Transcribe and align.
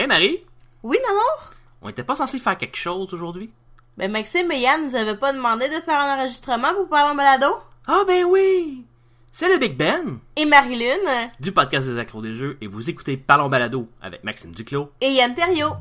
Hé 0.00 0.06
Marie, 0.06 0.44
Oui, 0.84 0.96
l'amour? 1.04 1.50
on 1.82 1.88
était 1.88 2.04
pas 2.04 2.14
censé 2.14 2.38
faire 2.38 2.56
quelque 2.56 2.76
chose 2.76 3.12
aujourd'hui? 3.12 3.50
Ben, 3.96 4.08
Maxime 4.08 4.52
et 4.52 4.60
Yann 4.60 4.84
nous 4.84 4.94
avaient 4.94 5.16
pas 5.16 5.32
demandé 5.32 5.66
de 5.68 5.80
faire 5.80 5.98
un 5.98 6.14
enregistrement 6.16 6.72
pour 6.72 6.88
parler 6.88 7.10
en 7.10 7.16
balado? 7.16 7.46
Ah 7.88 8.04
ben 8.06 8.22
oui! 8.26 8.84
C'est 9.32 9.48
le 9.48 9.58
Big 9.58 9.76
Ben 9.76 10.20
Et 10.36 10.44
Marilyn? 10.44 11.30
du 11.40 11.50
podcast 11.50 11.88
des 11.88 11.98
accros 11.98 12.22
des 12.22 12.36
jeux 12.36 12.58
et 12.60 12.68
vous 12.68 12.88
écoutez 12.88 13.16
Parlons 13.16 13.48
Balado 13.48 13.88
avec 14.00 14.22
Maxime 14.22 14.52
Duclos. 14.52 14.92
Et 15.00 15.10
Yann 15.10 15.34
Terriot? 15.34 15.72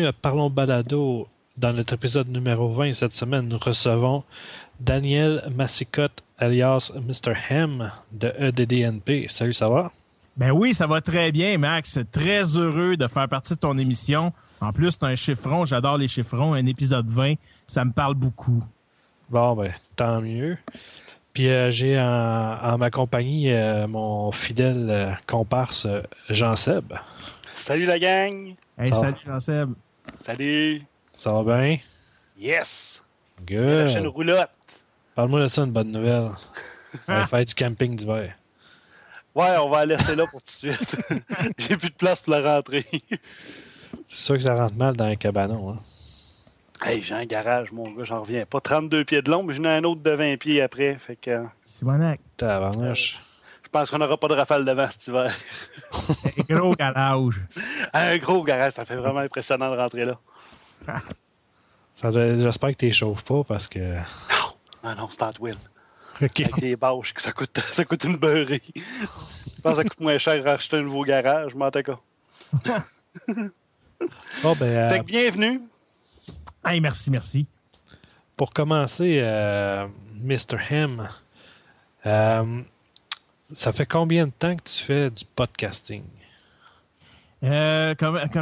Bienvenue 0.00 0.08
à 0.08 0.12
Parlons 0.14 0.48
Balado. 0.48 1.28
Dans 1.58 1.74
notre 1.74 1.92
épisode 1.92 2.28
numéro 2.28 2.72
20 2.72 2.94
cette 2.94 3.12
semaine, 3.12 3.48
nous 3.48 3.58
recevons 3.58 4.24
Daniel 4.80 5.46
Massicotte, 5.54 6.22
alias 6.38 6.90
Mr. 6.94 7.34
Hem 7.50 7.92
de 8.10 8.32
EDDNP. 8.38 9.26
Salut, 9.28 9.52
ça 9.52 9.68
va? 9.68 9.92
Ben 10.38 10.52
oui, 10.52 10.72
ça 10.72 10.86
va 10.86 11.02
très 11.02 11.32
bien, 11.32 11.58
Max. 11.58 11.98
Très 12.12 12.56
heureux 12.56 12.96
de 12.96 13.06
faire 13.08 13.28
partie 13.28 13.56
de 13.56 13.58
ton 13.58 13.76
émission. 13.76 14.32
En 14.62 14.72
plus, 14.72 14.92
c'est 14.92 15.04
un 15.04 15.14
chiffron. 15.16 15.66
J'adore 15.66 15.98
les 15.98 16.08
chiffrons. 16.08 16.54
Un 16.54 16.64
épisode 16.64 17.06
20, 17.06 17.34
ça 17.66 17.84
me 17.84 17.92
parle 17.92 18.14
beaucoup. 18.14 18.64
Bon, 19.28 19.54
ben, 19.54 19.74
tant 19.96 20.22
mieux. 20.22 20.56
Puis 21.34 21.50
euh, 21.50 21.70
j'ai 21.70 22.00
en, 22.00 22.56
en 22.62 22.78
ma 22.78 22.90
compagnie 22.90 23.52
euh, 23.52 23.86
mon 23.86 24.32
fidèle 24.32 24.88
euh, 24.88 25.12
comparse 25.26 25.86
Jean-Seb. 26.30 26.94
Salut 27.54 27.84
la 27.84 27.98
gang! 27.98 28.54
Hey, 28.78 28.94
salut 28.94 29.18
Jean-Seb. 29.26 29.74
Salut! 30.20 30.82
Ça 31.18 31.32
va 31.32 31.42
bien? 31.42 31.78
Yes! 32.38 33.02
La 33.48 33.88
chaîne 33.88 34.04
Good. 34.04 34.12
roulotte! 34.12 34.50
Parle-moi 35.14 35.40
de 35.40 35.48
ça, 35.48 35.62
une 35.62 35.72
bonne 35.72 35.92
nouvelle. 35.92 36.30
On 37.08 37.14
va 37.14 37.26
faire 37.26 37.44
du 37.44 37.54
camping 37.54 37.96
d'hiver. 37.96 38.34
Ouais, 39.34 39.56
on 39.58 39.68
va 39.68 39.86
la 39.86 39.96
laisser 39.96 40.16
là 40.16 40.26
pour 40.26 40.42
tout 40.42 40.66
de 40.66 40.72
suite. 40.72 40.96
J'ai 41.58 41.76
plus 41.76 41.90
de 41.90 41.94
place 41.94 42.20
pour 42.22 42.32
la 42.32 42.56
rentrée. 42.56 42.84
C'est 44.08 44.18
sûr 44.24 44.36
que 44.36 44.42
ça 44.42 44.56
rentre 44.56 44.74
mal 44.74 44.96
dans 44.96 45.04
un 45.04 45.14
cabanon. 45.14 45.70
Hein? 45.70 45.78
hey, 46.84 47.00
j'ai 47.00 47.14
un 47.14 47.26
garage, 47.26 47.70
mon 47.72 47.90
gars, 47.92 48.04
j'en 48.04 48.22
reviens 48.22 48.44
pas. 48.44 48.60
32 48.60 49.04
pieds 49.04 49.22
de 49.22 49.30
long, 49.30 49.42
mais 49.42 49.54
j'en 49.54 49.64
ai 49.64 49.68
un 49.68 49.84
autre 49.84 50.02
de 50.02 50.10
20 50.10 50.36
pieds 50.38 50.62
après. 50.62 50.96
Fait 50.96 51.16
que 51.16 51.30
euh, 51.30 51.44
Simonac. 51.62 52.20
Tabarnouche. 52.36 53.20
Je 53.70 53.78
pense 53.78 53.88
qu'on 53.88 53.98
n'aura 53.98 54.16
pas 54.16 54.26
de 54.26 54.34
rafale 54.34 54.64
de 54.64 54.72
vent 54.72 54.88
cet 54.90 55.06
hiver? 55.06 55.32
Un 55.92 56.56
gros 56.56 56.74
garage. 56.74 57.40
Un 57.92 58.18
gros 58.18 58.42
garage, 58.42 58.72
ça 58.72 58.84
fait 58.84 58.96
vraiment 58.96 59.20
impressionnant 59.20 59.70
de 59.70 59.76
rentrer 59.76 60.04
là. 60.04 60.18
J'espère 62.02 62.70
que 62.70 62.76
tu 62.76 62.92
chauffes 62.92 63.22
pas 63.22 63.44
parce 63.44 63.68
que. 63.68 63.78
Non, 63.78 64.54
non, 64.82 64.94
non, 64.96 65.08
c'est 65.12 65.22
Antwill. 65.22 65.54
Ok. 66.20 66.40
Avec 66.40 66.58
des 66.58 66.74
bâches, 66.74 67.14
que 67.14 67.22
ça 67.22 67.30
coûte, 67.30 67.56
ça 67.70 67.84
coûte 67.84 68.02
une 68.02 68.16
beurrée. 68.16 68.60
Je 68.74 69.60
pense 69.62 69.76
que 69.76 69.82
ça 69.82 69.84
coûte 69.84 70.00
moins 70.00 70.18
cher 70.18 70.42
racheter 70.42 70.78
un 70.78 70.82
nouveau 70.82 71.04
garage, 71.04 71.54
mais 71.54 71.66
en 71.66 71.70
tout 71.70 71.82
cas. 71.82 71.98
Bon, 74.42 74.56
ben, 74.58 74.66
euh, 74.66 74.88
Fait 74.88 75.00
que 75.00 75.04
bienvenue. 75.04 75.60
Hey, 76.64 76.80
merci, 76.80 77.10
merci. 77.10 77.46
pour 78.34 78.50
commencer, 78.50 79.20
euh, 79.22 79.86
Mr. 80.14 80.56
Hem, 80.70 81.06
euh, 82.06 82.62
ça 83.52 83.72
fait 83.72 83.86
combien 83.86 84.26
de 84.26 84.32
temps 84.32 84.56
que 84.56 84.62
tu 84.62 84.82
fais 84.84 85.10
du 85.10 85.24
podcasting? 85.24 86.02
Euh, 87.42 87.94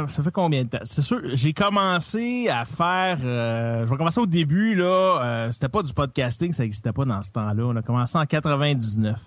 ça 0.07 0.23
fait 0.23 0.31
combien 0.31 0.65
de 0.65 0.69
temps? 0.69 0.79
C'est 0.83 1.01
sûr, 1.01 1.21
j'ai 1.33 1.53
commencé 1.53 2.49
à 2.49 2.65
faire... 2.65 3.19
euh, 3.23 3.85
je 3.85 3.89
vais 3.91 3.97
commencer 3.97 4.19
au 4.19 4.25
début, 4.27 4.75
là. 4.75 5.21
euh, 5.23 5.51
c'était 5.51 5.69
pas 5.69 5.83
du 5.83 5.93
podcasting, 5.93 6.51
ça 6.51 6.63
n'existait 6.63 6.91
pas 6.91 7.05
dans 7.05 7.21
ce 7.21 7.31
temps-là. 7.31 7.63
On 7.63 7.75
a 7.77 7.81
commencé 7.81 8.17
en 8.17 8.25
99. 8.25 9.17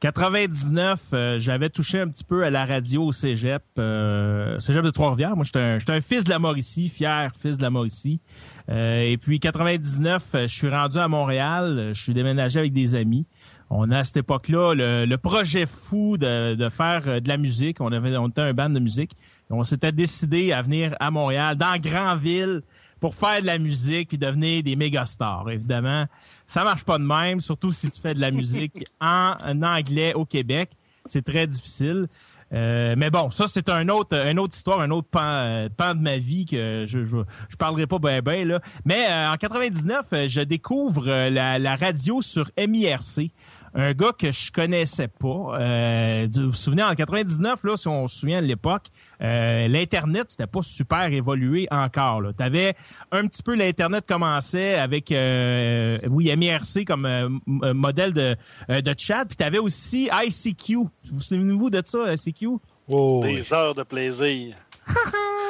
99, 0.00 1.00
euh, 1.12 1.38
j'avais 1.38 1.70
touché 1.70 2.00
un 2.00 2.08
petit 2.08 2.24
peu 2.24 2.42
à 2.44 2.50
la 2.50 2.66
radio 2.66 3.04
au 3.04 3.12
cégep, 3.12 3.62
euh, 3.78 4.58
cégep 4.58 4.82
de 4.82 4.90
Trois-Rivières. 4.90 5.36
Moi, 5.36 5.44
j'étais 5.44 5.60
un, 5.60 5.78
un 5.94 6.00
fils 6.00 6.24
de 6.24 6.30
la 6.30 6.40
Mauricie, 6.40 6.88
fier 6.88 7.30
fils 7.40 7.56
de 7.58 7.62
la 7.62 7.70
Mauricie. 7.70 8.20
Euh, 8.68 9.02
et 9.02 9.16
puis 9.16 9.38
99, 9.38 10.22
euh, 10.34 10.42
je 10.48 10.52
suis 10.52 10.68
rendu 10.68 10.98
à 10.98 11.06
Montréal, 11.06 11.90
je 11.92 12.02
suis 12.02 12.14
déménagé 12.14 12.58
avec 12.58 12.72
des 12.72 12.96
amis. 12.96 13.26
On 13.74 13.90
a 13.90 14.00
à 14.00 14.04
cette 14.04 14.18
époque-là 14.18 14.74
le, 14.74 15.06
le 15.06 15.18
projet 15.18 15.64
fou 15.64 16.18
de, 16.18 16.54
de 16.54 16.68
faire 16.68 17.02
euh, 17.06 17.20
de 17.20 17.28
la 17.28 17.38
musique. 17.38 17.80
On 17.80 17.90
avait, 17.90 18.14
on 18.18 18.28
était 18.28 18.42
un 18.42 18.52
band 18.52 18.68
de 18.68 18.78
musique. 18.78 19.12
On 19.48 19.64
s'était 19.64 19.92
décidé 19.92 20.52
à 20.52 20.60
venir 20.60 20.94
à 21.00 21.10
Montréal, 21.10 21.56
dans 21.56 21.78
grande 21.80 22.20
ville, 22.20 22.62
pour 23.00 23.14
faire 23.14 23.40
de 23.40 23.46
la 23.46 23.58
musique 23.58 24.10
puis 24.10 24.18
devenir 24.18 24.62
des 24.62 24.76
méga 24.76 25.06
stars. 25.06 25.48
Évidemment, 25.50 26.04
ça 26.46 26.64
marche 26.64 26.84
pas 26.84 26.98
de 26.98 27.04
même, 27.04 27.40
surtout 27.40 27.72
si 27.72 27.88
tu 27.88 27.98
fais 27.98 28.12
de 28.12 28.20
la 28.20 28.30
musique 28.30 28.84
en, 29.00 29.36
en 29.42 29.62
anglais 29.62 30.12
au 30.12 30.26
Québec. 30.26 30.70
C'est 31.06 31.24
très 31.24 31.46
difficile. 31.46 32.08
Euh, 32.52 32.94
mais 32.98 33.08
bon, 33.10 33.30
ça 33.30 33.46
c'est 33.48 33.70
un 33.70 33.88
autre, 33.88 34.14
une 34.14 34.38
autre 34.38 34.54
histoire, 34.54 34.80
un 34.80 34.90
autre 34.90 35.08
pan, 35.08 35.20
euh, 35.22 35.68
pan 35.74 35.94
de 35.94 36.00
ma 36.00 36.18
vie 36.18 36.44
que 36.44 36.84
je 36.86 37.02
je, 37.04 37.16
je 37.48 37.56
parlerai 37.56 37.86
pas 37.86 37.98
ben 37.98 38.20
ben 38.20 38.46
là. 38.46 38.60
Mais 38.84 39.06
euh, 39.10 39.30
en 39.30 39.36
99, 39.36 40.06
euh, 40.12 40.28
je 40.28 40.42
découvre 40.42 41.06
la, 41.06 41.58
la 41.58 41.76
radio 41.76 42.20
sur 42.20 42.50
MIRC, 42.58 43.30
un 43.74 43.92
gars 43.92 44.12
que 44.18 44.30
je 44.30 44.52
connaissais 44.52 45.08
pas. 45.08 45.58
Euh, 45.60 46.26
vous 46.34 46.48
vous 46.48 46.52
souvenez 46.52 46.82
en 46.82 46.94
99 46.94 47.64
là, 47.64 47.76
si 47.76 47.88
on 47.88 48.06
se 48.06 48.20
souvient 48.20 48.42
de 48.42 48.46
l'époque, 48.46 48.86
euh, 49.22 49.68
l'internet 49.68 50.26
c'était 50.30 50.46
pas 50.46 50.62
super 50.62 51.12
évolué 51.12 51.66
encore. 51.70 52.20
Là, 52.20 52.32
t'avais 52.32 52.74
un 53.10 53.26
petit 53.26 53.42
peu 53.42 53.54
l'internet 53.54 54.04
commençait 54.06 54.74
avec 54.74 55.10
euh, 55.12 55.98
oui 56.10 56.34
MIRC 56.36 56.84
comme 56.86 57.06
euh, 57.06 57.28
euh, 57.62 57.74
modèle 57.74 58.12
de 58.12 58.36
euh, 58.70 58.80
de 58.80 58.94
chat, 58.96 59.24
puis 59.24 59.36
t'avais 59.36 59.58
aussi 59.58 60.08
ICQ. 60.12 60.76
Vous 61.10 61.20
souvenez-vous 61.20 61.70
de 61.70 61.82
ça 61.84 62.12
ICQ? 62.14 62.48
Oh, 62.88 63.20
Des 63.22 63.52
heures 63.52 63.74
de 63.74 63.82
plaisir. 63.82 64.56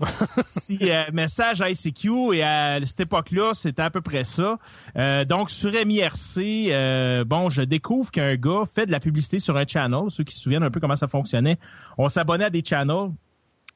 petit 0.00 0.90
euh, 0.90 1.04
message 1.12 1.62
ICQ 1.66 2.34
et 2.34 2.42
à 2.42 2.84
cette 2.84 3.00
époque-là, 3.00 3.52
c'était 3.54 3.82
à 3.82 3.90
peu 3.90 4.00
près 4.00 4.24
ça. 4.24 4.58
Euh, 4.96 5.24
donc 5.24 5.50
sur 5.50 5.72
MIRC, 5.72 6.38
euh, 6.38 7.24
bon, 7.24 7.48
je 7.48 7.62
découvre 7.62 8.10
qu'un 8.10 8.36
gars 8.36 8.62
fait 8.72 8.86
de 8.86 8.92
la 8.92 9.00
publicité 9.00 9.38
sur 9.38 9.56
un 9.56 9.66
channel. 9.66 10.04
Ceux 10.08 10.24
qui 10.24 10.34
se 10.34 10.40
souviennent 10.40 10.62
un 10.62 10.70
peu 10.70 10.80
comment 10.80 10.96
ça 10.96 11.08
fonctionnait, 11.08 11.56
on 11.98 12.08
s'abonnait 12.08 12.46
à 12.46 12.50
des 12.50 12.62
channels 12.64 13.10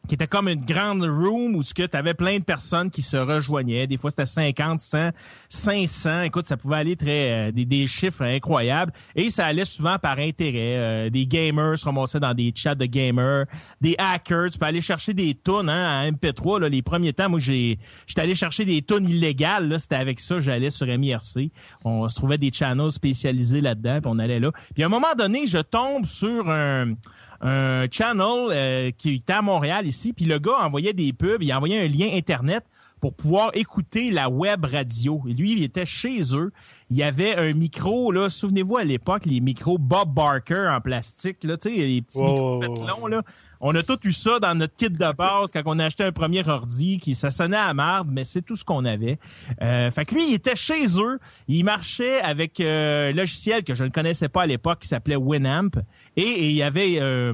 qui 0.07 0.15
était 0.15 0.27
comme 0.27 0.49
une 0.49 0.65
grande 0.65 1.03
room 1.03 1.57
où 1.57 1.63
tu 1.63 1.83
avais 1.93 2.15
plein 2.15 2.39
de 2.39 2.45
personnes 2.45 2.91
qui 2.91 3.03
se 3.03 3.17
rejoignaient. 3.17 3.87
Des 3.87 3.97
fois, 3.97 4.11
c'était 4.11 4.27
50, 4.27 4.81
100, 4.81 5.11
500. 5.49 6.23
Écoute, 6.23 6.47
ça 6.47 6.57
pouvait 6.57 6.77
aller 6.77 6.97
très 6.97 7.49
euh, 7.49 7.53
des, 7.53 7.87
chiffres 7.87 8.23
incroyables. 8.23 8.93
Et 9.15 9.31
ça 9.31 9.47
allait 9.47 9.65
souvent 9.65 9.99
par 9.99 10.19
intérêt. 10.19 10.77
Euh, 10.77 11.11
des 11.11 11.27
gamers 11.27 11.79
se 11.79 11.85
ramassaient 11.85 12.21
dans 12.21 12.35
des 12.35 12.53
chats 12.55 12.75
de 12.75 12.87
gamers, 12.87 13.47
des 13.81 13.95
hackers. 13.99 14.51
Tu 14.51 14.59
peux 14.59 14.67
aller 14.67 14.81
chercher 14.81 15.15
des 15.15 15.35
tunes 15.35 15.69
hein, 15.69 16.01
à 16.01 16.11
MP3. 16.11 16.61
Là, 16.61 16.69
les 16.69 16.83
premiers 16.83 17.13
temps, 17.13 17.29
moi, 17.29 17.41
j'ai 17.41 17.79
j'étais 18.07 18.23
allé 18.23 18.35
chercher 18.35 18.65
des 18.65 18.83
tunes 18.83 19.09
illégales. 19.09 19.79
C'était 19.79 19.97
avec 19.97 20.21
ça, 20.21 20.41
j'allais 20.41 20.71
sur 20.71 20.87
MIRC. 20.87 21.51
On 21.85 22.09
se 22.09 22.17
trouvait 22.17 22.39
des 22.39 22.53
channels 22.53 22.91
spécialisés 22.91 23.61
là-dedans, 23.61 24.01
puis 24.01 24.13
on 24.15 24.19
allait 24.19 24.41
là. 24.41 24.51
Puis 24.75 24.83
à 24.83 24.87
un 24.87 24.91
moment 24.91 25.15
donné, 25.17 25.47
je 25.47 25.59
tombe 25.59 26.05
sur 26.05 26.49
un 26.49 26.95
un 27.41 27.87
channel 27.91 28.51
euh, 28.51 28.91
qui 28.97 29.15
était 29.15 29.33
à 29.33 29.43
Montréal 29.43 29.87
ici, 29.87 30.13
puis 30.13 30.25
le 30.25 30.39
gars 30.39 30.59
envoyait 30.61 30.93
des 30.93 31.13
pubs, 31.13 31.43
il 31.43 31.53
envoyait 31.53 31.85
un 31.85 31.89
lien 31.89 32.09
internet 32.15 32.65
pour 33.01 33.15
pouvoir 33.15 33.51
écouter 33.55 34.11
la 34.11 34.29
web 34.29 34.65
radio. 34.65 35.23
Et 35.29 35.35
lui, 35.35 35.53
il 35.53 35.63
était 35.63 35.87
chez 35.87 36.35
eux. 36.35 36.51
Il 36.91 36.97
y 36.97 37.03
avait 37.03 37.37
un 37.37 37.53
micro, 37.53 38.11
là, 38.11 38.29
souvenez-vous 38.29 38.79
à 38.79 38.85
l'époque, 38.85 39.27
les 39.27 39.41
micros 39.41 39.79
Bob 39.79 40.15
Barker 40.15 40.69
en 40.73 40.81
plastique, 40.81 41.45
là, 41.45 41.57
tu 41.57 41.69
sais, 41.69 41.77
les 41.77 42.03
petits 42.03 42.19
Wow, 42.19 42.27
micros 42.27 42.63
faits 42.63 42.89
longs, 42.89 43.07
là. 43.07 43.23
On 43.61 43.75
a 43.75 43.83
tout 43.83 43.99
eu 44.05 44.13
ça 44.13 44.39
dans 44.41 44.55
notre 44.55 44.75
kit 44.75 44.91
de 44.91 45.13
base 45.13 45.51
quand 45.53 45.63
on 45.67 45.79
a 45.79 45.85
acheté 45.87 46.05
un 46.05 46.13
premier 46.13 46.47
ordi, 46.49 46.99
qui 46.99 47.15
ça 47.15 47.31
sonnait 47.31 47.57
à 47.57 47.73
marde, 47.75 48.11
mais 48.13 48.25
c'est 48.25 48.43
tout 48.43 48.57
ce 48.57 48.65
qu'on 48.65 48.85
avait. 48.85 49.19
Euh, 49.63 49.91
fait 49.91 50.05
que 50.05 50.15
lui, 50.15 50.29
il 50.31 50.35
était 50.35 50.57
chez 50.57 50.87
eux. 51.01 51.19
Il 51.49 51.65
marchait 51.65 52.21
avec 52.21 52.61
euh, 52.61 53.11
un 53.11 53.13
logiciel 53.15 53.63
que 53.63 53.75
je 53.75 53.85
ne 53.85 53.89
connaissais 53.91 54.29
pas 54.29 54.43
à 54.43 54.47
l'époque 54.47 54.81
qui 54.81 54.89
s'appelait 54.89 55.17
Winamp. 55.17 55.71
Et, 56.17 56.23
et 56.23 56.51
il 56.51 56.57
y 56.57 56.63
avait 56.63 56.97
euh, 57.01 57.33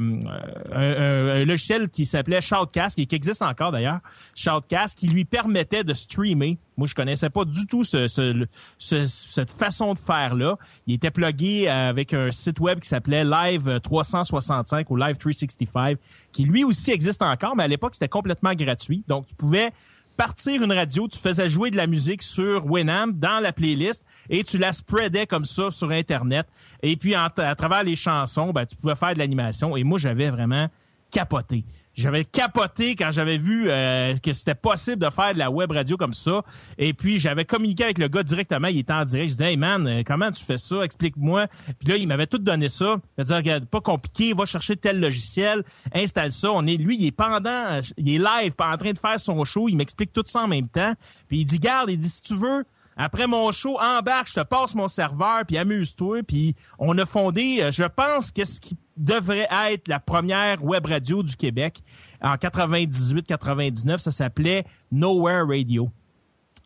un, 0.73 1.45
logiciel 1.45 1.89
qui 1.89 2.05
s'appelait 2.05 2.41
Shoutcast, 2.41 2.97
qui, 2.97 3.07
qui 3.07 3.15
existe 3.15 3.43
encore 3.43 3.73
d'ailleurs, 3.73 4.01
Shoutcast, 4.35 4.99
qui 4.99 5.09
lui 5.09 5.25
permettait 5.25 5.85
de 5.85 5.95
streamer. 5.95 6.59
Moi, 6.79 6.87
je 6.87 6.95
connaissais 6.95 7.29
pas 7.29 7.45
du 7.45 7.67
tout 7.67 7.85
ce, 7.85 8.09
ce- 8.09 8.47
ce- 8.79 9.05
cette 9.05 9.51
façon 9.51 9.93
de 9.93 9.99
faire-là. 9.99 10.57
Il 10.87 10.95
était 10.95 11.11
plugué 11.11 11.69
avec 11.69 12.15
un 12.15 12.33
site 12.33 12.61
web 12.61 12.81
qui 12.81 12.89
s'appelait 12.89 13.25
Live 13.25 13.81
365 13.83 14.91
ou 14.91 14.97
Live 14.97 15.17
365, 15.19 15.99
qui 16.33 16.45
lui 16.45 16.65
aussi 16.65 16.91
existe 16.91 17.23
encore, 17.23 17.57
mais 17.57 17.65
à 17.65 17.69
l'époque, 17.69 17.95
c'était 17.95 18.09
complètement 18.09 18.55
gratuit. 18.55 19.05
Donc, 19.09 19.27
tu 19.27 19.35
pouvais 19.35 19.71
partir 20.17 20.63
une 20.63 20.73
radio, 20.73 21.09
tu 21.09 21.19
faisais 21.19 21.49
jouer 21.49 21.71
de 21.71 21.77
la 21.77 21.87
musique 21.87 22.23
sur 22.23 22.67
Winamp 22.67 23.13
dans 23.15 23.43
la 23.43 23.53
playlist 23.53 24.05
et 24.29 24.45
tu 24.45 24.59
la 24.59 24.73
spreadais 24.73 25.27
comme 25.27 25.45
ça 25.45 25.71
sur 25.71 25.91
Internet. 25.91 26.47
Et 26.83 26.97
puis, 26.97 27.15
à 27.15 27.31
travers 27.31 27.83
les 27.83 27.97
chansons, 27.97 28.53
ben, 28.53 28.67
tu 28.67 28.77
pouvais 28.77 28.95
faire 28.95 29.15
de 29.15 29.19
l'animation. 29.19 29.77
Et 29.77 29.85
moi, 29.85 29.99
j'avais 29.99 30.31
vraiment 30.31 30.69
capoté. 31.11 31.65
J'avais 31.95 32.25
capoté 32.25 32.97
quand 32.97 33.11
j'avais 33.11 33.37
vu 33.37 33.67
euh, 33.69 34.17
que 34.17 34.33
c'était 34.33 34.55
possible 34.55 34.99
de 34.99 35.11
faire 35.11 35.35
de 35.35 35.39
la 35.39 35.51
web 35.51 35.71
radio 35.73 35.97
comme 35.97 36.15
ça. 36.15 36.43
Et 36.79 36.95
puis, 36.95 37.19
j'avais 37.19 37.45
communiqué 37.45 37.85
avec 37.85 37.99
le 37.99 38.09
gars 38.09 38.23
directement. 38.23 38.69
Il 38.69 38.79
était 38.79 38.93
en 38.93 39.05
direct. 39.05 39.29
Je 39.29 39.33
disais, 39.35 39.51
hey 39.53 39.57
man, 39.57 39.87
euh, 39.87 40.03
comment 40.07 40.31
tu 40.31 40.43
fais 40.43 40.57
ça? 40.57 40.83
Explique-moi. 40.83 41.49
Puis 41.79 41.89
là, 41.89 41.97
il 41.97 42.09
m'avait 42.09 42.27
tout 42.27 42.39
donné 42.39 42.69
ça. 42.69 42.97
Il 42.97 43.11
m'a 43.19 43.25
dit, 43.25 43.35
regarde, 43.35 43.67
pas 43.67 43.81
compliqué. 43.81 44.33
Va 44.33 44.47
chercher 44.47 44.77
tel 44.77 45.01
logiciel. 45.01 45.63
Installe 45.95 46.33
ça. 46.33 46.51
On 46.53 46.67
est, 46.67 46.77
lui, 46.77 46.97
il 46.97 47.07
est 47.07 47.13
pendant, 47.13 47.81
il 47.99 48.09
est 48.09 48.19
live, 48.19 48.55
pas 48.55 48.73
en 48.73 48.77
train 48.79 48.93
de 48.93 48.99
faire 48.99 49.21
son 49.21 49.45
show. 49.45 49.69
Il 49.69 49.77
m'explique 49.77 50.13
tout 50.13 50.25
ça 50.27 50.45
en 50.45 50.49
même 50.49 50.69
temps. 50.69 50.95
Puis 51.29 51.41
il 51.41 51.45
dit, 51.45 51.59
garde, 51.59 51.91
il 51.91 51.99
dit, 51.99 52.09
si 52.09 52.23
tu 52.23 52.37
veux, 52.37 52.65
après 52.97 53.27
mon 53.27 53.51
show, 53.53 53.79
embarque, 53.81 54.29
je 54.29 54.35
te 54.35 54.45
passe 54.45 54.75
mon 54.75 54.89
serveur, 54.89 55.45
puis 55.47 55.57
amuse-toi. 55.57 56.23
Puis 56.23 56.55
on 56.79 56.97
a 56.99 57.07
fondé, 57.07 57.59
euh, 57.61 57.73
je 57.73 57.85
pense, 57.85 58.31
qu'est-ce 58.31 58.61
qui 58.61 58.77
devrait 59.03 59.49
être 59.71 59.89
la 59.89 60.01
première 60.01 60.65
web 60.65 60.87
radio 60.87 61.23
du 61.23 61.37
Québec 61.37 61.81
en 62.23 62.35
98-99. 62.35 63.99
Ça 63.99 64.11
s'appelait 64.11 64.65
Nowhere 64.91 65.47
Radio. 65.47 65.91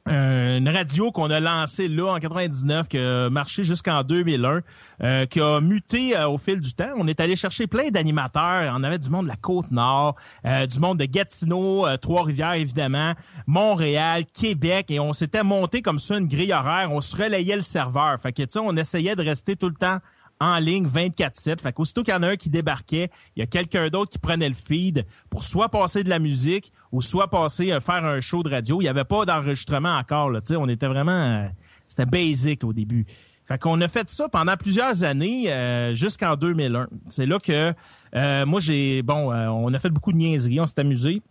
Euh, 0.09 0.59
une 0.59 0.69
radio 0.69 1.11
qu'on 1.11 1.31
a 1.31 1.41
lancée 1.41 1.89
là 1.89 2.13
en 2.13 2.19
99, 2.19 2.87
qui 2.87 2.99
a 2.99 3.29
marché 3.29 3.65
jusqu'en 3.65 4.05
2001, 4.05 4.61
euh, 5.03 5.27
qui 5.27 5.41
a 5.41 5.61
muté 5.61 6.17
euh, 6.17 6.29
au 6.29 6.39
fil 6.39 6.61
du 6.61 6.75
temps. 6.75 6.93
On 6.97 7.09
est 7.09 7.19
allé 7.19 7.35
chercher 7.35 7.67
plein 7.67 7.89
d'animateurs. 7.89 8.73
On 8.77 8.85
avait 8.85 8.99
du 8.99 9.11
monde 9.11 9.25
de 9.25 9.31
la 9.31 9.37
Côte-Nord, 9.37 10.15
euh, 10.45 10.67
du 10.67 10.79
monde 10.79 10.99
de 10.99 11.07
Gatineau, 11.07 11.87
Trois-Rivières 12.01 12.55
évidemment, 12.55 13.15
Montréal, 13.47 14.25
Québec, 14.33 14.91
et 14.91 15.01
on 15.01 15.13
s'était 15.13 15.43
monté 15.43 15.83
comme 15.83 15.99
ça 15.99 16.19
une 16.19 16.29
grille 16.29 16.53
horaire. 16.53 16.93
On 16.93 17.01
se 17.01 17.17
relayait 17.17 17.57
le 17.57 17.63
serveur. 17.63 18.19
Fait 18.21 18.33
que 18.33 18.43
tu 18.43 18.59
on 18.59 18.77
essayait 18.77 19.17
de 19.17 19.23
rester 19.23 19.57
tout 19.57 19.69
le 19.69 19.75
temps 19.75 19.99
en 20.41 20.59
ligne 20.59 20.87
24-7. 20.87 21.61
Fait 21.61 21.73
qu'aussitôt 21.73 22.03
qu'il 22.03 22.15
y 22.15 22.17
en 22.17 22.23
a 22.23 22.29
un 22.29 22.37
qui 22.37 22.51
débarquait, 22.51 23.09
il 23.37 23.41
y 23.41 23.43
a 23.43 23.47
quelqu'un 23.47 23.89
d'autre 23.89 24.11
qui 24.11 24.19
prenait 24.19 24.49
le 24.49 24.55
feed 24.55 25.05
pour 25.31 25.45
soit 25.45 25.69
passer 25.69 26.05
de 26.05 26.09
la 26.09 26.19
musique 26.19 26.73
ou 26.93 27.01
soit 27.03 27.29
passer 27.29 27.73
euh, 27.73 27.81
faire 27.81 28.05
un 28.05 28.21
show 28.21 28.43
de 28.43 28.51
radio. 28.51 28.81
Il 28.81 28.85
n'y 28.85 28.89
avait 28.89 29.05
pas 29.05 29.25
d'enregistrement 29.25 29.97
encore. 29.97 30.31
Là, 30.31 30.41
on 30.59 30.69
était 30.69 30.89
vraiment... 30.89 31.13
euh, 31.13 31.49
C'était 31.87 32.07
basic 32.07 32.65
au 32.65 32.73
début. 32.73 33.07
Fait 33.45 33.59
qu'on 33.59 33.81
a 33.81 33.87
fait 33.89 34.09
ça 34.09 34.29
pendant 34.29 34.57
plusieurs 34.57 35.05
années 35.05 35.53
euh, 35.53 35.95
jusqu'en 35.95 36.35
2001. 36.35 36.89
C'est 37.07 37.27
là 37.27 37.39
que 37.39 38.45
moi 38.45 38.59
j'ai 38.59 39.03
bon, 39.03 39.33
on 39.33 39.73
a 39.73 39.79
fait 39.79 39.91
beaucoup 39.91 40.11
de 40.11 40.17
niaiseries, 40.17 40.61
on 40.61 40.67
s'est 40.67 40.81
amusé. 40.81 41.23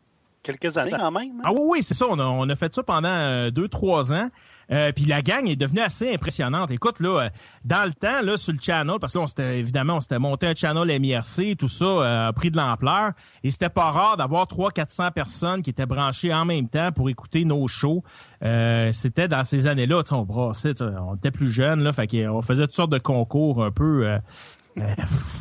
Quelques 0.46 0.78
années 0.78 0.92
quand 0.92 1.10
même. 1.10 1.40
hein? 1.40 1.44
Ah 1.44 1.52
oui, 1.52 1.60
oui, 1.64 1.84
c'est 1.84 1.96
ça. 1.96 2.06
On 2.08 2.20
a, 2.20 2.24
on 2.24 2.48
a 2.48 2.56
fait 2.56 2.72
ça 2.72 2.84
pendant 2.84 3.10
euh, 3.10 3.50
deux, 3.50 3.68
trois 3.68 4.14
ans. 4.14 4.30
Euh, 4.72 4.92
puis 4.92 5.06
la 5.06 5.22
gang 5.24 5.48
est 5.48 5.56
devenue 5.56 5.82
assez 5.82 6.14
impressionnante. 6.14 6.70
Écoute, 6.70 7.00
là, 7.00 7.24
euh, 7.24 7.30
dans 7.66 7.84
le 7.86 7.94
temps, 7.94 8.22
là, 8.24 8.38
sur 8.38 8.54
le 8.54 8.60
channel, 8.60 8.98
parce 9.02 9.14
que 9.14 9.18
là, 9.18 9.24
on 9.24 9.28
s'était, 9.28 9.60
évidemment, 9.60 9.96
on 9.96 10.00
s'était 10.00 10.20
monté 10.20 10.46
un 10.46 10.54
channel 10.54 11.00
MIRC, 11.00 11.58
tout 11.58 11.68
ça 11.68 11.86
euh, 11.86 12.28
a 12.28 12.34
pris 12.34 12.52
de 12.52 12.58
l'ampleur. 12.58 13.14
Et 13.44 13.50
c'était 13.50 13.70
pas 13.70 13.90
rare 13.90 14.18
d'avoir 14.18 14.46
300-400 14.46 15.12
personnes 15.14 15.62
qui 15.64 15.72
étaient 15.72 15.86
branchées 15.88 16.32
en 16.34 16.46
même 16.46 16.68
temps 16.68 16.92
pour 16.92 17.10
écouter 17.10 17.44
nos 17.44 17.68
shows. 17.68 18.04
Euh, 18.44 18.92
c'était 18.92 19.28
dans 19.28 19.44
ces 19.44 19.66
années-là, 19.66 20.04
tu 20.04 20.10
sais, 20.10 20.16
on 20.16 20.26
brassait, 20.26 20.76
tu 20.76 20.84
sais, 20.86 20.92
on 21.02 21.16
était 21.16 21.32
plus 21.32 21.52
jeunes, 21.52 21.82
là, 21.82 21.92
fait 21.92 22.06
qu'on 22.08 22.42
faisait 22.44 22.66
toutes 22.66 22.76
sortes 22.76 22.92
de 22.92 23.00
concours 23.00 23.64
un 23.64 23.72
peu... 23.72 24.18
euh, 24.78 24.94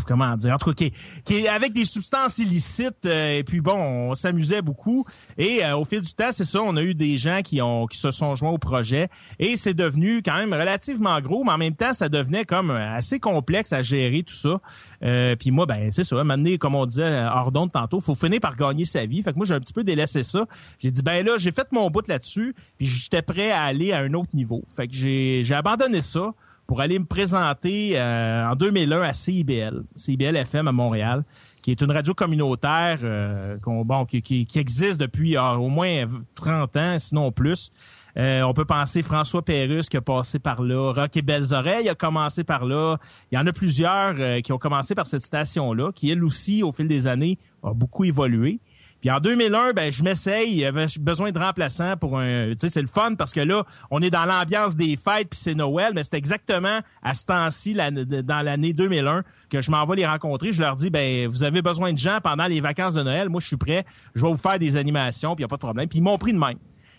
comment 0.06 0.36
dire, 0.36 0.54
en 0.54 0.58
tout 0.58 0.72
cas, 0.72 0.74
qui, 0.74 0.92
qui 1.24 1.48
avec 1.48 1.72
des 1.72 1.84
substances 1.84 2.38
illicites, 2.38 3.06
euh, 3.06 3.38
et 3.38 3.44
puis 3.44 3.60
bon, 3.60 3.76
on 3.76 4.14
s'amusait 4.14 4.62
beaucoup. 4.62 5.04
Et 5.38 5.64
euh, 5.64 5.76
au 5.76 5.84
fil 5.84 6.00
du 6.00 6.12
temps, 6.12 6.30
c'est 6.30 6.44
ça, 6.44 6.60
on 6.62 6.76
a 6.76 6.82
eu 6.82 6.94
des 6.94 7.16
gens 7.16 7.40
qui 7.42 7.60
ont 7.60 7.86
qui 7.86 7.98
se 7.98 8.10
sont 8.10 8.34
joints 8.34 8.50
au 8.50 8.58
projet, 8.58 9.08
et 9.38 9.56
c'est 9.56 9.74
devenu 9.74 10.22
quand 10.22 10.36
même 10.36 10.52
relativement 10.52 11.20
gros, 11.20 11.44
mais 11.44 11.52
en 11.52 11.58
même 11.58 11.74
temps, 11.74 11.92
ça 11.92 12.08
devenait 12.08 12.44
comme 12.44 12.70
euh, 12.70 12.96
assez 12.96 13.18
complexe 13.18 13.72
à 13.72 13.82
gérer 13.82 14.22
tout 14.22 14.34
ça. 14.34 14.58
Euh, 15.02 15.36
puis 15.36 15.50
moi, 15.50 15.66
ben 15.66 15.90
c'est 15.90 16.04
ça, 16.04 16.22
maintenant, 16.22 16.56
comme 16.58 16.74
on 16.74 16.86
disait 16.86 17.24
hors 17.24 17.50
d'onde 17.50 17.72
tantôt, 17.72 18.00
faut 18.00 18.14
finir 18.14 18.40
par 18.40 18.56
gagner 18.56 18.84
sa 18.84 19.06
vie. 19.06 19.22
Fait 19.22 19.32
que 19.32 19.36
moi, 19.36 19.46
j'ai 19.46 19.54
un 19.54 19.60
petit 19.60 19.72
peu 19.72 19.84
délaissé 19.84 20.22
ça. 20.22 20.46
J'ai 20.78 20.90
dit 20.90 21.02
ben 21.02 21.24
là, 21.24 21.36
j'ai 21.38 21.52
fait 21.52 21.70
mon 21.72 21.90
bout 21.90 22.06
là-dessus, 22.06 22.54
puis 22.78 22.86
j'étais 22.86 23.22
prêt 23.22 23.50
à 23.50 23.62
aller 23.62 23.92
à 23.92 23.98
un 23.98 24.14
autre 24.14 24.34
niveau. 24.34 24.62
Fait 24.66 24.86
que 24.86 24.94
j'ai 24.94 25.44
abandonné 25.54 26.00
ça 26.00 26.32
pour 26.66 26.80
aller 26.80 26.98
me 26.98 27.04
présenter 27.04 27.92
euh, 27.96 28.48
en 28.50 28.54
2001 28.56 29.02
à 29.02 29.12
CIBL, 29.12 29.84
CIBL 29.94 30.36
FM 30.36 30.68
à 30.68 30.72
Montréal, 30.72 31.24
qui 31.62 31.70
est 31.70 31.80
une 31.82 31.90
radio 31.90 32.14
communautaire 32.14 32.98
euh, 33.02 33.56
bon, 33.64 34.04
qui, 34.06 34.22
qui- 34.22 34.46
qui 34.46 34.58
existe 34.58 34.98
depuis 35.00 35.36
euh, 35.36 35.52
au 35.52 35.68
moins 35.68 36.04
30 36.34 36.76
ans, 36.76 36.98
sinon 36.98 37.32
plus. 37.32 37.70
Euh, 38.16 38.42
on 38.42 38.52
peut 38.54 38.64
penser 38.64 39.02
François 39.02 39.42
Pérusse 39.44 39.88
qui 39.88 39.96
a 39.96 40.00
passé 40.00 40.38
par 40.38 40.62
là, 40.62 40.92
Rock 40.92 41.16
et 41.16 41.22
Belles 41.22 41.52
Oreilles 41.52 41.88
a 41.88 41.94
commencé 41.96 42.44
par 42.44 42.64
là. 42.64 42.96
Il 43.32 43.34
y 43.34 43.38
en 43.38 43.46
a 43.46 43.52
plusieurs 43.52 44.14
euh, 44.18 44.40
qui 44.40 44.52
ont 44.52 44.58
commencé 44.58 44.94
par 44.94 45.06
cette 45.08 45.20
station-là, 45.22 45.90
qui 45.92 46.10
elle 46.10 46.22
aussi, 46.22 46.62
au 46.62 46.70
fil 46.70 46.86
des 46.86 47.08
années, 47.08 47.38
a 47.64 47.74
beaucoup 47.74 48.04
évolué. 48.04 48.60
Puis 49.04 49.10
en 49.10 49.18
2001, 49.18 49.74
ben 49.74 49.92
je 49.92 50.02
m'essaye, 50.02 50.50
il 50.50 50.58
y 50.60 50.64
avait 50.64 50.86
besoin 50.98 51.30
de 51.30 51.38
remplaçants 51.38 51.94
pour 51.98 52.18
un 52.18 52.52
tu 52.52 52.54
sais 52.56 52.68
c'est 52.70 52.80
le 52.80 52.86
fun 52.86 53.16
parce 53.16 53.34
que 53.34 53.40
là, 53.40 53.62
on 53.90 54.00
est 54.00 54.08
dans 54.08 54.24
l'ambiance 54.24 54.76
des 54.76 54.96
fêtes 54.96 55.28
puis 55.28 55.38
c'est 55.38 55.54
Noël, 55.54 55.92
mais 55.94 56.02
c'est 56.02 56.14
exactement 56.14 56.78
à 57.02 57.12
ce 57.12 57.26
temps-ci 57.26 57.74
dans 57.74 58.42
l'année 58.42 58.72
2001 58.72 59.22
que 59.50 59.60
je 59.60 59.70
m'en 59.70 59.84
vais 59.84 59.96
les 59.96 60.06
rencontrer, 60.06 60.52
je 60.52 60.62
leur 60.62 60.74
dis 60.74 60.88
ben 60.88 61.28
vous 61.28 61.42
avez 61.42 61.60
besoin 61.60 61.92
de 61.92 61.98
gens 61.98 62.20
pendant 62.22 62.46
les 62.46 62.62
vacances 62.62 62.94
de 62.94 63.02
Noël, 63.02 63.28
moi 63.28 63.42
je 63.42 63.46
suis 63.46 63.58
prêt, 63.58 63.84
je 64.14 64.22
vais 64.22 64.32
vous 64.32 64.38
faire 64.38 64.58
des 64.58 64.78
animations 64.78 65.34
puis 65.34 65.42
y 65.42 65.44
a 65.44 65.48
pas 65.48 65.56
de 65.56 65.60
problème. 65.60 65.86
Puis 65.86 65.98
ils 65.98 66.02
m'ont 66.02 66.16
pris 66.16 66.32
de 66.32 66.38
même. 66.38 66.56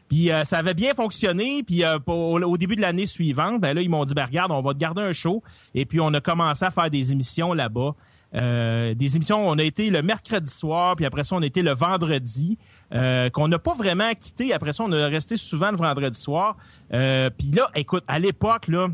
Puis 0.10 0.32
euh, 0.32 0.44
ça 0.44 0.60
avait 0.60 0.74
bien 0.74 0.94
fonctionné. 0.94 1.64
Puis 1.64 1.84
euh, 1.84 1.98
au, 2.08 2.58
début 2.58 2.76
de 2.76 2.82
l'année 2.82 3.06
suivante, 3.06 3.62
ben 3.62 3.74
là 3.74 3.82
ils 3.82 3.90
m'ont 3.90 4.06
dit 4.06 4.14
ben 4.14 4.26
regarde, 4.26 4.52
on 4.52 4.62
va 4.62 4.74
te 4.74 4.80
garder 4.80 5.02
un 5.02 5.14
show. 5.14 5.44
Et 5.74 5.86
puis 5.86 6.00
on 6.00 6.14
a 6.14 6.22
commencé 6.22 6.66
à 6.66 6.72
faire 6.72 6.90
des 6.90 7.12
émissions 7.12 7.54
là-bas. 7.54 7.96
Euh, 8.36 8.94
des 8.94 9.16
émissions, 9.16 9.48
on 9.48 9.58
a 9.58 9.64
été 9.64 9.90
le 9.90 10.02
mercredi 10.02 10.50
soir, 10.50 10.96
puis 10.96 11.06
après 11.06 11.24
ça 11.24 11.36
on 11.36 11.42
a 11.42 11.46
été 11.46 11.62
le 11.62 11.72
vendredi, 11.72 12.58
euh, 12.94 13.30
qu'on 13.30 13.48
n'a 13.48 13.60
pas 13.60 13.74
vraiment 13.74 14.12
quitté. 14.14 14.54
Après 14.54 14.74
ça 14.74 14.84
on 14.84 14.92
a 14.92 15.08
resté 15.08 15.38
souvent 15.38 15.72
le 15.72 15.78
vendredi 15.78 16.20
soir. 16.20 16.58
Euh, 16.94 17.30
puis 17.30 17.52
là, 17.52 17.68
écoute, 17.76 18.04
à 18.08 18.20
l'époque 18.20 18.68
là. 18.68 18.88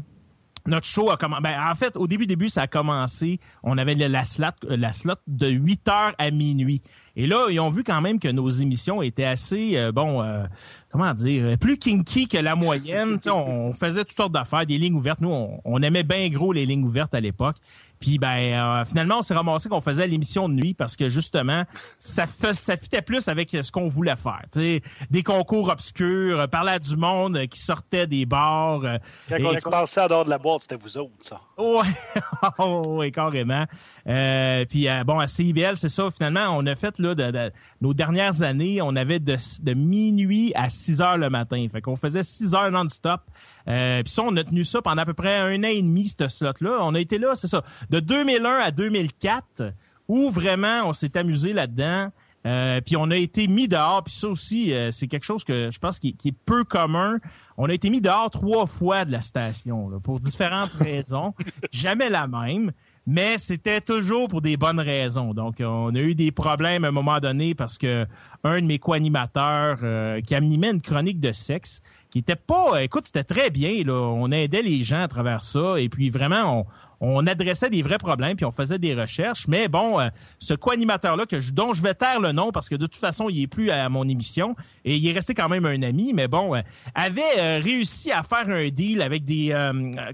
Notre 0.67 0.85
show 0.85 1.09
a 1.09 1.17
commencé. 1.17 1.41
Ben, 1.41 1.59
en 1.59 1.73
fait, 1.73 1.97
au 1.97 2.05
début, 2.05 2.27
début, 2.27 2.47
ça 2.47 2.61
a 2.61 2.67
commencé. 2.67 3.39
On 3.63 3.79
avait 3.79 3.95
la 3.95 4.23
slot, 4.23 4.49
euh, 4.65 4.77
la 4.77 4.93
slot 4.93 5.15
de 5.25 5.47
8 5.47 5.87
heures 5.87 6.13
à 6.19 6.29
minuit. 6.29 6.81
Et 7.15 7.27
là, 7.27 7.47
ils 7.49 7.59
ont 7.59 7.69
vu 7.69 7.83
quand 7.83 8.01
même 8.01 8.19
que 8.19 8.27
nos 8.29 8.47
émissions 8.47 9.01
étaient 9.01 9.25
assez, 9.25 9.77
euh, 9.77 9.91
bon, 9.91 10.21
euh, 10.23 10.43
comment 10.91 11.13
dire, 11.13 11.43
euh, 11.45 11.57
plus 11.57 11.77
kinky 11.77 12.27
que 12.27 12.37
la 12.37 12.55
moyenne. 12.55 13.17
On, 13.27 13.31
on 13.31 13.73
faisait 13.73 14.03
toutes 14.05 14.15
sortes 14.15 14.31
d'affaires, 14.31 14.65
des 14.65 14.77
lignes 14.77 14.95
ouvertes. 14.95 15.21
Nous, 15.21 15.29
on, 15.31 15.59
on 15.65 15.81
aimait 15.81 16.03
bien 16.03 16.29
gros 16.29 16.53
les 16.53 16.65
lignes 16.65 16.83
ouvertes 16.83 17.13
à 17.13 17.19
l'époque. 17.19 17.57
Puis 17.99 18.17
ben, 18.17 18.37
euh, 18.53 18.83
finalement, 18.83 19.19
on 19.19 19.21
s'est 19.21 19.35
ramassé 19.35 19.69
qu'on 19.69 19.79
faisait 19.79 20.07
l'émission 20.07 20.49
de 20.49 20.55
nuit 20.55 20.73
parce 20.73 20.95
que 20.95 21.07
justement, 21.07 21.65
ça, 21.99 22.25
fait, 22.25 22.53
ça 22.53 22.75
fitait 22.75 23.03
plus 23.03 23.27
avec 23.27 23.51
ce 23.51 23.71
qu'on 23.71 23.87
voulait 23.87 24.15
faire. 24.15 24.41
Tu 24.51 24.59
sais, 24.59 24.81
des 25.11 25.21
concours 25.21 25.69
obscurs, 25.69 26.47
parler 26.49 26.71
à 26.71 26.79
du 26.79 26.95
monde 26.95 27.45
qui 27.47 27.59
sortait 27.59 28.07
des 28.07 28.25
bars. 28.25 28.81
Quand 29.29 29.35
et- 29.37 29.45
on 29.45 29.51
a 29.51 29.59
commencé 29.61 29.99
à 29.99 30.07
dehors 30.07 30.25
de 30.25 30.31
la 30.31 30.39
boîte, 30.39 30.63
c'était 30.63 30.77
vous 30.77 30.97
autres, 30.97 31.11
ça. 31.21 31.41
Ouais, 31.59 31.81
oh, 32.57 33.03
carrément. 33.13 33.65
Euh, 34.07 34.65
puis 34.65 34.87
euh, 34.87 35.03
bon, 35.03 35.19
à 35.19 35.27
CIBL, 35.27 35.75
c'est 35.75 35.89
ça. 35.89 36.09
Finalement, 36.09 36.57
on 36.57 36.65
a 36.65 36.73
fait 36.73 36.99
de, 37.01 37.51
nos 37.81 37.93
dernières 37.93 38.41
années, 38.41 38.81
on 38.81 38.95
avait 38.95 39.19
de, 39.19 39.73
minuit 39.73 40.51
à 40.55 40.69
6 40.69 41.01
heures 41.01 41.17
le 41.17 41.29
matin. 41.29 41.65
Fait 41.71 41.81
qu'on 41.81 41.95
faisait 41.95 42.23
6 42.23 42.55
heures 42.55 42.71
non-stop. 42.71 43.21
Euh, 43.67 44.01
puis 44.03 44.11
ça, 44.11 44.23
on 44.25 44.35
a 44.37 44.43
tenu 44.43 44.63
ça 44.63 44.81
pendant 44.81 45.01
à 45.01 45.05
peu 45.05 45.13
près 45.13 45.37
un 45.37 45.59
an 45.59 45.67
et 45.67 45.81
demi, 45.81 46.07
ce 46.07 46.27
slot-là. 46.27 46.79
On 46.81 46.95
a 46.95 46.99
été 46.99 47.17
là, 47.17 47.35
c'est 47.35 47.47
ça, 47.47 47.63
de 47.89 47.99
2001 47.99 48.49
à 48.49 48.71
2004, 48.71 49.73
où 50.07 50.29
vraiment 50.29 50.83
on 50.85 50.93
s'est 50.93 51.17
amusé 51.17 51.53
là-dedans. 51.53 52.09
Euh, 52.45 52.81
puis 52.81 52.97
on 52.97 53.11
a 53.11 53.15
été 53.15 53.47
mis 53.47 53.67
dehors, 53.67 54.03
puis 54.03 54.13
ça 54.13 54.27
aussi, 54.27 54.73
euh, 54.73 54.91
c'est 54.91 55.07
quelque 55.07 55.25
chose 55.25 55.43
que 55.43 55.69
je 55.71 55.77
pense 55.77 55.99
qui, 55.99 56.15
est 56.25 56.31
peu 56.45 56.63
commun. 56.63 57.19
On 57.57 57.69
a 57.69 57.73
été 57.73 57.89
mis 57.89 58.01
dehors 58.01 58.31
trois 58.31 58.65
fois 58.65 59.05
de 59.05 59.11
la 59.11 59.21
station, 59.21 59.99
pour 60.03 60.19
différentes 60.19 60.73
raisons. 60.79 61.33
Jamais 61.71 62.09
la 62.09 62.27
même. 62.27 62.71
Mais 63.07 63.37
c'était 63.37 63.81
toujours 63.81 64.27
pour 64.27 64.41
des 64.41 64.57
bonnes 64.57 64.79
raisons. 64.79 65.33
Donc, 65.33 65.55
on 65.59 65.93
a 65.95 65.99
eu 65.99 66.13
des 66.13 66.31
problèmes 66.31 66.85
à 66.85 66.89
un 66.89 66.91
moment 66.91 67.19
donné 67.19 67.55
parce 67.55 67.77
que 67.77 68.05
un 68.43 68.61
de 68.61 68.65
mes 68.65 68.79
co-animateurs 68.79 69.79
euh, 69.83 70.21
qui 70.21 70.35
animait 70.35 70.71
une 70.71 70.81
chronique 70.81 71.19
de 71.19 71.31
sexe, 71.31 71.81
qui 72.09 72.19
était 72.19 72.35
pas, 72.35 72.81
écoute, 72.81 73.05
c'était 73.05 73.23
très 73.23 73.49
bien. 73.49 73.83
Là, 73.83 73.93
on 73.93 74.27
aidait 74.31 74.61
les 74.61 74.83
gens 74.83 75.01
à 75.01 75.07
travers 75.07 75.41
ça, 75.41 75.79
et 75.79 75.89
puis 75.89 76.09
vraiment, 76.09 76.65
on, 76.99 77.17
on 77.17 77.27
adressait 77.27 77.69
des 77.69 77.81
vrais 77.81 77.97
problèmes, 77.97 78.35
puis 78.35 78.45
on 78.45 78.51
faisait 78.51 78.77
des 78.77 78.93
recherches. 78.93 79.47
Mais 79.47 79.67
bon, 79.67 79.99
euh, 79.99 80.09
ce 80.39 80.53
co-animateur-là, 80.53 81.25
que 81.25 81.39
je, 81.39 81.51
dont 81.51 81.73
je 81.73 81.81
vais 81.81 81.93
taire 81.93 82.19
le 82.19 82.31
nom 82.31 82.51
parce 82.51 82.69
que 82.69 82.75
de 82.75 82.85
toute 82.85 82.95
façon, 82.95 83.29
il 83.29 83.41
est 83.41 83.47
plus 83.47 83.71
à 83.71 83.89
mon 83.89 84.07
émission, 84.07 84.55
et 84.85 84.95
il 84.95 85.07
est 85.07 85.13
resté 85.13 85.33
quand 85.33 85.49
même 85.49 85.65
un 85.65 85.81
ami, 85.81 86.13
mais 86.13 86.27
bon, 86.27 86.55
euh, 86.55 86.61
avait 86.93 87.59
réussi 87.59 88.11
à 88.11 88.21
faire 88.23 88.47
un 88.49 88.69
deal 88.69 89.01
avec 89.01 89.23
des, 89.23 89.55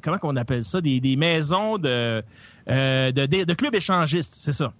comment 0.01 0.17
qu'on 0.17 0.35
appelle 0.35 0.63
ça, 0.63 0.81
des, 0.81 0.99
des 0.99 1.15
maisons 1.15 1.77
de 1.77 2.23
euh, 2.69 3.11
de, 3.11 3.25
de, 3.25 3.53
club 3.53 3.75
échangiste, 3.75 4.35
c'est 4.37 4.51
ça. 4.51 4.73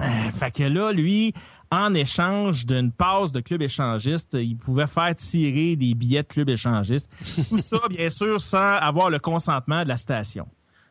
Euh, 0.00 0.30
fait 0.30 0.52
que 0.52 0.62
là, 0.62 0.92
lui, 0.92 1.32
en 1.70 1.92
échange 1.94 2.66
d'une 2.66 2.92
passe 2.92 3.32
de 3.32 3.40
club 3.40 3.62
échangiste, 3.62 4.36
il 4.40 4.56
pouvait 4.56 4.86
faire 4.86 5.14
tirer 5.14 5.76
des 5.76 5.94
billets 5.94 6.22
de 6.22 6.28
club 6.28 6.48
échangiste. 6.48 7.12
Tout 7.48 7.56
ça, 7.56 7.78
bien 7.90 8.08
sûr, 8.08 8.40
sans 8.40 8.76
avoir 8.76 9.10
le 9.10 9.18
consentement 9.18 9.82
de 9.82 9.88
la 9.88 9.96
station. 9.96 10.46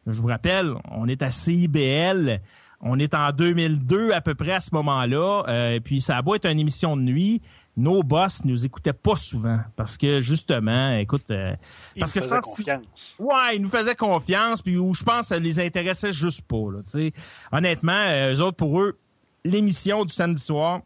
Je 0.08 0.22
vous 0.22 0.28
rappelle, 0.28 0.74
on 0.92 1.08
est 1.08 1.22
à 1.22 1.32
CIBL. 1.32 2.42
On 2.82 3.00
est 3.00 3.16
en 3.16 3.32
2002 3.32 4.12
à 4.12 4.22
peu 4.22 4.36
près 4.36 4.54
à 4.54 4.60
ce 4.60 4.70
moment-là. 4.76 5.44
Euh, 5.48 5.76
et 5.76 5.80
puis 5.80 6.00
ça 6.00 6.18
a 6.18 6.22
beau 6.22 6.36
être 6.36 6.46
une 6.46 6.60
émission 6.60 6.96
de 6.96 7.02
nuit, 7.02 7.42
nos 7.76 8.04
boss 8.04 8.46
nous 8.46 8.66
écoutaient 8.66 8.94
pas 8.94 9.16
souvent 9.16 9.60
parce 9.76 9.98
que 9.98 10.22
justement, 10.22 10.96
écoute, 10.98 11.32
euh, 11.32 11.56
parce 12.00 12.14
que 12.14 12.22
je 12.22 12.30
pense 12.30 12.46
confiance. 12.56 13.16
Ouais, 13.20 13.56
ils 13.56 13.62
nous 13.62 13.70
faisaient 13.70 13.96
confiance 13.96 14.62
puis 14.62 14.78
où 14.78 14.94
je 14.94 15.04
pense 15.04 15.22
que 15.22 15.26
ça 15.28 15.40
les 15.40 15.60
intéressait 15.60 16.14
juste 16.14 16.44
pas. 16.44 16.72
Là, 16.72 16.80
sais. 16.86 17.12
Honnêtement, 17.52 17.94
euh, 17.94 18.36
eux 18.36 18.42
autres 18.42 18.58
pour 18.58 18.80
eux, 18.80 18.98
l'émission 19.44 20.06
du 20.06 20.14
samedi 20.14 20.42
soir, 20.42 20.82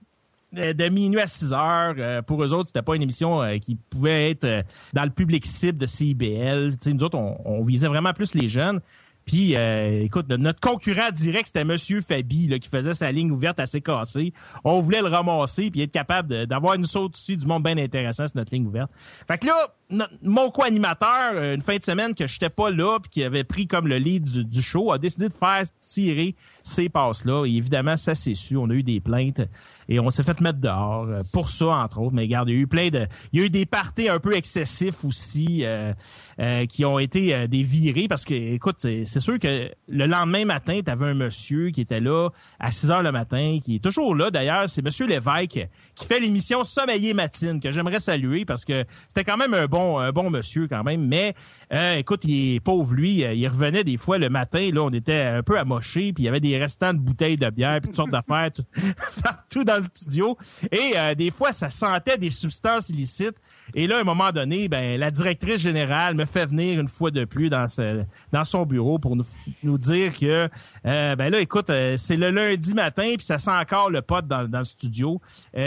de 0.54 0.90
minuit 0.90 1.22
à 1.22 1.28
6 1.28 1.54
heures. 1.54 2.24
pour 2.26 2.44
eux 2.44 2.54
autres, 2.54 2.68
c'était 2.68 2.82
pas 2.82 2.98
une 2.98 3.02
émission 3.02 3.42
qui 3.62 3.76
pouvait 3.76 4.32
être 4.32 4.66
dans 4.92 5.06
le 5.06 5.10
public 5.10 5.46
cible 5.46 5.80
de 5.80 5.86
CIBL. 5.86 6.74
sais, 6.78 6.92
nous 6.92 7.06
autres, 7.06 7.18
on, 7.18 7.40
on, 7.46 7.62
visait 7.62 7.88
vraiment 7.88 8.12
plus 8.12 8.36
les 8.36 8.50
jeunes. 8.50 8.82
Puis, 9.26 9.56
euh, 9.56 10.04
écoute, 10.04 10.30
notre 10.30 10.60
concurrent 10.60 11.12
direct, 11.12 11.48
c'était 11.48 11.66
Monsieur 11.66 12.02
Fabi, 12.02 12.50
qui 12.60 12.70
faisait 12.70 12.94
sa 12.94 13.12
ligne 13.12 13.32
ouverte 13.32 13.60
assez 13.60 13.82
cassée. 13.82 14.34
On 14.64 14.80
voulait 14.80 15.02
le 15.02 15.08
ramasser 15.08 15.70
puis 15.70 15.82
être 15.82 15.92
capable 15.92 16.46
d'avoir 16.48 16.76
une 16.76 16.86
saute 16.86 17.14
dessus 17.14 17.38
du 17.38 17.46
monde 17.46 17.64
bien 17.64 17.78
intéressant 17.78 18.28
sur 18.28 18.38
notre 18.38 18.54
ligne 18.54 18.68
ouverte. 18.68 18.92
Fait 19.28 19.38
que 19.38 19.48
là, 19.48 19.56
mon 20.24 20.50
co-animateur, 20.50 21.34
euh, 21.36 21.56
une 21.56 21.62
fin 21.62 21.78
de 21.78 21.84
semaine 21.84 22.16
que 22.16 22.28
j'étais 22.28 22.50
pas 22.50 22.70
là 22.70 23.00
puis 23.00 23.10
qui 23.10 23.24
avait 23.24 23.44
pris 23.44 23.68
comme 23.68 23.88
le 23.88 23.98
lead 23.98 24.24
du, 24.24 24.62
show, 24.62 24.92
a 24.92 24.98
décidé 24.98 25.28
de 25.28 25.34
faire 25.34 25.64
tirer 25.80 26.36
ces 26.64 26.90
passes-là. 26.90 27.46
Et 27.46 27.52
évidemment, 27.52 27.98
ça 27.98 28.16
s'est 28.16 28.34
su. 28.34 28.58
On 28.58 28.70
a 28.70 28.74
eu 28.74 28.84
des 28.84 29.00
plaintes 29.00 29.42
et 29.90 30.00
on 30.00 30.10
s'est 30.10 30.24
fait 30.24 30.40
mettre 30.42 30.60
dehors 30.60 31.08
euh, 31.08 31.24
pour 31.32 31.50
ça, 31.50 31.68
entre 31.68 32.00
autres. 32.00 32.14
Mais 32.14 32.24
regarde, 32.24 32.50
il 32.50 32.56
y 32.56 32.58
a 32.58 32.62
eu 32.62 32.68
plein 32.68 32.90
de... 32.90 33.06
Il 33.34 33.40
y 33.40 33.44
a 33.44 33.46
eu 33.46 33.50
des 33.50 33.66
parties 33.66 34.10
un 34.10 34.20
peu 34.20 34.36
excessifs 34.36 35.04
aussi 35.04 35.64
euh, 35.66 35.94
qui 36.68 36.86
ont 36.86 37.00
été 37.00 37.48
des 37.48 37.64
virés 37.64 38.08
parce 38.08 38.26
que, 38.26 38.34
écoute, 38.34 38.80
c'est 38.80 39.20
sûr 39.20 39.40
que 39.40 39.70
le 39.88 40.06
lendemain 40.06 40.46
matin, 40.46 40.80
tu 40.84 40.92
avais 40.92 41.08
un 41.08 41.14
monsieur 41.14 41.70
qui 41.70 41.82
était 41.82 42.00
là 42.00 42.30
à 42.60 42.72
6 42.72 42.92
heures 42.92 43.04
le 43.04 43.12
matin, 43.12 43.60
qui 43.64 43.76
est 43.76 43.84
toujours 43.84 44.16
là 44.16 44.32
d'ailleurs. 44.32 44.68
C'est 44.68 44.82
Monsieur 44.82 45.06
Lévesque 45.08 45.68
qui 45.96 46.06
fait 46.08 46.20
l'émission 46.20 46.64
Sommeiller 46.64 47.14
Matine 47.14 47.60
que 47.60 47.72
j'aimerais 47.72 48.00
saluer 48.00 48.46
parce 48.46 48.66
que 48.66 48.86
c'était 49.08 49.24
quand 49.24 49.38
même 49.38 49.54
un 49.54 49.66
bon 49.66 49.81
un 49.82 50.12
bon 50.12 50.30
monsieur 50.30 50.68
quand 50.68 50.84
même. 50.84 51.08
Mais 51.08 51.34
euh, 51.74 51.96
écoute, 51.96 52.24
il 52.26 52.56
est 52.56 52.60
pauvre 52.60 52.94
lui. 52.94 53.24
Euh, 53.24 53.34
il 53.34 53.48
revenait 53.48 53.84
des 53.84 53.98
fois 53.98 54.18
le 54.18 54.30
matin. 54.30 54.70
Là, 54.74 54.84
on 54.84 54.90
était 54.90 55.22
un 55.22 55.44
peu 55.44 55.58
amoché, 55.58 56.14
puis 56.14 56.24
il 56.24 56.26
y 56.26 56.30
avait 56.30 56.40
des 56.40 56.58
restants 56.58 56.94
de 56.94 57.00
bouteilles 57.00 57.38
de 57.38 57.50
bière, 57.50 57.80
puis 57.82 57.90
toutes 57.90 57.96
sortes 57.96 58.12
d'affaires 58.12 58.50
partout 59.24 59.64
dans 59.64 59.78
le 59.78 59.82
studio. 59.82 60.38
Et 60.72 60.94
euh, 60.98 61.16
des 61.16 61.32
fois, 61.32 61.52
ça 61.52 61.70
sentait 61.70 62.18
des 62.18 62.30
substances 62.30 62.90
illicites. 62.90 63.38
Et 63.74 63.88
là, 63.88 63.98
à 63.98 64.02
un 64.02 64.04
moment 64.04 64.32
donné, 64.32 64.68
ben 64.68 65.00
la 65.00 65.12
directrice 65.12 65.62
générale 65.62 66.16
me 66.16 66.26
fait 66.26 66.46
venir 66.46 66.80
une 66.80 66.88
fois 66.88 67.12
de 67.12 67.26
plus 67.26 67.50
dans 67.50 67.66
dans 68.32 68.44
son 68.44 68.66
bureau 68.66 69.00
pour 69.00 69.16
nous, 69.16 69.26
nous 69.64 69.78
dire 69.78 70.18
que 70.18 70.50
ben 70.84 71.30
là, 71.30 71.40
écoute, 71.40 71.72
c'est 71.96 72.18
le 72.18 72.32
lundi 72.32 72.74
matin, 72.74 73.14
puis 73.18 73.26
ça 73.26 73.38
sent 73.38 73.52
encore 73.52 73.90
le 73.90 74.02
pote 74.02 74.28
dans, 74.28 74.48
dans 74.48 74.60
le 74.60 74.64
studio. 74.64 75.22
Il 75.56 75.62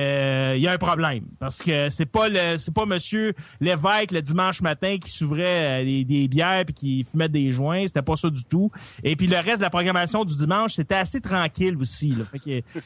y 0.61 0.69
a 0.69 0.73
un 0.73 0.79
problème 0.79 1.25
parce 1.39 1.63
que 1.63 1.89
c'est 1.89 2.07
pas 2.07 2.29
le 2.29 2.57
c'est 2.57 2.75
pas 2.75 2.87
Monsieur 2.87 3.33
Lévesque 3.61 4.04
le 4.13 4.23
dimanche 4.23 4.63
matin 4.63 4.97
qui 4.99 5.11
s'ouvrait 5.11 5.83
euh, 5.83 6.05
des, 6.05 6.29
bières 6.29 6.65
puis 6.65 6.75
qui 6.75 7.05
fumait 7.05 7.29
des 7.29 7.51
joints. 7.51 7.87
C'était 7.87 8.03
pas 8.03 8.17
ça 8.17 8.31
du 8.31 8.45
tout. 8.45 8.71
Et 9.03 9.17
puis 9.17 9.27
le 9.27 9.37
reste 9.37 9.59
de 9.59 9.63
la 9.63 9.71
programmation 9.71 10.25
du 10.25 10.37
dimanche, 10.37 10.75
c'était 10.75 10.95
assez 10.95 11.21
tranquille 11.21 11.77
aussi. 11.81 12.11
Là. 12.11 12.25
Fait 12.25 12.39
que, 12.39 12.83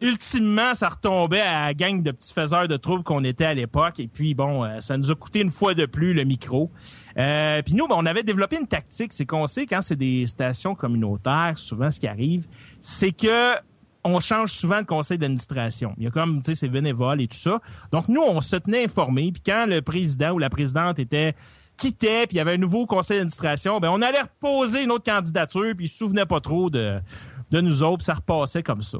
ultimement, 0.00 0.74
ça 0.74 0.88
retombait 0.88 1.40
à 1.40 1.66
la 1.66 1.74
gang 1.74 2.02
de 2.02 2.10
petits 2.10 2.32
faiseurs 2.32 2.68
de 2.68 2.76
troubles 2.76 3.04
qu'on 3.04 3.24
était 3.24 3.44
à 3.44 3.54
l'époque. 3.54 4.00
Et 4.00 4.08
puis 4.08 4.34
bon, 4.34 4.64
euh, 4.64 4.80
ça 4.80 4.96
nous 4.96 5.10
a 5.10 5.14
coûté 5.14 5.40
une 5.40 5.50
fois 5.50 5.74
de 5.74 5.86
plus 5.86 6.14
le 6.14 6.24
micro. 6.24 6.70
Euh, 7.18 7.62
puis 7.62 7.74
nous, 7.74 7.86
on 7.90 8.06
avait 8.06 8.22
développé 8.22 8.56
une 8.56 8.66
tactique. 8.66 9.12
C'est 9.12 9.26
qu'on 9.26 9.46
sait 9.46 9.66
quand 9.66 9.82
c'est 9.82 9.96
des 9.96 10.26
stations 10.26 10.74
communautaires, 10.74 11.54
souvent 11.56 11.90
ce 11.90 12.00
qui 12.00 12.06
arrive, 12.06 12.46
c'est 12.80 13.12
que 13.12 13.54
on 14.04 14.20
change 14.20 14.52
souvent 14.52 14.80
de 14.80 14.86
conseil 14.86 15.18
d'administration. 15.18 15.94
Il 15.96 16.04
y 16.04 16.06
a 16.06 16.10
comme, 16.10 16.40
tu 16.42 16.52
sais, 16.52 16.58
c'est 16.58 16.68
bénévole 16.68 17.20
et 17.20 17.28
tout 17.28 17.36
ça. 17.36 17.60
Donc, 17.92 18.08
nous, 18.08 18.22
on 18.22 18.40
se 18.40 18.56
tenait 18.56 18.84
informés. 18.84 19.30
Puis 19.32 19.42
quand 19.44 19.66
le 19.68 19.80
président 19.82 20.32
ou 20.32 20.38
la 20.38 20.50
présidente 20.50 20.98
était 20.98 21.34
quittait, 21.76 22.26
puis 22.26 22.36
il 22.36 22.38
y 22.38 22.40
avait 22.40 22.54
un 22.54 22.58
nouveau 22.58 22.86
conseil 22.86 23.18
d'administration, 23.18 23.80
ben 23.80 23.90
on 23.90 24.02
allait 24.02 24.20
reposer 24.20 24.84
une 24.84 24.92
autre 24.92 25.10
candidature, 25.10 25.72
puis 25.76 25.86
il 25.86 25.88
se 25.88 25.98
souvenait 25.98 26.26
pas 26.26 26.40
trop 26.40 26.70
de, 26.70 27.00
de 27.50 27.60
nous 27.60 27.82
autres, 27.82 27.98
puis 27.98 28.04
ça 28.04 28.14
repassait 28.14 28.62
comme 28.62 28.82
ça. 28.82 28.98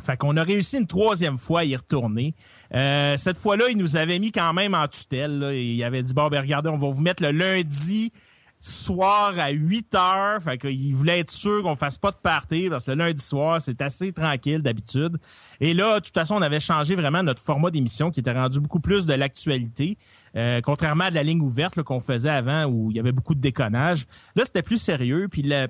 Fait 0.00 0.16
qu'on 0.16 0.36
a 0.36 0.42
réussi 0.42 0.78
une 0.78 0.88
troisième 0.88 1.38
fois 1.38 1.60
à 1.60 1.64
y 1.64 1.76
retourner. 1.76 2.34
Euh, 2.74 3.16
cette 3.16 3.36
fois-là, 3.36 3.66
il 3.70 3.78
nous 3.78 3.96
avait 3.96 4.18
mis 4.18 4.32
quand 4.32 4.52
même 4.52 4.74
en 4.74 4.88
tutelle. 4.88 5.38
Là. 5.38 5.54
Il 5.54 5.82
avait 5.84 6.02
dit, 6.02 6.14
bon, 6.14 6.28
ben 6.28 6.40
regardez, 6.40 6.68
on 6.68 6.76
va 6.76 6.88
vous 6.88 7.00
mettre 7.00 7.22
le 7.22 7.30
lundi 7.30 8.10
soir 8.58 9.38
à 9.38 9.50
8 9.50 9.94
heures. 9.94 10.42
Fait 10.42 10.58
qu'il 10.58 10.94
voulait 10.94 11.20
être 11.20 11.30
sûr 11.30 11.62
qu'on 11.62 11.74
fasse 11.74 11.98
pas 11.98 12.10
de 12.10 12.16
party 12.16 12.68
parce 12.70 12.86
que 12.86 12.92
le 12.92 12.98
lundi 12.98 13.22
soir, 13.22 13.60
c'est 13.60 13.80
assez 13.82 14.12
tranquille 14.12 14.62
d'habitude. 14.62 15.18
Et 15.60 15.74
là, 15.74 16.00
de 16.00 16.04
toute 16.04 16.14
façon, 16.14 16.36
on 16.36 16.42
avait 16.42 16.60
changé 16.60 16.94
vraiment 16.94 17.22
notre 17.22 17.42
format 17.42 17.70
d'émission 17.70 18.10
qui 18.10 18.20
était 18.20 18.32
rendu 18.32 18.60
beaucoup 18.60 18.80
plus 18.80 19.06
de 19.06 19.14
l'actualité. 19.14 19.96
Euh, 20.36 20.60
contrairement 20.62 21.04
à 21.04 21.10
la 21.10 21.22
ligne 21.22 21.40
ouverte 21.40 21.82
qu'on 21.82 22.00
faisait 22.00 22.30
avant 22.30 22.64
où 22.64 22.90
il 22.90 22.96
y 22.96 23.00
avait 23.00 23.12
beaucoup 23.12 23.34
de 23.34 23.40
déconnage. 23.40 24.04
Là, 24.34 24.44
c'était 24.44 24.62
plus 24.62 24.78
sérieux. 24.78 25.28
Puis 25.28 25.42
le, 25.42 25.68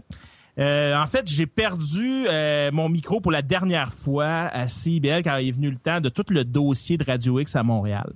euh, 0.59 0.95
en 0.97 1.07
fait, 1.07 1.29
j'ai 1.29 1.47
perdu 1.47 2.27
euh, 2.29 2.71
mon 2.73 2.89
micro 2.89 3.21
pour 3.21 3.33
la 3.33 3.43
dernière 3.43 3.93
fois 3.93 4.27
à 4.27 4.69
CIBL 4.69 5.23
quand 5.25 5.37
il 5.39 5.49
est 5.49 5.53
venu 5.53 5.71
le 5.71 5.77
temps 5.77 6.01
de 6.01 6.09
tout 6.09 6.25
le 6.31 6.45
dossier 6.45 6.97
de 6.97 7.05
Radio 7.05 7.41
X 7.41 7.57
à 7.57 7.63
Montréal. 7.63 8.13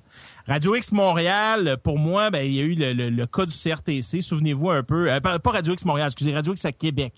Radio 0.49 0.75
X 0.75 0.93
Montréal, 0.93 1.77
pour 1.83 1.99
moi, 1.99 2.31
ben, 2.31 2.41
il 2.41 2.53
y 2.53 2.61
a 2.61 2.63
eu 2.63 2.75
le, 2.75 3.11
le, 3.11 3.27
cas 3.27 3.45
du 3.45 3.55
CRTC. 3.55 4.23
Souvenez-vous 4.23 4.71
un 4.71 4.83
peu, 4.83 5.13
euh, 5.13 5.21
pas 5.21 5.51
Radio 5.51 5.75
X 5.75 5.85
Montréal, 5.85 6.07
excusez, 6.07 6.33
Radio 6.33 6.53
X 6.53 6.65
à 6.65 6.73
Québec. 6.73 7.13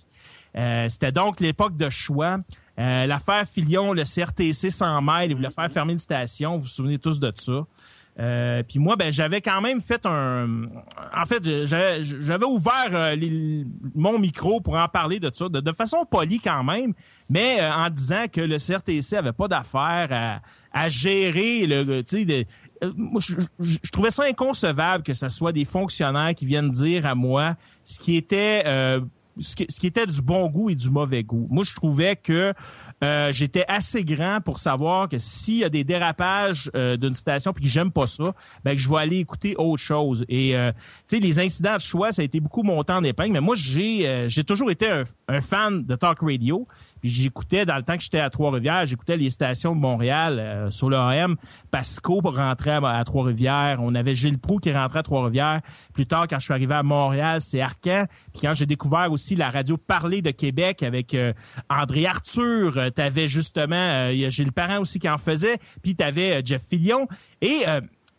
C'était 0.89 1.13
donc 1.13 1.39
l'époque 1.39 1.77
de 1.77 1.89
choix. 1.89 2.39
L'affaire 2.77 3.47
Filion, 3.47 3.93
le 3.93 4.03
CRTC 4.03 4.71
100 4.71 5.03
mails, 5.03 5.31
il 5.31 5.37
voulait 5.37 5.51
faire 5.51 5.71
fermer 5.71 5.93
une 5.93 5.99
station. 5.99 6.57
Vous 6.57 6.63
vous 6.63 6.69
souvenez 6.69 6.99
tous 6.99 7.21
de 7.21 7.31
ça. 7.35 7.65
Euh, 8.21 8.63
puis 8.63 8.79
moi, 8.79 8.97
ben 8.97 9.11
j'avais 9.11 9.41
quand 9.41 9.61
même 9.63 9.81
fait 9.81 10.05
un. 10.05 10.65
En 11.17 11.25
fait, 11.25 11.43
j'avais 11.65 12.45
ouvert 12.45 12.91
euh, 12.93 13.17
mon 13.95 14.19
micro 14.19 14.61
pour 14.61 14.75
en 14.75 14.89
parler 14.89 15.19
de 15.19 15.31
ça, 15.33 15.49
de, 15.49 15.73
façon 15.73 16.05
polie 16.05 16.39
quand 16.39 16.63
même, 16.63 16.93
mais 17.31 17.61
euh, 17.61 17.73
en 17.73 17.89
disant 17.89 18.27
que 18.31 18.43
le 18.43 18.59
CRTC 18.59 19.17
avait 19.17 19.33
pas 19.33 19.49
d'affaire 19.49 20.43
à, 20.73 20.89
gérer 20.89 21.67
le. 21.67 22.03
Tu 22.03 22.27
sais, 22.27 22.47
je, 22.83 23.35
je, 23.59 23.91
trouvais 23.91 24.11
ça 24.11 24.25
inconcevable 24.25 25.03
que 25.03 25.15
ce 25.15 25.29
soit 25.31 25.53
des 25.53 25.65
fonctionnaires 25.65 26.35
qui 26.35 26.45
viennent 26.45 26.71
dire 26.71 27.07
à 27.07 27.15
moi 27.15 27.55
ce 27.85 27.99
qui 27.99 28.17
était 28.17 28.65
ce 29.39 29.55
qui, 29.55 29.87
était 29.87 30.07
du 30.07 30.21
bon 30.21 30.49
goût 30.49 30.71
et 30.71 30.75
du 30.75 30.91
mauvais 30.91 31.23
goût. 31.23 31.47
Moi, 31.51 31.65
je 31.65 31.75
trouvais 31.75 32.17
que 32.17 32.53
euh, 33.03 33.33
j'étais 33.33 33.65
assez 33.69 34.05
grand 34.05 34.41
pour 34.45 34.59
savoir 34.59 35.09
que 35.09 35.19
s'il 35.19 35.59
y 35.59 35.65
a 35.65 35.69
des 35.69 35.85
dérapages 35.85 36.71
euh, 36.75 36.97
d'une 36.97 37.15
station 37.15 37.53
puis 37.53 37.65
que 37.65 37.71
j'aime 37.71 37.91
pas 37.91 38.07
ça, 38.07 38.33
ben 38.65 38.75
que 38.75 38.81
je 38.81 38.89
vais 38.89 38.97
aller 38.97 39.19
écouter 39.19 39.55
autre 39.57 39.83
chose. 39.83 40.25
Et 40.29 40.57
euh, 40.57 40.73
tu 41.09 41.17
sais, 41.17 41.21
les 41.21 41.41
incidents 41.41 41.77
de 41.77 41.81
choix, 41.81 42.13
ça 42.13 42.23
a 42.23 42.25
été 42.25 42.41
beaucoup 42.41 42.63
montant 42.63 42.97
en 42.97 43.05
épingle, 43.05 43.33
mais 43.33 43.41
moi, 43.41 43.55
j'ai 43.57 44.29
j'ai 44.29 44.45
toujours 44.45 44.71
été 44.71 44.91
un, 44.91 45.05
un, 45.29 45.41
fan 45.41 45.85
de 45.85 45.97
talk 45.97 46.19
radio. 46.21 46.67
Puis 47.01 47.09
j'écoutais 47.09 47.65
dans 47.65 47.77
le 47.77 47.83
temps 47.83 47.97
que 47.97 48.03
j'étais 48.03 48.21
à 48.21 48.29
Trois-Rivières, 48.29 48.85
j'écoutais 48.85 49.17
les 49.17 49.31
stations 49.31 49.75
de 49.75 49.81
Montréal 49.81 50.69
sur 50.71 50.91
l'AM. 50.91 51.37
Pasco 51.71 52.21
rentrait 52.23 52.73
à, 52.73 52.99
à 52.99 53.05
Trois-Rivières. 53.05 53.79
On 53.81 53.95
avait 53.95 54.15
Gilles 54.15 54.39
Proux 54.39 54.59
qui 54.59 54.71
rentrait 54.73 54.99
à 54.99 55.03
Trois-Rivières. 55.03 55.61
Plus 55.95 56.07
tard, 56.07 56.27
quand 56.29 56.39
je 56.39 56.45
suis 56.45 56.53
arrivé 56.53 56.75
à 56.75 56.83
Montréal, 56.83 57.41
c'est 57.41 57.61
Arcan. 57.61 58.05
Puis 58.33 58.43
quand 58.43 58.53
j'ai 58.53 58.67
découvert 58.67 59.11
aussi 59.11 59.20
la 59.37 59.51
radio 59.51 59.77
Parler 59.77 60.23
de 60.23 60.31
Québec 60.31 60.83
avec 60.83 61.15
euh, 61.15 61.33
André 61.69 62.07
Arthur. 62.07 62.77
Euh, 62.77 62.91
t'avais 62.91 63.29
justement, 63.29 63.77
euh, 63.77 64.29
j'ai 64.29 64.45
le 64.45 64.51
parent 64.51 64.81
aussi 64.81 64.99
qui 64.99 65.09
en 65.09 65.19
faisait, 65.19 65.57
puis 65.83 65.95
t'avais 65.95 66.43
Jeff 66.45 66.63
Fillion. 66.63 67.07
Et 67.41 67.65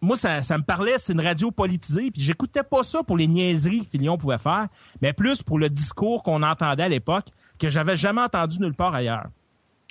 moi, 0.02 0.16
ça, 0.16 0.40
me 0.58 0.64
parlait, 0.64 0.96
c'est 0.98 1.14
une 1.14 1.22
radio 1.22 1.52
politisée, 1.52 2.10
puis 2.12 2.22
j'écoutais 2.22 2.64
pas 2.64 2.84
ça 2.84 3.04
pour 3.04 3.18
les 3.18 3.28
niaiseries 3.28 3.82
que 3.82 3.86
Filion 3.86 4.18
pouvait 4.18 4.40
faire, 4.40 4.68
mais 5.02 5.14
plus 5.14 5.44
pour 5.44 5.60
le 5.60 5.70
discours 5.70 6.24
qu'on 6.24 6.42
entendait 6.42 6.84
à 6.84 6.90
l'époque, 6.90 7.28
que 7.60 7.70
j'avais 7.70 7.96
jamais 7.96 8.22
entendu 8.22 8.60
nulle 8.60 8.74
part 8.74 8.96
ailleurs 8.96 9.28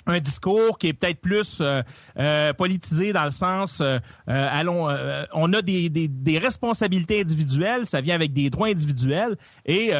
un 0.07 0.19
discours 0.19 0.77
qui 0.77 0.87
est 0.87 0.93
peut-être 0.93 1.21
plus 1.21 1.59
euh, 1.61 1.81
euh, 2.17 2.53
politisé 2.53 3.13
dans 3.13 3.23
le 3.23 3.31
sens 3.31 3.81
euh, 3.81 3.99
allons 4.27 4.87
on 5.33 5.53
a 5.53 5.61
des, 5.61 5.89
des, 5.89 6.07
des, 6.07 6.37
responsabilités 6.37 7.21
individuelles 7.21 7.85
ça 7.85 8.01
vient 8.01 8.15
avec 8.15 8.33
des 8.33 8.49
droits 8.49 8.67
individuels 8.67 9.37
et 9.65 9.91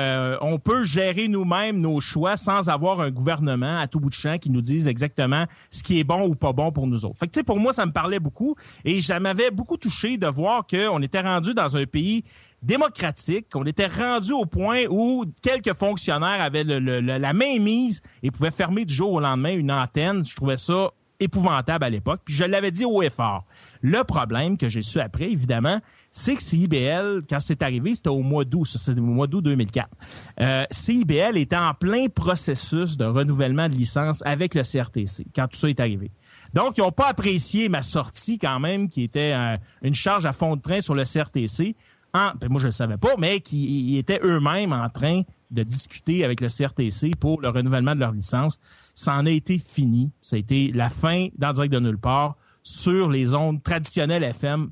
on 0.41 0.57
peut 0.59 0.83
gérer 0.83 1.27
nous-mêmes 1.27 1.79
nos 1.79 1.99
choix 1.99 2.37
sans 2.37 2.69
avoir 2.69 3.01
un 3.01 3.11
gouvernement 3.11 3.79
à 3.79 3.87
tout 3.87 3.99
bout 3.99 4.09
de 4.09 4.15
champ 4.15 4.37
qui 4.37 4.49
nous 4.49 4.61
dise 4.61 4.87
exactement 4.87 5.45
ce 5.69 5.83
qui 5.83 5.99
est 5.99 6.03
bon 6.03 6.27
ou 6.27 6.35
pas 6.35 6.53
bon 6.53 6.71
pour 6.71 6.87
nous 6.87 7.05
autres. 7.05 7.19
Fait 7.19 7.27
que 7.27 7.31
tu 7.31 7.39
sais 7.39 7.43
pour 7.43 7.59
moi 7.59 7.73
ça 7.73 7.85
me 7.85 7.91
parlait 7.91 8.19
beaucoup 8.19 8.55
et 8.85 9.01
ça 9.01 9.19
m'avait 9.19 9.51
beaucoup 9.51 9.77
touché 9.77 10.17
de 10.17 10.27
voir 10.27 10.65
qu'on 10.65 11.01
était 11.01 11.21
rendu 11.21 11.53
dans 11.53 11.77
un 11.77 11.85
pays 11.85 12.23
démocratique, 12.61 13.47
qu'on 13.49 13.65
était 13.65 13.87
rendu 13.87 14.33
au 14.33 14.45
point 14.45 14.85
où 14.89 15.25
quelques 15.41 15.73
fonctionnaires 15.73 16.41
avaient 16.41 16.63
la 16.63 17.33
main 17.33 17.59
mise 17.59 18.01
et 18.23 18.31
pouvaient 18.31 18.51
fermer 18.51 18.85
du 18.85 18.93
jour 18.93 19.13
au 19.13 19.19
lendemain 19.19 19.53
une 19.53 19.71
antenne. 19.71 20.25
Je 20.25 20.35
trouvais 20.35 20.57
ça 20.57 20.91
épouvantable 21.21 21.85
à 21.85 21.89
l'époque. 21.89 22.21
Puis 22.25 22.33
je 22.33 22.43
l'avais 22.43 22.71
dit 22.71 22.83
au 22.83 23.01
effort. 23.01 23.45
Le 23.81 24.03
problème 24.03 24.57
que 24.57 24.67
j'ai 24.67 24.81
su 24.81 24.99
après, 24.99 25.31
évidemment, 25.31 25.79
c'est 26.09 26.35
que 26.35 26.41
CIBL, 26.41 27.21
quand 27.29 27.39
c'est 27.39 27.61
arrivé, 27.61 27.93
c'était 27.93 28.09
au 28.09 28.21
mois 28.21 28.43
d'août, 28.43 28.65
c'est 28.65 28.97
au 28.97 29.01
mois 29.01 29.27
d'août 29.27 29.41
2004. 29.41 29.87
Euh, 30.41 30.65
CIBL 30.71 31.37
était 31.37 31.55
en 31.55 31.73
plein 31.73 32.07
processus 32.07 32.97
de 32.97 33.05
renouvellement 33.05 33.69
de 33.69 33.75
licence 33.75 34.21
avec 34.25 34.55
le 34.55 34.63
CRTC 34.63 35.27
quand 35.35 35.47
tout 35.47 35.57
ça 35.57 35.69
est 35.69 35.79
arrivé. 35.79 36.11
Donc, 36.53 36.77
ils 36.77 36.81
n'ont 36.81 36.91
pas 36.91 37.07
apprécié 37.07 37.69
ma 37.69 37.81
sortie 37.81 38.37
quand 38.37 38.59
même, 38.59 38.89
qui 38.89 39.03
était 39.03 39.33
euh, 39.33 39.57
une 39.83 39.93
charge 39.93 40.25
à 40.25 40.31
fond 40.31 40.55
de 40.55 40.61
train 40.61 40.81
sur 40.81 40.95
le 40.95 41.03
CRTC 41.03 41.75
ben, 42.13 42.49
moi 42.49 42.59
je 42.59 42.65
le 42.65 42.71
savais 42.71 42.97
pas, 42.97 43.15
mais 43.17 43.39
qui 43.39 43.97
étaient 43.97 44.19
eux-mêmes 44.23 44.73
en 44.73 44.89
train 44.89 45.21
de 45.51 45.63
discuter 45.63 46.23
avec 46.23 46.41
le 46.41 46.47
CRTC 46.47 47.11
pour 47.19 47.41
le 47.41 47.49
renouvellement 47.49 47.93
de 47.93 47.99
leur 47.99 48.11
licence. 48.11 48.57
Ça 48.95 49.13
en 49.15 49.25
a 49.25 49.29
été 49.29 49.57
fini. 49.57 50.11
Ça 50.21 50.35
a 50.35 50.39
été 50.39 50.71
la 50.73 50.89
fin 50.89 51.27
d'en 51.37 51.51
direct 51.51 51.73
de 51.73 51.79
nulle 51.79 51.97
part 51.97 52.35
sur 52.63 53.09
les 53.09 53.35
ondes 53.35 53.61
traditionnelles 53.61 54.23
FM. 54.23 54.69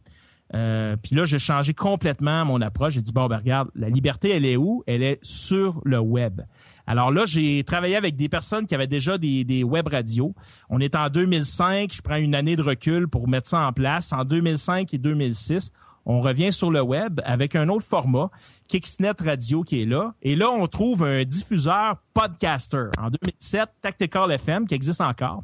Euh, 0.55 0.95
puis 1.01 1.15
là, 1.15 1.25
j'ai 1.25 1.37
changé 1.37 1.73
complètement 1.73 2.43
mon 2.43 2.59
approche. 2.61 2.93
J'ai 2.93 3.01
dit, 3.01 3.11
bon, 3.11 3.27
ben 3.27 3.37
regarde, 3.37 3.69
la 3.75 3.89
liberté, 3.89 4.31
elle 4.31 4.45
est 4.45 4.57
où? 4.57 4.83
Elle 4.87 5.03
est 5.03 5.19
sur 5.21 5.79
le 5.85 5.99
web. 5.99 6.41
Alors 6.87 7.11
là, 7.11 7.25
j'ai 7.25 7.63
travaillé 7.63 7.95
avec 7.95 8.15
des 8.15 8.29
personnes 8.29 8.65
qui 8.65 8.73
avaient 8.73 8.87
déjà 8.87 9.19
des, 9.19 9.43
des 9.43 9.63
web 9.63 9.87
radios. 9.87 10.33
On 10.69 10.79
est 10.79 10.95
en 10.95 11.09
2005, 11.09 11.93
je 11.93 12.01
prends 12.01 12.15
une 12.15 12.33
année 12.33 12.55
de 12.55 12.63
recul 12.63 13.07
pour 13.07 13.27
mettre 13.27 13.47
ça 13.47 13.67
en 13.67 13.73
place. 13.73 14.11
En 14.11 14.25
2005 14.25 14.91
et 14.91 14.97
2006, 14.97 15.71
on 16.05 16.21
revient 16.21 16.51
sur 16.51 16.71
le 16.71 16.81
web 16.81 17.21
avec 17.23 17.55
un 17.55 17.69
autre 17.69 17.85
format, 17.85 18.29
Kicksnet 18.67 19.13
Radio 19.19 19.63
qui 19.63 19.81
est 19.81 19.85
là. 19.85 20.13
Et 20.21 20.35
là, 20.35 20.49
on 20.49 20.67
trouve 20.67 21.03
un 21.03 21.23
diffuseur 21.23 21.97
podcaster. 22.13 22.89
En 22.97 23.09
2007, 23.09 23.69
Tactical 23.81 24.31
FM, 24.31 24.67
qui 24.67 24.75
existe 24.75 25.01
encore, 25.01 25.43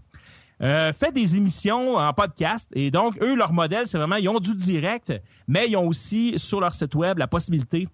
euh, 0.61 0.93
fait 0.93 1.11
des 1.11 1.37
émissions 1.37 1.95
en 1.95 2.13
podcast. 2.13 2.71
Et 2.73 2.91
donc, 2.91 3.21
eux, 3.21 3.35
leur 3.35 3.53
modèle, 3.53 3.87
c'est 3.87 3.97
vraiment, 3.97 4.15
ils 4.15 4.29
ont 4.29 4.39
du 4.39 4.55
direct, 4.55 5.13
mais 5.47 5.67
ils 5.67 5.75
ont 5.75 5.87
aussi 5.87 6.37
sur 6.37 6.61
leur 6.61 6.73
site 6.73 6.95
web 6.95 7.17
la 7.17 7.27
possibilité 7.27 7.87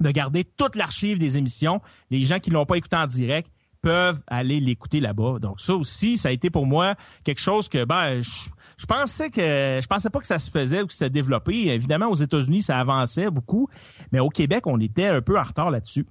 de 0.00 0.10
garder 0.10 0.44
toute 0.44 0.76
l'archive 0.76 1.18
des 1.18 1.38
émissions. 1.38 1.80
Les 2.10 2.22
gens 2.22 2.40
qui 2.40 2.50
l'ont 2.50 2.66
pas 2.66 2.76
écouté 2.76 2.96
en 2.96 3.06
direct, 3.06 3.50
peuvent 3.84 4.22
aller 4.26 4.60
l'écouter 4.60 4.98
là-bas. 4.98 5.38
Donc 5.40 5.60
ça 5.60 5.74
aussi, 5.74 6.16
ça 6.16 6.30
a 6.30 6.32
été 6.32 6.48
pour 6.48 6.64
moi 6.64 6.94
quelque 7.22 7.40
chose 7.40 7.68
que 7.68 7.84
ben 7.84 8.22
je, 8.22 8.86
pensais 8.86 9.28
que 9.28 9.42
je 9.42 9.86
pensais 9.86 10.08
pas 10.08 10.20
que 10.20 10.26
ça 10.26 10.38
se 10.38 10.50
faisait 10.50 10.80
ou 10.80 10.86
que 10.86 10.94
c'était 10.94 11.10
développé. 11.10 11.68
Évidemment, 11.68 12.06
aux 12.06 12.14
États-Unis, 12.14 12.62
ça 12.62 12.80
avançait 12.80 13.30
beaucoup, 13.30 13.68
mais 14.10 14.20
au 14.20 14.30
Québec, 14.30 14.66
on 14.66 14.80
était 14.80 15.08
un 15.08 15.20
peu 15.20 15.38
en 15.38 15.42
retard 15.42 15.70
là-dessus. 15.70 16.06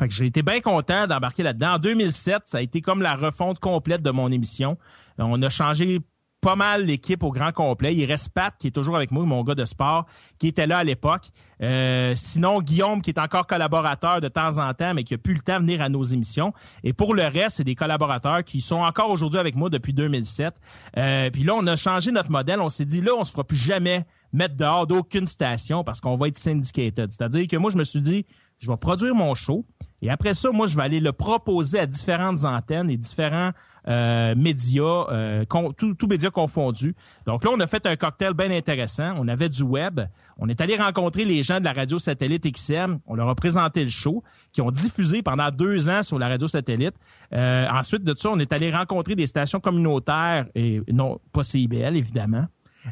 Fait 0.00 0.08
que 0.08 0.14
j'ai 0.14 0.26
été 0.26 0.42
bien 0.42 0.60
content 0.60 1.06
d'embarquer 1.06 1.44
là-dedans. 1.44 1.74
En 1.74 1.78
2007, 1.78 2.42
ça 2.44 2.58
a 2.58 2.60
été 2.60 2.80
comme 2.80 3.02
la 3.02 3.14
refonte 3.14 3.60
complète 3.60 4.02
de 4.02 4.10
mon 4.10 4.32
émission. 4.32 4.76
On 5.18 5.40
a 5.42 5.48
changé 5.48 6.00
pas 6.40 6.56
mal 6.56 6.86
l'équipe 6.86 7.22
au 7.22 7.30
grand 7.30 7.52
complet. 7.52 7.94
Il 7.94 8.04
reste 8.06 8.30
Pat, 8.30 8.54
qui 8.58 8.68
est 8.68 8.70
toujours 8.70 8.96
avec 8.96 9.10
moi, 9.10 9.24
mon 9.24 9.42
gars 9.42 9.54
de 9.54 9.64
sport, 9.64 10.06
qui 10.38 10.48
était 10.48 10.66
là 10.66 10.78
à 10.78 10.84
l'époque. 10.84 11.28
Euh, 11.62 12.12
sinon, 12.14 12.60
Guillaume, 12.60 13.02
qui 13.02 13.10
est 13.10 13.18
encore 13.18 13.46
collaborateur 13.46 14.20
de 14.20 14.28
temps 14.28 14.58
en 14.58 14.72
temps, 14.74 14.94
mais 14.94 15.04
qui 15.04 15.14
a 15.14 15.18
plus 15.18 15.34
le 15.34 15.40
temps 15.40 15.56
de 15.56 15.60
venir 15.60 15.82
à 15.82 15.88
nos 15.88 16.02
émissions. 16.02 16.52
Et 16.82 16.92
pour 16.92 17.14
le 17.14 17.24
reste, 17.24 17.56
c'est 17.56 17.64
des 17.64 17.74
collaborateurs 17.74 18.42
qui 18.44 18.60
sont 18.60 18.80
encore 18.80 19.10
aujourd'hui 19.10 19.38
avec 19.38 19.54
moi 19.54 19.68
depuis 19.68 19.92
2007. 19.92 20.54
Euh, 20.96 21.30
puis 21.30 21.44
là, 21.44 21.54
on 21.56 21.66
a 21.66 21.76
changé 21.76 22.10
notre 22.10 22.30
modèle. 22.30 22.60
On 22.60 22.68
s'est 22.68 22.86
dit, 22.86 23.00
là, 23.00 23.12
on 23.18 23.24
se 23.24 23.32
fera 23.32 23.44
plus 23.44 23.56
jamais 23.56 24.04
mettre 24.32 24.56
dehors 24.56 24.86
d'aucune 24.86 25.26
station 25.26 25.84
parce 25.84 26.00
qu'on 26.00 26.14
va 26.14 26.28
être 26.28 26.38
syndicated. 26.38 27.10
C'est-à-dire 27.10 27.46
que 27.48 27.56
moi, 27.56 27.70
je 27.70 27.76
me 27.76 27.84
suis 27.84 28.00
dit, 28.00 28.24
je 28.60 28.70
vais 28.70 28.76
produire 28.76 29.14
mon 29.14 29.34
show. 29.34 29.64
Et 30.02 30.10
après 30.10 30.32
ça, 30.32 30.50
moi, 30.50 30.66
je 30.66 30.76
vais 30.76 30.82
aller 30.82 31.00
le 31.00 31.12
proposer 31.12 31.78
à 31.78 31.86
différentes 31.86 32.44
antennes 32.44 32.88
et 32.88 32.96
différents 32.96 33.50
euh, 33.88 34.34
médias, 34.34 35.06
euh, 35.10 35.44
tous 35.76 35.94
tout 35.94 36.06
médias 36.06 36.30
confondus. 36.30 36.94
Donc 37.26 37.44
là, 37.44 37.50
on 37.54 37.60
a 37.60 37.66
fait 37.66 37.84
un 37.86 37.96
cocktail 37.96 38.32
bien 38.32 38.50
intéressant. 38.50 39.14
On 39.18 39.28
avait 39.28 39.48
du 39.48 39.62
web. 39.62 40.00
On 40.38 40.48
est 40.48 40.60
allé 40.60 40.76
rencontrer 40.76 41.24
les 41.24 41.42
gens 41.42 41.58
de 41.58 41.64
la 41.64 41.72
radio 41.72 41.98
satellite 41.98 42.50
XM. 42.50 43.00
On 43.06 43.14
leur 43.14 43.28
a 43.28 43.34
présenté 43.34 43.84
le 43.84 43.90
show, 43.90 44.22
qui 44.52 44.62
ont 44.62 44.70
diffusé 44.70 45.22
pendant 45.22 45.50
deux 45.50 45.90
ans 45.90 46.02
sur 46.02 46.18
la 46.18 46.28
radio 46.28 46.46
satellite. 46.46 46.94
Euh, 47.34 47.66
ensuite 47.70 48.04
de 48.04 48.14
ça, 48.16 48.30
on 48.30 48.38
est 48.38 48.52
allé 48.52 48.70
rencontrer 48.70 49.14
des 49.14 49.26
stations 49.26 49.60
communautaires 49.60 50.46
et 50.54 50.80
non 50.90 51.18
pas 51.32 51.42
CIBL, 51.42 51.96
évidemment. 51.96 52.46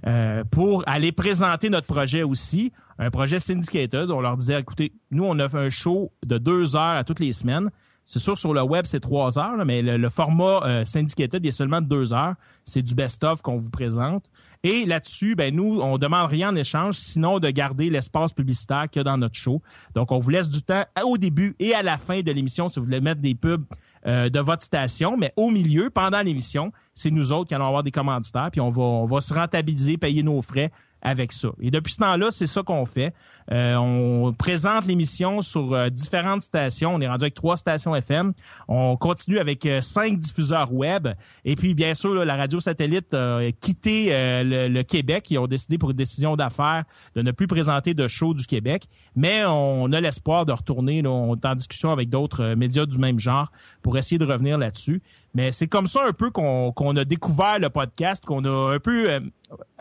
Euh, 0.07 0.44
pour 0.44 0.83
aller 0.87 1.12
présenter 1.12 1.70
notre 1.70 1.87
projet 1.87 2.22
aussi, 2.22 2.72
un 2.98 3.11
projet 3.11 3.38
syndicated. 3.38 4.11
On 4.11 4.20
leur 4.20 4.37
disait, 4.37 4.61
écoutez, 4.61 4.92
nous, 5.11 5.24
on 5.24 5.38
a 5.38 5.57
un 5.57 5.70
show 5.70 6.12
de 6.24 6.38
deux 6.38 6.77
heures 6.77 6.96
à 6.96 7.05
toutes 7.05 7.20
les 7.20 7.33
semaines. 7.33 7.70
C'est 8.11 8.21
sûr, 8.21 8.38
sur 8.38 8.55
le 8.55 8.62
web, 8.62 8.87
c'est 8.87 9.01
trois 9.01 9.38
heures, 9.38 9.62
mais 9.66 9.83
le, 9.83 10.09
format 10.09 10.62
euh, 10.64 10.83
syndicated 10.87 11.44
est 11.44 11.51
seulement 11.51 11.83
de 11.83 11.87
deux 11.87 12.14
heures. 12.14 12.37
C'est 12.64 12.81
du 12.81 12.94
best-of 12.94 13.42
qu'on 13.42 13.59
vous 13.59 13.68
présente. 13.68 14.25
Et 14.64 14.87
là-dessus, 14.87 15.35
ben 15.35 15.55
nous, 15.55 15.83
on 15.83 15.99
demande 15.99 16.31
rien 16.31 16.49
en 16.49 16.57
échange, 16.57 16.94
sinon 16.94 17.38
de 17.38 17.51
garder 17.51 17.90
l'espace 17.90 18.33
publicitaire 18.33 18.88
qu'il 18.90 19.01
y 19.01 19.03
a 19.03 19.05
dans 19.05 19.18
notre 19.18 19.35
show. 19.35 19.61
Donc, 19.94 20.11
on 20.11 20.21
vous 20.21 20.31
laisse 20.31 20.49
du 20.49 20.62
temps 20.62 20.85
au 21.05 21.18
début 21.18 21.55
et 21.59 21.75
à 21.75 21.83
la 21.83 21.99
fin 21.99 22.23
de 22.23 22.33
l'émission 22.33 22.68
si 22.68 22.79
vous 22.81 22.87
voulez 22.87 23.03
mettre 23.03 23.21
des 23.21 23.35
pubs 23.35 23.66
euh, 24.07 24.31
de 24.31 24.40
votre 24.40 24.62
station. 24.62 25.18
Mais 25.18 25.35
au 25.37 25.51
milieu, 25.51 25.90
pendant 25.90 26.23
l'émission, 26.23 26.73
c'est 26.94 27.11
nous 27.11 27.35
autres 27.35 27.49
qui 27.49 27.55
allons 27.55 27.66
avoir 27.66 27.83
des 27.83 27.90
commanditaires, 27.90 28.49
puis 28.51 28.62
on 28.62 28.71
va, 28.71 28.83
on 28.83 29.05
va 29.05 29.21
se 29.21 29.35
rentabiliser, 29.35 29.99
payer 29.99 30.23
nos 30.23 30.40
frais 30.40 30.71
avec 31.02 31.32
ça. 31.32 31.50
Et 31.61 31.70
depuis 31.70 31.92
ce 31.92 31.98
temps-là, 31.98 32.28
c'est 32.30 32.46
ça 32.46 32.62
qu'on 32.62 32.84
fait. 32.84 33.14
Euh, 33.52 33.76
on 33.76 34.32
présente 34.32 34.87
l'émission 34.87 35.40
sur 35.40 35.72
euh, 35.72 35.90
différentes 35.90 36.42
stations. 36.42 36.94
On 36.94 37.00
est 37.00 37.08
rendu 37.08 37.24
avec 37.24 37.34
trois 37.34 37.56
stations 37.56 37.94
FM. 37.94 38.32
On 38.66 38.96
continue 38.96 39.38
avec 39.38 39.64
euh, 39.66 39.80
cinq 39.80 40.18
diffuseurs 40.18 40.72
web. 40.72 41.08
Et 41.44 41.54
puis, 41.54 41.74
bien 41.74 41.94
sûr, 41.94 42.14
la 42.24 42.37
radio 42.37 42.61
satellite 42.61 43.14
a 43.14 43.40
quitté 43.61 44.11
le, 44.44 44.82
Québec. 44.82 45.30
Ils 45.30 45.38
ont 45.38 45.46
décidé 45.46 45.78
pour 45.78 45.90
une 45.90 45.96
décision 45.96 46.37
d'affaires 46.37 46.84
de 47.14 47.22
ne 47.22 47.30
plus 47.30 47.46
présenter 47.46 47.94
de 47.94 48.08
show 48.08 48.34
du 48.34 48.46
Québec. 48.46 48.84
Mais 49.16 49.44
on 49.44 49.92
a 49.92 50.00
l'espoir 50.00 50.44
de 50.44 50.52
retourner. 50.52 51.06
on 51.06 51.34
est 51.37 51.46
en 51.46 51.54
discussion 51.54 51.92
avec 51.92 52.08
d'autres 52.08 52.54
médias 52.54 52.87
du 52.87 52.98
même 52.98 53.18
genre 53.18 53.50
pour 53.82 53.96
essayer 53.98 54.18
de 54.18 54.24
revenir 54.24 54.58
là-dessus. 54.58 55.02
Mais 55.34 55.52
c'est 55.52 55.68
comme 55.68 55.87
ça 55.87 56.00
un 56.06 56.12
peu 56.12 56.30
qu'on 56.30 56.96
a 56.96 57.04
découvert 57.04 57.58
le 57.58 57.70
podcast, 57.70 58.24
qu'on 58.24 58.44
a 58.44 58.74
un 58.74 58.78
peu 58.78 59.11
euh, 59.11 59.20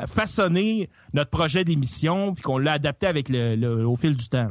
façonné 0.05 0.89
notre 1.13 1.29
projet 1.29 1.63
d'émission, 1.63 2.33
puis 2.33 2.43
qu'on 2.43 2.57
l'a 2.57 2.73
adapté 2.73 3.07
avec 3.07 3.29
le, 3.29 3.85
au 3.85 3.95
fil 3.95 4.15
du 4.15 4.27
temps. 4.27 4.49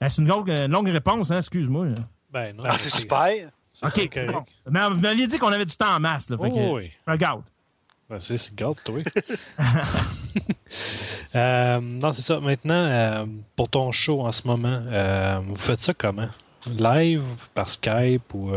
Ah, 0.00 0.08
c'est 0.08 0.22
une 0.22 0.28
longue, 0.28 0.88
réponse, 0.88 1.30
hein, 1.30 1.38
excuse-moi. 1.38 1.86
Ben 2.30 2.56
non. 2.56 2.64
Ah, 2.66 2.78
c'est 2.78 2.90
super. 2.90 3.50
OK. 3.82 4.10
Mais 4.70 4.88
vous 4.88 5.00
m'aviez 5.00 5.26
dit 5.26 5.38
qu'on 5.38 5.52
avait 5.52 5.64
du 5.64 5.76
temps 5.76 5.96
en 5.96 6.00
masse. 6.00 6.30
Là, 6.30 6.36
fait 6.36 6.50
oh, 6.52 6.76
oui. 6.76 6.90
Regarde. 7.06 7.42
Ben, 8.08 8.18
c'est 8.20 8.54
garde, 8.54 8.78
toi. 8.84 9.00
euh, 11.34 11.80
non, 11.80 12.12
c'est 12.12 12.22
ça. 12.22 12.38
Maintenant, 12.38 12.74
euh, 12.74 13.24
pour 13.56 13.70
ton 13.70 13.92
show 13.92 14.20
en 14.20 14.32
ce 14.32 14.46
moment, 14.46 14.82
euh, 14.86 15.40
vous 15.46 15.56
faites 15.56 15.80
ça 15.80 15.94
comment? 15.94 16.28
Live, 16.66 17.24
par 17.54 17.70
Skype 17.70 18.34
ou 18.34 18.52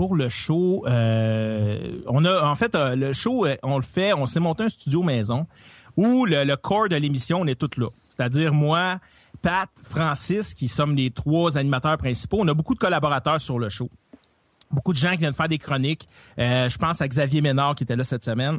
pour 0.00 0.16
le 0.16 0.30
show, 0.30 0.82
euh, 0.86 2.00
on 2.06 2.24
a 2.24 2.42
en 2.46 2.54
fait 2.54 2.74
euh, 2.74 2.96
le 2.96 3.12
show, 3.12 3.44
euh, 3.44 3.56
on 3.62 3.76
le 3.76 3.82
fait, 3.82 4.14
on 4.14 4.24
s'est 4.24 4.40
monté 4.40 4.62
un 4.62 4.70
studio 4.70 5.02
maison 5.02 5.46
où 5.94 6.24
le, 6.24 6.54
corps 6.56 6.88
de 6.88 6.96
l'émission, 6.96 7.42
on 7.42 7.46
est 7.46 7.54
tous 7.54 7.78
là. 7.78 7.88
C'est-à-dire 8.08 8.54
moi, 8.54 8.98
Pat, 9.42 9.68
Francis, 9.84 10.54
qui 10.54 10.68
sommes 10.68 10.96
les 10.96 11.10
trois 11.10 11.58
animateurs 11.58 11.98
principaux. 11.98 12.38
On 12.40 12.48
a 12.48 12.54
beaucoup 12.54 12.72
de 12.72 12.78
collaborateurs 12.78 13.42
sur 13.42 13.58
le 13.58 13.68
show. 13.68 13.90
Beaucoup 14.70 14.94
de 14.94 14.98
gens 14.98 15.10
qui 15.10 15.18
viennent 15.18 15.34
faire 15.34 15.48
des 15.48 15.58
chroniques. 15.58 16.08
je 16.38 16.78
pense 16.78 17.02
à 17.02 17.06
Xavier 17.06 17.42
Ménard 17.42 17.74
qui 17.74 17.82
était 17.82 17.96
là 17.96 18.02
cette 18.02 18.24
semaine. 18.24 18.58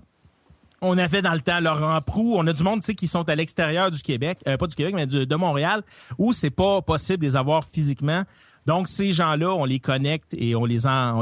On 0.83 0.97
avait 0.97 1.21
dans 1.21 1.33
le 1.33 1.41
temps 1.41 1.59
Laurent 1.59 2.01
Prou. 2.01 2.35
On 2.37 2.47
a 2.47 2.53
du 2.53 2.63
monde, 2.63 2.81
qui 2.81 3.05
sont 3.05 3.29
à 3.29 3.35
l'extérieur 3.35 3.91
du 3.91 4.01
Québec, 4.01 4.39
euh, 4.47 4.57
pas 4.57 4.65
du 4.65 4.75
Québec, 4.75 4.95
mais 4.95 5.05
de 5.05 5.35
Montréal, 5.35 5.83
où 6.17 6.33
c'est 6.33 6.49
pas 6.49 6.81
possible 6.81 7.19
de 7.19 7.25
les 7.25 7.35
avoir 7.35 7.63
physiquement. 7.63 8.23
Donc, 8.65 8.87
ces 8.87 9.11
gens-là, 9.11 9.53
on 9.53 9.65
les 9.65 9.79
connecte 9.79 10.33
et 10.37 10.55
on 10.55 10.65
les, 10.65 10.87
a 10.87 11.13
en, 11.13 11.21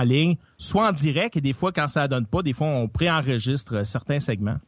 ligne, 0.00 0.36
soit 0.58 0.88
en 0.88 0.92
direct 0.92 1.36
et 1.36 1.40
des 1.40 1.52
fois, 1.52 1.72
quand 1.72 1.88
ça 1.88 2.06
donne 2.06 2.26
pas, 2.26 2.42
des 2.42 2.52
fois, 2.52 2.68
on 2.68 2.86
préenregistre 2.86 3.84
certains 3.84 4.20
segments. 4.20 4.58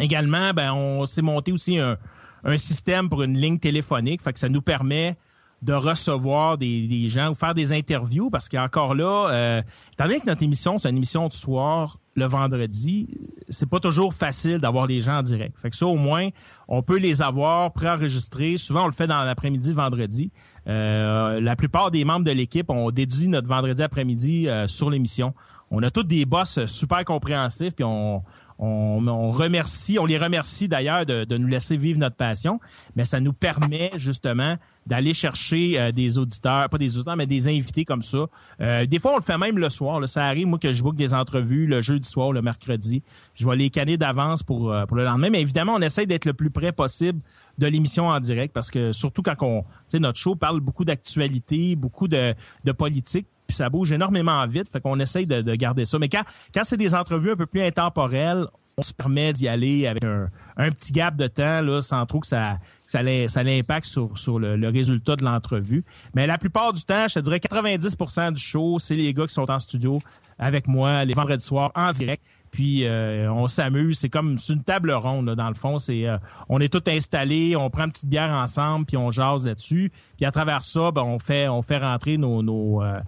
Également, 0.00 0.52
ben, 0.54 0.72
on 0.72 1.04
s'est 1.04 1.22
monté 1.22 1.52
aussi 1.52 1.78
un, 1.78 1.96
un 2.44 2.58
système 2.58 3.08
pour 3.08 3.22
une 3.22 3.36
ligne 3.36 3.58
téléphonique, 3.58 4.22
fait 4.22 4.32
que 4.32 4.38
ça 4.38 4.48
nous 4.48 4.62
permet 4.62 5.16
de 5.62 5.72
recevoir 5.72 6.58
des, 6.58 7.08
gens 7.08 7.30
ou 7.30 7.34
faire 7.34 7.54
des 7.54 7.72
interviews 7.72 8.30
parce 8.30 8.48
qu'encore 8.48 8.94
là, 8.94 9.28
euh, 9.30 9.62
étant 9.92 10.04
donné 10.04 10.20
que 10.20 10.26
notre 10.26 10.42
émission, 10.42 10.78
c'est 10.78 10.90
une 10.90 10.96
émission 10.96 11.28
du 11.28 11.36
soir 11.36 11.98
le 12.16 12.24
vendredi, 12.24 13.08
c'est 13.50 13.68
pas 13.68 13.78
toujours 13.78 14.14
facile 14.14 14.58
d'avoir 14.58 14.86
les 14.86 15.02
gens 15.02 15.18
en 15.18 15.22
direct. 15.22 15.58
Fait 15.58 15.68
que 15.68 15.76
ça, 15.76 15.86
au 15.86 15.96
moins, 15.96 16.30
on 16.66 16.82
peut 16.82 16.96
les 16.96 17.20
avoir 17.20 17.72
préenregistrés. 17.74 18.56
Souvent, 18.56 18.84
on 18.84 18.86
le 18.86 18.92
fait 18.92 19.06
dans 19.06 19.22
l'après-midi, 19.22 19.74
vendredi. 19.74 20.32
Euh, 20.66 21.40
la 21.40 21.56
plupart 21.56 21.90
des 21.90 22.06
membres 22.06 22.24
de 22.24 22.30
l'équipe 22.30 22.70
ont 22.70 22.90
déduit 22.90 23.28
notre 23.28 23.48
vendredi 23.48 23.82
après-midi 23.82 24.48
euh, 24.48 24.66
sur 24.66 24.88
l'émission. 24.88 25.34
On 25.70 25.82
a 25.82 25.90
tous 25.90 26.04
des 26.04 26.24
boss 26.24 26.64
super 26.66 27.04
compréhensifs, 27.04 27.74
puis 27.74 27.84
on, 27.84 28.22
on, 28.58 29.32
remercie, 29.32 29.98
on 29.98 30.06
les 30.06 30.18
remercie 30.18 30.68
d'ailleurs 30.68 31.04
de, 31.04 31.36
nous 31.36 31.46
laisser 31.46 31.76
vivre 31.76 31.98
notre 31.98 32.16
passion, 32.16 32.60
mais 32.94 33.04
ça 33.04 33.20
nous 33.20 33.32
permet 33.32 33.90
justement 33.96 34.56
d'aller 34.86 35.14
chercher 35.14 35.78
euh, 35.78 35.92
des 35.92 36.18
auditeurs, 36.18 36.68
pas 36.68 36.78
des 36.78 36.96
auditeurs, 36.96 37.16
mais 37.16 37.26
des 37.26 37.48
invités 37.48 37.84
comme 37.84 38.02
ça. 38.02 38.26
Euh, 38.60 38.86
des 38.86 38.98
fois, 38.98 39.12
on 39.14 39.16
le 39.16 39.22
fait 39.22 39.36
même 39.36 39.58
le 39.58 39.68
soir. 39.68 40.08
Ça 40.08 40.24
arrive, 40.26 40.46
moi, 40.46 40.58
que 40.58 40.72
je 40.72 40.82
book 40.82 40.94
des 40.94 41.12
entrevues 41.12 41.66
le 41.66 41.80
jeudi 41.80 42.08
soir, 42.08 42.32
le 42.32 42.40
mercredi. 42.40 43.02
Je 43.34 43.48
vais 43.48 43.56
les 43.56 43.70
canner 43.70 43.96
d'avance 43.96 44.42
pour, 44.42 44.72
euh, 44.72 44.86
pour 44.86 44.96
le 44.96 45.04
lendemain. 45.04 45.30
Mais 45.30 45.40
évidemment, 45.40 45.74
on 45.74 45.82
essaie 45.82 46.06
d'être 46.06 46.24
le 46.24 46.34
plus 46.34 46.50
près 46.50 46.72
possible 46.72 47.20
de 47.58 47.66
l'émission 47.66 48.08
en 48.08 48.20
direct 48.20 48.54
parce 48.54 48.70
que 48.70 48.92
surtout 48.92 49.22
quand 49.22 49.34
on, 49.42 49.64
notre 49.98 50.18
show 50.18 50.36
parle 50.36 50.60
beaucoup 50.60 50.84
d'actualité, 50.84 51.74
beaucoup 51.74 52.08
de, 52.08 52.34
de 52.64 52.72
politique 52.72 53.26
puis 53.46 53.56
ça 53.56 53.68
bouge 53.68 53.92
énormément 53.92 54.46
vite, 54.46 54.68
fait 54.68 54.80
qu'on 54.80 54.98
essaye 55.00 55.26
de, 55.26 55.54
garder 55.54 55.84
ça. 55.84 55.98
Mais 55.98 56.08
quand, 56.08 56.22
quand 56.54 56.62
c'est 56.64 56.76
des 56.76 56.94
entrevues 56.94 57.32
un 57.32 57.36
peu 57.36 57.46
plus 57.46 57.62
intemporelles, 57.62 58.46
on 58.78 58.82
se 58.82 58.92
permet 58.92 59.32
d'y 59.32 59.48
aller 59.48 59.86
avec 59.86 60.04
un, 60.04 60.28
petit 60.70 60.92
gap 60.92 61.16
de 61.16 61.26
temps 61.28 61.62
là, 61.62 61.80
sans 61.80 62.04
trop 62.04 62.20
que 62.20 62.26
ça, 62.26 62.58
ça, 62.84 63.00
ça 63.28 63.42
l'impacte 63.42 63.86
sur, 63.86 64.18
sur 64.18 64.38
le, 64.38 64.68
résultat 64.68 65.16
de 65.16 65.24
l'entrevue. 65.24 65.82
Mais 66.14 66.26
la 66.26 66.36
plupart 66.36 66.74
du 66.74 66.82
temps, 66.82 67.08
je 67.08 67.14
te 67.14 67.20
dirais 67.20 67.38
90% 67.38 68.34
du 68.34 68.42
show, 68.42 68.78
c'est 68.78 68.96
les 68.96 69.14
gars 69.14 69.26
qui 69.26 69.32
sont 69.32 69.50
en 69.50 69.60
studio 69.60 69.98
avec 70.38 70.68
moi 70.68 71.06
les 71.06 71.14
vendredis 71.14 71.42
soirs 71.42 71.72
en 71.74 71.90
direct. 71.92 72.22
Puis 72.50 72.84
euh, 72.84 73.32
on 73.32 73.46
s'amuse, 73.46 73.98
c'est 73.98 74.10
comme 74.10 74.36
une 74.48 74.62
table 74.62 74.92
ronde 74.92 75.34
dans 75.34 75.48
le 75.48 75.54
fond. 75.54 75.78
C'est 75.78 76.06
euh, 76.06 76.18
on 76.50 76.60
est 76.60 76.70
tous 76.70 76.90
installés, 76.90 77.56
on 77.56 77.70
prend 77.70 77.84
une 77.84 77.90
petite 77.90 78.08
bière 78.08 78.30
ensemble, 78.30 78.84
puis 78.84 78.98
on 78.98 79.10
jase 79.10 79.46
là-dessus. 79.46 79.90
Puis 80.16 80.26
à 80.26 80.30
travers 80.30 80.60
ça, 80.60 80.90
ben, 80.90 81.02
on 81.02 81.18
fait 81.18 81.48
on 81.48 81.62
fait 81.62 81.78
rentrer 81.78 82.18
nos, 82.18 82.42
nos 82.42 82.82
euh, 82.82 83.00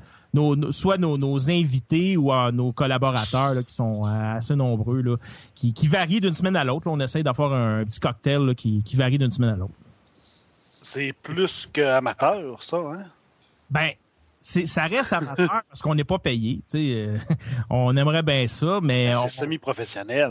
soit 0.70 0.98
nos, 0.98 1.50
invités 1.50 2.16
ou 2.16 2.32
euh, 2.32 2.50
nos 2.50 2.72
collaborateurs 2.72 3.64
qui 3.64 3.74
sont 3.74 4.06
euh, 4.06 4.36
assez 4.36 4.54
nombreux, 4.54 5.02
là, 5.02 5.16
qui, 5.54 5.88
varient 5.88 6.20
d'une 6.20 6.34
semaine 6.34 6.56
à 6.56 6.64
l'autre. 6.64 6.88
On 6.88 7.00
essaye 7.00 7.22
d'avoir 7.22 7.52
un 7.52 7.84
petit 7.84 8.00
cocktail 8.00 8.54
qui, 8.54 8.82
varie 8.94 9.18
d'une 9.18 9.30
semaine 9.30 9.50
à 9.50 9.56
l'autre. 9.56 9.74
C'est 10.82 11.12
plus 11.22 11.68
qu'amateur, 11.72 12.62
ça, 12.62 12.76
hein? 12.76 13.04
Ben, 13.70 13.90
ça 14.48 14.86
reste 14.86 15.12
amateur 15.12 15.62
parce 15.68 15.82
qu'on 15.82 15.94
n'est 15.94 16.04
pas 16.04 16.18
payé. 16.18 16.62
Euh, 16.74 17.18
on 17.70 17.96
aimerait 17.96 18.22
bien 18.22 18.46
ça, 18.46 18.80
mais 18.82 19.12
ben, 19.12 19.28
c'est 19.28 19.42
semi-professionnel. 19.42 20.30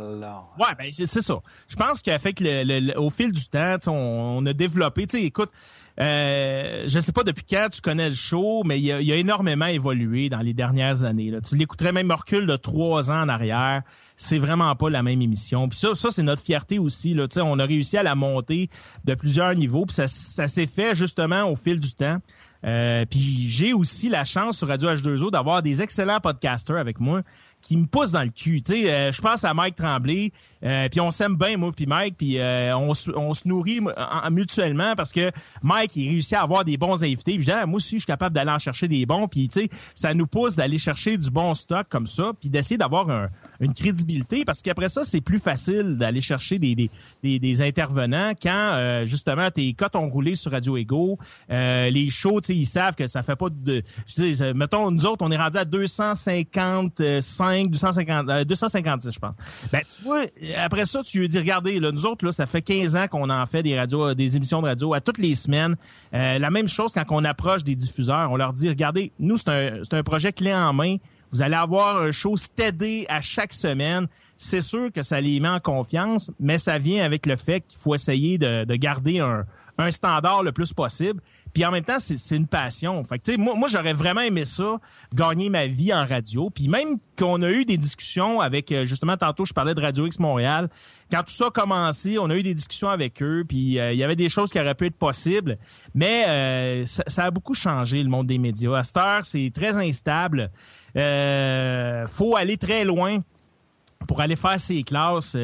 Ouais, 0.60 0.74
ben 0.78 0.88
c'est 0.92 1.06
ça. 1.06 1.40
Je 1.68 1.76
pense 1.76 2.02
qu'avec 2.02 2.40
le, 2.40 2.98
au 2.98 3.10
fil 3.10 3.32
du 3.32 3.48
temps, 3.48 3.78
on, 3.88 3.92
on, 3.92 4.46
a 4.46 4.54
développé. 4.54 5.06
Écoute, 5.14 5.52
euh, 6.00 6.86
je 6.88 7.00
sais 7.00 7.12
pas 7.12 7.24
depuis 7.24 7.44
quand 7.44 7.68
tu 7.72 7.82
connais 7.82 8.10
le 8.10 8.16
show, 8.16 8.64
mais 8.64 8.80
il 8.80 8.92
a, 8.92 8.98
a 8.98 9.18
énormément 9.18 9.66
évolué 9.66 10.30
dans 10.30 10.40
les 10.40 10.54
dernières 10.54 11.04
années. 11.04 11.32
Là. 11.32 11.42
Tu 11.42 11.56
l'écouterais 11.56 11.92
même 11.92 12.12
recul 12.12 12.46
de 12.46 12.56
trois 12.56 13.12
ans 13.12 13.22
en 13.22 13.30
arrière. 13.30 13.82
C'est 14.16 14.38
vraiment 14.40 14.76
pas 14.76 14.90
la 14.90 15.02
même 15.02 15.22
émission. 15.22 15.70
Puis 15.70 15.80
ça, 15.80 15.96
ça 15.96 16.10
c'est 16.12 16.24
notre 16.24 16.44
fierté 16.44 16.80
aussi. 16.80 17.14
Là. 17.14 17.28
on 17.38 17.60
a 17.60 17.66
réussi 17.66 17.98
à 17.98 18.04
la 18.04 18.16
monter 18.16 18.70
de 19.06 19.16
plusieurs 19.16 19.56
niveaux. 19.56 19.86
Puis 19.86 19.96
ça, 19.96 20.08
ça 20.08 20.48
s'est 20.48 20.68
fait 20.68 20.96
justement 20.96 21.50
au 21.50 21.56
fil 21.56 21.80
du 21.80 21.94
temps. 21.94 22.20
Euh, 22.66 23.06
puis 23.06 23.20
j'ai 23.20 23.74
aussi 23.74 24.10
la 24.10 24.26
chance 24.26 24.58
sur 24.58 24.68
Radio 24.68 24.90
H2O 24.90 25.32
d'avoir 25.32 25.62
des 25.62 25.82
excellents 25.82 26.20
podcasters 26.20 26.78
avec 26.78 27.00
moi 27.00 27.22
qui 27.68 27.76
me 27.76 27.86
pousse 27.86 28.12
dans 28.12 28.24
le 28.24 28.30
cul. 28.30 28.62
Tu 28.62 28.72
sais, 28.72 28.92
euh, 28.92 29.12
je 29.12 29.22
pense 29.22 29.44
à 29.44 29.54
Mike 29.54 29.76
Tremblay, 29.76 30.32
euh, 30.64 30.88
puis 30.90 31.02
on 31.02 31.12
s'aime 31.12 31.36
bien 31.36 31.58
moi 31.58 31.72
puis 31.76 31.86
Mike, 31.86 32.16
puis 32.18 32.40
euh, 32.40 32.74
on, 32.78 32.94
on, 33.16 33.34
se 33.34 33.46
nourrit 33.46 33.82
mutuellement 34.32 34.96
parce 34.96 35.12
que 35.12 35.32
Mike 35.62 35.96
il 35.98 36.10
réussit 36.10 36.34
à 36.36 36.44
avoir 36.44 36.64
des 36.64 36.78
bons 36.78 37.04
invités. 37.04 37.38
Puis 37.38 37.48
moi 37.68 37.76
aussi 37.76 37.96
je 37.96 38.00
suis 38.00 38.06
capable 38.06 38.34
d'aller 38.34 38.52
en 38.52 38.60
chercher 38.60 38.88
des 38.88 39.06
bons, 39.06 39.28
puis 39.28 39.50
tu 39.50 39.62
sais, 39.62 39.70
ça 39.94 40.14
nous 40.14 40.28
pousse 40.28 40.56
d'aller 40.56 40.78
chercher 40.78 41.18
du 41.18 41.30
bon 41.30 41.54
stock 41.54 41.88
comme 41.90 42.08
ça, 42.08 42.32
puis 42.40 42.50
d'essayer 42.50 42.78
d'avoir 42.78 43.28
une 43.60 43.74
crédibilité 43.74 44.46
parce 44.46 44.62
qu'après 44.62 44.88
ça 44.88 45.04
c'est 45.04 45.22
plus 45.22 45.40
facile 45.40 45.98
d'aller 45.98 46.22
chercher 46.22 46.60
des, 46.60 46.74
des, 46.74 47.40
des, 47.40 47.62
intervenants 47.62 48.32
quand 48.42 49.04
justement 49.06 49.52
tes 49.52 49.74
cotes 49.74 49.96
ont 49.96 50.08
roulé 50.08 50.36
sur 50.36 50.52
Radio 50.52 50.78
Ego, 50.78 51.18
les 51.50 52.10
shows, 52.10 52.40
tu 52.40 52.48
sais, 52.48 52.56
ils 52.56 52.66
savent 52.66 52.96
que 52.96 53.08
ça 53.08 53.24
fait 53.24 53.36
pas 53.36 53.50
de, 53.50 53.84
mettons 54.54 54.90
nous 54.90 55.06
autres 55.06 55.26
on 55.26 55.32
est 55.32 55.38
rendu 55.38 55.58
à 55.58 55.66
255 55.66 56.48
250, 57.66 58.46
256, 58.46 59.08
euh, 59.08 59.12
je 59.12 59.20
pense. 59.20 59.36
Ben, 59.72 59.82
tu 59.88 60.04
vois, 60.04 60.24
après 60.58 60.86
ça, 60.86 61.02
tu 61.04 61.20
lui 61.20 61.28
dis, 61.28 61.38
regardez, 61.38 61.80
là, 61.80 61.92
nous 61.92 62.06
autres, 62.06 62.26
là, 62.26 62.32
ça 62.32 62.46
fait 62.46 62.62
15 62.62 62.96
ans 62.96 63.08
qu'on 63.08 63.30
en 63.30 63.46
fait 63.46 63.64
des 63.64 63.78
radios, 63.78 64.14
des 64.14 64.36
émissions 64.36 64.62
de 64.62 64.68
radio 64.68 64.94
à 64.94 65.02
toutes 65.02 65.18
les 65.18 65.36
semaines. 65.36 65.76
Euh, 66.14 66.40
la 66.40 66.50
même 66.50 66.68
chose 66.68 66.94
quand 66.94 67.04
on 67.10 67.24
approche 67.24 67.64
des 67.64 67.76
diffuseurs, 67.76 68.32
on 68.32 68.38
leur 68.38 68.54
dit, 68.54 68.70
regardez, 68.70 69.12
nous, 69.20 69.38
c'est 69.38 69.50
un, 69.50 69.82
un 69.92 70.04
projet 70.04 70.32
clé 70.32 70.54
en 70.54 70.74
main. 70.74 70.98
Vous 71.32 71.42
allez 71.42 71.56
avoir 71.56 71.98
un 71.98 72.12
show 72.12 72.38
steady 72.38 73.06
à 73.10 73.22
chaque 73.22 73.54
semaine. 73.54 74.08
C'est 74.38 74.62
sûr 74.62 74.92
que 74.92 75.02
ça 75.02 75.20
les 75.20 75.40
met 75.40 75.50
en 75.50 75.60
confiance, 75.60 76.32
mais 76.40 76.58
ça 76.58 76.78
vient 76.78 77.04
avec 77.04 77.26
le 77.26 77.36
fait 77.36 77.62
qu'il 77.62 77.80
faut 77.80 77.96
essayer 77.96 78.38
de, 78.38 78.64
de 78.64 78.76
garder 78.76 79.20
un, 79.20 79.46
un 79.78 79.92
standard 79.92 80.44
le 80.44 80.52
plus 80.52 80.74
possible. 80.74 81.22
Puis 81.54 81.66
en 81.66 81.72
même 81.72 81.84
temps, 81.84 82.00
c'est 82.00 82.36
une 82.36 82.48
passion. 82.48 83.04
Fait 83.04 83.20
que, 83.20 83.38
moi, 83.38 83.56
moi 83.56 83.68
j'aurais 83.68 83.94
vraiment 83.94 84.22
aimé 84.22 84.46
ça, 84.46 84.78
gagner 85.14 85.50
ma 85.50 85.68
vie 85.68 85.94
en 85.94 86.06
radio. 86.06 86.50
Puis 86.50 86.68
même 86.68 86.98
qu'on 87.18 87.42
a 87.42 87.50
eu 87.50 87.66
des 87.66 87.78
discussions 87.78 88.42
avec, 88.42 88.72
euh, 88.72 88.86
justement, 88.86 89.18
tantôt, 89.18 89.46
je 89.46 89.54
parlais 89.54 89.74
de 89.74 89.82
Radio 89.82 90.06
X 90.06 90.20
Montréal. 90.20 90.70
Quand 91.12 91.20
tout 91.20 91.34
ça 91.34 91.48
a 91.48 91.52
commencé, 91.52 92.20
on 92.20 92.30
a 92.30 92.36
eu 92.36 92.44
des 92.44 92.54
discussions 92.54 92.90
avec 92.90 93.22
eux, 93.24 93.46
puis 93.48 93.80
euh, 93.80 93.94
il 93.94 93.98
y 93.98 94.04
avait 94.04 94.16
des 94.16 94.28
choses 94.28 94.52
qui 94.52 94.60
auraient 94.60 94.76
pu 94.76 94.88
être 94.88 94.98
possibles. 94.98 95.58
Mais 95.96 96.26
euh, 96.28 96.86
ça, 96.86 97.26
a 97.26 97.32
beaucoup 97.32 97.54
changé, 97.54 98.04
le 98.04 98.10
monde 98.10 98.28
des 98.28 98.38
médias. 98.38 98.78
À 98.78 98.84
cette 98.84 98.98
heure, 98.98 99.26
c'est 99.26 99.52
très 99.54 99.78
instable. 99.78 100.52
Euh, 100.98 102.06
faut 102.08 102.36
aller 102.36 102.58
très 102.58 102.84
loin 102.84 103.20
pour 104.08 104.20
aller 104.20 104.36
faire 104.36 104.60
ses 104.60 104.84
classes. 104.84 105.36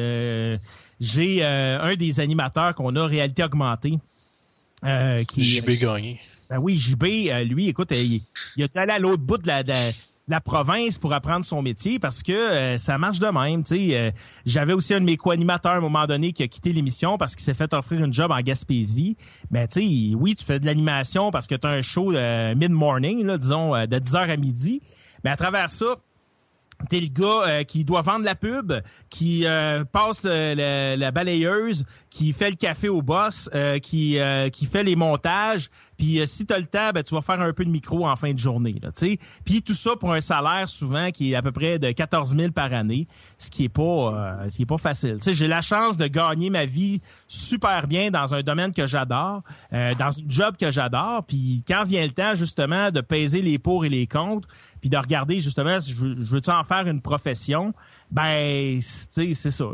J'ai 1.00 1.44
un 1.44 1.94
des 1.94 2.20
animateurs 2.20 2.74
qu'on 2.74 2.94
a 2.96 3.06
réalité 3.06 3.42
augmentée 3.42 3.98
euh, 4.84 5.24
qui, 5.24 5.44
JB 5.44 5.70
gagné. 5.80 6.20
Ben 6.50 6.58
oui, 6.58 6.76
JB, 6.76 7.04
euh, 7.04 7.44
lui, 7.44 7.68
écoute, 7.68 7.92
euh, 7.92 8.02
il, 8.02 8.22
il 8.56 8.64
a 8.64 8.80
allé 8.80 8.92
à 8.92 8.98
l'autre 8.98 9.22
bout 9.22 9.38
de 9.38 9.48
la, 9.48 10.40
province 10.40 10.98
pour 10.98 11.12
apprendre 11.12 11.44
son 11.44 11.62
métier 11.62 11.98
parce 11.98 12.22
que 12.22 12.76
ça 12.78 12.98
marche 12.98 13.18
de 13.18 13.26
même. 13.26 13.62
sais. 13.62 14.12
J'avais 14.46 14.72
aussi 14.72 14.94
un 14.94 15.00
de 15.00 15.04
mes 15.04 15.16
co-animateurs 15.18 15.72
à 15.72 15.76
un 15.76 15.80
moment 15.80 16.06
donné 16.06 16.32
qui 16.32 16.42
a 16.42 16.48
quitté 16.48 16.72
l'émission 16.72 17.18
parce 17.18 17.34
qu'il 17.34 17.44
s'est 17.44 17.54
fait 17.54 17.72
offrir 17.74 18.02
une 18.02 18.12
job 18.12 18.30
en 18.30 18.40
Gaspésie. 18.40 19.16
Mais 19.50 19.66
sais, 19.68 19.86
oui, 20.14 20.34
tu 20.34 20.44
fais 20.44 20.58
de 20.58 20.66
l'animation 20.66 21.30
parce 21.30 21.46
que 21.46 21.54
tu 21.54 21.66
as 21.66 21.70
un 21.70 21.82
show 21.82 22.12
mid-morning, 22.56 23.36
disons, 23.36 23.72
de 23.72 23.96
10h 23.98 24.30
à 24.30 24.36
midi. 24.38 24.80
Mais 25.24 25.30
à 25.30 25.36
travers 25.36 25.68
ça, 25.68 25.96
T'es 26.88 27.00
le 27.00 27.08
gars 27.08 27.46
euh, 27.46 27.62
qui 27.62 27.84
doit 27.84 28.02
vendre 28.02 28.24
la 28.24 28.34
pub, 28.34 28.72
qui 29.10 29.46
euh, 29.46 29.84
passe 29.84 30.24
la 30.24 31.10
balayeuse, 31.10 31.84
qui 32.10 32.32
fait 32.32 32.50
le 32.50 32.56
café 32.56 32.88
au 32.88 33.02
boss, 33.02 33.48
euh, 33.54 33.78
qui 33.78 34.18
qui 34.52 34.66
fait 34.66 34.82
les 34.82 34.96
montages. 34.96 35.68
Puis 36.04 36.20
si 36.26 36.44
t'as 36.44 36.58
le 36.58 36.66
temps, 36.66 36.90
ben, 36.94 37.02
tu 37.02 37.14
vas 37.14 37.22
faire 37.22 37.40
un 37.40 37.52
peu 37.52 37.64
de 37.64 37.70
micro 37.70 38.06
en 38.06 38.14
fin 38.14 38.32
de 38.32 38.38
journée. 38.38 38.76
Là, 38.82 38.90
puis 39.44 39.62
tout 39.62 39.72
ça 39.72 39.96
pour 39.96 40.12
un 40.12 40.20
salaire 40.20 40.68
souvent 40.68 41.10
qui 41.10 41.32
est 41.32 41.34
à 41.34 41.40
peu 41.40 41.50
près 41.50 41.78
de 41.78 41.90
14 41.90 42.36
000 42.36 42.52
par 42.52 42.72
année, 42.72 43.06
ce 43.38 43.48
qui 43.48 43.64
est 43.64 43.68
pas 43.70 44.38
ce 44.48 44.56
qui 44.56 44.62
est 44.62 44.66
pas 44.66 44.78
facile. 44.78 45.16
J'ai 45.26 45.48
la 45.48 45.62
chance 45.62 45.96
de 45.96 46.06
gagner 46.06 46.50
ma 46.50 46.66
vie 46.66 47.00
super 47.26 47.86
bien 47.86 48.10
dans 48.10 48.34
un 48.34 48.42
domaine 48.42 48.72
que 48.72 48.86
j'adore, 48.86 49.42
dans 49.72 50.18
un 50.18 50.24
job 50.28 50.56
que 50.58 50.70
j'adore. 50.70 51.24
Puis 51.24 51.64
quand 51.66 51.84
vient 51.84 52.04
le 52.04 52.12
temps 52.12 52.34
justement 52.34 52.90
de 52.90 53.00
peser 53.00 53.40
les 53.40 53.58
pour 53.58 53.84
et 53.84 53.88
les 53.88 54.06
contre, 54.06 54.48
puis 54.80 54.90
de 54.90 54.96
regarder 54.96 55.40
justement, 55.40 55.78
je, 55.80 55.92
je 55.92 56.30
veux-tu 56.30 56.50
en 56.50 56.64
faire 56.64 56.86
une 56.86 57.00
profession, 57.00 57.72
ben, 58.14 58.78
c'est 58.80 59.34
ça. 59.34 59.64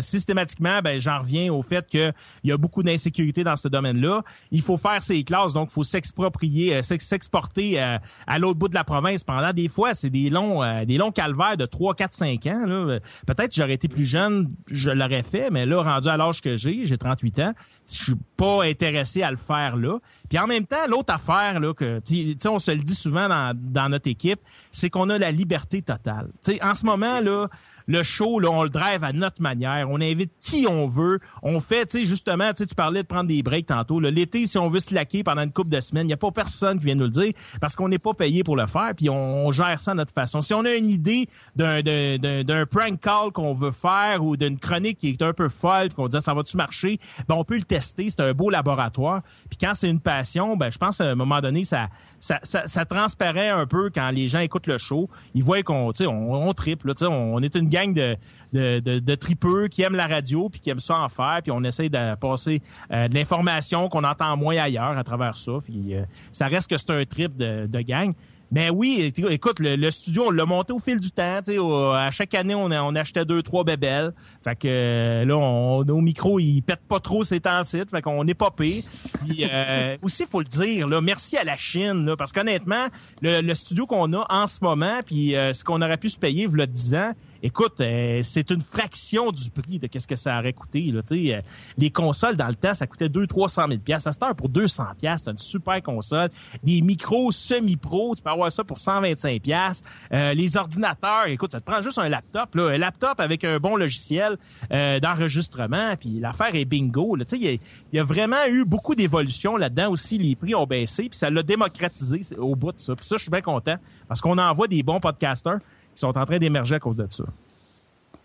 Systématiquement, 0.00 0.80
ben, 0.84 1.00
j'en 1.00 1.20
reviens 1.20 1.50
au 1.50 1.62
fait 1.62 1.86
qu'il 1.86 2.12
y 2.44 2.52
a 2.52 2.58
beaucoup 2.58 2.82
d'insécurité 2.82 3.42
dans 3.42 3.56
ce 3.56 3.68
domaine-là. 3.68 4.22
Il 4.50 4.60
faut 4.60 4.76
faire 4.76 5.00
ses 5.00 5.24
classes, 5.24 5.54
donc 5.54 5.70
faut 5.70 5.82
s'exproprier, 5.82 6.76
euh, 6.76 6.82
s'ex- 6.82 7.06
s'exporter 7.06 7.80
euh, 7.82 7.96
à 8.26 8.38
l'autre 8.38 8.58
bout 8.58 8.68
de 8.68 8.74
la 8.74 8.84
province 8.84 9.24
pendant 9.24 9.50
des 9.54 9.68
fois, 9.68 9.94
c'est 9.94 10.10
des 10.10 10.28
longs 10.28 10.62
euh, 10.62 10.84
des 10.84 10.98
longs 10.98 11.10
calvaires 11.10 11.56
de 11.56 11.64
3 11.64 11.94
4 11.94 12.12
5 12.12 12.46
ans 12.46 12.66
là. 12.66 12.98
Peut-être 13.26 13.54
j'aurais 13.54 13.72
été 13.72 13.88
plus 13.88 14.04
jeune, 14.04 14.50
je 14.70 14.90
l'aurais 14.90 15.22
fait, 15.22 15.50
mais 15.50 15.64
là 15.64 15.82
rendu 15.82 16.08
à 16.08 16.18
l'âge 16.18 16.42
que 16.42 16.58
j'ai, 16.58 16.84
j'ai 16.84 16.98
38 16.98 17.38
ans, 17.40 17.52
je 17.90 18.04
suis 18.04 18.14
pas 18.36 18.62
intéressé 18.64 19.22
à 19.22 19.30
le 19.30 19.38
faire 19.38 19.76
là. 19.76 19.98
Puis 20.28 20.38
en 20.38 20.46
même 20.46 20.66
temps, 20.66 20.86
l'autre 20.88 21.14
affaire 21.14 21.60
là 21.60 21.72
que 21.72 22.02
on 22.46 22.58
se 22.58 22.70
le 22.72 22.82
dit 22.82 22.94
souvent 22.94 23.28
dans, 23.28 23.56
dans 23.56 23.88
notre 23.88 24.10
équipe, 24.10 24.40
c'est 24.70 24.90
qu'on 24.90 25.08
a 25.08 25.18
la 25.18 25.30
liberté 25.30 25.80
totale. 25.80 26.28
Tu 26.44 26.52
sais 26.52 26.62
en 26.62 26.74
ce 26.74 26.84
moment 26.84 27.20
là, 27.20 27.48
le 27.86 28.02
show, 28.02 28.40
là, 28.40 28.50
on 28.50 28.62
le 28.64 28.70
drive 28.70 29.04
à 29.04 29.12
notre 29.12 29.40
manière. 29.40 29.88
On 29.90 30.00
invite 30.00 30.32
qui 30.38 30.66
on 30.68 30.86
veut. 30.86 31.20
On 31.42 31.60
fait, 31.60 31.86
tu 31.86 31.98
sais, 31.98 32.04
justement, 32.04 32.52
tu 32.52 32.66
parlais 32.74 33.02
de 33.02 33.06
prendre 33.06 33.28
des 33.28 33.42
breaks 33.42 33.66
tantôt. 33.66 34.00
L'été, 34.00 34.46
si 34.46 34.58
on 34.58 34.68
veut 34.68 34.80
se 34.80 34.94
laquer 34.94 35.22
pendant 35.22 35.42
une 35.42 35.52
couple 35.52 35.70
de 35.70 35.80
semaines, 35.80 36.04
il 36.04 36.08
n'y 36.08 36.12
a 36.12 36.18
pas 36.18 36.30
personne 36.30 36.78
qui 36.78 36.86
vient 36.86 36.94
nous 36.94 37.04
le 37.04 37.10
dire 37.10 37.32
parce 37.60 37.76
qu'on 37.76 37.88
n'est 37.88 37.98
pas 37.98 38.12
payé 38.12 38.42
pour 38.42 38.56
le 38.56 38.66
faire, 38.66 38.92
puis 38.96 39.08
on, 39.08 39.46
on 39.46 39.50
gère 39.50 39.80
ça 39.80 39.92
à 39.92 39.94
notre 39.94 40.12
façon. 40.12 40.42
Si 40.42 40.54
on 40.54 40.64
a 40.64 40.74
une 40.74 40.90
idée 40.90 41.26
d'un, 41.54 42.66
prank 42.66 43.00
call 43.00 43.32
qu'on 43.32 43.52
veut 43.52 43.70
faire 43.70 44.24
ou 44.24 44.36
d'une 44.36 44.58
chronique 44.58 44.98
qui 44.98 45.10
est 45.10 45.22
un 45.22 45.32
peu 45.32 45.48
folle, 45.48 45.92
qu'on 45.94 46.08
dit 46.08 46.16
ça 46.20 46.34
va-tu 46.34 46.56
marcher, 46.56 46.98
ben 47.28 47.36
on 47.36 47.44
peut 47.44 47.56
le 47.56 47.62
tester. 47.62 48.10
C'est 48.10 48.20
un 48.20 48.32
beau 48.32 48.50
laboratoire. 48.50 49.22
Puis 49.48 49.58
quand 49.60 49.72
c'est 49.74 49.88
une 49.88 50.00
passion, 50.00 50.56
ben 50.56 50.70
je 50.70 50.78
pense 50.78 51.00
à 51.00 51.10
un 51.10 51.14
moment 51.14 51.40
donné, 51.40 51.64
ça, 51.64 51.88
ça, 52.18 52.38
ça, 52.42 52.66
ça 52.66 52.84
transparaît 52.84 53.50
un 53.50 53.66
peu 53.66 53.90
quand 53.94 54.10
les 54.10 54.28
gens 54.28 54.40
écoutent 54.40 54.66
le 54.66 54.78
show. 54.78 55.08
Ils 55.34 55.44
voient 55.44 55.62
qu'on, 55.62 55.92
on, 56.00 56.48
on 56.48 56.52
triple, 56.52 56.92
on, 57.02 57.06
on 57.06 57.42
est 57.42 57.54
une 57.54 57.68
de, 57.84 58.16
de, 58.52 58.98
de, 58.98 59.14
tripeux 59.14 59.68
qui 59.68 59.82
aiment 59.82 59.96
la 59.96 60.06
radio 60.06 60.48
puis 60.48 60.60
qui 60.60 60.70
aiment 60.70 60.78
ça 60.78 60.98
en 61.00 61.08
faire, 61.08 61.40
puis 61.42 61.52
on 61.52 61.62
essaye 61.62 61.90
de 61.90 62.14
passer 62.16 62.60
euh, 62.92 63.08
de 63.08 63.14
l'information 63.14 63.88
qu'on 63.88 64.04
entend 64.04 64.36
moins 64.36 64.56
ailleurs 64.56 64.96
à 64.96 65.04
travers 65.04 65.36
ça. 65.36 65.52
Puis 65.64 65.94
euh, 65.94 66.04
ça 66.32 66.46
reste 66.46 66.70
que 66.70 66.76
c'est 66.76 66.90
un 66.90 67.04
trip 67.04 67.36
de, 67.36 67.66
de 67.66 67.80
gang. 67.80 68.14
Mais 68.52 68.70
oui, 68.70 69.12
écoute, 69.28 69.58
le, 69.58 69.76
le 69.76 69.90
studio, 69.90 70.26
on 70.28 70.30
l'a 70.30 70.46
monté 70.46 70.72
au 70.72 70.78
fil 70.78 71.00
du 71.00 71.10
temps. 71.10 71.40
tu 71.44 71.52
sais, 71.52 71.58
au- 71.58 71.90
à 71.90 72.10
chaque 72.10 72.32
année, 72.34 72.54
on, 72.54 72.70
a- 72.70 72.82
on 72.82 72.94
achetait 72.94 73.24
deux, 73.24 73.42
trois 73.42 73.64
bébelles. 73.64 74.12
Fait 74.42 74.54
que 74.54 74.68
euh, 74.68 75.24
là, 75.24 75.36
on, 75.36 75.84
nos 75.84 76.00
micros, 76.00 76.38
ils 76.38 76.62
pètent 76.62 76.86
pas 76.88 77.00
trop 77.00 77.24
ces 77.24 77.40
temps-ci. 77.40 77.82
Fait 77.90 78.02
qu'on 78.02 78.22
n'est 78.24 78.34
pas 78.34 78.50
pire. 78.50 78.84
Puis 79.26 79.44
euh, 79.50 79.96
aussi, 80.02 80.22
il 80.22 80.28
faut 80.28 80.40
le 80.40 80.46
dire, 80.46 80.86
là, 80.86 81.00
merci 81.00 81.36
à 81.36 81.44
la 81.44 81.56
Chine, 81.56 82.06
là, 82.06 82.16
parce 82.16 82.32
qu'honnêtement, 82.32 82.86
le, 83.20 83.40
le 83.40 83.54
studio 83.54 83.84
qu'on 83.86 84.12
a 84.12 84.24
en 84.30 84.46
ce 84.46 84.58
moment, 84.62 85.00
puis 85.04 85.34
euh, 85.34 85.52
ce 85.52 85.64
qu'on 85.64 85.82
aurait 85.82 85.96
pu 85.98 86.08
se 86.08 86.18
payer, 86.18 86.46
il 86.50 86.66
10 86.66 86.94
ans, 86.94 87.12
écoute, 87.42 87.80
euh, 87.80 88.20
c'est 88.22 88.50
une 88.50 88.60
fraction 88.60 89.32
du 89.32 89.50
prix 89.50 89.78
de 89.78 89.86
qu'est-ce 89.88 90.06
que 90.06 90.16
ça 90.16 90.38
aurait 90.38 90.52
coûté. 90.52 90.82
Là, 90.92 91.02
tu 91.02 91.26
sais, 91.26 91.34
euh, 91.34 91.40
les 91.78 91.90
consoles, 91.90 92.36
dans 92.36 92.48
le 92.48 92.54
temps, 92.54 92.74
ça 92.74 92.86
coûtait 92.86 93.08
200-300 93.08 93.68
000 93.68 93.80
pièces. 93.80 94.06
À 94.06 94.12
cette 94.12 94.22
heure, 94.22 94.34
pour 94.36 94.48
200 94.48 94.84
pièces, 94.98 95.22
c'est 95.24 95.30
une 95.30 95.38
super 95.38 95.82
console. 95.82 96.30
Des 96.62 96.80
micros 96.80 97.32
semi-pro, 97.32 98.14
tu 98.16 98.22
peux 98.22 98.30
ça 98.50 98.64
pour 98.64 98.78
125 98.78 99.42
pièces. 99.42 99.82
les 100.10 100.56
ordinateurs, 100.56 101.26
écoute, 101.26 101.50
ça 101.52 101.60
te 101.60 101.64
prend 101.70 101.82
juste 101.82 101.98
un 101.98 102.08
laptop, 102.08 102.54
là, 102.54 102.68
un 102.70 102.78
laptop 102.78 103.18
avec 103.20 103.44
un 103.44 103.58
bon 103.58 103.76
logiciel 103.76 104.36
euh, 104.72 105.00
d'enregistrement, 105.00 105.96
puis 105.98 106.20
l'affaire 106.20 106.54
est 106.54 106.64
bingo. 106.64 107.16
Il 107.32 107.58
y 107.92 107.98
a- 107.98 108.04
vraiment 108.04 108.44
eu 108.48 108.64
beaucoup 108.64 108.94
d'évolution 108.94 109.56
là-dedans 109.56 109.90
aussi. 109.90 110.18
Les 110.18 110.36
prix 110.36 110.54
ont 110.54 110.66
baissé, 110.66 111.08
puis 111.08 111.18
ça 111.18 111.30
l'a 111.30 111.42
démocratisé 111.42 112.36
au 112.36 112.54
bout 112.54 112.72
de 112.72 112.78
ça. 112.78 112.94
Puis 112.94 113.04
ça, 113.06 113.16
je 113.16 113.22
suis 113.22 113.30
bien 113.30 113.40
content 113.40 113.76
parce 114.08 114.20
qu'on 114.20 114.38
en 114.38 114.52
voit 114.52 114.68
des 114.68 114.82
bons 114.82 115.00
podcasters 115.00 115.58
qui 115.94 116.00
sont 116.00 116.16
en 116.16 116.24
train 116.24 116.38
d'émerger 116.38 116.76
à 116.76 116.78
cause 116.78 116.96
de 116.96 117.06
ça. 117.08 117.24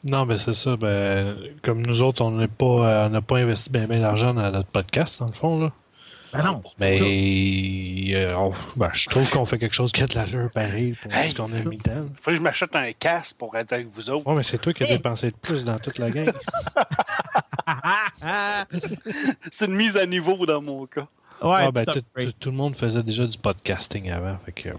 Non, 0.03 0.25
ben 0.25 0.37
c'est 0.37 0.53
ça. 0.53 0.75
Ben, 0.77 1.35
comme 1.63 1.85
nous 1.85 2.01
autres, 2.01 2.23
on 2.23 2.31
n'est 2.31 2.47
pas, 2.47 2.65
euh, 2.65 3.05
on 3.07 3.09
n'a 3.09 3.21
pas 3.21 3.37
investi 3.37 3.69
bien 3.69 3.87
ben 3.87 4.01
d'argent 4.01 4.33
dans 4.33 4.49
notre 4.51 4.69
podcast, 4.69 5.19
dans 5.19 5.27
le 5.27 5.33
fond. 5.33 5.59
Là. 5.59 5.71
Ben 6.33 6.43
non, 6.43 6.61
Mais 6.79 6.99
euh, 8.15 8.37
on- 8.37 8.53
ben, 8.77 8.89
je 8.93 9.09
trouve 9.09 9.29
qu'on 9.29 9.45
fait 9.45 9.57
quelque 9.59 9.73
chose 9.75 9.91
qui 9.91 10.01
a 10.03 10.07
de 10.07 10.15
l'allure 10.15 10.49
pareil 10.53 10.95
pour 11.01 11.13
Hey, 11.13 11.31
ce 11.33 11.37
qu'on 11.41 11.51
a 11.51 11.55
c'est 11.55 11.65
mis 11.65 11.77
ça. 11.85 12.01
dedans. 12.01 12.09
Faut 12.21 12.31
que 12.31 12.37
je 12.37 12.41
m'achète 12.41 12.75
un 12.75 12.91
casque 12.93 13.35
pour 13.37 13.55
être 13.57 13.73
avec 13.73 13.87
vous 13.87 14.09
autres. 14.09 14.25
Ouais, 14.27 14.35
mais 14.37 14.43
c'est 14.43 14.57
toi 14.57 14.71
qui 14.73 14.83
as 14.83 14.87
dépensé 14.95 15.25
le 15.27 15.31
plus 15.33 15.65
dans 15.65 15.77
toute 15.79 15.97
la 15.97 16.09
game. 16.09 16.31
C'est 19.51 19.65
une 19.65 19.75
mise 19.75 19.97
à 19.97 20.05
niveau 20.05 20.45
dans 20.45 20.61
mon 20.61 20.85
cas. 20.85 21.07
ouais, 21.41 21.55
Ah, 21.59 21.71
ben, 21.71 21.83
tout, 21.83 21.91
upgrade. 21.99 22.27
tout- 22.27 22.33
tout 22.39 22.51
le 22.51 22.55
monde 22.57 22.75
faisait 22.75 23.03
déjà 23.03 23.25
du 23.25 23.37
podcasting 23.37 24.09
avant. 24.11 24.37
Fait 24.45 24.51
que, 24.51 24.69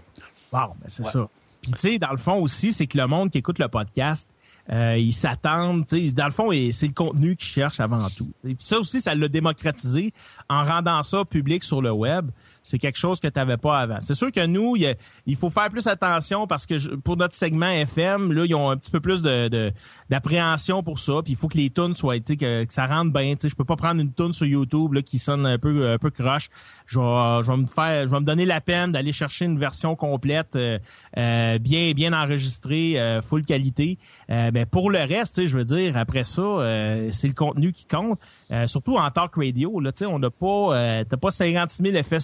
Bon, 0.53 0.59
ben 0.77 0.87
c'est 0.87 1.05
Ouais. 1.05 1.11
ça. 1.11 1.29
Puis 1.63 1.73
tu 1.73 1.79
sais, 1.79 1.99
dans 1.99 2.11
le 2.11 2.17
fond 2.19 2.35
aussi, 2.41 2.73
c'est 2.73 2.87
que 2.87 2.99
le 2.99 3.07
monde 3.07 3.31
qui 3.31 3.39
écoute 3.39 3.59
le 3.59 3.69
podcast, 3.69 4.29
euh, 4.73 4.97
ils 4.97 5.13
s'attendent, 5.13 5.85
dans 6.15 6.25
le 6.25 6.31
fond, 6.31 6.51
c'est 6.73 6.87
le 6.87 6.95
contenu 6.95 7.37
qu'ils 7.37 7.47
cherchent 7.49 7.81
avant 7.81 8.09
tout. 8.09 8.31
Ça 8.59 8.79
aussi, 8.79 9.01
ça 9.03 9.15
l'a 9.15 9.29
démocratisé 9.29 10.13
en 10.49 10.65
rendant 10.65 11.03
ça 11.03 11.25
public 11.25 11.63
sur 11.63 11.83
le 11.83 11.91
web. 11.91 12.31
C'est 12.63 12.79
quelque 12.79 12.99
chose 12.99 13.19
que 13.21 13.27
tu 13.29 13.39
n'avais 13.39 13.57
pas 13.57 13.81
avant. 13.81 13.99
C'est 14.01 14.15
sûr 14.15 14.31
que 14.31 14.47
nous, 14.47 14.77
il, 14.77 14.95
il 15.27 15.37
faut 15.37 15.51
faire 15.51 15.69
plus 15.69 15.87
attention 15.89 16.47
parce 16.47 16.65
que 16.67 16.79
je- 16.79 16.91
pour 16.91 17.17
notre 17.17 17.35
segment 17.35 17.67
FM, 17.69 18.33
là, 18.33 18.45
ils 18.47 18.55
ont 18.55 18.71
un 18.71 18.77
petit 18.77 18.91
peu 18.91 19.01
plus 19.01 19.23
de 19.23 19.73
d'appréhension 20.11 20.83
pour 20.83 20.99
ça. 20.99 21.23
Puis 21.25 21.33
il 21.33 21.37
faut 21.37 21.49
que 21.49 21.59
les 21.59 21.71
tunes 21.71 21.95
soient, 21.95 22.19
que, 22.21 22.65
que 22.65 22.73
ça 22.73 22.87
rentre 22.87 23.13
bien. 23.13 23.35
Je 23.43 23.55
peux 23.55 23.65
pas 23.65 23.77
prendre 23.77 24.01
une 24.01 24.13
tune 24.13 24.33
sur 24.33 24.47
YouTube 24.47 24.93
là, 24.93 25.03
qui 25.03 25.19
sonne 25.19 25.47
un 25.47 25.59
peu 25.59 25.91
un 25.91 25.99
peu 25.99 26.11
croche. 26.11 26.49
Je 26.87 26.99
vais, 26.99 27.43
je 27.43 27.51
vais 27.51 27.57
me 27.57 27.67
faire, 27.67 28.07
je 28.07 28.13
vais 28.13 28.21
me 28.21 28.25
donner 28.25 28.47
la 28.47 28.61
peine 28.61 28.93
d'aller 28.93 29.13
chercher 29.13 29.45
une 29.47 29.59
version 29.59 29.97
complète, 29.97 30.55
euh, 30.57 30.79
euh, 31.19 31.59
bien 31.59 31.93
bien 31.93 32.13
enregistrée, 32.13 33.01
euh, 33.01 33.21
full 33.23 33.45
qualité. 33.45 33.99
Ben 34.29 34.67
pour 34.67 34.91
le 34.91 35.01
reste, 35.01 35.47
je 35.47 35.59
veux 35.59 35.65
dire, 35.65 35.97
après 35.97 36.25
ça, 36.25 36.43
euh, 36.43 37.09
c'est 37.11 37.29
le 37.29 37.35
contenu 37.35 37.73
qui 37.73 37.87
compte. 37.87 38.19
Euh, 38.51 38.67
surtout 38.67 38.97
en 38.97 39.11
talk 39.11 39.35
radio, 39.37 39.81
là, 39.81 39.91
on 40.09 40.19
n'a 40.19 40.31
pas, 40.31 41.05
t'as 41.05 41.17
pas 41.17 41.31
56 41.31 41.83
000 41.83 41.97
effets. 41.97 42.19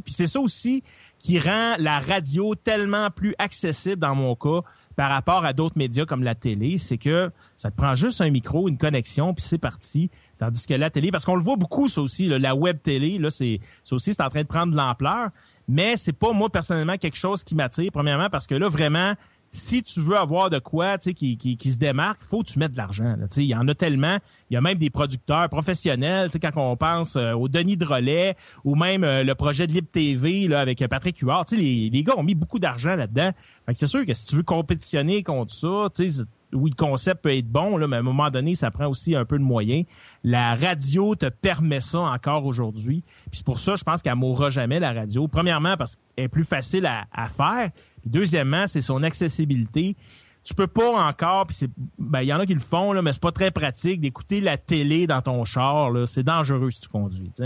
Puis 0.00 0.12
c'est 0.12 0.26
ça 0.26 0.40
aussi 0.40 0.82
qui 1.24 1.38
rend 1.38 1.76
la 1.78 2.00
radio 2.00 2.54
tellement 2.54 3.08
plus 3.08 3.34
accessible 3.38 3.96
dans 3.96 4.14
mon 4.14 4.34
cas 4.34 4.60
par 4.94 5.08
rapport 5.08 5.46
à 5.46 5.54
d'autres 5.54 5.78
médias 5.78 6.04
comme 6.04 6.22
la 6.22 6.34
télé, 6.34 6.76
c'est 6.76 6.98
que 6.98 7.30
ça 7.56 7.70
te 7.70 7.76
prend 7.76 7.94
juste 7.94 8.20
un 8.20 8.28
micro, 8.28 8.68
une 8.68 8.76
connexion, 8.76 9.32
puis 9.32 9.42
c'est 9.42 9.56
parti. 9.56 10.10
Tandis 10.36 10.66
que 10.66 10.74
la 10.74 10.90
télé, 10.90 11.10
parce 11.10 11.24
qu'on 11.24 11.34
le 11.34 11.42
voit 11.42 11.56
beaucoup, 11.56 11.88
ça 11.88 12.02
aussi, 12.02 12.26
là, 12.26 12.38
la 12.38 12.54
web 12.54 12.78
télé, 12.78 13.16
là, 13.16 13.30
c'est 13.30 13.58
ça 13.84 13.96
aussi, 13.96 14.12
c'est 14.12 14.22
en 14.22 14.28
train 14.28 14.42
de 14.42 14.46
prendre 14.46 14.72
de 14.72 14.76
l'ampleur. 14.76 15.30
Mais 15.66 15.96
c'est 15.96 16.12
pas 16.12 16.32
moi 16.32 16.50
personnellement 16.50 16.98
quelque 16.98 17.16
chose 17.16 17.42
qui 17.42 17.54
m'attire. 17.54 17.90
Premièrement, 17.90 18.28
parce 18.28 18.46
que 18.46 18.54
là, 18.54 18.68
vraiment, 18.68 19.14
si 19.48 19.82
tu 19.82 20.00
veux 20.00 20.16
avoir 20.16 20.50
de 20.50 20.58
quoi, 20.58 20.98
tu 20.98 21.04
sais, 21.04 21.14
qui, 21.14 21.36
qui, 21.36 21.56
qui 21.56 21.70
se 21.70 21.78
démarque, 21.78 22.22
faut 22.22 22.42
que 22.42 22.48
tu 22.48 22.58
mettes 22.58 22.72
de 22.72 22.76
l'argent. 22.76 23.14
Tu 23.20 23.26
sais, 23.30 23.44
il 23.44 23.48
y 23.48 23.54
en 23.54 23.66
a 23.68 23.74
tellement. 23.74 24.18
Il 24.50 24.54
y 24.54 24.56
a 24.56 24.60
même 24.60 24.76
des 24.76 24.90
producteurs 24.90 25.48
professionnels. 25.48 26.26
Tu 26.26 26.32
sais, 26.32 26.40
quand 26.40 26.50
on 26.56 26.76
pense 26.76 27.16
euh, 27.16 27.32
au 27.32 27.48
Denis 27.48 27.76
Drolet 27.76 28.34
ou 28.64 28.74
même 28.74 29.04
euh, 29.04 29.22
le 29.22 29.34
projet 29.34 29.66
de 29.66 29.72
Libre 29.72 29.88
TV 29.90 30.48
là 30.48 30.60
avec 30.60 30.82
euh, 30.82 30.88
Patrick 30.88 31.13
Tu 31.14 31.26
sais, 31.46 31.56
les, 31.56 31.90
les 31.90 32.04
gars 32.04 32.14
ont 32.16 32.22
mis 32.22 32.34
beaucoup 32.34 32.58
d'argent 32.58 32.96
là-dedans. 32.96 33.30
C'est 33.72 33.86
sûr 33.86 34.04
que 34.04 34.14
si 34.14 34.26
tu 34.26 34.36
veux 34.36 34.42
compétitionner 34.42 35.22
contre 35.22 35.52
ça, 35.52 35.88
tu 35.94 36.08
sais, 36.08 36.24
oui, 36.54 36.70
le 36.70 36.76
concept 36.76 37.22
peut 37.22 37.36
être 37.36 37.48
bon, 37.48 37.76
là, 37.76 37.86
mais 37.86 37.96
à 37.96 37.98
un 37.98 38.02
moment 38.02 38.30
donné, 38.30 38.54
ça 38.54 38.70
prend 38.70 38.86
aussi 38.86 39.16
un 39.16 39.24
peu 39.24 39.38
de 39.38 39.42
moyens. 39.42 39.84
La 40.22 40.54
radio 40.54 41.14
te 41.14 41.26
permet 41.26 41.80
ça 41.80 42.00
encore 42.00 42.46
aujourd'hui. 42.46 43.02
Puis 43.30 43.38
c'est 43.38 43.46
pour 43.46 43.58
ça, 43.58 43.76
je 43.76 43.84
pense 43.84 44.02
qu'elle 44.02 44.14
mourra 44.14 44.50
jamais, 44.50 44.78
la 44.80 44.92
radio. 44.92 45.28
Premièrement, 45.28 45.76
parce 45.76 45.96
qu'elle 45.96 46.26
est 46.26 46.28
plus 46.28 46.44
facile 46.44 46.86
à, 46.86 47.06
à 47.12 47.28
faire. 47.28 47.70
Puis 48.00 48.10
deuxièmement, 48.10 48.66
c'est 48.66 48.80
son 48.80 49.02
accessibilité. 49.02 49.96
Tu 50.44 50.54
peux 50.54 50.66
pas 50.66 51.06
encore, 51.08 51.46
puis 51.46 51.56
c'est, 51.56 51.70
ben, 51.98 52.20
il 52.20 52.28
y 52.28 52.32
en 52.32 52.38
a 52.38 52.46
qui 52.46 52.54
le 52.54 52.60
font, 52.60 52.92
là, 52.92 53.00
mais 53.00 53.12
c'est 53.12 53.22
pas 53.22 53.32
très 53.32 53.50
pratique 53.50 54.00
d'écouter 54.00 54.40
la 54.40 54.58
télé 54.58 55.06
dans 55.06 55.22
ton 55.22 55.44
char. 55.44 55.90
C'est 56.06 56.22
dangereux 56.22 56.70
si 56.70 56.82
tu 56.82 56.88
conduis, 56.88 57.30
tu 57.34 57.44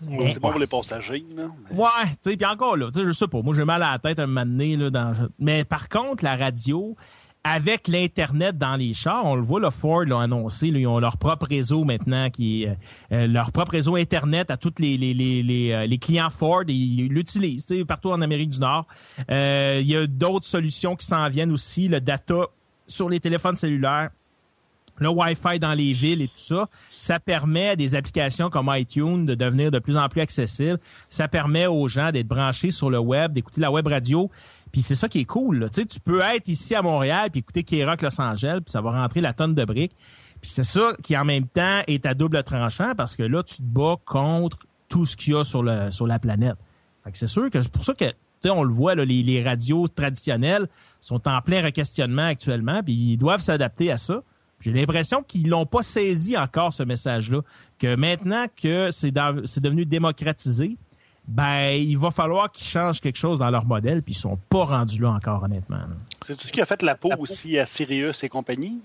sais. 0.00 0.32
C'est 0.32 0.40
bon 0.40 0.50
pour 0.50 0.60
les 0.60 0.66
passagers, 0.66 1.24
là. 1.36 1.44
mais- 1.70 1.76
Ouais, 1.76 1.88
tu 2.10 2.16
sais, 2.30 2.36
puis 2.36 2.46
encore 2.46 2.76
là, 2.76 2.86
tu 2.92 3.00
sais, 3.00 3.06
je 3.06 3.12
sais 3.12 3.28
pas, 3.28 3.42
moi 3.42 3.54
j'ai 3.54 3.64
mal 3.64 3.82
à 3.82 3.92
la 3.92 3.98
tête 3.98 4.18
un 4.20 4.26
moment 4.26 4.44
donné, 4.46 4.76
là, 4.76 4.90
dans... 4.90 5.12
mais 5.38 5.64
par 5.64 5.88
contre, 5.88 6.24
la 6.24 6.36
radio, 6.36 6.96
avec 7.46 7.88
l'Internet 7.88 8.56
dans 8.56 8.74
les 8.76 8.94
chars, 8.94 9.24
on 9.26 9.34
le 9.34 9.42
voit, 9.42 9.60
le 9.60 9.68
Ford 9.70 10.04
l'a 10.04 10.20
annoncé, 10.20 10.70
là, 10.70 10.78
ils 10.78 10.86
ont 10.86 10.98
leur 10.98 11.18
propre 11.18 11.46
réseau 11.46 11.84
maintenant, 11.84 12.30
qui 12.30 12.62
est 12.64 12.76
euh, 13.12 13.26
leur 13.26 13.52
propre 13.52 13.72
réseau 13.72 13.96
Internet 13.96 14.50
à 14.50 14.56
tous 14.56 14.72
les, 14.78 14.96
les, 14.96 15.12
les, 15.12 15.42
les, 15.42 15.72
euh, 15.72 15.86
les 15.86 15.98
clients 15.98 16.30
Ford, 16.30 16.62
ils 16.68 17.06
l'utilisent, 17.08 17.66
partout 17.86 18.10
en 18.10 18.22
Amérique 18.22 18.48
du 18.50 18.60
Nord. 18.60 18.86
Euh, 19.30 19.78
Il 19.82 19.86
y 19.86 19.96
a 19.96 20.06
d'autres 20.06 20.46
solutions 20.46 20.96
qui 20.96 21.04
s'en 21.06 21.28
viennent 21.28 21.52
aussi, 21.52 21.88
le 21.88 22.00
data 22.00 22.46
sur 22.86 23.08
les 23.10 23.20
téléphones 23.20 23.56
cellulaires 23.56 24.10
le 24.98 25.08
Wi-Fi 25.08 25.58
dans 25.58 25.74
les 25.74 25.92
villes 25.92 26.22
et 26.22 26.28
tout 26.28 26.34
ça, 26.34 26.66
ça 26.96 27.18
permet 27.18 27.70
à 27.70 27.76
des 27.76 27.94
applications 27.94 28.48
comme 28.48 28.70
iTunes 28.70 29.26
de 29.26 29.34
devenir 29.34 29.70
de 29.70 29.78
plus 29.78 29.96
en 29.96 30.08
plus 30.08 30.20
accessibles. 30.20 30.78
Ça 31.08 31.28
permet 31.28 31.66
aux 31.66 31.88
gens 31.88 32.12
d'être 32.12 32.28
branchés 32.28 32.70
sur 32.70 32.90
le 32.90 32.98
web, 32.98 33.32
d'écouter 33.32 33.60
la 33.60 33.70
web 33.70 33.86
radio. 33.86 34.30
Puis 34.72 34.82
c'est 34.82 34.94
ça 34.94 35.08
qui 35.08 35.20
est 35.20 35.24
cool. 35.24 35.58
là. 35.58 35.68
Tu 35.68 35.82
sais, 35.82 35.86
tu 35.86 36.00
peux 36.00 36.20
être 36.20 36.48
ici 36.48 36.74
à 36.74 36.82
Montréal 36.82 37.30
puis 37.30 37.40
écouter 37.40 37.64
K-Rock 37.64 38.02
Los 38.02 38.20
Angeles, 38.20 38.60
puis 38.64 38.72
ça 38.72 38.80
va 38.80 38.90
rentrer 38.90 39.20
la 39.20 39.32
tonne 39.32 39.54
de 39.54 39.64
briques. 39.64 39.94
Puis 40.40 40.50
c'est 40.50 40.64
ça 40.64 40.92
qui 41.02 41.16
en 41.16 41.24
même 41.24 41.46
temps 41.46 41.80
est 41.86 42.06
à 42.06 42.14
double 42.14 42.42
tranchant 42.42 42.94
parce 42.96 43.16
que 43.16 43.22
là, 43.22 43.42
tu 43.42 43.56
te 43.56 43.62
bats 43.62 43.96
contre 44.04 44.58
tout 44.88 45.06
ce 45.06 45.16
qu'il 45.16 45.32
y 45.32 45.36
a 45.36 45.44
sur, 45.44 45.62
le, 45.62 45.90
sur 45.90 46.06
la 46.06 46.18
planète. 46.18 46.56
C'est 47.12 47.26
sûr 47.26 47.50
que 47.50 47.60
c'est 47.60 47.72
pour 47.72 47.84
ça 47.84 47.94
que 47.94 48.06
on 48.50 48.62
le 48.62 48.72
voit, 48.72 48.94
là, 48.94 49.04
les, 49.04 49.22
les 49.22 49.42
radios 49.42 49.88
traditionnelles 49.88 50.66
sont 51.00 51.26
en 51.28 51.40
plein 51.40 51.62
requestionnement 51.62 52.26
actuellement, 52.26 52.82
puis 52.82 52.92
ils 52.92 53.16
doivent 53.16 53.40
s'adapter 53.40 53.90
à 53.90 53.96
ça. 53.96 54.22
J'ai 54.64 54.72
l'impression 54.72 55.22
qu'ils 55.22 55.48
l'ont 55.48 55.66
pas 55.66 55.82
saisi 55.82 56.36
encore 56.38 56.72
ce 56.72 56.82
message-là, 56.82 57.40
que 57.78 57.94
maintenant 57.96 58.46
que 58.60 58.90
c'est 58.90 59.12
devenu 59.12 59.84
démocratisé, 59.84 60.76
ben 61.28 61.70
il 61.70 61.96
va 61.98 62.10
falloir 62.10 62.50
qu'ils 62.50 62.66
changent 62.66 63.00
quelque 63.00 63.16
chose 63.18 63.38
dans 63.38 63.50
leur 63.50 63.66
modèle, 63.66 64.02
puis 64.02 64.12
ils 64.14 64.18
sont 64.18 64.38
pas 64.48 64.64
rendus 64.64 65.00
là 65.00 65.10
encore, 65.10 65.42
honnêtement. 65.42 65.80
C'est 66.26 66.36
tout 66.36 66.46
ce 66.46 66.52
qui 66.52 66.60
a 66.60 66.66
fait 66.66 66.82
la 66.82 66.94
peau 66.94 67.10
aussi 67.18 67.58
à 67.58 67.66
Sirius 67.66 68.24
et 68.24 68.28
compagnie? 68.28 68.78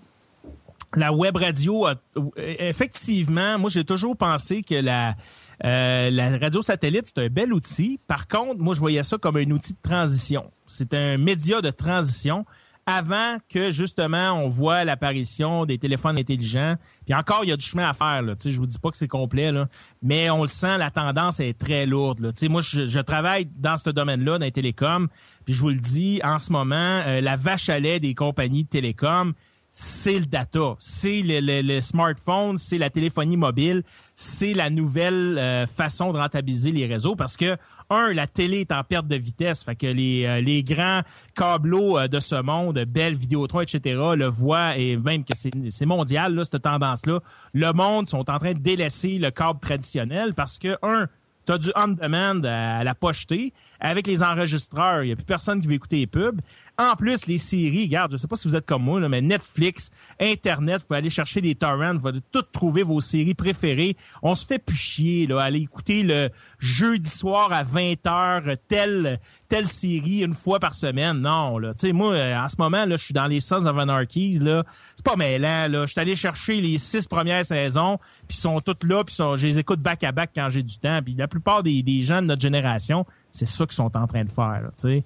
la 0.95 1.13
web 1.13 1.35
radio, 1.37 1.85
a- 1.85 1.93
effectivement, 2.37 3.59
moi 3.59 3.69
j'ai 3.69 3.83
toujours 3.83 4.17
pensé 4.17 4.63
que 4.63 4.73
la, 4.73 5.15
euh, 5.63 6.09
la 6.09 6.37
radio 6.37 6.61
satellite, 6.63 7.05
c'est 7.05 7.23
un 7.25 7.27
bel 7.27 7.53
outil. 7.53 7.99
Par 8.07 8.27
contre, 8.27 8.57
moi 8.59 8.73
je 8.73 8.79
voyais 8.79 9.03
ça 9.03 9.17
comme 9.19 9.37
un 9.37 9.51
outil 9.51 9.73
de 9.73 9.77
transition. 9.83 10.49
C'est 10.65 10.93
un 10.95 11.17
média 11.17 11.61
de 11.61 11.69
transition 11.69 12.43
avant 12.89 13.37
que 13.47 13.71
justement 13.71 14.33
on 14.33 14.47
voit 14.47 14.83
l'apparition 14.83 15.65
des 15.65 15.77
téléphones 15.77 16.17
intelligents. 16.17 16.75
Puis 17.05 17.13
encore, 17.13 17.41
il 17.43 17.49
y 17.49 17.51
a 17.51 17.57
du 17.57 17.65
chemin 17.65 17.87
à 17.87 17.93
faire. 17.93 18.21
Là. 18.21 18.33
Je 18.43 18.57
vous 18.57 18.65
dis 18.65 18.79
pas 18.79 18.89
que 18.89 18.97
c'est 18.97 19.07
complet, 19.07 19.51
là, 19.51 19.67
mais 20.01 20.29
on 20.29 20.41
le 20.41 20.47
sent, 20.47 20.77
la 20.77 20.89
tendance 20.89 21.39
est 21.39 21.57
très 21.57 21.85
lourde. 21.85 22.19
Là. 22.19 22.31
Moi, 22.49 22.61
je, 22.61 22.87
je 22.87 22.99
travaille 22.99 23.47
dans 23.57 23.77
ce 23.77 23.89
domaine-là, 23.91 24.39
dans 24.39 24.45
les 24.45 24.51
télécoms. 24.51 25.07
Puis 25.45 25.53
je 25.53 25.61
vous 25.61 25.69
le 25.69 25.79
dis, 25.79 26.19
en 26.23 26.39
ce 26.39 26.51
moment, 26.51 26.75
euh, 27.05 27.21
la 27.21 27.35
vache 27.35 27.69
à 27.69 27.79
lait 27.79 27.99
des 27.99 28.15
compagnies 28.15 28.63
de 28.63 28.69
télécoms, 28.69 29.33
c'est 29.69 30.17
le 30.19 30.25
data, 30.25 30.75
c'est 30.79 31.21
le, 31.21 31.61
le- 31.61 31.79
smartphone, 31.79 32.57
c'est 32.57 32.77
la 32.77 32.89
téléphonie 32.89 33.37
mobile, 33.37 33.83
c'est 34.15 34.53
la 34.53 34.69
nouvelle 34.69 35.37
euh, 35.37 35.67
façon 35.67 36.11
de 36.11 36.17
rentabiliser 36.17 36.71
les 36.71 36.87
réseaux 36.87 37.15
parce 37.15 37.37
que 37.37 37.55
un, 37.91 38.13
la 38.13 38.27
télé 38.27 38.61
est 38.61 38.71
en 38.71 38.83
perte 38.83 39.07
de 39.07 39.15
vitesse, 39.15 39.63
fait 39.63 39.75
que 39.75 39.87
les, 39.87 40.25
euh, 40.25 40.41
les 40.41 40.63
grands 40.63 41.01
câbleaux 41.35 41.97
euh, 41.97 42.07
de 42.07 42.19
ce 42.19 42.41
monde, 42.41 42.79
Bell, 42.87 43.13
Vidéotron, 43.13 43.61
etc., 43.61 43.79
le 44.17 44.25
voient 44.25 44.75
et 44.77 44.97
même 44.97 45.23
que 45.23 45.35
c'est 45.35 45.51
c'est 45.69 45.85
mondial 45.85 46.33
là, 46.35 46.43
cette 46.43 46.63
tendance-là. 46.63 47.19
Le 47.53 47.71
monde 47.73 48.07
sont 48.07 48.29
en 48.29 48.37
train 48.39 48.53
de 48.53 48.59
délaisser 48.59 49.17
le 49.19 49.29
câble 49.31 49.59
traditionnel 49.59 50.33
parce 50.33 50.57
que 50.57 50.77
un 50.81 51.07
tu 51.49 51.53
as 51.53 51.57
du 51.57 51.71
on-demand 51.75 52.43
à 52.43 52.83
la 52.83 52.93
pocheter 52.93 53.53
avec 53.79 54.05
les 54.05 54.21
enregistreurs. 54.21 55.01
Il 55.01 55.07
n'y 55.07 55.13
a 55.13 55.15
plus 55.15 55.25
personne 55.25 55.59
qui 55.59 55.67
veut 55.67 55.73
écouter 55.73 55.97
les 55.97 56.07
pubs. 56.07 56.39
En 56.77 56.95
plus, 56.95 57.25
les 57.25 57.39
séries, 57.39 57.85
regarde, 57.85 58.11
je 58.11 58.17
sais 58.17 58.27
pas 58.27 58.35
si 58.35 58.47
vous 58.47 58.55
êtes 58.55 58.67
comme 58.67 58.83
moi, 58.83 58.99
là, 58.99 59.09
mais 59.09 59.21
Netflix, 59.21 59.89
Internet, 60.19 60.81
vous 60.81 60.87
pouvez 60.87 60.99
aller 60.99 61.09
chercher 61.09 61.41
des 61.41 61.55
torrents, 61.55 61.95
vous 61.95 62.07
allez 62.07 62.21
tout 62.31 62.43
trouver 62.43 62.83
vos 62.83 63.01
séries 63.01 63.33
préférées. 63.33 63.95
On 64.21 64.35
se 64.35 64.45
fait 64.45 64.59
plus 64.59 64.77
chier, 64.77 65.25
là, 65.25 65.41
aller 65.41 65.61
écouter 65.61 66.03
le 66.03 66.29
jeudi 66.59 67.09
soir 67.09 67.51
à 67.51 67.63
20h 67.63 68.57
telle, 68.67 69.19
telle 69.47 69.65
série 69.65 70.19
une 70.19 70.33
fois 70.33 70.59
par 70.59 70.75
semaine. 70.75 71.19
Non, 71.19 71.57
là. 71.57 71.73
Tu 71.73 71.87
sais, 71.87 71.93
moi, 71.93 72.13
euh, 72.13 72.37
en 72.37 72.47
ce 72.47 72.57
moment, 72.59 72.85
là, 72.85 72.95
je 72.95 73.03
suis 73.03 73.13
dans 73.13 73.27
les 73.27 73.39
Sons 73.39 73.65
of 73.65 73.75
Anarchies, 73.75 74.39
là. 74.39 74.63
C'est 74.95 75.05
pas 75.05 75.15
mêlant, 75.15 75.67
là. 75.67 75.87
Je 75.87 75.91
suis 75.93 75.99
allé 75.99 76.15
chercher 76.15 76.61
les 76.61 76.77
six 76.77 77.07
premières 77.07 77.43
saisons, 77.43 77.97
puis 78.27 78.37
sont 78.37 78.61
toutes 78.61 78.83
là, 78.83 79.03
puis 79.03 79.15
je 79.17 79.47
les 79.47 79.57
écoute 79.57 79.79
back-à-back 79.79 80.29
quand 80.35 80.49
j'ai 80.49 80.61
du 80.61 80.77
temps. 80.77 81.01
Puis 81.03 81.15
la 81.15 81.27
plupart 81.39 81.63
des, 81.63 81.81
des 81.83 81.99
gens 82.01 82.21
de 82.21 82.27
notre 82.27 82.41
génération, 82.41 83.05
c'est 83.31 83.45
ça 83.47 83.65
qu'ils 83.65 83.73
sont 83.75 83.95
en 83.97 84.07
train 84.07 84.23
de 84.23 84.29
faire, 84.29 84.61
là, 84.61 84.69
tu 84.75 84.81
sais. 84.81 85.03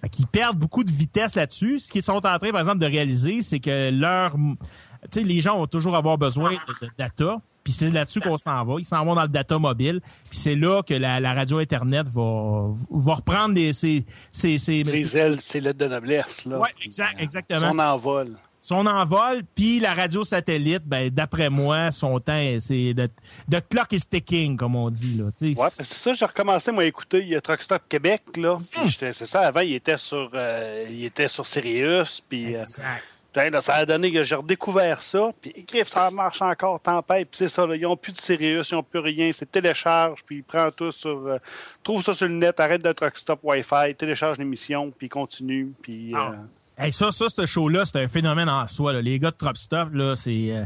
Fait 0.00 0.10
qu'ils 0.10 0.26
perdent 0.26 0.58
beaucoup 0.58 0.84
de 0.84 0.90
vitesse 0.90 1.34
là-dessus. 1.36 1.78
Ce 1.78 1.90
qu'ils 1.90 2.02
sont 2.02 2.16
en 2.26 2.38
train, 2.38 2.50
par 2.50 2.58
exemple, 2.60 2.80
de 2.80 2.86
réaliser, 2.86 3.40
c'est 3.40 3.60
que 3.60 3.90
leur, 3.90 4.32
tu 4.34 4.58
sais, 5.08 5.22
les 5.22 5.40
gens 5.40 5.56
vont 5.56 5.66
toujours 5.66 5.96
avoir 5.96 6.18
besoin 6.18 6.50
de, 6.52 6.86
de 6.86 6.90
data. 6.98 7.40
Puis 7.64 7.72
c'est 7.72 7.90
là-dessus 7.90 8.20
qu'on 8.20 8.36
s'en 8.36 8.62
va. 8.64 8.74
Ils 8.78 8.84
s'en 8.84 9.04
vont 9.06 9.14
dans 9.14 9.22
le 9.22 9.28
data 9.28 9.58
mobile. 9.58 10.00
Puis 10.28 10.38
c'est 10.38 10.54
là 10.54 10.82
que 10.82 10.92
la, 10.94 11.18
la 11.18 11.32
radio 11.32 11.58
Internet 11.58 12.06
va, 12.08 12.68
va 12.90 13.14
reprendre 13.14 13.54
les, 13.54 13.72
ses, 13.72 14.04
ses, 14.30 14.58
ses- 14.58 14.84
Ses 14.84 15.16
ailes, 15.16 15.40
ses 15.42 15.60
lettres 15.62 15.78
de 15.78 15.86
noblesse. 15.86 16.44
Là. 16.44 16.58
Ouais, 16.60 16.68
exact, 16.84 17.16
exactement. 17.18 17.70
Son 17.70 17.78
envol. 17.78 18.36
Son 18.66 18.84
envol, 18.86 19.42
puis 19.54 19.78
la 19.78 19.94
radio 19.94 20.24
satellite, 20.24 20.82
ben 20.84 21.08
d'après 21.08 21.50
moi, 21.50 21.92
son 21.92 22.18
temps, 22.18 22.56
c'est 22.58 22.94
de, 22.94 23.06
de 23.46 23.60
clock 23.60 23.92
is 23.92 24.08
ticking, 24.10 24.56
comme 24.56 24.74
on 24.74 24.90
dit 24.90 25.14
là. 25.14 25.26
Ouais, 25.26 25.54
ben, 25.54 25.68
c'est 25.70 25.84
ça, 25.84 26.12
j'ai 26.14 26.24
recommencé 26.24 26.72
moi 26.72 26.82
à 26.82 26.86
écouter 26.86 27.20
il 27.20 27.28
y 27.28 27.36
a 27.36 27.40
Truck 27.40 27.62
Stop 27.62 27.82
Québec 27.88 28.22
là. 28.36 28.56
Hmm. 28.56 28.88
c'est 28.90 29.14
ça, 29.14 29.42
avant 29.42 29.60
il 29.60 29.74
était 29.74 29.98
sur 29.98 30.32
euh, 30.34 30.84
il 30.90 31.04
était 31.04 31.28
sur 31.28 31.46
Sirius 31.46 32.20
puis 32.28 32.56
euh, 32.56 32.58
exact. 32.58 33.04
putain, 33.32 33.50
là, 33.50 33.60
ça 33.60 33.74
a 33.74 33.86
donné 33.86 34.12
que 34.12 34.24
j'ai 34.24 34.34
redécouvert 34.34 35.00
ça, 35.00 35.32
puis 35.40 35.52
écrire 35.54 35.86
ça 35.86 36.10
marche 36.10 36.42
encore 36.42 36.80
tempête, 36.80 37.28
puis 37.30 37.38
c'est 37.38 37.48
ça 37.48 37.68
là, 37.68 37.76
ils 37.76 37.86
ont 37.86 37.96
plus 37.96 38.14
de 38.14 38.20
Sirius, 38.20 38.70
ils 38.70 38.74
ont 38.74 38.82
plus 38.82 38.98
rien, 38.98 39.30
c'est 39.32 39.48
télécharge, 39.48 40.24
puis 40.26 40.38
ils 40.38 40.42
prennent 40.42 40.72
tout 40.72 40.90
sur 40.90 41.24
euh, 41.28 41.38
trouve 41.84 42.02
ça 42.02 42.14
sur 42.14 42.26
le 42.26 42.34
net, 42.34 42.58
arrête 42.58 42.82
de 42.82 42.92
Truck 42.92 43.16
Stop 43.16 43.38
Wi-Fi, 43.44 43.94
télécharge 43.96 44.38
l'émission, 44.38 44.90
puis 44.90 45.08
continue, 45.08 45.72
puis 45.80 46.12
Ah. 46.16 46.34
Euh, 46.78 46.84
Hey, 46.84 46.92
ça, 46.92 47.10
ça, 47.10 47.28
ce 47.28 47.46
show-là, 47.46 47.84
c'est 47.86 48.02
un 48.02 48.08
phénomène 48.08 48.48
en 48.48 48.66
soi. 48.66 48.92
Là. 48.92 49.00
Les 49.02 49.18
gars 49.18 49.30
de 49.30 49.36
Trop 49.36 49.54
Stop, 49.54 49.88
là, 49.94 50.14
c'est 50.14 50.50
euh, 50.50 50.64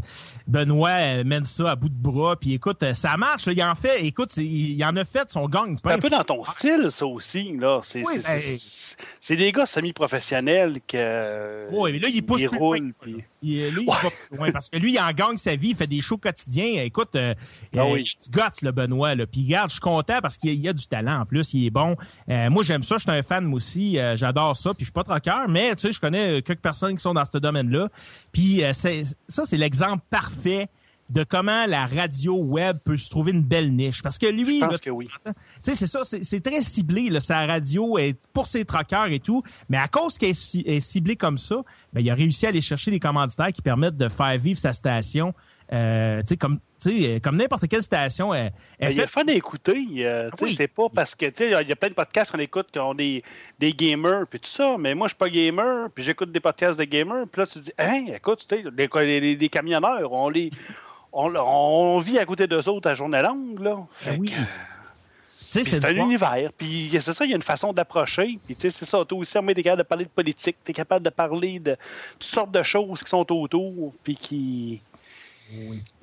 Benoît 0.49 0.91
euh, 0.91 1.25
mène 1.25 1.45
ça 1.45 1.71
à 1.71 1.77
bout 1.77 1.89
de 1.89 1.95
bras. 1.95 2.37
Puis 2.37 2.55
écoute, 2.55 2.83
euh, 2.83 2.95
ça 2.95 3.17
marche. 3.17 3.47
Là. 3.47 3.53
Il 3.53 3.63
en 3.63 3.75
fait, 3.75 4.05
écoute, 4.05 4.37
il 4.37 4.83
en 4.85 4.97
a 4.97 5.05
fait 5.05 5.31
son 5.31 5.49
gang. 5.49 5.79
C'est 5.85 5.93
un 5.93 5.99
peu 5.99 6.11
dans 6.11 6.25
ton 6.25 6.45
style, 6.45 6.89
ça 6.91 7.07
aussi. 7.07 7.53
là. 7.59 7.81
C'est 7.85 8.03
Oui, 8.05 8.15
c'est- 8.23 8.97
ben- 9.31 9.37
des 9.37 9.53
gars 9.53 9.67
semi-professionnels 9.67 10.81
que. 10.87 11.69
Oui, 11.73 11.93
mais 11.93 11.99
là, 12.01 12.09
il 12.13 12.23
pousse 12.25 12.43
ils 12.43 12.49
plus 12.49 12.59
loin. 12.59 12.79
puis- 13.01 13.25
Il, 13.43 13.69
lui, 13.71 13.85
il 13.85 13.87
va 13.87 14.11
plus 14.29 14.37
loin 14.37 14.51
parce 14.53 14.69
que 14.69 14.77
lui, 14.77 14.93
il 14.95 14.99
en 14.99 15.11
gagne 15.13 15.37
sa 15.37 15.57
vie, 15.57 15.71
il 15.71 15.77
fait 15.77 15.87
des 15.87 16.01
shows 16.03 16.19
quotidiens. 16.19 16.83
Écoute, 16.83 17.15
euh, 17.17 17.35
Ah 17.75 17.79
euh, 17.81 17.93
oui. 17.95 18.03
il 18.05 18.31
gosse, 18.33 18.61
le 18.63 18.71
Benoît. 18.73 19.15
Là. 19.15 19.27
Puis 19.27 19.45
regarde, 19.45 19.71
je 19.71 19.75
suis 19.75 19.81
content 19.81 20.19
parce 20.21 20.37
qu'il 20.37 20.51
y 20.51 20.53
a- 20.53 20.57
il 20.57 20.69
a 20.69 20.73
du 20.75 20.87
talent 20.87 21.21
en 21.21 21.25
plus, 21.25 21.55
il 21.55 21.67
est 21.67 21.71
bon. 21.71 21.97
Euh, 22.29 22.51
moi, 22.51 22.63
j'aime 22.63 22.83
ça, 22.83 22.97
je 22.99 23.03
suis 23.03 23.11
un 23.11 23.23
fan 23.23 23.45
moi 23.47 23.57
aussi, 23.57 23.99
euh, 23.99 24.15
j'adore 24.17 24.57
ça. 24.57 24.75
Puis 24.75 24.81
je 24.81 24.87
suis 24.87 24.93
pas 24.93 25.05
troqueur, 25.05 25.49
mais 25.49 25.75
tu 25.75 25.87
sais, 25.87 25.93
je 26.01 26.07
connais 26.07 26.39
euh, 26.39 26.41
quelques 26.41 26.61
personnes 26.63 26.95
qui 26.97 27.03
sont 27.03 27.15
dans 27.15 27.25
ce 27.25 27.39
domaine-là. 27.39 27.89
Puis 28.33 28.65
euh, 28.65 28.73
c'est- 28.73 29.17
ça, 29.29 29.45
c'est 29.45 29.57
l'exemple 29.59 30.03
parfait 30.09 30.67
de 31.11 31.25
comment 31.25 31.67
la 31.67 31.87
radio 31.89 32.37
web 32.37 32.79
peut 32.85 32.97
se 32.97 33.11
trouver 33.11 33.33
une 33.33 33.43
belle 33.43 33.75
niche. 33.75 34.01
Parce 34.01 34.17
que 34.17 34.27
lui, 34.27 34.63
tu 34.81 34.91
oui. 34.93 35.09
sais, 35.61 35.75
c'est 35.75 35.89
ça, 35.89 36.03
c'est 36.05 36.41
très 36.41 36.61
ciblé, 36.61 37.11
là, 37.11 37.19
sa 37.19 37.47
radio 37.47 37.99
est 37.99 38.17
pour 38.33 38.47
ses 38.47 38.65
troqueurs 38.65 39.09
et 39.09 39.19
tout. 39.19 39.43
Mais 39.69 39.77
à 39.77 39.89
cause 39.89 40.19
qu'elle 40.19 40.29
est, 40.31 40.35
ci- 40.35 40.63
est 40.65 40.79
ciblée 40.79 41.17
comme 41.17 41.37
ça, 41.37 41.57
ben, 41.93 42.01
il 42.01 42.09
a 42.11 42.15
réussi 42.15 42.47
à 42.47 42.51
aller 42.51 42.61
chercher 42.61 42.93
des 42.93 43.01
commanditaires 43.01 43.53
qui 43.53 43.61
permettent 43.61 43.97
de 43.97 44.09
faire 44.09 44.39
vivre 44.39 44.61
sa 44.61 44.73
station, 44.73 45.35
euh, 45.73 46.21
tu 46.21 46.27
sais, 46.29 46.37
comme, 46.37 46.59
sais, 46.79 47.21
comme 47.23 47.37
n'importe 47.37 47.69
quelle 47.69 47.83
station. 47.83 48.35
Elle, 48.35 48.53
elle 48.79 48.89
Ben, 48.89 48.95
il 48.97 49.01
est 49.01 49.07
fun 49.09 49.23
à 49.29 49.33
écouter. 49.33 49.87
euh, 49.99 50.31
Oui. 50.41 50.55
C'est 50.55 50.67
pas 50.69 50.89
parce 50.93 51.15
que, 51.15 51.27
il 51.39 51.69
y 51.69 51.73
a 51.73 51.77
plein 51.77 51.89
de 51.91 51.95
podcasts 51.95 52.33
qu'on 52.33 52.39
écoute 52.39 52.69
qui 52.73 52.79
ont 52.79 52.95
des, 52.95 53.23
des 53.59 53.73
gamers 53.73 54.27
puis 54.29 54.41
tout 54.41 54.49
ça, 54.51 54.77
mais 54.79 54.95
moi, 54.95 55.07
je 55.07 55.11
suis 55.15 55.19
pas 55.19 55.29
gamer, 55.31 55.89
puis 55.95 56.03
j'écoute 56.05 56.33
des 56.33 56.41
podcasts 56.41 56.79
de 56.79 56.85
gamers, 56.85 57.27
puis 57.31 57.41
là, 57.43 57.47
tu 57.47 57.55
te 57.55 57.65
dis, 57.67 57.73
hein, 57.79 58.07
écoute, 58.15 58.47
tu 58.49 58.57
sais, 58.57 58.65
les, 59.05 59.21
les- 59.21 59.37
les 59.37 59.49
camionneurs, 59.49 60.13
on 60.13 60.29
les. 60.29 60.51
On, 61.13 61.35
on 61.35 61.99
vit 61.99 62.19
à 62.21 62.25
côté 62.25 62.47
d'eux 62.47 62.69
autres 62.69 62.89
à 62.89 62.95
journée 62.95 63.21
longue, 63.21 63.59
là. 63.61 63.77
Fait 63.93 64.17
oui. 64.17 64.29
que, 64.31 64.35
c'est 65.41 65.85
un 65.85 65.97
univers. 65.97 66.51
Puis 66.57 66.89
c'est 66.93 67.13
ça, 67.13 67.25
il 67.25 67.31
y 67.31 67.33
a 67.33 67.37
une 67.37 67.43
façon 67.43 67.73
d'approcher. 67.73 68.39
Puis 68.47 68.55
tu 68.55 68.63
sais, 68.63 68.71
c'est 68.71 68.85
ça. 68.85 69.05
Toi 69.05 69.19
aussi, 69.19 69.33
tu 69.33 69.51
es 69.51 69.63
capable 69.63 69.83
de 69.83 69.89
parler 69.89 70.05
de 70.05 70.11
politique. 70.11 70.57
Tu 70.65 70.71
es 70.71 70.75
capable 70.75 71.05
de 71.05 71.11
parler 71.11 71.59
de 71.59 71.77
toutes 72.21 72.31
sortes 72.31 72.53
de 72.53 72.63
choses 72.63 73.03
qui 73.03 73.11
sont 73.11 73.27
autour. 73.33 73.93
Puis 74.05 74.15
qui. 74.17 74.81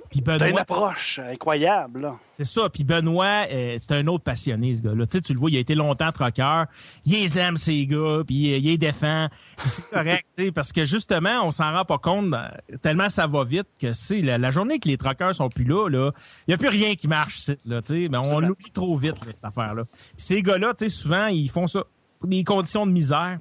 Puis 0.10 0.22
T'as 0.22 0.50
une 0.50 0.58
approche 0.58 1.20
incroyable. 1.20 2.02
Là. 2.02 2.16
C'est 2.30 2.46
ça. 2.46 2.70
Puis 2.70 2.84
Benoît, 2.84 3.46
euh, 3.52 3.78
c'est 3.80 3.94
un 3.94 4.08
autre 4.08 4.24
passionné, 4.24 4.74
ce 4.74 4.82
gars-là. 4.82 5.06
Tu 5.06 5.18
sais, 5.18 5.22
tu 5.22 5.34
le 5.34 5.40
vois, 5.40 5.50
il 5.50 5.58
a 5.58 5.60
été 5.60 5.76
longtemps 5.76 6.12
troqueur. 6.12 6.66
Il 7.06 7.14
les 7.14 7.38
aime, 7.40 7.58
ces 7.58 7.86
gars, 7.86 8.22
puis 8.26 8.54
euh, 8.54 8.58
il 8.58 8.66
les 8.66 8.78
défend. 8.78 9.28
Puis 9.58 9.70
c'est 9.70 9.90
correct, 9.90 10.26
tu 10.36 10.46
sais, 10.46 10.52
parce 10.52 10.72
que 10.72 10.86
justement, 10.86 11.44
on 11.44 11.52
s'en 11.52 11.74
rend 11.74 11.86
pas 11.86 11.98
compte 11.98 12.34
euh, 12.34 12.78
tellement 12.82 13.10
ça 13.10 13.28
va 13.28 13.44
vite 13.44 13.68
que 13.80 13.94
c'est 13.94 14.22
la, 14.22 14.38
la 14.38 14.50
journée 14.50 14.80
que 14.80 14.88
les 14.88 14.98
troqueurs 14.98 15.36
sont 15.36 15.50
plus 15.50 15.66
là, 15.66 15.90
là, 15.90 16.12
il 16.48 16.52
y 16.52 16.54
a 16.54 16.58
plus 16.58 16.70
rien 16.70 16.96
qui 16.96 17.08
marche, 17.08 17.50
là, 17.66 17.82
tu 17.82 18.04
sais. 18.04 18.08
Mais 18.10 18.18
on 18.18 18.40
l'oublie 18.40 18.72
trop 18.72 18.96
vite, 18.96 19.26
là, 19.26 19.34
cette 19.34 19.46
affaire-là. 19.46 19.84
Puis 19.86 20.02
ces 20.18 20.42
gars-là, 20.42 20.74
tu 20.74 20.86
sais, 20.86 20.90
souvent, 20.90 21.28
ils 21.28 21.50
font 21.50 21.68
ça 21.68 21.84
pour 22.20 22.30
des 22.30 22.44
conditions 22.44 22.86
de 22.86 22.92
misère. 22.92 23.40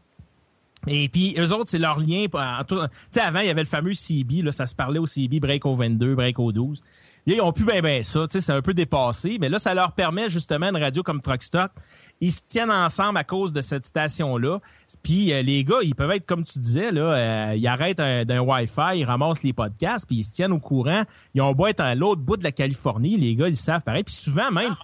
Et 0.86 1.08
puis, 1.08 1.34
eux 1.38 1.52
autres, 1.52 1.68
c'est 1.68 1.78
leur 1.78 1.98
lien. 1.98 2.26
Tu 2.68 2.76
sais, 3.10 3.20
avant, 3.20 3.40
il 3.40 3.46
y 3.46 3.50
avait 3.50 3.62
le 3.62 3.68
fameux 3.68 3.94
CB, 3.94 4.42
là, 4.42 4.52
ça 4.52 4.66
se 4.66 4.74
parlait 4.74 4.98
au 4.98 5.06
CB, 5.06 5.40
break 5.40 5.66
au 5.66 5.74
22, 5.74 6.14
break 6.14 6.38
au 6.38 6.52
12. 6.52 6.80
Là, 7.28 7.34
ils 7.34 7.40
ont 7.40 7.50
plus 7.50 7.64
bien 7.64 7.80
ben 7.82 8.04
ça, 8.04 8.20
tu 8.26 8.30
sais, 8.34 8.40
c'est 8.40 8.52
un 8.52 8.62
peu 8.62 8.72
dépassé, 8.72 9.38
mais 9.40 9.48
là, 9.48 9.58
ça 9.58 9.74
leur 9.74 9.90
permet 9.92 10.30
justement 10.30 10.68
une 10.68 10.76
radio 10.76 11.02
comme 11.02 11.20
Truck 11.20 11.42
Stop. 11.42 11.72
Ils 12.20 12.30
se 12.30 12.48
tiennent 12.48 12.70
ensemble 12.70 13.18
à 13.18 13.24
cause 13.24 13.52
de 13.52 13.60
cette 13.62 13.84
station-là. 13.84 14.60
Puis 15.02 15.32
euh, 15.32 15.42
les 15.42 15.64
gars, 15.64 15.78
ils 15.82 15.96
peuvent 15.96 16.12
être, 16.12 16.24
comme 16.24 16.44
tu 16.44 16.60
disais, 16.60 16.92
là, 16.92 17.00
euh, 17.50 17.54
ils 17.56 17.66
arrêtent 17.66 17.98
un- 17.98 18.24
d'un 18.24 18.38
Wi-Fi, 18.42 18.98
ils 19.00 19.04
ramassent 19.04 19.42
les 19.42 19.52
podcasts, 19.52 20.06
puis 20.06 20.18
ils 20.18 20.22
se 20.22 20.32
tiennent 20.34 20.52
au 20.52 20.60
courant. 20.60 21.02
Ils 21.34 21.42
ont 21.42 21.52
beau 21.52 21.66
être 21.66 21.80
à 21.80 21.96
l'autre 21.96 22.20
bout 22.22 22.36
de 22.36 22.44
la 22.44 22.52
Californie, 22.52 23.16
les 23.16 23.34
gars, 23.34 23.48
ils 23.48 23.56
savent 23.56 23.82
pareil. 23.82 24.04
Puis 24.04 24.14
souvent 24.14 24.52
même, 24.52 24.76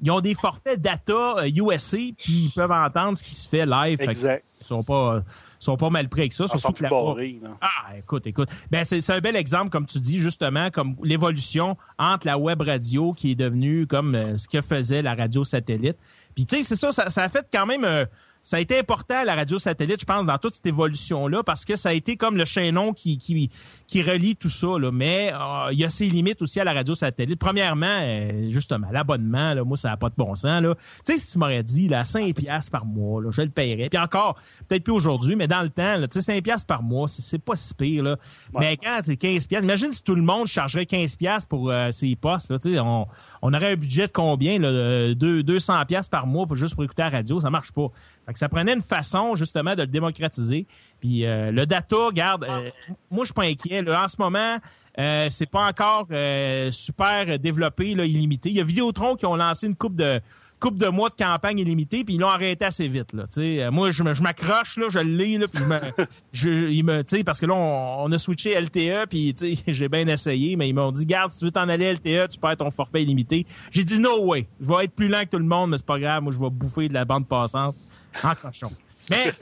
ils 0.00 0.10
ont 0.12 0.20
des 0.20 0.34
forfaits 0.34 0.80
data 0.80 1.38
euh, 1.38 1.48
USA, 1.52 1.96
puis 2.16 2.44
ils 2.44 2.52
peuvent 2.54 2.70
entendre 2.70 3.16
ce 3.16 3.24
qui 3.24 3.34
se 3.34 3.48
fait 3.48 3.66
live. 3.66 4.00
Exact. 4.00 4.44
Ils 4.62 4.66
sont 4.66 4.84
pas, 4.84 5.16
euh, 5.16 5.20
sont 5.58 5.76
pas 5.76 5.90
mal 5.90 6.08
pris 6.08 6.22
avec 6.22 6.32
ça. 6.32 6.44
Ils 6.44 6.48
sont 6.48 6.58
surtout 6.58 6.84
plus 6.84 6.88
que 6.88 7.44
là. 7.44 7.50
ah, 7.60 7.96
écoute, 7.96 8.26
écoute. 8.26 8.48
Ben, 8.70 8.84
c'est 8.84 9.00
c'est 9.00 9.12
un 9.12 9.20
bel 9.20 9.36
exemple, 9.36 9.70
comme 9.70 9.86
tu 9.86 9.98
dis, 10.00 10.18
justement, 10.18 10.70
comme 10.70 10.96
l'évolution 11.02 11.76
entre 11.98 12.26
la 12.26 12.38
web 12.38 12.62
radio 12.62 13.12
qui 13.12 13.32
est 13.32 13.34
devenue 13.34 13.86
comme 13.86 14.14
euh, 14.14 14.36
ce 14.36 14.48
que 14.48 14.60
faisait 14.60 15.02
la 15.02 15.14
radio 15.14 15.44
satellite. 15.44 15.96
Puis, 16.34 16.46
tu 16.46 16.56
sais, 16.56 16.62
c'est 16.62 16.76
ça, 16.76 16.92
ça, 16.92 17.10
ça 17.10 17.24
a 17.24 17.28
fait 17.28 17.46
quand 17.52 17.66
même 17.66 17.84
un, 17.84 18.06
ça 18.42 18.56
a 18.56 18.60
été 18.60 18.76
important, 18.76 19.22
la 19.24 19.36
radio 19.36 19.58
satellite, 19.60 20.00
je 20.00 20.04
pense, 20.04 20.26
dans 20.26 20.36
toute 20.36 20.52
cette 20.52 20.66
évolution-là, 20.66 21.44
parce 21.44 21.64
que 21.64 21.76
ça 21.76 21.90
a 21.90 21.92
été 21.92 22.16
comme 22.16 22.36
le 22.36 22.44
chaînon 22.44 22.92
qui, 22.92 23.16
qui, 23.16 23.48
qui 23.86 24.02
relie 24.02 24.34
tout 24.34 24.48
ça. 24.48 24.78
Là. 24.80 24.90
Mais 24.90 25.32
euh, 25.32 25.68
il 25.70 25.78
y 25.78 25.84
a 25.84 25.88
ses 25.88 26.08
limites 26.08 26.42
aussi 26.42 26.58
à 26.58 26.64
la 26.64 26.72
radio 26.72 26.94
satellite. 26.94 27.38
Premièrement, 27.38 27.86
euh, 28.00 28.48
justement, 28.48 28.88
l'abonnement, 28.90 29.54
là, 29.54 29.62
moi, 29.62 29.76
ça 29.76 29.90
n'a 29.90 29.96
pas 29.96 30.08
de 30.08 30.16
bon 30.16 30.34
sens. 30.34 30.60
Là. 30.60 30.74
Tu 30.74 31.12
sais, 31.12 31.18
si 31.18 31.32
tu 31.32 31.38
m'aurais 31.38 31.62
dit 31.62 31.88
là, 31.88 32.02
5 32.02 32.34
piastres 32.34 32.72
par 32.72 32.84
mois, 32.84 33.22
là, 33.22 33.30
je 33.30 33.42
le 33.42 33.50
paierais. 33.50 33.88
Puis 33.88 33.98
encore, 33.98 34.36
peut-être 34.68 34.84
plus 34.84 34.92
aujourd'hui, 34.92 35.36
mais 35.36 35.48
dans 35.48 35.62
le 35.62 35.68
temps, 35.68 35.96
tu 36.02 36.06
sais, 36.10 36.20
5 36.20 36.42
piastres 36.42 36.66
par 36.66 36.82
mois, 36.82 37.08
c'est 37.08 37.38
pas 37.38 37.56
si 37.56 37.74
pire. 37.74 38.02
Là. 38.02 38.16
Mais 38.58 38.76
quand 38.76 39.00
c'est 39.02 39.16
15 39.16 39.46
piastres, 39.46 39.64
imagine 39.64 39.92
si 39.92 40.02
tout 40.02 40.14
le 40.14 40.22
monde 40.22 40.46
chargerait 40.46 40.86
15 40.86 41.16
piastres 41.16 41.48
pour 41.48 41.70
euh, 41.70 41.90
ses 41.90 42.16
postes. 42.16 42.50
Là, 42.50 42.84
on, 42.84 43.06
on 43.42 43.54
aurait 43.54 43.72
un 43.72 43.76
budget 43.76 44.06
de 44.06 44.12
combien? 44.12 44.58
Là, 44.58 45.14
200 45.14 45.84
piastres 45.86 46.10
par 46.10 46.26
mois 46.26 46.46
pour, 46.46 46.56
juste 46.56 46.74
pour 46.74 46.84
écouter 46.84 47.02
la 47.02 47.10
radio. 47.10 47.40
Ça 47.40 47.50
marche 47.50 47.72
pas 47.72 47.88
ça 48.34 48.48
prenait 48.48 48.74
une 48.74 48.82
façon 48.82 49.34
justement 49.34 49.74
de 49.74 49.82
le 49.82 49.86
démocratiser. 49.86 50.66
Puis 51.00 51.24
euh, 51.26 51.50
le 51.50 51.66
data, 51.66 51.96
regarde, 52.06 52.44
euh, 52.44 52.70
moi 53.10 53.24
je 53.24 53.26
suis 53.26 53.34
pas 53.34 53.42
inquiet. 53.42 53.84
en 53.88 54.08
ce 54.08 54.16
moment, 54.18 54.58
euh, 54.98 55.28
c'est 55.30 55.50
pas 55.50 55.66
encore 55.66 56.06
euh, 56.12 56.70
super 56.70 57.38
développé, 57.38 57.94
là, 57.94 58.04
illimité. 58.04 58.50
Il 58.50 58.56
y 58.56 58.60
a 58.60 58.64
Vidéotron 58.64 59.16
qui 59.16 59.26
ont 59.26 59.36
lancé 59.36 59.66
une 59.66 59.76
coupe 59.76 59.96
de 59.96 60.20
coupe 60.62 60.78
de 60.78 60.86
mois 60.86 61.08
de 61.08 61.16
campagne 61.16 61.58
illimitée, 61.58 62.04
puis 62.04 62.14
ils 62.14 62.20
l'ont 62.20 62.28
arrêté 62.28 62.64
assez 62.64 62.86
vite. 62.86 63.12
Là, 63.12 63.26
moi, 63.72 63.90
je, 63.90 64.22
m'accroche, 64.22 64.76
là, 64.76 64.86
je 64.88 65.00
le 65.00 65.12
lis, 65.12 65.36
là, 65.36 65.48
puis 65.48 65.60
je 65.60 65.66
me, 65.66 65.80
je, 66.32 66.50
il 66.70 66.84
me, 66.84 67.22
parce 67.24 67.40
que 67.40 67.46
là, 67.46 67.54
on, 67.54 68.10
a 68.12 68.18
switché 68.18 68.58
LTE, 68.60 69.08
puis 69.10 69.34
j'ai 69.66 69.88
bien 69.88 70.06
essayé, 70.06 70.54
mais 70.56 70.68
ils 70.68 70.74
m'ont 70.74 70.92
dit, 70.92 71.04
garde, 71.04 71.32
si 71.32 71.40
tu 71.40 71.46
veux 71.46 71.50
t'en 71.50 71.68
aller 71.68 71.92
LTE, 71.92 72.28
tu 72.30 72.38
perds 72.38 72.58
ton 72.58 72.70
forfait 72.70 73.02
illimité. 73.02 73.44
J'ai 73.72 73.82
dit, 73.82 73.98
no 73.98 74.24
way, 74.24 74.46
je 74.60 74.68
vais 74.68 74.84
être 74.84 74.94
plus 74.94 75.08
lent 75.08 75.24
que 75.24 75.30
tout 75.30 75.38
le 75.38 75.44
monde, 75.44 75.70
mais 75.70 75.78
c'est 75.78 75.86
pas 75.86 75.98
grave, 75.98 76.22
moi, 76.22 76.32
je 76.32 76.38
vais 76.38 76.50
bouffer 76.50 76.88
de 76.88 76.94
la 76.94 77.04
bande 77.04 77.26
passante 77.26 77.74
en 78.22 78.34
cochon. 78.34 78.70
Mais 79.10 79.32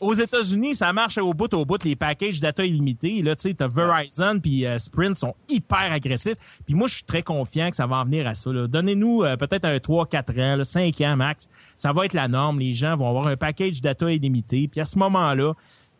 aux 0.00 0.14
États-Unis, 0.14 0.74
ça 0.74 0.92
marche 0.92 1.18
au 1.18 1.34
bout 1.34 1.52
au 1.54 1.64
bout. 1.64 1.82
Les 1.84 1.96
packages 1.96 2.40
data 2.40 2.64
illimités, 2.64 3.22
là, 3.22 3.34
tu 3.34 3.48
sais, 3.48 3.54
t'as 3.54 3.68
Verizon 3.68 4.38
puis 4.40 4.66
euh, 4.66 4.78
Sprint 4.78 5.16
sont 5.16 5.34
hyper 5.48 5.92
agressifs. 5.92 6.60
Puis 6.66 6.74
moi, 6.74 6.88
je 6.88 6.94
suis 6.94 7.04
très 7.04 7.22
confiant 7.22 7.70
que 7.70 7.76
ça 7.76 7.86
va 7.86 7.96
en 7.96 8.04
venir 8.04 8.26
à 8.26 8.34
ça. 8.34 8.50
Donnez-nous 8.52 9.24
euh, 9.24 9.36
peut-être 9.36 9.64
un 9.64 9.76
3-4 9.76 10.52
ans, 10.52 10.56
là, 10.56 10.64
5 10.64 11.00
ans 11.02 11.16
max. 11.16 11.48
Ça 11.76 11.92
va 11.92 12.06
être 12.06 12.14
la 12.14 12.28
norme. 12.28 12.58
Les 12.58 12.72
gens 12.72 12.96
vont 12.96 13.08
avoir 13.08 13.26
un 13.26 13.36
package 13.36 13.80
data 13.80 14.10
illimité. 14.10 14.68
Puis 14.68 14.80
à 14.80 14.84
ce 14.84 14.98
moment-là, 14.98 15.54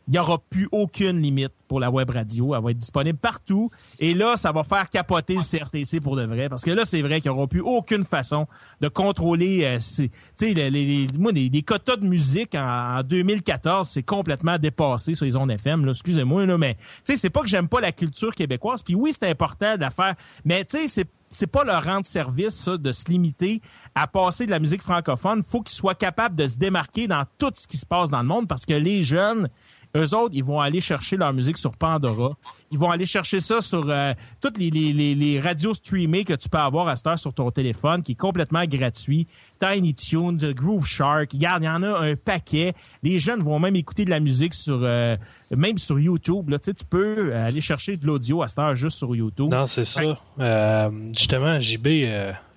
il 0.08 0.12
n'y 0.12 0.18
aura 0.18 0.38
plus 0.38 0.68
aucune 0.72 1.20
limite 1.20 1.52
pour 1.68 1.80
la 1.80 1.90
web 1.90 2.10
radio. 2.10 2.54
Elle 2.54 2.62
va 2.62 2.70
être 2.70 2.76
disponible 2.76 3.18
partout. 3.18 3.70
Et 3.98 4.14
là, 4.14 4.36
ça 4.36 4.52
va 4.52 4.64
faire 4.64 4.88
capoter 4.88 5.36
le 5.36 5.42
CRTC 5.42 6.00
pour 6.00 6.16
de 6.16 6.24
vrai. 6.24 6.48
Parce 6.48 6.62
que 6.62 6.70
là, 6.70 6.84
c'est 6.84 7.02
vrai 7.02 7.20
qu'il 7.20 7.30
n'y 7.30 7.36
aura 7.36 7.46
plus 7.46 7.60
aucune 7.60 8.04
façon 8.04 8.46
de 8.80 8.88
contrôler. 8.88 9.64
Euh, 9.64 9.78
tu 9.78 10.10
sais, 10.34 10.54
les, 10.54 10.70
les, 10.70 11.06
moi, 11.18 11.32
les, 11.32 11.62
quotas 11.62 11.96
de 11.96 12.06
musique 12.06 12.54
en, 12.54 13.02
2014, 13.04 13.88
c'est 13.88 14.02
complètement 14.02 14.58
dépassé 14.58 15.14
sur 15.14 15.24
les 15.24 15.36
ondes 15.36 15.50
FM. 15.50 15.88
Excusez-moi, 15.88 16.46
là, 16.46 16.58
mais 16.58 16.76
c'est 17.04 17.30
pas 17.30 17.42
que 17.42 17.48
j'aime 17.48 17.68
pas 17.68 17.80
la 17.80 17.92
culture 17.92 18.34
québécoise. 18.34 18.82
Puis 18.82 18.94
oui, 18.94 19.12
c'est 19.12 19.28
important 19.28 19.76
de 19.76 19.80
la 19.80 19.90
faire. 19.90 20.14
Mais 20.44 20.64
tu 20.64 20.78
sais, 20.78 20.88
c'est 20.88 21.08
c'est 21.32 21.46
pas 21.46 21.64
leur 21.64 21.82
rendre 21.82 22.04
service 22.04 22.54
ça, 22.54 22.76
de 22.76 22.92
se 22.92 23.06
limiter 23.10 23.60
à 23.94 24.06
passer 24.06 24.46
de 24.46 24.50
la 24.50 24.60
musique 24.60 24.82
francophone. 24.82 25.42
Faut 25.42 25.62
qu'ils 25.62 25.74
soient 25.74 25.94
capables 25.94 26.36
de 26.36 26.46
se 26.46 26.58
démarquer 26.58 27.08
dans 27.08 27.24
tout 27.38 27.50
ce 27.54 27.66
qui 27.66 27.78
se 27.78 27.86
passe 27.86 28.10
dans 28.10 28.20
le 28.20 28.28
monde 28.28 28.46
parce 28.46 28.66
que 28.66 28.74
les 28.74 29.02
jeunes, 29.02 29.48
eux 29.96 30.14
autres, 30.14 30.34
ils 30.34 30.44
vont 30.44 30.60
aller 30.60 30.80
chercher 30.80 31.16
leur 31.16 31.32
musique 31.32 31.58
sur 31.58 31.76
Pandora. 31.76 32.36
Ils 32.70 32.78
vont 32.78 32.90
aller 32.90 33.04
chercher 33.04 33.40
ça 33.40 33.60
sur 33.60 33.84
euh, 33.88 34.14
toutes 34.40 34.58
les, 34.58 34.70
les, 34.70 35.14
les, 35.14 35.40
radios 35.40 35.74
streamées 35.74 36.24
que 36.24 36.32
tu 36.32 36.48
peux 36.48 36.58
avoir 36.58 36.88
à 36.88 36.96
cette 36.96 37.06
heure 37.06 37.18
sur 37.18 37.34
ton 37.34 37.50
téléphone, 37.50 38.02
qui 38.02 38.12
est 38.12 38.16
complètement 38.18 38.64
gratuit. 38.64 39.26
Tiny 39.58 39.94
Tunes, 39.94 40.52
Groove 40.54 40.86
Shark. 40.86 41.32
Regarde, 41.32 41.62
il 41.62 41.66
y 41.66 41.68
en 41.68 41.82
a 41.82 41.98
un 41.98 42.16
paquet. 42.16 42.72
Les 43.02 43.18
jeunes 43.18 43.42
vont 43.42 43.58
même 43.58 43.76
écouter 43.76 44.04
de 44.04 44.10
la 44.10 44.20
musique 44.20 44.54
sur 44.54 44.80
euh, 44.82 45.16
même 45.50 45.76
sur 45.76 45.98
YouTube. 45.98 46.48
Là, 46.48 46.58
tu, 46.58 46.66
sais, 46.66 46.74
tu 46.74 46.84
peux 46.84 47.34
aller 47.34 47.60
chercher 47.60 47.96
de 47.96 48.06
l'audio 48.06 48.42
à 48.42 48.48
cette 48.48 48.60
heure 48.60 48.74
juste 48.74 48.96
sur 48.96 49.14
YouTube. 49.14 49.50
Non, 49.50 49.66
c'est 49.66 49.84
ça. 49.84 50.00
Euh, 50.38 50.90
justement, 51.16 51.60
JB, 51.60 51.86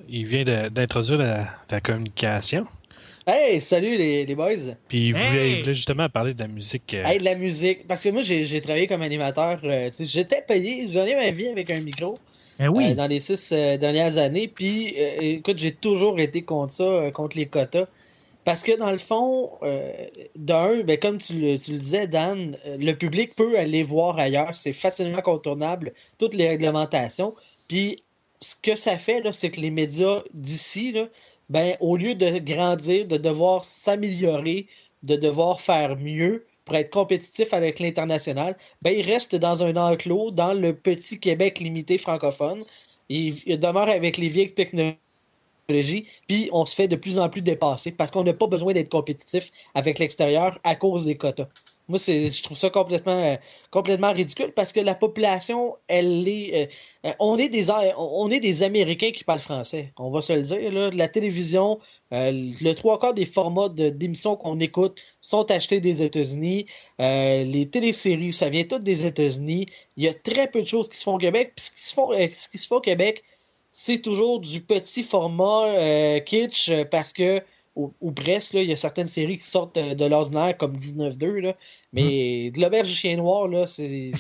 il 0.08 0.26
vient 0.26 0.70
d'introduire 0.70 1.48
la 1.70 1.82
communication. 1.82 2.66
Hey, 3.28 3.60
salut 3.60 3.98
les, 3.98 4.24
les 4.24 4.36
boys. 4.36 4.76
Puis 4.88 5.12
vous 5.12 5.18
voulez 5.18 5.64
justement 5.74 6.08
parler 6.10 6.36
de 6.36 6.40
la 6.42 6.48
musique. 6.48 6.94
Euh, 6.94 7.04
hey, 7.06 7.18
de 7.18 7.24
la 7.24 7.34
musique. 7.34 7.88
Parce 7.88 8.04
que 8.04 8.10
moi, 8.10 8.22
j'ai 8.22 8.62
travaillé 8.62 8.86
comme 8.86 9.02
animateur. 9.02 9.60
Euh, 9.64 9.90
J'étais 10.00 10.44
payé, 10.44 10.88
je 10.88 10.94
donnais 10.94 11.16
ma 11.16 11.32
vie 11.32 11.48
avec 11.48 11.72
un 11.72 11.82
micro. 11.82 12.20
Eh 12.60 12.68
oui. 12.68 12.92
Euh, 12.92 12.94
dans 12.94 13.08
les 13.08 13.20
six 13.20 13.52
dernières 13.52 14.20
années. 14.20 14.48
Puis, 14.48 14.96
écoute, 15.20 15.58
j'ai 15.58 15.72
toujours 15.72 16.20
été 16.20 16.44
contre 16.44 16.74
ça, 16.74 17.12
contre 17.12 17.36
les 17.36 17.48
quotas. 17.48 17.88
Parce 18.44 18.62
que 18.62 18.78
dans 18.78 18.92
le 18.92 19.00
fond, 19.00 19.54
d'un, 20.36 20.82
ben, 20.84 21.00
comme 21.00 21.18
tu 21.18 21.34
le, 21.34 21.58
tu 21.58 21.72
le, 21.72 21.80
disais, 21.80 22.08
Dan, 22.08 22.56
le 22.78 22.94
public 22.94 23.36
peut 23.36 23.58
aller 23.58 23.82
voir 23.82 24.20
ailleurs. 24.20 24.56
C'est 24.56 24.72
facilement 24.72 25.22
contournable, 25.22 25.94
toutes 26.20 26.36
les 26.36 26.48
réglementations. 26.48 27.34
Puis, 27.68 28.04
ce 28.40 28.56
que 28.62 28.76
ça 28.76 29.00
fait, 29.00 29.24
c'est 29.34 29.50
que 29.50 29.60
les 29.60 29.72
médias 29.72 30.22
d'ici, 30.36 30.94
ben, 31.50 31.76
au 31.80 31.98
lieu 31.98 32.16
de 32.16 32.40
grandir, 32.40 33.08
de 33.08 33.18
devoir 33.18 33.66
s'améliorer, 33.66 34.68
de 35.04 35.16
devoir 35.16 35.62
faire 35.62 35.98
mieux 35.98 36.46
pour 36.66 36.76
être 36.76 36.90
compétitif 36.90 37.54
avec 37.54 37.80
l'international, 37.80 38.58
ben, 38.82 38.92
il 38.92 39.06
reste 39.06 39.36
dans 39.36 39.64
un 39.64 39.76
enclos, 39.76 40.32
dans 40.32 40.54
le 40.54 40.76
petit 40.76 41.20
Québec 41.20 41.60
limité 41.60 41.98
francophone. 41.98 42.60
Il, 43.10 43.60
demeure 43.60 43.90
avec 43.90 44.18
les 44.18 44.30
vieilles 44.30 44.54
technologies, 44.54 44.98
puis 45.68 46.50
on 46.52 46.66
se 46.66 46.76
fait 46.76 46.88
de 46.88 46.96
plus 46.96 47.20
en 47.20 47.30
plus 47.30 47.42
dépasser 47.42 47.92
parce 47.92 48.12
qu'on 48.12 48.24
n'a 48.24 48.34
pas 48.34 48.48
besoin 48.48 48.74
d'être 48.74 48.90
compétitif 48.90 49.52
avec 49.74 50.00
l'extérieur 50.00 50.60
à 50.64 50.76
cause 50.76 51.06
des 51.06 51.18
quotas. 51.18 51.48
Moi, 51.88 52.00
je 52.00 52.42
trouve 52.42 52.58
ça 52.58 52.72
complètement, 52.72 53.24
euh, 53.24 53.36
complètement 53.70 54.12
ridicule 54.12 54.52
parce 54.52 54.74
que 54.74 54.80
la 54.80 54.96
population, 54.96 55.76
elle 55.88 56.28
est, 56.28 56.70
euh, 57.06 57.12
on 57.20 57.38
est 57.38 57.50
des, 57.50 57.68
on 57.98 58.30
est 58.32 58.40
des 58.40 58.64
Américains 58.64 59.12
qui 59.12 59.24
parlent 59.24 59.40
français. 59.40 59.94
On 59.98 60.10
va 60.10 60.24
se 60.24 60.34
le 60.34 60.42
dire. 60.42 60.92
La 60.92 61.08
télévision, 61.08 61.80
euh, 62.12 62.32
le 62.60 62.74
trois 62.74 63.00
quarts 63.00 63.14
des 63.14 63.28
formats 63.28 63.70
d'émissions 63.70 64.36
qu'on 64.36 64.60
écoute 64.60 65.00
sont 65.22 65.50
achetés 65.52 65.80
des 65.80 66.02
États-Unis. 66.02 66.66
les 66.98 67.70
téléséries, 67.72 68.34
ça 68.34 68.50
vient 68.50 68.64
tout 68.64 68.80
des 68.80 69.06
États-Unis. 69.06 69.68
Il 69.96 70.06
y 70.06 70.08
a 70.08 70.14
très 70.16 70.50
peu 70.50 70.64
de 70.64 70.68
choses 70.68 70.90
qui 70.90 70.98
se 70.98 71.04
font 71.04 71.16
au 71.16 71.20
Québec. 71.20 71.54
Puis 71.56 71.66
se, 71.66 71.94
ce 71.94 72.50
qui 72.50 72.58
se 72.58 72.68
fait 72.68 72.76
au 72.76 72.82
Québec, 72.82 73.24
c'est 73.78 74.00
toujours 74.00 74.40
du 74.40 74.62
petit 74.62 75.04
format 75.04 76.22
kitsch 76.22 76.72
parce 76.90 77.12
que 77.12 77.44
ou, 77.76 78.12
presque, 78.14 78.54
il 78.54 78.64
y 78.64 78.72
a 78.72 78.78
certaines 78.78 79.08
séries 79.08 79.38
qui 79.38 79.46
sortent 79.46 79.78
de, 79.78 80.06
l'ordinaire 80.06 80.58
comme 80.58 80.78
19-2, 80.78 81.54
mais 81.92 82.50
de 82.52 82.62
l'auberge 82.62 82.88
du 82.88 82.96
chien 82.96 83.18
noir, 83.18 83.50
là, 83.50 83.68
c'est, 83.68 84.12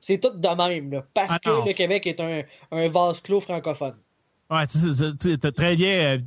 c'est 0.00 0.18
tout 0.18 0.30
de 0.30 0.48
même, 0.48 1.02
parce 1.12 1.34
ah 1.34 1.38
que 1.38 1.68
le 1.68 1.74
Québec 1.74 2.06
est 2.06 2.20
un, 2.20 2.42
un 2.70 2.88
vase 2.88 3.20
clos 3.20 3.40
francophone. 3.40 3.96
Ouais, 4.50 4.66
tu 4.66 5.38
très 5.38 5.76
bien, 5.76 5.98
euh, 5.98 6.18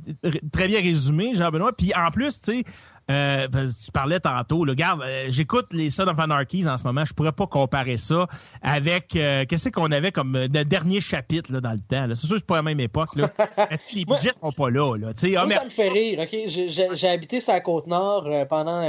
très 0.52 0.66
bien 0.66 0.80
résumé, 0.80 1.36
Jean-Benoît. 1.36 1.72
Puis 1.72 1.92
en 1.94 2.10
plus, 2.10 2.40
tu 2.40 2.56
sais, 2.56 2.64
euh, 3.08 3.46
tu 3.46 3.92
parlais 3.92 4.18
tantôt, 4.18 4.64
le 4.64 4.72
regarde, 4.72 5.00
euh, 5.02 5.26
j'écoute 5.28 5.66
les 5.72 5.90
Son 5.90 6.08
of 6.08 6.18
Anarchies 6.18 6.66
en 6.66 6.76
ce 6.76 6.82
moment, 6.82 7.04
je 7.04 7.14
pourrais 7.14 7.30
pas 7.30 7.46
comparer 7.46 7.96
ça 7.96 8.26
avec 8.62 9.08
qu'est-ce 9.08 9.68
qu'on 9.68 9.92
avait 9.92 10.10
comme 10.10 10.36
le 10.36 10.64
dernier 10.64 11.00
chapitre 11.00 11.52
là, 11.52 11.60
dans 11.60 11.72
le 11.72 11.78
temps. 11.78 12.06
C'est 12.14 12.26
sûr 12.26 12.34
que 12.34 12.38
c'est 12.38 12.46
pas 12.46 12.56
la 12.56 12.62
même 12.62 12.80
époque. 12.80 13.14
Là. 13.14 13.30
les 13.94 14.04
budgets 14.04 14.32
sont 14.32 14.52
pas 14.52 14.70
là. 14.70 14.96
là 14.96 15.10
ah, 15.10 15.48
Ça 15.48 15.64
me 15.64 15.70
fait 15.70 15.88
rire, 15.88 16.18
OK? 16.18 16.36
J'ai 16.48 17.08
habité 17.08 17.40
sur 17.40 17.52
la 17.52 17.60
Côte-Nord 17.60 18.28
pendant 18.48 18.82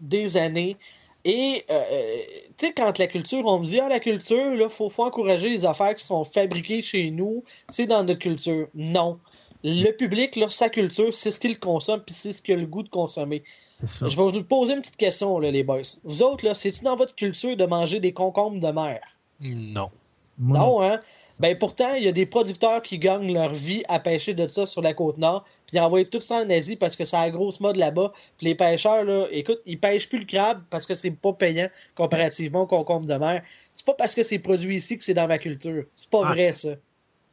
des 0.00 0.36
années. 0.38 0.78
Et, 1.24 1.64
euh, 1.70 1.74
euh, 1.74 2.16
tu 2.56 2.66
sais, 2.66 2.72
quand 2.72 2.98
la 2.98 3.06
culture, 3.06 3.44
on 3.44 3.58
me 3.58 3.66
dit, 3.66 3.78
ah, 3.80 3.88
la 3.88 4.00
culture, 4.00 4.54
il 4.54 4.68
faut, 4.70 4.88
faut 4.88 5.04
encourager 5.04 5.50
les 5.50 5.66
affaires 5.66 5.94
qui 5.94 6.04
sont 6.04 6.24
fabriquées 6.24 6.80
chez 6.80 7.10
nous, 7.10 7.44
c'est 7.68 7.86
dans 7.86 8.02
notre 8.04 8.18
culture. 8.18 8.68
Non. 8.74 9.18
Le 9.62 9.90
public, 9.90 10.36
là, 10.36 10.48
sa 10.48 10.70
culture, 10.70 11.14
c'est 11.14 11.30
ce 11.30 11.38
qu'il 11.38 11.58
consomme, 11.58 12.00
puis 12.00 12.14
c'est 12.14 12.32
ce 12.32 12.40
qu'il 12.40 12.54
a 12.54 12.56
le 12.56 12.66
goût 12.66 12.82
de 12.82 12.88
consommer. 12.88 13.42
Je 13.82 14.06
vais 14.06 14.14
vous 14.16 14.44
poser 14.44 14.74
une 14.74 14.80
petite 14.80 14.96
question, 14.96 15.38
là, 15.38 15.50
les 15.50 15.62
boys. 15.62 15.82
Vous 16.04 16.22
autres, 16.22 16.46
là, 16.46 16.54
c'est-tu 16.54 16.84
dans 16.84 16.96
votre 16.96 17.14
culture 17.14 17.56
de 17.56 17.66
manger 17.66 18.00
des 18.00 18.12
concombres 18.12 18.60
de 18.60 18.72
mer? 18.72 19.00
Non. 19.40 19.90
Non, 20.38 20.82
hein? 20.82 21.00
Ben 21.40 21.56
pourtant, 21.56 21.94
il 21.94 22.04
y 22.04 22.08
a 22.08 22.12
des 22.12 22.26
producteurs 22.26 22.82
qui 22.82 22.98
gagnent 22.98 23.32
leur 23.32 23.54
vie 23.54 23.82
à 23.88 23.98
pêcher 23.98 24.34
de 24.34 24.46
ça 24.46 24.66
sur 24.66 24.82
la 24.82 24.92
côte 24.92 25.16
nord, 25.16 25.44
puis 25.66 25.78
ils 25.78 25.80
envoient 25.80 26.04
tout 26.04 26.20
ça 26.20 26.42
en 26.42 26.50
Asie 26.50 26.76
parce 26.76 26.96
que 26.96 27.06
ça 27.06 27.20
a 27.20 27.24
la 27.24 27.30
grosse 27.30 27.60
mode 27.60 27.76
là-bas. 27.76 28.12
Puis 28.36 28.48
les 28.48 28.54
pêcheurs, 28.54 29.04
là, 29.04 29.26
écoute, 29.30 29.62
ils 29.64 29.80
pêchent 29.80 30.06
plus 30.06 30.18
le 30.18 30.26
crabe 30.26 30.62
parce 30.68 30.84
que 30.84 30.94
c'est 30.94 31.10
pas 31.10 31.32
payant 31.32 31.68
comparativement 31.94 32.62
au 32.62 32.66
concombre 32.66 33.06
de 33.06 33.14
mer. 33.14 33.42
C'est 33.72 33.86
pas 33.86 33.94
parce 33.94 34.14
que 34.14 34.22
c'est 34.22 34.38
produit 34.38 34.76
ici 34.76 34.98
que 34.98 35.02
c'est 35.02 35.14
dans 35.14 35.28
ma 35.28 35.38
culture. 35.38 35.84
C'est 35.94 36.10
pas 36.10 36.24
ah, 36.26 36.34
vrai, 36.34 36.52
ça. 36.52 36.74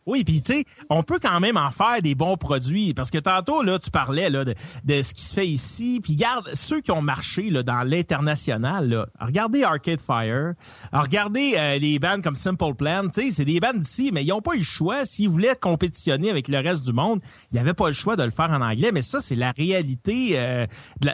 Oui, 0.08 0.24
puis 0.24 0.42
tu 0.42 0.54
sais, 0.54 0.66
on 0.90 1.04
peut 1.04 1.20
quand 1.22 1.40
même 1.40 1.58
en 1.58 1.70
faire 1.70 2.02
des 2.02 2.16
bons 2.16 2.38
produits. 2.38 2.94
Parce 2.94 3.12
que 3.12 3.20
tantôt 3.20 3.62
là, 3.62 3.78
tu 3.78 3.92
parlais 3.92 4.30
là 4.30 4.44
de, 4.44 4.56
ce 5.02 5.14
qui 5.14 5.22
se 5.22 5.36
fait 5.36 5.48
ici, 5.48 6.00
puis 6.02 6.14
regarde 6.14 6.50
ceux 6.54 6.82
qui 6.82 6.92
ont 6.92 7.02
marché 7.02 7.50
là 7.50 7.62
dans 7.62 7.84
l'international. 7.84 9.08
Regardez 9.20 9.64
Arcade 9.64 10.02
Fire, 10.02 10.54
regardez 10.92 11.54
euh, 11.58 11.78
les 11.78 12.00
bands 12.00 12.22
comme 12.22 12.36
Simple 12.36 12.74
Plan, 12.76 13.04
tu 13.04 13.22
sais, 13.22 13.30
c'est 13.30 13.46
des 13.46 13.60
bands 13.60 13.74
d'ici, 13.74 14.12
mais 14.12 14.24
ils 14.24 14.32
ont 14.32 14.42
pas 14.42 14.56
eu 14.56 14.60
le 14.60 14.64
choix. 14.64 15.06
S'ils 15.06 15.30
voulaient 15.30 15.56
compétitionner 15.56 16.30
avec 16.30 16.48
le 16.48 16.58
reste 16.58 16.86
du 16.86 16.94
monde, 16.94 17.20
il 17.52 17.58
y 17.58 17.60
avait 17.60 17.74
pas 17.74 17.88
le 17.88 17.94
choix 17.94 18.16
de 18.16 18.24
le 18.24 18.32
faire 18.32 18.50
en 18.50 18.62
anglais, 18.62 18.92
mais 18.94 19.02
ça 19.02 19.20
c'est 19.20 19.36
la 19.36 19.52
réalité 19.52 20.40
euh, 20.40 20.66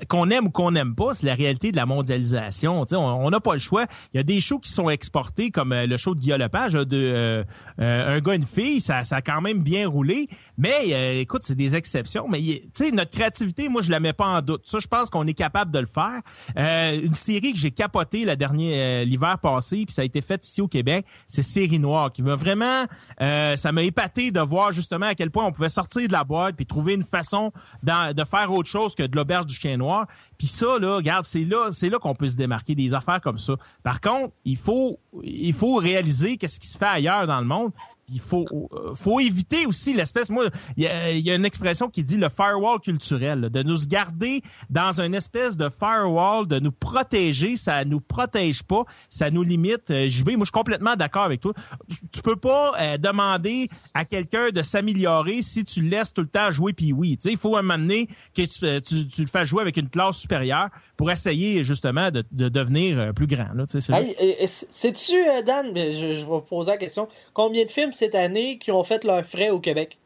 qu'on 0.07 0.29
aime 0.29 0.47
ou 0.47 0.49
qu'on 0.49 0.71
n'aime 0.71 0.95
pas, 0.95 1.13
c'est 1.13 1.25
la 1.25 1.35
réalité 1.35 1.71
de 1.71 1.77
la 1.77 1.85
mondialisation, 1.85 2.85
tu 2.85 2.91
sais, 2.91 2.95
on 2.95 3.29
n'a 3.29 3.39
pas 3.39 3.53
le 3.53 3.59
choix. 3.59 3.85
Il 4.13 4.17
y 4.17 4.19
a 4.19 4.23
des 4.23 4.39
shows 4.39 4.59
qui 4.59 4.71
sont 4.71 4.89
exportés 4.89 5.49
comme 5.49 5.71
euh, 5.71 5.87
le 5.87 5.97
show 5.97 6.13
de 6.15 6.19
Guillaume 6.19 6.39
Lepage 6.39 6.75
là, 6.75 6.85
de 6.85 6.97
euh, 6.97 7.43
euh, 7.79 8.17
un 8.17 8.19
gars 8.19 8.35
une 8.35 8.45
ça, 8.83 9.03
ça 9.03 9.17
a 9.17 9.21
quand 9.21 9.41
même 9.41 9.61
bien 9.61 9.87
roulé. 9.87 10.27
Mais 10.57 10.93
euh, 10.93 11.21
écoute, 11.21 11.41
c'est 11.43 11.55
des 11.55 11.75
exceptions. 11.75 12.27
Mais 12.27 12.39
tu 12.41 12.61
sais, 12.73 12.91
notre 12.91 13.11
créativité, 13.11 13.69
moi, 13.69 13.81
je 13.81 13.91
la 13.91 13.99
mets 13.99 14.13
pas 14.13 14.27
en 14.27 14.41
doute. 14.41 14.61
Ça, 14.65 14.79
je 14.79 14.87
pense 14.87 15.09
qu'on 15.09 15.25
est 15.27 15.33
capable 15.33 15.71
de 15.71 15.79
le 15.79 15.85
faire. 15.85 16.21
Euh, 16.57 16.99
une 17.01 17.13
série 17.13 17.53
que 17.53 17.59
j'ai 17.59 17.71
capotée 17.71 18.25
la 18.25 18.35
dernière 18.35 18.73
euh, 18.73 19.05
l'hiver 19.05 19.37
passé, 19.39 19.85
puis 19.85 19.93
ça 19.93 20.01
a 20.01 20.05
été 20.05 20.21
fait 20.21 20.43
ici 20.45 20.61
au 20.61 20.67
Québec, 20.67 21.05
c'est 21.27 21.41
Série 21.41 21.79
Noire, 21.79 22.11
qui 22.11 22.21
m'a 22.21 22.35
vraiment, 22.35 22.85
euh, 23.21 23.55
ça 23.55 23.71
m'a 23.71 23.83
épaté 23.83 24.31
de 24.31 24.39
voir 24.39 24.71
justement 24.71 25.07
à 25.07 25.15
quel 25.15 25.31
point 25.31 25.45
on 25.45 25.51
pouvait 25.51 25.69
sortir 25.69 26.07
de 26.07 26.13
la 26.13 26.23
boîte 26.23 26.55
puis 26.55 26.65
trouver 26.65 26.93
une 26.93 27.03
façon 27.03 27.51
de 27.83 28.23
faire 28.23 28.51
autre 28.51 28.69
chose 28.69 28.95
que 28.95 29.03
de 29.03 29.15
l'auberge 29.15 29.45
du 29.45 29.55
chien 29.55 29.77
noir. 29.77 30.07
Puis 30.37 30.47
ça, 30.47 30.79
là, 30.79 30.97
regarde, 30.97 31.25
c'est 31.25 31.45
là, 31.45 31.69
c'est 31.71 31.89
là 31.89 31.99
qu'on 31.99 32.15
peut 32.15 32.27
se 32.27 32.35
démarquer 32.35 32.75
des 32.75 32.93
affaires 32.93 33.21
comme 33.21 33.37
ça. 33.37 33.55
Par 33.83 34.01
contre, 34.01 34.33
il 34.45 34.57
faut, 34.57 34.99
il 35.23 35.53
faut 35.53 35.75
réaliser 35.75 36.37
qu'est-ce 36.37 36.59
qui 36.59 36.67
se 36.67 36.77
fait 36.77 36.85
ailleurs 36.85 37.27
dans 37.27 37.39
le 37.39 37.47
monde. 37.47 37.71
Il 38.09 38.19
faut, 38.19 38.45
euh, 38.51 38.93
faut 38.93 39.19
éviter 39.19 39.65
aussi 39.65 39.93
l'espèce. 39.93 40.29
Moi, 40.29 40.45
il 40.77 40.83
y, 40.83 41.21
y 41.21 41.31
a 41.31 41.35
une 41.35 41.45
expression 41.45 41.89
qui 41.89 42.03
dit 42.03 42.17
le 42.17 42.29
firewall 42.29 42.79
culturel, 42.79 43.49
de 43.49 43.63
nous 43.63 43.85
garder 43.87 44.41
dans 44.69 44.99
une 44.99 45.15
espèce 45.15 45.55
de 45.57 45.69
firewall, 45.69 46.47
de 46.47 46.59
nous 46.59 46.71
protéger. 46.71 47.55
Ça 47.55 47.85
nous 47.85 48.01
protège 48.01 48.63
pas, 48.63 48.83
ça 49.09 49.31
nous 49.31 49.43
limite. 49.43 49.89
Euh, 49.91 50.07
JB, 50.07 50.31
moi, 50.31 50.39
je 50.39 50.45
suis 50.45 50.51
complètement 50.51 50.95
d'accord 50.95 51.23
avec 51.23 51.41
toi. 51.41 51.53
Tu, 51.89 51.97
tu 52.11 52.21
peux 52.21 52.35
pas 52.35 52.73
euh, 52.79 52.97
demander 52.97 53.69
à 53.93 54.05
quelqu'un 54.05 54.49
de 54.49 54.61
s'améliorer 54.61 55.41
si 55.41 55.63
tu 55.63 55.81
le 55.81 55.89
laisses 55.89 56.13
tout 56.13 56.21
le 56.21 56.27
temps 56.27 56.51
jouer 56.51 56.73
puis 56.73 56.93
oui. 56.93 57.17
Tu 57.17 57.23
sais, 57.23 57.31
il 57.31 57.37
faut 57.37 57.55
un 57.55 57.61
moment 57.61 57.77
donné 57.77 58.07
que 58.35 58.41
tu, 58.41 58.65
euh, 58.65 58.79
tu, 58.79 59.07
tu 59.07 59.21
le 59.21 59.27
fasses 59.27 59.47
jouer 59.47 59.61
avec 59.61 59.77
une 59.77 59.89
classe 59.89 60.17
supérieure 60.17 60.69
pour 61.03 61.11
essayer 61.11 61.63
justement 61.63 62.11
de, 62.11 62.23
de 62.31 62.47
devenir 62.49 62.97
euh, 62.97 63.11
plus 63.11 63.27
grand. 63.27 63.47
Hey, 63.89 64.47
Sais-tu, 64.47 65.15
Dan, 65.45 65.73
je, 65.75 66.15
je 66.15 66.25
vais 66.25 66.41
poser 66.47 66.71
la 66.71 66.77
question, 66.77 67.07
combien 67.33 67.65
de 67.65 67.69
films 67.71 67.91
cette 67.91 68.15
année 68.15 68.57
qui 68.57 68.71
ont 68.71 68.83
fait 68.85 69.03
leurs 69.03 69.25
frais 69.25 69.49
au 69.49 69.59
Québec? 69.59 69.97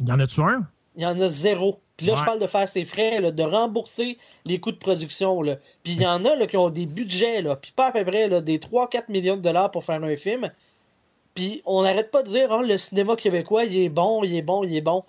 Il 0.00 0.08
y 0.08 0.12
en 0.12 0.20
a-tu 0.20 0.40
un? 0.42 0.66
Il 0.96 1.02
y 1.02 1.06
en 1.06 1.18
a 1.20 1.28
zéro. 1.28 1.80
Puis 1.96 2.06
là, 2.06 2.12
Ouais. 2.12 2.18
je 2.20 2.24
parle 2.24 2.40
de 2.40 2.46
faire 2.46 2.68
ses 2.68 2.84
frais, 2.84 3.20
là, 3.20 3.30
de 3.30 3.42
rembourser 3.42 4.18
les 4.44 4.60
coûts 4.60 4.72
de 4.72 4.76
production. 4.76 5.40
Là. 5.42 5.56
Puis 5.82 5.94
il 5.94 6.02
y 6.02 6.06
en 6.06 6.24
a 6.24 6.36
là, 6.36 6.46
qui 6.46 6.56
ont 6.56 6.68
des 6.70 6.86
budgets, 6.86 7.40
là, 7.40 7.56
puis 7.56 7.72
pas 7.74 7.86
à 7.88 7.92
peu 7.92 8.04
près 8.04 8.28
là, 8.28 8.40
des 8.40 8.58
3-4 8.58 9.04
millions 9.10 9.36
de 9.36 9.42
dollars 9.42 9.70
pour 9.70 9.82
faire 9.84 10.02
un 10.04 10.16
film. 10.16 10.50
Puis 11.34 11.62
on 11.64 11.82
n'arrête 11.82 12.10
pas 12.10 12.22
de 12.22 12.28
dire, 12.28 12.52
Ah, 12.52 12.62
le 12.62 12.76
cinéma 12.78 13.16
québécois, 13.16 13.64
il 13.64 13.76
est 13.78 13.88
bon, 13.88 14.22
il 14.24 14.36
est 14.36 14.42
bon, 14.42 14.62
il 14.64 14.76
est 14.76 14.80
bon. 14.80 15.04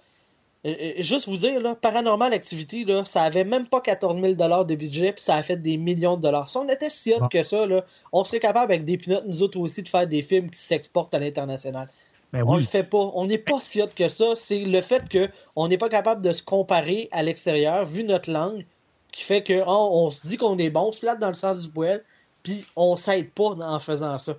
Juste 0.97 1.27
vous 1.27 1.37
dire, 1.37 1.61
là, 1.61 1.75
Paranormal 1.75 2.33
Activity, 2.33 2.85
là, 2.85 3.05
ça 3.05 3.21
avait 3.21 3.43
même 3.43 3.67
pas 3.67 3.81
14 3.81 4.19
000 4.19 4.33
dollars 4.33 4.65
de 4.65 4.73
budget, 4.73 5.13
puis 5.13 5.21
ça 5.21 5.35
a 5.35 5.43
fait 5.43 5.57
des 5.57 5.77
millions 5.77 6.17
de 6.17 6.23
dollars. 6.23 6.49
Si 6.49 6.57
on 6.57 6.67
était 6.67 6.89
si 6.89 7.13
hot 7.13 7.19
Bon. 7.19 7.27
que 7.27 7.43
ça, 7.43 7.67
là, 7.67 7.85
on 8.11 8.23
serait 8.23 8.39
capable 8.39 8.73
avec 8.73 8.83
des 8.83 8.97
pinottes, 8.97 9.25
nous 9.27 9.43
autres 9.43 9.59
aussi, 9.59 9.83
de 9.83 9.89
faire 9.89 10.07
des 10.07 10.23
films 10.23 10.49
qui 10.49 10.57
s'exportent 10.57 11.13
à 11.13 11.19
l'international. 11.19 11.87
Ben 12.33 12.43
On 12.47 12.57
le 12.57 12.63
fait 12.63 12.83
pas. 12.83 13.11
On 13.13 13.27
n'est 13.27 13.37
pas 13.37 13.59
si 13.59 13.79
hot 13.79 13.89
que 13.95 14.09
ça. 14.09 14.33
C'est 14.35 14.59
le 14.59 14.81
fait 14.81 15.07
que 15.07 15.29
on 15.55 15.67
n'est 15.67 15.77
pas 15.77 15.89
capable 15.89 16.21
de 16.21 16.33
se 16.33 16.41
comparer 16.41 17.09
à 17.11 17.21
l'extérieur, 17.21 17.85
vu 17.85 18.03
notre 18.03 18.31
langue, 18.31 18.65
qui 19.11 19.21
fait 19.21 19.43
que 19.43 19.61
oh, 19.67 19.89
on 19.91 20.09
se 20.09 20.27
dit 20.27 20.37
qu'on 20.37 20.57
est 20.57 20.71
bon, 20.71 20.87
on 20.87 20.91
se 20.91 20.99
flatte 20.99 21.19
dans 21.19 21.29
le 21.29 21.35
sens 21.35 21.61
du 21.61 21.69
poil, 21.69 22.03
puis 22.41 22.65
on 22.75 22.95
s'aide 22.95 23.29
pas 23.29 23.51
en 23.51 23.79
faisant 23.79 24.17
ça. 24.17 24.35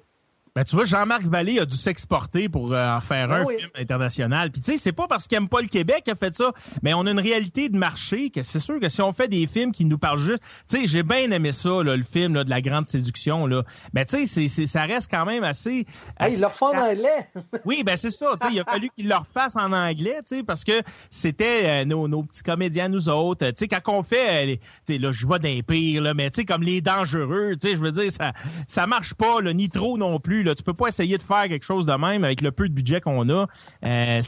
Ben, 0.57 0.65
tu 0.65 0.75
vois, 0.75 0.87
Jean-Marc 0.87 1.25
Vallée 1.25 1.59
a 1.59 1.67
dû 1.67 1.77
s'exporter 1.77 2.49
pour 2.49 2.73
euh, 2.73 2.89
en 2.97 3.01
faire 3.01 3.31
Ah 3.31 3.37
un 3.41 3.45
oui. 3.45 3.59
film 3.59 3.69
international. 3.75 4.51
Puis 4.51 4.63
tu 4.63 4.73
sais, 4.73 4.79
c'est 4.79 4.93
pas 4.93 5.07
parce 5.07 5.27
qu'il 5.27 5.37
aime 5.37 5.51
pas 5.51 5.61
le 5.61 5.67
Québec 5.69 6.01
qu'il 6.05 6.15
a 6.15 6.17
fait 6.17 6.33
ça, 6.33 6.51
mais 6.83 6.95
on 6.95 7.05
a 7.05 7.11
une 7.11 7.21
réalité 7.21 7.69
de 7.69 7.77
marché 7.77 8.31
que 8.31 8.43
c'est 8.43 8.59
sûr 8.59 8.81
que 8.81 8.89
si 8.89 9.03
on 9.03 9.13
fait 9.13 9.29
des 9.29 9.47
films 9.47 9.71
qui 9.71 9.85
nous 9.85 9.99
parlent 9.99 10.19
juste, 10.19 10.41
tu 10.67 10.79
sais, 10.79 10.87
j'ai 10.87 11.03
bien 11.03 11.31
aimé 11.31 11.53
ça, 11.53 11.83
là, 11.83 11.95
le 11.95 12.03
film 12.03 12.35
là, 12.37 12.43
de 12.43 12.49
la 12.49 12.63
grande 12.63 12.87
séduction 12.87 13.47
là. 13.47 13.65
Mais 13.93 14.07
tu 14.07 14.27
sais, 14.27 14.49
c'est, 14.49 14.65
ça 14.65 14.85
reste 14.87 15.11
quand 15.11 15.27
même 15.27 15.45
assez. 15.45 15.85
Hey, 16.19 16.33
ils 16.33 16.41
le 16.41 16.47
refont 16.47 16.75
en 16.75 16.79
anglais. 16.91 17.29
oui, 17.67 17.83
ben 17.85 17.99
c'est 17.99 18.11
ça. 18.11 18.29
tu 18.41 18.47
sais, 18.47 18.55
Il 18.55 18.61
a 18.61 18.65
fallu 18.65 18.89
qu'ils 18.89 19.09
le 19.09 19.15
refassent 19.15 19.57
en 19.57 19.75
anglais, 19.75 20.21
tu 20.27 20.37
sais, 20.39 20.43
parce 20.43 20.65
que 20.65 20.81
c'était 21.11 21.83
euh, 21.83 21.85
nos, 21.85 22.09
nos 22.09 22.23
petits 22.23 22.43
comédiens, 22.43 22.89
nous 22.89 23.11
autres. 23.11 23.45
Tu 23.49 23.53
sais, 23.57 23.69
quand 23.69 23.93
on 23.93 24.03
fait, 24.03 24.43
euh, 24.43 24.47
les- 24.47 24.57
tu 24.57 24.65
sais, 24.85 24.97
là, 24.99 25.13
je 25.13 25.27
vois 25.27 25.39
d'un 25.39 25.61
pire, 25.61 26.01
là, 26.01 26.15
mais 26.15 26.31
tu 26.31 26.37
sais, 26.41 26.45
comme 26.47 26.63
les 26.63 26.81
dangereux, 26.81 27.57
tu 27.61 27.69
sais, 27.69 27.75
je 27.75 27.81
veux 27.81 27.93
dire, 27.93 28.11
ça, 28.11 28.33
ça 28.67 28.87
marche 28.87 29.13
pas, 29.13 29.43
là, 29.43 29.53
ni 29.53 29.69
trop 29.69 29.99
non 29.99 30.19
plus. 30.19 30.46
Là, 30.47 30.55
tu 30.55 30.63
peux 30.63 30.75
pas 30.75 30.89
essayer 30.89 31.19
de 31.19 31.23
faire 31.23 31.49
quelque 31.49 31.65
chose 31.65 31.87
de 31.87 31.93
même 31.93 32.23
avec 32.23 32.41
le 32.41 32.53
peu 32.53 32.69
de 32.69 32.75
budget 32.75 33.01
qu'on 33.01 33.29
a. 33.29 33.47
Euh, 33.85 34.21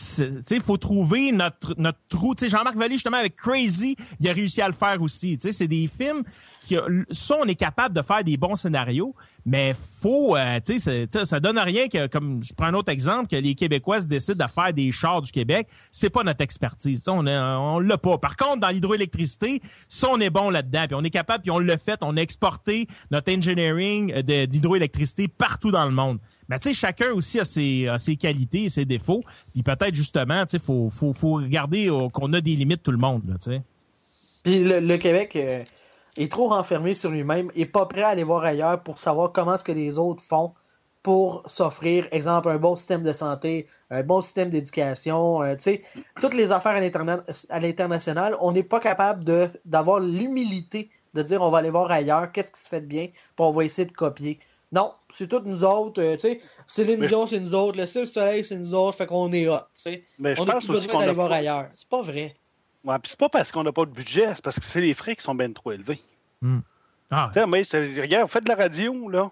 il 0.50 0.60
faut 0.60 0.76
trouver 0.76 1.32
notre 1.32 1.74
notre 1.78 1.98
trou. 2.08 2.34
Jean-Marc 2.40 2.76
Vallée 2.76 2.94
justement 2.94 3.18
avec 3.18 3.36
Crazy, 3.36 3.96
il 4.20 4.28
a 4.28 4.32
réussi 4.32 4.60
à 4.60 4.66
le 4.66 4.74
faire 4.74 5.00
aussi. 5.00 5.38
C'est 5.38 5.68
des 5.68 5.86
films 5.86 6.24
ça, 6.61 7.36
on 7.40 7.44
est 7.44 7.54
capable 7.54 7.94
de 7.94 8.02
faire 8.02 8.24
des 8.24 8.36
bons 8.36 8.56
scénarios, 8.56 9.14
mais 9.46 9.72
faut, 9.74 10.36
euh, 10.36 10.61
tu 10.64 10.78
sais, 10.78 11.06
ça 11.11 11.40
donne 11.40 11.59
rien 11.59 11.88
que, 11.88 12.06
comme 12.06 12.42
je 12.42 12.52
prends 12.52 12.66
un 12.66 12.74
autre 12.74 12.92
exemple, 12.92 13.28
que 13.28 13.36
les 13.36 13.54
Québécois 13.54 14.00
décident 14.00 14.44
de 14.44 14.50
faire 14.50 14.72
des 14.72 14.92
chars 14.92 15.22
du 15.22 15.32
Québec, 15.32 15.68
c'est 15.90 16.11
pas 16.11 16.22
notre 16.24 16.42
expertise. 16.42 17.02
Ça, 17.04 17.12
on 17.12 17.26
on 17.26 17.78
l'a 17.78 17.98
pas. 17.98 18.18
Par 18.18 18.36
contre, 18.36 18.61
dans 18.61 18.68
l'hydroélectricité, 18.68 19.61
ça, 19.88 20.09
on 20.11 20.20
est 20.20 20.30
bon 20.30 20.50
là-dedans, 20.50 20.84
puis 20.86 20.94
on 20.94 21.04
est 21.04 21.11
capable, 21.11 21.42
puis 21.42 21.50
on 21.50 21.59
l'a 21.59 21.76
fait, 21.76 21.98
on 22.02 22.16
a 22.16 22.20
exporté 22.20 22.86
notre 23.11 23.32
engineering 23.32 24.22
d'hydroélectricité 24.22 25.28
partout 25.28 25.70
dans 25.70 25.84
le 25.84 25.92
monde. 25.92 26.18
Mais 26.48 26.59
tu 26.59 26.68
sais, 26.68 26.74
chacun 26.74 27.12
aussi 27.12 27.40
a 27.40 27.44
ses, 27.44 28.16
qualités 28.16 28.68
ses 28.68 28.84
défauts, 28.84 29.22
puis 29.52 29.62
peut-être 29.62 29.94
justement, 29.94 30.44
tu 30.44 30.50
sais, 30.50 30.59
faut, 30.59 30.88
faut, 30.88 31.12
faut 31.12 31.34
regarder 31.34 31.88
euh, 31.88 32.09
qu'on 32.09 32.32
a 32.32 32.40
des 32.40 32.56
limites 32.56 32.82
tout 32.82 32.92
le 32.92 32.98
monde, 32.98 33.22
tu 33.42 33.50
sais. 33.50 33.62
Puis 34.42 34.64
le, 34.64 34.80
le 34.80 34.96
Québec 34.96 35.34
euh, 35.36 35.64
est 36.18 36.30
trop 36.30 36.48
renfermé 36.48 36.94
sur 36.94 37.10
lui-même 37.10 37.50
et 37.54 37.64
pas 37.66 37.86
prêt 37.86 38.02
à 38.02 38.08
aller 38.08 38.24
voir 38.24 38.44
ailleurs 38.44 38.82
pour 38.82 38.98
savoir 38.98 39.32
comment 39.32 39.54
est-ce 39.54 39.64
que 39.64 39.72
les 39.72 39.98
autres 39.98 40.22
font 40.22 40.52
pour 41.02 41.42
s'offrir, 41.46 42.06
exemple, 42.10 42.50
un 42.50 42.58
bon 42.58 42.74
système 42.76 43.02
de 43.02 43.12
santé, 43.12 43.66
un 43.90 44.02
bon 44.02 44.20
système 44.20 44.50
d'éducation, 44.50 45.42
euh, 45.42 45.54
tu 45.54 45.62
sais, 45.62 45.80
toutes 46.20 46.34
les 46.34 46.50
affaires 46.52 46.72
à 46.72 46.80
l'interna- 46.80 47.24
à 47.48 47.60
l'international, 47.60 48.36
on 48.40 48.52
n'est 48.52 48.64
pas 48.64 48.80
capable 48.80 49.24
de 49.24 49.48
d'avoir 49.64 50.00
l'humilité 50.00 50.90
de 51.14 51.22
dire 51.22 51.40
on 51.40 51.50
va 51.50 51.58
aller 51.58 51.70
voir 51.70 51.90
ailleurs, 51.90 52.30
qu'est-ce 52.32 52.52
qui 52.52 52.60
se 52.60 52.68
fait 52.68 52.80
de 52.82 52.86
bien, 52.86 53.06
puis 53.06 53.22
on 53.38 53.50
va 53.52 53.64
essayer 53.64 53.86
de 53.86 53.92
copier. 53.92 54.38
Non, 54.72 54.92
c'est 55.10 55.28
toutes 55.28 55.46
nous 55.46 55.64
autres, 55.64 56.02
euh, 56.02 56.16
tu 56.16 56.28
sais, 56.28 56.40
Mais- 56.98 57.06
Dion, 57.06 57.26
c'est 57.26 57.40
nous 57.40 57.54
autres, 57.54 57.78
le 57.78 57.86
Cirque 57.86 58.04
du 58.06 58.12
Soleil, 58.12 58.44
c'est 58.44 58.56
nous 58.56 58.74
autres, 58.74 58.98
fait 58.98 59.06
qu'on 59.06 59.32
est 59.32 59.48
hot, 59.48 59.60
tu 59.60 59.64
sais. 59.74 60.04
On 60.38 60.44
n'a 60.44 60.54
plus 60.58 60.66
besoin 60.74 60.92
d'aller 61.00 61.12
voir 61.14 61.32
ailleurs. 61.32 61.68
C'est 61.74 61.88
pas 61.88 62.02
vrai. 62.02 62.34
Ouais, 62.89 62.97
c'est 63.05 63.18
pas 63.18 63.28
parce 63.28 63.53
qu'on 63.53 63.62
n'a 63.62 63.72
pas 63.72 63.84
de 63.84 63.91
budget, 63.91 64.28
c'est 64.34 64.43
parce 64.43 64.59
que 64.59 64.64
c'est 64.64 64.80
les 64.80 64.95
frais 64.95 65.14
qui 65.14 65.22
sont 65.22 65.34
bien 65.34 65.53
trop 65.53 65.72
élevés. 65.72 66.03
Ah, 67.11 67.30
sais, 67.34 67.47
mais 67.47 67.62
regarde, 68.01 68.22
vous 68.26 68.32
faites 68.32 68.45
de 68.45 68.49
la 68.49 68.55
radio, 68.57 69.09
là. 69.09 69.30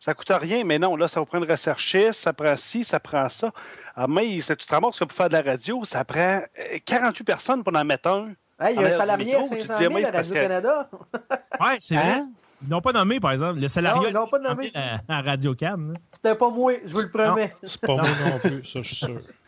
Ça 0.00 0.14
coûte 0.14 0.30
rien, 0.30 0.64
mais 0.64 0.80
non, 0.80 0.96
là, 0.96 1.06
ça 1.06 1.20
vous 1.20 1.26
prend 1.26 1.38
une 1.38 1.48
recherchiste, 1.48 2.14
ça 2.14 2.32
prend 2.32 2.56
ci, 2.56 2.82
ça 2.82 2.98
prend 2.98 3.28
ça. 3.28 3.52
Ah, 3.94 4.06
mais 4.08 4.40
c'est- 4.40 4.56
tu 4.56 4.66
te 4.66 4.74
ramasses 4.74 4.98
que 4.98 5.04
pour 5.04 5.16
faire 5.16 5.28
de 5.28 5.34
la 5.34 5.42
radio, 5.42 5.84
ça 5.84 6.04
prend 6.04 6.40
euh, 6.58 6.78
48 6.84 7.22
personnes 7.24 7.62
pour 7.62 7.74
en 7.76 7.84
mettre 7.84 8.08
un. 8.08 8.30
Hey, 8.60 8.74
il 8.74 8.80
y 8.80 8.84
a 8.84 8.88
un 8.88 8.90
salarié 8.90 9.32
le 9.32 9.38
à 9.38 9.40
micro, 9.42 9.54
tu 9.56 9.62
500 9.64 9.74
dis, 9.78 9.82
000 9.84 9.94
oui, 9.94 10.04
à 10.04 10.10
Radio-Canada. 10.10 10.90
ouais, 11.60 11.76
c'est 11.78 11.96
Hein? 11.96 12.02
vrai. 12.02 12.22
Ils 12.64 12.68
l'ont 12.70 12.80
pas 12.80 12.92
nommé, 12.92 13.18
par 13.20 13.30
exemple. 13.32 13.58
Le 13.60 13.68
salariat 13.68 14.10
Non, 14.12 14.26
ils 14.26 14.30
pas 14.30 14.38
de 14.38 14.44
600 14.44 14.48
nommé. 14.54 14.70
000 14.74 14.84
à, 15.08 15.18
à 15.18 15.22
Radio 15.22 15.54
Cannes. 15.54 15.94
C'était 16.12 16.34
pas 16.34 16.50
moi, 16.50 16.72
je 16.84 16.92
vous 16.92 17.00
le 17.00 17.10
promets. 17.10 17.54
C'est 17.62 17.80
pas 17.80 17.94
moi 17.94 18.02
non 18.24 18.38
plus, 18.40 18.64
ça, 18.64 18.82
je 18.82 18.94
suis 18.94 18.96
sûr. 18.96 19.20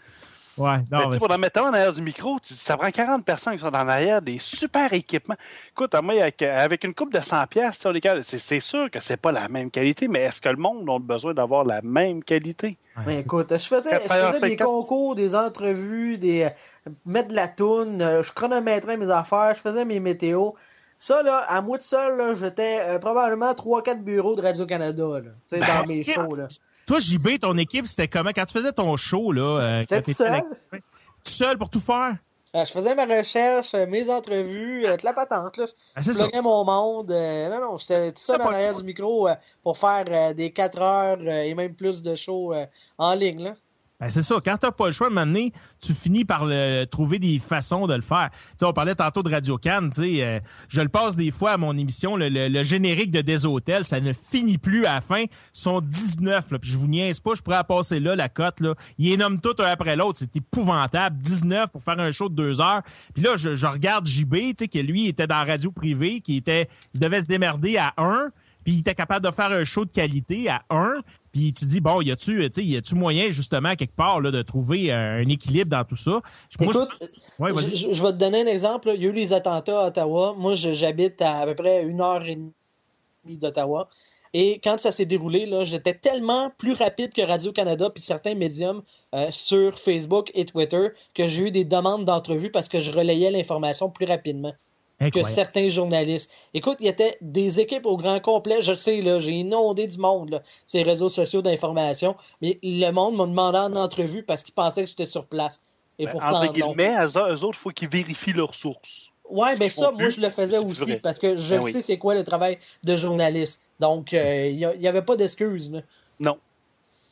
Ouais, 0.56 0.78
non, 0.90 0.98
Mais 0.98 1.04
tu 1.04 1.10
mais 1.10 1.18
pour 1.18 1.30
en 1.32 1.38
mettre 1.38 1.60
un 1.60 1.70
en 1.70 1.72
arrière 1.74 1.92
du 1.92 2.02
micro, 2.02 2.38
tu 2.40 2.54
ça 2.54 2.76
prend 2.76 2.90
40 2.90 3.24
personnes 3.24 3.54
qui 3.54 3.60
sont 3.60 3.66
en 3.74 3.88
arrière, 3.88 4.22
des 4.22 4.38
super 4.38 4.92
équipements. 4.92 5.36
Écoute, 5.72 5.94
moi, 6.00 6.14
avec, 6.20 6.42
avec 6.42 6.84
une 6.84 6.94
coupe 6.94 7.12
de 7.12 7.20
100 7.20 7.46
pièces, 7.48 7.78
c'est 8.22 8.38
c'est 8.38 8.60
sûr 8.60 8.90
que 8.90 9.00
c'est 9.00 9.16
pas 9.16 9.32
la 9.32 9.48
même 9.48 9.70
qualité, 9.70 10.06
mais 10.06 10.20
est-ce 10.20 10.40
que 10.40 10.48
le 10.48 10.56
monde 10.56 10.88
a 10.88 10.98
besoin 10.98 11.34
d'avoir 11.34 11.64
la 11.64 11.82
même 11.82 12.22
qualité? 12.22 12.78
Ouais, 12.96 13.02
Mais 13.06 13.20
écoute, 13.20 13.48
je 13.50 13.66
faisais, 13.66 13.90
je 13.90 14.08
4 14.08 14.12
heures 14.12 14.28
faisais 14.28 14.40
des 14.40 14.50
50. 14.50 14.66
concours, 14.66 15.14
des 15.16 15.34
entrevues, 15.34 16.18
des 16.18 16.44
euh, 16.44 16.90
mettre 17.04 17.28
de 17.28 17.34
la 17.34 17.48
toune, 17.48 18.00
euh, 18.00 18.22
je 18.22 18.32
chronométrais 18.32 18.96
mes 18.96 19.10
affaires, 19.10 19.54
je 19.56 19.60
faisais 19.60 19.84
mes 19.84 19.98
météos. 19.98 20.54
Ça, 20.96 21.22
là, 21.24 21.38
à 21.48 21.60
moi 21.60 21.78
tout 21.78 21.84
seul, 21.84 22.16
là, 22.16 22.34
j'étais 22.34 22.78
euh, 22.82 22.98
probablement 23.00 23.52
3-4 23.52 24.02
bureaux 24.04 24.36
de 24.36 24.42
Radio-Canada, 24.42 25.02
là, 25.02 25.20
tu 25.20 25.30
sais, 25.44 25.58
Ben, 25.58 25.66
dans 25.66 25.86
mes 25.88 26.04
shows, 26.04 26.36
là. 26.36 26.46
Toi, 26.86 26.98
JB, 26.98 27.38
ton 27.40 27.56
équipe, 27.56 27.86
c'était 27.86 28.08
comment? 28.08 28.30
Quand 28.34 28.44
tu 28.44 28.52
faisais 28.52 28.72
ton 28.72 28.96
show, 28.96 29.32
là, 29.32 29.60
euh, 29.62 29.84
quand 29.88 29.96
tout 29.96 30.02
t'étais 30.02 30.12
seul. 30.14 30.42
tout 30.72 30.80
seul 31.24 31.58
pour 31.58 31.70
tout 31.70 31.80
faire? 31.80 32.16
Euh, 32.54 32.64
je 32.64 32.70
faisais 32.70 32.94
ma 32.94 33.04
recherche, 33.04 33.74
euh, 33.74 33.84
mes 33.86 34.08
entrevues, 34.10 34.86
euh, 34.86 34.92
toute 34.92 35.02
la 35.02 35.12
patente, 35.12 35.56
là. 35.56 35.64
Ah, 35.96 36.00
Je 36.00 36.12
pluguais 36.12 36.40
mon 36.40 36.64
monde. 36.64 37.10
euh, 37.10 37.48
non, 37.48 37.60
non, 37.72 37.76
j'étais 37.78 38.12
tout 38.12 38.22
seul 38.22 38.40
en 38.40 38.46
arrière 38.46 38.74
du 38.76 38.84
micro 38.84 39.28
pour 39.64 39.76
faire 39.76 40.34
des 40.34 40.52
4 40.52 40.80
heures 40.80 41.20
et 41.28 41.52
même 41.54 41.74
plus 41.74 42.02
de 42.02 42.14
shows 42.14 42.54
en 42.98 43.14
ligne, 43.14 43.42
là. 43.42 43.54
Ben, 44.04 44.10
c'est 44.10 44.22
ça. 44.22 44.36
Quand 44.44 44.58
t'as 44.58 44.70
pas 44.70 44.84
le 44.84 44.92
choix 44.92 45.08
de 45.08 45.14
m'amener, 45.14 45.50
tu 45.80 45.94
finis 45.94 46.26
par 46.26 46.44
le, 46.44 46.84
trouver 46.84 47.18
des 47.18 47.38
façons 47.38 47.86
de 47.86 47.94
le 47.94 48.02
faire. 48.02 48.28
sais, 48.54 48.66
on 48.66 48.72
parlait 48.74 48.94
tantôt 48.94 49.22
de 49.22 49.30
Radio 49.30 49.56
Cannes. 49.56 49.90
Euh, 49.98 50.40
je 50.68 50.82
le 50.82 50.90
passe 50.90 51.16
des 51.16 51.30
fois 51.30 51.52
à 51.52 51.56
mon 51.56 51.74
émission, 51.78 52.14
le, 52.14 52.28
le, 52.28 52.62
générique 52.64 53.10
de 53.12 53.22
Des 53.22 53.46
Hôtels, 53.46 53.86
ça 53.86 54.00
ne 54.00 54.12
finit 54.12 54.58
plus 54.58 54.84
à 54.84 54.96
la 54.96 55.00
fin. 55.00 55.20
Ils 55.20 55.28
sont 55.54 55.80
19. 55.80 56.50
Là, 56.50 56.58
puis 56.58 56.70
je 56.70 56.76
vous 56.76 56.86
niaise 56.86 57.18
pas, 57.18 57.30
je 57.34 57.40
pourrais 57.40 57.64
passer 57.64 57.98
là, 57.98 58.14
la 58.14 58.28
cote. 58.28 58.60
Là. 58.60 58.74
Ils 58.98 59.16
les 59.16 59.40
tout 59.42 59.54
un 59.58 59.68
après 59.68 59.96
l'autre. 59.96 60.18
C'est 60.18 60.36
épouvantable. 60.36 61.16
19 61.16 61.70
pour 61.70 61.82
faire 61.82 61.98
un 61.98 62.10
show 62.10 62.28
de 62.28 62.34
deux 62.34 62.60
heures. 62.60 62.82
Puis 63.14 63.22
là, 63.22 63.36
je, 63.36 63.54
je 63.54 63.66
regarde 63.66 64.06
JB, 64.06 64.52
qui 64.70 64.82
lui 64.82 65.08
était 65.08 65.26
dans 65.26 65.38
la 65.38 65.44
radio 65.44 65.72
privée, 65.72 66.20
qui 66.20 66.36
était, 66.36 66.68
il 66.92 67.00
devait 67.00 67.22
se 67.22 67.26
démerder 67.26 67.78
à 67.78 67.94
1 67.96 68.32
puis 68.64 68.74
il 68.74 68.78
était 68.80 68.94
capable 68.94 69.24
de 69.26 69.30
faire 69.30 69.52
un 69.52 69.64
show 69.64 69.84
de 69.84 69.92
qualité 69.92 70.48
à 70.48 70.62
1, 70.70 71.02
puis 71.34 71.52
tu 71.52 71.64
dis 71.64 71.80
bon, 71.80 72.00
y 72.00 72.12
a-tu 72.12 72.44
y 72.44 72.76
a-tu 72.76 72.94
moyen 72.94 73.30
justement 73.30 73.74
quelque 73.74 73.96
part 73.96 74.20
là, 74.20 74.30
de 74.30 74.40
trouver 74.42 74.92
un 74.92 75.28
équilibre 75.28 75.68
dans 75.68 75.82
tout 75.82 75.96
ça? 75.96 76.20
Écoute, 76.60 76.76
je... 77.00 78.02
vais 78.02 78.12
te 78.12 78.16
donner 78.16 78.42
un 78.42 78.46
exemple. 78.46 78.92
Il 78.94 79.02
y 79.02 79.06
a 79.06 79.08
eu 79.08 79.12
les 79.12 79.32
attentats 79.32 79.82
à 79.82 79.86
Ottawa. 79.88 80.36
Moi, 80.38 80.54
j'habite 80.54 81.20
à 81.20 81.38
à 81.38 81.46
peu 81.46 81.56
près 81.56 81.82
une 81.82 82.00
heure 82.00 82.22
et 82.22 82.36
demie 82.36 83.36
d'Ottawa. 83.36 83.88
Et 84.32 84.60
quand 84.62 84.78
ça 84.78 84.92
s'est 84.92 85.06
déroulé, 85.06 85.48
j'étais 85.64 85.94
tellement 85.94 86.52
plus 86.56 86.72
rapide 86.72 87.12
que 87.12 87.22
Radio-Canada 87.22 87.90
puis 87.90 88.02
certains 88.02 88.36
médiums 88.36 88.82
euh, 89.16 89.26
sur 89.32 89.76
Facebook 89.76 90.30
et 90.34 90.44
Twitter 90.44 90.90
que 91.14 91.26
j'ai 91.26 91.48
eu 91.48 91.50
des 91.50 91.64
demandes 91.64 92.04
d'entrevue 92.04 92.50
parce 92.52 92.68
que 92.68 92.80
je 92.80 92.92
relayais 92.92 93.32
l'information 93.32 93.90
plus 93.90 94.06
rapidement 94.06 94.52
que 95.00 95.22
certains 95.22 95.68
journalistes. 95.68 96.30
Écoute, 96.54 96.76
il 96.80 96.86
y 96.86 96.88
était 96.88 97.16
des 97.20 97.60
équipes 97.60 97.86
au 97.86 97.96
grand 97.96 98.20
complet. 98.20 98.62
Je 98.62 98.74
sais, 98.74 99.00
là, 99.00 99.18
j'ai 99.18 99.32
inondé 99.32 99.86
du 99.86 99.98
monde, 99.98 100.30
là, 100.30 100.42
ces 100.66 100.82
réseaux 100.82 101.08
sociaux 101.08 101.42
d'information. 101.42 102.16
Mais 102.40 102.58
le 102.62 102.90
monde 102.90 103.16
m'a 103.16 103.26
demandé 103.26 103.58
en 103.58 103.76
entrevue 103.76 104.22
parce 104.22 104.42
qu'ils 104.42 104.54
pensaient 104.54 104.84
que 104.84 104.90
j'étais 104.90 105.06
sur 105.06 105.26
place. 105.26 105.62
Et 105.98 106.06
ben, 106.06 106.12
pourtant, 106.12 106.42
entre 106.42 106.52
guillemets, 106.52 106.94
eux 107.04 107.44
autres, 107.44 107.58
il 107.58 107.62
faut 107.62 107.70
qu'ils 107.70 107.88
vérifient 107.88 108.32
leurs 108.32 108.54
sources. 108.54 109.10
Ouais, 109.28 109.56
ben 109.56 109.70
ça, 109.70 109.90
moi, 109.90 110.10
je 110.10 110.20
le 110.20 110.30
faisais 110.30 110.58
aussi 110.58 110.96
parce 110.96 111.18
que 111.18 111.36
je 111.36 111.56
ben 111.56 111.64
sais 111.64 111.80
c'est 111.80 111.96
quoi 111.96 112.14
le 112.14 112.24
travail 112.24 112.58
de 112.82 112.94
journaliste. 112.94 113.62
Donc, 113.80 114.12
euh, 114.12 114.48
il 114.48 114.78
n'y 114.78 114.86
avait 114.86 115.02
pas 115.02 115.16
d'excuses. 115.16 115.82
Non. 116.20 116.36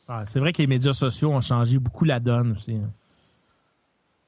Ah, 0.07 0.23
c'est 0.25 0.39
vrai 0.39 0.51
que 0.51 0.61
les 0.61 0.67
médias 0.67 0.93
sociaux 0.93 1.31
ont 1.31 1.41
changé 1.41 1.79
beaucoup 1.79 2.05
la 2.05 2.19
donne 2.19 2.51
aussi. 2.51 2.73
Hein 2.73 2.91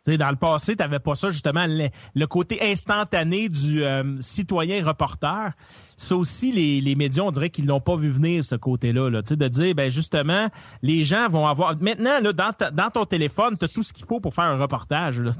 dans 0.08 0.30
le 0.30 0.36
passé, 0.36 0.76
tu 0.76 0.84
n'avais 0.84 1.00
pas 1.00 1.16
ça, 1.16 1.30
justement, 1.32 1.66
le, 1.68 2.26
côté 2.28 2.60
instantané 2.62 3.50
du 3.50 3.84
euh, 3.84 4.04
citoyen 4.20 4.86
reporter. 4.86 5.52
Ça 5.98 6.18
aussi, 6.18 6.52
les, 6.52 6.82
les 6.82 6.96
médias, 6.96 7.24
on 7.24 7.32
dirait 7.32 7.50
qu'ils 7.50 7.66
l'ont 7.66 7.80
pas 7.80 7.96
vu 7.96 8.10
venir, 8.10 8.44
ce 8.44 8.56
côté-là. 8.56 9.10
Là, 9.10 9.22
de 9.22 9.48
dire, 9.48 9.76
ben 9.76 9.90
justement, 9.90 10.48
les 10.82 11.06
gens 11.06 11.30
vont 11.30 11.48
avoir... 11.48 11.76
Maintenant, 11.80 12.20
là, 12.22 12.34
dans, 12.34 12.52
dans 12.74 12.90
ton 12.90 13.06
téléphone, 13.06 13.58
tu 13.58 13.66
as 13.66 13.68
tout 13.68 13.84
ce 13.84 13.94
qu'il 13.94 14.06
faut 14.06 14.20
pour 14.20 14.34
faire 14.34 14.46
un 14.46 14.58
reportage. 14.58 15.20
Là, 15.20 15.32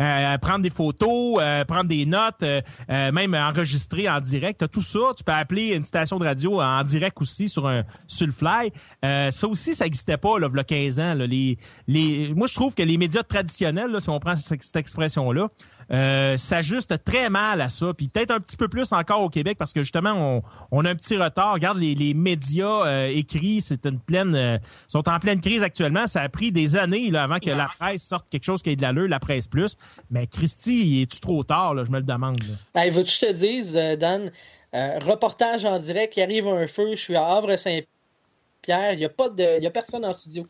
euh, 0.00 0.38
prendre 0.38 0.60
des 0.60 0.70
photos, 0.70 1.38
euh, 1.40 1.64
prendre 1.64 1.84
des 1.84 2.06
notes, 2.06 2.42
euh, 2.42 2.60
même 2.88 3.34
enregistrer 3.34 4.08
en 4.08 4.20
direct. 4.20 4.60
Tu 4.62 4.68
tout 4.68 4.80
ça. 4.80 5.12
Tu 5.16 5.22
peux 5.22 5.32
appeler 5.32 5.74
une 5.74 5.84
station 5.84 6.18
de 6.18 6.24
radio 6.24 6.60
en 6.60 6.82
direct 6.82 7.20
aussi 7.20 7.48
sur 7.48 7.68
un 7.68 7.84
sur 8.06 8.26
le 8.26 8.32
fly. 8.32 8.72
ça 9.02 9.48
aussi, 9.48 9.74
ça 9.74 9.84
n'existait 9.84 10.16
pas 10.16 10.38
là, 10.38 10.48
il 10.52 10.56
y 10.56 10.60
a 10.60 10.64
15 10.64 11.00
ans. 11.00 11.14
Là. 11.14 11.26
Les, 11.26 11.56
les... 11.86 12.32
Moi, 12.34 12.46
je 12.46 12.54
trouve 12.54 12.74
que 12.74 12.82
les 12.82 12.98
médias 12.98 13.22
traditionnels, 13.22 13.90
là, 13.90 14.00
si 14.02 14.10
on 14.10 14.18
prend 14.18 14.36
cette, 14.36 14.76
expression-là, 14.76 15.48
euh, 15.90 16.36
s'ajuste 16.36 17.02
très 17.04 17.30
mal 17.30 17.60
à 17.60 17.68
ça. 17.68 17.94
Puis 17.94 18.08
peut-être 18.08 18.30
un 18.30 18.40
petit 18.40 18.56
peu 18.56 18.68
plus 18.68 18.92
encore 18.92 19.22
au 19.22 19.28
Québec 19.28 19.56
parce 19.58 19.72
que 19.72 19.82
justement, 19.82 20.42
on, 20.70 20.84
a 20.84 20.90
un 20.90 20.94
petit 20.94 21.16
retard. 21.16 21.54
Regarde, 21.54 21.78
les, 21.78 22.14
médias 22.14 22.86
euh, 22.86 23.08
écrits, 23.08 23.60
c'est 23.60 23.86
une 23.86 23.98
pleine, 23.98 24.34
euh, 24.34 24.58
sont 24.88 25.08
en 25.08 25.18
pleine 25.18 25.40
crise 25.40 25.62
actuellement. 25.62 26.06
Ça 26.06 26.22
a 26.22 26.28
pris 26.28 26.52
des 26.52 26.76
années 26.76 27.10
là, 27.10 27.24
avant 27.24 27.38
que 27.38 27.50
la 27.50 27.68
presse 27.78 28.02
sorte 28.02 28.28
quelque 28.30 28.44
chose 28.44 28.62
qui 28.62 28.70
ait 28.70 28.76
de 28.76 28.82
l'allure, 28.82 29.08
la 29.08 29.20
presse 29.20 29.46
plus. 29.46 29.76
Mais 30.10 30.26
Christy, 30.26 31.02
es-tu 31.02 31.20
trop 31.20 31.44
tard? 31.44 31.74
Là? 31.74 31.84
Je 31.84 31.90
me 31.90 31.98
le 31.98 32.04
demande. 32.04 32.42
Hey, 32.74 32.90
veux 32.90 33.02
que 33.02 33.10
je 33.10 33.20
te 33.20 33.32
dise, 33.32 33.74
Dan, 33.98 34.30
reportage 34.72 35.64
en 35.64 35.78
direct, 35.78 36.16
il 36.16 36.22
arrive 36.22 36.48
un 36.48 36.66
feu, 36.66 36.90
je 36.90 37.00
suis 37.00 37.16
à 37.16 37.26
Havre-Saint-Pierre, 37.26 38.92
il 38.92 38.98
n'y 38.98 39.04
a, 39.04 39.08
pas 39.08 39.28
de, 39.28 39.60
y 39.60 39.66
a 39.66 39.70
personne 39.70 40.04
en 40.04 40.14
studio. 40.14 40.46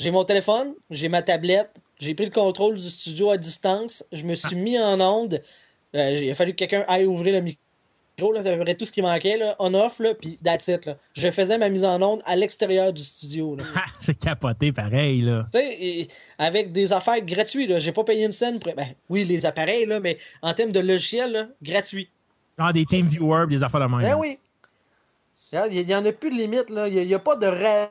J'ai 0.00 0.10
mon 0.10 0.24
téléphone, 0.24 0.74
j'ai 0.88 1.10
ma 1.10 1.20
tablette, 1.20 1.76
j'ai 2.00 2.14
pris 2.14 2.24
le 2.24 2.30
contrôle 2.30 2.76
du 2.76 2.88
studio 2.88 3.30
à 3.30 3.36
distance. 3.36 4.04
Je 4.10 4.24
me 4.24 4.34
suis 4.34 4.56
mis 4.56 4.78
en 4.78 5.00
onde. 5.00 5.42
Euh, 5.94 6.10
il 6.10 6.30
a 6.30 6.34
fallu 6.34 6.52
que 6.52 6.56
quelqu'un 6.56 6.84
aille 6.88 7.06
ouvrir 7.06 7.34
le 7.34 7.42
micro. 7.42 8.32
Là, 8.32 8.42
ça 8.42 8.74
tout 8.74 8.84
ce 8.84 8.92
qui 8.92 9.02
manquait. 9.02 9.36
Là, 9.36 9.56
on-off, 9.58 9.98
là, 9.98 10.14
puis 10.14 10.38
that's 10.42 10.68
it. 10.68 10.84
Là. 10.86 10.96
Je 11.14 11.30
faisais 11.30 11.58
ma 11.58 11.68
mise 11.68 11.84
en 11.84 12.00
onde 12.02 12.22
à 12.24 12.36
l'extérieur 12.36 12.92
du 12.92 13.02
studio. 13.02 13.56
C'est 14.00 14.18
capoté 14.18 14.72
pareil. 14.72 15.22
Là. 15.22 15.46
Et, 15.54 16.08
avec 16.38 16.72
des 16.72 16.92
affaires 16.92 17.20
gratuites. 17.22 17.78
J'ai 17.78 17.92
pas 17.92 18.04
payé 18.04 18.24
une 18.24 18.32
scène. 18.32 18.60
Pour... 18.60 18.74
Ben, 18.74 18.88
oui, 19.08 19.24
les 19.24 19.46
appareils, 19.46 19.86
là, 19.86 20.00
mais 20.00 20.18
en 20.42 20.54
termes 20.54 20.72
de 20.72 20.80
logiciel, 20.80 21.32
là, 21.32 21.46
gratuit. 21.62 22.08
Ah, 22.58 22.72
des 22.72 22.84
TeamViewer, 22.84 23.46
des 23.48 23.62
affaires 23.62 23.80
de 23.80 23.86
même. 23.86 24.02
Ben 24.02 24.16
oui. 24.16 24.38
Il 25.52 25.86
n'y 25.86 25.94
en 25.94 26.04
a 26.04 26.12
plus 26.12 26.30
de 26.30 26.36
limite. 26.36 26.66
Il 26.68 27.06
n'y 27.06 27.14
a, 27.14 27.18
pas 27.18 27.36
de 27.36 27.46
raison. 27.46 27.90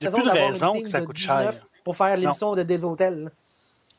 Il 0.00 0.08
n'y 0.08 0.14
a 0.14 0.16
plus 0.16 0.24
de 0.24 0.30
raison 0.30 0.82
que 0.82 0.88
ça 0.88 1.00
coûte 1.00 1.16
cher 1.16 1.54
pour 1.84 1.96
faire 1.96 2.16
l'émission 2.16 2.54
de 2.54 2.62
Des 2.62 2.84
Hôtels. 2.84 3.30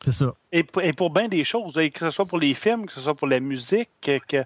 C'est 0.04 0.12
ça. 0.12 0.34
Et, 0.52 0.62
pour 0.64 1.10
bien 1.10 1.28
des 1.28 1.44
choses, 1.44 1.74
que 1.74 1.98
ce 1.98 2.10
soit 2.10 2.26
pour 2.26 2.38
les 2.38 2.54
films, 2.54 2.86
que 2.86 2.92
ce 2.92 3.00
soit 3.00 3.14
pour 3.14 3.28
la 3.28 3.40
musique, 3.40 3.88
que, 4.02 4.18
que, 4.28 4.44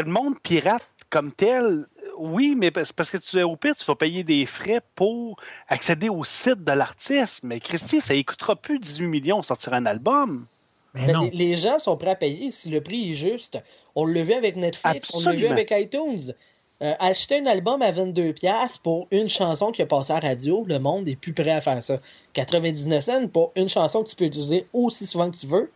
le 0.00 0.10
monde 0.10 0.34
pirate 0.42 0.88
comme 1.10 1.32
tel, 1.32 1.86
oui, 2.18 2.54
mais 2.56 2.70
parce 2.70 3.10
que 3.10 3.16
tu, 3.16 3.42
au 3.42 3.56
pire, 3.56 3.74
tu 3.76 3.84
vas 3.84 3.96
payer 3.96 4.22
des 4.24 4.46
frais 4.46 4.80
pour 4.94 5.36
accéder 5.68 6.08
au 6.08 6.24
site 6.24 6.64
de 6.64 6.72
l'artiste. 6.72 7.42
Mais 7.42 7.60
Christy, 7.60 8.00
ça 8.00 8.14
ne 8.14 8.54
plus 8.54 8.78
18 8.78 9.06
millions 9.06 9.42
sortir 9.42 9.74
un 9.74 9.86
album. 9.86 10.46
Mais 10.94 11.12
non. 11.12 11.28
Les, 11.32 11.56
gens 11.56 11.78
sont 11.78 11.96
prêts 11.96 12.10
à 12.10 12.16
payer 12.16 12.50
si 12.50 12.70
le 12.70 12.80
prix 12.80 13.10
est 13.10 13.14
juste. 13.14 13.58
On 13.94 14.04
le 14.04 14.20
vu 14.20 14.32
avec 14.32 14.56
Netflix, 14.56 15.10
on 15.14 15.20
l'a 15.20 15.32
vu 15.32 15.46
avec 15.46 15.72
iTunes. 15.72 16.32
Euh, 16.80 16.94
acheter 17.00 17.40
un 17.40 17.46
album 17.46 17.82
à 17.82 17.90
22$ 17.90 18.80
pour 18.82 19.08
une 19.10 19.28
chanson 19.28 19.72
qui 19.72 19.82
a 19.82 19.86
passé 19.86 20.12
à 20.12 20.20
la 20.20 20.28
radio, 20.28 20.64
le 20.64 20.78
monde 20.78 21.08
est 21.08 21.16
plus 21.16 21.32
prêt 21.32 21.50
à 21.50 21.60
faire 21.60 21.82
ça. 21.82 21.98
99 22.34 23.02
cents 23.02 23.26
pour 23.26 23.52
une 23.56 23.68
chanson 23.68 24.04
que 24.04 24.08
tu 24.10 24.14
peux 24.14 24.26
utiliser 24.26 24.66
aussi 24.72 25.04
souvent 25.06 25.28
que 25.28 25.36
tu 25.36 25.48
veux, 25.48 25.72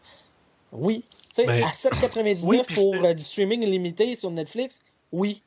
oui. 0.73 1.05
Ben, 1.37 1.63
à 1.65 1.71
7,99$ 1.71 2.75
pour 2.75 3.05
euh, 3.05 3.15
du 3.15 3.23
streaming 3.23 3.63
illimité 3.63 4.17
sur 4.17 4.31
Netflix, 4.31 4.83
oui. 5.13 5.43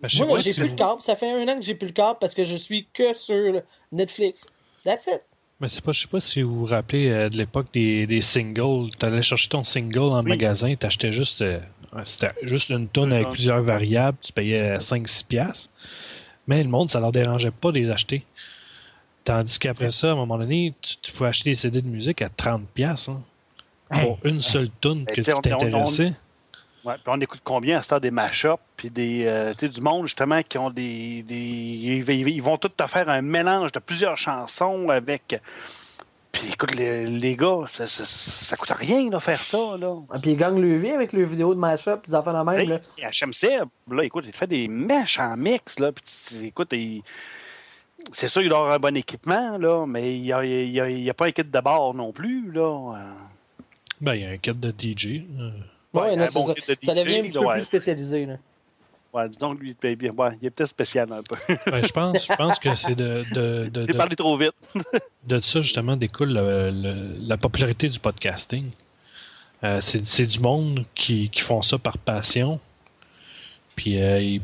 Ben, 0.00 0.08
Moi, 0.26 0.38
j'ai 0.38 0.54
plus 0.54 0.70
le 0.70 0.76
câble. 0.76 1.00
Ça 1.00 1.16
fait 1.16 1.30
un 1.30 1.48
an 1.48 1.56
que 1.56 1.64
j'ai 1.64 1.74
plus 1.74 1.88
le 1.88 1.92
câble 1.92 2.18
parce 2.20 2.34
que 2.34 2.44
je 2.44 2.56
suis 2.56 2.86
que 2.92 3.14
sur 3.14 3.62
Netflix. 3.92 4.46
That's 4.84 5.06
it. 5.06 5.22
Mais 5.60 5.68
c'est 5.68 5.82
pas, 5.82 5.92
je 5.92 6.02
sais 6.02 6.08
pas 6.08 6.20
si 6.20 6.42
vous 6.42 6.54
vous 6.54 6.66
rappelez 6.66 7.08
euh, 7.08 7.28
de 7.28 7.36
l'époque 7.36 7.66
des, 7.72 8.06
des 8.06 8.22
singles. 8.22 8.90
Tu 8.98 9.06
allais 9.06 9.22
chercher 9.22 9.48
ton 9.48 9.64
single 9.64 9.98
en 9.98 10.22
magasin, 10.22 10.74
tu 10.74 10.86
achetais 10.86 11.12
juste 11.12 11.44
c'était 12.04 12.32
juste 12.42 12.70
une 12.70 12.88
tonne 12.88 13.12
avec 13.12 13.30
plusieurs 13.30 13.62
variables, 13.62 14.18
tu 14.20 14.32
payais 14.32 14.78
5-6 14.78 15.26
piastres. 15.26 15.70
Mais 16.46 16.62
le 16.62 16.68
monde, 16.68 16.90
ça 16.90 17.00
leur 17.00 17.12
dérangeait 17.12 17.50
pas 17.50 17.70
de 17.70 17.78
les 17.78 17.90
acheter. 17.90 18.24
Tandis 19.24 19.58
qu'après 19.58 19.90
ça, 19.90 20.08
à 20.08 20.12
un 20.12 20.16
moment 20.16 20.36
donné, 20.36 20.74
tu, 20.80 21.12
pouvais 21.12 21.30
acheter 21.30 21.50
des 21.50 21.54
CD 21.54 21.80
de 21.80 21.88
musique 21.88 22.20
à 22.20 22.28
30 22.28 22.66
piastres. 22.68 23.10
Hein, 23.10 23.22
pour 24.02 24.18
une 24.24 24.40
seule 24.40 24.70
tonne 24.80 25.06
que 25.06 25.20
tu 25.20 25.32
t'intéressais. 25.32 26.12
Ouais, 26.84 26.94
puis 26.94 27.04
on 27.06 27.20
écoute 27.20 27.40
combien 27.42 27.78
à 27.78 27.82
ce 27.82 27.94
des 27.98 28.10
mash-ups, 28.10 28.60
puis 28.76 28.90
des, 28.90 29.24
euh, 29.24 29.54
du 29.54 29.80
monde 29.80 30.06
justement 30.06 30.42
qui 30.42 30.58
ont 30.58 30.68
des, 30.68 31.22
des 31.22 31.34
ils, 31.34 32.42
vont 32.42 32.58
tout 32.58 32.68
te 32.68 32.86
faire 32.86 33.08
un 33.08 33.22
mélange 33.22 33.72
de 33.72 33.78
plusieurs 33.78 34.18
chansons 34.18 34.90
avec 34.90 35.40
écoute, 36.50 36.74
les, 36.74 37.06
les 37.06 37.36
gars, 37.36 37.64
ça, 37.66 37.86
ça, 37.86 38.04
ça, 38.06 38.56
coûte 38.56 38.70
rien 38.70 39.06
de 39.06 39.18
faire 39.18 39.42
ça. 39.44 39.76
Là. 39.78 39.96
Et 39.96 40.06
ah, 40.10 40.18
puis 40.20 40.32
ils 40.32 40.36
gagnent 40.36 40.60
le 40.60 40.76
vie 40.76 40.90
avec 40.90 41.12
les 41.12 41.24
vidéos 41.24 41.54
de 41.54 41.58
mashup, 41.58 42.02
puis 42.02 42.10
des 42.10 42.14
enfants 42.14 42.32
de 42.32 42.50
même. 42.50 42.68
Là. 42.68 42.80
HMC, 42.98 43.64
là, 43.90 44.04
écoute, 44.04 44.24
il 44.26 44.32
fait 44.32 44.46
des 44.46 44.68
mèches 44.68 45.18
en 45.18 45.36
mix. 45.36 45.78
Là, 45.78 45.92
puis 45.92 46.46
écoute, 46.46 46.68
il... 46.72 47.02
c'est 48.12 48.28
sûr 48.28 48.42
qu'il 48.42 48.52
avoir 48.52 48.72
un 48.72 48.78
bon 48.78 48.96
équipement, 48.96 49.58
là, 49.58 49.86
mais 49.86 50.16
il 50.16 50.22
n'y 50.22 50.32
a, 50.32 50.38
a, 50.38 51.10
a, 51.10 51.14
pas 51.14 51.26
un 51.26 51.32
kit 51.32 51.44
de 51.44 51.60
bord 51.60 51.94
non 51.94 52.12
plus. 52.12 52.50
Là. 52.52 52.94
Ben, 54.00 54.14
il 54.14 54.22
y 54.22 54.24
a 54.26 54.30
un 54.30 54.38
kit 54.38 54.54
de 54.54 54.70
DJ. 54.70 55.22
Ouais, 55.92 56.02
ouais 56.02 56.16
non, 56.16 56.26
bon 56.32 56.46
ça. 56.46 56.54
ça 56.82 56.94
devient 56.94 57.18
un 57.18 57.22
petit 57.22 57.38
peu 57.38 57.48
plus 57.48 57.60
spécialisé. 57.62 58.26
Là. 58.26 58.36
Ouais, 59.14 59.28
donc 59.38 59.60
lui, 59.60 59.76
ben, 59.80 59.96
ouais, 59.96 60.28
il 60.42 60.46
est 60.46 60.50
peut-être 60.50 60.68
spécial 60.68 61.12
un 61.12 61.22
peu. 61.22 61.36
Ben, 61.70 61.86
je, 61.86 61.92
pense, 61.92 62.26
je 62.26 62.34
pense 62.34 62.58
que 62.58 62.74
c'est 62.74 62.96
de. 62.96 63.22
de, 63.32 63.68
de, 63.68 63.84
de 63.84 63.92
parlé 63.92 64.16
trop 64.16 64.36
vite. 64.36 64.54
de 65.26 65.40
ça, 65.40 65.62
justement, 65.62 65.96
découle 65.96 66.32
la 66.32 67.36
popularité 67.36 67.88
du 67.88 68.00
podcasting. 68.00 68.70
Euh, 69.62 69.80
c'est 69.80 70.26
du 70.26 70.40
monde 70.40 70.84
qui, 70.94 71.30
qui 71.30 71.40
font 71.40 71.62
ça 71.62 71.78
par 71.78 71.96
passion. 71.96 72.58
Puis, 73.76 74.02
euh, 74.02 74.20
il 74.20 74.40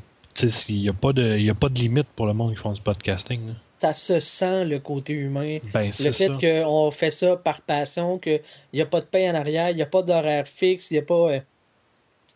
n'y 0.70 0.88
a, 0.88 0.92
pas 0.92 1.12
de, 1.12 1.38
y 1.38 1.50
a 1.50 1.54
pas 1.54 1.68
de 1.68 1.78
limite 1.78 2.06
pour 2.14 2.26
le 2.26 2.32
monde 2.32 2.54
qui 2.54 2.60
font 2.60 2.72
du 2.72 2.80
podcasting. 2.80 3.54
Ça 3.78 3.92
se 3.92 4.20
sent 4.20 4.64
le 4.66 4.78
côté 4.78 5.14
humain. 5.14 5.58
Ben, 5.74 5.90
le 5.98 6.12
fait 6.12 6.30
qu'on 6.40 6.90
fait 6.90 7.10
ça 7.10 7.36
par 7.36 7.60
passion, 7.60 8.18
qu'il 8.18 8.40
n'y 8.72 8.80
a 8.80 8.86
pas 8.86 9.00
de 9.00 9.06
pain 9.06 9.32
en 9.32 9.34
arrière, 9.34 9.70
il 9.70 9.76
n'y 9.76 9.82
a 9.82 9.86
pas 9.86 10.02
d'horaire 10.02 10.46
fixe, 10.46 10.90
il 10.90 10.94
n'y 10.94 11.00
a 11.00 11.02
pas. 11.02 11.40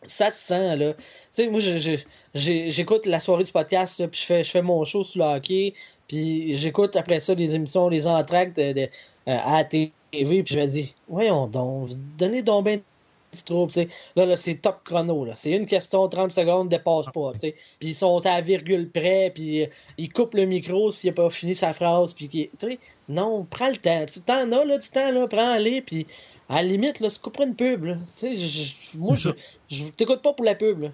Ça 0.05 0.29
se 0.29 0.47
sent, 0.47 0.75
là. 0.75 0.93
Tu 0.93 1.01
sais, 1.31 1.47
moi, 1.47 1.59
j'écoute 2.33 3.05
la 3.05 3.19
soirée 3.19 3.43
du 3.43 3.51
podcast, 3.51 4.05
puis 4.07 4.25
je 4.27 4.43
fais, 4.43 4.61
mon 4.61 4.83
show 4.83 5.03
sur 5.03 5.19
le 5.19 5.35
hockey, 5.35 5.73
puis 6.07 6.55
j'écoute 6.55 6.95
après 6.95 7.19
ça 7.19 7.35
des 7.35 7.55
émissions, 7.55 7.89
les 7.89 8.07
entractes 8.07 8.59
euh, 8.59 8.87
à 9.25 9.57
la 9.57 9.63
TV, 9.63 9.91
puis 10.11 10.43
je 10.47 10.59
me 10.59 10.65
dis, 10.67 10.93
voyons 11.07 11.47
donc, 11.47 11.89
donnez 12.17 12.43
donc 12.43 12.65
bien 12.65 12.79
du 13.35 13.43
trouble, 13.43 13.71
tu 13.71 13.81
sais. 13.81 13.87
Là, 14.15 14.25
là 14.25 14.37
c'est 14.37 14.55
top 14.55 14.81
chrono, 14.83 15.25
là. 15.25 15.33
C'est 15.35 15.51
une 15.51 15.65
question, 15.65 16.07
30 16.07 16.31
secondes, 16.31 16.69
dépasse 16.69 17.07
pas, 17.13 17.31
tu 17.33 17.39
sais. 17.39 17.55
Puis 17.79 17.89
ils 17.89 17.95
sont 17.95 18.25
à 18.25 18.41
virgule 18.41 18.89
près, 18.89 19.31
puis 19.33 19.63
euh, 19.63 19.67
ils 19.97 20.11
coupent 20.11 20.35
le 20.35 20.45
micro 20.45 20.91
s'il 20.91 21.09
a 21.09 21.13
pas 21.13 21.29
fini 21.29 21.55
sa 21.55 21.73
phrase, 21.73 22.13
puis 22.13 22.29
tu 22.29 22.79
non, 23.07 23.45
prends 23.49 23.69
le 23.69 23.77
temps. 23.77 24.05
Tu 24.11 24.21
t'en 24.21 24.51
as, 24.51 24.65
là, 24.65 24.77
du 24.77 24.87
temps, 24.89 25.11
là, 25.11 25.27
prends-les, 25.27 25.81
puis 25.81 26.07
à 26.49 26.55
la 26.55 26.63
limite, 26.63 26.99
là, 26.99 27.09
se 27.09 27.19
coupera 27.19 27.45
une 27.45 27.55
pub, 27.55 27.83
là. 27.85 27.95
Tu 28.15 28.27
sais, 28.27 28.37
je- 28.37 28.63
je- 28.93 28.97
moi, 28.97 29.15
je, 29.15 29.29
je 29.69 29.85
t'écoute 29.87 30.21
pas 30.21 30.33
pour 30.33 30.45
la 30.45 30.55
pub, 30.55 30.81
là. 30.81 30.87
De 30.89 30.93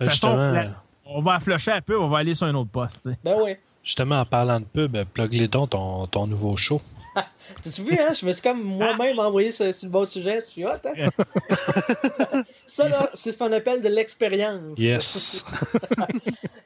Ben, 0.00 0.06
toute 0.06 0.10
façon, 0.14 0.28
justement, 0.28 0.52
laisse- 0.52 0.86
on 1.06 1.20
va 1.20 1.40
flusher 1.40 1.72
un 1.72 1.80
peu, 1.80 1.98
on 2.00 2.08
va 2.08 2.18
aller 2.18 2.34
sur 2.34 2.46
un 2.46 2.54
autre 2.54 2.70
poste. 2.70 3.08
Ben 3.24 3.40
ouais. 3.40 3.60
justement, 3.82 4.20
en 4.20 4.26
parlant 4.26 4.60
de 4.60 4.64
pub, 4.66 4.94
euh, 4.96 5.04
plug-les 5.04 5.48
donc 5.48 5.70
ton, 5.70 6.06
ton 6.06 6.26
nouveau 6.26 6.56
show. 6.56 6.80
T'as 7.62 7.82
vu, 7.82 7.98
hein? 7.98 8.12
Je 8.12 8.26
me 8.26 8.32
suis 8.32 8.42
comme 8.42 8.62
moi-même 8.62 9.18
envoyé 9.18 9.50
sur, 9.50 9.72
sur 9.72 9.86
le 9.86 9.92
bon 9.92 10.06
sujet. 10.06 10.42
Je 10.46 10.52
suis 10.52 10.64
hot, 10.64 10.70
hein? 10.84 11.08
ça, 12.66 12.88
là, 12.88 13.10
c'est 13.14 13.32
ce 13.32 13.38
qu'on 13.38 13.52
appelle 13.52 13.82
de 13.82 13.88
l'expérience. 13.88 14.78
Yes. 14.78 15.44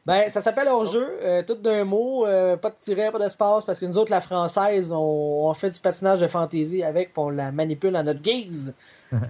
Ben, 0.04 0.28
ça 0.30 0.40
s'appelle 0.40 0.66
hors-jeu, 0.66 1.16
euh, 1.22 1.44
tout 1.44 1.54
d'un 1.54 1.84
mot, 1.84 2.26
euh, 2.26 2.56
pas 2.56 2.70
de 2.70 2.74
tiret, 2.74 3.12
pas 3.12 3.20
d'espace, 3.20 3.64
parce 3.64 3.78
que 3.78 3.86
nous 3.86 3.98
autres, 3.98 4.10
la 4.10 4.20
française, 4.20 4.92
on, 4.92 4.98
on 4.98 5.54
fait 5.54 5.70
du 5.70 5.78
patinage 5.78 6.18
de 6.18 6.26
fantaisie 6.26 6.82
avec, 6.82 7.12
puis 7.12 7.22
on 7.22 7.30
la 7.30 7.52
manipule 7.52 7.94
à 7.94 8.02
notre 8.02 8.20
guise. 8.20 8.74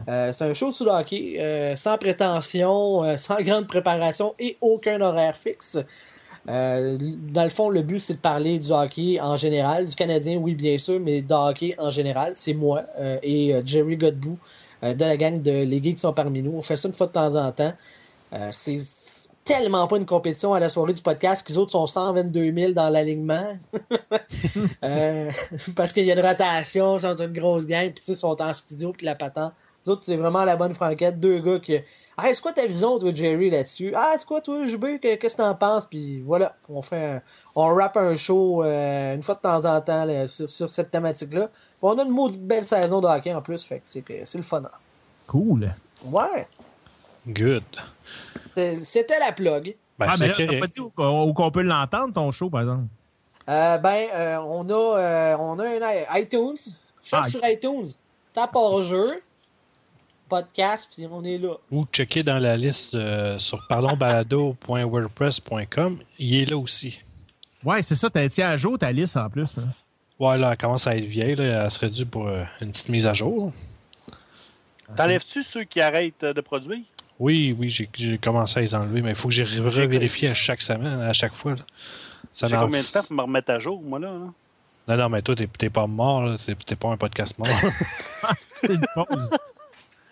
Euh, 0.09 0.33
c'est 0.33 0.45
un 0.45 0.55
show 0.55 0.73
sous 0.73 0.87
hockey, 0.87 1.75
sans 1.77 1.99
prétention, 1.99 3.19
sans 3.19 3.37
grande 3.43 3.67
préparation 3.67 4.35
et 4.39 4.57
aucun 4.63 4.99
horaire 5.03 5.37
fixe. 5.37 5.79
Euh, 6.49 6.99
dans 7.33 7.45
le 7.45 7.51
fond, 7.51 7.69
le 7.71 7.83
but, 7.83 8.01
c'est 8.01 8.15
de 8.15 8.19
parler 8.19 8.59
du 8.59 8.71
hockey 8.73 9.21
en 9.21 9.37
général, 9.37 9.87
du 9.87 9.95
Canadien, 9.95 10.39
oui, 10.39 10.55
bien 10.55 10.77
sûr, 10.79 10.99
mais 11.01 11.23
du 11.23 11.33
hockey 11.33 11.75
en 11.79 11.91
général. 11.91 12.33
C'est 12.35 12.55
moi 12.55 12.83
euh, 12.99 13.19
et 13.23 13.55
euh, 13.55 13.63
Jerry 13.65 13.97
Godbout 13.97 14.39
de 14.83 14.99
la 14.99 15.17
gang 15.17 15.41
de 15.41 15.63
Les 15.63 15.81
qui 15.81 15.97
sont 15.97 16.13
parmi 16.13 16.43
nous. 16.43 16.55
On 16.57 16.63
fait 16.63 16.77
ça 16.77 16.89
une 16.89 16.95
fois 16.95 17.07
de 17.07 17.13
temps 17.13 17.37
en 17.37 17.53
temps. 17.53 17.73
C'est 18.51 18.79
tellement 19.45 19.87
pas 19.89 19.97
une 19.97 20.07
compétition 20.07 20.55
à 20.55 20.61
la 20.61 20.69
soirée 20.69 20.93
du 20.93 21.03
podcast 21.03 21.45
qu'ils 21.47 21.59
autres 21.59 21.73
sont 21.73 21.87
122 21.87 22.53
000 22.55 22.73
dans 22.73 22.89
l'alignement. 22.89 23.57
Euh, 24.85 25.31
parce 25.77 25.93
qu'il 25.93 26.05
y 26.05 26.11
a 26.11 26.15
une 26.15 26.27
rotation, 26.27 26.99
c'est 26.99 27.07
une 27.21 27.33
grosse 27.33 27.67
gang, 27.67 27.93
puis 27.93 28.05
ils 28.09 28.17
sont 28.17 28.41
en 28.41 28.53
studio, 28.55 28.93
puis 28.93 29.07
la 29.07 29.15
patente. 29.15 29.53
Les 29.85 29.91
autres, 29.91 30.03
c'est 30.05 30.17
vraiment 30.17 30.45
la 30.45 30.57
bonne 30.57 30.75
franquette. 30.75 31.21
Deux 31.21 31.39
gars 31.41 31.59
qui. 31.61 31.79
Ah, 32.17 32.25
c'est 32.33 32.41
quoi 32.41 32.53
ta 32.53 32.67
vision, 32.67 32.99
toi, 32.99 33.13
Jerry, 33.15 33.51
là-dessus? 33.51 33.93
Ah, 33.97 34.15
c'est 34.17 34.27
quoi, 34.27 34.41
toi, 34.41 34.67
JB, 34.67 34.99
que- 35.01 35.15
qu'est-ce 35.17 35.37
que 35.37 35.43
t'en 35.43 35.55
penses? 35.55 35.87
Puis 35.87 36.21
voilà, 36.23 36.57
on 36.69 36.83
fait 36.83 37.05
un- 37.17 37.23
On 37.55 37.69
rappe 37.75 37.97
un 37.97 38.15
show 38.15 38.63
euh, 38.65 39.15
une 39.15 39.23
fois 39.23 39.35
de 39.37 39.41
temps 39.41 39.65
en 39.65 39.81
temps 39.81 40.05
là, 40.05 40.29
sur, 40.29 40.49
sur 40.51 40.69
cette 40.69 40.91
thématique-là. 40.91 41.47
Puis 41.49 41.57
on 41.83 41.99
a 41.99 42.03
une 42.03 42.11
maudite 42.11 42.45
belle 42.47 42.65
saison 42.65 43.01
de 43.01 43.07
hockey 43.07 43.33
en 43.33 43.43
plus, 43.43 43.65
fait 43.65 43.77
que 43.77 43.87
c'est 43.87 44.03
que 44.03 44.15
c'est 44.25 44.39
le 44.39 44.45
fun. 44.45 44.63
hein. 44.65 44.71
Cool. 45.27 45.73
Ouais, 46.07 46.47
Good. 47.27 47.63
C'était 48.55 49.19
la 49.19 49.33
plug. 49.33 49.75
Ben, 49.99 50.07
ah, 50.11 50.15
mais 50.21 50.29
là, 50.29 50.35
t'as 50.37 50.45
correct. 50.47 50.61
pas 50.61 50.67
dit 50.67 50.81
où, 50.81 50.91
où 51.03 51.33
qu'on 51.33 51.51
peut 51.51 51.63
l'entendre, 51.63 52.13
ton 52.13 52.31
show, 52.31 52.51
par 52.51 52.61
exemple? 52.61 52.85
Euh, 53.49 53.79
ben, 53.79 54.07
euh, 54.15 54.37
on 54.39 54.69
a, 54.69 54.99
euh, 54.99 55.37
on 55.39 55.59
a 55.59 55.65
un 55.67 56.19
iTunes. 56.19 56.57
Cherche 57.03 57.27
Ah, 57.27 57.31
sur 57.31 57.41
iTunes. 57.45 57.87
Tape 58.33 58.55
hors 58.55 58.83
jeu. 58.83 59.21
Podcast, 60.29 60.89
puis 60.95 61.07
on 61.11 61.25
est 61.25 61.39
là. 61.39 61.55
Ou 61.71 61.85
checker 61.93 62.23
dans 62.23 62.39
la 62.39 62.57
liste 62.57 62.95
euh, 62.95 63.39
sur 63.39 63.67
parlonsbalado.wordpress.com. 63.69 65.99
Il 66.19 66.43
est 66.43 66.47
là 66.51 66.57
aussi. 66.57 66.99
Ouais, 67.65 67.83
c'est 67.83 67.95
ça, 67.95 68.09
t'as 68.11 68.29
tiens 68.29 68.51
à 68.51 68.57
jour 68.57 68.79
ta 68.79 68.91
liste 68.93 69.17
en 69.17 69.29
plus. 69.29 69.59
hein. 69.59 69.69
Ouais, 70.19 70.39
là, 70.39 70.53
elle 70.53 70.57
commence 70.59 70.87
à 70.87 70.97
être 70.97 71.05
vieille. 71.05 71.37
Là. 71.37 71.65
Elle 71.65 71.71
serait 71.71 71.91
due 71.91 72.07
pour 72.07 72.29
euh, 72.29 72.45
une 72.61 72.71
petite 72.71 72.89
mise 72.89 73.07
à 73.07 73.13
jour. 73.13 73.53
T'enlèves-tu 74.97 75.43
ceux 75.43 75.65
qui 75.65 75.81
arrêtent 75.81 76.23
euh, 76.25 76.33
de 76.33 76.41
produire? 76.41 76.81
Oui, 77.19 77.55
oui, 77.59 77.71
j'ai 77.71 78.19
commencé 78.19 78.59
à 78.59 78.63
les 78.63 78.75
enlever, 78.75 79.03
mais 79.03 79.11
il 79.11 79.17
faut 79.17 79.29
que 79.29 79.35
j'ai 79.35 79.45
revérifié 79.45 80.29
à 80.29 80.35
chaque 80.35 80.63
semaine, 80.63 81.01
à 81.01 81.13
chaque 81.13 81.35
fois. 81.35 81.53
là. 81.55 81.63
Ça 82.33 82.47
J'ai 82.49 82.57
combien 82.57 82.81
de 82.81 82.87
temps 82.87 83.03
pour 83.05 83.17
me 83.17 83.23
remettre 83.23 83.51
à 83.51 83.59
jour, 83.59 83.81
moi, 83.83 83.99
là? 83.99 84.09
hein? 84.09 84.35
Non, 84.89 84.97
non, 84.97 85.09
mais 85.09 85.23
toi, 85.23 85.37
t'es 85.37 85.71
pas 85.71 85.87
mort. 85.87 86.23
là. 86.25 86.37
T'es 86.45 86.57
t'es 86.57 86.75
pas 86.75 86.89
un 86.89 86.97
podcast 86.97 87.39
mort. 87.39 87.49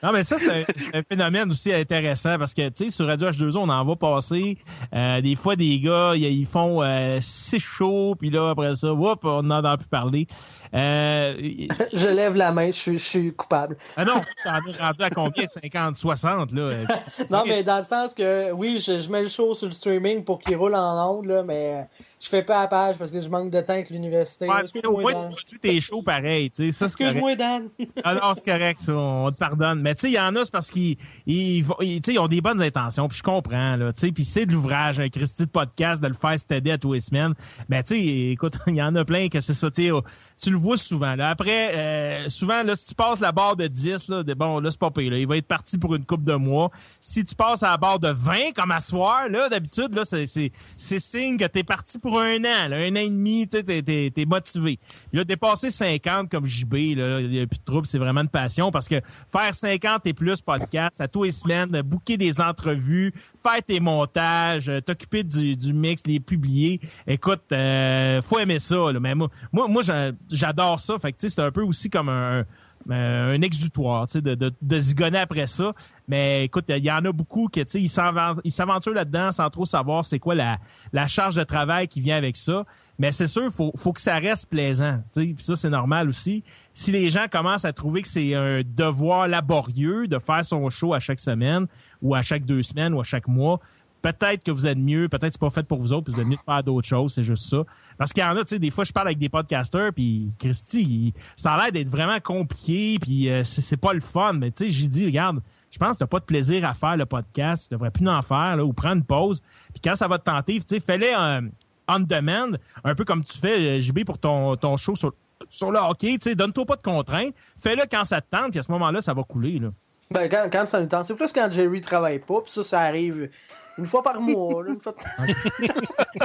Non, 0.02 0.12
mais 0.12 0.22
ça, 0.22 0.36
c'est 0.38 0.64
un, 0.94 1.02
phénomène 1.02 1.50
aussi 1.50 1.72
intéressant 1.72 2.38
parce 2.38 2.54
que, 2.54 2.68
tu 2.70 2.84
sais, 2.84 2.90
sur 2.90 3.06
Radio 3.06 3.28
H2O, 3.28 3.58
on 3.58 3.68
en 3.68 3.84
va 3.84 3.96
passer. 3.96 4.56
euh, 4.94 5.20
des 5.20 5.34
fois, 5.34 5.56
des 5.56 5.78
gars, 5.78 6.14
ils 6.16 6.46
font 6.46 6.82
euh, 6.82 7.18
six 7.20 7.60
shows, 7.60 8.14
puis 8.18 8.30
là, 8.30 8.50
après 8.50 8.74
ça, 8.76 8.92
whoop, 8.94 9.24
on 9.24 9.42
n'en 9.42 9.62
a 9.62 9.76
plus 9.76 9.88
parler. 9.88 10.26
Euh, 10.74 11.34
Je 11.92 12.08
lève 12.08 12.36
la 12.36 12.50
main, 12.52 12.66
je 12.68 12.76
suis, 12.76 12.98
je 12.98 13.04
suis 13.04 13.34
coupable. 13.34 13.76
ah 13.96 14.04
non, 14.04 14.22
t'en 14.44 14.56
es 14.56 14.82
rendu 14.82 15.02
à 15.02 15.10
combien? 15.10 15.46
50, 15.46 15.94
60, 15.94 16.52
là? 16.52 16.62
euh, 16.62 16.84
Non, 17.30 17.44
mais 17.46 17.62
dans 17.62 17.78
le 17.78 17.84
sens 17.84 18.14
que, 18.14 18.52
oui, 18.52 18.82
je, 18.84 19.00
je 19.00 19.08
mets 19.10 19.22
le 19.22 19.28
show 19.28 19.54
sur 19.54 19.66
le 19.66 19.72
streaming 19.74 20.24
pour 20.24 20.38
qu'il 20.38 20.56
roule 20.56 20.74
en 20.74 21.10
ondes, 21.18 21.26
là, 21.26 21.42
mais 21.42 21.86
je 22.20 22.28
fais 22.28 22.42
pas 22.42 22.60
à 22.60 22.68
page 22.68 22.96
parce 22.98 23.10
que 23.10 23.20
je 23.22 23.28
manque 23.30 23.48
de 23.48 23.60
temps 23.62 23.72
avec 23.72 23.88
l'université. 23.88 24.46
Ouais, 24.46 24.86
au 24.86 25.00
moins, 25.00 25.14
tu 25.14 25.24
Dan. 25.24 25.34
tes 25.62 25.80
shows 25.80 26.02
pareil. 26.02 26.50
Excuse-moi, 26.58 27.34
Dan. 27.34 27.68
Ah 28.04 28.14
non, 28.14 28.34
c'est 28.34 28.50
correct, 28.50 28.80
ça, 28.80 28.94
on 28.94 29.30
te 29.30 29.36
pardonne. 29.36 29.80
Mais 29.80 29.94
tu 29.94 30.02
sais, 30.02 30.08
il 30.08 30.14
y 30.14 30.20
en 30.20 30.34
a, 30.36 30.44
c'est 30.44 30.52
parce 30.52 30.70
qu'ils 30.70 30.96
ils, 31.26 31.64
ils, 31.80 32.00
tu 32.00 32.00
sais, 32.04 32.14
ils 32.14 32.18
ont 32.18 32.28
des 32.28 32.40
bonnes 32.40 32.60
intentions, 32.60 33.08
puis 33.08 33.18
je 33.18 33.22
comprends, 33.22 33.76
là, 33.76 33.92
tu 33.92 34.00
sais, 34.00 34.12
puis 34.12 34.24
c'est 34.24 34.46
de 34.46 34.52
l'ouvrage, 34.52 35.00
un 35.00 35.08
Christy 35.08 35.46
de 35.46 35.50
podcast, 35.50 36.02
de 36.02 36.08
le 36.08 36.14
faire 36.14 36.38
s'aider 36.38 36.72
à 36.72 36.78
tous 36.78 36.92
les 36.92 37.00
semaines. 37.00 37.32
Mais 37.68 37.82
tu 37.82 37.94
sais, 37.94 38.04
écoute, 38.32 38.58
il 38.66 38.76
y 38.76 38.82
en 38.82 38.94
a 38.96 39.04
plein 39.04 39.28
que 39.28 39.40
c'est 39.40 39.54
ça, 39.54 39.70
tu 39.70 39.84
sais, 39.84 39.90
oh, 39.90 40.02
tu 40.40 40.50
le 40.50 40.56
vois 40.56 40.76
souvent, 40.76 41.14
là. 41.14 41.30
Après, 41.30 41.74
euh, 41.74 42.28
souvent, 42.28 42.62
là, 42.62 42.76
si 42.76 42.86
tu 42.86 42.94
passes 42.94 43.20
la 43.20 43.32
barre 43.32 43.56
de 43.56 43.66
10, 43.66 44.08
là, 44.08 44.22
de, 44.22 44.34
bon, 44.34 44.60
là, 44.60 44.70
c'est 44.70 44.80
pas 44.80 44.90
pire, 44.90 45.10
là, 45.10 45.18
il 45.18 45.26
va 45.26 45.38
être 45.38 45.48
parti 45.48 45.78
pour 45.78 45.94
une 45.94 46.04
coupe 46.04 46.24
de 46.24 46.34
mois. 46.34 46.70
Si 47.00 47.24
tu 47.24 47.34
passes 47.34 47.62
à 47.62 47.70
la 47.70 47.76
barre 47.78 47.98
de 47.98 48.08
20, 48.08 48.52
comme 48.54 48.72
à 48.72 48.80
soir, 48.80 49.28
là, 49.30 49.48
d'habitude, 49.48 49.94
là, 49.94 50.04
c'est, 50.04 50.26
c'est, 50.26 50.50
c'est 50.76 50.98
signe 50.98 51.38
que 51.38 51.46
t'es 51.46 51.64
parti 51.64 51.98
pour 51.98 52.09
un 52.18 52.38
an, 52.38 52.68
là, 52.68 52.76
un 52.76 52.92
an 52.92 53.00
et 53.00 53.10
demi, 53.10 53.46
tu 53.48 53.62
t'es, 53.64 53.82
t'es, 53.82 54.24
motivé. 54.24 54.78
Puis 55.08 55.18
là, 55.18 55.24
dépasser 55.24 55.70
50 55.70 56.30
comme 56.30 56.46
JB, 56.46 56.74
il 56.74 56.98
y 57.32 57.40
a 57.40 57.46
plus 57.46 57.58
de 57.58 57.64
trouble, 57.64 57.86
c'est 57.86 57.98
vraiment 57.98 58.22
une 58.22 58.28
passion 58.28 58.70
parce 58.70 58.88
que 58.88 59.00
faire 59.04 59.54
50 59.54 60.06
et 60.06 60.12
plus 60.12 60.40
podcasts 60.40 61.00
à 61.00 61.08
tous 61.08 61.24
les 61.24 61.30
semaines, 61.30 61.68
booker 61.82 62.16
des 62.16 62.40
entrevues, 62.40 63.12
faire 63.42 63.62
tes 63.62 63.80
montages, 63.80 64.68
euh, 64.68 64.80
t'occuper 64.80 65.22
du, 65.22 65.56
du 65.56 65.72
mix, 65.72 66.06
les 66.06 66.20
publier, 66.20 66.80
écoute, 67.06 67.42
euh, 67.52 68.22
faut 68.22 68.38
aimer 68.38 68.58
ça, 68.58 68.92
là. 68.92 69.00
Mais 69.00 69.14
moi, 69.14 69.28
moi, 69.52 69.68
moi 69.68 69.82
j'a- 69.82 70.12
j'adore 70.30 70.78
ça. 70.80 70.98
Fait 70.98 71.12
que, 71.12 71.18
tu 71.18 71.28
sais, 71.28 71.34
c'est 71.34 71.42
un 71.42 71.50
peu 71.50 71.62
aussi 71.62 71.90
comme 71.90 72.08
un, 72.08 72.44
euh, 72.90 73.36
un 73.36 73.42
exutoire, 73.42 74.06
tu 74.06 74.12
sais, 74.12 74.22
de, 74.22 74.34
de, 74.34 74.50
de 74.60 74.78
zigonner 74.78 75.18
après 75.18 75.46
ça. 75.46 75.72
Mais 76.08 76.44
écoute, 76.44 76.64
il 76.70 76.82
y 76.82 76.90
en 76.90 77.04
a 77.04 77.12
beaucoup 77.12 77.48
qui, 77.48 77.64
tu 77.64 77.70
sais, 77.70 77.82
ils 77.82 78.50
s'aventurent 78.50 78.94
là-dedans 78.94 79.30
sans 79.30 79.48
trop 79.50 79.64
savoir 79.64 80.04
c'est 80.04 80.18
quoi 80.18 80.34
la, 80.34 80.58
charge 81.06 81.34
de 81.34 81.44
travail 81.44 81.88
qui 81.88 82.00
vient 82.00 82.16
avec 82.16 82.36
ça. 82.36 82.64
Mais 82.98 83.12
c'est 83.12 83.26
sûr, 83.26 83.50
faut, 83.50 83.70
faut 83.76 83.92
que 83.92 84.00
ça 84.00 84.16
reste 84.16 84.48
plaisant, 84.48 84.98
tu 85.12 85.22
sais. 85.22 85.34
Ça, 85.38 85.56
c'est 85.56 85.70
normal 85.70 86.08
aussi. 86.08 86.42
Si 86.72 86.90
les 86.90 87.10
gens 87.10 87.26
commencent 87.30 87.64
à 87.64 87.72
trouver 87.72 88.02
que 88.02 88.08
c'est 88.08 88.34
un 88.34 88.62
devoir 88.64 89.28
laborieux 89.28 90.08
de 90.08 90.18
faire 90.18 90.44
son 90.44 90.68
show 90.70 90.94
à 90.94 91.00
chaque 91.00 91.20
semaine 91.20 91.66
ou 92.02 92.14
à 92.14 92.22
chaque 92.22 92.44
deux 92.44 92.62
semaines 92.62 92.94
ou 92.94 93.00
à 93.00 93.04
chaque 93.04 93.28
mois, 93.28 93.60
peut-être 94.02 94.42
que 94.44 94.50
vous 94.50 94.66
êtes 94.66 94.78
mieux, 94.78 95.08
peut-être 95.08 95.32
c'est 95.32 95.40
pas 95.40 95.50
fait 95.50 95.62
pour 95.66 95.78
vous 95.78 95.92
autres, 95.92 96.04
puis 96.04 96.14
vous 96.14 96.20
êtes 96.20 96.26
mieux 96.26 96.36
de 96.36 96.40
faire 96.40 96.62
d'autres 96.62 96.86
choses, 96.88 97.12
c'est 97.14 97.22
juste 97.22 97.44
ça. 97.44 97.64
Parce 97.98 98.12
qu'il 98.12 98.22
y 98.22 98.26
en 98.26 98.36
a, 98.36 98.40
tu 98.42 98.48
sais, 98.48 98.58
des 98.58 98.70
fois, 98.70 98.84
je 98.84 98.92
parle 98.92 99.08
avec 99.08 99.18
des 99.18 99.28
podcasters, 99.28 99.92
puis 99.92 100.32
Christy, 100.38 100.82
il- 100.82 101.12
ça 101.36 101.52
a 101.52 101.62
l'air 101.62 101.72
d'être 101.72 101.88
vraiment 101.88 102.18
compliqué, 102.20 102.98
puis 103.00 103.28
euh, 103.28 103.42
c'est 103.42 103.60
c'est 103.60 103.76
pas 103.76 103.92
le 103.92 104.00
fun, 104.00 104.32
mais 104.34 104.50
tu 104.50 104.64
sais, 104.64 104.70
j'ai 104.70 104.88
dit, 104.88 105.06
regarde, 105.06 105.40
je 105.70 105.78
pense 105.78 105.94
que 105.94 105.98
t'as 105.98 106.06
pas 106.06 106.20
de 106.20 106.24
plaisir 106.24 106.64
à 106.68 106.74
faire 106.74 106.96
le 106.96 107.06
podcast, 107.06 107.68
tu 107.68 107.74
devrais 107.74 107.90
plus 107.90 108.08
en 108.08 108.22
faire, 108.22 108.56
là, 108.56 108.64
ou 108.64 108.72
prendre 108.72 108.96
une 108.96 109.04
pause, 109.04 109.40
puis 109.72 109.80
quand 109.82 109.94
ça 109.96 110.08
va 110.08 110.18
te 110.18 110.24
tenter, 110.24 110.58
tu 110.60 110.64
sais, 110.66 110.80
fais-le 110.80 111.06
euh, 111.18 111.40
on 111.88 112.00
demand, 112.00 112.56
un 112.84 112.94
peu 112.94 113.04
comme 113.04 113.24
tu 113.24 113.36
fais, 113.38 113.78
euh, 113.78 113.80
JB, 113.80 114.04
pour 114.04 114.18
ton, 114.18 114.56
ton 114.56 114.76
show 114.76 114.94
sur, 114.96 115.12
sur 115.48 115.72
le 115.72 115.78
hockey, 115.78 116.12
tu 116.18 116.30
sais, 116.30 116.34
donne-toi 116.34 116.64
pas 116.66 116.76
de 116.76 116.82
contraintes, 116.82 117.34
fais-le 117.58 117.82
quand 117.90 118.04
ça 118.04 118.20
te 118.20 118.30
tente, 118.34 118.50
puis 118.50 118.60
à 118.60 118.62
ce 118.62 118.70
moment-là, 118.72 119.00
ça 119.00 119.12
va 119.14 119.22
couler, 119.24 119.58
là. 119.58 119.70
Ben, 120.12 120.28
quand, 120.28 120.48
quand 120.50 120.66
ça 120.66 120.80
nous 120.80 120.86
tente. 120.86 121.06
C'est 121.06 121.14
plus 121.14 121.32
quand 121.32 121.50
Jerry 121.52 121.80
travaille 121.80 122.18
pas, 122.18 122.40
puis 122.40 122.50
ça, 122.52 122.64
ça 122.64 122.80
arrive 122.80 123.30
une 123.78 123.86
fois 123.86 124.02
par 124.02 124.20
mois. 124.20 124.64
là, 124.64 124.70
une 124.72 124.80
fois 124.80 124.92
de- 124.92 125.32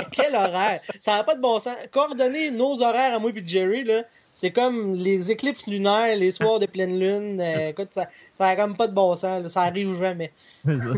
Quel 0.11 0.33
horaire! 0.35 0.81
Ça 0.99 1.17
n'a 1.17 1.23
pas 1.23 1.35
de 1.35 1.41
bon 1.41 1.59
sens. 1.59 1.75
Coordonner 1.91 2.49
nos 2.49 2.81
horaires 2.81 3.13
à 3.15 3.19
moi 3.19 3.29
et 3.35 3.43
Jerry, 3.45 3.83
là, 3.83 4.01
c'est 4.33 4.51
comme 4.51 4.93
les 4.93 5.29
éclipses 5.29 5.67
lunaires, 5.67 6.15
les 6.17 6.31
soirs 6.31 6.59
de 6.59 6.65
pleine 6.65 6.97
lune. 6.99 7.39
Euh, 7.39 7.69
écoute, 7.69 7.89
ça, 7.91 8.07
ça 8.33 8.47
a 8.47 8.55
comme 8.55 8.75
pas 8.75 8.87
de 8.87 8.93
bon 8.93 9.13
sens. 9.13 9.43
là. 9.43 9.49
Ça 9.49 9.61
arrive 9.61 9.95
jamais. 9.99 10.31
C'est 10.65 10.75
ça. 10.77 10.89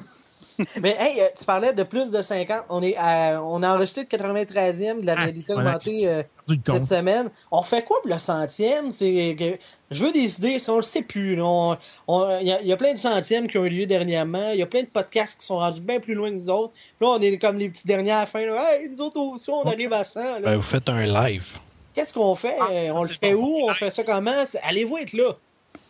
Mais 0.81 0.95
hey, 0.99 1.21
euh, 1.21 1.25
tu 1.37 1.45
parlais 1.45 1.71
de 1.73 1.83
plus 1.83 2.09
de 2.09 2.21
50. 2.21 2.63
On, 2.69 2.81
est 2.81 2.95
à- 2.97 3.41
on 3.43 3.61
a 3.63 3.75
enregistré 3.75 4.01
le 4.01 4.07
93e 4.17 5.01
de 5.01 5.05
la 5.05 5.13
Ah, 5.13 5.15
réalité 5.21 5.53
voilà, 5.53 5.69
augmentée 5.77 6.07
euh, 6.07 6.23
cette 6.47 6.65
compte. 6.65 6.83
semaine. 6.83 7.29
On 7.51 7.61
fait 7.61 7.83
quoi 7.83 8.01
pour 8.01 8.11
le 8.11 8.17
centième? 8.19 8.91
C'est 8.91 9.35
que 9.37 9.57
je 9.91 10.03
veux 10.05 10.11
des 10.11 10.37
idées, 10.39 10.51
parce 10.53 10.65
qu'on 10.65 10.77
le 10.77 10.81
sait 10.81 11.03
plus. 11.03 11.39
On- 11.41 11.77
on- 12.07 12.39
Il 12.39 12.47
y, 12.47 12.51
a- 12.51 12.61
il 12.61 12.67
y 12.67 12.71
a 12.73 12.77
plein 12.77 12.93
de 12.93 12.99
centièmes 12.99 13.47
qui 13.47 13.57
ont 13.59 13.65
eu 13.65 13.69
lieu 13.69 13.85
dernièrement. 13.85 14.51
Il 14.51 14.57
y 14.59 14.63
a 14.63 14.65
plein 14.65 14.81
de 14.81 14.87
podcasts 14.87 15.39
qui 15.39 15.45
sont 15.45 15.57
rendus 15.57 15.81
bien 15.81 15.99
plus 15.99 16.15
loin 16.15 16.29
que 16.29 16.35
nous 16.35 16.49
autres. 16.49 16.73
Là, 17.01 17.07
on 17.09 17.19
est 17.21 17.37
comme 17.37 17.57
les 17.59 17.69
petits 17.69 17.85
derniers 17.87 18.11
à 18.11 18.19
la 18.21 18.25
fin. 18.25 18.45
Là. 18.45 18.73
Hey, 18.79 18.89
nous 18.89 19.03
autres 19.05 19.19
aussi, 19.19 19.49
on 19.51 19.63
arrive 19.63 19.93
à 19.93 20.03
100. 20.03 20.19
là. 20.21 20.39
Ben, 20.41 20.55
vous 20.57 20.63
faites 20.63 20.89
un 20.89 21.05
live. 21.05 21.45
Qu'est-ce 21.93 22.13
qu'on 22.13 22.35
fait? 22.35 22.57
Ah, 22.59 22.67
ça, 22.85 22.95
on 22.95 23.01
le 23.03 23.07
fait 23.09 23.33
bon. 23.35 23.43
où? 23.65 23.69
On 23.69 23.73
fait 23.73 23.91
ça 23.91 24.03
comment? 24.03 24.43
Allez-vous 24.63 24.97
être 24.97 25.13
là? 25.13 25.33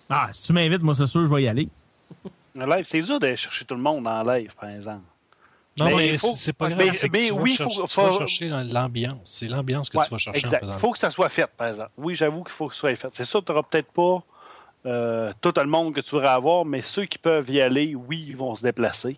Ah, 0.09 0.29
si 0.31 0.47
tu 0.47 0.53
m'invites, 0.53 0.81
moi, 0.81 0.93
c'est 0.93 1.05
sûr, 1.05 1.25
je 1.27 1.33
vais 1.33 1.43
y 1.43 1.47
aller. 1.47 1.67
Le 2.57 2.65
live, 2.65 2.85
c'est 2.85 3.01
dur 3.01 3.19
d'aller 3.19 3.35
chercher 3.35 3.65
tout 3.65 3.75
le 3.75 3.81
monde 3.81 4.07
en 4.07 4.23
live, 4.23 4.53
par 4.59 4.69
exemple. 4.71 5.03
Non, 5.79 5.85
Mais 5.85 5.95
mais, 5.95 6.17
faut- 6.17 6.33
c'est- 6.33 6.53
pas 6.53 6.69
mais- 6.69 6.75
grave. 6.75 6.95
c'est 6.95 7.07
que 7.07 7.11
mais 7.15 7.27
tu 7.27 7.33
oui, 7.33 7.53
chercher, 7.53 7.81
faut- 7.81 7.87
tu 7.87 8.01
vas 8.01 8.11
faut- 8.11 8.17
chercher 8.17 8.49
dans 8.49 8.63
l'ambiance. 8.63 9.19
C'est 9.25 9.47
l'ambiance 9.47 9.89
que 9.91 9.97
Ouais, 9.99 10.05
tu 10.05 10.09
vas 10.09 10.17
chercher 10.17 10.39
exact. 10.39 10.63
Il 10.65 10.73
faut 10.73 10.91
que 10.91 10.97
ça 10.97 11.11
soit 11.11 11.29
fait, 11.29 11.45
par 11.55 11.67
exemple. 11.67 11.91
Oui, 11.97 12.15
j'avoue 12.15 12.43
qu'il 12.43 12.51
faut 12.53 12.67
que 12.67 12.73
ça 12.73 12.79
soit 12.79 12.95
fait. 12.95 13.09
C'est 13.13 13.25
sûr, 13.25 13.45
tu 13.45 13.51
n'auras 13.51 13.63
peut-être 13.63 13.91
pas 13.91 14.23
euh, 14.85 15.33
tout 15.41 15.51
le 15.55 15.65
monde 15.65 15.93
que 15.93 15.99
tu 16.01 16.11
voudrais 16.11 16.29
avoir, 16.29 16.63
mais 16.63 16.81
ceux 16.81 17.05
qui 17.05 17.17
peuvent 17.17 17.49
y 17.49 17.59
aller, 17.61 17.93
oui, 17.93 18.25
ils 18.29 18.37
vont 18.37 18.55
se 18.55 18.63
déplacer. 18.63 19.17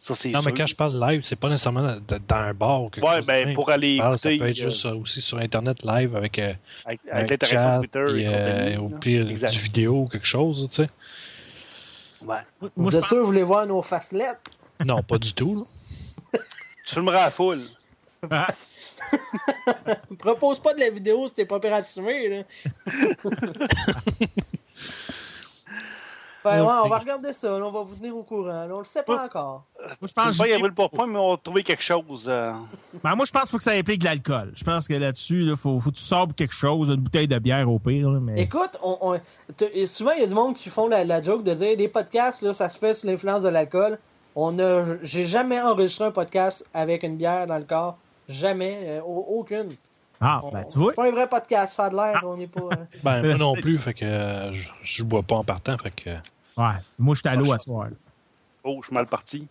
Ça, 0.00 0.12
Non, 0.28 0.40
sûr. 0.40 0.50
mais 0.52 0.56
quand 0.56 0.66
je 0.66 0.76
parle 0.76 1.00
live, 1.10 1.22
c'est 1.24 1.34
pas 1.34 1.48
nécessairement 1.48 1.96
dans, 2.06 2.36
un 2.36 2.54
bar 2.54 2.84
ou 2.84 2.90
quelque 2.90 3.04
Ouais, 3.04 3.16
chose. 3.16 3.26
ben, 3.26 3.54
pour 3.54 3.70
aller 3.70 3.96
Je 3.96 4.02
parle, 4.02 4.18
Ça 4.18 4.28
peut 4.28 4.34
être 4.48 4.60
euh, 4.60 4.70
juste 4.70 4.84
aussi 4.86 5.20
sur 5.22 5.38
Internet 5.38 5.82
live 5.82 6.14
avec, 6.14 6.38
euh, 6.38 6.52
avec, 6.84 7.00
avec 7.00 7.00
avec 7.10 7.30
l'interaction 7.30 7.58
chat, 7.58 7.78
Twitter 7.78 8.02
puis, 8.12 8.22
et 8.22 8.26
euh, 8.28 8.70
là. 8.76 8.98
pire 9.00 9.24
du 9.26 9.58
vidéo 9.58 10.02
ou 10.02 10.06
quelque 10.08 10.26
chose, 10.26 10.66
tu 10.70 10.76
sais. 10.76 10.86
Ouais. 12.26 12.36
Moi, 12.60 12.70
Vous 12.76 12.90
je 12.90 12.96
êtes 12.96 13.00
pense- 13.02 13.08
sûr 13.08 13.16
que 13.16 13.20
vous 13.22 13.26
voulez 13.26 13.42
voir 13.42 13.66
nos 13.66 13.82
facelettes? 13.82 14.40
Non, 14.84 15.02
pas 15.02 15.18
du 15.18 15.32
tout. 15.34 15.66
Tu 16.86 16.94
filmeras 16.94 17.18
à 17.18 17.24
la 17.26 17.30
foule. 17.30 17.62
Ah, 18.30 18.46
Propose 20.18 20.58
pas 20.58 20.72
de 20.74 20.80
la 20.80 20.90
vidéo 20.90 21.26
si 21.26 21.34
t'es 21.34 21.44
pas 21.44 21.60
prêt 21.60 21.70
à 21.72 21.76
assumer, 21.76 22.28
là. 22.28 22.42
Ben 26.44 26.62
ouais, 26.62 26.72
on 26.84 26.88
va 26.88 26.98
regarder 26.98 27.32
ça, 27.32 27.58
là, 27.58 27.64
on 27.64 27.70
va 27.70 27.82
vous 27.82 27.94
tenir 27.96 28.16
au 28.16 28.22
courant. 28.22 28.66
là, 28.66 28.68
on 28.72 28.78
le 28.78 28.84
sait 28.84 29.02
pas 29.02 29.24
encore. 29.24 29.64
moi, 29.80 29.88
je 30.02 30.12
pense 30.12 30.36
pas, 30.36 30.46
il 30.46 30.50
y 30.50 30.54
avait 30.54 30.68
le 30.68 30.74
pourpoint, 30.74 31.06
mais 31.06 31.18
on 31.18 31.30
va 31.32 31.36
trouver 31.42 31.62
quelque 31.62 31.82
chose. 31.82 32.26
euh. 32.28 32.52
Ben, 33.02 33.14
moi, 33.14 33.24
je 33.24 33.30
pense 33.32 33.42
qu'il 33.44 33.50
faut 33.52 33.56
que 33.56 33.62
ça 33.62 33.72
implique 33.72 34.00
de 34.00 34.04
l'alcool. 34.04 34.52
Je 34.54 34.62
pense 34.64 34.86
que 34.86 34.94
là-dessus, 34.94 35.42
il 35.44 35.56
faut, 35.56 35.78
faut 35.80 35.90
que 35.90 35.96
tu 35.96 36.02
sors 36.02 36.28
quelque 36.36 36.54
chose, 36.54 36.90
une 36.90 36.96
bouteille 36.96 37.28
de 37.28 37.38
bière 37.38 37.70
au 37.70 37.78
pire. 37.78 38.10
là, 38.10 38.20
mais... 38.20 38.40
Écoute, 38.42 38.78
on, 38.82 39.16
souvent 39.86 40.12
il 40.12 40.20
y 40.20 40.24
a 40.24 40.26
du 40.26 40.34
monde 40.34 40.54
qui 40.54 40.68
font 40.68 40.86
la, 40.88 41.04
la 41.04 41.22
joke 41.22 41.42
de 41.42 41.54
dire 41.54 41.76
des 41.76 41.88
podcasts, 41.88 42.42
là, 42.42 42.52
ça 42.52 42.68
se 42.68 42.78
fait 42.78 42.94
sous 42.94 43.06
l'influence 43.06 43.42
de 43.42 43.48
l'alcool. 43.48 43.98
On 44.36 44.58
a, 44.58 44.96
j'ai 45.02 45.24
jamais 45.24 45.60
enregistré 45.62 46.04
un 46.06 46.10
podcast 46.10 46.66
avec 46.74 47.02
une 47.04 47.16
bière 47.16 47.46
dans 47.46 47.58
le 47.58 47.64
corps. 47.64 47.96
Jamais, 48.28 48.78
euh, 48.82 49.00
au- 49.02 49.38
aucune. 49.38 49.68
Ah, 50.20 50.40
On- 50.44 50.50
ben, 50.50 50.64
tu 50.64 50.78
vois. 50.78 50.90
C'est 50.90 50.96
pas 50.96 51.06
un 51.08 51.10
vrai 51.10 51.28
podcast, 51.28 51.74
ça 51.74 51.84
a 51.84 51.90
de 51.90 51.96
l'air, 51.96 52.22
on 52.24 52.36
n'est 52.36 52.46
pas. 52.46 52.60
euh, 52.60 52.76
Ben, 53.02 53.22
moi 53.22 53.34
non 53.38 53.52
plus, 53.54 53.78
fait 53.78 53.94
que 53.94 54.04
euh, 54.04 54.52
je, 54.52 54.68
je 54.82 55.02
bois 55.04 55.22
pas 55.22 55.36
en 55.36 55.44
partant, 55.44 55.76
fait 55.78 55.90
que. 55.90 56.10
Ouais. 56.56 56.74
Moi, 56.98 57.14
je 57.14 57.20
suis 57.20 57.28
à 57.28 57.34
l'eau 57.36 57.52
à 57.52 57.58
soir. 57.58 57.88
Oh, 58.62 58.78
je 58.82 58.86
suis 58.86 58.94
mal 58.94 59.06
parti. 59.06 59.46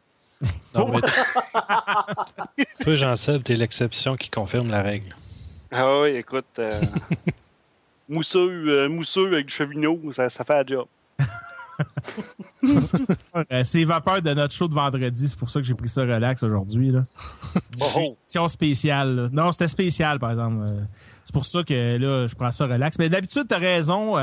Non, 0.76 0.92
mais. 0.92 1.00
Toi, 2.84 2.96
Jean-Seb, 2.96 3.44
t'es 3.44 3.56
l'exception 3.56 4.16
qui 4.18 4.30
confirme 4.30 4.70
la 4.70 4.82
règle. 4.82 5.16
Ah 5.72 6.00
oui, 6.02 6.10
écoute. 6.16 6.46
euh, 6.60 6.82
mousseux, 8.10 8.50
euh, 8.68 8.90
mousseux 8.90 9.28
avec 9.28 9.46
du 9.48 9.54
chevinot, 9.54 10.00
ça, 10.12 10.30
ça 10.30 10.44
fait 10.44 10.54
la 10.54 10.66
job. 10.66 10.88
Euh, 13.52 13.64
c'est 13.64 13.84
vapeur 13.84 14.22
de 14.22 14.34
notre 14.34 14.54
show 14.54 14.68
de 14.70 14.74
vendredi. 14.74 15.28
C'est 15.28 15.38
pour 15.38 15.50
ça 15.50 15.60
que 15.60 15.66
j'ai 15.66 15.74
pris 15.74 15.90
ça 15.90 16.04
relax 16.04 16.42
aujourd'hui. 16.44 16.92
là. 16.92 17.04
Oh, 17.82 17.86
oh. 17.96 18.18
Édition 18.22 18.48
spéciale. 18.48 19.16
là. 19.16 19.26
Non, 19.34 19.52
c'était 19.52 19.68
spécial, 19.68 20.18
par 20.20 20.30
exemple. 20.30 20.66
C'est 21.26 21.34
pour 21.34 21.44
ça 21.46 21.64
que 21.64 21.98
là, 21.98 22.28
je 22.28 22.36
prends 22.36 22.52
ça 22.52 22.68
relax. 22.68 22.98
Mais 23.00 23.10
d'habitude, 23.10 23.46
t'as 23.50 23.58
raison. 23.58 24.16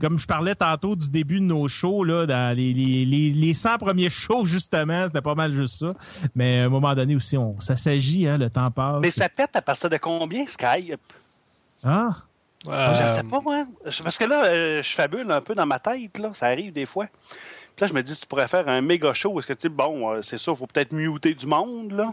Comme 0.00 0.18
je 0.18 0.26
parlais 0.26 0.54
tantôt 0.54 0.96
du 0.96 1.08
début 1.10 1.40
de 1.40 1.44
nos 1.44 1.68
shows, 1.68 2.04
là, 2.04 2.26
dans 2.26 2.56
les, 2.56 2.72
les, 2.72 3.04
les, 3.04 3.30
les 3.30 3.52
100 3.52 3.78
premiers 3.78 4.08
shows, 4.10 4.44
justement, 4.44 5.06
c'était 5.06 5.20
pas 5.20 5.34
mal 5.34 5.52
juste 5.52 5.76
ça. 5.80 5.92
Mais 6.34 6.60
à 6.60 6.64
un 6.64 6.68
moment 6.68 6.94
donné 6.94 7.14
aussi, 7.14 7.36
on, 7.36 7.58
ça 7.60 7.76
s'agit, 7.76 8.26
hein, 8.26 8.38
le 8.38 8.48
temps 8.50 8.70
passe. 8.70 9.00
Mais 9.00 9.10
ça 9.10 9.28
pète 9.28 9.54
à 9.54 9.62
partir 9.62 9.90
de 9.90 9.96
combien, 9.98 10.46
Skype? 10.46 11.00
Ah, 11.84 12.10
Euh, 12.68 12.94
Je 12.94 13.08
sais 13.08 13.22
pas, 13.28 13.40
moi. 13.40 13.66
Je- 13.86 14.02
Parce 14.02 14.16
que 14.18 14.24
là, 14.24 14.44
euh, 14.46 14.82
je 14.82 14.92
fabule 14.94 15.30
un 15.32 15.40
peu 15.40 15.54
dans 15.54 15.66
ma 15.66 15.78
tête, 15.80 16.16
là. 16.18 16.30
Ça 16.34 16.46
arrive 16.46 16.72
des 16.72 16.86
fois. 16.86 17.06
Puis 17.74 17.82
là, 17.82 17.88
je 17.88 17.92
me 17.92 18.02
dis, 18.02 18.16
tu 18.16 18.26
pourrais 18.26 18.46
faire 18.48 18.68
un 18.68 18.80
méga 18.80 19.12
show. 19.14 19.38
Est-ce 19.40 19.48
que 19.48 19.52
tu 19.54 19.62
sais, 19.62 19.68
bon, 19.68 20.10
euh, 20.12 20.22
c'est 20.22 20.38
sûr, 20.38 20.52
il 20.52 20.56
faut 20.58 20.66
peut-être 20.66 20.92
muter 20.92 21.34
du 21.34 21.46
monde, 21.46 21.92
là. 21.92 22.06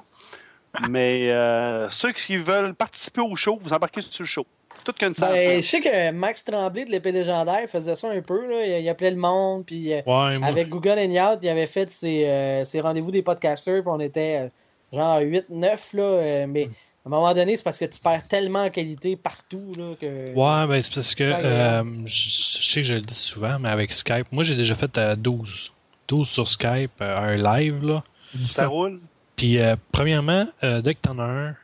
Mais 0.89 1.32
euh, 1.32 1.89
ceux 1.89 2.11
qui 2.13 2.38
veulent 2.38 2.73
participer 2.73 3.21
au 3.21 3.36
show, 3.36 3.59
vous 3.61 3.73
embarquez 3.73 4.01
sur 4.01 4.23
le 4.23 4.27
show. 4.27 4.45
Tout 4.84 4.93
qu'une 4.93 5.13
Ben, 5.19 5.61
je 5.61 5.65
sais 5.67 5.82
que 5.82 6.11
Max 6.11 6.43
Tremblay 6.45 6.86
de 6.86 6.91
l'épée 6.91 7.11
légendaire 7.11 7.67
faisait 7.67 7.95
ça 7.95 8.09
un 8.09 8.21
peu. 8.21 8.47
Là. 8.49 8.65
Il, 8.65 8.84
il 8.84 8.89
appelait 8.89 9.11
le 9.11 9.17
monde, 9.17 9.65
puis 9.65 9.93
euh, 9.93 10.01
Ouais, 10.05 10.38
moi, 10.38 10.47
avec 10.47 10.69
Google 10.69 10.97
Hangout, 10.99 11.39
il 11.41 11.49
avait 11.49 11.67
fait 11.67 11.89
ses, 11.89 12.25
euh, 12.25 12.65
ses 12.65 12.82
rendez-vous 12.82 13.11
des 13.11 13.21
podcasters, 13.21 13.82
puis 13.82 13.91
on 13.91 13.99
était 13.99 14.47
euh, 14.93 14.97
genre 14.97 15.19
8-9, 15.19 15.95
là. 15.97 16.03
euh, 16.03 16.45
mais 16.47 16.65
à 16.65 17.07
un 17.07 17.09
moment 17.09 17.34
donné, 17.34 17.57
c'est 17.57 17.63
parce 17.63 17.77
que 17.77 17.86
tu 17.86 17.99
perds 17.99 18.27
tellement 18.27 18.63
en 18.63 18.69
qualité 18.69 19.15
partout, 19.15 19.73
là, 19.77 19.93
que... 19.99 20.05
Ouais, 20.34 20.67
ben 20.67 20.82
c'est 20.82 20.93
parce 20.93 21.15
que 21.15 21.23
Ouais, 21.23 21.39
euh, 21.43 21.84
je, 22.05 22.30
je 22.59 22.71
sais 22.71 22.82
que 22.82 22.88
je 22.88 22.95
le 22.95 23.01
dis 23.01 23.13
souvent, 23.13 23.57
mais 23.59 23.69
avec 23.69 23.93
Skype, 23.93 24.27
moi 24.32 24.43
j'ai 24.43 24.55
déjà 24.55 24.75
fait 24.75 24.97
euh, 24.97 25.15
12. 25.15 25.71
12 26.07 26.27
sur 26.27 26.47
Skype, 26.47 26.91
euh, 27.01 27.17
un 27.17 27.36
live, 27.59 27.84
là. 27.86 28.03
Ça 28.41 28.67
roule? 28.67 28.99
Puis, 29.36 29.57
euh, 29.59 29.75
premièrement, 29.93 30.47
euh, 30.63 30.82
dès 30.82 30.95
que 30.95 30.99
t'en 31.01 31.17
as 31.19 31.23
un, 31.23 31.55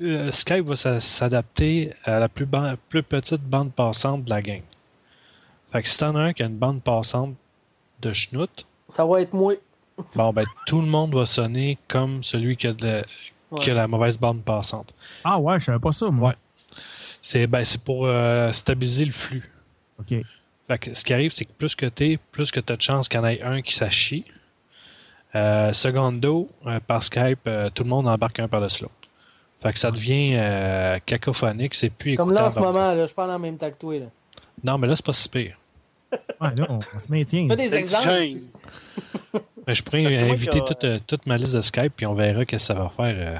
euh, 0.00 0.30
Skype 0.32 0.64
va 0.66 0.76
s'a- 0.76 1.00
s'adapter 1.00 1.92
à 2.04 2.18
la 2.18 2.28
plus, 2.28 2.46
petite 3.02 3.42
bande 3.42 3.72
passante 3.72 4.24
de 4.24 4.30
la 4.30 4.42
gang. 4.42 4.62
Fait 5.72 5.82
que 5.82 5.88
si 5.88 5.98
t'en 5.98 6.14
as 6.16 6.20
un 6.20 6.32
qui 6.32 6.42
a 6.42 6.46
une 6.46 6.56
bande 6.56 6.82
passante 6.82 7.34
de 8.00 8.12
schnout, 8.12 8.66
Ça 8.88 9.04
va 9.04 9.20
être 9.20 9.32
moi. 9.34 9.54
bon, 10.16 10.32
ben, 10.32 10.44
tout 10.66 10.80
le 10.80 10.86
monde 10.86 11.14
va 11.14 11.26
sonner 11.26 11.78
comme 11.88 12.22
celui 12.22 12.56
qui 12.56 12.68
a, 12.68 12.72
de- 12.72 13.04
Ouais. 13.50 13.60
qui 13.62 13.70
a 13.70 13.74
la 13.74 13.88
mauvaise 13.88 14.18
bande 14.18 14.42
passante. 14.42 14.92
Ah 15.24 15.38
ouais, 15.38 15.58
je 15.58 15.64
savais 15.66 15.78
pas 15.78 15.92
ça, 15.92 16.10
moi. 16.10 16.30
Ouais. 16.30 16.36
C'est 17.22 17.46
ben, 17.46 17.64
pour 17.84 18.06
euh, 18.06 18.52
stabiliser 18.52 19.04
le 19.06 19.12
flux. 19.12 19.50
OK. 19.98 20.14
Fait 20.68 20.78
que 20.78 20.94
ce 20.94 21.02
qui 21.04 21.14
arrive, 21.14 21.32
c'est 21.32 21.46
que 21.46 21.52
plus 21.52 21.74
que 21.74 21.86
t'es, 21.86 22.18
plus 22.30 22.50
que 22.50 22.60
t'as 22.60 22.76
de 22.76 22.82
chances 22.82 23.08
qu'il 23.08 23.18
y 23.18 23.22
en 23.22 23.26
ait 23.26 23.40
un 23.42 23.62
qui 23.62 23.74
s'achie. 23.74 24.24
Euh, 25.34 25.72
secondo, 25.72 26.48
euh, 26.66 26.78
par 26.80 27.02
Skype, 27.02 27.40
euh, 27.46 27.70
tout 27.70 27.82
le 27.84 27.88
monde 27.90 28.06
embarque 28.06 28.38
un 28.40 28.48
par-dessus 28.48 28.84
l'autre. 28.84 28.94
Fait 29.62 29.72
que 29.72 29.78
ça 29.78 29.90
devient 29.90 30.34
euh, 30.36 30.98
cacophonique, 31.04 31.74
c'est 31.74 31.90
plus 31.90 32.14
Comme 32.14 32.32
là, 32.32 32.46
en 32.46 32.50
ce 32.50 32.60
moment, 32.60 32.92
là, 32.94 33.06
je 33.06 33.12
parle 33.12 33.32
en 33.32 33.38
même 33.40 33.56
temps 33.56 33.70
que 33.70 33.76
toi. 33.76 33.98
Là. 33.98 34.06
Non, 34.64 34.78
mais 34.78 34.86
là, 34.86 34.94
c'est 34.96 35.04
pas 35.04 35.12
si 35.12 35.28
pire. 35.28 35.58
Ouais, 36.12 36.54
là, 36.56 36.66
on, 36.68 36.76
on 36.94 36.98
se 36.98 37.10
maintient. 37.10 37.46
Fais 37.48 37.56
des 37.56 37.74
exemples. 37.74 38.08
Mais 39.66 39.74
je 39.74 39.82
pourrais 39.82 40.06
inviter 40.30 40.60
toute, 40.64 40.84
euh, 40.84 40.98
toute 41.06 41.26
ma 41.26 41.36
liste 41.36 41.54
de 41.54 41.60
Skype, 41.60 41.92
puis 41.96 42.06
on 42.06 42.14
verra 42.14 42.44
qu'est-ce 42.44 42.68
que 42.68 42.74
ça 42.74 42.80
va 42.80 42.88
faire 42.96 43.14
euh, 43.18 43.38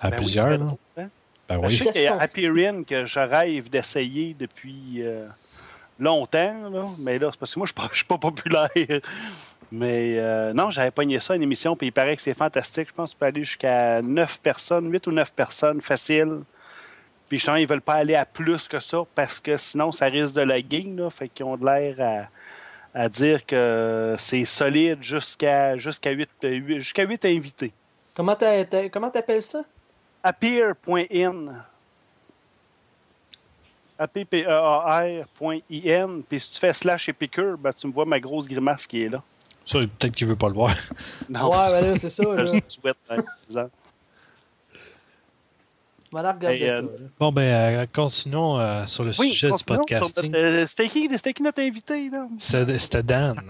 à 0.00 0.10
Ben 0.10 0.16
plusieurs. 0.16 0.48
là. 0.50 0.58
Ben 0.96 1.10
Ben, 1.48 1.58
oui. 1.58 1.70
Je 1.70 1.84
sais 1.84 1.92
qu'il 1.92 2.02
y 2.02 2.06
a 2.06 2.16
Happy 2.18 2.48
Rin 2.48 2.82
que 2.84 3.04
je 3.04 3.20
rêve 3.20 3.68
d'essayer 3.68 4.34
depuis 4.38 5.02
euh, 5.02 5.26
longtemps, 6.00 6.70
là. 6.72 6.86
mais 6.98 7.18
là, 7.18 7.28
c'est 7.30 7.38
parce 7.38 7.52
que 7.54 7.58
moi, 7.60 7.68
je 7.68 7.74
pas- 7.74 7.88
je 7.92 7.98
suis 7.98 8.06
pas 8.06 8.18
populaire. 8.18 8.70
Mais 9.76 10.18
euh, 10.18 10.52
non, 10.52 10.70
j'avais 10.70 10.92
pogné 10.92 11.18
ça, 11.18 11.34
une 11.34 11.42
émission, 11.42 11.74
puis 11.74 11.88
il 11.88 11.92
paraît 11.92 12.14
que 12.14 12.22
c'est 12.22 12.34
fantastique. 12.34 12.88
Je 12.88 12.94
pense 12.94 13.10
que 13.10 13.14
tu 13.16 13.18
peux 13.18 13.26
aller 13.26 13.42
jusqu'à 13.44 14.00
9 14.02 14.38
personnes, 14.40 14.88
8 14.88 15.06
ou 15.08 15.10
9 15.10 15.32
personnes, 15.32 15.80
facile. 15.80 16.42
Puis 17.28 17.38
justement, 17.38 17.56
ils 17.56 17.66
veulent 17.66 17.80
pas 17.80 17.94
aller 17.94 18.14
à 18.14 18.24
plus 18.24 18.68
que 18.68 18.78
ça, 18.78 19.02
parce 19.16 19.40
que 19.40 19.56
sinon, 19.56 19.90
ça 19.90 20.06
risque 20.06 20.34
de 20.34 20.42
laguer, 20.42 20.84
là. 20.96 21.10
Fait 21.10 21.28
qu'ils 21.28 21.44
ont 21.44 21.56
de 21.56 21.64
l'air 21.64 22.28
à, 22.94 23.00
à 23.02 23.08
dire 23.08 23.44
que 23.44 24.14
c'est 24.16 24.44
solide 24.44 25.02
jusqu'à 25.02 25.76
jusqu'à 25.76 26.10
8, 26.12 26.30
jusqu'à 26.78 27.02
8 27.02 27.24
invités. 27.24 27.72
Comment 28.14 28.36
t'a- 28.36 28.64
t'a- 28.64 28.88
comment 28.88 29.10
t'appelles 29.10 29.42
ça? 29.42 29.62
appear.in. 30.22 31.64
A-P-P-E-A-R.in. 34.94 36.20
Puis 36.28 36.40
si 36.40 36.50
tu 36.52 36.58
fais 36.58 36.72
slash 36.72 37.08
épicure, 37.08 37.58
ben, 37.58 37.72
tu 37.72 37.86
me 37.86 37.92
vois 37.92 38.04
ma 38.04 38.20
grosse 38.20 38.46
grimace 38.46 38.86
qui 38.86 39.02
est 39.04 39.08
là. 39.08 39.22
Ça, 39.66 39.78
peut-être 39.78 40.12
qu'il 40.14 40.26
veut 40.26 40.36
pas 40.36 40.48
le 40.48 40.54
voir. 40.54 40.74
Non, 41.28 41.50
Ouais, 41.50 41.70
ben 41.70 41.80
là, 41.80 41.96
c'est 41.98 42.10
ça. 42.10 42.22
je 42.24 42.42
Là. 42.42 42.52
hein. 43.56 43.68
On 46.16 46.22
va 46.22 46.32
regarder 46.32 46.58
Hey, 46.58 46.70
euh, 46.70 46.76
ça. 46.76 46.82
là. 46.82 46.88
Bon, 47.18 47.32
ben, 47.32 47.42
euh, 47.42 47.86
continuons 47.92 48.60
euh, 48.60 48.86
sur 48.86 49.02
le 49.02 49.10
Oui, 49.18 49.30
sujet 49.32 49.48
du 49.48 49.52
continuons 49.54 49.78
podcasting. 49.80 50.32
euh, 50.34 50.64
C'était 50.64 50.88
qui, 50.88 51.42
notre 51.42 51.60
invité, 51.60 52.08
là? 52.08 52.28
C'était 52.38 53.02
Dan. 53.02 53.40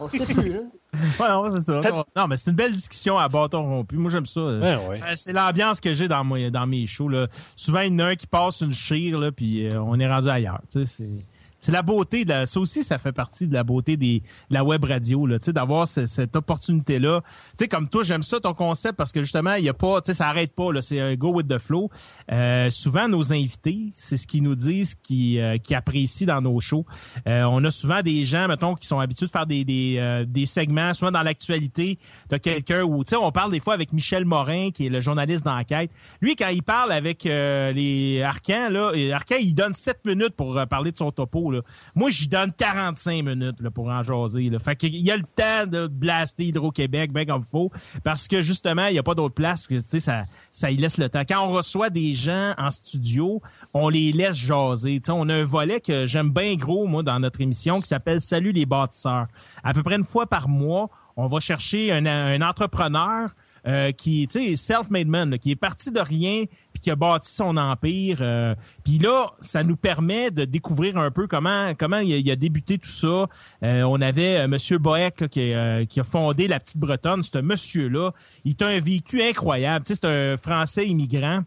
On 0.00 0.08
sait 0.10 0.26
plus. 0.26 0.52
Là. 0.52 0.60
Ouais, 1.20 1.28
non, 1.28 1.44
c'est 1.54 1.60
ça. 1.60 1.80
Non, 2.16 2.26
mais 2.26 2.36
c'est 2.36 2.50
une 2.50 2.56
belle 2.56 2.72
discussion 2.74 3.16
à 3.16 3.28
bâton 3.28 3.62
rompu. 3.62 3.96
Moi, 3.96 4.10
j'aime 4.10 4.26
ça. 4.26 4.40
Ouais, 4.40 4.76
ouais. 4.88 4.94
Ça, 4.96 5.14
C'est 5.14 5.32
l'ambiance 5.32 5.80
que 5.80 5.94
j'ai 5.94 6.08
dans, 6.08 6.24
dans 6.24 6.66
mes 6.66 6.84
shows. 6.86 7.08
Là. 7.08 7.28
Souvent, 7.54 7.80
il 7.80 7.92
y 7.92 7.94
en 7.94 8.00
a 8.00 8.04
un 8.06 8.16
qui 8.16 8.26
passe 8.26 8.60
une 8.60 8.72
chire, 8.72 9.18
là, 9.18 9.30
puis 9.30 9.68
euh, 9.68 9.80
on 9.80 9.98
est 10.00 10.08
rendu 10.08 10.28
ailleurs. 10.28 10.60
Tu 10.70 10.84
sais, 10.84 10.92
c'est- 11.04 11.24
c'est 11.60 11.72
la 11.72 11.82
beauté 11.82 12.24
de 12.24 12.44
ça 12.44 12.58
aussi 12.60 12.82
ça 12.82 12.98
fait 12.98 13.12
partie 13.12 13.46
de 13.48 13.54
la 13.54 13.62
beauté 13.64 13.96
des 13.96 14.20
de 14.20 14.54
la 14.54 14.64
web 14.64 14.84
radio 14.84 15.26
là, 15.26 15.38
tu 15.38 15.52
d'avoir 15.52 15.86
ce- 15.86 16.06
cette 16.06 16.34
opportunité 16.36 16.98
là. 16.98 17.20
Tu 17.58 17.68
comme 17.68 17.88
toi 17.88 18.02
j'aime 18.02 18.22
ça 18.22 18.40
ton 18.40 18.54
concept 18.54 18.96
parce 18.96 19.12
que 19.12 19.22
justement 19.22 19.54
il 19.54 19.64
y 19.64 19.68
a 19.68 19.74
pas 19.74 20.00
tu 20.00 20.06
sais 20.06 20.14
ça 20.14 20.26
arrête 20.26 20.54
pas 20.54 20.72
là, 20.72 20.80
c'est 20.80 21.16
go 21.16 21.32
with 21.32 21.46
the 21.48 21.58
flow. 21.58 21.90
Euh, 22.32 22.70
souvent 22.70 23.08
nos 23.08 23.32
invités, 23.32 23.88
c'est 23.94 24.16
ce 24.16 24.26
qu'ils 24.26 24.42
nous 24.42 24.54
disent 24.54 24.94
qui 24.94 25.38
euh, 25.40 25.58
qui 25.58 25.74
apprécient 25.74 26.26
dans 26.26 26.40
nos 26.40 26.58
shows. 26.60 26.84
Euh, 27.26 27.42
on 27.44 27.62
a 27.64 27.70
souvent 27.70 28.02
des 28.02 28.24
gens 28.24 28.48
mettons 28.48 28.74
qui 28.74 28.86
sont 28.86 29.00
habitués 29.00 29.26
de 29.26 29.30
faire 29.30 29.46
des 29.46 29.64
des, 29.64 29.96
euh, 29.98 30.24
des 30.26 30.46
segments 30.46 30.94
souvent 30.94 31.10
dans 31.12 31.22
l'actualité, 31.22 31.98
tu 32.30 32.40
quelqu'un 32.40 32.82
où 32.82 33.04
tu 33.04 33.10
sais 33.10 33.16
on 33.16 33.30
parle 33.32 33.50
des 33.50 33.60
fois 33.60 33.74
avec 33.74 33.92
Michel 33.92 34.24
Morin 34.24 34.70
qui 34.70 34.86
est 34.86 34.90
le 34.90 35.00
journaliste 35.00 35.44
d'enquête. 35.44 35.90
Lui 36.20 36.36
quand 36.36 36.48
il 36.48 36.62
parle 36.62 36.92
avec 36.92 37.26
euh, 37.26 37.72
les 37.72 38.22
Arcans 38.22 38.68
là, 38.70 38.92
Arcan 39.14 39.36
il 39.40 39.54
donne 39.54 39.72
7 39.72 40.06
minutes 40.06 40.34
pour 40.36 40.56
euh, 40.58 40.66
parler 40.66 40.90
de 40.90 40.96
son 40.96 41.10
topo 41.10 41.49
Moi, 41.94 42.10
j'y 42.10 42.28
donne 42.28 42.52
45 42.52 43.24
minutes 43.24 43.60
là, 43.60 43.70
pour 43.70 43.88
en 43.88 44.02
jaser. 44.02 44.50
Là. 44.50 44.58
Fait 44.58 44.76
qu'il 44.76 44.96
y 44.96 45.10
a 45.10 45.16
le 45.16 45.22
temps 45.22 45.66
de 45.66 45.86
blaster 45.86 46.46
Hydro-Québec 46.46 47.12
bien 47.12 47.26
comme 47.26 47.42
faut 47.42 47.70
parce 48.04 48.28
que 48.28 48.40
justement, 48.40 48.86
il 48.86 48.92
n'y 48.92 48.98
a 48.98 49.02
pas 49.02 49.14
d'autre 49.14 49.34
place 49.34 49.66
que 49.66 49.78
ça, 49.80 50.24
ça 50.52 50.70
y 50.70 50.76
laisse 50.76 50.98
le 50.98 51.08
temps. 51.08 51.22
Quand 51.28 51.46
on 51.46 51.50
reçoit 51.50 51.90
des 51.90 52.12
gens 52.12 52.54
en 52.58 52.70
studio, 52.70 53.40
on 53.74 53.88
les 53.88 54.12
laisse 54.12 54.36
jaser. 54.36 55.00
Tu 55.00 55.06
sais, 55.06 55.12
on 55.12 55.28
a 55.28 55.34
un 55.34 55.44
volet 55.44 55.80
que 55.80 56.06
j'aime 56.06 56.30
bien 56.30 56.54
gros, 56.54 56.86
moi, 56.86 57.02
dans 57.02 57.18
notre 57.20 57.40
émission 57.40 57.80
qui 57.80 57.88
s'appelle 57.88 58.20
Salut 58.20 58.52
les 58.52 58.66
bâtisseurs. 58.66 59.26
À 59.62 59.74
peu 59.74 59.82
près 59.82 59.96
une 59.96 60.04
fois 60.04 60.26
par 60.26 60.48
mois, 60.48 60.88
on 61.16 61.26
va 61.26 61.40
chercher 61.40 61.92
un, 61.92 62.06
un 62.06 62.40
entrepreneur 62.42 63.30
euh, 63.66 63.92
qui, 63.92 64.26
tu 64.30 64.40
sais, 64.40 64.56
self-made 64.56 65.08
man, 65.08 65.30
là, 65.30 65.38
qui 65.38 65.50
est 65.50 65.56
parti 65.56 65.90
de 65.90 66.00
rien 66.00 66.44
puis 66.72 66.82
qui 66.82 66.90
a 66.90 66.96
bâti 66.96 67.32
son 67.32 67.56
empire. 67.56 68.18
euh, 68.20 68.54
puis 68.84 68.98
là, 68.98 69.32
ça 69.38 69.62
nous 69.62 69.76
permet 69.76 70.30
de 70.30 70.44
découvrir 70.44 70.96
un 70.96 71.10
peu 71.10 71.26
comment 71.26 71.74
comment 71.78 71.98
il 71.98 72.30
a, 72.30 72.36
débuté 72.36 72.78
tout 72.78 72.88
ça. 72.88 73.26
Euh, 73.62 73.82
on 73.82 74.00
avait 74.00 74.38
euh, 74.38 74.48
Monsieur 74.48 74.78
Boeck 74.78 75.20
là, 75.20 75.28
qui, 75.28 75.52
a 75.52 76.04
fondé 76.04 76.48
la 76.48 76.58
Petite 76.60 76.78
Bretonne. 76.78 77.22
Ce 77.22 77.38
monsieur-là, 77.38 78.12
il 78.44 78.56
a 78.60 78.66
un 78.66 78.80
vécu 78.80 79.22
incroyable. 79.22 79.84
Tu 79.84 79.94
c'est 79.94 80.04
un 80.04 80.36
Français 80.36 80.86
immigrant 80.86 81.42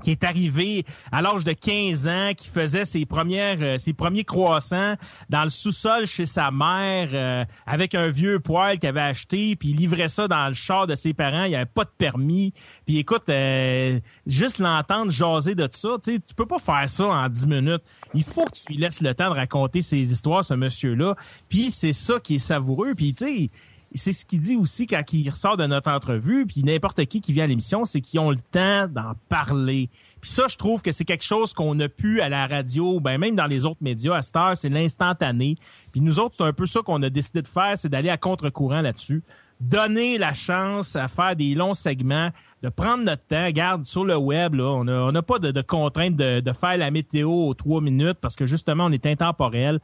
qui 0.00 0.10
est 0.10 0.24
arrivé 0.24 0.84
à 1.12 1.22
l'âge 1.22 1.44
de 1.44 1.52
15 1.52 2.08
ans, 2.08 2.30
qui 2.36 2.48
faisait 2.48 2.84
ses 2.84 3.06
premières 3.06 3.58
euh, 3.60 3.78
ses 3.78 3.92
premiers 3.92 4.24
croissants 4.24 4.94
dans 5.28 5.44
le 5.44 5.50
sous-sol 5.50 6.06
chez 6.06 6.26
sa 6.26 6.50
mère 6.50 7.08
euh, 7.12 7.44
avec 7.66 7.94
un 7.94 8.08
vieux 8.08 8.40
poêle 8.40 8.78
qu'il 8.78 8.88
avait 8.88 9.00
acheté, 9.00 9.56
puis 9.56 9.70
il 9.70 9.76
livrait 9.76 10.08
ça 10.08 10.28
dans 10.28 10.48
le 10.48 10.54
char 10.54 10.86
de 10.86 10.94
ses 10.94 11.14
parents, 11.14 11.44
il 11.44 11.54
avait 11.54 11.66
pas 11.66 11.84
de 11.84 11.90
permis. 11.96 12.52
Puis 12.86 12.98
écoute, 12.98 13.28
euh, 13.28 13.98
juste 14.26 14.58
l'entendre 14.58 15.10
jaser 15.10 15.54
de 15.54 15.68
ça, 15.70 15.96
tu 16.02 16.20
tu 16.20 16.34
peux 16.34 16.46
pas 16.46 16.58
faire 16.58 16.88
ça 16.88 17.06
en 17.06 17.28
10 17.28 17.46
minutes. 17.46 17.82
Il 18.14 18.24
faut 18.24 18.44
que 18.44 18.52
tu 18.52 18.72
lui 18.72 18.78
laisses 18.78 19.00
le 19.00 19.14
temps 19.14 19.30
de 19.30 19.34
raconter 19.34 19.82
ses 19.82 20.12
histoires 20.12 20.44
ce 20.44 20.54
monsieur-là. 20.54 21.14
Puis 21.48 21.70
c'est 21.70 21.92
ça 21.92 22.20
qui 22.20 22.36
est 22.36 22.38
savoureux, 22.38 22.94
puis 22.94 23.14
tu 23.14 23.24
sais 23.24 23.50
c'est 23.94 24.12
ce 24.12 24.24
qu'il 24.24 24.40
dit 24.40 24.56
aussi 24.56 24.86
quand 24.86 25.02
il 25.12 25.28
ressort 25.30 25.56
de 25.56 25.66
notre 25.66 25.90
entrevue, 25.90 26.46
puis 26.46 26.62
n'importe 26.62 27.04
qui 27.06 27.20
qui 27.20 27.32
vient 27.32 27.44
à 27.44 27.46
l'émission, 27.46 27.84
c'est 27.84 28.00
qu'ils 28.00 28.20
ont 28.20 28.30
le 28.30 28.38
temps 28.38 28.86
d'en 28.88 29.14
parler. 29.28 29.88
Puis 30.20 30.30
ça, 30.30 30.44
je 30.48 30.56
trouve 30.56 30.82
que 30.82 30.92
c'est 30.92 31.04
quelque 31.04 31.24
chose 31.24 31.54
qu'on 31.54 31.78
a 31.80 31.88
pu 31.88 32.20
à 32.20 32.28
la 32.28 32.46
radio, 32.46 33.00
ben 33.00 33.18
même 33.18 33.36
dans 33.36 33.46
les 33.46 33.64
autres 33.66 33.82
médias, 33.82 34.16
à 34.16 34.22
cette 34.22 34.36
heure, 34.36 34.56
c'est 34.56 34.68
l'instantané. 34.68 35.56
Puis 35.92 36.00
nous 36.00 36.18
autres, 36.18 36.34
c'est 36.36 36.44
un 36.44 36.52
peu 36.52 36.66
ça 36.66 36.80
qu'on 36.82 37.02
a 37.02 37.10
décidé 37.10 37.42
de 37.42 37.48
faire, 37.48 37.76
c'est 37.76 37.88
d'aller 37.88 38.10
à 38.10 38.18
contre-courant 38.18 38.82
là-dessus. 38.82 39.22
Donner 39.60 40.18
la 40.18 40.34
chance 40.34 40.94
à 40.94 41.08
faire 41.08 41.34
des 41.34 41.56
longs 41.56 41.74
segments, 41.74 42.28
de 42.62 42.68
prendre 42.68 43.02
notre 43.02 43.26
temps. 43.26 43.44
Regarde, 43.44 43.82
sur 43.82 44.04
le 44.04 44.16
web, 44.16 44.54
là, 44.54 44.66
on 44.66 45.10
n'a 45.10 45.22
pas 45.22 45.40
de, 45.40 45.50
de 45.50 45.62
contrainte 45.62 46.14
de, 46.14 46.38
de 46.38 46.52
faire 46.52 46.76
la 46.78 46.92
météo 46.92 47.28
aux 47.28 47.54
trois 47.54 47.80
minutes 47.80 48.18
parce 48.20 48.36
que 48.36 48.46
justement, 48.46 48.84
on 48.84 48.92
est 48.92 49.04
intemporel 49.04 49.80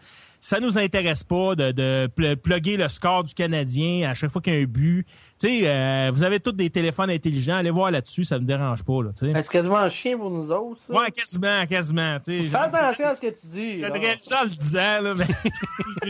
ça 0.46 0.60
nous 0.60 0.76
intéresse 0.76 1.24
pas 1.24 1.54
de, 1.54 1.72
de 1.72 2.06
pl- 2.14 2.36
plugger 2.36 2.76
le 2.76 2.86
score 2.88 3.24
du 3.24 3.32
Canadien 3.32 4.10
à 4.10 4.12
chaque 4.12 4.30
fois 4.30 4.42
qu'il 4.42 4.52
y 4.52 4.56
a 4.58 4.60
un 4.60 4.64
but. 4.64 5.06
Tu 5.40 5.48
sais, 5.48 5.60
euh, 5.64 6.10
vous 6.12 6.22
avez 6.22 6.38
tous 6.38 6.52
des 6.52 6.68
téléphones 6.68 7.08
intelligents, 7.08 7.56
allez 7.56 7.70
voir 7.70 7.90
là-dessus, 7.90 8.24
ça 8.24 8.38
me 8.38 8.44
dérange 8.44 8.82
pas. 8.84 8.92
Ben, 9.02 9.12
C'est 9.14 9.48
quasiment 9.48 9.78
un 9.78 9.88
chien 9.88 10.18
pour 10.18 10.28
nous 10.30 10.52
autres, 10.52 10.80
ça. 10.82 10.92
Ouais, 10.92 11.10
quasiment, 11.10 11.64
quasiment. 11.66 12.18
Fais 12.22 12.46
attention 12.54 13.06
à 13.06 13.14
ce 13.14 13.22
que 13.22 13.28
tu 13.28 13.46
dis. 13.46 13.80
Je 13.82 14.18
ça 14.20 14.40
en 14.42 14.44
le 14.44 14.50
disant, 14.50 15.00
là, 15.00 15.14
mais 15.16 15.26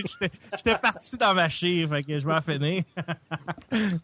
j'étais 0.57 0.79
parti 0.79 1.17
dans 1.17 1.35
ma 1.35 1.49
chire, 1.49 1.89
fait 1.91 2.03
que 2.03 2.19
je 2.19 2.27
vais 2.27 2.35
en 2.35 2.41
finir. 2.41 2.83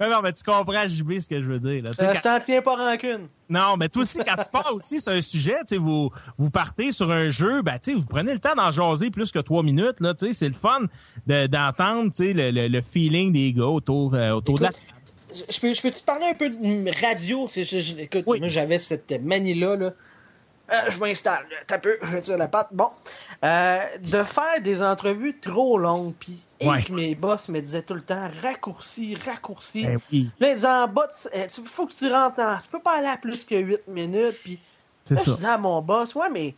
non, 0.00 0.10
non, 0.10 0.20
mais 0.22 0.32
tu 0.32 0.44
comprends, 0.44 0.86
JB, 0.86 1.18
ce 1.20 1.28
que 1.28 1.40
je 1.40 1.50
veux 1.50 1.58
dire, 1.58 1.82
là. 1.82 1.90
Euh, 1.90 1.94
quand- 1.98 2.12
Je 2.14 2.20
t'en 2.22 2.38
tiens 2.44 2.62
pas 2.62 2.76
rancune. 2.76 3.28
non, 3.48 3.76
mais 3.76 3.88
toi 3.88 4.02
aussi, 4.02 4.18
quand 4.18 4.40
tu 4.42 4.50
pars 4.52 4.74
aussi 4.74 5.00
sur 5.00 5.12
un 5.12 5.20
sujet, 5.20 5.56
vous, 5.76 6.10
vous 6.36 6.50
partez 6.50 6.92
sur 6.92 7.10
un 7.10 7.30
jeu, 7.30 7.62
ben, 7.62 7.78
vous 7.96 8.06
prenez 8.06 8.32
le 8.32 8.38
temps 8.38 8.54
d'en 8.56 8.70
jaser 8.70 9.10
plus 9.10 9.32
que 9.32 9.38
trois 9.40 9.62
minutes, 9.62 10.00
là, 10.00 10.14
tu 10.20 10.26
sais, 10.28 10.32
c'est 10.32 10.48
le 10.48 10.54
fun 10.54 10.80
de- 11.26 11.46
d'entendre, 11.46 12.10
tu 12.10 12.24
sais, 12.26 12.32
le, 12.32 12.50
le, 12.50 12.68
le 12.68 12.80
feeling 12.80 13.32
des 13.32 13.52
gars 13.52 13.64
autour, 13.66 14.14
euh, 14.14 14.30
autour 14.32 14.58
de 14.58 14.64
la 14.64 14.70
Je 15.34 15.42
je 15.52 15.60
peux, 15.60 15.72
je 15.74 15.80
peux 15.82 15.90
te 15.90 16.02
parler 16.02 16.26
un 16.26 16.34
peu 16.34 16.50
de 16.50 17.00
radio? 17.06 17.48
Je- 17.54 17.62
je- 17.64 17.98
écoute, 17.98 18.24
Oui. 18.26 18.38
moi 18.40 18.48
j'avais 18.48 18.78
cette 18.78 19.10
manie-là. 19.22 19.76
Là. 19.76 19.92
Euh, 20.72 20.76
je 20.88 21.00
m'installe, 21.00 21.44
t'as 21.66 21.78
peu, 21.78 21.96
je 22.02 22.18
tire 22.18 22.38
la 22.38 22.46
patte. 22.46 22.68
Bon. 22.72 22.88
Euh, 23.42 23.80
de 24.02 24.22
faire 24.22 24.60
des 24.62 24.82
entrevues 24.82 25.36
trop 25.40 25.78
longues, 25.78 26.14
puis 26.18 26.38
Ouais. 26.62 26.84
mes 26.90 27.14
boss 27.16 27.48
me 27.48 27.60
disaient 27.60 27.82
tout 27.82 27.94
le 27.94 28.02
temps 28.02 28.28
raccourci, 28.42 29.16
raccourci. 29.16 29.84
Ben 29.86 29.98
oui, 30.12 30.30
Là, 30.38 30.50
ils 30.50 30.54
disaient 30.56 30.66
en 30.68 30.86
bas, 30.88 31.08
il 31.34 31.48
faut 31.64 31.86
que 31.86 31.92
tu 31.94 32.08
rentres 32.12 32.38
en. 32.40 32.58
Tu 32.58 32.68
peux 32.70 32.78
pas 32.80 32.98
aller 32.98 33.08
à 33.08 33.16
plus 33.16 33.44
que 33.44 33.54
8 33.56 33.88
minutes, 33.88 34.36
puis 34.44 34.60
Là, 35.10 35.16
je 35.16 35.22
ça. 35.30 35.34
disais 35.36 35.48
à 35.48 35.58
mon 35.58 35.80
boss, 35.82 36.14
ouais, 36.14 36.28
mais 36.30 36.54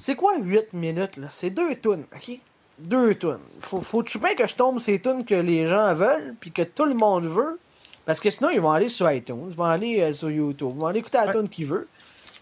c'est 0.00 0.14
quoi 0.14 0.38
8 0.38 0.72
minutes, 0.72 1.16
là? 1.18 1.26
C'est 1.30 1.50
deux 1.50 1.74
tunes, 1.76 2.04
OK? 2.14 2.38
Deux 2.78 3.14
tunes. 3.14 3.38
Faut, 3.60 3.80
faut-tu 3.80 4.18
bien 4.18 4.34
que 4.34 4.46
je 4.46 4.54
tombe 4.56 4.78
ces 4.78 5.00
tunes 5.00 5.24
que 5.24 5.34
les 5.34 5.66
gens 5.66 5.94
veulent, 5.94 6.34
puis 6.40 6.50
que 6.50 6.62
tout 6.62 6.84
le 6.86 6.94
monde 6.94 7.24
veut? 7.26 7.58
Parce 8.04 8.20
que 8.20 8.30
sinon, 8.30 8.50
ils 8.50 8.60
vont 8.60 8.70
aller 8.72 8.88
sur 8.88 9.10
iTunes, 9.10 9.46
ils 9.48 9.56
vont 9.56 9.64
aller 9.64 10.00
euh, 10.00 10.12
sur 10.12 10.30
YouTube, 10.30 10.72
ils 10.74 10.80
vont 10.80 10.86
aller 10.86 10.98
écouter 10.98 11.18
la 11.18 11.26
Ouais. 11.26 11.32
tune 11.32 11.48
qu'ils 11.48 11.66
veulent. 11.66 11.86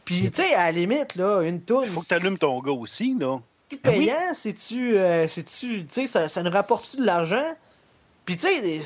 Puis, 0.04 0.30
tu 0.30 0.42
sais, 0.42 0.54
à 0.54 0.64
la 0.64 0.72
limite, 0.72 1.14
là, 1.14 1.42
une 1.42 1.62
tune, 1.62 1.86
Faut 1.86 2.00
que 2.00 2.06
tu 2.06 2.14
allumes 2.14 2.38
ton 2.38 2.58
gars 2.60 2.72
aussi, 2.72 3.14
là. 3.18 3.38
c'est 3.70 3.78
Ah 3.84 3.90
oui. 3.90 4.06
payant, 4.06 4.34
c'est-tu, 4.34 4.96
euh, 4.98 5.28
c'est-tu, 5.28 5.86
tu 5.86 5.86
sais, 5.88 6.06
ça, 6.08 6.28
ça 6.28 6.42
nous 6.42 6.50
rapporte-tu 6.50 6.96
de 6.96 7.04
l'argent? 7.06 7.54
Puis, 8.24 8.36
tu 8.36 8.42
sais, 8.48 8.80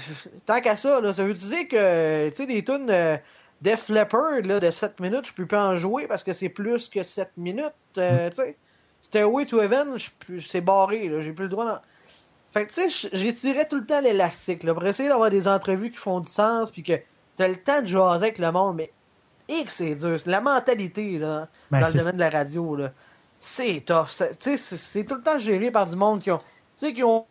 tant 0.45 0.61
qu'à 0.61 0.77
ça, 0.77 1.01
là, 1.01 1.13
ça 1.15 1.25
veut 1.25 1.33
dire 1.33 1.69
que, 1.69 2.29
tu 2.31 2.37
sais, 2.37 2.47
des 2.47 2.63
tunes 2.65 2.91
euh, 2.91 3.17
Def 3.63 3.89
Leppard, 3.89 4.43
là, 4.45 4.61
de 4.61 4.71
7 4.71 5.01
minutes, 5.01 5.27
je 5.29 5.33
peux 5.33 5.47
pas 5.47 5.69
en 5.69 5.77
jouer 5.77 6.07
parce 6.07 6.23
que 6.23 6.35
c'est 6.35 6.51
plus 6.51 6.89
que 6.91 7.03
7 7.03 7.31
minutes, 7.39 7.73
euh, 7.97 8.29
tu 8.29 8.37
sais. 8.37 8.57
Stairway 9.07 9.47
to 9.47 9.61
Heaven, 9.61 9.97
c'est 10.41 10.61
barré, 10.61 11.09
là, 11.09 11.21
j'ai 11.21 11.33
plus 11.33 11.45
le 11.45 11.49
droit 11.51 11.65
d'en... 11.65 11.79
Fait 12.53 12.67
que, 12.67 12.73
tu 12.73 12.91
sais, 12.91 13.33
tiré 13.33 13.69
tout 13.69 13.77
le 13.79 13.87
temps 13.87 14.01
l'élastique, 14.01 14.63
là, 14.65 14.75
pour 14.75 14.85
essayer 14.85 15.09
d'avoir 15.09 15.31
des 15.31 15.47
entrevues 15.47 15.91
qui 15.91 15.97
font 15.99 16.21
du 16.21 16.31
sens, 16.31 16.71
puis 16.71 16.83
que 16.83 16.95
t'as 17.37 17.49
le 17.49 17.57
temps 17.57 17.83
de 17.83 17.87
jaser 17.87 18.25
avec 18.25 18.39
le 18.39 18.51
monde, 18.51 18.77
mais, 18.77 18.91
et 19.49 19.63
que 19.65 19.71
c'est 19.71 19.95
dur. 19.95 20.17
La 20.27 20.41
mentalité, 20.41 21.19
là, 21.19 21.49
Ben, 21.71 21.81
dans 21.81 21.87
le 21.87 21.93
domaine 21.93 22.15
de 22.15 22.21
la 22.21 22.31
radio, 22.31 22.75
là, 22.77 22.93
c'est 23.41 23.85
tough. 23.87 24.09
Tu 24.09 24.25
sais, 24.41 24.57
c'est- 24.57 24.77
c'est 24.77 25.05
tout 25.05 25.15
le 25.17 25.23
temps 25.23 25.39
géré 25.39 25.71
par 25.71 25.87
du 25.87 25.95
monde 25.97 26.21
qui 26.21 26.31
ont, 26.31 26.39
tu 26.39 26.45
sais, 26.77 26.93
qui 26.93 27.05
ont, 27.05 27.27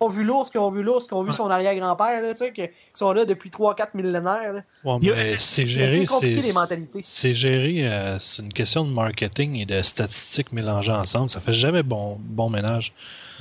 ont 0.00 0.08
vu 0.08 0.24
l'ours, 0.24 0.50
qui 0.50 0.58
ont 0.58 0.70
vu 0.70 0.82
l'ours, 0.82 1.06
qui 1.06 1.14
ont 1.14 1.22
vu 1.22 1.30
Ouais. 1.30 1.36
son 1.36 1.50
arrière-grand-père, 1.50 2.22
là, 2.22 2.32
tu 2.34 2.38
sais, 2.44 2.52
qui, 2.52 2.62
sont 2.94 3.12
là 3.12 3.24
depuis 3.24 3.50
3-4 3.50 3.88
millénaires. 3.94 4.52
là. 4.52 4.62
Ouais, 4.84 4.98
mais 5.02 5.36
c'est 5.36 5.38
C'est 5.38 5.66
géré, 5.66 6.04
compliqué, 6.06 6.36
les 6.36 6.42
c'est 6.42 6.52
mentalités. 6.52 7.00
c'est 7.04 7.34
géré, 7.34 7.86
euh, 7.88 8.18
c'est 8.20 8.42
une 8.42 8.52
question 8.52 8.84
de 8.84 8.90
marketing 8.92 9.56
et 9.56 9.66
de 9.66 9.82
statistiques 9.82 10.52
mélangées 10.52 10.92
ensemble. 10.92 11.30
Ça 11.30 11.40
fait 11.40 11.52
jamais 11.52 11.82
bon, 11.82 12.16
bon 12.20 12.48
ménage. 12.50 12.92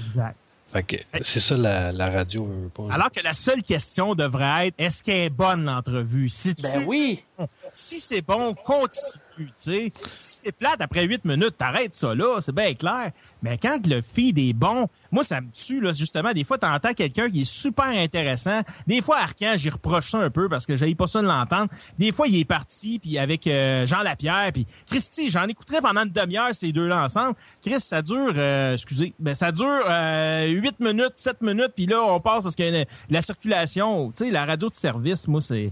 Exact. 0.01 0.35
Fait 0.73 0.83
que 0.83 0.95
c'est 1.21 1.39
ça 1.39 1.55
la, 1.55 1.91
la 1.93 2.09
radio 2.09 2.43
veut 2.45 2.69
pas. 2.69 2.93
Alors 2.93 3.09
que 3.09 3.21
la 3.23 3.31
seule 3.33 3.63
question 3.63 4.15
devrait 4.15 4.67
être, 4.67 4.75
est-ce 4.77 5.01
qu'elle 5.01 5.25
est 5.25 5.29
bonne, 5.29 5.63
l'entrevue? 5.63 6.27
Si 6.27 6.53
tu, 6.55 6.61
Ben 6.63 6.83
oui! 6.85 7.23
si 7.71 7.99
c'est 8.01 8.21
bon, 8.21 8.53
continue, 8.53 9.21
Si 9.55 9.91
c'est 10.13 10.51
plate, 10.57 10.81
après 10.81 11.05
8 11.05 11.25
minutes, 11.25 11.57
t'arrêtes 11.57 11.93
ça 11.93 12.13
là, 12.15 12.39
c'est 12.41 12.53
bien 12.53 12.73
clair. 12.73 13.11
Mais 13.41 13.57
quand 13.57 13.85
le 13.87 14.01
feed 14.01 14.37
est 14.39 14.53
bon, 14.53 14.87
moi, 15.11 15.23
ça 15.23 15.41
me 15.41 15.47
tue, 15.53 15.79
là, 15.81 15.91
justement. 15.91 16.31
Des 16.33 16.43
fois, 16.43 16.57
t'entends 16.57 16.93
quelqu'un 16.93 17.29
qui 17.29 17.41
est 17.41 17.45
super 17.51 17.85
intéressant. 17.85 18.61
Des 18.87 19.01
fois, 19.01 19.17
Arcan, 19.17 19.53
j'y 19.55 19.69
reproche 19.69 20.09
ça 20.09 20.19
un 20.19 20.29
peu 20.29 20.49
parce 20.49 20.65
que 20.65 20.75
j'avais 20.75 20.95
pas 20.95 21.07
ça 21.07 21.21
de 21.21 21.27
l'entendre. 21.27 21.69
Des 21.97 22.11
fois, 22.11 22.27
il 22.27 22.37
est 22.39 22.45
parti, 22.45 22.99
puis 22.99 23.17
avec 23.17 23.45
euh, 23.47 23.85
Jean 23.85 24.01
Lapierre, 24.01 24.51
puis 24.53 24.65
Christy, 24.89 25.29
j'en 25.29 25.45
écouterais 25.47 25.81
pendant 25.81 26.03
une 26.03 26.11
demi-heure 26.11 26.53
ces 26.53 26.71
deux-là 26.71 27.03
ensemble. 27.03 27.35
Chris, 27.61 27.79
ça 27.79 28.01
dure, 28.01 28.33
euh, 28.35 28.73
excusez, 28.73 29.13
ben 29.19 29.33
ça 29.33 29.51
dure 29.51 29.65
euh, 29.89 30.47
8 30.47 30.79
minutes, 30.79 31.11
7 31.15 31.41
minutes, 31.41 31.71
puis 31.75 31.85
là, 31.85 32.01
on 32.03 32.19
passe 32.19 32.43
parce 32.43 32.55
que 32.55 32.63
la, 32.63 32.85
la 33.09 33.21
circulation, 33.21 34.11
tu 34.11 34.25
sais, 34.25 34.31
la 34.31 34.45
radio 34.45 34.67
de 34.69 34.73
service, 34.73 35.27
moi, 35.27 35.41
c'est 35.41 35.71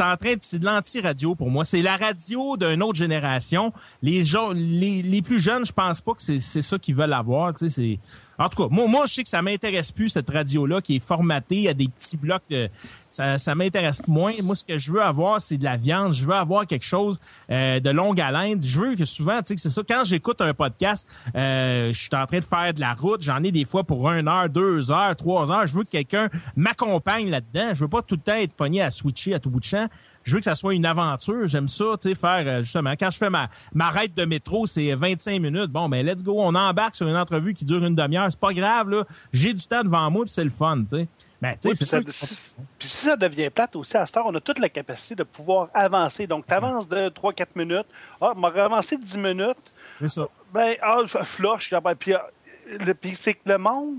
en 0.00 0.16
train, 0.16 0.34
de- 0.34 0.38
c'est 0.42 0.58
de 0.58 0.64
l'anti-radio 0.66 1.34
pour 1.34 1.50
moi. 1.50 1.64
C'est 1.64 1.82
la 1.82 1.96
radio 1.96 2.56
d'une 2.56 2.82
autre 2.82 2.97
génération. 2.98 3.72
Les, 4.02 4.22
les, 4.54 5.02
les 5.02 5.22
plus 5.22 5.40
jeunes, 5.40 5.64
je 5.64 5.72
pense 5.72 6.00
pas 6.00 6.12
que 6.14 6.22
c'est 6.22 6.38
ça 6.62 6.78
qu'ils 6.78 6.94
veulent 6.94 7.12
avoir. 7.12 7.54
Tu 7.54 7.98
en 8.38 8.48
tout 8.48 8.62
cas, 8.62 8.68
moi, 8.70 8.86
moi, 8.86 9.06
je 9.06 9.14
sais 9.14 9.22
que 9.22 9.28
ça 9.28 9.42
m'intéresse 9.42 9.90
plus 9.90 10.08
cette 10.08 10.30
radio-là 10.30 10.80
qui 10.80 10.96
est 10.96 11.04
formatée 11.04 11.68
à 11.68 11.74
des 11.74 11.88
petits 11.88 12.16
blocs 12.16 12.42
de. 12.50 12.68
Ça, 13.08 13.38
ça 13.38 13.54
m'intéresse 13.54 14.02
moins. 14.06 14.32
Moi, 14.42 14.54
ce 14.54 14.64
que 14.64 14.78
je 14.78 14.92
veux 14.92 15.02
avoir, 15.02 15.40
c'est 15.40 15.58
de 15.58 15.64
la 15.64 15.76
viande. 15.76 16.12
Je 16.12 16.24
veux 16.24 16.34
avoir 16.34 16.66
quelque 16.66 16.84
chose 16.84 17.18
euh, 17.50 17.80
de 17.80 17.90
longue 17.90 18.20
haleine. 18.20 18.60
Je 18.62 18.78
veux 18.78 18.94
que 18.94 19.04
souvent, 19.04 19.38
tu 19.38 19.54
sais, 19.54 19.56
c'est 19.56 19.70
ça. 19.70 19.82
Quand 19.88 20.04
j'écoute 20.04 20.40
un 20.40 20.54
podcast, 20.54 21.08
euh, 21.34 21.92
je 21.92 21.98
suis 21.98 22.10
en 22.12 22.26
train 22.26 22.38
de 22.38 22.44
faire 22.44 22.72
de 22.74 22.80
la 22.80 22.92
route. 22.92 23.22
J'en 23.22 23.42
ai 23.42 23.50
des 23.50 23.64
fois 23.64 23.82
pour 23.82 24.08
une 24.10 24.28
heure, 24.28 24.48
deux 24.48 24.92
heures, 24.92 25.16
trois 25.16 25.50
heures. 25.50 25.66
Je 25.66 25.74
veux 25.74 25.84
que 25.84 25.90
quelqu'un 25.90 26.28
m'accompagne 26.54 27.30
là-dedans. 27.30 27.70
Je 27.74 27.80
veux 27.80 27.88
pas 27.88 28.02
tout 28.02 28.14
le 28.14 28.20
temps 28.20 28.34
être 28.34 28.54
pogné 28.54 28.82
à 28.82 28.90
switcher 28.90 29.34
à 29.34 29.40
tout 29.40 29.50
bout 29.50 29.60
de 29.60 29.64
champ. 29.64 29.88
Je 30.22 30.32
veux 30.34 30.38
que 30.38 30.44
ça 30.44 30.54
soit 30.54 30.74
une 30.74 30.86
aventure. 30.86 31.46
J'aime 31.48 31.68
ça, 31.68 31.96
tu 32.00 32.10
sais, 32.10 32.14
faire 32.14 32.44
euh, 32.46 32.62
justement. 32.62 32.92
Quand 32.92 33.10
je 33.10 33.18
fais 33.18 33.30
ma 33.30 33.48
ma 33.74 33.90
de 34.06 34.24
métro, 34.24 34.66
c'est 34.66 34.94
25 34.94 35.40
minutes. 35.40 35.70
Bon, 35.70 35.88
ben 35.88 36.06
let's 36.06 36.22
go. 36.22 36.36
On 36.38 36.54
embarque 36.54 36.94
sur 36.94 37.08
une 37.08 37.16
entrevue 37.16 37.52
qui 37.52 37.64
dure 37.64 37.84
une 37.84 37.94
demi-heure 37.94 38.27
c'est 38.30 38.40
pas 38.40 38.52
grave, 38.52 38.90
là. 38.90 39.04
J'ai 39.32 39.52
du 39.54 39.64
temps 39.66 39.82
devant 39.82 40.10
moi, 40.10 40.24
puis 40.24 40.32
c'est 40.32 40.44
le 40.44 40.50
fun, 40.50 40.78
tu 40.82 40.88
sais. 40.98 41.08
Ben, 41.40 41.54
Oui, 41.64 41.72
puis, 41.76 41.86
ça- 41.86 42.00
que- 42.02 42.10
puis 42.10 42.88
si 42.88 42.96
ça 43.06 43.16
devient 43.16 43.48
plate 43.50 43.76
aussi, 43.76 43.96
à 43.96 44.04
cette 44.06 44.16
heure, 44.16 44.26
on 44.26 44.34
a 44.34 44.40
toute 44.40 44.58
la 44.58 44.68
capacité 44.68 45.14
de 45.14 45.22
pouvoir 45.22 45.68
avancer. 45.72 46.26
Donc, 46.26 46.46
tu 46.46 46.52
avances 46.52 46.88
de 46.88 47.08
3-4 47.10 47.54
minutes. 47.54 47.86
Ah, 48.20 48.32
m'a 48.36 48.48
avancé 48.48 48.96
10 48.96 49.16
minutes. 49.18 49.56
c'est 50.00 50.08
ça. 50.08 50.26
Ben, 50.52 50.74
ah, 50.82 51.02
ah, 51.14 51.80
ben, 51.80 51.94
Puis, 51.94 52.14
ah, 52.14 52.26
le- 52.66 52.94
puis 52.94 53.14
c'est 53.14 53.34
que 53.34 53.48
le 53.48 53.58
monde 53.58 53.98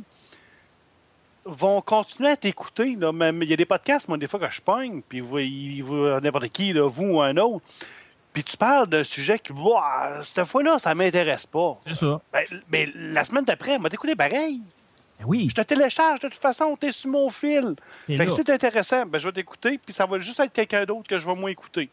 vont 1.46 1.82
continuer 1.82 2.30
à 2.32 2.36
t'écouter. 2.38 2.96
là. 2.96 3.12
Même, 3.12 3.42
il 3.42 3.50
y 3.50 3.54
a 3.54 3.56
des 3.58 3.66
podcasts, 3.66 4.08
moi, 4.08 4.18
des 4.18 4.28
fois, 4.28 4.40
que 4.40 4.50
je 4.54 4.62
pogne, 4.62 5.02
puis 5.08 5.22
vous, 5.22 5.40
il- 5.40 5.82
vous- 5.82 6.20
n'importe 6.20 6.50
qui, 6.50 6.74
là, 6.74 6.88
vous 6.90 7.06
ou 7.06 7.22
un 7.22 7.36
autre, 7.38 7.64
puis 8.44 8.52
tu 8.52 8.58
parles 8.58 8.88
d'un 8.88 9.04
sujet 9.04 9.40
qui, 9.40 9.52
Ouah, 9.52 10.22
cette 10.24 10.46
fois-là, 10.46 10.80
ça 10.80 10.94
m'intéresse 10.96 11.46
pas. 11.46 11.78
C'est 11.82 11.96
ça. 11.96 12.22
Ben, 12.34 12.44
mais 12.70 12.90
la 12.96 13.24
semaine 13.26 13.46
d'après, 13.46 13.78
m'a 13.80 13.90
t'écouté 13.90 14.16
pareil. 14.16 14.62
Ben 15.20 15.26
oui, 15.28 15.48
Je 15.50 15.56
te 15.56 15.62
télécharge 15.62 16.20
de 16.22 16.28
toute 16.30 16.40
façon, 16.40 16.78
t'es 16.78 16.92
sur 16.92 17.10
mon 17.10 17.30
fil. 17.30 17.76
que 18.08 18.30
si 18.30 18.36
c'est 18.38 18.50
intéressant, 18.52 19.06
ben, 19.06 19.18
je 19.18 19.28
vais 19.28 19.34
t'écouter, 19.34 19.78
puis 19.84 19.94
ça 19.94 20.06
va 20.06 20.20
juste 20.20 20.40
être 20.40 20.54
quelqu'un 20.54 20.86
d'autre 20.86 21.08
que 21.08 21.18
je 21.18 21.26
vais 21.28 21.36
moins 21.36 21.52
écouter. 21.52 21.90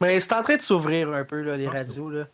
Mais 0.00 0.18
c'est 0.20 0.32
en 0.34 0.42
train 0.42 0.56
de 0.56 0.62
s'ouvrir 0.62 1.10
un 1.12 1.24
peu, 1.24 1.42
là, 1.42 1.56
les 1.56 1.66
Ah, 1.66 1.70
c'est 1.74 1.82
radios. 1.86 2.10
Là. 2.10 2.24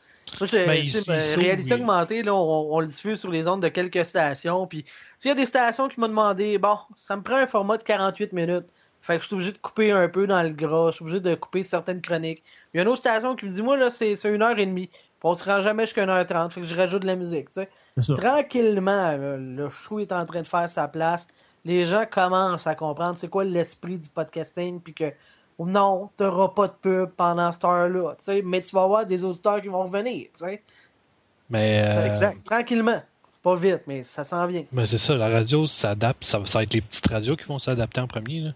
Moi, 0.40 0.48
Ben, 0.52 0.72
il- 0.74 0.86
il 0.96 1.04
ben, 1.06 1.34
réalité 1.40 1.74
augmentée, 1.74 2.22
là, 2.22 2.34
on, 2.34 2.74
on 2.74 2.80
le 2.80 2.86
diffuse 2.86 3.20
sur 3.20 3.30
les 3.30 3.46
ondes 3.48 3.62
de 3.62 3.68
quelques 3.68 4.04
stations. 4.06 4.66
Puis, 4.66 4.84
s'il 5.18 5.28
y 5.30 5.32
a 5.32 5.34
des 5.34 5.46
stations 5.46 5.88
qui 5.88 6.00
m'ont 6.00 6.08
demandé, 6.08 6.56
bon, 6.58 6.78
ça 6.96 7.16
me 7.16 7.22
prend 7.22 7.36
un 7.36 7.46
format 7.46 7.76
de 7.78 7.82
48 7.82 8.32
minutes. 8.32 8.66
Fait 9.08 9.16
que 9.16 9.22
je 9.22 9.26
suis 9.26 9.34
obligé 9.34 9.52
de 9.52 9.58
couper 9.58 9.90
un 9.90 10.06
peu 10.08 10.26
dans 10.26 10.42
le 10.42 10.50
gras, 10.50 10.90
je 10.90 10.96
suis 10.96 11.02
obligé 11.02 11.18
de 11.20 11.34
couper 11.34 11.62
certaines 11.64 12.00
chroniques. 12.02 12.44
Il 12.72 12.76
y 12.76 12.80
a 12.80 12.82
une 12.82 12.88
autre 12.88 12.98
station 13.00 13.34
qui 13.34 13.46
me 13.46 13.50
dit, 13.50 13.62
moi, 13.62 13.76
là, 13.76 13.90
c'est 13.90 14.14
c'est 14.16 14.28
une 14.32 14.42
heure 14.42 14.58
et 14.58 14.66
demie. 14.66 14.88
Puis 14.88 15.24
on 15.24 15.34
se 15.34 15.44
rend 15.44 15.62
jamais 15.62 15.84
jusqu'à 15.86 16.04
1h30. 16.06 16.50
Fait 16.50 16.60
que 16.60 16.66
je 16.66 16.76
rajoute 16.76 17.02
de 17.02 17.06
la 17.06 17.16
musique, 17.16 17.48
tu 17.48 17.62
sais. 17.62 17.68
Tranquillement, 18.16 19.16
là, 19.16 19.36
le 19.38 19.68
show 19.70 19.98
est 19.98 20.12
en 20.12 20.24
train 20.26 20.42
de 20.42 20.46
faire 20.46 20.68
sa 20.70 20.86
place. 20.88 21.26
Les 21.64 21.84
gens 21.86 22.04
commencent 22.08 22.66
à 22.66 22.74
comprendre 22.74 23.18
c'est 23.18 23.28
quoi 23.28 23.44
l'esprit 23.44 23.96
du 23.98 24.08
podcasting, 24.10 24.80
puis 24.80 24.94
que 24.94 25.12
non, 25.58 26.08
t'auras 26.16 26.48
pas 26.48 26.68
de 26.68 26.72
pub 26.80 27.08
pendant 27.16 27.50
cette 27.50 27.64
heure-là, 27.64 28.14
tu 28.18 28.24
sais, 28.26 28.42
mais 28.44 28.60
tu 28.60 28.76
vas 28.76 28.82
avoir 28.84 29.06
des 29.06 29.24
auditeurs 29.24 29.60
qui 29.60 29.66
vont 29.68 29.82
revenir, 29.84 30.26
tu 30.38 30.44
sais. 30.44 30.62
Mais, 31.50 31.82
euh, 31.84 32.04
exact. 32.04 32.44
Tranquillement. 32.44 33.00
C'est 33.32 33.42
pas 33.42 33.56
vite, 33.56 33.82
mais 33.86 34.04
ça 34.04 34.22
s'en 34.22 34.46
vient. 34.46 34.64
mais 34.70 34.84
c'est 34.86 34.98
ça, 34.98 35.14
la 35.16 35.28
radio 35.28 35.66
s'adapte. 35.66 36.22
Ça, 36.24 36.38
va- 36.38 36.46
ça 36.46 36.58
va 36.58 36.62
être 36.64 36.74
les 36.74 36.80
petites 36.82 37.08
radios 37.08 37.36
qui 37.36 37.44
vont 37.44 37.58
s'adapter 37.58 38.00
en 38.00 38.06
premier. 38.06 38.40
Là. 38.40 38.50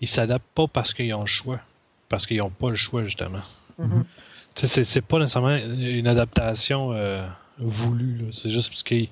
Ils 0.00 0.08
s'adaptent 0.08 0.44
pas 0.54 0.66
parce 0.66 0.94
qu'ils 0.94 1.12
ont 1.14 1.22
le 1.22 1.26
choix. 1.26 1.60
Parce 2.08 2.26
qu'ils 2.26 2.38
n'ont 2.38 2.50
pas 2.50 2.70
le 2.70 2.76
choix, 2.76 3.04
justement. 3.04 3.42
Mhm. 3.78 4.04
Sais, 4.54 4.66
c'est, 4.66 4.84
c'est 4.84 5.02
pas 5.02 5.18
nécessairement 5.18 5.56
une 5.56 6.06
adaptation 6.08 6.92
euh, 6.92 7.26
voulue. 7.58 8.26
C'est 8.32 8.50
juste 8.50 8.70
parce 8.70 8.82
qu'ils 8.82 9.08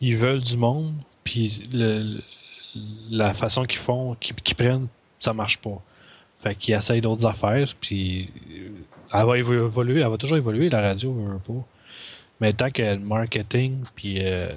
ils 0.00 0.16
veulent 0.16 0.42
du 0.42 0.56
monde, 0.56 0.94
puis 1.24 1.62
le, 1.72 2.20
la 3.10 3.32
façon 3.32 3.64
qu'ils 3.64 3.78
font, 3.78 4.14
qu'ils, 4.20 4.54
prennent, 4.54 4.88
ça 5.18 5.32
marche 5.32 5.58
pas. 5.58 5.82
Fait 6.42 6.54
qu'ils 6.54 6.74
essayent 6.74 7.00
d'autres 7.00 7.24
affaires, 7.26 7.66
puis 7.80 8.30
euh, 8.50 8.68
elle 9.14 9.24
va 9.26 9.38
évo- 9.38 9.54
évoluer, 9.66 10.00
elle 10.02 10.08
va 10.08 10.18
toujours 10.18 10.36
évoluer, 10.36 10.68
la 10.68 10.82
radio, 10.82 11.12
veut 11.12 11.38
pas. 11.38 11.64
Mais 12.40 12.52
tant 12.52 12.70
que 12.70 12.82
le 12.82 12.98
marketing, 12.98 13.78
puis 13.94 14.18
euh, 14.20 14.48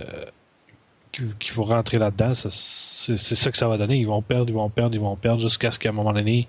qu'il 1.12 1.52
faut 1.52 1.64
rentrer 1.64 1.98
là-dedans, 1.98 2.34
c'est, 2.36 3.18
ça 3.18 3.52
que 3.52 3.58
ça 3.58 3.68
va 3.68 3.78
donner. 3.78 3.98
Ils 3.98 4.08
vont 4.08 4.22
perdre, 4.22 4.50
ils 4.50 4.54
vont 4.56 4.70
perdre, 4.70 4.96
ils 4.96 5.02
vont 5.02 5.16
perdre, 5.16 5.42
jusqu'à 5.42 5.72
ce 5.72 5.80
qu'à 5.80 5.90
un 5.90 5.94
moment 5.94 6.14
donné, 6.14 6.48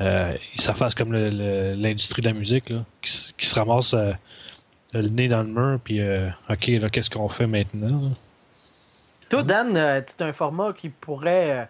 euh, 0.00 0.36
ça 0.56 0.74
fasse 0.74 0.94
comme 0.94 1.12
l'industrie 1.12 2.22
de 2.22 2.28
la 2.28 2.34
musique, 2.34 2.72
qui, 3.02 3.46
se 3.46 3.54
ramasse 3.54 3.94
euh, 3.94 4.12
le 4.92 5.08
nez 5.08 5.28
dans 5.28 5.42
le 5.42 5.48
mur, 5.48 5.80
puis 5.82 6.00
euh, 6.00 6.28
OK, 6.50 6.66
là, 6.68 6.88
qu'est-ce 6.88 7.10
qu'on 7.10 7.28
fait 7.28 7.46
maintenant? 7.46 8.12
Toi, 9.28 9.42
Dan, 9.42 9.76
euh, 9.76 10.00
c'est 10.06 10.22
un 10.22 10.32
format 10.32 10.72
qui 10.72 10.88
pourrait, 10.88 11.50
euh, 11.50 11.64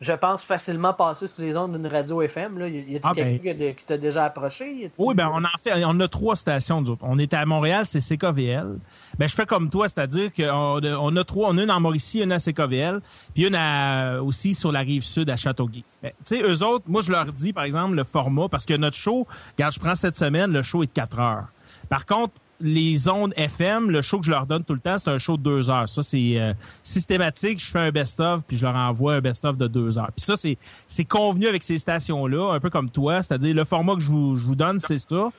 je 0.00 0.12
pense, 0.12 0.44
facilement 0.44 0.92
passer 0.92 1.26
sur 1.26 1.42
les 1.42 1.56
ondes 1.56 1.72
d'une 1.76 1.86
radio 1.86 2.22
FM. 2.22 2.58
Là. 2.58 2.68
Y 2.68 2.78
a-t-il 2.78 3.00
Ah, 3.02 3.12
ben- 3.14 3.38
quelqu'un 3.40 3.68
qui- 3.70 3.74
qui 3.74 3.84
t'a 3.84 3.98
déjà 3.98 4.24
approché? 4.26 4.90
Oui, 4.98 5.14
ben 5.14 5.28
on 5.32 5.42
en 5.44 5.48
fait, 5.60 5.84
on 5.84 5.98
a 6.00 6.08
trois 6.08 6.36
stations. 6.36 6.84
On 7.02 7.18
est 7.18 7.34
à 7.34 7.44
Montréal, 7.46 7.84
c'est 7.84 8.00
CKVL. 8.00 8.78
Ben 9.18 9.28
je 9.28 9.34
fais 9.34 9.46
comme 9.46 9.70
toi, 9.70 9.88
c'est-à-dire 9.88 10.32
qu'on 10.32 10.78
a, 10.78 10.96
on 10.98 11.16
a 11.16 11.24
trois, 11.24 11.50
on 11.50 11.58
a 11.58 11.62
une 11.64 11.70
en 11.70 11.80
Mauricie, 11.80 12.20
une 12.22 12.30
à 12.32 12.38
CKVL, 12.38 13.00
puis 13.34 13.46
une 13.46 13.54
à, 13.56 14.22
aussi 14.22 14.54
sur 14.54 14.70
la 14.70 14.80
rive 14.80 15.02
sud 15.02 15.28
à 15.30 15.36
Châteauguay. 15.36 15.82
Ben, 16.02 16.10
tu 16.24 16.36
sais, 16.36 16.42
eux 16.42 16.62
autres, 16.64 16.84
moi 16.86 17.02
je 17.02 17.10
leur 17.10 17.26
dis 17.32 17.52
par 17.52 17.64
exemple 17.64 17.94
le 17.96 18.04
format 18.04 18.48
parce 18.48 18.66
que 18.66 18.74
notre 18.74 18.96
show, 18.96 19.26
regarde, 19.56 19.72
je 19.74 19.80
prends 19.80 19.94
cette 19.96 20.16
semaine, 20.16 20.52
le 20.52 20.62
show 20.62 20.82
est 20.82 20.86
de 20.86 20.92
4 20.92 21.18
heures. 21.18 21.46
Par 21.88 22.06
contre, 22.06 22.34
les 22.60 23.08
ondes 23.08 23.32
FM, 23.36 23.90
le 23.90 24.02
show 24.02 24.18
que 24.18 24.26
je 24.26 24.30
leur 24.30 24.46
donne 24.46 24.64
tout 24.64 24.72
le 24.74 24.80
temps, 24.80 24.98
c'est 24.98 25.10
un 25.10 25.18
show 25.18 25.36
de 25.36 25.42
deux 25.42 25.70
heures. 25.70 25.88
Ça, 25.88 26.02
c'est 26.02 26.38
euh, 26.40 26.52
systématique. 26.82 27.60
Je 27.60 27.70
fais 27.70 27.78
un 27.78 27.90
best-of, 27.90 28.42
puis 28.46 28.56
je 28.56 28.66
leur 28.66 28.74
envoie 28.74 29.14
un 29.14 29.20
best-of 29.20 29.56
de 29.56 29.66
deux 29.68 29.98
heures. 29.98 30.10
Puis 30.16 30.24
ça, 30.24 30.36
c'est 30.36 30.56
c'est 30.86 31.04
convenu 31.04 31.46
avec 31.46 31.62
ces 31.62 31.78
stations-là, 31.78 32.52
un 32.54 32.60
peu 32.60 32.70
comme 32.70 32.90
toi. 32.90 33.22
C'est-à-dire, 33.22 33.54
le 33.54 33.64
format 33.64 33.94
que 33.94 34.00
je 34.00 34.08
vous, 34.08 34.36
je 34.36 34.44
vous 34.46 34.56
donne, 34.56 34.78
c'est 34.78 34.98
ça. 34.98 35.30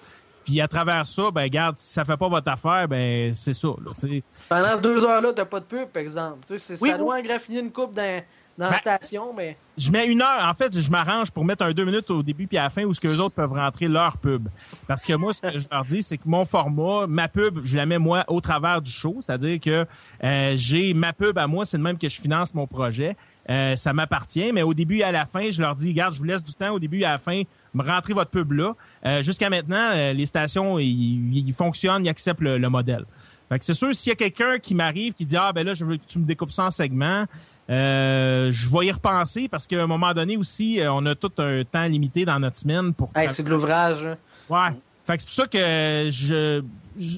Puis 0.46 0.62
à 0.62 0.68
travers 0.68 1.06
ça, 1.06 1.30
ben 1.32 1.48
garde, 1.48 1.76
si 1.76 1.92
ça 1.94 2.06
fait 2.06 2.18
pas 2.18 2.30
votre 2.30 2.50
affaire, 2.50 2.88
ben 2.88 3.34
c'est 3.34 3.54
ça. 3.54 3.68
Là, 3.68 3.92
tu 4.00 4.08
sais. 4.08 4.24
Pendant 4.48 4.76
ces 4.76 4.82
deux 4.82 5.04
heures-là, 5.06 5.34
t'as 5.34 5.46
pas 5.46 5.60
de 5.60 5.66
pub, 5.66 5.88
par 5.90 6.02
exemple. 6.02 6.38
Tu 6.48 6.58
sais, 6.58 6.76
c'est- 6.78 6.82
Oui, 6.84 6.90
ça 6.90 6.98
doit 6.98 7.16
oui. 7.16 7.22
engraffiner 7.22 7.60
une 7.60 7.72
coupe 7.72 7.94
dans, 7.94 8.22
dans 8.60 8.66
la 8.66 8.72
Ben- 8.72 8.78
station, 8.80 9.34
mais. 9.36 9.58
je 9.78 9.90
mets 9.92 10.06
une 10.08 10.22
heure. 10.22 10.46
En 10.46 10.54
fait, 10.54 10.78
je 10.78 10.92
m'arrange 10.92 11.32
pour 11.32 11.46
mettre 11.46 11.64
un 11.64 11.72
deux 11.72 11.86
minutes 11.86 12.12
au 12.12 12.22
début 12.22 12.46
puis 12.46 12.58
à 12.58 12.64
la 12.64 12.70
fin 12.70 12.84
où 12.84 12.94
ce 12.94 13.00
que 13.00 13.08
les 13.08 13.20
autres 13.20 13.34
peuvent 13.34 13.54
rentrer 13.54 13.88
leur 13.88 14.18
pub. 14.18 14.50
Parce 14.86 15.06
que 15.06 15.14
moi, 15.14 15.32
ce 15.34 15.42
que 15.42 15.58
je 15.58 15.68
leur 15.72 15.86
dis, 15.86 16.04
c'est 16.04 16.18
que 16.18 16.28
mon 16.28 16.44
format, 16.46 17.08
ma 17.08 17.28
pub, 17.30 17.60
je 17.64 17.78
la 17.78 17.86
mets 17.86 17.98
moi 17.98 18.26
au 18.28 18.42
travers 18.42 18.82
du 18.82 18.92
show. 18.92 19.18
C'est-à-dire 19.22 19.60
que 19.60 19.86
euh, 20.24 20.54
j'ai 20.56 20.94
ma 20.94 21.14
pub 21.14 21.38
à 21.38 21.48
moi, 21.48 21.66
c'est 21.66 21.78
de 21.78 21.84
même 21.84 21.98
que 21.98 22.10
je 22.10 22.20
finance 22.20 22.54
mon 22.54 22.68
projet. 22.68 23.16
Euh, 23.50 23.76
ça 23.76 23.94
m'appartient, 23.94 24.52
mais 24.52 24.62
au 24.62 24.74
début 24.76 24.98
et 24.98 25.04
à 25.04 25.12
la 25.12 25.26
fin, 25.26 25.50
je 25.50 25.60
leur 25.62 25.74
dis, 25.74 25.90
regarde, 25.90 26.14
je 26.14 26.20
vous 26.20 26.26
laisse 26.26 26.44
du 26.44 26.54
temps 26.54 26.72
au 26.72 26.80
début 26.80 27.00
et 27.00 27.06
à 27.06 27.12
la 27.14 27.18
fin, 27.18 27.42
me 27.74 27.82
rentrer 27.84 28.14
votre 28.14 28.30
pub 28.30 28.52
là. 28.52 28.74
Euh, 29.06 29.22
Jusqu'à 29.24 29.50
maintenant, 29.50 29.92
euh, 29.96 30.14
les 30.14 30.26
stations, 30.28 30.78
ils, 30.78 31.48
ils 31.48 31.54
fonctionnent, 31.54 32.06
ils 32.06 32.10
acceptent 32.10 32.42
le, 32.42 32.58
le 32.60 32.70
modèle. 32.70 33.06
Fait 33.50 33.58
que 33.60 33.66
c'est 33.66 33.74
sûr, 33.74 33.94
s'il 33.96 34.12
y 34.12 34.14
a 34.14 34.16
quelqu'un 34.16 34.60
qui 34.60 34.76
m'arrive 34.76 35.14
qui 35.14 35.26
dit 35.26 35.36
ah 35.36 35.52
ben 35.52 35.66
là 35.66 35.74
je 35.74 35.84
veux 35.84 35.98
que 35.98 36.06
tu 36.08 36.20
me 36.20 36.24
découpes 36.26 36.52
ça 36.52 36.66
en 36.66 36.70
segments, 36.72 37.26
euh, 37.70 38.52
je 38.52 38.70
vais 38.70 38.86
y 38.88 38.92
repenser 38.92 39.48
parce 39.48 39.66
qu'à 39.68 39.82
un 39.84 39.88
moment 39.88 40.14
donné 40.14 40.38
aussi, 40.38 40.80
euh, 40.80 40.92
on 40.94 41.06
a 41.06 41.16
tout 41.16 41.32
un 41.40 41.64
temps 41.64 41.86
limité 41.86 42.26
dans 42.26 42.40
notre 42.40 42.58
semaine 42.58 42.94
pour. 42.94 43.10
Hey, 43.16 43.30
c'est 43.30 43.44
de 43.44 43.50
l'ouvrage. 43.50 44.06
hein. 44.06 44.18
Ouais. 44.50 44.76
Fait 45.04 45.18
que 45.18 45.24
c'est 45.24 45.26
pour 45.28 45.36
ça 45.36 45.48
que 45.48 46.10
je, 46.12 46.62
je- 46.62 46.64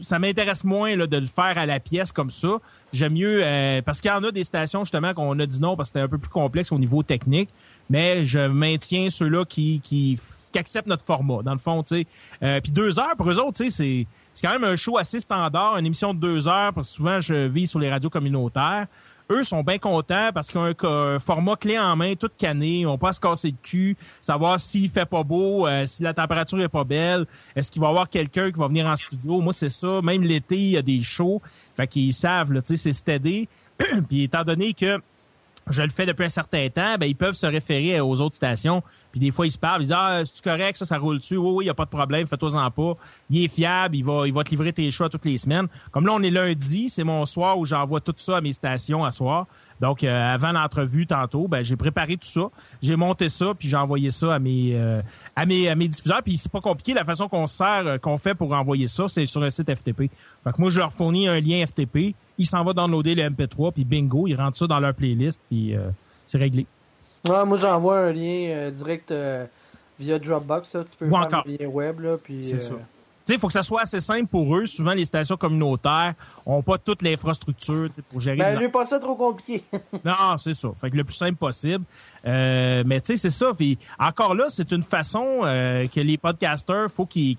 ça 0.04 0.20
m'intéresse 0.20 0.64
moins 0.64 0.96
là, 0.96 1.08
de 1.08 1.18
le 1.18 1.28
faire 1.28 1.58
à 1.58 1.66
la 1.66 1.80
pièce 1.80 2.12
comme 2.12 2.30
ça. 2.30 2.60
J'aime 2.94 3.14
mieux 3.14 3.42
euh, 3.44 3.82
parce 3.82 4.02
qu'il 4.02 4.12
y 4.12 4.14
en 4.14 4.24
a 4.24 4.32
des 4.32 4.44
stations 4.44 4.84
justement 4.84 5.14
qu'on 5.14 5.38
a 5.40 5.46
dit 5.46 5.60
non 5.60 5.76
parce 5.76 5.90
que 5.90 5.94
c'était 5.94 6.06
un 6.06 6.08
peu 6.08 6.18
plus 6.18 6.30
complexe 6.30 6.72
au 6.72 6.80
niveau 6.80 7.04
technique, 7.04 7.50
mais 7.90 8.26
je 8.26 8.48
maintiens 8.48 9.10
ceux-là 9.10 9.46
qui, 9.46 9.82
qui, 9.84 10.20
acceptent 10.56 10.88
notre 10.88 11.06
format 11.06 11.44
dans 11.44 11.54
le 11.54 11.60
fond, 11.60 11.82
tu 11.82 11.96
sais. 11.96 12.06
Euh, 12.44 12.60
Puis 12.60 12.74
deux 12.74 13.00
heures 13.00 13.16
pour 13.18 13.30
eux 13.32 13.40
autres, 13.40 13.58
tu 13.58 13.64
sais, 13.64 13.70
c'est 13.70 14.08
c'est 14.34 14.46
quand 14.46 14.54
même 14.54 14.70
un 14.70 14.76
show 14.76 14.98
assez 14.98 15.22
standard, 15.22 15.78
une 15.78 15.86
émission 15.86 16.14
de 16.14 16.20
deux 16.20 16.48
heures 16.50 16.74
parce 16.74 16.90
que 16.90 16.96
souvent 16.96 17.22
je 17.22 17.48
vis 17.48 17.68
sur 17.68 17.80
les 17.80 17.90
radios 17.90 18.10
communautaires. 18.10 18.88
Eux 19.32 19.44
sont 19.44 19.64
bien 19.64 19.78
contents 19.78 20.32
parce 20.34 20.50
qu'ils 20.50 20.60
ont 20.60 20.74
un, 20.84 21.20
format 21.20 21.56
clé 21.56 21.80
en 21.80 21.96
main, 21.96 22.16
tout 22.16 22.30
canné, 22.38 22.80
ils 22.80 22.86
ont 22.86 22.98
pas 22.98 23.10
à 23.10 23.14
se 23.14 23.20
casser 23.22 23.52
le 23.52 23.58
cul, 23.62 23.96
savoir 24.20 24.60
s'il 24.60 24.90
fait 24.90 25.06
pas 25.06 25.24
beau, 25.24 25.68
euh, 25.68 25.86
si 25.86 26.04
la 26.04 26.14
température 26.14 26.60
est 26.62 26.68
pas 26.68 26.84
belle, 26.84 27.26
est-ce 27.56 27.72
qu'il 27.72 27.82
va 27.82 27.88
y 27.88 27.90
avoir 27.92 28.10
quelqu'un 28.10 28.52
qui 28.52 28.60
va 28.60 28.68
venir 28.68 28.86
en 28.86 28.96
studio? 28.98 29.40
Moi, 29.40 29.54
c'est 29.54 29.70
ça. 29.70 30.02
Même 30.02 30.24
l'été, 30.24 30.58
il 30.58 30.72
y 30.72 30.78
a 30.78 30.82
des 30.82 31.02
shows. 31.02 31.42
Fait 31.76 31.88
qu'ils 31.88 32.14
savent, 32.14 32.52
tu 32.62 32.62
sais, 32.64 32.76
c'est 32.76 32.94
stédé. 32.94 33.48
Puis 34.10 34.24
étant 34.24 34.44
donné 34.44 34.74
que 34.74 35.00
je 35.70 35.82
le 35.82 35.90
fais 35.90 36.06
depuis 36.06 36.26
un 36.26 36.30
certain 36.30 36.68
temps, 36.70 36.96
ben 37.00 37.06
ils 37.06 37.16
peuvent 37.16 37.36
se 37.36 37.46
référer 37.46 38.00
aux 38.02 38.20
autres 38.22 38.36
stations. 38.36 38.82
Puis 39.12 39.20
des 39.20 39.32
fois, 39.32 39.46
ils 39.46 39.52
se 39.52 39.58
parlent, 39.58 39.82
ils 39.82 39.86
disent 39.86 39.96
Ah, 39.98 40.22
c'est 40.26 40.44
correct, 40.44 40.76
ça, 40.78 40.86
ça 40.86 40.98
roule 40.98 41.20
dessus. 41.20 41.38
Oui, 41.38 41.52
oui, 41.52 41.64
il 41.64 41.68
n'y 41.68 41.72
a 41.72 41.74
pas 41.74 41.86
de 41.86 41.90
problème, 41.90 42.28
fais-toi-en 42.28 42.72
pas. 42.72 42.98
Il 43.30 43.44
est 43.44 43.48
fiable, 43.48 43.96
il 43.96 44.04
va, 44.04 44.28
il 44.28 44.34
va 44.34 44.44
te 44.44 44.50
livrer 44.50 44.74
tes 44.74 44.90
choix 44.92 45.10
toutes 45.10 45.26
les 45.26 45.38
semaines. 45.38 45.68
Comme 45.92 46.06
là, 46.06 46.14
on 46.14 46.22
est 46.22 46.30
lundi, 46.30 46.90
c'est 46.90 47.04
mon 47.04 47.26
soir 47.26 47.58
où 47.58 47.66
j'envoie 47.66 48.02
tout 48.02 48.14
ça 48.18 48.38
à 48.38 48.42
mes 48.42 48.54
stations 48.54 49.06
à 49.06 49.12
soir. 49.12 49.48
Donc, 49.80 50.04
euh, 50.04 50.34
avant 50.34 50.52
l'entrevue 50.52 51.06
tantôt, 51.06 51.48
ben 51.48 51.64
j'ai 51.64 51.76
préparé 51.76 52.18
tout 52.18 52.28
ça. 52.28 52.50
J'ai 52.82 52.96
monté 52.96 53.30
ça, 53.30 53.54
puis 53.58 53.68
j'ai 53.68 53.78
envoyé 53.78 54.12
ça 54.12 54.36
à 54.36 54.40
mes, 54.40 54.72
euh, 54.74 55.02
à 55.36 55.46
mes, 55.46 55.70
à 55.70 55.76
mes 55.76 55.88
diffuseurs. 55.88 56.24
Puis 56.24 56.38
c'est 56.38 56.52
pas 56.52 56.62
compliqué, 56.62 56.94
la 56.94 57.06
façon 57.06 57.28
qu'on 57.28 57.48
sert, 57.48 57.84
euh, 57.86 57.98
qu'on 57.98 58.18
fait 58.18 58.36
pour 58.36 58.52
envoyer 58.54 58.88
ça, 58.88 59.08
c'est 59.08 59.26
sur 59.26 59.42
le 59.42 59.50
site 59.50 59.74
FTP. 59.74 60.10
Fait 60.44 60.52
que 60.52 60.60
moi, 60.60 60.70
je 60.70 60.80
leur 60.80 60.92
fournis 60.92 61.28
un 61.28 61.40
lien 61.40 61.66
FTP 61.66 62.16
il 62.38 62.46
s'en 62.46 62.64
va 62.64 62.74
downloader 62.74 63.16
le 63.16 63.24
MP3, 63.24 63.74
puis 63.74 63.86
bingo, 63.86 64.28
ils 64.28 64.36
rentrent 64.36 64.58
ça 64.58 64.68
dans 64.68 64.80
leur 64.80 64.94
playlist, 64.94 65.42
puis 65.50 65.76
euh, 65.76 65.90
c'est 66.26 66.38
réglé. 66.38 66.66
Ouais, 67.28 67.46
moi, 67.46 67.58
j'envoie 67.58 68.00
un 68.00 68.12
lien 68.12 68.48
euh, 68.50 68.72
direct 68.72 69.12
euh, 69.12 69.46
via 70.00 70.18
Dropbox. 70.18 70.72
Tu 70.90 70.98
peux 70.98 71.10
faire 71.10 71.20
un 71.20 71.44
lien 71.46 71.68
web. 71.68 72.00
Là, 72.00 72.18
puis, 72.18 72.44
c'est 72.44 72.60
ça. 72.60 72.76
Sais, 73.32 73.36
il 73.36 73.40
faut 73.40 73.48
que 73.48 73.54
ça 73.54 73.64
soit 73.64 73.82
assez 73.82 74.00
simple 74.00 74.28
pour 74.28 74.56
eux. 74.56 74.66
Souvent, 74.66 74.92
les 74.92 75.06
stations 75.06 75.38
communautaires 75.38 76.14
n'ont 76.46 76.62
pas 76.62 76.78
toute 76.78 77.02
l'infrastructure 77.02 77.90
pour 78.10 78.20
gérer. 78.20 78.38
Ben, 78.38 78.60
les... 78.60 78.70
pas 78.70 78.86
ça 78.86 79.00
trop 79.00 79.16
compliqué. 79.16 79.64
non, 80.06 80.38
c'est 80.38 80.54
ça. 80.54 80.70
Fait 80.80 80.90
que 80.90 80.98
le 80.98 81.04
plus 81.04 81.16
simple 81.16 81.36
possible. 81.36 81.84
mais 82.24 83.02
tu 83.02 83.16
sais, 83.16 83.18
c'est 83.18 83.30
ça. 83.30 83.52
encore 84.00 84.36
là, 84.36 84.46
c'est 84.50 84.72
une 84.72 84.84
façon 84.84 85.42
que 85.42 86.00
les 86.00 86.18
podcasters, 86.18 86.90
faut 86.92 87.06
qu'ils 87.06 87.38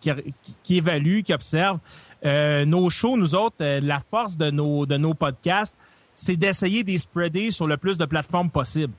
évaluent, 0.70 1.22
qu'ils 1.22 1.34
observent. 1.34 1.80
Euh, 2.24 2.64
nos 2.64 2.88
shows, 2.90 3.16
nous 3.16 3.34
autres, 3.34 3.56
euh, 3.62 3.80
la 3.82 3.98
force 3.98 4.36
de 4.36 4.50
nos, 4.50 4.86
de 4.86 4.96
nos 4.96 5.14
podcasts, 5.14 5.76
c'est 6.14 6.36
d'essayer 6.36 6.84
de 6.84 6.96
spreader 6.96 7.50
sur 7.50 7.66
le 7.66 7.76
plus 7.76 7.98
de 7.98 8.04
plateformes 8.04 8.50
possible. 8.50 8.92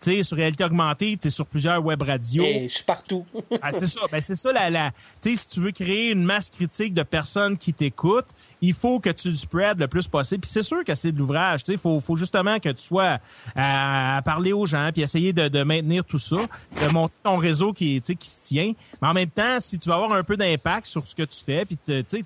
Tu 0.00 0.16
sais, 0.16 0.22
sur 0.22 0.36
réalité 0.36 0.64
augmentée, 0.64 1.16
tu 1.20 1.28
es 1.28 1.30
sur 1.30 1.46
plusieurs 1.46 1.84
web 1.84 2.02
radios. 2.02 2.44
Je 2.44 2.68
suis 2.68 2.84
partout. 2.84 3.24
ah, 3.62 3.72
c'est 3.72 3.86
ça. 3.86 4.00
Ben, 4.10 4.20
c'est 4.20 4.36
ça 4.36 4.52
la, 4.52 4.70
la 4.70 4.90
tu 5.22 5.30
sais, 5.30 5.36
si 5.36 5.48
tu 5.48 5.60
veux 5.60 5.70
créer 5.70 6.12
une 6.12 6.24
masse 6.24 6.50
critique 6.50 6.92
de 6.92 7.02
personnes 7.02 7.56
qui 7.56 7.72
t'écoutent, 7.72 8.28
il 8.60 8.74
faut 8.74 9.00
que 9.00 9.10
tu 9.10 9.32
spread 9.32 9.78
le 9.78 9.88
plus 9.88 10.08
possible. 10.08 10.40
Puis 10.40 10.50
c'est 10.50 10.62
sûr 10.62 10.84
que 10.84 10.94
c'est 10.94 11.12
de 11.12 11.18
l'ouvrage. 11.18 11.64
Tu 11.64 11.72
sais, 11.72 11.78
faut, 11.78 11.98
faut 12.00 12.16
justement 12.16 12.58
que 12.58 12.68
tu 12.68 12.82
sois 12.82 13.18
à, 13.54 14.20
parler 14.24 14.52
aux 14.52 14.66
gens, 14.66 14.90
puis 14.92 15.02
essayer 15.02 15.32
de, 15.32 15.48
de, 15.48 15.62
maintenir 15.62 16.04
tout 16.04 16.18
ça, 16.18 16.36
de 16.82 16.88
monter 16.88 17.14
ton 17.22 17.36
réseau 17.36 17.72
qui, 17.72 18.00
tu 18.00 18.06
sais, 18.06 18.14
qui 18.14 18.28
se 18.28 18.40
tient. 18.42 18.72
Mais 19.00 19.08
en 19.08 19.14
même 19.14 19.30
temps, 19.30 19.60
si 19.60 19.78
tu 19.78 19.88
vas 19.88 19.96
avoir 19.96 20.12
un 20.12 20.22
peu 20.22 20.36
d'impact 20.36 20.86
sur 20.86 21.06
ce 21.06 21.14
que 21.14 21.22
tu 21.22 21.44
fais, 21.44 21.64
puis 21.64 21.78
tu 21.84 22.04
sais, 22.06 22.24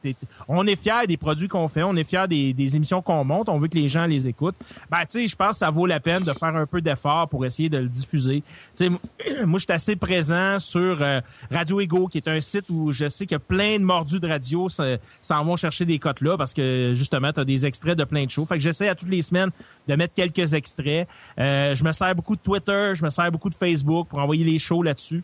on 0.48 0.66
est 0.66 0.76
fier 0.76 1.06
des 1.06 1.16
produits 1.16 1.48
qu'on 1.48 1.68
fait, 1.68 1.82
on 1.82 1.96
est 1.96 2.04
fier 2.04 2.26
des, 2.28 2.52
des 2.52 2.76
émissions 2.76 3.02
qu'on 3.02 3.24
monte, 3.24 3.48
on 3.48 3.58
veut 3.58 3.68
que 3.68 3.76
les 3.76 3.88
gens 3.88 4.06
les 4.06 4.28
écoutent. 4.28 4.56
Ben, 4.90 5.00
tu 5.00 5.20
sais, 5.20 5.28
je 5.28 5.36
pense 5.36 5.52
que 5.52 5.58
ça 5.58 5.70
vaut 5.70 5.86
la 5.86 6.00
peine 6.00 6.24
de 6.24 6.32
faire 6.32 6.54
un 6.54 6.66
peu 6.66 6.80
d'effort 6.80 7.28
pour 7.28 7.44
essayer 7.44 7.59
de 7.68 7.78
le 7.78 7.88
diffuser. 7.88 8.42
moi, 8.80 9.58
je 9.58 9.64
suis 9.64 9.72
assez 9.72 9.96
présent 9.96 10.58
sur 10.58 11.02
euh, 11.02 11.20
Radio 11.50 11.80
Ego, 11.80 12.08
qui 12.08 12.18
est 12.18 12.28
un 12.28 12.40
site 12.40 12.70
où 12.70 12.92
je 12.92 13.08
sais 13.08 13.26
qu'il 13.26 13.34
y 13.34 13.36
a 13.36 13.40
plein 13.40 13.78
de 13.78 13.84
mordus 13.84 14.20
de 14.20 14.28
radio 14.28 14.68
s'en 14.68 15.44
vont 15.44 15.56
chercher 15.56 15.84
des 15.84 15.98
cotes 15.98 16.20
là 16.20 16.36
parce 16.36 16.54
que 16.54 16.92
justement, 16.94 17.32
tu 17.32 17.40
as 17.40 17.44
des 17.44 17.66
extraits 17.66 17.96
de 17.96 18.04
plein 18.04 18.24
de 18.24 18.30
shows. 18.30 18.44
Fait 18.44 18.56
que 18.56 18.60
j'essaie 18.62 18.88
à 18.88 18.94
toutes 18.94 19.08
les 19.08 19.22
semaines 19.22 19.50
de 19.88 19.94
mettre 19.94 20.14
quelques 20.14 20.54
extraits. 20.54 21.08
Euh, 21.38 21.74
je 21.74 21.84
me 21.84 21.92
sers 21.92 22.14
beaucoup 22.14 22.36
de 22.36 22.40
Twitter, 22.40 22.92
je 22.94 23.04
me 23.04 23.10
sers 23.10 23.30
beaucoup 23.30 23.50
de 23.50 23.54
Facebook 23.54 24.08
pour 24.08 24.18
envoyer 24.18 24.44
les 24.44 24.58
shows 24.58 24.82
là-dessus. 24.82 25.22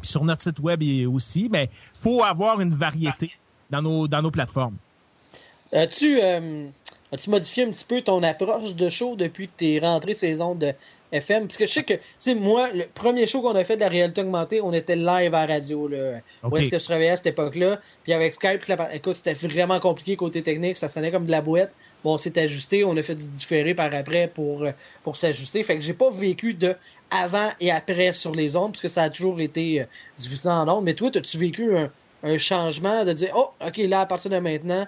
Puis 0.00 0.10
sur 0.10 0.24
notre 0.24 0.42
site 0.42 0.60
web 0.60 0.82
aussi, 1.12 1.48
mais 1.50 1.70
faut 1.94 2.22
avoir 2.22 2.60
une 2.60 2.74
variété 2.74 3.30
dans 3.70 3.82
nos 3.82 4.06
dans 4.06 4.22
nos 4.22 4.30
plateformes. 4.30 4.76
As-tu 5.72 6.20
euh, 6.22 6.66
as-tu 7.12 7.30
modifié 7.30 7.64
un 7.64 7.70
petit 7.70 7.84
peu 7.84 8.02
ton 8.02 8.22
approche 8.22 8.74
de 8.74 8.88
show 8.88 9.16
depuis 9.16 9.48
que 9.48 9.52
tu 9.58 9.74
es 9.74 9.78
rentré 9.78 10.14
saison 10.14 10.54
de 10.54 10.72
FM. 11.12 11.46
Parce 11.46 11.56
que 11.56 11.66
je 11.66 11.72
sais 11.72 11.84
que, 11.84 11.94
tu 11.94 12.00
sais, 12.18 12.34
moi, 12.34 12.68
le 12.72 12.84
premier 12.92 13.26
show 13.26 13.40
qu'on 13.40 13.54
a 13.54 13.64
fait 13.64 13.76
de 13.76 13.80
la 13.80 13.88
réalité 13.88 14.20
augmentée, 14.20 14.60
on 14.60 14.72
était 14.72 14.96
live 14.96 15.34
à 15.34 15.46
la 15.46 15.54
radio. 15.54 15.88
Là, 15.88 16.20
Où 16.44 16.56
est-ce 16.56 16.68
que 16.68 16.78
je 16.78 16.84
travaillais 16.84 17.10
à 17.10 17.16
cette 17.16 17.28
époque-là? 17.28 17.80
Puis 18.02 18.12
avec 18.12 18.34
Skype, 18.34 18.62
écoute, 18.92 19.14
c'était 19.14 19.34
vraiment 19.34 19.78
compliqué 19.80 20.16
côté 20.16 20.42
technique. 20.42 20.76
Ça 20.76 20.88
sonnait 20.88 21.10
comme 21.10 21.26
de 21.26 21.30
la 21.30 21.40
boîte. 21.40 21.72
Bon, 22.02 22.14
on 22.14 22.18
s'est 22.18 22.38
ajusté. 22.38 22.84
On 22.84 22.96
a 22.96 23.02
fait 23.02 23.14
du 23.14 23.26
différé 23.26 23.74
par 23.74 23.94
après 23.94 24.28
pour, 24.28 24.64
euh, 24.64 24.72
pour 25.02 25.16
s'ajuster. 25.16 25.62
Fait 25.62 25.76
que 25.76 25.82
j'ai 25.82 25.94
pas 25.94 26.10
vécu 26.10 26.54
de 26.54 26.74
avant 27.10 27.50
et 27.60 27.70
après 27.70 28.12
sur 28.12 28.34
les 28.34 28.56
ondes, 28.56 28.72
parce 28.72 28.80
que 28.80 28.88
ça 28.88 29.04
a 29.04 29.10
toujours 29.10 29.40
été 29.40 29.82
euh, 29.82 29.84
diffusé 30.16 30.48
en 30.48 30.68
ondes. 30.68 30.84
Mais 30.84 30.94
toi, 30.94 31.10
as-tu 31.14 31.38
vécu 31.38 31.76
un, 31.76 31.90
un 32.24 32.38
changement 32.38 33.04
de 33.04 33.12
dire, 33.12 33.32
oh, 33.36 33.50
OK, 33.64 33.76
là, 33.78 34.00
à 34.00 34.06
partir 34.06 34.30
de 34.30 34.38
maintenant, 34.38 34.86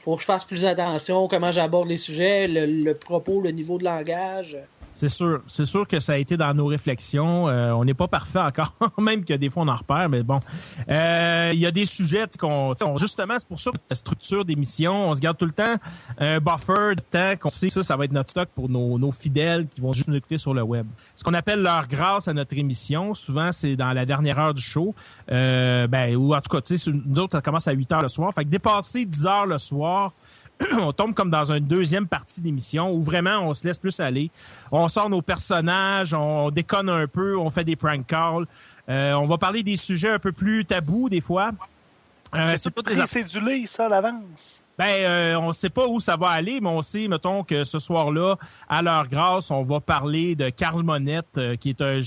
faut 0.00 0.16
que 0.16 0.22
je 0.22 0.26
fasse 0.26 0.44
plus 0.44 0.64
attention, 0.64 1.28
comment 1.28 1.52
j'aborde 1.52 1.88
les 1.88 1.98
sujets, 1.98 2.48
le 2.48 2.92
propos, 2.92 3.40
le 3.40 3.50
niveau 3.50 3.78
de 3.78 3.84
langage? 3.84 4.56
C'est 4.92 5.08
sûr, 5.08 5.40
c'est 5.46 5.64
sûr 5.64 5.86
que 5.86 6.00
ça 6.00 6.12
a 6.12 6.16
été 6.16 6.36
dans 6.36 6.52
nos 6.52 6.66
réflexions. 6.66 7.48
Euh, 7.48 7.70
on 7.72 7.84
n'est 7.84 7.94
pas 7.94 8.08
parfait 8.08 8.40
encore, 8.40 8.74
même 8.98 9.24
que 9.24 9.34
des 9.34 9.48
fois 9.48 9.62
on 9.62 9.68
en 9.68 9.76
repère, 9.76 10.08
mais 10.08 10.22
bon. 10.22 10.40
Euh, 10.88 11.50
il 11.54 11.60
y 11.60 11.66
a 11.66 11.70
des 11.70 11.84
sujets 11.84 12.26
qu'on, 12.38 12.74
justement, 12.98 13.34
c'est 13.38 13.48
pour 13.48 13.60
ça 13.60 13.70
que 13.70 13.76
la 13.88 13.96
structure 13.96 14.44
d'émission, 14.44 15.10
on 15.10 15.14
se 15.14 15.20
garde 15.20 15.38
tout 15.38 15.46
le 15.46 15.52
temps 15.52 15.74
un 16.18 16.40
buffer 16.40 16.96
de 16.96 17.02
temps 17.10 17.36
qu'on 17.38 17.48
sait 17.48 17.68
que 17.68 17.72
ça, 17.72 17.82
ça 17.82 17.96
va 17.96 18.04
être 18.04 18.12
notre 18.12 18.30
stock 18.30 18.48
pour 18.54 18.68
nos, 18.68 19.10
fidèles 19.10 19.66
qui 19.66 19.80
vont 19.80 19.92
juste 19.92 20.08
nous 20.08 20.16
écouter 20.16 20.38
sur 20.38 20.54
le 20.54 20.62
web. 20.62 20.86
Ce 21.14 21.24
qu'on 21.24 21.34
appelle 21.34 21.62
leur 21.62 21.88
grâce 21.88 22.28
à 22.28 22.32
notre 22.32 22.56
émission, 22.56 23.14
souvent 23.14 23.52
c'est 23.52 23.76
dans 23.76 23.92
la 23.92 24.06
dernière 24.06 24.38
heure 24.38 24.54
du 24.54 24.62
show, 24.62 24.94
euh, 25.30 25.86
ben 25.86 26.14
ou 26.16 26.34
en 26.34 26.40
tout 26.40 26.56
cas, 26.56 26.60
nous 26.86 27.18
autres 27.18 27.32
ça 27.32 27.40
commence 27.40 27.66
à 27.66 27.72
8 27.72 27.92
heures 27.92 28.02
le 28.02 28.08
soir, 28.08 28.32
fait 28.32 28.44
que 28.44 28.50
dépasser 28.50 29.04
10 29.04 29.26
heures 29.26 29.46
le 29.46 29.58
soir. 29.58 30.12
on 30.80 30.92
tombe 30.92 31.14
comme 31.14 31.30
dans 31.30 31.52
une 31.52 31.66
deuxième 31.66 32.06
partie 32.06 32.40
d'émission 32.40 32.92
où 32.92 33.00
vraiment 33.00 33.40
on 33.40 33.54
se 33.54 33.66
laisse 33.66 33.78
plus 33.78 33.98
aller. 34.00 34.30
On 34.70 34.88
sort 34.88 35.10
nos 35.10 35.22
personnages, 35.22 36.14
on 36.14 36.50
déconne 36.50 36.88
un 36.88 37.06
peu, 37.06 37.36
on 37.36 37.50
fait 37.50 37.64
des 37.64 37.76
prank 37.76 38.06
calls. 38.06 38.46
Euh, 38.88 39.12
on 39.14 39.26
va 39.26 39.38
parler 39.38 39.62
des 39.62 39.76
sujets 39.76 40.10
un 40.10 40.18
peu 40.18 40.32
plus 40.32 40.64
tabous 40.64 41.08
des 41.08 41.20
fois. 41.20 41.52
Euh, 42.34 42.54
c'est 42.56 42.70
pas 42.70 42.82
des 42.82 43.06
cédulé, 43.06 43.66
ça, 43.66 43.86
à 43.86 43.88
l'avance. 43.88 44.60
Ben, 44.80 44.98
euh, 45.00 45.34
on 45.34 45.52
sait 45.52 45.68
pas 45.68 45.86
où 45.86 46.00
ça 46.00 46.16
va 46.16 46.28
aller, 46.28 46.58
mais 46.62 46.70
on 46.70 46.80
sait, 46.80 47.06
mettons, 47.06 47.44
que 47.44 47.64
ce 47.64 47.78
soir-là, 47.78 48.36
à 48.66 48.80
leur 48.80 49.08
grâce, 49.08 49.50
on 49.50 49.60
va 49.60 49.78
parler 49.78 50.34
de 50.36 50.48
Carl 50.48 50.82
Monette, 50.82 51.36
euh, 51.36 51.54
qui 51.54 51.68
est 51.68 51.82
un, 51.82 52.00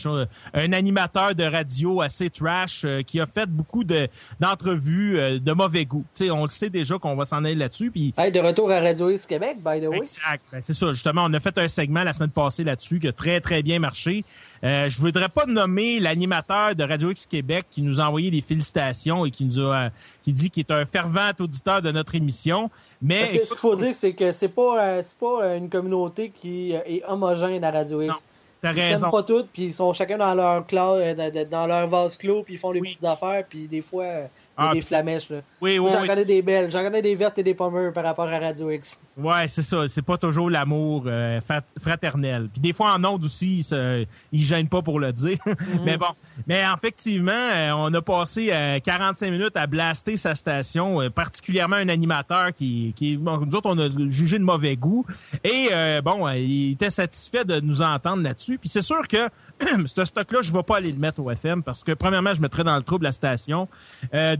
un 0.55 0.73
animateur 0.73 1.35
de 1.35 1.43
radio 1.43 2.01
assez 2.01 2.31
trash, 2.31 2.83
euh, 2.83 3.03
qui 3.03 3.19
a 3.19 3.27
fait 3.27 3.47
beaucoup 3.47 3.83
de 3.83 4.07
d'entrevues 4.39 5.39
de 5.39 5.51
mauvais 5.51 5.85
goût. 5.85 6.03
sais, 6.13 6.31
on 6.31 6.41
le 6.41 6.47
sait 6.47 6.71
déjà 6.71 6.97
qu'on 6.97 7.15
va 7.15 7.25
s'en 7.25 7.43
aller 7.43 7.53
là-dessus. 7.53 7.91
Puis... 7.91 8.11
Hey, 8.17 8.31
de 8.31 8.39
retour 8.39 8.71
à 8.71 8.79
Radio 8.79 9.11
X 9.11 9.27
Québec, 9.27 9.57
by 9.63 9.79
the 9.79 9.89
way. 9.89 9.97
Exact. 9.97 10.43
Ben, 10.51 10.59
c'est 10.59 10.73
ça. 10.73 10.93
Justement, 10.93 11.25
on 11.25 11.33
a 11.35 11.39
fait 11.39 11.55
un 11.59 11.67
segment 11.67 12.03
la 12.03 12.13
semaine 12.13 12.31
passée 12.31 12.63
là-dessus 12.63 12.97
qui 12.97 13.07
a 13.07 13.11
très, 13.11 13.39
très 13.39 13.61
bien 13.61 13.77
marché. 13.77 14.25
Je 14.63 14.99
voudrais 14.99 15.29
pas 15.29 15.45
nommer 15.45 15.99
l'animateur 15.99 16.75
de 16.75 16.83
Radio 16.83 17.11
X 17.11 17.25
Québec 17.25 17.65
qui 17.69 17.81
nous 17.81 17.99
a 17.99 18.05
envoyé 18.05 18.31
des 18.31 18.41
félicitations 18.41 19.25
et 19.25 19.31
qui 19.31 19.45
nous 19.45 19.59
a 19.59 19.89
qui 20.21 20.33
dit 20.33 20.49
qu'il 20.49 20.61
est 20.61 20.71
un 20.71 20.85
fervent 20.85 21.31
auditeur 21.39 21.81
de 21.81 21.91
notre 21.91 22.15
émission. 22.15 22.69
Mais 23.01 23.27
ce 23.27 23.49
qu'il 23.49 23.57
faut 23.57 23.75
dire, 23.75 23.95
c'est 23.95 24.13
que 24.13 24.31
c'est 24.31 24.49
pas, 24.49 24.83
euh, 24.83 25.03
pas 25.19 25.43
euh, 25.43 25.57
une 25.57 25.69
communauté 25.69 26.29
qui 26.29 26.73
euh, 26.73 26.79
est 26.85 27.03
homogène 27.05 27.63
à 27.63 27.71
Radio 27.71 28.01
X. 28.01 28.27
T'as 28.61 28.71
raison. 28.71 29.07
Ils 29.07 29.11
pas 29.11 29.23
toutes, 29.23 29.49
puis 29.51 29.63
ils 29.63 29.73
sont 29.73 29.91
chacun 29.93 30.17
dans 30.17 30.33
leur 30.33 30.65
classe, 30.65 31.17
dans 31.51 31.67
leur 31.67 31.87
vase 31.87 32.17
clos, 32.17 32.43
puis 32.43 32.53
ils 32.53 32.57
font 32.57 32.71
les 32.71 32.79
petites 32.79 33.03
affaires, 33.03 33.43
puis 33.47 33.67
des 33.67 33.81
fois, 33.81 34.29
ah, 34.55 34.71
des 34.73 34.81
flamèches. 34.81 35.29
Là. 35.29 35.41
Oui, 35.61 35.79
oui, 35.79 35.91
J'en 35.91 36.05
connais 36.05 36.25
des 36.25 36.41
belles. 36.43 36.71
J'en 36.71 36.83
connais 36.83 37.01
des 37.01 37.15
vertes 37.15 37.39
et 37.39 37.43
des 37.43 37.55
pommures 37.55 37.91
par 37.91 38.03
rapport 38.03 38.27
à 38.27 38.37
Radio 38.37 38.69
X. 38.69 38.99
Ouais, 39.17 39.47
c'est 39.47 39.63
ça. 39.63 39.87
C'est 39.87 40.03
pas 40.03 40.17
toujours 40.17 40.49
l'amour 40.49 41.05
euh, 41.07 41.39
fraternel. 41.81 42.49
Puis 42.51 42.61
des 42.61 42.73
fois, 42.73 42.93
en 42.93 43.03
ondes 43.03 43.25
aussi, 43.25 43.59
ils, 43.59 43.63
se, 43.63 44.05
gênent 44.31 44.69
pas 44.69 44.81
pour 44.81 44.99
le 44.99 45.11
dire. 45.11 45.37
Mhm. 45.63 45.83
mais 45.85 45.97
bon. 45.97 46.07
Mais 46.47 46.63
effectivement, 46.75 47.31
euh, 47.31 47.71
on 47.71 47.93
a 47.93 48.01
passé 48.01 48.51
45 48.83 49.27
euh, 49.27 49.31
minutes 49.31 49.55
à 49.55 49.65
blaster 49.65 50.17
sa 50.17 50.35
station, 50.35 50.99
particulièrement 51.11 51.75
un 51.77 51.89
animateur 51.89 52.53
qui, 52.53 52.91
qui 52.95 53.17
bon, 53.17 53.37
nous 53.37 53.55
autres, 53.55 53.69
on 53.71 53.77
a 53.77 53.89
jugé 54.09 54.39
de 54.39 54.43
mauvais 54.43 54.75
goût. 54.75 55.05
Et 55.43 55.69
bon, 56.03 56.27
il 56.29 56.71
était 56.71 56.89
satisfait 56.89 57.45
de 57.45 57.59
nous 57.59 57.81
entendre 57.81 58.23
là-dessus. 58.23 58.57
Puis 58.57 58.67
c'est 58.67 58.81
sûr 58.81 59.07
que 59.07 59.29
ce 59.85 60.05
stock-là, 60.05 60.41
je 60.41 60.51
vais 60.51 60.63
pas 60.63 60.77
aller 60.77 60.91
le 60.91 60.99
mettre 60.99 61.21
au 61.21 61.29
FM 61.29 61.63
parce 61.63 61.83
que 61.83 61.93
premièrement, 61.93 62.33
je 62.33 62.41
mettrais 62.41 62.63
dans 62.63 62.75
le 62.75 62.83
trouble 62.83 63.05
la 63.05 63.11
station 63.11 63.67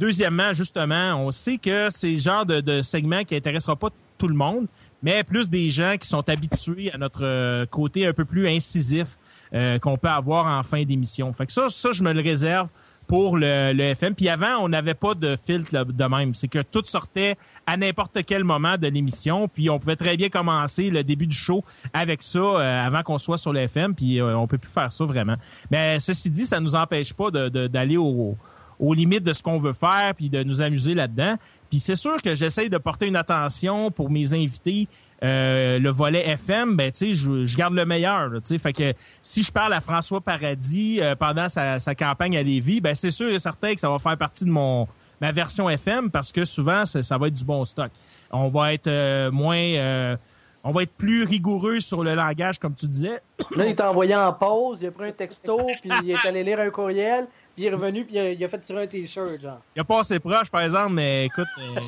deuxièmement, 0.04 0.52
justement, 0.52 1.16
on 1.16 1.32
sait 1.32 1.58
que 1.58 1.88
c'est 1.90 2.12
le 2.12 2.20
genre 2.20 2.46
de, 2.46 2.60
de 2.60 2.82
segment 2.82 3.24
qui 3.24 3.38
intéressera 3.38 3.78
pas 3.78 3.88
tout 4.18 4.28
le 4.28 4.36
monde, 4.36 4.68
mais 5.02 5.24
plus 5.24 5.50
des 5.50 5.70
gens 5.70 5.96
qui 5.98 6.10
sont 6.10 6.28
habitués 6.30 6.92
à 6.94 6.98
notre 6.98 7.24
euh, 7.24 7.66
côté 7.66 8.06
un 8.06 8.12
peu 8.12 8.26
plus 8.26 8.50
incisif 8.50 9.18
euh, 9.54 9.80
qu'on 9.80 9.96
peut 9.96 10.10
avoir 10.10 10.48
en 10.48 10.62
fin 10.62 10.84
d'émission. 10.84 11.32
Fait 11.32 11.46
que 11.46 11.54
ça, 11.54 11.70
ça, 11.70 11.94
je 11.94 12.04
me 12.04 12.12
le 12.12 12.20
réserve 12.20 12.70
pour 13.08 13.38
le, 13.38 13.74
le 13.74 13.84
FM. 13.84 14.16
Puis 14.16 14.30
avant, 14.30 14.58
on 14.62 14.70
n'avait 14.70 14.94
pas 14.94 15.14
de 15.14 15.36
filtre 15.36 15.86
de 15.86 16.04
même. 16.06 16.34
C'est 16.34 16.48
que 16.48 16.62
tout 16.62 16.82
sortait 16.86 17.36
à 17.66 17.78
n'importe 17.78 18.20
quel 18.26 18.44
moment 18.44 18.78
de 18.78 18.88
l'émission. 18.88 19.48
Puis 19.48 19.70
on 19.70 19.80
pouvait 19.80 19.96
très 19.96 20.18
bien 20.18 20.30
commencer 20.30 20.90
le 20.90 21.04
début 21.04 21.28
du 21.28 21.36
show 21.36 21.64
avec 21.94 22.22
ça 22.22 22.40
euh, 22.40 22.88
avant 22.88 23.04
qu'on 23.04 23.18
soit 23.18 23.38
sur 23.38 23.54
le 23.54 23.62
FM. 23.62 23.96
Puis 23.96 24.20
euh, 24.20 24.38
on 24.38 24.48
peut 24.48 24.58
plus 24.58 24.72
faire 24.72 24.92
ça 24.92 25.06
vraiment. 25.06 25.36
Mais 25.72 26.00
ceci 26.00 26.30
dit, 26.30 26.46
ça 26.46 26.60
nous 26.60 26.76
empêche 26.76 27.14
pas 27.14 27.32
d'aller 27.32 27.50
de, 27.50 27.68
d'aller 27.68 27.98
au 27.98 28.38
aux 28.80 28.94
limites 28.94 29.24
de 29.24 29.34
ce 29.34 29.44
qu'on 29.44 29.58
veut 29.58 29.74
faire 29.74 30.14
puis 30.16 30.30
de 30.30 30.44
nous 30.44 30.62
amuser 30.62 30.94
là-dedans. 30.94 31.36
Puis 31.70 31.80
c'est 31.80 31.96
sûr 31.96 32.22
que 32.22 32.36
j'essaye 32.36 32.70
de 32.70 32.78
porter 32.78 33.08
une 33.08 33.16
attention 33.16 33.90
pour 33.90 34.10
mes 34.10 34.34
invités. 34.34 34.88
Euh, 35.24 35.80
le 35.80 35.90
volet 35.90 36.28
FM, 36.30 36.76
ben 36.76 36.92
tu 36.92 36.98
sais, 36.98 37.14
je, 37.14 37.46
je, 37.46 37.58
garde 37.58 37.74
le 37.74 37.86
meilleur. 37.86 38.30
Tu 38.34 38.40
sais, 38.44 38.58
fait 38.58 38.74
que 38.74 38.94
si 39.22 39.42
je 39.42 39.52
parle 39.52 39.74
à 39.74 39.80
François 39.80 40.20
Paradis 40.20 41.00
euh, 41.00 41.16
pendant 41.16 41.48
sa, 41.48 41.80
sa, 41.80 41.96
campagne 41.96 42.36
à 42.36 42.44
Lévis, 42.44 42.82
ben 42.82 42.94
c'est 42.94 43.12
sûr 43.12 43.30
et 43.30 43.40
certain 43.40 43.74
que 43.74 43.80
ça 43.80 43.90
va 43.90 44.00
faire 44.00 44.18
partie 44.18 44.44
de 44.44 44.50
mon 44.50 44.88
ma 45.24 45.32
version 45.32 45.70
FM 45.70 46.12
parce 46.12 46.34
que 46.34 46.44
souvent 46.44 46.86
ça, 46.86 47.18
va 47.18 47.28
être 47.28 47.34
du 47.34 47.46
bon 47.46 47.64
stock. 47.64 47.92
On 48.32 48.50
va 48.50 48.74
être 48.74 48.88
euh, 48.88 49.32
moins 49.32 49.58
euh, 49.58 50.18
on 50.64 50.72
va 50.72 50.84
être 50.84 50.94
plus 50.94 51.24
rigoureux 51.24 51.80
sur 51.80 52.04
le 52.04 52.16
langage, 52.16 52.58
comme 52.58 52.74
tu 52.74 52.88
disais. 52.88 53.22
Là, 53.56 53.68
il 53.68 53.76
t'a 53.76 53.90
envoyé 53.90 54.16
en 54.16 54.32
pause, 54.32 54.82
il 54.82 54.88
a 54.88 54.92
pris 54.92 55.10
un 55.10 55.12
texto, 55.12 55.58
puis 55.82 55.92
il 56.04 56.12
est 56.12 56.26
allé 56.26 56.44
lire 56.44 56.60
un 56.60 56.70
courriel, 56.70 57.28
puis 57.54 57.64
il 57.64 57.66
est 57.66 57.72
revenu, 57.72 58.06
puis 58.06 58.16
il 58.16 58.20
a, 58.20 58.32
il 58.32 58.44
a 58.44 58.48
fait 58.48 58.60
tirer 58.60 58.84
un 58.84 58.88
t-shirt, 58.88 59.42
genre. 59.42 59.60
Il 59.76 59.82
a 59.82 59.84
pas 59.84 60.00
assez 60.00 60.20
proche, 60.20 60.50
par 60.50 60.62
exemple, 60.62 60.94
mais 60.94 61.26
écoute, 61.26 61.48
euh, 61.60 61.80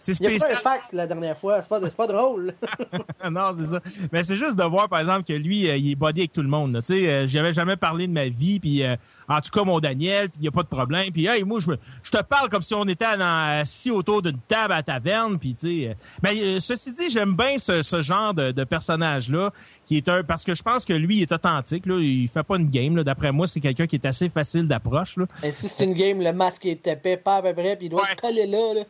c'est 0.00 0.14
spécial. 0.14 0.38
Il 0.38 0.42
a 0.42 0.46
fait 0.46 0.52
un 0.52 0.56
fax 0.56 0.92
la 0.92 1.06
dernière 1.06 1.36
fois, 1.36 1.60
c'est 1.62 1.68
pas, 1.68 1.80
pas 1.80 2.06
drôle. 2.06 2.54
non, 3.30 3.50
c'est 3.58 3.66
ça. 3.66 3.80
Mais 4.12 4.22
c'est 4.22 4.36
juste 4.36 4.58
de 4.58 4.64
voir, 4.64 4.88
par 4.88 5.00
exemple, 5.00 5.24
que 5.24 5.32
lui, 5.32 5.68
euh, 5.68 5.76
il 5.76 5.92
est 5.92 5.94
body 5.94 6.20
avec 6.20 6.32
tout 6.32 6.42
le 6.42 6.48
monde. 6.48 6.80
Tu 6.84 6.94
sais, 6.94 7.08
euh, 7.08 7.26
j'avais 7.26 7.52
jamais 7.52 7.76
parlé 7.76 8.06
de 8.06 8.12
ma 8.12 8.28
vie, 8.28 8.60
puis 8.60 8.82
euh, 8.84 8.96
en 9.28 9.40
tout 9.40 9.50
cas, 9.50 9.64
mon 9.64 9.80
Daniel, 9.80 10.30
puis 10.30 10.40
il 10.40 10.44
y 10.44 10.48
a 10.48 10.52
pas 10.52 10.62
de 10.62 10.68
problème. 10.68 11.10
Puis 11.12 11.26
hey, 11.26 11.42
moi, 11.44 11.60
je, 11.60 11.72
je 12.02 12.10
te 12.10 12.22
parle 12.22 12.48
comme 12.48 12.62
si 12.62 12.74
on 12.74 12.84
était 12.84 13.04
assis 13.04 13.90
autour 13.90 14.22
d'une 14.22 14.38
table 14.48 14.72
à 14.72 14.82
taverne, 14.82 15.38
puis 15.38 15.54
tu 15.54 15.68
sais. 15.84 15.96
Mais 16.22 16.60
ceci 16.60 16.92
dit, 16.92 17.10
j'aime 17.10 17.34
bien 17.34 17.58
ce, 17.58 17.82
ce, 17.82 18.02
genre 18.02 18.34
de, 18.34 18.52
de 18.52 18.64
personnage-là, 18.64 19.52
qui 19.86 19.96
est 19.96 20.08
un... 20.08 20.22
Parce 20.22 20.44
que 20.44 20.54
je 20.54 20.62
pense 20.62 20.84
que 20.84 20.92
lui, 20.92 21.16
il 21.18 21.22
est 21.22 21.32
authentique, 21.32 21.86
là. 21.86 21.96
Il 21.98 22.28
fait 22.28 22.42
pas 22.42 22.56
une 22.56 22.68
game, 22.68 23.02
D'après 23.02 23.32
moi, 23.32 23.46
c'est 23.46 23.60
quelqu'un 23.60 23.86
qui 23.86 23.96
est 23.96 24.06
assez 24.06 24.28
facile 24.28 24.66
d'approche. 24.66 25.16
Et 25.42 25.52
si 25.52 25.68
c'est 25.68 25.84
une 25.84 25.94
game, 25.94 26.20
le 26.20 26.32
masque 26.32 26.66
est 26.66 26.86
épais, 26.86 27.16
pas 27.16 27.36
à 27.36 27.42
peu 27.42 27.52
près, 27.54 27.76
puis 27.76 27.86
il 27.86 27.88
doit 27.88 28.02
Ouais. 28.02 28.10
se 28.10 28.16
coller 28.16 28.46
là, 28.46 28.74
là. 28.74 28.80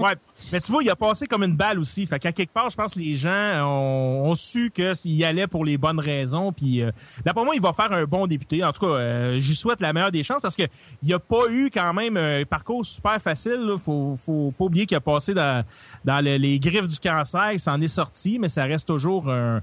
Ouais. 0.00 0.14
Mais 0.52 0.60
tu 0.60 0.72
vois, 0.72 0.82
il 0.82 0.90
a 0.90 0.96
passé 0.96 1.26
comme 1.26 1.42
une 1.44 1.54
balle 1.54 1.78
aussi. 1.78 2.06
Fait 2.06 2.18
qu'à 2.18 2.32
quelque 2.32 2.52
part, 2.52 2.70
je 2.70 2.76
pense 2.76 2.94
que 2.94 2.98
les 2.98 3.14
gens 3.14 3.66
ont, 3.66 4.34
su 4.34 4.70
que 4.74 4.94
s'il 4.94 5.12
y 5.12 5.24
allait 5.24 5.46
pour 5.46 5.64
les 5.64 5.76
bonnes 5.76 6.00
raisons. 6.00 6.52
Puis 6.52 6.82
euh, 6.82 6.90
d'après 7.24 7.44
moi, 7.44 7.54
il 7.54 7.60
va 7.60 7.72
faire 7.72 7.92
un 7.92 8.04
bon 8.04 8.26
député. 8.26 8.64
En 8.64 8.72
tout 8.72 8.80
cas, 8.80 8.92
euh, 8.92 9.38
j'y 9.38 9.54
souhaite 9.54 9.80
la 9.80 9.92
meilleure 9.92 10.10
des 10.10 10.22
chances 10.22 10.40
parce 10.40 10.56
que 10.56 10.62
il 11.02 11.12
a 11.12 11.18
pas 11.18 11.48
eu 11.50 11.70
quand 11.72 11.92
même 11.92 12.16
un 12.16 12.42
parcours 12.44 12.84
super 12.84 13.20
facile. 13.20 13.60
Là. 13.60 13.76
Faut, 13.76 14.14
faut 14.16 14.52
pas 14.58 14.64
oublier 14.64 14.86
qu'il 14.86 14.96
a 14.96 15.00
passé 15.00 15.34
dans, 15.34 15.64
dans 16.04 16.24
le- 16.24 16.36
les 16.36 16.58
griffes 16.58 16.88
du 16.88 16.98
cancer. 16.98 17.52
Il 17.52 17.60
s'en 17.60 17.80
est 17.80 17.88
sorti, 17.88 18.38
mais 18.38 18.48
ça 18.48 18.64
reste 18.64 18.88
toujours 18.88 19.28
un 19.28 19.32
euh, 19.56 19.60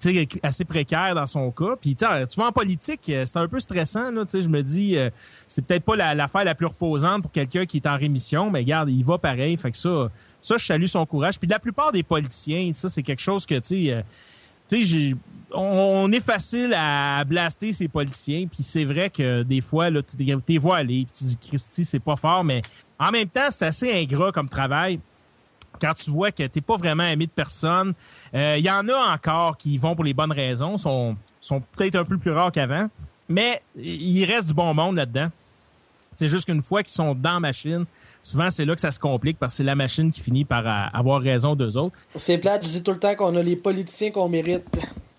sais, 0.00 0.28
assez 0.42 0.64
précaire 0.64 1.14
dans 1.14 1.26
son 1.26 1.50
cas. 1.50 1.76
Puis 1.80 1.94
tu 1.94 2.04
vois 2.36 2.46
en 2.46 2.52
politique, 2.52 3.00
euh, 3.08 3.24
c'est 3.24 3.38
un 3.38 3.48
peu 3.48 3.58
stressant. 3.60 4.10
Là, 4.10 4.24
je 4.32 4.48
me 4.48 4.62
dis, 4.62 4.96
euh, 4.96 5.10
c'est 5.48 5.64
peut-être 5.64 5.84
pas 5.84 5.96
la- 5.96 6.14
l'affaire 6.14 6.44
la, 6.44 6.54
plus 6.54 6.66
reposante 6.66 7.22
pour 7.22 7.32
quelqu'un 7.32 7.66
qui 7.66 7.78
est 7.78 7.86
en 7.86 7.96
rémission, 7.96 8.50
mais 8.50 8.60
regarde, 8.60 8.90
il 8.90 9.04
va 9.04 9.18
pareil. 9.18 9.56
Fait 9.56 9.70
que 9.70 9.76
ça, 9.76 10.10
ça, 10.40 10.56
je 10.58 10.64
salue 10.64 10.86
son 10.86 11.04
courage. 11.06 11.38
Puis 11.38 11.48
la 11.48 11.58
plupart 11.58 11.92
des 11.92 12.02
politiciens, 12.02 12.72
ça, 12.72 12.88
c'est 12.88 13.02
quelque 13.02 13.22
chose 13.22 13.44
que 13.46 13.56
tu 13.56 13.86
sais. 13.86 13.92
euh, 13.92 14.02
tu 14.68 15.16
on, 15.54 16.10
est 16.12 16.24
facile 16.24 16.74
à 16.74 17.24
blaster 17.24 17.72
ces 17.72 17.88
politiciens, 17.88 18.46
puis 18.46 18.62
c'est 18.62 18.84
vrai 18.84 19.10
que 19.10 19.42
des 19.42 19.60
fois, 19.60 19.90
là, 19.90 20.00
tu 20.02 20.16
t'es 20.16 20.56
vois 20.56 20.82
puis 20.84 21.06
tu 21.12 21.24
dis 21.24 21.36
Christy, 21.36 21.84
c'est 21.84 22.00
pas 22.00 22.16
fort, 22.16 22.42
mais 22.44 22.62
en 22.98 23.10
même 23.10 23.28
temps, 23.28 23.50
c'est 23.50 23.66
assez 23.66 23.92
ingrat 23.92 24.32
comme 24.32 24.48
travail 24.48 24.98
quand 25.82 25.94
tu 25.94 26.10
vois 26.10 26.30
que 26.30 26.44
t'es 26.46 26.60
pas 26.60 26.76
vraiment 26.76 27.04
aimé 27.04 27.26
de 27.26 27.32
personne. 27.32 27.92
Euh, 28.34 28.56
Il 28.58 28.64
y 28.64 28.70
en 28.70 28.88
a 28.88 29.14
encore 29.14 29.56
qui 29.56 29.76
vont 29.76 29.94
pour 29.94 30.04
les 30.04 30.14
bonnes 30.14 30.32
raisons, 30.32 30.78
sont, 30.78 31.16
sont 31.40 31.60
peut-être 31.76 31.96
un 31.96 32.04
peu 32.04 32.16
plus 32.16 32.30
rares 32.30 32.52
qu'avant, 32.52 32.86
mais 33.28 33.60
il 33.76 34.24
reste 34.24 34.46
du 34.48 34.54
bon 34.54 34.72
monde 34.72 34.96
là-dedans. 34.96 35.28
C'est 36.14 36.28
juste 36.28 36.44
qu'une 36.44 36.60
fois 36.60 36.82
qu'ils 36.82 36.92
sont 36.92 37.14
dans 37.14 37.32
la 37.34 37.40
machine, 37.40 37.86
souvent 38.22 38.50
c'est 38.50 38.66
là 38.66 38.74
que 38.74 38.80
ça 38.80 38.90
se 38.90 39.00
complique 39.00 39.38
parce 39.38 39.54
que 39.54 39.56
c'est 39.58 39.64
la 39.64 39.74
machine 39.74 40.10
qui 40.12 40.20
finit 40.20 40.44
par 40.44 40.66
euh, 40.66 40.86
avoir 40.92 41.20
raison 41.22 41.56
d'eux 41.56 41.76
autres. 41.78 41.96
C'est 42.14 42.38
plate, 42.38 42.64
je 42.64 42.70
dis 42.70 42.82
tout 42.82 42.92
le 42.92 42.98
temps 42.98 43.14
qu'on 43.14 43.34
a 43.36 43.42
les 43.42 43.56
politiciens 43.56 44.10
qu'on 44.10 44.28
mérite. 44.28 44.64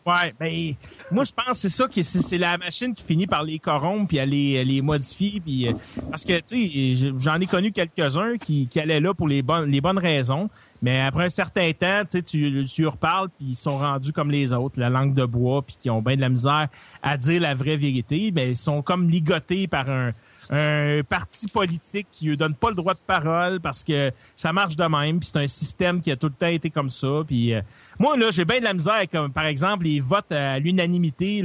Ouais, 0.05 0.33
ben 0.37 0.73
moi 1.11 1.23
je 1.23 1.31
pense 1.31 1.47
que 1.47 1.53
c'est 1.53 1.69
ça 1.69 1.87
qui 1.87 2.03
c'est 2.03 2.37
la 2.37 2.57
machine 2.57 2.93
qui 2.93 3.01
finit 3.03 3.25
par 3.25 3.41
les 3.43 3.57
corrompre 3.57 4.09
puis 4.09 4.19
à 4.19 4.25
les, 4.25 4.65
les 4.65 4.81
modifier 4.81 5.39
puis 5.39 5.69
euh, 5.69 5.73
parce 6.11 6.25
que 6.25 6.41
tu 6.41 6.69
sais 6.95 7.13
j'en 7.19 7.39
ai 7.39 7.47
connu 7.47 7.71
quelques-uns 7.71 8.37
qui, 8.37 8.67
qui 8.67 8.81
allaient 8.81 8.99
là 8.99 9.13
pour 9.13 9.29
les 9.29 9.41
bonnes 9.41 9.71
les 9.71 9.79
bonnes 9.79 9.97
raisons, 9.97 10.49
mais 10.81 10.99
après 10.99 11.23
un 11.23 11.29
certain 11.29 11.71
temps, 11.71 12.01
tu 12.03 12.17
sais 12.17 12.21
tu 12.21 12.65
tu 12.65 12.81
leur 12.81 12.97
parles 12.97 13.29
puis 13.29 13.51
ils 13.51 13.55
sont 13.55 13.77
rendus 13.77 14.11
comme 14.11 14.29
les 14.29 14.53
autres, 14.53 14.77
la 14.77 14.89
langue 14.89 15.13
de 15.13 15.23
bois 15.23 15.61
puis 15.65 15.77
qui 15.79 15.89
ont 15.89 16.01
bien 16.01 16.17
de 16.17 16.21
la 16.21 16.29
misère 16.29 16.67
à 17.01 17.15
dire 17.15 17.39
la 17.41 17.53
vraie 17.53 17.77
vérité, 17.77 18.33
mais 18.35 18.49
ils 18.49 18.57
sont 18.57 18.81
comme 18.81 19.09
ligotés 19.09 19.67
par 19.69 19.89
un 19.89 20.11
un 20.49 21.01
parti 21.07 21.47
politique 21.47 22.07
qui 22.11 22.29
ne 22.29 22.35
donne 22.35 22.55
pas 22.55 22.69
le 22.69 22.75
droit 22.75 22.93
de 22.93 22.99
parole 23.05 23.59
parce 23.59 23.83
que 23.83 24.11
ça 24.35 24.53
marche 24.53 24.75
de 24.75 24.83
même, 24.83 25.19
puis 25.19 25.29
c'est 25.31 25.39
un 25.39 25.47
système 25.47 26.01
qui 26.01 26.11
a 26.11 26.15
tout 26.15 26.27
le 26.27 26.33
temps 26.33 26.47
été 26.47 26.69
comme 26.69 26.89
ça. 26.89 27.21
Puis 27.25 27.53
euh, 27.53 27.61
moi 27.99 28.17
là, 28.17 28.31
j'ai 28.31 28.45
bien 28.45 28.59
de 28.59 28.63
la 28.65 28.73
misère 28.73 29.03
comme 29.11 29.31
par 29.31 29.45
exemple 29.45 29.85
les 29.85 29.99
votes 29.99 30.31
à 30.31 30.59
l'unanimité 30.59 31.43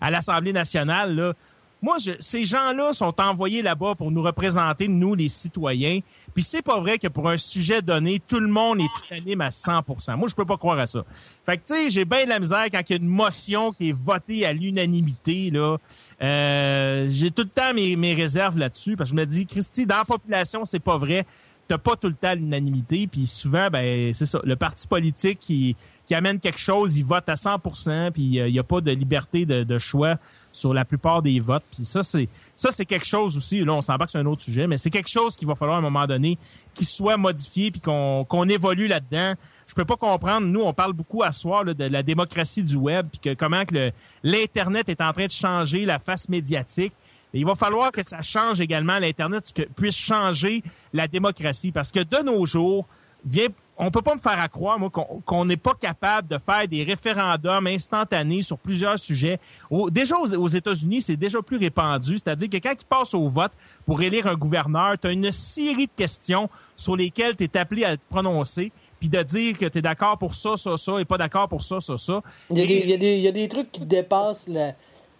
à 0.00 0.10
l'Assemblée 0.10 0.52
nationale 0.52 1.14
là. 1.14 1.32
Moi, 1.80 1.96
je, 2.04 2.12
ces 2.18 2.44
gens-là 2.44 2.92
sont 2.92 3.20
envoyés 3.20 3.62
là-bas 3.62 3.94
pour 3.94 4.10
nous 4.10 4.22
représenter, 4.22 4.88
nous, 4.88 5.14
les 5.14 5.28
citoyens. 5.28 6.00
Puis 6.34 6.42
c'est 6.42 6.62
pas 6.62 6.80
vrai 6.80 6.98
que 6.98 7.08
pour 7.08 7.28
un 7.28 7.36
sujet 7.36 7.82
donné, 7.82 8.20
tout 8.26 8.40
le 8.40 8.48
monde 8.48 8.80
est 8.80 9.10
unanime 9.10 9.42
à 9.42 9.50
100% 9.50 10.16
Moi, 10.16 10.28
je 10.28 10.34
peux 10.34 10.44
pas 10.44 10.56
croire 10.56 10.78
à 10.78 10.86
ça. 10.86 11.04
Fait 11.46 11.56
que, 11.56 11.66
tu 11.66 11.74
sais, 11.74 11.90
j'ai 11.90 12.04
bien 12.04 12.24
de 12.24 12.30
la 12.30 12.40
misère 12.40 12.64
quand 12.70 12.80
il 12.88 12.92
y 12.92 12.94
a 12.94 12.98
une 12.98 13.08
motion 13.08 13.72
qui 13.72 13.90
est 13.90 13.96
votée 13.96 14.44
à 14.44 14.52
l'unanimité, 14.52 15.50
là. 15.50 15.76
Euh, 16.20 17.06
j'ai 17.08 17.30
tout 17.30 17.42
le 17.42 17.48
temps 17.48 17.72
mes, 17.74 17.94
mes 17.94 18.14
réserves 18.14 18.58
là-dessus, 18.58 18.96
parce 18.96 19.10
que 19.10 19.16
je 19.16 19.20
me 19.20 19.26
dis, 19.26 19.46
Christy, 19.46 19.86
dans 19.86 19.98
la 19.98 20.04
population, 20.04 20.64
c'est 20.64 20.80
pas 20.80 20.96
vrai. 20.96 21.24
T'as 21.68 21.78
pas 21.78 21.96
tout 21.96 22.08
le 22.08 22.14
temps 22.14 22.34
l'unanimité, 22.34 23.06
puis 23.06 23.26
souvent, 23.26 23.68
ben 23.70 24.12
c'est 24.14 24.26
ça. 24.26 24.40
Le 24.42 24.56
parti 24.56 24.86
politique 24.86 25.38
qui, 25.38 25.76
qui 26.06 26.14
amène 26.14 26.38
quelque 26.38 26.58
chose, 26.58 26.96
il 26.96 27.04
vote 27.04 27.28
à 27.28 27.34
100% 27.34 28.10
puis 28.12 28.40
euh, 28.40 28.48
il 28.48 28.54
y 28.54 28.58
a 28.58 28.62
pas 28.62 28.80
de 28.80 28.90
liberté 28.90 29.44
de, 29.44 29.64
de 29.64 29.78
choix 29.78 30.16
sur 30.50 30.72
la 30.72 30.86
plupart 30.86 31.20
des 31.20 31.38
votes. 31.40 31.64
Puis 31.70 31.84
ça, 31.84 32.02
c'est 32.02 32.28
ça, 32.56 32.70
c'est 32.72 32.86
quelque 32.86 33.06
chose 33.06 33.36
aussi. 33.36 33.62
Là, 33.62 33.74
on 33.74 33.82
s'en 33.82 33.96
va 33.96 34.06
que 34.06 34.10
c'est 34.10 34.18
un 34.18 34.26
autre 34.26 34.42
sujet, 34.42 34.66
mais 34.66 34.78
c'est 34.78 34.90
quelque 34.90 35.10
chose 35.10 35.36
qu'il 35.36 35.46
va 35.46 35.54
falloir 35.54 35.76
à 35.76 35.80
un 35.80 35.82
moment 35.82 36.06
donné 36.06 36.38
qui 36.74 36.84
soit 36.84 37.16
modifié 37.16 37.70
puis 37.70 37.80
qu'on 37.80 38.24
qu'on 38.26 38.48
évolue 38.48 38.88
là-dedans. 38.88 39.34
Je 39.66 39.74
peux 39.74 39.84
pas 39.84 39.96
comprendre. 39.96 40.46
Nous, 40.46 40.62
on 40.62 40.72
parle 40.72 40.94
beaucoup 40.94 41.22
à 41.22 41.32
soir 41.32 41.64
là, 41.64 41.74
de 41.74 41.84
la 41.84 42.02
démocratie 42.02 42.62
du 42.62 42.76
web 42.76 43.06
puis 43.10 43.20
que 43.20 43.34
comment 43.34 43.64
que 43.64 43.92
l'internet 44.22 44.88
est 44.88 45.00
en 45.00 45.12
train 45.12 45.26
de 45.26 45.30
changer 45.30 45.84
la 45.84 45.98
face 45.98 46.28
médiatique. 46.28 46.92
Et 47.34 47.40
il 47.40 47.46
va 47.46 47.54
falloir 47.54 47.92
que 47.92 48.02
ça 48.02 48.20
change 48.22 48.60
également 48.60 48.98
l'Internet, 48.98 49.52
que 49.54 49.62
puisse 49.62 49.96
changer 49.96 50.62
la 50.92 51.06
démocratie. 51.08 51.72
Parce 51.72 51.92
que 51.92 52.00
de 52.00 52.24
nos 52.24 52.44
jours, 52.46 52.86
vient, 53.24 53.48
on 53.76 53.90
peut 53.90 54.02
pas 54.02 54.14
me 54.14 54.20
faire 54.20 54.40
à 54.40 54.48
croire, 54.48 54.78
moi, 54.78 54.90
qu'on 54.90 55.44
n'est 55.44 55.56
pas 55.58 55.74
capable 55.74 56.26
de 56.26 56.38
faire 56.38 56.66
des 56.66 56.82
référendums 56.84 57.66
instantanés 57.66 58.42
sur 58.42 58.58
plusieurs 58.58 58.98
sujets. 58.98 59.38
Au- 59.70 59.90
déjà, 59.90 60.16
aux, 60.18 60.34
aux 60.34 60.48
États-Unis, 60.48 61.02
c'est 61.02 61.16
déjà 61.16 61.42
plus 61.42 61.58
répandu. 61.58 62.14
C'est-à-dire 62.14 62.48
que 62.48 62.56
quand 62.56 62.72
ils 62.80 62.86
passent 62.86 63.14
au 63.14 63.26
vote 63.26 63.52
pour 63.84 64.00
élire 64.02 64.26
un 64.26 64.34
gouverneur, 64.34 64.98
tu 64.98 65.06
as 65.08 65.12
une 65.12 65.30
série 65.30 65.86
de 65.86 65.94
questions 65.94 66.48
sur 66.76 66.96
lesquelles 66.96 67.36
tu 67.36 67.44
es 67.44 67.56
appelé 67.56 67.84
à 67.84 67.96
te 67.96 68.02
prononcer, 68.08 68.72
puis 68.98 69.08
de 69.08 69.22
dire 69.22 69.58
que 69.58 69.66
tu 69.66 69.78
es 69.78 69.82
d'accord 69.82 70.16
pour 70.18 70.34
ça, 70.34 70.56
ça, 70.56 70.76
ça, 70.76 70.98
et 70.98 71.04
pas 71.04 71.18
d'accord 71.18 71.48
pour 71.48 71.62
ça, 71.62 71.78
ça, 71.80 71.98
ça. 71.98 72.22
Il 72.50 72.58
y, 72.58 72.62
a 72.62 72.66
des, 72.66 72.74
il, 72.78 72.88
y 72.90 72.94
a 72.94 72.96
des, 72.96 73.14
il 73.16 73.22
y 73.22 73.28
a 73.28 73.32
des 73.32 73.48
trucs 73.48 73.70
qui 73.70 73.82
dépassent 73.82 74.46
le, 74.48 74.70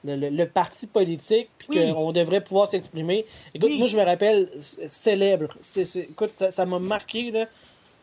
le, 0.04 0.16
le- 0.16 0.30
le 0.30 0.46
parti 0.48 0.86
politique, 0.86 1.48
puis 1.58 1.68
Oui. 1.80 1.92
qu'on 1.92 2.12
devrait 2.12 2.42
pouvoir 2.42 2.68
s'exprimer. 2.68 3.26
Écoute, 3.54 3.70
Oui. 3.72 3.78
moi, 3.78 3.88
je 3.88 3.96
me 3.96 4.02
rappelle, 4.04 4.48
c- 4.60 4.86
célèbre. 4.88 5.48
Écoute, 5.96 6.30
ça 6.34 6.50
ça 6.50 6.66
m'a 6.66 6.78
marqué, 6.78 7.30
là. 7.30 7.46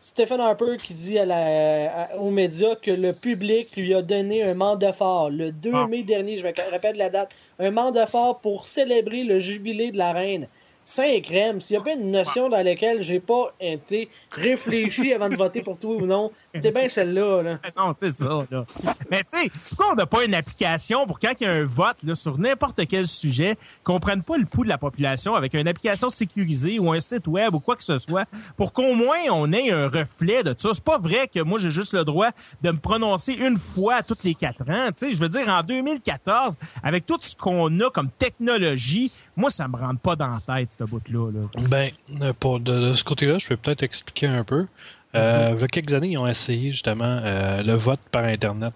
Stephen 0.02 0.38
Harper 0.40 0.76
qui 0.80 0.94
dit 0.94 1.18
à 1.18 1.24
la, 1.24 2.02
à- 2.04 2.16
aux 2.18 2.30
médias 2.30 2.76
que 2.76 2.92
le 2.92 3.12
public 3.12 3.74
lui 3.76 3.92
a 3.92 4.02
donné 4.02 4.42
un 4.44 4.54
mandat 4.54 4.92
fort 4.92 5.30
le 5.30 5.50
2 5.50 5.72
Ah. 5.74 5.88
mai 5.88 6.04
dernier, 6.04 6.38
je 6.38 6.44
me 6.46 6.52
rappelle 6.70 6.96
la 6.96 7.10
date, 7.10 7.30
un 7.58 7.70
mandat 7.72 8.06
fort 8.06 8.40
pour 8.40 8.66
célébrer 8.66 9.24
le 9.24 9.40
jubilé 9.40 9.90
de 9.90 9.96
la 9.98 10.12
reine. 10.12 10.46
Saint 10.88 11.20
crème, 11.20 11.60
s'il 11.60 11.74
n'y 11.74 11.82
a 11.82 11.84
pas 11.84 11.94
une 11.94 12.12
notion 12.12 12.48
dans 12.48 12.64
laquelle 12.64 13.02
j'ai 13.02 13.18
pas 13.18 13.52
été 13.58 14.08
réfléchi 14.30 15.12
avant 15.12 15.28
de 15.28 15.34
voter 15.34 15.60
pour 15.60 15.80
toi 15.80 15.96
ou 15.96 16.06
non, 16.06 16.30
c'est 16.54 16.70
bien 16.70 16.88
celle-là. 16.88 17.42
Là. 17.42 17.58
Non, 17.76 17.90
c'est 17.98 18.12
ça. 18.12 18.46
Là. 18.50 18.64
Mais 19.10 19.22
tu 19.30 19.36
sais, 19.36 19.50
pourquoi 19.68 19.92
on 19.92 19.96
n'a 19.96 20.06
pas 20.06 20.24
une 20.24 20.34
application 20.34 21.04
pour 21.04 21.18
quand 21.18 21.32
il 21.40 21.44
y 21.44 21.46
a 21.50 21.52
un 21.52 21.64
vote 21.64 22.04
là, 22.04 22.14
sur 22.14 22.38
n'importe 22.38 22.86
quel 22.86 23.08
sujet, 23.08 23.56
qu'on 23.82 23.98
prenne 23.98 24.22
pas 24.22 24.38
le 24.38 24.46
pouls 24.46 24.62
de 24.62 24.68
la 24.68 24.78
population 24.78 25.34
avec 25.34 25.54
une 25.54 25.66
application 25.66 26.08
sécurisée 26.08 26.78
ou 26.78 26.92
un 26.92 27.00
site 27.00 27.26
web 27.26 27.54
ou 27.54 27.60
quoi 27.60 27.74
que 27.74 27.82
ce 27.82 27.98
soit, 27.98 28.26
pour 28.56 28.72
qu'au 28.72 28.94
moins 28.94 29.18
on 29.32 29.52
ait 29.52 29.72
un 29.72 29.88
reflet 29.88 30.44
de 30.44 30.54
ça? 30.56 30.70
C'est 30.72 30.84
pas 30.84 30.98
vrai 30.98 31.26
que 31.26 31.40
moi 31.40 31.58
j'ai 31.58 31.70
juste 31.70 31.94
le 31.94 32.04
droit 32.04 32.28
de 32.62 32.70
me 32.70 32.78
prononcer 32.78 33.32
une 33.32 33.56
fois 33.56 34.04
toutes 34.04 34.22
les 34.22 34.36
quatre 34.36 34.70
ans. 34.70 34.86
Tu 34.96 35.08
sais, 35.08 35.12
je 35.12 35.18
veux 35.18 35.28
dire, 35.28 35.48
en 35.48 35.64
2014, 35.64 36.54
avec 36.84 37.06
tout 37.06 37.18
ce 37.20 37.34
qu'on 37.34 37.80
a 37.80 37.90
comme 37.90 38.10
technologie, 38.10 39.10
moi 39.34 39.50
ça 39.50 39.66
me 39.66 39.76
rentre 39.76 40.00
pas 40.00 40.14
dans 40.14 40.28
la 40.28 40.40
tête 40.60 40.75
ce 40.78 40.84
bout-là. 40.84 41.30
Là. 41.32 41.68
Ben, 41.68 41.90
euh, 42.20 42.32
pour 42.38 42.60
de, 42.60 42.90
de 42.90 42.94
ce 42.94 43.04
côté-là, 43.04 43.38
je 43.38 43.48
peux 43.48 43.56
peut-être 43.56 43.82
expliquer 43.82 44.26
un 44.26 44.44
peu. 44.44 44.66
Euh, 45.14 45.54
il 45.54 45.60
y 45.60 45.64
a 45.64 45.68
quelques 45.68 45.94
années, 45.94 46.10
ils 46.10 46.18
ont 46.18 46.26
essayé 46.26 46.72
justement 46.72 47.20
euh, 47.24 47.62
le 47.62 47.74
vote 47.74 48.00
par 48.10 48.24
Internet. 48.24 48.74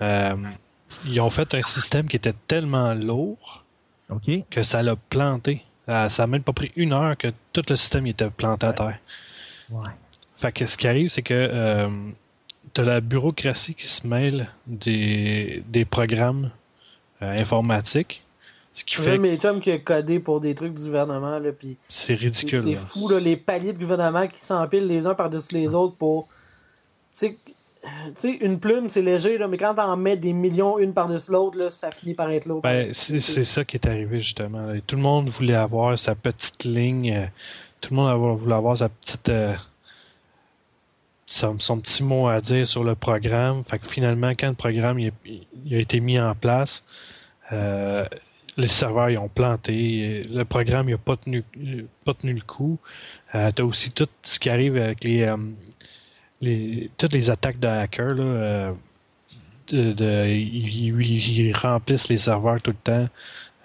Euh, 0.00 0.34
ils 1.06 1.20
ont 1.20 1.30
fait 1.30 1.54
un 1.54 1.62
système 1.62 2.08
qui 2.08 2.16
était 2.16 2.34
tellement 2.48 2.94
lourd 2.94 3.64
que 4.50 4.62
ça 4.62 4.82
l'a 4.82 4.96
planté. 4.96 5.62
Ça 5.86 6.22
a 6.22 6.26
même 6.26 6.42
pas 6.42 6.52
pris 6.52 6.72
une 6.76 6.92
heure 6.92 7.16
que 7.16 7.28
tout 7.52 7.62
le 7.68 7.76
système 7.76 8.06
était 8.06 8.30
planté 8.30 8.66
à 8.66 8.72
terre. 8.72 8.98
Ouais. 9.70 9.82
Fait 10.38 10.52
que 10.52 10.66
ce 10.66 10.76
qui 10.76 10.88
arrive, 10.88 11.08
c'est 11.08 11.22
que 11.22 11.34
euh, 11.34 11.88
t'as 12.72 12.82
la 12.82 13.00
bureaucratie 13.00 13.74
qui 13.74 13.86
se 13.86 14.06
mêle 14.06 14.48
des, 14.66 15.62
des 15.68 15.84
programmes 15.84 16.50
informatiques. 17.20 18.23
Ce 18.74 18.84
qui 18.84 18.96
fait 18.96 19.18
mes 19.18 19.36
chums 19.36 19.60
qui 19.60 19.70
a 19.70 19.78
codé 19.78 20.18
pour 20.18 20.40
des 20.40 20.54
trucs 20.54 20.74
du 20.74 20.82
gouvernement, 20.82 21.38
là, 21.38 21.52
puis 21.52 21.76
c'est 21.88 22.14
ridicule. 22.14 22.60
c'est 22.60 22.74
fou, 22.74 23.08
là, 23.08 23.20
les 23.20 23.36
paliers 23.36 23.72
de 23.72 23.78
gouvernement 23.78 24.26
qui 24.26 24.40
s'empilent 24.40 24.88
les 24.88 25.06
uns 25.06 25.14
par-dessus 25.14 25.54
les 25.54 25.74
autres 25.74 25.94
pour. 25.94 26.26
Tu 26.26 26.30
sais, 27.12 27.36
tu 27.84 28.12
sais, 28.14 28.32
une 28.40 28.58
plume, 28.58 28.88
c'est 28.88 29.02
léger, 29.02 29.38
là, 29.38 29.46
mais 29.46 29.58
quand 29.58 29.74
t'en 29.74 29.96
mets 29.96 30.16
des 30.16 30.32
millions 30.32 30.78
une 30.78 30.92
par-dessus 30.92 31.30
l'autre, 31.30 31.56
là, 31.58 31.70
ça 31.70 31.92
finit 31.92 32.14
par 32.14 32.30
être 32.30 32.46
l'autre. 32.46 32.62
Ben, 32.62 32.92
c'est 32.92 33.18
c'est 33.18 33.44
ça 33.44 33.64
qui 33.64 33.76
est 33.76 33.86
arrivé 33.86 34.20
justement. 34.20 34.66
là. 34.66 34.80
Tout 34.84 34.96
le 34.96 35.02
monde 35.02 35.28
voulait 35.28 35.54
avoir 35.54 35.96
sa 35.98 36.14
petite 36.16 36.64
ligne. 36.64 37.12
euh, 37.12 37.26
tout 37.80 37.90
le 37.94 37.96
monde 37.96 38.38
voulait 38.38 38.54
avoir 38.54 38.78
sa 38.78 38.88
petite 38.88 39.28
euh, 39.28 39.54
son, 41.26 41.58
son 41.58 41.78
petit 41.78 42.02
mot 42.02 42.26
à 42.28 42.40
dire 42.40 42.66
sur 42.66 42.82
le 42.82 42.94
programme. 42.94 43.62
Fait 43.64 43.78
que 43.78 43.86
finalement, 43.86 44.30
quand 44.30 44.48
le 44.48 44.54
programme 44.54 44.98
il 44.98 45.12
a 45.70 45.78
été 45.78 46.00
mis 46.00 46.18
en 46.18 46.34
place, 46.34 46.82
euh, 47.52 48.06
les 48.56 48.68
serveurs 48.68 49.10
ils 49.10 49.18
ont 49.18 49.28
planté. 49.28 50.22
Le 50.30 50.44
programme 50.44 50.88
il 50.88 50.94
a 50.94 50.98
pas 50.98 51.16
tenu 51.16 51.42
pas 52.04 52.14
tenu 52.14 52.34
le 52.34 52.40
coup. 52.40 52.78
Euh, 53.34 53.50
T'as 53.54 53.62
aussi 53.64 53.90
tout 53.92 54.08
ce 54.22 54.38
qui 54.38 54.50
arrive 54.50 54.76
avec 54.76 55.04
les, 55.04 55.22
euh, 55.22 56.86
toutes 56.96 57.12
les 57.12 57.30
attaques 57.30 57.58
de 57.58 57.68
hackers 57.68 58.14
là. 58.14 58.74
euh, 59.72 60.28
ils, 60.28 61.52
remplissent 61.56 62.08
les 62.08 62.18
serveurs 62.18 62.60
tout 62.60 62.72
le 62.72 62.76
temps, 62.76 63.08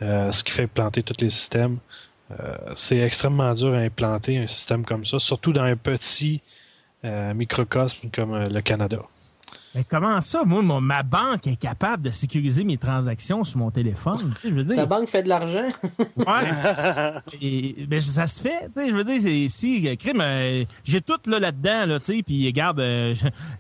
euh, 0.02 0.32
ce 0.32 0.44
qui 0.44 0.52
fait 0.52 0.68
planter 0.68 1.04
tous 1.04 1.22
les 1.22 1.30
systèmes. 1.30 1.78
C'est 2.76 3.00
extrêmement 3.00 3.54
dur 3.56 3.74
à 3.74 3.80
implanter 3.80 4.38
un 4.38 4.46
système 4.46 4.86
comme 4.86 5.04
ça, 5.04 5.18
surtout 5.18 5.52
dans 5.52 5.64
un 5.64 5.76
petit 5.76 6.42
microcosme 7.04 8.10
comme 8.12 8.38
le 8.38 8.62
Canada. 8.62 9.00
Mais 9.76 9.84
comment 9.84 10.20
ça, 10.20 10.44
moi, 10.46 10.64
mon- 10.64 10.82
ma 10.82 11.04
banque 11.04 11.46
est 11.46 11.56
capable 11.56 12.04
de 12.04 12.10
sécuriser 12.10 12.64
mes 12.64 12.78
transactions 12.78 13.44
sur 13.44 13.60
mon 13.60 13.70
téléphone? 13.70 14.34
Je 14.44 14.50
veux 14.50 14.66
Ta 14.66 14.74
dire, 14.74 14.88
banque 14.88 15.08
fait 15.08 15.22
de 15.22 15.30
l'argent? 15.30 15.68
ouais. 16.18 16.26
Ben, 17.88 18.02
ça 18.02 18.28
se 18.28 18.42
fait, 18.42 18.68
tu 18.74 18.82
sais, 18.82 18.90
je 18.90 18.94
veux 18.96 19.04
dire, 19.04 19.50
si, 19.50 19.96
crime, 19.98 20.22
euh, 20.22 20.64
j'ai 20.84 21.02
tout 21.02 21.18
là, 21.28 21.40
là-dedans, 21.40 21.86
là, 21.86 22.00
tu 22.00 22.16
sais, 22.18 22.24
puis 22.24 22.46
regarde, 22.48 22.80
euh, 22.80 23.14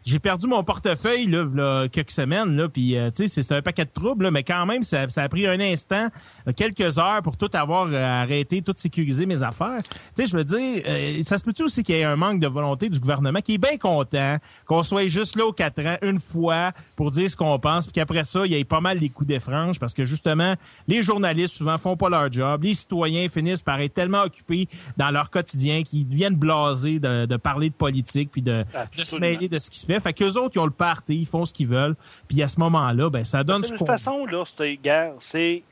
j'ai 0.05 0.19
perdu 0.19 0.47
mon 0.47 0.63
portefeuille, 0.63 1.27
là, 1.27 1.45
là, 1.53 1.87
quelques 1.89 2.11
semaines, 2.11 2.55
là, 2.55 2.67
puis, 2.69 2.97
euh, 2.97 3.09
tu 3.11 3.27
sais, 3.27 3.43
c'est- 3.43 3.55
un 3.55 3.61
paquet 3.61 3.85
de 3.85 3.91
troubles, 3.91 4.25
là, 4.25 4.31
mais 4.31 4.43
quand 4.43 4.65
même, 4.65 4.83
ça, 4.83 5.07
ça 5.09 5.23
a 5.23 5.29
pris 5.29 5.47
un 5.47 5.59
instant, 5.59 6.07
euh, 6.47 6.51
quelques 6.55 6.97
heures 6.99 7.21
pour 7.23 7.37
tout 7.37 7.49
avoir 7.53 7.93
arrêté, 7.93 8.61
tout 8.61 8.73
sécuriser 8.75 9.25
mes 9.25 9.41
affaires. 9.43 9.77
Tu 9.83 9.89
sais, 10.13 10.25
je 10.25 10.35
veux 10.37 10.43
dire, 10.43 11.23
ça 11.23 11.37
se 11.37 11.43
peut-tu 11.43 11.63
aussi 11.63 11.83
qu'il 11.83 11.95
y 11.95 11.99
ait 11.99 12.03
un 12.03 12.15
manque 12.15 12.39
de 12.39 12.47
volonté 12.47 12.89
du 12.89 12.99
gouvernement 12.99 13.39
qui 13.41 13.55
est 13.55 13.57
bien 13.57 13.77
content 13.77 14.37
qu'on 14.65 14.83
soit 14.83 15.07
juste 15.07 15.35
là 15.35 15.45
aux 15.45 15.53
quatre 15.53 15.79
ans, 15.85 15.97
une 16.01 16.19
fois, 16.19 16.71
pour 16.95 17.11
dire 17.11 17.29
ce 17.29 17.35
qu'on 17.35 17.57
pense, 17.59 17.85
puis 17.85 17.93
qu'après 17.93 18.23
ça, 18.23 18.45
il 18.45 18.51
y 18.51 18.55
ait 18.55 18.63
pas 18.63 18.81
mal 18.81 18.97
les 18.97 19.09
coups 19.09 19.27
des 19.27 19.39
franges, 19.39 19.79
parce 19.79 19.93
que 19.93 20.05
justement, 20.05 20.55
les 20.87 21.03
journalistes 21.03 21.55
souvent 21.55 21.77
font 21.77 21.97
pas 21.97 22.09
leur 22.09 22.31
job, 22.31 22.63
les 22.63 22.73
citoyens 22.73 23.27
finissent 23.29 23.61
par 23.61 23.79
être 23.81 23.93
tellement 23.93 24.23
occupés 24.23 24.67
dans 24.97 25.11
leur 25.11 25.29
quotidien 25.29 25.83
qu'ils 25.83 26.07
deviennent 26.07 26.35
blasés 26.35 26.99
de, 26.99 27.25
de 27.25 27.37
parler 27.37 27.69
de 27.69 27.75
politique 27.75 28.31
puis 28.31 28.41
de, 28.41 28.63
de 28.97 29.03
se 29.03 29.17
mêler 29.17 29.47
de 29.47 29.59
ce 29.59 29.69
qui 29.69 29.79
se 29.79 29.85
fait. 29.85 29.99
Fait 29.99 30.13
qu'eux 30.13 30.33
autres, 30.37 30.55
ils 30.55 30.59
ont 30.59 30.65
le 30.65 30.71
parti, 30.71 31.21
ils 31.21 31.25
font 31.25 31.45
ce 31.45 31.53
qu'ils 31.53 31.67
veulent, 31.67 31.95
puis 32.27 32.41
à 32.41 32.47
ce 32.47 32.59
moment-là, 32.59 33.09
ben 33.09 33.23
ça 33.23 33.43
donne 33.43 33.61
De 33.61 33.65
ce 33.65 33.69
toute 33.71 33.79
qu'on 33.79 33.85
façon, 33.85 34.25
là, 34.25 34.43
cette 34.45 34.81
guerre, 34.81 35.13
c'est 35.19 35.63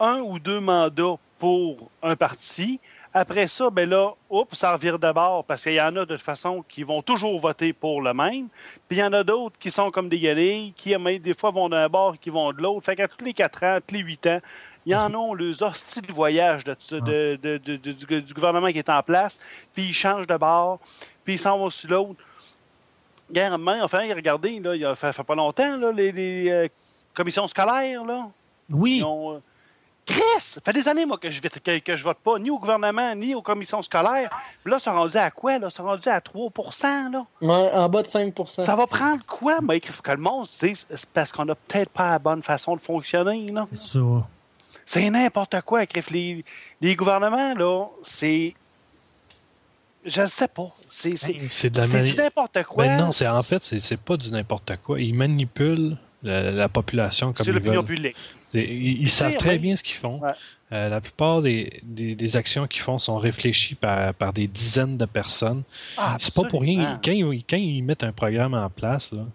un 0.00 0.18
ou 0.18 0.38
deux 0.38 0.60
mandats 0.60 1.16
pour 1.38 1.90
un 2.02 2.16
parti. 2.16 2.80
Après 3.18 3.46
ça, 3.46 3.70
ben 3.70 3.88
là, 3.88 4.10
oups, 4.28 4.58
ça 4.58 4.74
revire 4.74 4.98
de 4.98 5.10
bord 5.10 5.42
parce 5.46 5.62
qu'il 5.62 5.72
y 5.72 5.80
en 5.80 5.96
a 5.96 6.04
de 6.04 6.16
toute 6.16 6.20
façon 6.20 6.62
qui 6.68 6.82
vont 6.82 7.00
toujours 7.00 7.40
voter 7.40 7.72
pour 7.72 8.02
le 8.02 8.12
même. 8.12 8.48
Puis 8.88 8.98
il 8.98 9.00
y 9.00 9.02
en 9.02 9.14
a 9.14 9.24
d'autres 9.24 9.58
qui 9.58 9.70
sont 9.70 9.90
comme 9.90 10.10
des 10.10 10.18
guenilles, 10.18 10.74
qui 10.76 10.94
des 11.20 11.32
fois 11.32 11.50
vont 11.50 11.70
d'un 11.70 11.88
bord, 11.88 12.18
qui 12.20 12.28
vont 12.28 12.52
de 12.52 12.60
l'autre. 12.60 12.84
Fait 12.84 12.94
qu'à 12.94 13.08
tous 13.08 13.24
les 13.24 13.32
quatre 13.32 13.64
ans, 13.64 13.78
tous 13.86 13.94
les 13.94 14.02
huit 14.02 14.26
ans, 14.26 14.40
il 14.84 14.92
y 14.92 14.94
en 14.94 15.14
ont 15.14 15.32
le 15.32 15.52
hosties 15.62 16.02
de 16.02 16.12
voyage 16.12 16.64
de, 16.64 17.56
du, 17.56 17.78
du 18.20 18.34
gouvernement 18.34 18.70
qui 18.70 18.80
est 18.80 18.90
en 18.90 19.02
place, 19.02 19.40
puis 19.72 19.84
ils 19.84 19.94
changent 19.94 20.26
de 20.26 20.36
bord, 20.36 20.78
puis 21.24 21.36
ils 21.36 21.38
s'en 21.38 21.56
vont 21.56 21.70
sur 21.70 21.88
l'autre. 21.88 22.22
Guerre, 23.32 23.58
enfin, 23.82 24.14
regardez, 24.14 24.60
là, 24.60 24.74
il 24.74 24.82
y 24.82 24.84
a 24.84 24.94
fait, 24.94 25.14
fait 25.14 25.24
pas 25.24 25.34
longtemps, 25.34 25.78
là, 25.78 25.90
les, 25.90 26.12
les, 26.12 26.50
euh, 26.50 26.68
commissions 27.14 27.48
scolaires, 27.48 28.04
là. 28.04 28.28
Oui, 28.68 28.98
Ils 28.98 29.04
ont, 29.04 29.36
euh, 29.36 29.38
Chris! 30.06 30.22
Ça 30.38 30.60
fait 30.64 30.72
des 30.72 30.86
années, 30.88 31.04
moi, 31.04 31.18
que 31.18 31.30
je, 31.30 31.40
vote- 31.42 31.58
que, 31.58 31.78
que 31.80 31.96
je 31.96 32.04
vote 32.04 32.18
pas, 32.18 32.38
ni 32.38 32.48
au 32.50 32.58
gouvernement, 32.58 33.14
ni 33.16 33.34
aux 33.34 33.42
commissions 33.42 33.82
scolaires. 33.82 34.30
Puis 34.62 34.70
là, 34.70 34.78
ils 34.78 34.82
sont 34.82 34.92
rendus 34.92 35.16
à 35.16 35.30
quoi, 35.30 35.58
là? 35.58 35.66
Ils 35.68 35.74
sont 35.74 35.82
rendus 35.84 36.08
à 36.08 36.20
3 36.20 36.50
là? 37.10 37.26
Ouais, 37.42 37.70
en 37.72 37.88
bas 37.88 38.02
de 38.02 38.08
5%. 38.08 38.62
Ça 38.62 38.76
va 38.76 38.86
prendre 38.86 39.24
quoi, 39.26 39.60
moi, 39.60 39.80
que 39.80 40.10
le 40.12 40.16
monde 40.18 40.46
se 40.46 40.64
dise, 40.66 40.86
c'est 40.94 41.08
parce 41.10 41.32
qu'on 41.32 41.48
a 41.48 41.54
peut-être 41.54 41.90
pas 41.90 42.12
la 42.12 42.18
bonne 42.20 42.42
façon 42.42 42.76
de 42.76 42.80
fonctionner, 42.80 43.50
là? 43.50 43.64
c'est 43.68 43.76
ça. 43.78 44.00
C'est 44.84 45.10
n'importe 45.10 45.60
quoi, 45.62 45.82
écrire 45.82 46.04
les, 46.10 46.44
les 46.80 46.94
gouvernements, 46.94 47.54
là, 47.54 47.86
c'est... 48.04 48.54
Je 50.04 50.20
ne 50.22 50.26
sais 50.26 50.46
pas. 50.46 50.70
C'est 50.88 51.16
c'est- 51.16 51.36
C'est 51.50 51.70
de 51.70 51.78
la 51.80 51.86
c'est 51.88 51.96
mani- 51.96 52.10
du 52.12 52.16
n'importe 52.16 52.62
quoi. 52.62 52.84
Ben 52.84 52.96
non, 53.06 53.10
c'est 53.12 53.26
en 53.26 53.42
fait, 53.42 53.64
c'est 53.64 53.80
c'est 53.80 53.96
pas 53.96 54.16
du 54.16 54.30
n'importe 54.30 54.72
quoi. 54.84 55.00
Ils 55.00 55.14
manipulent 55.14 55.96
la, 56.22 56.52
la 56.52 56.68
population 56.68 57.32
comme 57.32 57.44
C'est 57.44 57.50
ils 57.50 57.54
l'opinion 57.54 57.80
veulent. 57.82 57.86
publique. 57.96 58.16
Ils, 58.54 59.10
savent 59.10 59.36
très 59.36 59.58
bien 59.58 59.76
ce 59.76 59.82
qu'ils 59.82 59.96
font. 59.96 60.20
Ouais. 60.20 60.32
Euh, 60.72 60.88
la 60.88 61.00
plupart 61.00 61.42
des, 61.42 61.80
des, 61.84 62.16
des 62.16 62.36
actions 62.36 62.66
qu'ils 62.66 62.82
font 62.82 62.98
sont 62.98 63.18
réfléchies 63.18 63.76
par, 63.76 64.12
par 64.14 64.32
des 64.32 64.48
dizaines 64.48 64.96
de 64.96 65.04
personnes. 65.04 65.62
Ah, 65.96 66.16
c'est 66.18 66.34
pas 66.34 66.42
pour 66.42 66.62
rien. 66.62 67.00
Quand 67.04 67.12
ils, 67.12 67.44
quand 67.48 67.56
ils 67.56 67.82
mettent 67.82 68.02
un 68.02 68.12
programme 68.12 68.54
en 68.54 68.68
place, 68.68 69.12
là, 69.12 69.26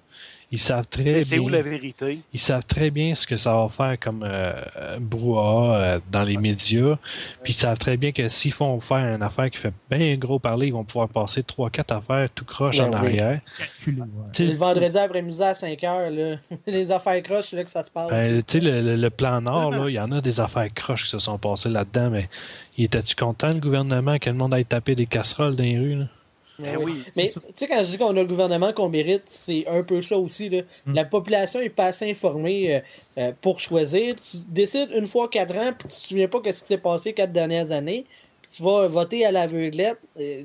ils 0.51 0.59
savent 0.59 0.85
très 0.87 1.03
bien. 1.03 1.21
c'est 1.23 1.39
où 1.39 1.47
la 1.49 1.61
vérité? 1.61 2.19
Ils 2.33 2.39
savent 2.39 2.65
très 2.65 2.91
bien 2.91 3.15
ce 3.15 3.25
que 3.25 3.37
ça 3.37 3.53
va 3.55 3.69
faire 3.69 3.97
comme 3.99 4.23
euh, 4.27 4.53
brouhaha 4.99 5.75
euh, 5.75 5.99
dans 6.11 6.23
les 6.23 6.37
médias. 6.37 6.97
Puis 7.43 7.53
ils 7.53 7.55
savent 7.55 7.77
très 7.77 7.97
bien 7.97 8.11
que 8.11 8.27
s'ils 8.29 8.51
font 8.51 8.79
faire 8.79 9.15
une 9.15 9.23
affaire 9.23 9.49
qui 9.49 9.57
fait 9.59 9.73
bien 9.89 10.15
gros 10.17 10.39
parler, 10.39 10.67
ils 10.67 10.73
vont 10.73 10.83
pouvoir 10.83 11.07
passer 11.09 11.43
trois, 11.43 11.69
quatre 11.69 11.93
affaires 11.93 12.27
tout 12.35 12.45
croche 12.45 12.77
Ben 12.79 12.87
en 12.87 12.91
oui. 13.03 13.19
arrière. 13.19 13.39
Calculé, 13.57 14.01
ouais. 14.01 14.45
Le 14.45 14.53
vendredi 14.53 14.97
après-midi 14.97 15.41
à 15.43 15.53
5 15.53 15.83
heures, 15.83 16.09
là. 16.09 16.35
les 16.67 16.91
affaires 16.91 17.21
croches, 17.23 17.47
c'est 17.49 17.55
là 17.55 17.63
que 17.63 17.71
ça 17.71 17.83
se 17.83 17.89
passe. 17.89 18.09
Ben, 18.09 18.43
tu 18.43 18.59
sais, 18.59 18.65
le, 18.65 18.81
le- 18.81 18.95
le 18.97 19.09
plan 19.09 19.39
Nord, 19.41 19.71
là, 19.71 19.89
il 19.89 19.95
y 19.95 19.99
en 19.99 20.11
a 20.11 20.19
des 20.21 20.39
affaires 20.39 20.71
croches 20.73 21.05
qui 21.05 21.09
se 21.11 21.19
sont 21.19 21.37
passées 21.37 21.69
là-dedans, 21.69 22.09
mais 22.09 22.29
il 22.77 22.85
était-tu 22.85 23.15
content, 23.15 23.49
le 23.49 23.59
gouvernement, 23.59 24.17
que 24.19 24.29
le 24.29 24.35
monde 24.35 24.53
aille 24.53 24.65
taper 24.65 24.95
des 24.95 25.05
casseroles 25.05 25.55
dans 25.55 25.63
les 25.63 25.77
rues? 25.79 25.95
Là? 25.95 26.05
Ben 26.61 26.77
oui. 26.77 27.03
Mais 27.17 27.27
tu 27.27 27.39
sais, 27.55 27.67
quand 27.67 27.83
je 27.83 27.89
dis 27.89 27.97
qu'on 27.97 28.09
a 28.09 28.13
le 28.13 28.25
gouvernement 28.25 28.73
qu'on 28.73 28.89
mérite, 28.89 29.23
c'est 29.29 29.67
un 29.67 29.83
peu 29.83 30.01
ça 30.01 30.17
aussi. 30.17 30.49
Là. 30.49 30.61
Mm. 30.85 30.93
La 30.93 31.05
population 31.05 31.59
est 31.61 31.69
pas 31.69 31.85
assez 31.85 32.09
informée 32.09 32.75
euh, 32.75 32.79
euh, 33.17 33.31
pour 33.41 33.59
choisir. 33.59 34.15
Tu 34.15 34.37
décides 34.47 34.91
une 34.95 35.07
fois 35.07 35.27
quatre 35.29 35.55
ans, 35.57 35.73
puis 35.77 35.87
tu 35.87 36.01
te 36.01 36.07
souviens 36.07 36.27
pas 36.27 36.39
ce 36.45 36.61
qui 36.61 36.67
s'est 36.67 36.77
passé 36.77 37.13
quatre 37.13 37.31
dernières 37.31 37.71
années, 37.71 38.05
puis 38.41 38.51
tu 38.55 38.63
vas 38.63 38.87
voter 38.87 39.25
à 39.25 39.31
l'aveuglette. 39.31 39.99
Euh, 40.19 40.43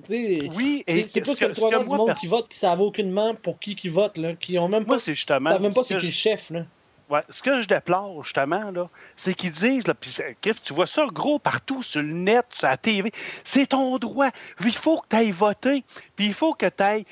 Oui, 0.55 0.82
c'est 0.86 0.98
et 1.01 1.06
c'est 1.06 1.20
plus 1.20 1.38
que 1.38 1.44
le 1.44 1.55
trois 1.55 1.70
quarts 1.70 1.82
du 1.82 1.88
moi, 1.88 1.98
monde 1.98 2.14
qui 2.14 2.26
vote 2.26 2.48
qui 2.48 2.59
savent 2.59 2.80
aucunement 2.80 3.34
pour 3.34 3.59
qui 3.59 3.74
qui 3.74 3.88
vote, 3.88 4.16
là, 4.16 4.34
qui 4.34 4.59
ont 4.59 4.68
même 4.68 4.84
Moi, 4.86 4.97
pas, 4.97 5.02
c'est 5.02 5.14
justement. 5.14 5.51
savent 5.51 5.62
même 5.62 5.74
pas 5.74 5.84
ce 5.84 5.94
c'est 5.94 6.01
qui 6.01 6.06
le 6.06 6.12
chef. 6.12 6.51
Là. 6.51 6.64
Ouais, 7.09 7.23
ce 7.31 7.41
que 7.43 7.62
je 7.62 7.69
déplore, 7.69 8.24
justement, 8.24 8.70
là, 8.73 8.89
c'est 9.15 9.33
qu'ils 9.35 9.53
disent, 9.53 9.87
là, 9.87 9.95
Cliff, 10.41 10.61
tu 10.62 10.74
vois 10.74 10.89
ça 10.89 11.07
gros 11.07 11.39
partout 11.39 11.81
sur 11.83 12.03
le 12.03 12.12
net, 12.12 12.45
sur 12.53 12.66
la 12.66 12.77
TV, 12.77 13.12
c'est 13.45 13.66
ton 13.69 13.97
droit. 13.99 14.31
Il 14.65 14.73
faut 14.73 15.01
que 15.01 15.07
tu 15.11 15.16
ailles 15.16 15.31
voter, 15.31 15.85
puis 16.16 16.27
il 16.27 16.35
faut 16.35 16.55
que 16.55 16.66
tu 16.69 16.83
ailles. 16.83 17.07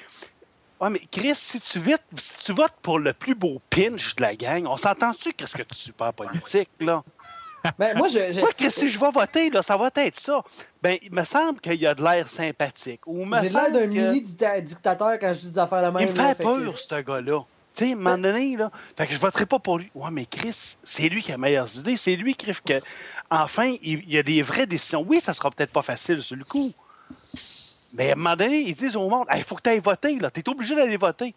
Ouais, 0.81 0.91
mais 0.91 1.01
Chris, 1.13 1.37
si 1.37 1.61
tu, 1.61 1.79
votes, 1.79 2.03
si 2.21 2.39
tu 2.47 2.53
votes 2.53 2.75
pour 2.83 2.99
le 2.99 3.13
plus 3.13 3.37
beau 3.37 3.61
pinch 3.71 4.17
de 4.17 4.23
la 4.23 4.35
gang, 4.35 4.67
on 4.67 4.77
s'entend-tu 4.77 5.33
qu'est-ce 5.33 5.57
que 5.57 5.63
tu 5.63 5.75
es 5.75 5.77
super 5.79 6.13
politique, 6.13 6.69
là? 6.81 7.05
Ben, 7.79 7.97
moi, 7.97 8.09
je, 8.09 8.19
je- 8.33 8.41
Moi, 8.41 8.51
que 8.53 8.69
si 8.69 8.91
je 8.91 8.99
vais 9.01 9.11
voter, 9.11 9.49
là, 9.49 9.63
ça 9.63 9.77
va 9.79 9.89
être 9.95 10.21
ça. 10.21 10.43
Ben, 10.83 10.99
il 11.03 11.15
me 11.15 11.25
semble 11.25 11.61
qu'il 11.61 11.77
y 11.81 11.87
a 11.87 11.95
de 11.95 12.03
l'air 12.03 12.31
sympathique. 12.31 13.01
J'ai 13.43 13.49
l'air 13.49 13.71
d'un 13.71 13.81
que- 13.85 13.87
mini 13.87 14.21
dicta- 14.21 14.61
dictateur 14.61 15.13
quand 15.19 15.33
je 15.33 15.39
dis 15.41 15.51
des 15.53 15.59
affaires 15.59 15.91
de 15.91 15.97
même. 15.97 16.09
Il 16.09 16.13
me 16.13 16.19
là, 16.19 16.35
fait 16.35 16.43
que- 16.43 16.49
peur, 16.65 16.79
ce 16.79 16.95
gars-là. 17.01 17.41
Tu 17.75 17.85
à 17.85 17.87
un 17.89 17.95
moment 17.97 18.19
donné, 18.19 18.57
là. 18.57 18.71
Fait 18.97 19.07
que 19.07 19.15
je 19.15 19.19
voterai 19.19 19.47
pas 19.47 19.59
pour 19.59 19.79
lui. 19.79 19.91
Ouais, 19.95 20.11
mais 20.13 20.27
Chris, 20.27 20.77
c'est 20.83 21.09
lui 21.09 21.23
qui 21.23 21.33
a 21.33 21.35
les 21.35 21.41
meilleures 21.41 21.77
idées. 21.77 21.97
C'est 21.97 22.17
lui 22.17 22.35
qui 22.35 22.53
que, 22.53 22.81
enfin, 23.31 23.75
il, 23.83 24.09
y 24.09 24.19
a 24.19 24.23
des 24.23 24.43
vraies 24.43 24.67
décisions. 24.67 25.05
Oui, 25.07 25.21
ça 25.21 25.35
sera 25.35 25.51
peut-être 25.51 25.73
pas 25.73 25.83
facile 25.83 26.23
sur 26.23 26.37
le 26.37 26.45
coup. 26.45 26.73
Mais 27.93 28.11
à 28.11 28.13
un 28.13 28.17
moment 28.17 28.37
donné, 28.37 28.61
ils 28.61 28.75
disent 28.75 28.97
au 28.97 29.09
monde, 29.09 29.27
il 29.35 29.43
faut 29.43 29.57
que 29.57 29.63
tu 29.63 29.71
ailles 29.71 29.81
voter, 29.81 30.19
là. 30.19 30.31
Tu 30.31 30.41
es 30.41 30.49
obligé 30.49 30.75
d'aller 30.77 30.97
voter. 30.97 31.35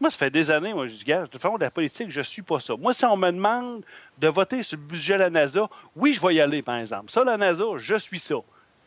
Moi, 0.00 0.10
ça 0.10 0.16
fait 0.16 0.30
des 0.30 0.50
années, 0.50 0.72
moi, 0.74 0.86
je 0.86 0.94
dis, 0.94 1.04
gars, 1.04 1.22
de 1.22 1.38
de 1.38 1.60
la 1.60 1.70
politique, 1.70 2.10
je 2.10 2.20
suis 2.20 2.42
pas 2.42 2.60
ça. 2.60 2.76
Moi, 2.76 2.94
si 2.94 3.04
on 3.04 3.16
me 3.16 3.30
demande 3.30 3.84
de 4.18 4.28
voter 4.28 4.62
sur 4.62 4.78
le 4.78 4.84
budget 4.84 5.14
de 5.14 5.20
la 5.20 5.30
NASA, 5.30 5.68
oui, 5.96 6.12
je 6.12 6.24
vais 6.24 6.36
y 6.36 6.40
aller, 6.40 6.62
par 6.62 6.76
exemple. 6.76 7.10
Ça, 7.10 7.24
la 7.24 7.36
NASA, 7.36 7.64
je 7.78 7.96
suis 7.96 8.20
ça. 8.20 8.36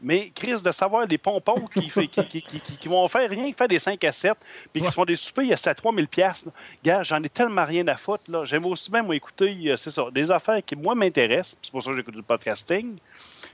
Mais, 0.03 0.31
Chris, 0.33 0.61
de 0.63 0.71
savoir 0.71 1.05
les 1.05 1.17
pompons 1.17 1.67
qui, 1.73 1.89
fait- 1.89 2.07
qui, 2.07 2.25
qui, 2.27 2.41
qui, 2.41 2.59
qui- 2.59 2.77
qui 2.77 2.87
vont 2.87 3.07
faire 3.07 3.29
rien 3.29 3.51
que 3.51 3.55
faire 3.57 3.67
des 3.67 3.77
5 3.79 4.03
à 4.03 4.11
7, 4.11 4.33
puis 4.73 4.81
qui 4.81 4.87
se 4.87 4.93
font 4.93 5.05
des 5.05 5.15
soupers 5.15 5.51
à 5.53 5.57
7 5.57 5.77
3 5.77 5.93
000 5.93 6.07
piastres, 6.07 6.47
là. 6.47 6.53
Gars, 6.83 7.03
j'en 7.03 7.21
ai 7.21 7.29
tellement 7.29 7.65
rien 7.65 7.87
à 7.87 7.97
foutre, 7.97 8.23
là. 8.27 8.43
J'aime 8.45 8.65
aussi 8.65 8.89
bien, 8.89 9.03
moi, 9.03 9.15
écouter, 9.15 9.55
euh, 9.67 9.77
c'est 9.77 9.91
ça, 9.91 10.05
des 10.11 10.31
affaires 10.31 10.61
qui, 10.65 10.75
moi, 10.75 10.95
m'intéressent. 10.95 11.55
C'est 11.61 11.71
pour 11.71 11.83
ça 11.83 11.91
que 11.91 11.97
j'écoute 11.97 12.15
du 12.15 12.23
podcasting. 12.23 12.97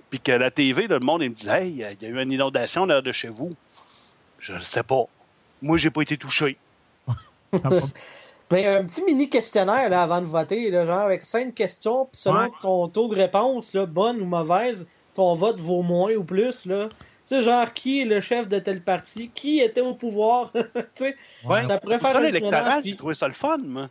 Puis 0.09 0.19
que 0.21 0.31
la 0.31 0.49
TV, 0.51 0.87
là, 0.87 0.97
le 0.99 1.05
monde, 1.05 1.21
il 1.23 1.29
me 1.31 1.35
dit, 1.35 1.49
hey, 1.49 1.69
il 1.69 1.77
y 1.77 1.83
a 1.83 1.91
eu 2.09 2.21
une 2.21 2.31
inondation 2.31 2.85
là 2.85 3.01
de 3.01 3.11
chez 3.11 3.27
vous. 3.29 3.53
Je 4.39 4.53
le 4.53 4.61
sais 4.61 4.83
pas. 4.83 5.03
Moi, 5.61 5.77
j'ai 5.77 5.89
pas 5.91 6.01
été 6.01 6.15
touché. 6.17 6.57
Mais 8.51 8.65
un 8.65 8.85
petit 8.85 9.03
mini 9.03 9.29
questionnaire 9.29 9.89
là, 9.89 10.03
avant 10.03 10.21
de 10.21 10.25
voter, 10.25 10.71
là, 10.71 10.85
genre 10.85 10.99
avec 10.99 11.21
cinq 11.21 11.53
questions, 11.53 12.05
puis 12.05 12.17
selon 12.21 12.43
Ouais. 12.43 12.49
ton 12.61 12.87
taux 12.87 13.09
de 13.09 13.15
réponse, 13.15 13.73
là, 13.73 13.85
bonne 13.85 14.21
ou 14.21 14.25
mauvaise, 14.25 14.87
ton 15.17 15.33
vote 15.35 15.59
vaut 15.59 15.81
moins 15.81 16.13
ou 16.13 16.23
plus. 16.23 16.65
Là. 16.65 16.87
Tu 16.89 16.95
sais, 17.25 17.41
genre, 17.43 17.73
qui 17.73 18.01
est 18.01 18.05
le 18.05 18.21
chef 18.21 18.47
de 18.47 18.57
tel 18.59 18.81
parti? 18.81 19.29
Qui 19.35 19.59
était 19.59 19.81
au 19.81 19.93
pouvoir? 19.93 20.51
tu 20.53 20.61
sais, 20.95 21.15
Ouais. 21.43 21.65
ça 21.65 21.77
pourrait 21.79 21.99
faire 21.99 22.21
l'électoral, 22.21 22.81
j'ai 22.85 22.95
trouvé 22.95 23.13
ça 23.15 23.27
le 23.27 23.33
fun, 23.33 23.57
moi. 23.57 23.89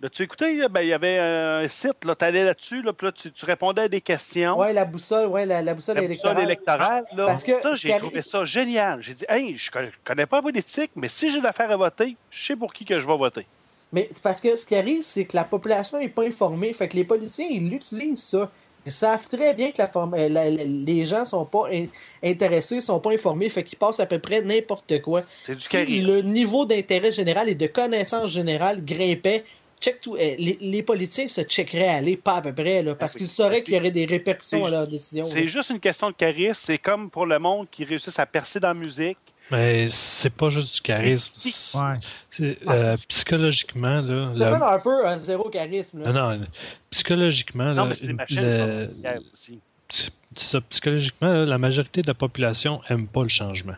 L'as-tu 0.00 0.22
écouté? 0.24 0.56
là? 0.56 0.68
Ben, 0.68 0.80
il 0.82 0.88
y 0.88 0.92
avait 0.92 1.18
un 1.18 1.66
site, 1.68 2.04
là, 2.04 2.14
t'allais 2.14 2.44
là-dessus, 2.44 2.82
là, 2.82 2.92
puis 2.92 3.06
là, 3.06 3.12
tu, 3.12 3.30
tu 3.30 3.44
répondais 3.44 3.82
à 3.82 3.88
des 3.88 4.00
questions. 4.00 4.58
Ouais, 4.58 4.72
la 4.72 4.84
boussole, 4.84 5.26
ouais, 5.28 5.46
la, 5.46 5.62
la 5.62 5.72
boussole 5.74 5.94
La 5.96 6.02
boussole 6.02 6.38
électorale. 6.38 6.44
électorale, 6.44 7.04
là. 7.16 7.26
Parce 7.26 7.44
que 7.44 7.62
ça, 7.62 7.74
j'ai 7.74 7.96
trouvé 7.98 8.20
ça 8.20 8.44
génial. 8.44 9.00
J'ai 9.02 9.14
dit, 9.14 9.24
hey, 9.28 9.56
je 9.56 9.70
connais, 9.70 9.90
je 9.90 9.96
connais 10.04 10.26
pas 10.26 10.38
la 10.38 10.42
politique, 10.42 10.90
mais 10.96 11.08
si 11.08 11.30
j'ai 11.30 11.40
l'affaire 11.40 11.70
à 11.70 11.76
voter, 11.76 12.16
je 12.30 12.46
sais 12.46 12.56
pour 12.56 12.74
qui 12.74 12.84
que 12.84 12.98
je 12.98 13.06
vais 13.06 13.16
voter. 13.16 13.46
Mais 13.92 14.08
c'est 14.10 14.22
parce 14.22 14.40
que 14.40 14.56
ce 14.56 14.66
qui 14.66 14.74
arrive, 14.74 15.02
c'est 15.02 15.24
que 15.24 15.36
la 15.36 15.44
population 15.44 15.98
n'est 16.00 16.08
pas 16.08 16.24
informée. 16.24 16.72
Fait 16.72 16.88
que 16.88 16.96
les 16.96 17.04
politiciens, 17.04 17.46
ils 17.48 17.70
l'utilisent 17.70 18.24
ça. 18.24 18.50
Ils 18.86 18.92
savent 18.92 19.28
très 19.28 19.54
bien 19.54 19.70
que 19.70 19.78
la 19.78 19.88
forme- 19.88 20.14
euh, 20.14 20.28
la- 20.28 20.50
la- 20.50 20.64
les 20.64 21.04
gens 21.04 21.24
sont 21.24 21.44
pas 21.46 21.68
in- 21.72 21.86
intéressés, 22.22 22.80
sont 22.80 23.00
pas 23.00 23.12
informés, 23.12 23.48
fait 23.48 23.64
qu'ils 23.64 23.78
passent 23.78 24.00
à 24.00 24.06
peu 24.06 24.18
près 24.18 24.42
n'importe 24.42 25.00
quoi. 25.00 25.22
Du 25.46 25.56
Si 25.56 25.84
le 26.02 26.20
niveau 26.22 26.66
d'intérêt 26.66 27.12
général 27.12 27.48
et 27.48 27.54
de 27.54 27.66
connaissance 27.66 28.30
générale 28.30 28.84
grimpait, 28.84 29.44
check 29.80 30.00
tout, 30.00 30.16
euh, 30.16 30.34
les, 30.38 30.56
les 30.60 30.82
politiciens 30.82 31.28
se 31.28 31.42
checkeraient 31.42 31.88
à 31.88 31.94
aller 31.96 32.16
pas 32.16 32.36
à 32.36 32.42
peu 32.42 32.54
près, 32.54 32.82
là, 32.82 32.94
parce 32.94 33.12
Ah 33.12 33.16
oui. 33.16 33.18
qu'ils 33.20 33.28
sauraient 33.28 33.58
C'est- 33.58 33.64
qu'il 33.64 33.74
y 33.74 33.76
aurait 33.78 33.90
des 33.90 34.06
répercussions 34.06 34.64
à 34.66 34.70
leurs 34.70 34.86
décisions. 34.88 35.26
C'est 35.26 35.46
juste 35.48 35.70
une 35.70 35.80
question 35.80 36.08
de 36.10 36.14
charisme. 36.14 36.60
C'est 36.62 36.78
comme 36.78 37.10
pour 37.10 37.26
le 37.26 37.38
monde 37.38 37.66
qui 37.70 37.84
réussissent 37.84 38.18
à 38.18 38.26
percer 38.26 38.60
dans 38.60 38.68
la 38.68 38.74
musique. 38.74 39.18
Mais 39.50 39.88
c'est 39.90 40.30
pas 40.30 40.48
juste 40.48 40.74
du 40.74 40.80
charisme. 40.80 41.32
Ouais. 41.78 42.56
Ah, 42.66 42.72
euh, 42.72 42.96
psychologiquement, 43.08 44.00
là. 44.00 44.32
la- 44.34 44.46
Stephen 44.46 44.62
Harper 44.62 45.06
a 45.06 45.18
zéro 45.18 45.50
charisme. 45.50 46.02
Là. 46.02 46.12
Non, 46.12 46.38
non, 46.38 46.46
psychologiquement, 46.90 47.66
Non, 47.66 47.74
là, 47.74 47.84
mais 47.86 47.94
c'est 47.94 48.06
des 48.06 48.12
machines, 48.14 48.40
le- 48.42 48.90
ça. 49.02 49.10
Hier 49.10 49.20
aussi. 49.32 49.60
c'est 49.90 50.10
ça, 50.36 50.60
psychologiquement, 50.62 51.28
là, 51.28 51.44
la 51.44 51.58
majorité 51.58 52.00
de 52.02 52.06
la 52.08 52.14
population 52.14 52.80
aime 52.88 53.06
pas 53.06 53.22
le 53.22 53.28
changement. 53.28 53.76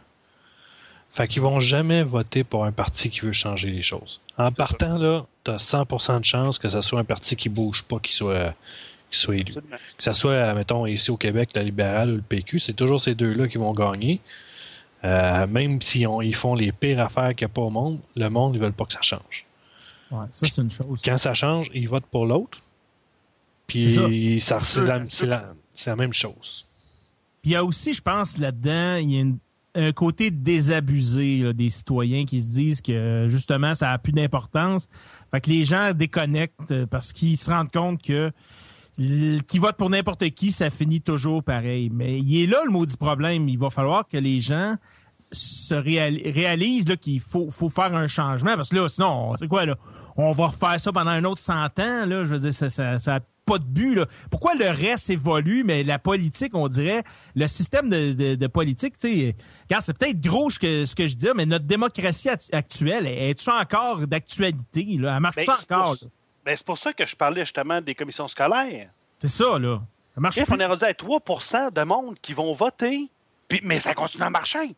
Fait 1.11 1.27
qu'ils 1.29 1.43
vont 1.43 1.61
jamais 1.61 2.03
voter 2.03 2.45
pour 2.45 2.65
un 2.65 2.73
parti 2.73 3.11
qui 3.11 3.21
veut 3.21 3.33
changer 3.33 3.71
les 3.71 3.83
choses. 3.83 4.21
En 4.39 4.53
partant, 4.53 4.99
là, 4.99 5.25
t'as 5.45 5.57
100% 5.59 6.21
de 6.21 6.25
chance 6.25 6.59
que 6.59 6.69
ce 6.69 6.81
soit 6.83 7.01
un 7.01 7.05
parti 7.05 7.37
qui 7.37 7.49
bouge 7.49 7.83
pas, 7.85 7.99
qui 7.99 8.13
soit, 8.15 8.55
qui 9.11 9.19
soit 9.19 9.37
élu. 9.37 9.45
Absolument. 9.49 9.77
Que 9.99 10.05
ce 10.05 10.13
soit, 10.13 10.55
mettons, 10.55 10.87
ici 10.87 11.11
au 11.11 11.17
Québec, 11.17 11.51
la 11.55 11.63
libérale 11.63 12.11
ou 12.11 12.17
le 12.17 12.23
PQ, 12.23 12.59
c'est 12.59 12.75
toujours 12.75 13.01
ces 13.01 13.15
deux-là 13.15 13.49
qui 13.49 13.57
vont 13.59 13.73
gagner. 13.73 14.21
Euh, 15.07 15.47
même 15.47 15.81
si 15.83 16.07
on- 16.07 16.21
ils 16.21 16.35
font 16.35 16.55
les 16.55 16.73
pires 16.73 16.99
affaires 17.01 17.35
qu'il 17.35 17.47
n'y 17.47 17.53
a 17.53 17.55
pas 17.55 17.63
au 17.63 17.71
monde, 17.71 18.01
le 18.17 18.29
monde, 18.29 18.55
ils 18.55 18.61
veulent 18.61 18.73
pas 18.73 18.85
que 18.87 18.93
ça 18.93 19.03
change. 19.03 19.47
Ouais, 20.11 20.27
ça, 20.31 20.47
c'est 20.49 20.61
une 20.63 20.71
chose. 20.71 21.01
Quand 21.05 21.19
ça 21.19 21.33
change, 21.35 21.71
ils 21.75 21.89
votent 21.89 22.07
pour 22.11 22.27
l'autre. 22.27 22.59
Puis 23.67 23.93
C'est 23.93 24.39
ça, 24.41 24.61
c'est 24.65 24.85
la, 25.87 25.97
même 25.97 26.13
chose. 26.13 26.67
Puis 27.43 27.51
il 27.51 27.53
y 27.53 27.57
a 27.57 27.65
aussi, 27.65 27.93
je 27.93 28.01
pense, 28.03 28.39
là-dedans, 28.39 28.97
il 28.97 29.11
y 29.11 29.19
a 29.19 29.21
une- 29.23 29.39
un 29.75 29.93
côté 29.93 30.31
désabusé 30.31 31.39
là, 31.39 31.53
des 31.53 31.69
citoyens 31.69 32.25
qui 32.25 32.41
se 32.43 32.55
disent 32.55 32.81
que 32.81 33.27
justement, 33.29 33.75
ça 33.75 33.93
a 33.93 33.99
plus 33.99 34.13
d'importance. 34.13 34.89
Fait 35.31 35.41
que 35.41 35.51
les 35.51 35.65
gens 35.65 35.93
déconnectent 35.93 36.71
euh, 36.71 36.87
parce 36.87 37.13
qu'ils 37.13 37.37
se 37.37 37.51
rendent 37.51 37.71
compte 37.71 38.01
que 38.03 38.33
qui 38.97 39.59
vote 39.59 39.77
pour 39.77 39.91
n'importe 39.91 40.29
qui, 40.31 40.51
ça 40.53 40.71
finit 40.71 41.01
toujours 41.01 41.43
pareil. 41.43 41.91
Mais 41.93 42.19
il 42.19 42.43
est 42.43 42.47
là 42.47 42.59
le 42.65 42.71
maudit 42.71 42.97
problème. 42.97 43.49
Il 43.49 43.59
va 43.59 43.71
falloir 43.71 44.09
que 44.09 44.17
les 44.17 44.41
gens 44.41 44.75
se 45.33 45.75
réal- 45.75 46.23
réalisent 46.33 46.89
là, 46.89 46.97
qu'il 46.97 47.21
faut, 47.21 47.51
faut 47.51 47.69
faire 47.69 47.95
un 47.95 48.07
changement 48.07 48.55
parce 48.55 48.69
que 48.71 48.77
là, 48.77 48.89
sinon, 48.89 49.35
c'est 49.39 49.49
quoi 49.49 49.67
là? 49.67 49.77
On 50.17 50.33
va 50.33 50.47
refaire 50.47 50.79
ça 50.81 50.93
pendant 50.93 51.11
un 51.11 51.25
autre 51.25 51.41
100 51.41 51.53
ans. 51.81 52.07
Là, 52.07 52.25
je 52.25 52.31
veux 52.31 52.39
dire, 52.39 52.55
ça, 52.55 52.69
ça, 52.69 52.99
ça 52.99 53.17
a 53.17 53.21
pas 53.45 53.59
de 53.59 53.65
but. 53.65 53.97
Là. 53.97 54.07
Pourquoi 54.31 54.55
le 54.55 54.69
reste 54.71 55.11
évolue, 55.11 55.63
mais 55.65 55.83
la 55.85 55.99
politique, 55.99 56.55
on 56.55 56.69
dirait, 56.69 57.03
le 57.35 57.47
système 57.49 57.89
de, 57.91 58.13
de, 58.13 58.35
de 58.37 58.47
politique, 58.47 58.97
tu 58.99 59.09
sais, 59.09 59.37
c'est 59.81 59.99
peut-être 59.99 60.21
gros 60.21 60.49
ce 60.49 60.59
que, 60.59 60.85
ce 60.87 60.95
que 60.95 61.07
je 61.07 61.17
dis, 61.17 61.29
mais 61.37 61.45
notre 61.47 61.65
démocratie 61.67 62.29
act- 62.29 62.53
actuelle, 62.55 63.07
est-tu 63.07 63.51
encore 63.51 64.07
d'actualité? 64.07 64.97
Là? 64.99 65.17
Elle 65.17 65.21
marche 65.23 65.37
Ben, 65.37 65.45
encore? 65.71 65.97
Ben, 66.47 66.57
c'est 66.57 66.65
pour 66.65 66.79
ça 66.79 66.93
que 66.93 67.05
je 67.05 67.17
parlais 67.17 67.41
justement 67.45 67.81
des 67.81 67.95
commissions 67.95 68.29
scolaires. 68.29 68.89
C'est 69.19 69.29
ça, 69.29 69.59
là. 69.59 69.81
Ça 70.15 70.21
marche 70.21 70.37
Bref, 70.37 70.47
plus. 70.47 70.55
on 70.57 70.61
est 70.61 70.67
rendu 70.67 70.85
à 70.85 70.93
3% 70.93 71.73
de 71.73 71.83
monde 71.83 72.17
qui 72.23 72.33
vont 72.33 72.53
voter, 72.55 73.09
puis, 73.49 73.61
mais 73.65 73.81
ça 73.81 73.93
continue 73.95 74.23
à 74.23 74.31
marcher. 74.31 74.75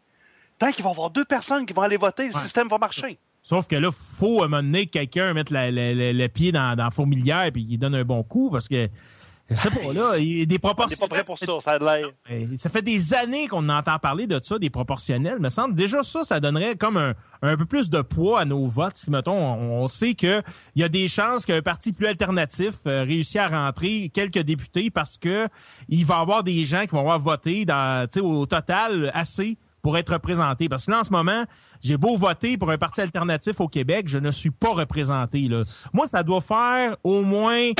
Tant 0.59 0.73
qu'il 0.73 0.83
va 0.83 0.91
y 0.91 0.93
avoir 0.93 1.11
deux 1.11 1.25
personnes 1.27 1.67
qui 1.67 1.73
vont 1.75 1.83
aller 1.83 1.97
voter, 1.99 2.29
le 2.29 2.35
Ouais, 2.35 2.41
système 2.43 2.69
va 2.69 2.79
marcher. 2.79 3.19
Sauf 3.43 3.69
que 3.69 3.77
là, 3.77 3.91
faut 3.93 4.43
à 4.43 4.47
un 4.47 4.49
moment 4.49 4.63
donné 4.63 4.87
que 4.87 4.91
quelqu'un 4.93 5.33
la- 5.51 5.71
le 5.71 6.27
pied 6.27 6.51
dans, 6.53 6.75
dans 6.75 6.85
la 6.85 6.91
fourmilière 6.91 7.51
puis 7.53 7.65
il 7.69 7.79
donne 7.79 7.95
un 7.95 8.03
bon 8.05 8.23
coup 8.23 8.51
parce 8.51 8.69
que 8.69 8.89
je 9.51 9.55
sais 9.55 9.71
pas 9.71 9.93
là, 9.93 10.19
il 10.19 10.39
y 10.39 10.43
a 10.43 10.47
des 10.47 10.59
proportions. 10.59 10.99
pas 10.99 11.09
prêt 11.09 11.25
pour 11.25 11.39
ça, 11.39 11.47
ça 11.65 11.71
a 11.73 11.79
l'air. 11.79 12.09
Ça 12.57 12.69
fait 12.69 12.83
des 12.83 13.15
années 13.15 13.49
qu'on 13.49 13.69
entend 13.69 13.99
parler 13.99 14.27
de 14.27 14.39
ça, 14.43 14.59
des 14.59 14.69
proportionnels, 14.71 15.39
me 15.41 15.49
semble. 15.49 15.75
Déjà, 15.75 16.03
ça, 16.03 16.25
ça 16.25 16.39
donnerait 16.39 16.77
comme 16.77 16.99
un, 16.99 17.15
un 17.41 17.57
peu 17.57 17.65
plus 17.65 17.89
de 17.89 18.01
poids 18.03 18.41
à 18.41 18.45
nos 18.45 18.67
votes. 18.67 18.97
Si, 18.97 19.11
mettons, 19.11 19.33
on, 19.33 19.83
on 19.83 19.87
sait 19.87 20.15
que 20.15 20.43
il 20.75 20.83
y 20.83 20.85
a 20.85 20.89
des 20.89 21.09
chances 21.09 21.47
qu'un 21.47 21.63
parti 21.63 21.93
plus 21.93 22.07
alternatif 22.07 22.75
euh, 22.87 23.05
réussisse 23.05 23.37
à 23.37 23.49
rentrer 23.49 24.11
quelques 24.13 24.41
députés 24.41 24.91
parce 24.91 25.17
que 25.17 25.49
il 25.89 26.05
va 26.05 26.17
y 26.17 26.21
avoir 26.21 26.43
des 26.43 26.65
gens 26.65 26.83
qui 26.83 26.89
vont 26.89 27.01
avoir 27.01 27.19
voté 27.19 27.65
dans, 27.65 28.07
au 28.23 28.47
total 28.47 29.11
assez 29.15 29.57
pour 29.83 29.97
être 29.97 30.13
représenté. 30.13 30.69
Parce 30.69 30.87
que 30.87 30.91
là, 30.91 31.01
en 31.01 31.05
ce 31.05 31.11
moment, 31.11 31.45
j'ai 31.81 31.97
beau 31.97 32.17
voter 32.17 32.57
pour 32.59 32.71
un 32.71 32.79
parti 32.79 33.01
alternatif 33.01 33.61
au 33.61 33.69
Québec, 33.69 34.07
je 34.09 34.19
ne 34.19 34.31
suis 34.31 34.51
pas 34.51 34.73
représenté. 34.75 35.49
Là. 35.49 35.65
Moi, 35.93 36.07
ça 36.07 36.23
doit 36.23 36.41
faire 36.41 36.97
au 37.05 37.23
moins 37.23 37.71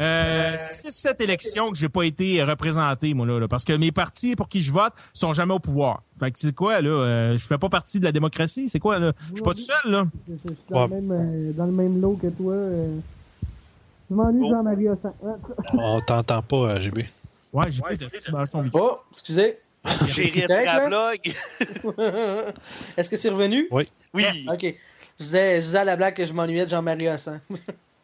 euh, 0.00 0.56
6-7 0.56 1.22
élections 1.22 1.70
que 1.70 1.76
j'ai 1.76 1.88
pas 1.88 2.02
été 2.04 2.42
représenté, 2.44 3.14
moi, 3.14 3.26
là, 3.26 3.38
là, 3.40 3.48
parce 3.48 3.64
que 3.64 3.72
mes 3.72 3.92
partis 3.92 4.36
pour 4.36 4.48
qui 4.48 4.62
je 4.62 4.72
vote 4.72 4.92
sont 5.12 5.32
jamais 5.32 5.54
au 5.54 5.58
pouvoir. 5.58 6.02
Fait 6.18 6.30
que 6.30 6.38
c'est 6.38 6.54
quoi, 6.54 6.80
là? 6.80 6.88
euh, 6.90 7.38
je 7.38 7.46
fais 7.46 7.58
pas 7.58 7.68
partie 7.68 7.98
de 8.00 8.04
la 8.04 8.12
démocratie, 8.12 8.68
c'est 8.68 8.78
quoi, 8.80 8.98
là? 8.98 9.12
Je 9.30 9.34
suis 9.34 9.42
pas 9.42 9.54
tout 9.54 9.60
seul, 9.60 9.92
là. 9.92 10.04
Je 10.28 10.34
suis 10.36 10.56
dans, 10.70 10.82
Ouais. 10.88 10.88
le 10.96 11.00
même, 11.00 11.12
euh, 11.12 11.52
dans 11.52 11.66
le 11.66 11.72
même 11.72 12.00
lot 12.00 12.18
que 12.20 12.28
toi. 12.28 12.52
euh. 12.54 12.98
Je 14.10 14.14
m'ennuie 14.14 14.48
de 14.48 14.54
Jean-Marie. 14.54 14.88
Ouais, 14.88 14.96
On 15.74 16.00
t'entend 16.00 16.40
pas, 16.42 16.56
euh, 16.56 16.80
GB. 16.80 17.08
Ouais, 17.52 17.70
j'ai 17.70 17.82
dans 18.32 18.46
son 18.46 18.62
micro. 18.62 18.80
Oh, 18.82 18.98
excusez. 19.12 19.58
J'ai 20.08 20.28
C'est 20.28 20.40
retiré 20.42 20.64
la 20.64 20.86
blog. 20.86 21.18
Est-ce 22.96 23.10
que 23.10 23.16
c'est 23.16 23.28
revenu? 23.30 23.68
Oui. 23.70 23.88
Oui. 24.14 24.24
Ok. 24.48 24.74
Je 25.20 25.24
disais, 25.24 25.56
je 25.60 25.64
disais 25.64 25.78
à 25.78 25.84
la 25.84 25.96
blague 25.96 26.14
que 26.14 26.24
je 26.24 26.32
m'ennuyais 26.32 26.64
de 26.64 26.70
Jean-Marie 26.70 27.08
Hossan. 27.08 27.40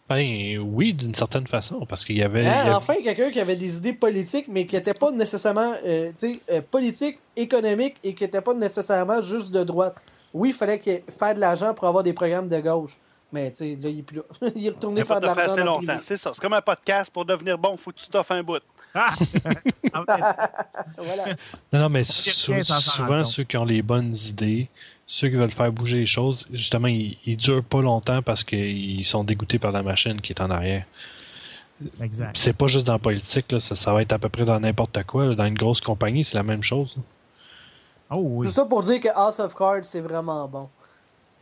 Ben 0.07 0.59
oui, 0.59 0.93
d'une 0.93 1.15
certaine 1.15 1.47
façon, 1.47 1.87
parce 1.89 2.05
qu'il 2.05 2.19
y 2.19 2.23
avait. 2.23 2.43
il 2.43 2.47
y 2.47 2.51
avait- 2.51 2.73
enfin, 2.75 2.93
quelqu'un 3.03 3.31
qui 3.31 3.41
avait 3.41 3.57
des 3.57 3.79
idées 3.79 3.95
politiques, 3.95 4.49
mais 4.49 4.67
qui 4.67 4.77
n'était 4.77 4.93
pas 4.93 5.11
nécessairement 5.11 5.73
euh, 5.87 6.11
tu 6.11 6.35
sais, 6.35 6.41
euh, 6.51 6.61
politique, 6.61 7.19
économique, 7.37 7.97
et 8.05 8.15
qui 8.15 8.23
n'était 8.23 8.43
pas 8.43 8.53
nécessairement 8.53 9.23
juste 9.23 9.51
de 9.51 9.65
droite. 9.65 9.97
Oui, 10.35 10.51
il 10.51 10.53
fallait 10.53 10.79
faire 11.09 11.35
de 11.35 11.41
l'argent 11.41 11.73
pour 11.73 11.89
avoir 11.89 12.05
des 12.05 12.13
programmes 12.13 12.49
de 12.49 12.61
gauche. 12.61 12.99
Mais 13.33 13.51
tu 13.53 13.57
sais, 13.57 13.79
là, 13.83 13.89
il 13.89 14.01
est 14.01 14.03
plus 14.03 14.17
là. 14.19 14.23
il 14.55 14.67
est 14.67 14.71
retourné 14.71 15.01
Il 15.01 15.07
faire 15.07 15.21
de 15.21 15.27
l'argent. 15.27 15.57
longtemps. 15.57 15.77
privé. 15.79 15.95
C'est 16.03 16.19
ça. 16.19 16.33
C'est 16.35 16.41
comme 16.43 16.53
un 16.53 16.61
podcast. 16.61 17.11
Pour 17.11 17.25
devenir 17.25 17.57
bon, 17.57 17.75
faut 17.79 17.91
que 17.91 17.97
tu 17.97 18.07
t'offres 18.09 18.33
un 18.33 18.43
bout. 18.43 18.61
Ah! 18.95 19.15
Ah, 19.93 20.35
Voilà. 20.99 21.25
Non, 21.73 21.81
non, 21.81 21.89
mais 21.89 22.05
sou- 22.05 22.31
souvent, 22.65 23.25
ceux 23.25 23.45
qui 23.45 23.57
ont 23.57 23.65
les 23.65 23.83
bonnes 23.83 24.15
idées, 24.29 24.69
ceux 25.07 25.29
qui 25.29 25.37
veulent 25.37 25.53
faire 25.53 25.71
bouger 25.73 25.99
les 25.99 26.07
choses, 26.07 26.47
justement, 26.53 26.89
ils, 26.89 27.17
ils 27.27 27.37
durent 27.37 27.63
pas 27.65 27.81
longtemps 27.81 28.23
parce 28.23 28.45
qu'ils 28.45 29.05
sont 29.05 29.25
dégoûtés 29.25 29.59
par 29.59 29.73
la 29.73 29.83
machine 29.83 30.21
qui 30.21 30.33
est 30.33 30.41
en 30.41 30.51
arrière. 30.51 30.85
Exact. 32.01 32.37
C'est 32.37 32.53
pas 32.53 32.67
juste 32.67 32.87
dans 32.87 32.95
la 32.95 32.99
politique, 32.99 33.51
là, 33.53 33.61
ça, 33.61 33.75
ça 33.77 33.93
va 33.93 34.03
être 34.03 34.13
à 34.13 34.19
peu 34.19 34.29
près 34.29 34.45
dans 34.45 34.59
n'importe 34.61 35.03
quoi. 35.05 35.27
là. 35.27 35.35
Dans 35.35 35.45
une 35.45 35.55
grosse 35.59 35.81
compagnie, 35.81 36.25
c'est 36.25 36.37
la 36.37 36.43
même 36.45 36.63
chose. 36.63 36.97
Oh 38.11 38.21
oui. 38.21 38.47
Tout 38.47 38.53
ça 38.53 38.65
pour 38.65 38.83
dire 38.83 39.01
que 39.01 39.09
House 39.15 39.41
of 39.41 39.55
Cards, 39.55 39.85
c'est 39.85 40.01
vraiment 40.01 40.47
bon. 40.49 40.69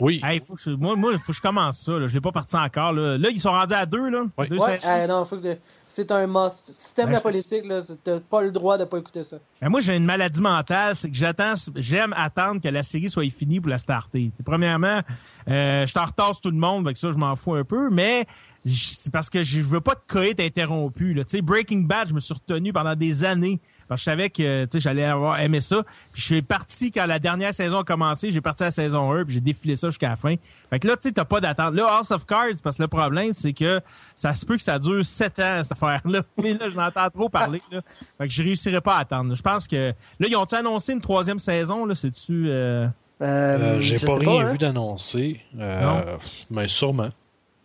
Oui. 0.00 0.20
Hey, 0.24 0.40
faut 0.40 0.54
que 0.54 0.60
je, 0.60 0.70
moi, 0.70 0.96
moi, 0.96 1.12
faut 1.18 1.32
que 1.32 1.36
je 1.36 1.40
commence 1.40 1.78
ça. 1.78 1.92
Là. 1.98 2.06
Je 2.06 2.14
l'ai 2.14 2.20
pas 2.20 2.32
parti 2.32 2.56
encore. 2.56 2.92
Là. 2.92 3.18
là, 3.18 3.28
ils 3.30 3.38
sont 3.38 3.50
rendus 3.50 3.74
à 3.74 3.86
deux. 3.86 4.08
Là. 4.08 4.24
Oui. 4.36 4.48
Deux 4.48 4.56
Ouais, 4.56 4.78
euh, 4.84 5.06
non, 5.06 5.24
faut 5.24 5.36
que 5.36 5.56
c'est 5.92 6.10
un 6.10 6.26
must. 6.26 6.70
Si 6.72 6.94
t'aimes 6.94 7.08
Ouais, 7.08 7.14
la 7.14 7.20
politique, 7.20 7.66
là, 7.66 7.80
t'as 8.02 8.20
pas 8.20 8.42
le 8.42 8.50
droit 8.50 8.78
de 8.78 8.84
pas 8.84 8.98
écouter 8.98 9.24
ça. 9.24 9.36
Ben, 9.60 9.68
moi, 9.68 9.80
j'ai 9.80 9.96
une 9.96 10.04
maladie 10.04 10.40
mentale, 10.40 10.96
c'est 10.96 11.10
que 11.10 11.16
j'attends, 11.16 11.52
j'aime 11.76 12.14
attendre 12.16 12.60
que 12.60 12.68
la 12.68 12.82
série 12.82 13.10
soit 13.10 13.28
finie 13.30 13.60
pour 13.60 13.68
la 13.68 13.78
starter. 13.78 14.30
T'sais, 14.32 14.42
premièrement, 14.42 15.00
euh, 15.48 15.86
je 15.86 15.92
t'en 15.92 16.06
retard 16.06 16.32
sur 16.32 16.42
tout 16.42 16.50
le 16.50 16.56
monde, 16.56 16.86
avec 16.86 16.96
ça, 16.96 17.12
je 17.12 17.18
m'en 17.18 17.36
fous 17.36 17.54
un 17.54 17.64
peu, 17.64 17.90
mais 17.90 18.26
c'est 18.64 19.12
parce 19.12 19.28
que 19.28 19.42
je 19.42 19.60
veux 19.60 19.80
pas 19.80 19.94
te 19.96 20.06
coït 20.06 20.38
interrompu. 20.38 21.14
Là. 21.14 21.24
Tu 21.24 21.36
sais, 21.36 21.42
Breaking 21.42 21.80
Bad, 21.80 22.08
je 22.08 22.14
me 22.14 22.20
suis 22.20 22.34
retenu 22.34 22.72
pendant 22.72 22.94
des 22.94 23.24
années 23.24 23.60
parce 23.88 24.00
que 24.00 24.04
je 24.04 24.10
savais 24.10 24.30
que 24.30 24.64
tu 24.64 24.70
sais, 24.70 24.80
j'allais 24.80 25.04
avoir 25.04 25.40
aimé 25.40 25.60
ça. 25.60 25.82
Puis 26.12 26.22
je 26.22 26.26
suis 26.26 26.42
parti 26.42 26.90
quand 26.90 27.06
la 27.06 27.18
dernière 27.18 27.52
saison 27.52 27.78
a 27.78 27.84
commencé, 27.84 28.30
j'ai 28.30 28.40
parti 28.40 28.62
à 28.62 28.66
la 28.66 28.70
saison 28.70 29.12
1, 29.12 29.24
puis 29.24 29.34
j'ai 29.34 29.40
défilé 29.40 29.74
ça 29.74 29.88
jusqu'à 29.88 30.10
la 30.10 30.16
fin. 30.16 30.34
Fait 30.70 30.78
que 30.78 30.86
là, 30.86 30.96
tu 30.96 31.08
sais, 31.08 31.12
t'as 31.12 31.24
pas 31.24 31.40
d'attente. 31.40 31.74
Là, 31.74 31.88
House 31.98 32.10
of 32.12 32.24
Cards, 32.24 32.62
parce 32.62 32.76
que 32.76 32.82
le 32.82 32.88
problème, 32.88 33.32
c'est 33.32 33.52
que 33.52 33.80
ça 34.14 34.34
se 34.34 34.46
peut 34.46 34.56
que 34.56 34.62
ça 34.62 34.78
dure 34.78 35.04
sept 35.04 35.40
ans, 35.40 35.62
cette 35.64 35.76
affaire-là. 35.82 36.22
Mais 36.42 36.54
là, 36.54 36.68
je 36.68 36.76
l'entends 36.76 37.10
trop 37.10 37.28
parler. 37.28 37.60
Là. 37.70 37.80
Fait 38.18 38.28
que 38.28 38.32
je 38.32 38.42
réussirai 38.42 38.80
pas 38.80 38.96
à 38.96 39.00
attendre. 39.00 39.34
Je 39.34 39.42
pense 39.42 39.66
que. 39.68 39.90
Là, 40.20 40.28
ils 40.28 40.36
ont-tu 40.36 40.54
annoncé 40.54 40.92
une 40.92 41.00
troisième 41.00 41.38
saison? 41.38 41.84
Là, 41.86 41.94
c'est-tu. 41.94 42.46
euh, 42.48 42.86
Euh, 43.20 43.80
J'ai 43.80 43.98
je 43.98 44.06
pas 44.06 44.16
rien 44.16 44.46
hein. 44.48 44.52
vu 44.52 44.58
d'annoncer, 44.58 45.40
euh, 45.58 46.16
mais 46.50 46.66
sûrement. 46.68 47.10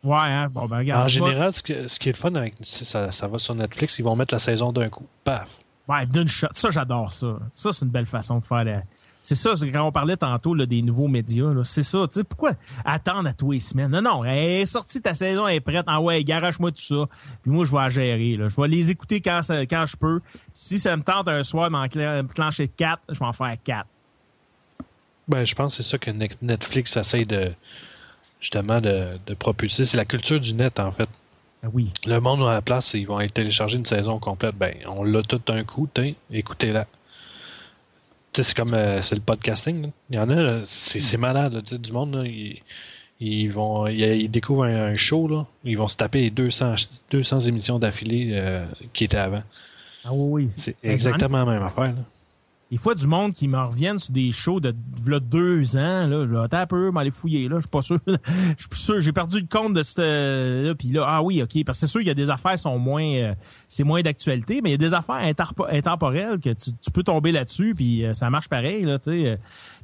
Ouais, 0.04 0.18
hein? 0.20 0.48
Bon, 0.52 0.68
ben, 0.68 0.78
regarde. 0.78 1.06
en 1.06 1.08
général, 1.08 1.52
ce, 1.54 1.64
que- 1.64 1.88
ce 1.88 1.98
qui 2.00 2.10
est 2.10 2.12
le 2.12 2.18
fun 2.18 2.36
avec 2.36 2.54
ça, 2.62 3.12
ça 3.12 3.28
va 3.28 3.40
sur 3.40 3.56
Netflix, 3.56 3.98
ils 3.98 4.04
vont 4.04 4.16
mettre 4.16 4.34
la 4.36 4.40
saison 4.40 4.72
d'un 4.72 4.90
coup. 4.90 5.06
Paf. 5.24 5.50
Ouais, 5.88 6.06
d'une 6.06 6.28
shot. 6.28 6.48
Ça, 6.52 6.70
j'adore 6.70 7.12
ça. 7.12 7.40
Ça, 7.54 7.74
c'est 7.74 7.86
une 7.86 7.92
belle 7.92 8.06
façon 8.06 8.38
de 8.38 8.44
faire 8.44 8.64
la. 8.66 8.84
C'est 9.20 9.36
ça, 9.36 9.54
quand 9.74 9.84
on 9.84 9.92
parlait 9.92 10.16
tantôt 10.16 10.54
là, 10.54 10.66
des 10.66 10.82
nouveaux 10.82 11.08
médias. 11.10 11.52
C'est 11.64 11.84
ça. 11.84 12.08
Tu 12.08 12.20
sais, 12.20 12.24
pourquoi 12.24 12.52
attendre 12.86 13.28
à 13.28 13.34
tous 13.34 13.52
les 13.52 13.60
semaines? 13.60 13.92
Non, 13.92 14.02
non, 14.02 14.24
elle 14.24 14.62
est 14.62 14.66
sortie, 14.66 15.02
ta 15.02 15.14
saison 15.14 15.48
elle 15.48 15.56
est 15.56 15.60
prête. 15.60 15.84
Ah 15.88 16.00
ouais, 16.00 16.24
garage-moi 16.24 16.72
tout 16.72 16.82
ça. 16.82 17.06
Puis 17.42 17.52
moi, 17.52 17.66
je 17.66 17.72
vais 17.72 17.78
la 17.80 17.90
gérer. 17.90 18.38
Là. 18.38 18.48
Je 18.48 18.56
vais 18.62 18.68
les 18.70 18.90
écouter 18.92 19.20
quand, 19.20 19.42
ça- 19.42 19.66
quand 19.66 19.86
je 19.86 19.98
peux. 19.98 20.22
Si 20.54 20.80
ça 20.80 20.96
me 20.96 21.04
tente 21.04 21.28
un 21.28 21.44
soir 21.44 21.70
d'en 21.70 21.86
cla- 21.88 22.26
clencher 22.28 22.68
quatre, 22.70 23.02
je 23.10 23.20
vais 23.20 23.26
en 23.26 23.34
faire 23.34 23.56
quatre. 23.64 23.88
Ben, 25.28 25.44
je 25.46 25.56
pense 25.56 25.76
que 25.76 25.84
c'est 25.84 25.90
ça 25.90 25.98
que 25.98 26.12
Ne- 26.12 26.28
Netflix 26.42 26.96
essaye 26.96 27.26
de 27.26 27.52
justement 28.40 28.80
de, 28.80 29.18
de 29.26 29.34
propulser. 29.34 29.84
C'est 29.84 29.98
la 29.98 30.06
culture 30.06 30.40
du 30.40 30.54
net, 30.54 30.80
en 30.80 30.92
fait. 30.92 31.10
Ben 31.64 31.70
oui. 31.74 31.92
Le 32.06 32.20
monde 32.20 32.44
à 32.44 32.54
la 32.54 32.62
place, 32.62 32.94
ils 32.94 33.06
vont 33.06 33.18
aller 33.18 33.30
télécharger 33.30 33.78
une 33.78 33.86
saison 33.86 34.20
complète. 34.20 34.56
Ben, 34.56 34.74
on 34.88 35.04
l'a 35.04 35.22
tout 35.24 35.42
d'un 35.46 35.64
coup, 35.64 35.90
écoutez-la. 36.32 36.86
C'est 38.44 38.56
comme 38.56 38.74
euh, 38.74 39.02
c'est 39.02 39.16
le 39.16 39.22
podcasting. 39.22 39.92
Il 40.10 40.16
y 40.16 40.20
en 40.20 40.30
a, 40.30 40.62
c'est 40.66 41.00
c'est 41.00 41.18
malade. 41.18 41.54
là, 41.54 41.78
du 41.78 41.92
monde, 41.92 42.16
là, 42.16 42.24
ils, 42.26 42.62
ils 43.20 43.48
vont 43.52 43.88
ils, 43.88 44.00
ils 44.02 44.30
découvrent 44.32 44.64
un, 44.66 44.92
un 44.94 44.96
show, 44.96 45.28
là, 45.28 45.46
ils 45.64 45.78
vont 45.78 45.88
se 45.88 45.98
taper 45.98 46.22
les 46.22 46.30
200, 46.30 46.76
200 47.12 47.40
émissions 47.42 47.80
d'affilée 47.80 48.30
euh, 48.34 48.66
qui 48.94 49.06
étaient 49.06 49.18
avant. 49.18 49.44
Ah 50.06 50.10
oui, 50.14 50.44
oui. 50.46 50.50
C'est 50.56 50.76
exactement 50.84 51.44
la 51.44 51.46
même 51.46 51.64
affaire. 51.64 51.86
là. 51.88 51.94
Des 52.70 52.76
fois, 52.76 52.96
du 52.96 53.08
monde 53.08 53.34
qui 53.34 53.48
me 53.48 53.58
reviennent 53.58 53.98
sur 53.98 54.12
des 54.12 54.32
shows 54.34 54.60
de 54.60 54.76
v'là 55.02 55.22
deux 55.22 55.78
ans, 55.78 56.06
là, 56.06 56.44
attends 56.44 56.58
un 56.58 56.66
peu, 56.66 56.92
m'aller 56.92 57.12
fouiller, 57.12 57.48
là, 57.48 57.56
je 57.58 57.62
suis 57.62 57.70
pas 57.70 57.82
sûr. 57.82 57.98
Je 58.08 58.56
suis 58.58 58.70
plus 58.70 58.80
sûr, 58.80 59.00
j'ai 59.00 59.14
perdu 59.14 59.40
le 59.40 59.48
compte 59.48 59.74
de 59.74 59.84
cette, 59.84 60.00
là, 60.00 60.76
puis 60.76 60.90
là, 60.90 61.06
ah 61.08 61.22
oui, 61.22 61.42
ok, 61.42 61.64
parce 61.66 61.80
que 61.80 61.86
c'est 61.86 61.92
sûr, 61.92 62.02
il 62.02 62.08
y 62.08 62.10
a 62.10 62.14
des 62.14 62.30
affaires 62.30 62.54
qui 62.54 62.58
sont 62.60 62.78
moins, 62.78 63.06
euh, 63.06 63.36
c'est 63.70 63.86
moins 63.86 64.02
d'actualité, 64.02 64.60
mais 64.62 64.70
il 64.70 64.74
y 64.74 64.76
a 64.76 64.78
des 64.78 64.94
affaires 64.94 65.34
intemporelles 65.70 66.40
que 66.40 66.50
tu, 66.50 66.72
tu 66.74 66.92
peux 66.92 67.04
tomber 67.04 67.32
là-dessus, 67.32 67.74
puis 67.74 68.06
euh, 68.06 68.14
ça 68.14 68.30
marche 68.30 68.50
pareil, 68.50 68.84
là, 68.84 69.00
tu 69.00 69.12
sais. 69.12 69.28
Euh, 69.28 69.38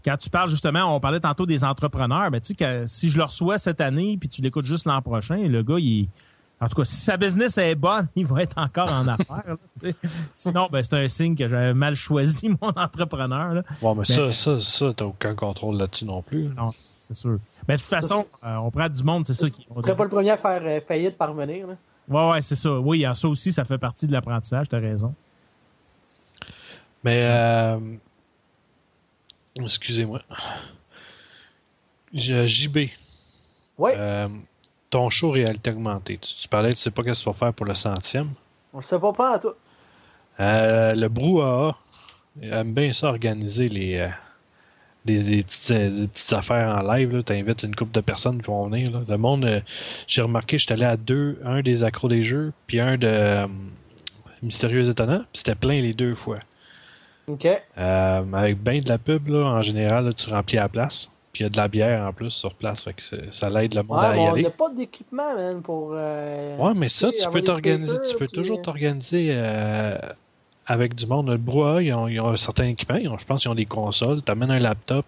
Quand 0.04 0.18
tu 0.18 0.30
parles 0.30 0.50
justement, 0.50 0.94
on 0.94 1.00
parlait 1.00 1.22
tantôt 1.22 1.46
des 1.46 1.64
entrepreneurs, 1.64 2.32
mais 2.32 2.42
tu 2.42 2.54
sais, 2.58 2.84
si 2.86 3.10
je 3.10 3.18
le 3.18 3.24
reçois 3.24 3.58
cette 3.58 3.80
année, 3.80 4.18
puis 4.20 4.28
tu 4.28 4.42
l'écoutes 4.42 4.66
juste 4.66 4.86
l'an 4.86 5.02
prochain, 5.02 5.38
le 5.38 5.64
gars, 5.64 5.80
il 5.80 6.10
en 6.62 6.68
tout 6.68 6.76
cas, 6.76 6.86
si 6.86 6.96
sa 6.96 7.18
business 7.18 7.58
est 7.58 7.76
bonne, 7.76 8.08
il 8.16 8.26
va 8.26 8.44
être 8.44 8.58
encore 8.58 8.90
en 8.92 9.08
affaires. 9.08 9.44
là. 9.84 9.92
Sinon, 10.34 10.68
ben, 10.72 10.82
c'est 10.84 10.96
un 10.96 11.08
signe 11.08 11.36
que 11.36 11.48
j'avais 11.48 11.74
mal 11.74 11.96
choisi 11.96 12.50
mon 12.62 12.70
entrepreneur. 12.70 13.54
Là. 13.56 13.64
Bon, 13.82 13.96
mais 13.96 14.06
Ben- 14.08 14.32
ça, 14.32 14.60
ça, 14.60 14.62
ça, 14.62 14.94
t'as 14.96 15.06
aucun 15.06 15.36
contrôle 15.36 15.78
là-dessus 15.78 16.06
non 16.06 16.22
plus. 16.22 16.46
Non, 16.50 16.72
c'est 16.98 17.14
sûr. 17.16 17.38
Mais 17.68 17.76
de 17.76 17.80
toute 17.82 17.90
façon, 17.90 18.26
euh, 18.44 18.56
on 18.56 18.72
prend 18.72 18.88
du 18.90 19.04
monde, 19.04 19.26
c'est 19.26 19.34
ça 19.34 19.50
qui. 19.50 19.66
Tu 19.66 19.82
serais 19.82 19.96
pas 19.96 20.04
le 20.04 20.10
premier 20.10 20.30
à 20.32 20.38
faire 20.38 20.62
euh, 20.64 20.80
faillite 20.82 21.18
parvenir. 21.18 21.68
Là. 21.68 21.76
Ouais, 22.10 22.32
ouais, 22.32 22.42
c'est 22.42 22.56
ça. 22.56 22.80
Oui, 22.80 23.06
ça 23.14 23.28
aussi, 23.28 23.52
ça 23.52 23.64
fait 23.66 23.78
partie 23.78 24.08
de 24.08 24.12
l'apprentissage, 24.12 24.68
t'as 24.70 24.80
raison. 24.80 25.14
Mais, 27.04 27.22
euh, 27.24 27.80
excusez-moi. 29.56 30.22
JB, 32.14 32.78
Ouais, 33.78 33.96
euh, 33.98 34.28
ton 34.94 35.10
show 35.10 35.32
réalité 35.32 35.72
augmentée? 35.72 36.20
Tu, 36.22 36.36
tu 36.36 36.48
parlais, 36.48 36.76
tu 36.76 36.80
sais 36.80 36.92
pas 36.92 37.02
qu'est-ce 37.02 37.22
que 37.22 37.24
tu 37.24 37.30
vas 37.32 37.46
faire 37.48 37.54
pour 37.54 37.66
le 37.66 37.74
centième. 37.74 38.30
on 38.74 38.78
le 38.78 38.84
sait 38.84 39.00
pas 39.00 39.12
pas 39.12 39.36
à 39.36 39.40
toi. 39.40 39.56
Euh, 40.40 40.94
le 40.94 41.08
brouhaha 41.10 41.76
aime 42.42 42.74
bien 42.74 42.94
ça 42.94 43.08
organiser 43.08 43.68
les, 43.68 43.98
euh, 43.98 44.08
petites, 45.04 45.72
euh, 45.72 45.90
des 45.90 46.08
petites 46.08 46.34
affaires 46.34 46.78
en 46.78 46.94
live. 46.94 47.24
Tu 47.26 47.34
invites 47.34 47.64
une 47.64 47.76
couple 47.76 47.92
de 47.94 48.02
personnes 48.02 48.40
qui 48.40 48.48
vont 48.48 48.68
venir. 48.68 48.92
là. 48.92 49.00
Le 49.08 49.18
monde, 49.18 49.46
euh, 49.46 49.62
j'ai 50.06 50.22
remarqué, 50.22 50.60
j'étais 50.60 50.74
allé 50.74 50.86
à 50.86 50.96
deux, 50.96 51.40
un 51.44 51.62
des 51.62 51.84
accros 51.84 52.08
des 52.08 52.22
jeux, 52.22 52.54
puis 52.68 52.80
un 52.80 52.96
de 52.98 53.48
Mystérieux 54.44 54.88
Étonnant, 54.88 55.20
puis 55.20 55.40
c'était 55.40 55.56
plein 55.56 55.82
les 55.82 55.94
deux 55.96 56.14
fois. 56.14 56.38
Ok. 57.26 57.48
Avec 57.78 58.62
bien 58.62 58.80
de 58.80 58.90
la 58.90 59.00
pub, 59.00 59.28
là, 59.30 59.46
en 59.46 59.62
général, 59.64 60.06
là, 60.06 60.14
tu 60.14 60.30
remplis 60.30 60.58
la 60.58 60.70
place. 60.70 61.10
Puis 61.34 61.42
il 61.42 61.46
y 61.46 61.48
a 61.48 61.50
de 61.50 61.58
la 61.58 61.68
bière 61.68 62.08
en 62.08 62.14
plus 62.14 62.30
sur 62.30 62.54
place. 62.54 62.84
Fait 62.84 62.94
que 62.94 63.02
ça 63.32 63.50
l'aide 63.50 63.74
le 63.74 63.82
monde 63.82 63.98
Ouais, 63.98 64.06
à 64.06 64.16
y 64.16 64.20
on 64.20 64.32
aller. 64.34 64.44
n'a 64.44 64.50
pas 64.52 64.70
d'équipement, 64.70 65.34
man, 65.34 65.64
pour. 65.64 65.94
euh, 65.96 66.58
Ouais, 66.58 66.74
mais 66.76 66.90
ça, 66.90 67.10
tu 67.12 67.28
peux 67.32 67.42
t'organiser. 67.42 67.98
Tu 68.08 68.16
peux 68.18 68.28
puis, 68.28 68.36
toujours 68.36 68.60
euh, 68.60 68.62
t'organiser 68.62 69.30
euh, 69.32 69.98
avec 70.68 70.94
du 70.94 71.08
monde. 71.08 71.30
Le 71.30 71.38
brouhaha, 71.38 71.82
ils 71.82 71.92
ont, 71.92 72.08
ils 72.08 72.20
ont 72.20 72.30
un 72.30 72.38
certain 72.38 72.66
équipement. 72.68 72.98
Ils 72.98 73.10
ont- 73.10 73.18
je 73.18 73.26
pense 73.26 73.42
qu'ils 73.42 73.50
ont 73.50 73.56
des 73.56 73.66
consoles. 73.66 74.22
Tu 74.24 74.32
amènes 74.32 74.52
un 74.52 74.60
laptop, 74.60 75.08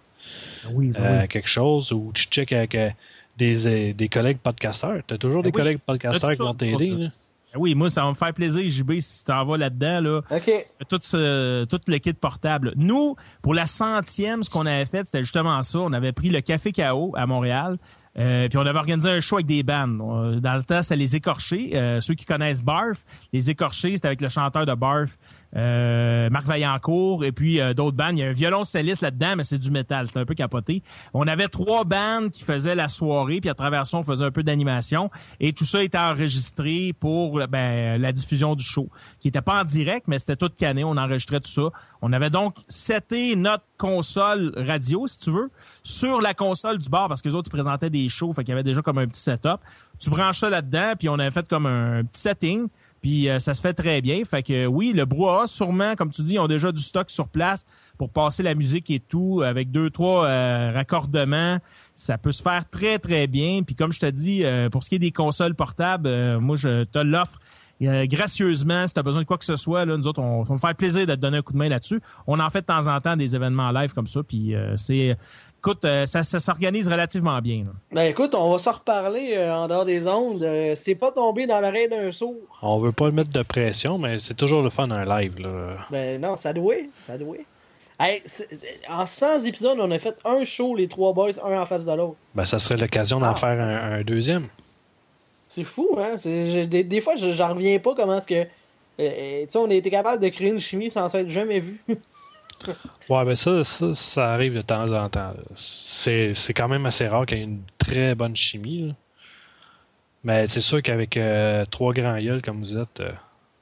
Oui, 0.72 0.90
ben 0.90 1.00
euh, 1.04 1.20
oui. 1.22 1.28
quelque 1.28 1.48
chose, 1.48 1.92
ou 1.92 2.10
tu 2.12 2.24
checkes 2.24 2.52
avec 2.52 2.74
euh, 2.74 2.90
des, 3.36 3.94
des 3.94 4.08
collègues 4.08 4.38
podcasteurs. 4.38 4.98
Tu 5.06 5.14
as 5.14 5.18
toujours 5.18 5.44
Ben 5.44 5.52
des 5.52 5.56
oui. 5.56 5.62
collègues 5.62 5.78
podcasteurs 5.78 6.32
qui 6.32 6.38
vont 6.42 6.54
t'aider. 6.54 7.06
Ben 7.52 7.60
Oui, 7.60 7.74
moi, 7.74 7.90
ça 7.90 8.02
va 8.02 8.10
me 8.10 8.14
faire 8.14 8.34
plaisir, 8.34 8.68
JB, 8.68 8.98
si 9.00 9.18
tu 9.18 9.24
t'en 9.24 9.44
vas 9.44 9.56
là-dedans, 9.56 10.00
là. 10.00 10.20
Ok. 10.30 10.66
tout, 10.88 10.98
ce, 11.00 11.64
tout 11.64 11.80
le 11.86 11.98
kit 11.98 12.12
portable. 12.12 12.72
Nous, 12.76 13.16
pour 13.42 13.54
la 13.54 13.66
centième, 13.66 14.42
ce 14.42 14.50
qu'on 14.50 14.66
avait 14.66 14.86
fait, 14.86 15.04
c'était 15.04 15.22
justement 15.22 15.62
ça. 15.62 15.78
On 15.80 15.92
avait 15.92 16.12
pris 16.12 16.30
le 16.30 16.40
Café 16.40 16.72
KO 16.72 17.12
à 17.16 17.26
Montréal. 17.26 17.78
Euh, 18.18 18.48
puis 18.48 18.58
on 18.58 18.62
avait 18.62 18.78
organisé 18.78 19.10
un 19.10 19.20
show 19.20 19.36
avec 19.36 19.46
des 19.46 19.62
bands. 19.62 19.88
Dans 19.88 20.56
le 20.56 20.62
temps, 20.62 20.82
c'est 20.82 20.96
les 20.96 21.16
écorchés. 21.16 21.70
Euh, 21.74 22.00
ceux 22.00 22.14
qui 22.14 22.24
connaissent 22.24 22.62
Barf, 22.62 23.04
les 23.32 23.50
écorchés, 23.50 23.92
c'était 23.92 24.06
avec 24.06 24.20
le 24.20 24.28
chanteur 24.28 24.64
de 24.64 24.74
Barf, 24.74 25.16
euh, 25.56 26.30
Marc 26.30 26.46
Vaillancourt, 26.46 27.24
et 27.24 27.32
puis 27.32 27.60
euh, 27.60 27.74
d'autres 27.74 27.96
bands. 27.96 28.08
Il 28.10 28.18
y 28.18 28.22
a 28.22 28.28
un 28.28 28.32
violoncelliste 28.32 29.02
là-dedans, 29.02 29.34
mais 29.36 29.44
c'est 29.44 29.58
du 29.58 29.70
métal. 29.70 30.08
C'est 30.12 30.18
un 30.18 30.24
peu 30.24 30.34
capoté. 30.34 30.82
On 31.14 31.26
avait 31.26 31.48
trois 31.48 31.84
bands 31.84 32.28
qui 32.30 32.44
faisaient 32.44 32.74
la 32.74 32.88
soirée, 32.88 33.40
puis 33.40 33.50
à 33.50 33.54
travers 33.54 33.86
ça, 33.86 33.98
on 33.98 34.02
faisait 34.02 34.24
un 34.24 34.30
peu 34.30 34.42
d'animation. 34.42 35.10
Et 35.40 35.52
tout 35.52 35.64
ça 35.64 35.82
était 35.82 35.98
enregistré 35.98 36.92
pour 36.98 37.46
ben, 37.48 38.00
la 38.00 38.12
diffusion 38.12 38.54
du 38.54 38.64
show, 38.64 38.88
qui 39.20 39.28
était 39.28 39.42
pas 39.42 39.60
en 39.60 39.64
direct, 39.64 40.06
mais 40.08 40.18
c'était 40.18 40.36
tout 40.36 40.50
canné. 40.56 40.84
On 40.84 40.96
enregistrait 40.96 41.40
tout 41.40 41.50
ça. 41.50 41.70
On 42.02 42.12
avait 42.12 42.30
donc 42.30 42.56
seté 42.68 43.36
notre 43.36 43.64
console 43.76 44.52
radio, 44.56 45.06
si 45.06 45.18
tu 45.18 45.30
veux, 45.30 45.50
sur 45.82 46.20
la 46.20 46.34
console 46.34 46.78
du 46.78 46.88
bar, 46.88 47.08
parce 47.08 47.20
que 47.20 47.28
les 47.28 47.34
autres, 47.34 47.48
ils 47.48 47.56
présentaient 47.56 47.90
des 47.90 48.05
fait 48.08 48.42
qu'il 48.42 48.50
y 48.50 48.52
avait 48.52 48.62
déjà 48.62 48.82
comme 48.82 48.98
un 48.98 49.06
petit 49.06 49.20
setup. 49.20 49.60
Tu 49.98 50.10
branches 50.10 50.38
ça 50.38 50.50
là-dedans, 50.50 50.92
puis 50.98 51.08
on 51.08 51.14
avait 51.14 51.30
fait 51.30 51.46
comme 51.48 51.66
un 51.66 52.04
petit 52.04 52.20
setting, 52.20 52.68
puis 53.00 53.28
euh, 53.28 53.38
ça 53.38 53.54
se 53.54 53.60
fait 53.60 53.72
très 53.72 54.00
bien. 54.00 54.24
Fait 54.24 54.42
que 54.42 54.66
oui, 54.66 54.92
le 54.94 55.04
brouhaha, 55.04 55.46
sûrement, 55.46 55.94
comme 55.94 56.10
tu 56.10 56.22
dis, 56.22 56.34
ils 56.34 56.38
ont 56.38 56.48
déjà 56.48 56.72
du 56.72 56.82
stock 56.82 57.10
sur 57.10 57.28
place 57.28 57.64
pour 57.98 58.10
passer 58.10 58.42
la 58.42 58.54
musique 58.54 58.90
et 58.90 59.00
tout, 59.00 59.42
avec 59.44 59.70
deux, 59.70 59.90
trois 59.90 60.26
euh, 60.26 60.72
raccordements. 60.74 61.58
Ça 61.94 62.18
peut 62.18 62.32
se 62.32 62.42
faire 62.42 62.68
très, 62.68 62.98
très 62.98 63.26
bien. 63.26 63.62
Puis 63.62 63.74
comme 63.74 63.92
je 63.92 64.00
te 64.00 64.06
dis, 64.06 64.44
euh, 64.44 64.68
pour 64.68 64.84
ce 64.84 64.88
qui 64.88 64.96
est 64.96 65.00
des 65.00 65.12
consoles 65.12 65.54
portables, 65.54 66.08
euh, 66.08 66.40
moi, 66.40 66.56
je 66.56 66.84
te 66.84 66.98
l'offre 66.98 67.38
euh, 67.82 68.06
gracieusement, 68.06 68.86
si 68.86 68.94
tu 68.94 69.00
as 69.00 69.02
besoin 69.02 69.20
de 69.22 69.26
quoi 69.26 69.36
que 69.36 69.44
ce 69.44 69.56
soit, 69.56 69.84
là, 69.84 69.96
nous 69.96 70.06
autres, 70.06 70.20
on, 70.22 70.40
on 70.40 70.42
va 70.44 70.54
me 70.54 70.58
faire 70.58 70.74
plaisir 70.74 71.06
de 71.06 71.14
te 71.14 71.20
donner 71.20 71.38
un 71.38 71.42
coup 71.42 71.52
de 71.52 71.58
main 71.58 71.68
là-dessus. 71.68 72.00
On 72.26 72.40
en 72.40 72.48
fait 72.48 72.62
de 72.62 72.66
temps 72.66 72.86
en 72.86 73.00
temps 73.00 73.16
des 73.16 73.36
événements 73.36 73.70
live 73.70 73.92
comme 73.92 74.06
ça, 74.06 74.22
puis 74.22 74.54
euh, 74.54 74.76
c'est... 74.76 75.16
Écoute, 75.58 75.84
euh, 75.84 76.06
ça, 76.06 76.22
ça 76.22 76.38
s'organise 76.38 76.86
relativement 76.88 77.40
bien. 77.40 77.64
là. 77.64 77.70
Ben 77.92 78.02
écoute, 78.04 78.34
on 78.34 78.52
va 78.52 78.58
s'en 78.58 78.72
reparler 78.72 79.34
euh, 79.36 79.52
en 79.54 79.66
dehors 79.66 79.84
des 79.84 80.06
ondes. 80.06 80.42
Euh, 80.42 80.74
c'est 80.76 80.94
pas 80.94 81.10
tombé 81.10 81.46
dans 81.46 81.60
l'oreille 81.60 81.88
d'un 81.88 82.12
sourd. 82.12 82.36
On 82.62 82.78
veut 82.78 82.92
pas 82.92 83.10
mettre 83.10 83.30
de 83.30 83.42
pression, 83.42 83.98
mais 83.98 84.20
c'est 84.20 84.34
toujours 84.34 84.62
le 84.62 84.70
fun 84.70 84.90
un 84.90 85.04
live. 85.04 85.40
Là. 85.40 85.76
Ben 85.90 86.20
non, 86.20 86.36
ça 86.36 86.52
doit. 86.52 86.74
Ça 87.02 87.18
doit. 87.18 87.36
Hey, 87.98 88.22
en 88.90 89.06
100 89.06 89.40
épisodes, 89.46 89.78
on 89.80 89.90
a 89.90 89.98
fait 89.98 90.16
un 90.24 90.44
show, 90.44 90.76
les 90.76 90.86
trois 90.86 91.12
boys, 91.14 91.30
un 91.42 91.60
en 91.60 91.66
face 91.66 91.84
de 91.86 91.92
l'autre. 91.94 92.16
Ben, 92.34 92.44
ça 92.46 92.58
serait 92.58 92.76
l'occasion 92.76 93.18
d'en 93.18 93.30
Ah. 93.30 93.34
faire 93.34 93.58
un, 93.60 93.92
un 94.00 94.02
deuxième. 94.02 94.48
C'est 95.48 95.64
fou, 95.64 95.96
hein? 95.98 96.16
Je- 96.22 96.64
des, 96.66 96.84
des 96.84 97.00
fois, 97.00 97.16
je- 97.16 97.30
j'en 97.32 97.54
reviens 97.54 97.78
pas 97.78 97.94
comment 97.94 98.18
est-ce 98.18 98.26
que. 98.28 98.46
euh, 99.00 99.40
tu 99.44 99.50
sais, 99.50 99.58
on 99.58 99.70
a 99.70 99.74
été 99.74 99.90
capable 99.90 100.22
de 100.22 100.28
créer 100.28 100.50
une 100.50 100.60
chimie 100.60 100.90
sans 100.90 101.08
s'être 101.08 101.28
jamais 101.30 101.60
vu. 101.60 101.80
Ouais, 103.08 103.24
ben 103.24 103.36
ça, 103.36 103.64
ça, 103.64 103.94
ça 103.94 104.32
arrive 104.32 104.54
de 104.54 104.62
temps 104.62 104.90
en 104.92 105.08
temps. 105.08 105.32
C'est 105.56 106.34
c'est 106.34 106.52
quand 106.54 106.68
même 106.68 106.86
assez 106.86 107.06
rare 107.08 107.26
qu'il 107.26 107.38
y 107.38 107.40
ait 107.40 107.44
une 107.44 107.62
très 107.78 108.14
bonne 108.14 108.34
chimie. 108.36 108.88
là. 108.88 108.94
Mais 110.24 110.48
c'est 110.48 110.60
sûr 110.60 110.82
qu'avec 110.82 111.16
euh, 111.16 111.64
trois 111.70 111.92
grands 111.92 112.18
gueules 112.18 112.42
comme 112.42 112.58
vous 112.60 112.76
êtes, 112.76 113.00
euh, 113.00 113.12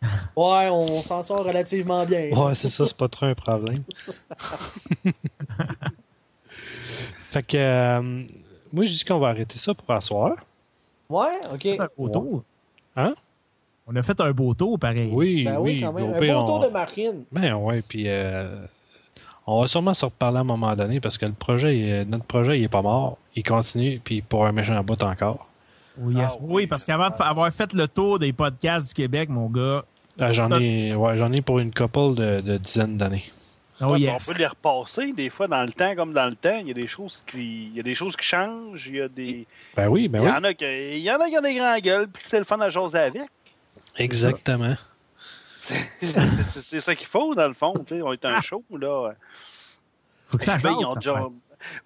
ouais, 0.37 0.69
on 0.71 1.03
s'en 1.03 1.23
sort 1.23 1.45
relativement 1.45 2.05
bien. 2.07 2.31
ouais, 2.31 2.55
c'est 2.55 2.69
ça, 2.71 2.87
c'est 2.87 2.97
pas 2.97 3.09
trop 3.09 3.27
un 3.27 3.35
problème. 3.35 3.83
fait 7.31 7.43
que 7.47 7.57
euh, 7.57 8.23
moi, 8.73 8.85
je 8.85 8.93
dis 8.93 9.05
qu'on 9.05 9.19
va 9.19 9.29
arrêter 9.29 9.59
ça 9.59 9.75
pour 9.75 9.91
asseoir. 9.91 10.37
Ouais, 11.09 11.39
ok. 11.53 11.67
On 11.67 11.73
a 11.73 11.77
fait 11.77 11.81
un 11.81 11.89
beau 11.97 12.09
tour. 12.09 12.43
Hein? 12.97 13.15
On 13.87 13.97
a 13.97 14.03
fait 14.03 14.21
un 14.21 14.31
beau 14.33 14.55
tour, 14.55 14.79
pareil. 14.79 15.11
Oui, 15.13 15.45
Ben 15.45 15.59
oui, 15.59 15.75
oui. 15.75 15.81
quand 15.83 15.93
même. 15.93 16.15
Un 16.15 16.19
beau 16.41 16.47
tour 16.47 16.61
on- 16.61 16.67
de 16.67 16.69
Marine. 16.73 17.25
Ben 17.31 17.55
ouais, 17.57 17.83
puis 17.83 18.05
euh, 18.09 18.65
on 19.47 19.61
va 19.61 19.67
sûrement 19.67 19.95
se 19.95 20.05
reparler 20.05 20.39
à 20.39 20.41
un 20.41 20.45
moment 20.45 20.75
donné 20.75 21.01
parce 21.01 21.19
que 21.19 21.27
le 21.27 21.33
projet, 21.33 21.77
il 21.79 22.09
notre 22.09 22.25
projet, 22.25 22.59
il 22.59 22.65
est 22.65 22.69
pas 22.69 22.83
mort. 22.83 23.19
Il 23.37 23.43
continue, 23.43 24.01
puis 24.03 24.23
pour 24.23 24.47
un 24.47 24.53
méchant 24.53 24.83
bout 24.83 25.03
encore. 25.03 25.49
Oui, 25.99 26.15
yes. 26.15 26.37
Ah, 26.37 26.43
oui, 26.43 26.55
oui. 26.55 26.67
parce 26.67 26.85
qu'avant 26.85 27.09
d'avoir 27.11 27.53
fait 27.53 27.73
le 27.73 27.87
tour 27.87 28.19
des 28.19 28.33
podcasts 28.33 28.89
du 28.89 28.95
Québec, 28.95 29.29
mon 29.29 29.49
gars. 29.49 29.85
Ah, 30.19 30.33
j'en 30.33 30.49
ai, 30.61 30.95
ouais, 30.95 31.19
j'en 31.19 31.33
ai 31.33 31.41
pour 31.43 31.59
une 31.59 31.73
couple 31.75 32.15
de, 32.15 32.41
de 32.41 32.57
dizaines 32.59 32.97
d'années. 32.97 33.25
Oh 33.81 33.87
Ouais, 33.87 34.01
yes. 34.01 34.29
On 34.29 34.33
peut 34.33 34.39
les 34.39 34.47
repasser 34.47 35.13
des 35.13 35.31
fois 35.31 35.49
dans 35.49 35.63
le 35.63 35.73
temps 35.73 35.95
comme 35.97 36.13
dans 36.13 36.27
le 36.27 36.37
temps. 36.37 36.59
Il 36.61 36.69
y 36.69 36.71
a 36.71 36.75
des 36.75 36.87
choses 36.87 37.23
qui, 37.27 37.67
il 37.67 37.75
y 37.77 37.81
a 37.81 37.83
des 37.83 37.95
choses 37.95 38.17
qui 38.17 38.25
changent. 38.27 38.87
Il 38.87 38.97
y 38.97 39.01
a 39.01 39.09
des, 39.09 39.47
Ben 39.77 39.89
oui, 39.89 40.09
ben 40.09 40.21
il 40.21 40.25
y 40.25 40.29
oui. 40.29 40.33
en 40.33 40.45
a 40.45 40.55
qui, 40.55 40.65
il 40.65 41.03
y 41.03 41.11
en 41.11 41.19
a 41.19 41.29
qui 41.29 41.37
ont 41.37 41.43
des 41.43 41.55
grands 41.57 41.79
gueules 41.79 42.09
puis 42.09 42.23
c'est 42.25 42.39
le 42.39 42.45
fun 42.45 42.61
à 42.61 42.71
jaser 42.71 42.99
avec. 42.99 43.23
Exactement. 43.97 44.77
c'est 45.61 45.85
c'est 46.47 46.81
ça 46.81 46.95
qu'il 46.95 47.07
faut 47.09 47.35
dans 47.35 47.49
le 47.49 47.55
fond. 47.55 47.75
tu 47.87 47.97
sais. 47.97 48.03
On 48.03 48.13
est 48.13 48.25
un 48.25 48.41
show 48.41 48.63
là. 48.71 49.13
Faut 50.27 50.39
que 50.39 50.45
ça 50.45 50.57
Ben, 50.63 50.75
déjà- 50.97 51.15
fait. 51.15 51.21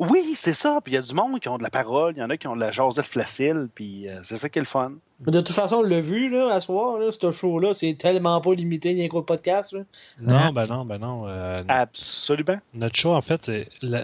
Oui, 0.00 0.32
c'est 0.34 0.54
ça. 0.54 0.80
Puis 0.82 0.92
il 0.92 0.96
y 0.96 0.98
a 0.98 1.02
du 1.02 1.14
monde 1.14 1.38
qui 1.38 1.48
ont 1.48 1.56
de 1.58 1.62
la 1.62 1.70
parole. 1.70 2.14
Il 2.16 2.18
y 2.18 2.22
en 2.22 2.30
a 2.30 2.36
qui 2.36 2.48
ont 2.48 2.56
de 2.56 2.60
la 2.60 2.72
jasette 2.72 3.04
facile. 3.04 3.68
Puis 3.74 4.08
euh, 4.08 4.18
c'est 4.24 4.36
ça 4.36 4.48
qui 4.48 4.58
est 4.58 4.62
le 4.62 4.66
fun. 4.66 4.92
De 5.20 5.40
toute 5.40 5.54
façon, 5.54 5.76
on 5.76 5.82
l'a 5.82 6.00
vu, 6.00 6.28
là, 6.30 6.48
à 6.52 6.60
soir, 6.60 6.98
là, 6.98 7.10
ce 7.12 7.30
show-là, 7.30 7.74
c'est 7.74 7.94
tellement 7.94 8.40
pas 8.40 8.54
limité, 8.54 8.92
ni 8.94 9.04
un 9.04 9.08
gros 9.08 9.22
podcast, 9.22 9.72
là. 9.72 9.80
Non, 10.20 10.52
ben 10.52 10.64
non, 10.68 10.84
ben 10.84 10.98
non. 10.98 11.28
euh, 11.28 11.56
Absolument. 11.68 12.58
notre 12.74 12.96
show, 12.96 13.14
en 13.14 13.22
fait, 13.22 13.40
c'est 13.44 13.68
la, 13.82 14.02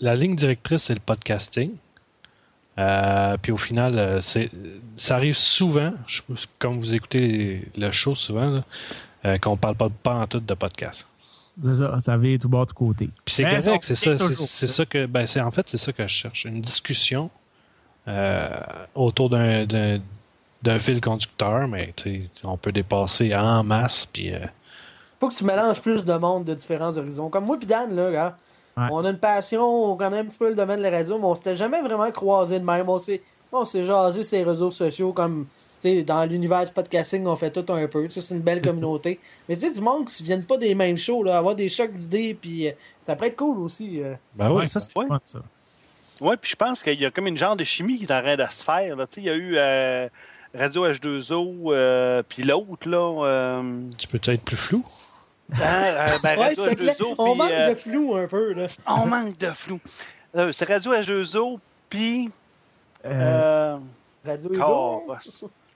la 0.00 0.14
ligne 0.16 0.36
directrice, 0.36 0.84
c'est 0.84 0.94
le 0.94 1.00
podcasting. 1.00 1.72
Euh, 2.78 3.36
puis 3.42 3.52
au 3.52 3.58
final, 3.58 3.98
euh, 3.98 4.20
c'est, 4.22 4.50
ça 4.96 5.16
arrive 5.16 5.34
souvent, 5.36 5.92
je- 6.06 6.22
comme 6.58 6.78
vous 6.78 6.94
écoutez 6.94 7.68
le 7.76 7.90
show 7.90 8.14
souvent, 8.14 8.48
là, 8.50 8.64
euh, 9.26 9.38
qu'on 9.38 9.56
parle 9.58 9.74
pas, 9.74 9.88
pas 10.02 10.14
en 10.14 10.26
tout 10.26 10.40
de 10.40 10.54
podcast. 10.54 11.06
C'est 11.64 11.74
ça, 11.74 12.00
ça 12.00 12.16
vient 12.16 12.36
tout 12.38 12.48
bas, 12.48 12.64
tout 12.66 12.74
côté. 12.74 13.10
Puis 13.24 13.34
c'est 13.34 13.42
correct, 13.42 13.62
ça, 13.62 13.78
c'est 13.82 14.18
ça, 14.18 14.28
c'est, 14.46 14.66
ça 14.66 14.86
que, 14.86 15.06
ben 15.06 15.26
c'est 15.26 15.40
en 15.40 15.50
fait 15.50 15.68
c'est 15.68 15.76
ça 15.76 15.92
que 15.92 16.02
je 16.06 16.12
cherche, 16.12 16.44
une 16.44 16.60
discussion 16.60 17.30
euh, 18.08 18.48
autour 18.94 19.30
d'un, 19.30 19.66
d'un, 19.66 20.00
d'un 20.62 20.78
fil 20.78 21.00
conducteur, 21.00 21.68
mais 21.68 21.94
on 22.44 22.56
peut 22.56 22.72
dépasser 22.72 23.34
en 23.34 23.62
masse, 23.62 24.06
puis 24.06 24.32
euh, 24.32 24.38
Faut 25.20 25.28
que 25.28 25.34
tu 25.34 25.44
mélanges 25.44 25.80
plus 25.82 26.04
de 26.04 26.14
monde 26.14 26.44
de 26.44 26.54
différents 26.54 26.96
horizons. 26.96 27.28
Comme 27.28 27.44
moi 27.44 27.58
et 27.60 27.66
Dan, 27.66 27.94
là, 27.94 28.34
Ouais. 28.76 28.86
on 28.92 29.04
a 29.04 29.10
une 29.10 29.18
passion, 29.18 29.62
on 29.62 29.96
connaît 29.96 30.20
un 30.20 30.24
petit 30.24 30.38
peu 30.38 30.48
le 30.48 30.54
domaine 30.54 30.78
de 30.78 30.84
la 30.84 30.90
radio, 30.90 31.18
mais 31.18 31.24
on 31.24 31.34
s'était 31.34 31.56
jamais 31.56 31.82
vraiment 31.82 32.08
croisé 32.12 32.60
de 32.60 32.64
même. 32.64 32.88
On 32.88 33.00
s'est, 33.00 33.20
on 33.52 33.64
s'est 33.64 33.82
jasé 33.82 34.22
les 34.38 34.44
réseaux 34.44 34.70
sociaux 34.70 35.12
comme, 35.12 35.46
sais, 35.80 36.02
dans 36.02 36.24
l'univers 36.24 36.64
du 36.64 36.72
podcasting, 36.72 37.26
on 37.26 37.36
fait 37.36 37.50
tout 37.50 37.72
un 37.72 37.86
peu. 37.86 38.08
C'est 38.10 38.30
une 38.34 38.40
belle 38.40 38.60
ça. 38.60 38.66
communauté. 38.68 39.18
Mais 39.48 39.56
tu 39.56 39.62
sais, 39.62 39.72
du 39.72 39.80
monde 39.80 40.06
qui 40.06 40.22
ne 40.22 40.26
viennent 40.26 40.44
pas 40.44 40.56
des 40.58 40.74
mêmes 40.74 40.96
shows, 40.98 41.22
là, 41.24 41.38
avoir 41.38 41.54
des 41.54 41.68
chocs 41.68 41.92
d'idées, 41.94 42.34
puis 42.40 42.68
euh, 42.68 42.72
ça 43.00 43.16
peut 43.16 43.26
être 43.26 43.36
cool 43.36 43.58
aussi. 43.60 44.02
euh. 44.02 44.14
ben 44.34 44.50
Ouais, 44.50 44.62
oui. 44.62 44.68
ça, 44.68 44.80
c'est 44.80 44.96
Ouais. 44.98 45.06
fun, 45.06 45.20
ça. 45.24 45.40
Oui, 46.20 46.34
puis 46.40 46.50
je 46.50 46.56
pense 46.56 46.82
qu'il 46.82 47.00
y 47.00 47.06
a 47.06 47.10
comme 47.10 47.26
une 47.26 47.38
genre 47.38 47.56
de 47.56 47.64
chimie 47.64 47.96
qui 47.98 48.04
est 48.04 48.12
en 48.12 48.20
train 48.20 48.36
de 48.36 48.44
se 48.50 48.62
faire. 48.62 48.94
Là. 48.96 49.06
Il 49.16 49.22
y 49.22 49.30
a 49.30 49.34
eu 49.34 49.54
euh, 49.56 50.08
Radio 50.54 50.86
H2O, 50.86 51.72
euh, 51.72 52.22
puis 52.28 52.42
l'autre, 52.42 52.88
là. 52.88 53.24
euh, 53.24 53.80
Tu 53.96 54.06
peux 54.06 54.20
être 54.30 54.44
plus 54.44 54.56
flou? 54.58 54.84
hein, 55.54 55.58
euh, 55.62 56.18
ben, 56.22 56.36
Ouais, 56.38 56.44
Radio 56.48 56.66
s'il 56.66 56.76
te 56.76 56.82
plaît, 56.82 56.92
H2O, 56.98 57.14
on 57.18 57.34
manque 57.36 57.50
de 57.70 57.74
flou 57.74 58.14
un 58.16 58.26
peu, 58.28 58.52
là. 58.52 58.66
on 58.86 59.06
manque 59.06 59.38
de 59.38 59.50
flou. 59.50 59.80
Euh, 60.36 60.52
c'est 60.52 60.66
Radio 60.68 60.92
H2O, 60.92 61.58
puis. 61.88 62.30
Euh, 63.06 63.76
Euh, 63.76 63.78
Radio 64.26 64.52
Ego. 64.52 65.06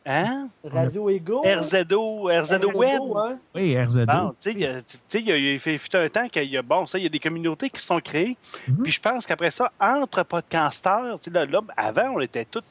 Hein? 0.06 0.48
Radio 0.62 1.08
Ego? 1.08 1.42
RZO, 1.42 2.28
RZO 2.28 2.72
Web. 2.74 3.00
ouais. 3.00 3.36
oui, 3.54 3.80
RZO. 3.82 4.04
Bon, 4.04 4.34
tu 4.38 4.50
sais, 4.50 4.52
il 4.52 4.60
y 4.60 4.66
a- 4.66 4.82
tu 4.82 4.98
sais, 5.08 5.20
il 5.20 5.26
y 5.28 5.32
a, 5.32 5.36
il 5.36 5.58
fait 5.58 5.78
fut 5.78 5.96
un 5.96 6.08
temps 6.10 6.28
qu'il 6.28 6.44
y 6.50 6.58
a, 6.58 6.62
bon, 6.62 6.86
ça, 6.86 6.98
il 6.98 7.04
y 7.04 7.06
a 7.06 7.08
des 7.08 7.18
communautés 7.20 7.70
qui 7.70 7.80
se 7.80 7.86
sont 7.86 8.00
créées. 8.00 8.36
Mhm. 8.68 8.82
Puis 8.82 8.92
je 8.92 9.00
pense 9.00 9.24
qu'après 9.26 9.50
ça, 9.50 9.72
entre 9.80 10.22
podcasteurs, 10.24 11.18
tu 11.20 11.30
sais, 11.30 11.34
là, 11.34 11.46
là, 11.46 11.60
avant, 11.76 12.10
on 12.16 12.20
était 12.20 12.44
tous, 12.44 12.62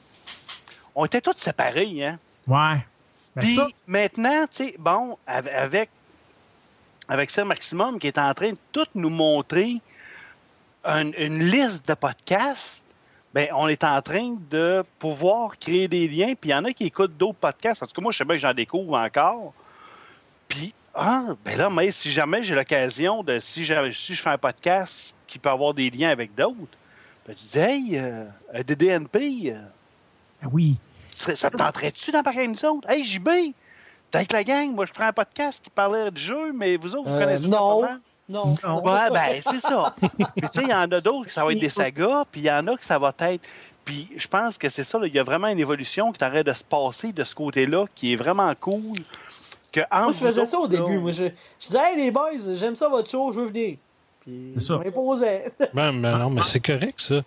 on 0.93 1.05
était 1.05 1.22
tous 1.22 1.34
séparés, 1.38 2.05
hein. 2.05 2.19
Ouais. 2.45 2.85
Ben, 3.35 3.41
Puis 3.41 3.55
ça, 3.55 3.68
maintenant, 3.88 4.43
tu 4.45 4.65
sais, 4.68 4.76
bon, 4.77 5.18
av- 5.26 5.47
avec, 5.47 5.89
avec 7.07 7.31
ça, 7.31 7.43
Maximum, 7.43 7.97
qui 7.97 8.07
est 8.07 8.18
en 8.19 8.31
train 8.35 8.51
de 8.51 8.57
tout 8.72 8.85
nous 8.93 9.10
montrer 9.10 9.81
une, 10.85 11.14
une 11.18 11.39
liste 11.43 11.88
de 11.88 11.95
podcasts, 11.95 12.85
ben, 13.34 13.47
on 13.55 13.68
est 13.68 13.84
en 13.84 14.01
train 14.01 14.35
de 14.49 14.84
pouvoir 14.99 15.57
créer 15.57 15.88
des 15.88 16.07
liens. 16.07 16.34
Puis 16.39 16.49
il 16.49 16.53
y 16.53 16.55
en 16.55 16.65
a 16.65 16.72
qui 16.73 16.85
écoutent 16.85 17.18
d'autres 17.18 17.39
podcasts. 17.39 17.81
En 17.84 17.88
tout 17.88 17.93
cas, 17.93 18.01
moi, 18.01 18.11
je 18.11 18.18
sais 18.19 18.26
bien 18.26 18.35
que 18.35 18.41
j'en 18.41 18.53
découvre 18.53 18.93
encore. 18.97 19.53
Puis, 20.47 20.73
ah, 20.93 21.30
ben 21.43 21.57
là, 21.57 21.69
mais 21.69 21.91
si 21.91 22.11
jamais 22.11 22.43
j'ai 22.43 22.53
l'occasion 22.53 23.23
de, 23.23 23.39
si, 23.39 23.65
si 23.65 24.14
je 24.15 24.22
fais 24.22 24.30
un 24.30 24.38
podcast 24.38 25.15
qui 25.26 25.39
peut 25.39 25.49
avoir 25.49 25.73
des 25.73 25.89
liens 25.89 26.10
avec 26.10 26.35
d'autres, 26.35 26.77
ben, 27.27 27.35
je 27.38 27.43
dis, 27.43 27.57
hey, 27.60 27.97
euh, 27.97 28.26
DDNP, 28.64 29.51
euh, 29.51 29.61
ben 30.41 30.49
oui. 30.51 30.77
tu 31.11 31.18
serais- 31.23 31.35
ça 31.35 31.49
te 31.49 31.57
tenterait-tu 31.57 32.11
d'embarquer 32.11 32.39
avec 32.39 32.51
nous 32.51 32.69
autres? 32.69 32.88
Hey, 32.89 33.03
JB, 33.03 33.27
t'es 34.11 34.18
avec 34.18 34.31
la 34.31 34.43
gang, 34.43 34.76
moi 34.76 34.85
je 34.85 34.91
ferais 34.93 35.05
un 35.05 35.14
podcast 35.14 35.64
qui 35.64 35.72
parlait 35.72 36.11
du 36.11 36.22
jeu, 36.22 36.51
mais 36.53 36.77
vous 36.77 36.95
autres, 36.95 37.10
vous 37.10 37.15
Euh, 37.15 37.19
connaissez 37.19 37.47
ça 37.47 37.55
non. 37.57 37.81
pas 37.81 37.88
mal? 37.88 37.99
Non. 38.30 38.56
Non. 38.64 38.82
Ouais, 38.84 39.10
ben, 39.12 39.41
c'est 39.41 39.60
ça. 39.60 39.95
Puis 40.02 40.10
tu 40.52 40.60
sais, 40.60 40.64
il 40.64 40.70
y 40.70 40.74
en 40.74 40.90
a 40.91 41.02
d'autres 41.02 41.28
que 41.28 41.34
ça 41.34 41.44
va 41.45 41.52
être 41.52 41.60
des 41.60 41.70
sagas, 41.70 42.24
puis 42.32 42.41
il 42.41 42.45
y 42.45 42.52
en 42.52 42.66
a 42.68 42.78
que 42.78 42.86
ça 42.86 42.98
va 42.98 43.14
être. 43.20 43.41
Puis 43.86 44.08
je 44.16 44.28
pense 44.28 44.58
que 44.58 44.70
c'est 44.70 44.86
ça, 44.86 44.98
il 45.04 45.14
y 45.14 45.20
a 45.20 45.24
vraiment 45.24 45.48
une 45.48 45.60
évolution 45.60 46.12
qui 46.14 46.20
t'arrête 46.20 46.45
de 46.45 46.54
se 46.54 46.64
passer 46.64 47.12
de 47.12 47.24
ce 47.24 47.36
côté-là, 47.36 47.86
qui 47.95 48.14
est 48.14 48.16
vraiment 48.16 48.54
cool. 48.56 48.98
Que 49.74 49.82
Moi, 49.91 50.12
je 50.12 50.18
faisais 50.20 50.45
ça 50.45 50.58
au 50.60 50.64
là, 50.64 50.70
début. 50.70 51.00
Moi, 51.00 51.12
je, 51.12 51.26
je 51.60 51.68
disais, 51.68 51.80
hey 51.80 51.98
les 51.98 52.12
boys, 52.12 52.30
j'aime 52.54 52.76
ça 52.76 52.88
votre 52.88 53.10
show, 53.10 53.32
je 53.32 53.41
veux 53.41 53.48
venir. 53.48 53.78
Puis, 54.22 54.54
C'est 54.56 54.62
ça. 54.68 54.80
je 54.80 54.86
m'imposais. 54.86 55.52
Ben, 55.74 56.00
ben 56.02 56.18
non, 56.18 56.30
mais 56.30 56.44
c'est 56.44 56.62
correct, 56.62 57.02
ça. 57.02 57.22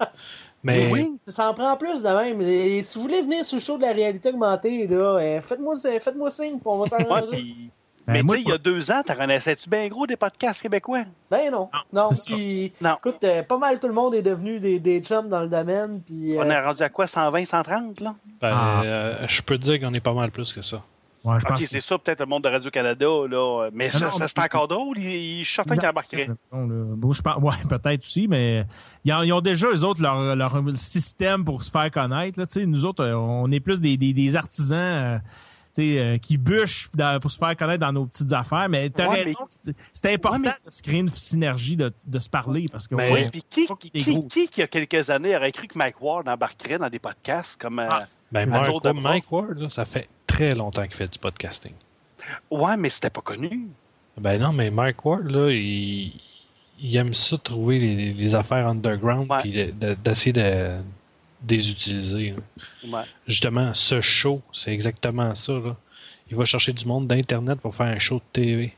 Mais 0.62 0.90
Oui, 0.90 1.16
Ça 1.26 1.50
en 1.50 1.54
prend 1.54 1.76
plus 1.76 2.02
de 2.02 2.08
même. 2.08 2.40
Et 2.40 2.82
si 2.82 2.96
vous 2.98 3.02
voulez 3.02 3.20
venir 3.20 3.44
sur 3.44 3.56
le 3.56 3.62
show 3.62 3.76
de 3.76 3.82
la 3.82 3.92
réalité 3.92 4.30
augmentée, 4.30 4.86
là, 4.86 5.18
euh, 5.18 5.40
faites-moi 5.40 5.74
faites-moi 5.76 6.30
signe, 6.30 6.54
puis 6.58 6.62
on 6.64 6.78
va 6.78 6.84
Ouais, 6.96 7.04
s'arranger. 7.04 7.54
Ben, 8.06 8.12
mais 8.12 8.22
tu 8.22 8.28
sais, 8.28 8.40
il 8.42 8.48
y 8.48 8.52
a 8.52 8.58
deux 8.58 8.90
ans, 8.90 9.02
t'en 9.04 9.14
connaissais-tu 9.16 9.68
bien 9.68 9.88
gros 9.88 10.06
des 10.06 10.16
podcasts 10.16 10.62
québécois? 10.62 11.02
Ben 11.30 11.50
non. 11.50 11.68
Non, 11.92 12.04
c'est 12.10 12.14
ça. 12.14 12.34
puis, 12.34 12.72
Non. 12.80 12.94
écoute, 12.98 13.24
euh, 13.24 13.42
pas 13.42 13.58
mal 13.58 13.80
tout 13.80 13.88
le 13.88 13.94
monde 13.94 14.14
est 14.14 14.22
devenu 14.22 14.60
des, 14.60 14.78
des 14.78 15.00
chums 15.00 15.28
dans 15.28 15.40
le 15.40 15.48
domaine. 15.48 16.00
Puis, 16.06 16.36
euh, 16.36 16.42
On 16.44 16.48
est 16.50 16.60
rendu 16.60 16.82
à 16.82 16.88
quoi, 16.88 17.06
120, 17.06 17.44
130, 17.44 18.00
là? 18.00 18.14
ben, 18.40 18.50
Ah. 18.54 18.82
euh, 18.84 19.26
je 19.28 19.42
peux 19.42 19.58
te 19.58 19.62
dire 19.62 19.80
qu'on 19.80 19.92
est 19.92 20.00
pas 20.00 20.12
mal 20.14 20.30
plus 20.30 20.52
que 20.52 20.62
ça. 20.62 20.76
ouais, 21.24 21.40
je 21.40 21.44
Ok, 21.44 21.48
pense 21.50 21.60
que 21.64 21.68
c'est 21.68 21.80
ça, 21.80 21.98
peut-être 21.98 22.20
le 22.20 22.26
monde 22.26 22.44
de 22.44 22.48
Radio-Canada, 22.48 23.06
là. 23.28 23.68
Mais 23.72 23.90
ça, 23.90 23.98
non, 23.98 24.12
ça, 24.12 24.18
mais- 24.20 24.28
c'est 24.28 24.38
encore 24.38 24.68
drôle. 24.68 24.96
Il, 24.98 25.04
il, 25.10 25.38
je 25.40 25.44
suis 25.46 25.54
certain 25.56 25.74
qu'il 25.76 25.88
embarquerait. 25.88 26.28
Bon, 26.52 27.12
je 27.12 27.22
pense, 27.22 27.42
ouais, 27.42 27.56
peut-être 27.68 28.04
aussi, 28.04 28.28
mais 28.28 28.64
ils 29.04 29.12
ont, 29.12 29.22
ils 29.24 29.32
ont 29.32 29.40
déjà, 29.40 29.66
eux 29.68 29.82
autres, 29.84 30.00
leur, 30.00 30.36
leur 30.36 30.54
système 30.74 31.44
pour 31.44 31.64
se 31.64 31.72
faire 31.72 31.90
connaître. 31.90 32.38
Là, 32.38 32.46
Tu 32.46 32.60
sais, 32.60 32.66
nous 32.66 32.84
autres, 32.86 33.04
on 33.04 33.50
est 33.50 33.58
plus 33.58 33.80
des, 33.80 33.96
des, 33.96 34.12
des 34.12 34.36
artisans 34.36 35.20
euh, 35.78 36.18
qui 36.18 36.38
bûchent 36.38 36.88
dans- 36.94 37.20
pour 37.20 37.30
se 37.30 37.38
faire 37.38 37.56
connaître 37.56 37.80
dans 37.86 37.92
nos 37.92 38.06
petites 38.06 38.32
affaires. 38.32 38.68
Mais 38.68 38.90
tu 38.90 39.00
as 39.02 39.08
Ouais, 39.08 39.22
raison, 39.24 39.38
c'est- 39.48 39.74
c'est 39.92 40.12
important 40.12 40.36
Ouais, 40.42 40.42
mais- 40.44 40.66
de 40.66 40.70
se 40.70 40.82
créer 40.82 41.00
une 41.00 41.08
synergie, 41.08 41.76
de, 41.76 41.92
de 42.06 42.18
se 42.18 42.28
parler. 42.28 42.66
Parce 42.70 42.88
que 42.88 42.94
Mais- 42.94 43.12
Oui, 43.12 43.20
Ouais. 43.24 43.30
puis 43.30 43.42
qui, 43.48 43.66
qui, 43.78 43.90
qui, 43.90 44.48
il 44.56 44.58
y 44.58 44.62
a 44.62 44.66
quelques 44.66 45.10
années, 45.10 45.36
aurait 45.36 45.52
cru 45.52 45.66
que 45.68 45.78
Mike 45.78 46.00
Ward 46.00 46.28
embarquerait 46.28 46.78
dans 46.78 46.88
des 46.90 46.98
podcasts 46.98 47.60
comme. 47.60 47.78
euh, 47.78 47.86
Ah. 47.90 48.06
Ben, 48.32 48.48
Mike, 48.48 48.64
de 48.64 48.70
Ward- 48.70 48.82
bras. 48.82 48.92
Mike 49.12 49.32
Ward, 49.32 49.56
là, 49.58 49.70
ça 49.70 49.84
fait 49.84 50.08
très 50.26 50.54
longtemps 50.54 50.84
qu'il 50.86 50.96
fait 50.96 51.12
du 51.12 51.18
podcasting. 51.18 51.72
Ouais, 52.50 52.76
mais 52.76 52.90
c'était 52.90 53.10
pas 53.10 53.20
connu. 53.20 53.68
Ben 54.18 54.40
non, 54.40 54.52
mais 54.52 54.70
Mike 54.70 55.04
Ward, 55.04 55.30
là, 55.30 55.50
il, 55.52 56.12
il 56.80 56.96
aime 56.96 57.14
ça 57.14 57.38
trouver 57.38 57.78
les, 57.78 58.12
les 58.12 58.34
affaires 58.34 58.66
underground 58.66 59.28
puis 59.40 59.52
de- 59.52 59.70
de- 59.70 59.94
d'essayer 59.94 60.32
de, 60.32 60.78
là. 61.48 62.98
Ouais. 62.98 63.04
Justement, 63.26 63.74
ce 63.74 64.00
show, 64.00 64.42
c'est 64.52 64.72
exactement 64.72 65.34
ça. 65.34 65.52
Là. 65.52 65.76
Il 66.30 66.36
va 66.36 66.44
chercher 66.44 66.72
du 66.72 66.86
monde 66.86 67.06
d'Internet 67.06 67.60
pour 67.60 67.74
faire 67.74 67.86
un 67.86 67.98
show 67.98 68.16
de 68.16 68.22
TV. 68.32 68.74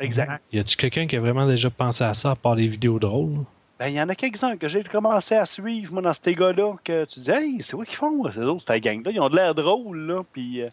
Exact. 0.00 0.42
Y 0.52 0.58
a-tu 0.58 0.76
quelqu'un 0.76 1.06
qui 1.06 1.16
a 1.16 1.20
vraiment 1.20 1.46
déjà 1.46 1.70
pensé 1.70 2.04
à 2.04 2.14
ça 2.14 2.32
à 2.32 2.36
part 2.36 2.56
les 2.56 2.68
vidéos 2.68 2.98
drôles? 2.98 3.44
Ben, 3.80 3.88
il 3.88 3.94
y 3.94 4.00
en 4.00 4.08
a 4.08 4.14
quelques-uns 4.14 4.56
que 4.56 4.68
j'ai 4.68 4.84
commencé 4.84 5.34
à 5.34 5.46
suivre, 5.46 5.92
moi, 5.92 6.02
dans 6.02 6.12
ces 6.12 6.34
gars-là, 6.34 6.74
que 6.84 7.04
tu 7.06 7.18
dis, 7.18 7.30
hey, 7.30 7.60
c'est 7.60 7.74
quoi 7.74 7.84
qu'ils 7.84 7.96
font, 7.96 8.30
ces 8.32 8.38
autres, 8.38 8.64
cette 8.66 8.82
gang-là? 8.82 9.10
Ils 9.10 9.20
ont 9.20 9.28
de 9.28 9.34
l'air 9.34 9.52
drôle, 9.52 9.98
là, 9.98 10.22
puis 10.32 10.62
euh, 10.62 10.68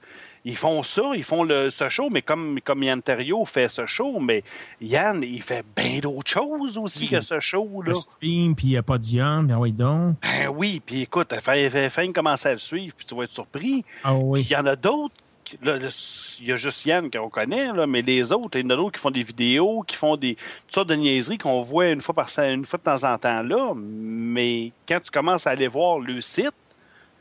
ils 0.45 0.55
font 0.55 0.83
ça, 0.83 1.01
ils 1.15 1.23
font 1.23 1.43
le, 1.43 1.71
ce 1.71 1.89
show, 1.89 2.11
mais 2.11 2.21
comme, 2.21 2.59
comme 2.63 2.83
Yann 2.83 3.01
Terrio 3.01 3.43
fait 3.45 3.69
ce 3.69 3.87
show, 3.87 4.19
mais 4.19 4.43
Yann, 4.81 5.23
il 5.23 5.41
fait 5.41 5.65
bien 5.75 5.97
d'autres 5.97 6.29
choses 6.29 6.77
aussi 6.77 7.07
que 7.07 7.21
ce 7.21 7.39
show, 7.39 7.81
là. 7.81 7.89
Le 7.89 7.95
stream, 7.95 8.55
puis 8.55 8.67
il 8.67 8.71
n'y 8.71 8.77
a 8.77 8.83
pas 8.83 8.99
Dion, 8.99 9.41
bien 9.43 9.57
oui 9.57 9.71
donc. 9.71 10.17
Ben 10.21 10.47
oui, 10.49 10.79
puis 10.85 11.01
écoute, 11.01 11.33
fait 11.39 12.13
commencer 12.13 12.49
à 12.49 12.53
le 12.53 12.59
suivre, 12.59 12.93
puis 12.95 13.07
tu 13.07 13.15
vas 13.15 13.23
être 13.23 13.33
surpris. 13.33 13.83
Ah 14.03 14.13
Puis 14.13 14.23
oui. 14.23 14.41
il 14.41 14.51
y 14.51 14.55
en 14.55 14.65
a 14.67 14.75
d'autres. 14.75 15.15
Il 15.63 16.47
y 16.47 16.51
a 16.51 16.55
juste 16.55 16.85
Yann 16.85 17.09
qu'on 17.09 17.29
connaît, 17.29 17.69
mais 17.87 18.01
les 18.01 18.31
autres, 18.31 18.57
il 18.57 18.63
y 18.63 18.65
en 18.65 18.69
a 18.71 18.75
d'autres 18.75 18.93
qui 18.93 19.01
font 19.01 19.11
des 19.11 19.23
vidéos, 19.23 19.83
qui 19.85 19.95
font 19.95 20.17
des 20.17 20.35
toutes 20.35 20.75
sortes 20.75 20.89
de 20.89 20.95
niaiseries 20.95 21.37
qu'on 21.37 21.61
voit 21.61 21.89
une 21.89 22.01
fois 22.01 22.15
par 22.15 22.29
une 22.39 22.65
fois 22.65 22.79
de 22.79 22.83
temps 22.83 23.03
en 23.03 23.17
temps 23.17 23.41
là. 23.41 23.73
Mais 23.75 24.71
quand 24.87 24.99
tu 25.03 25.11
commences 25.11 25.47
à 25.47 25.51
aller 25.51 25.67
voir 25.67 25.99
le 25.99 26.21
site, 26.21 26.53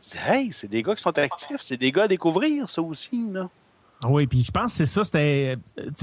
tu 0.03 0.11
dis, 0.11 0.25
hey, 0.27 0.51
c'est 0.53 0.69
des 0.69 0.83
gars 0.83 0.95
qui 0.95 1.03
sont 1.03 1.19
actifs, 1.19 1.61
c'est 1.61 1.77
des 1.77 1.93
gars 1.93 2.05
à 2.05 2.09
découvrir, 2.09 2.69
ça 2.71 2.83
aussi, 2.83 3.27
là. 3.31 3.49
Oui, 4.09 4.27
puis 4.27 4.43
je 4.43 4.51
pense 4.51 4.73
que 4.73 4.85
c'est 4.85 4.87
ça, 4.87 5.05
c'était, 5.05 5.59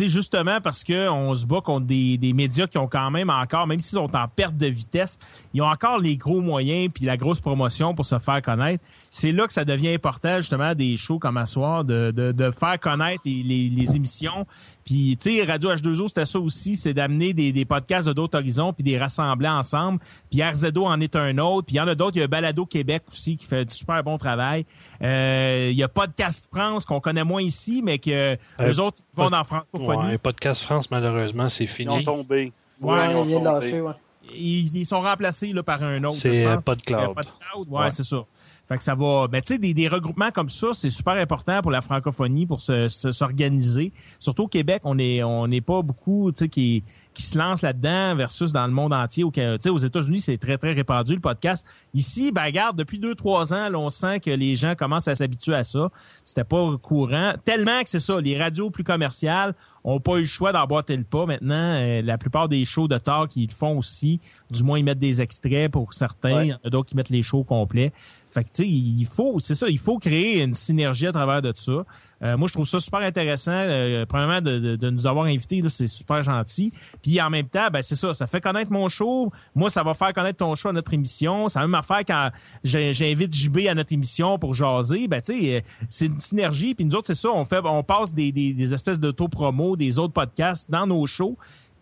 justement 0.08 0.62
parce 0.62 0.84
que 0.84 1.10
on 1.10 1.34
se 1.34 1.48
bat 1.48 1.62
contre 1.62 1.88
des, 1.88 2.20
des 2.20 2.32
médias 2.32 2.68
qui 2.68 2.78
ont 2.78 2.88
quand 2.88 3.10
même 3.10 3.32
encore, 3.32 3.66
même 3.66 3.80
s'ils 3.80 3.98
sont 3.98 4.16
en 4.16 4.28
perte 4.28 4.56
de 4.56 4.68
vitesse, 4.68 5.18
ils 5.56 5.64
ont 5.64 5.68
encore 5.68 5.98
les 5.98 6.16
gros 6.16 6.40
moyens 6.40 6.92
puis 6.94 7.06
la 7.06 7.18
grosse 7.18 7.40
promotion 7.40 7.96
pour 7.96 8.06
se 8.06 8.20
faire 8.20 8.44
connaître. 8.44 8.86
C'est 9.10 9.32
là 9.32 9.48
que 9.48 9.54
ça 9.54 9.64
devient 9.66 9.94
important, 9.94 10.38
justement, 10.38 10.76
des 10.76 10.98
shows 10.98 11.18
comme 11.20 11.38
à 11.38 11.46
soir, 11.46 11.84
de, 11.86 12.12
de, 12.12 12.32
de 12.32 12.52
faire 12.52 12.80
connaître 12.80 13.22
les, 13.26 13.42
les, 13.44 13.70
les 13.70 13.96
émissions. 13.96 14.46
Puis, 14.86 15.18
tu 15.22 15.38
sais, 15.38 15.44
Radio 15.44 15.74
H2O, 15.74 16.08
c'était 16.08 16.26
ça 16.26 16.40
aussi, 16.40 16.76
c'est 16.76 16.94
d'amener 16.94 17.34
des, 17.34 17.52
des 17.52 17.66
podcasts 17.66 18.08
de 18.08 18.14
d'autres 18.14 18.38
horizons 18.38 18.74
puis 18.74 18.84
des 18.84 18.98
rassembler 18.98 19.48
ensemble. 19.50 20.00
Puis 20.30 20.44
RZO 20.44 20.86
en 20.86 21.00
est 21.02 21.16
un 21.16 21.38
autre. 21.38 21.66
Puis 21.68 21.76
il 21.76 21.78
y 21.78 21.82
en 21.82 21.88
a 21.88 21.96
d'autres. 21.96 22.18
Il 22.18 22.20
y 22.20 22.24
a 22.24 22.28
Balado 22.28 22.66
Québec 22.66 23.04
aussi 23.08 23.38
qui 23.38 23.46
fait 23.46 23.66
du 23.66 23.74
super 23.74 24.04
bon 24.04 24.18
travail. 24.18 24.66
Euh, 25.02 25.70
il 25.72 25.78
y 25.78 25.84
a 25.84 25.88
Podcast 25.88 26.50
France 26.52 26.86
qu'on 26.86 27.00
connaît 27.00 27.24
moins 27.24 27.42
ici, 27.42 27.82
mais 27.84 27.98
que 28.00 28.12
Euh, 28.12 28.36
eux 28.62 28.80
autres 28.80 29.02
ils 29.14 29.16
vont 29.18 29.24
pod- 29.24 29.32
dans 29.34 29.44
francophonie. 29.44 30.08
Ouais, 30.12 30.18
Podcast 30.18 30.64
France, 30.64 30.90
malheureusement, 30.92 31.50
c'est 31.50 31.66
Ils 31.66 31.90
ont 31.90 31.96
fini. 31.96 32.06
tombé. 32.06 32.52
Ouais, 32.82 33.00
ils 33.10 33.16
on 33.16 33.22
ont 33.22 33.26
vient 33.26 33.40
de 33.40 33.46
tombé. 33.46 33.60
lâcher, 33.66 33.82
ouais. 33.82 33.94
Ils, 34.34 34.76
ils 34.78 34.86
sont 34.86 35.00
remplacés 35.02 35.54
là, 35.54 35.64
par 35.64 35.82
un 35.84 36.04
autre. 36.04 36.18
C'est, 36.18 36.46
euh, 36.46 36.58
PodCloud. 36.58 37.16
PodCloud, 37.16 37.68
ouais, 37.70 37.80
Ouais. 37.80 37.92
c'est 37.92 38.04
ça. 38.04 38.26
Fait 38.68 38.78
que 38.78 38.84
ça 38.84 38.96
va. 38.96 39.28
Ben, 39.28 39.42
tu 39.42 39.54
sais, 39.54 39.60
des, 39.60 39.74
des 39.74 39.88
regroupements 39.88 40.32
comme 40.32 40.50
ça, 40.50 40.70
c'est 40.74 40.90
super 40.90 41.14
important 41.14 41.62
pour 41.62 41.72
la 41.72 41.82
francophonie, 41.82 42.46
pour 42.46 42.62
se- 42.62 42.88
se- 42.90 43.12
s'organiser. 43.12 43.94
Surtout 44.20 44.44
au 44.44 44.48
Québec, 44.48 44.82
on 44.84 45.00
est 45.00 45.24
on 45.24 45.48
n'est 45.48 45.62
pas 45.62 45.82
beaucoup, 45.82 46.32
tu 46.34 46.40
sais, 46.40 46.50
qui 46.50 46.84
qui 47.14 47.24
se 47.24 47.38
lancent 47.38 47.62
là-dedans 47.62 48.16
versus 48.16 48.52
dans 48.52 48.68
le 48.68 48.74
monde 48.74 48.94
entier. 48.94 49.24
Au, 49.24 49.32
Ca- 49.34 49.58
tu 49.58 49.64
sais, 49.64 49.70
aux 49.70 49.78
États-Unis, 49.78 50.20
c'est 50.20 50.38
très 50.38 50.58
très 50.58 50.74
répandu 50.74 51.16
le 51.16 51.22
podcast. 51.22 51.66
Ici, 51.94 52.32
ben 52.32 52.44
regarde, 52.44 52.78
depuis 52.78 53.00
deux 53.00 53.16
trois 53.16 53.54
ans, 53.54 53.70
là, 53.70 53.80
on 53.80 53.90
sent 53.90 54.20
que 54.20 54.32
les 54.32 54.56
gens 54.56 54.76
commencent 54.76 55.08
à 55.08 55.16
s'habituer 55.16 55.56
à 55.56 55.64
ça. 55.64 55.90
C'était 56.24 56.44
pas 56.44 56.78
courant, 56.82 57.34
tellement 57.46 57.82
que 57.84 57.90
c'est 57.90 58.00
ça. 58.00 58.20
Les 58.20 58.38
radios 58.38 58.70
plus 58.70 58.84
commerciales 58.84 59.54
ont 59.84 60.02
pas 60.02 60.18
eu 60.18 60.22
le 60.22 60.26
choix 60.26 60.52
d'emboîter 60.52 60.98
le 60.98 61.06
pas. 61.06 61.26
Maintenant, 61.26 61.56
euh, 61.80 62.02
la 62.02 62.18
plupart 62.18 62.50
des 62.50 62.66
shows 62.66 62.90
de 62.90 62.98
talk, 62.98 63.34
ils 63.38 63.48
le 63.48 63.54
font 63.56 63.78
aussi. 63.78 64.20
Du 64.52 64.62
moins, 64.64 64.78
ils 64.78 64.84
mettent 64.84 65.00
des 65.00 65.22
extraits 65.22 65.72
pour 65.72 65.94
certains. 65.94 66.36
Ouais. 66.36 66.48
Il 66.48 66.50
y 66.50 66.54
en 66.54 66.60
a 66.66 66.70
d'autres 66.70 66.90
qui 66.90 66.96
mettent 66.98 67.10
les 67.10 67.24
shows 67.24 67.46
complets. 67.46 67.94
Fait 68.38 68.44
que, 68.44 68.62
il 68.62 69.06
faut, 69.06 69.40
c'est 69.40 69.56
ça, 69.56 69.68
il 69.68 69.80
faut 69.80 69.98
créer 69.98 70.44
une 70.44 70.54
synergie 70.54 71.08
à 71.08 71.12
travers 71.12 71.42
de 71.42 71.52
ça. 71.56 71.84
Euh, 72.22 72.38
moi, 72.38 72.48
je 72.48 72.54
trouve 72.54 72.68
ça 72.68 72.80
super 72.80 73.00
intéressant. 73.00 73.52
Euh, 73.52 74.06
premièrement, 74.06 74.42
de, 74.42 74.60
de- 74.60 74.76
de 74.76 74.90
nous 74.92 75.08
avoir 75.08 75.26
invités, 75.26 75.60
là, 75.62 75.70
c'est 75.70 75.88
super 75.88 76.22
gentil. 76.22 76.72
Puis 77.02 77.20
en 77.20 77.32
même 77.32 77.48
temps, 77.48 77.70
ben 77.74 77.82
c'est 77.82 77.96
ça, 77.96 78.14
ça 78.14 78.28
fait 78.28 78.40
connaître 78.40 78.72
mon 78.72 78.90
show. 78.90 79.32
Moi, 79.56 79.72
ça 79.72 79.82
va 79.82 79.96
faire 79.96 80.14
connaître 80.14 80.38
ton 80.38 80.54
show 80.54 80.70
à 80.70 80.74
notre 80.74 80.94
émission. 80.94 81.48
C'est 81.50 81.58
la 81.58 81.66
même 81.66 81.74
affaire 81.74 82.02
quand 82.08 82.30
j'invite 82.64 83.34
JB 83.36 83.68
à 83.70 83.74
notre 83.74 83.92
émission 83.94 84.38
pour 84.38 84.54
jaser. 84.54 85.08
Ben, 85.08 85.20
tu 85.20 85.34
sais, 85.34 85.56
euh, 85.56 85.62
c'est 85.90 86.06
une 86.06 86.20
synergie. 86.20 86.76
Puis 86.76 86.86
nous 86.86 86.94
autres, 86.96 87.08
c'est 87.08 87.16
ça, 87.16 87.30
on 87.34 87.44
fait, 87.44 87.62
on 87.64 87.82
passe 87.82 88.14
des, 88.14 88.32
des, 88.32 88.54
des 88.54 88.74
espèces 88.74 89.00
d'auto-promo, 89.00 89.76
des 89.76 89.98
autres 89.98 90.14
podcasts 90.14 90.70
dans 90.70 90.86
nos 90.86 91.08
shows 91.08 91.38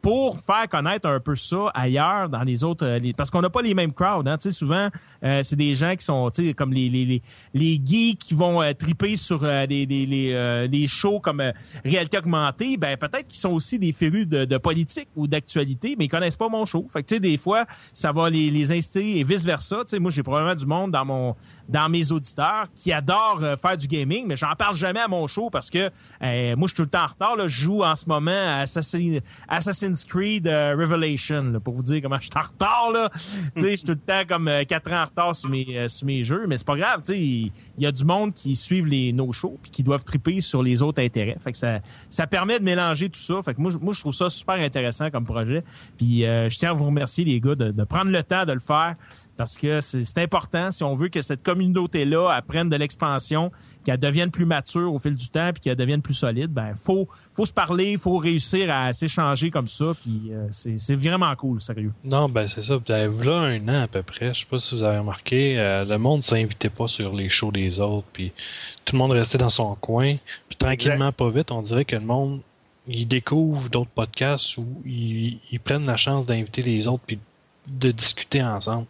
pour 0.06 0.40
faire 0.40 0.70
connaître 0.70 1.08
un 1.10 1.20
peu 1.20 1.36
ça 1.36 1.72
ailleurs 1.74 2.30
dans 2.30 2.44
les 2.44 2.64
autres 2.64 2.86
euh, 2.86 3.00
les- 3.00 3.12
parce 3.14 3.32
qu'on 3.32 3.42
n'a 3.42 3.50
pas 3.50 3.64
les 3.64 3.74
mêmes 3.74 3.92
crowds 3.92 4.28
hein, 4.28 4.38
tu 4.38 4.52
sais 4.52 4.56
souvent 4.56 4.88
euh, 5.24 5.42
c'est 5.42 5.56
des 5.56 5.74
gens 5.74 5.96
qui 5.96 6.06
sont 6.06 6.30
tu 6.30 6.46
sais 6.50 6.54
comme 6.54 6.72
les 6.74 6.90
les 6.90 7.06
les, 7.06 7.22
les 7.56 7.82
geeks 7.84 8.20
qui 8.20 8.36
vont 8.36 8.62
euh, 8.62 8.72
triper 8.74 9.16
sur 9.16 9.44
euh, 9.44 9.66
les 9.66 9.88
les 9.88 10.06
les, 10.06 10.68
les 10.68 10.88
shows 10.88 11.20
comme 11.20 11.42
euh, 11.42 11.52
réalité 11.84 12.20
augmentée. 12.20 12.78
Ben 12.78 12.98
peut-être 12.98 13.28
qu'ils 13.28 13.40
sont 13.40 13.50
aussi 13.50 13.80
des 13.80 13.92
férus 13.94 14.28
de, 14.28 14.46
de 14.46 14.58
politique 14.60 15.10
ou 15.16 15.26
d'actualité 15.28 15.96
mais 15.98 16.06
ils 16.06 16.10
connaissent 16.10 16.36
pas 16.38 16.50
mon 16.50 16.66
show. 16.66 16.86
Fait 16.94 17.02
que 17.02 17.08
tu 17.08 17.16
sais 17.16 17.20
des 17.20 17.38
fois 17.38 17.66
ça 17.92 18.12
va 18.12 18.30
les 18.30 18.52
les 18.52 18.72
inciter 18.72 19.18
et 19.18 19.24
vice 19.24 19.44
versa 19.44 19.78
tu 19.86 19.90
sais 19.90 20.00
moi 20.00 20.12
j'ai 20.12 20.22
probablement 20.22 20.54
du 20.54 20.68
monde 20.68 20.92
dans 20.92 21.06
mon 21.06 21.36
dans 21.68 21.90
mes 21.90 22.12
auditeurs 22.12 22.68
qui 22.76 22.94
adorent 22.94 23.40
euh, 23.42 23.56
faire 23.56 23.76
du 23.76 23.88
gaming 23.88 24.26
mais 24.28 24.36
j'en 24.36 24.54
parle 24.56 24.76
jamais 24.76 25.00
à 25.00 25.08
mon 25.08 25.26
show 25.26 25.50
parce 25.50 25.72
que 25.72 25.90
moi 26.56 26.68
je 26.68 26.74
suis 26.74 26.76
tout 26.76 26.82
le 26.84 26.90
temps 26.90 27.06
en 27.06 27.08
retard 27.08 27.36
là. 27.36 27.48
Je 27.48 27.62
joue 27.64 27.84
en 27.84 27.96
ce 27.96 28.06
moment 28.08 28.30
à 28.30 28.62
Assassin- 28.66 29.18
Assassin's 29.48 29.95
Creed 30.04 30.48
euh, 30.48 30.76
Revelation 30.78 31.52
là, 31.52 31.60
pour 31.60 31.74
vous 31.74 31.84
dire 31.84 32.02
comment 32.02 32.18
je 32.18 32.24
suis 32.24 32.32
en 32.36 32.42
retard 32.42 32.92
là. 32.94 33.10
Je 33.56 33.68
suis 33.68 33.84
tout 33.84 33.92
le 33.92 33.98
temps 33.98 34.24
comme 34.28 34.48
euh, 34.48 34.64
quatre 34.64 34.92
ans 34.92 35.04
en 35.04 35.06
retard 35.06 35.36
sur 35.36 35.50
mes 35.50 35.66
euh, 35.78 35.88
sur 35.88 36.06
mes 36.06 36.24
jeux 36.24 36.46
mais 36.48 36.58
c'est 36.58 36.68
pas 36.68 36.76
grave 36.76 37.02
il 37.10 37.52
y 37.78 37.86
a 37.86 37.92
du 37.92 38.04
monde 38.04 38.34
qui 38.34 38.56
suivent 38.56 38.88
les 38.88 39.14
nos 39.14 39.32
shows 39.32 39.58
puis 39.62 39.72
qui 39.72 39.84
doivent 39.84 40.04
triper 40.04 40.42
sur 40.42 40.64
les 40.64 40.82
autres 40.82 41.02
intérêts. 41.02 41.36
Fait 41.40 41.52
que 41.52 41.58
ça 41.58 41.80
ça 42.10 42.28
permet 42.28 42.60
de 42.60 42.64
mélanger 42.64 43.10
tout 43.10 43.20
ça. 43.20 43.42
Fait 43.42 43.54
que 43.54 43.62
moi 43.62 43.72
moi 43.82 43.94
je 43.94 44.00
trouve 44.00 44.14
ça 44.14 44.30
super 44.30 44.56
intéressant 44.56 45.10
comme 45.12 45.26
projet. 45.26 45.64
Puis 45.98 46.26
euh, 46.26 46.50
je 46.50 46.58
tiens 46.58 46.72
à 46.72 46.74
vous 46.74 46.86
remercier 46.86 47.26
les 47.26 47.40
gars 47.40 47.56
de, 47.56 47.72
de 47.72 47.84
prendre 47.84 48.12
le 48.12 48.24
temps 48.24 48.46
de 48.46 48.54
le 48.54 48.60
faire 48.60 48.96
parce 49.38 49.58
que 49.58 49.82
c'est 49.82 50.18
important 50.18 50.72
si 50.72 50.84
on 50.84 50.94
veut 50.94 51.10
que 51.10 51.22
cette 51.22 51.44
communauté-là 51.44 52.30
apprenne 52.30 52.70
de 52.70 52.76
l'expansion, 52.76 53.52
qu'elle 53.86 54.00
devienne 54.00 54.32
plus 54.32 54.46
mature 54.46 54.94
au 54.94 54.98
fil 54.98 55.16
du 55.16 55.30
temps, 55.30 55.52
puis 55.54 55.62
qu'elle 55.62 55.76
devienne 55.76 56.02
plus 56.02 56.14
solide. 56.14 56.52
Ben 56.52 56.74
faut 56.74 57.08
faut 57.34 57.46
se 57.46 57.54
parler, 57.54 57.98
faut 57.98 58.18
réussir 58.18 58.70
à 58.74 58.94
s'échanger 58.94 59.52
comme 59.52 59.68
ça, 59.68 59.94
puis 60.02 60.32
euh, 60.32 60.48
c'est 60.50 60.96
vraiment 60.96 61.34
cool, 61.36 61.62
sérieux. 61.62 61.92
Non, 62.04 62.30
ben 62.30 62.48
c'est 62.48 62.64
ça. 62.64 62.80
Là, 62.88 63.08
là, 63.08 63.38
un 63.38 63.68
an 63.68 63.84
à 63.84 63.88
peu 63.88 64.04
près, 64.04 64.34
je 64.34 64.42
sais 64.42 64.46
pas 64.50 64.60
si 64.60 64.76
vous 64.76 64.84
avez 64.84 65.00
remarqué, 65.00 65.60
euh, 65.60 65.86
le 65.86 65.98
monde 65.98 66.24
s'invitait 66.24 66.70
pas 66.70 66.88
sur 66.88 67.14
les 67.14 67.30
shows 67.30 67.52
des 67.52 67.80
autres, 67.80 68.08
puis 68.14 68.32
tout 68.86 68.96
le 68.96 69.00
monde 69.00 69.12
restait 69.12 69.38
dans 69.38 69.50
son 69.50 69.76
coin. 69.76 70.18
Puis 70.48 70.58
tranquillement, 70.58 71.12
pas 71.12 71.30
vite, 71.30 71.52
on 71.52 71.62
dirait 71.62 71.86
que 71.86 71.96
le 71.96 72.06
monde, 72.06 72.42
il 72.88 73.08
découvre 73.08 73.70
d'autres 73.70 73.90
podcasts 73.90 74.58
où 74.58 74.66
ils, 74.86 75.40
ils 75.52 75.60
prennent 75.60 75.86
la 75.86 75.98
chance 75.98 76.26
d'inviter 76.26 76.62
les 76.62 76.88
autres, 76.88 77.04
puis 77.06 77.20
de 77.68 77.92
discuter 77.92 78.44
ensemble. 78.44 78.86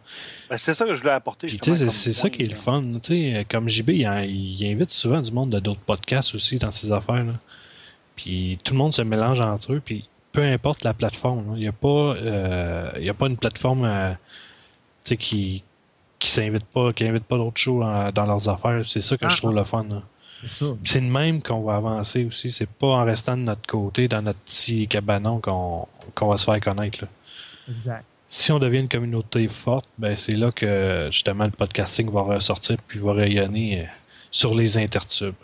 Ben, 0.50 0.58
c'est 0.58 0.74
ça 0.74 0.84
que 0.84 0.94
je 0.94 1.00
voulais 1.00 1.12
apporter. 1.12 1.48
C'est 1.48 2.12
ça 2.12 2.30
qui 2.30 2.42
est 2.42 2.46
le 2.46 2.56
fun. 2.56 2.82
Tu 3.02 3.32
sais, 3.32 3.46
comme 3.48 3.68
JB, 3.68 3.90
il, 3.90 4.66
invite 4.66 4.90
souvent 4.90 5.20
du 5.20 5.32
monde 5.32 5.50
de 5.50 5.58
d'autres 5.58 5.80
podcasts 5.80 6.34
aussi 6.34 6.58
dans 6.58 6.72
ses 6.72 6.92
affaires. 6.92 7.24
Là. 7.24 7.34
Puis 8.16 8.58
tout 8.64 8.72
le 8.74 8.78
monde 8.78 8.92
se 8.94 9.02
mélange 9.02 9.40
entre 9.40 9.74
eux. 9.74 9.82
Puis 9.84 10.08
peu 10.32 10.42
importe 10.42 10.84
la 10.84 10.94
plateforme, 10.94 11.54
il 11.56 11.60
n'y 11.60 11.68
a 11.68 11.72
pas, 11.72 11.88
euh, 11.88 12.90
il 12.98 13.04
y 13.04 13.10
a 13.10 13.14
pas 13.14 13.26
une 13.26 13.36
plateforme, 13.38 13.84
euh, 13.84 14.12
qui 15.04 15.62
qui 16.18 16.30
s'invite 16.30 16.64
pas, 16.64 16.92
qui 16.94 17.04
invite 17.06 17.24
pas 17.24 17.36
d'autres 17.36 17.58
shows 17.58 17.80
dans, 17.80 18.10
dans 18.10 18.24
leurs 18.26 18.48
affaires. 18.48 18.82
C'est 18.86 19.02
ça 19.02 19.16
que 19.18 19.26
Ah. 19.26 19.28
je 19.28 19.36
trouve 19.36 19.54
le 19.54 19.64
fun. 19.64 19.84
là. 19.88 20.02
C'est 20.40 20.48
ça. 20.48 20.66
C'est 20.84 21.00
de 21.00 21.06
même 21.06 21.42
qu'on 21.42 21.62
va 21.62 21.76
avancer 21.76 22.24
aussi. 22.24 22.50
C'est 22.50 22.68
pas 22.68 22.88
en 22.88 23.04
restant 23.04 23.36
de 23.36 23.42
notre 23.42 23.66
côté, 23.66 24.08
dans 24.08 24.22
notre 24.22 24.38
petit 24.40 24.86
cabanon, 24.88 25.40
qu'on 25.40 25.86
qu'on 26.14 26.28
va 26.28 26.38
se 26.38 26.44
faire 26.44 26.60
connaître. 26.60 27.02
Là 27.02 27.08
Exact. 27.70 28.04
Si 28.28 28.50
on 28.52 28.58
devient 28.58 28.80
une 28.80 28.88
communauté 28.88 29.46
forte, 29.48 29.88
ben 29.98 30.16
c'est 30.16 30.32
là 30.34 30.50
que 30.52 31.08
justement 31.12 31.44
le 31.44 31.50
podcasting 31.50 32.10
va 32.10 32.22
ressortir 32.22 32.76
puis 32.86 32.98
va 32.98 33.12
rayonner 33.12 33.82
euh, 33.82 33.84
sur 34.30 34.54
les 34.54 34.76
intertubes. 34.78 35.34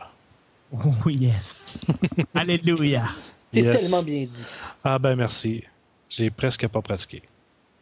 Oh 0.72 1.08
yes. 1.08 1.76
Alléluia. 2.34 3.04
C'est 3.52 3.60
Yes. 3.62 3.78
tellement 3.78 4.02
bien 4.02 4.20
dit. 4.24 4.44
Ah 4.82 4.98
ben 4.98 5.14
merci. 5.14 5.62
J'ai 6.08 6.30
presque 6.30 6.66
pas 6.68 6.80
pratiqué. 6.80 7.22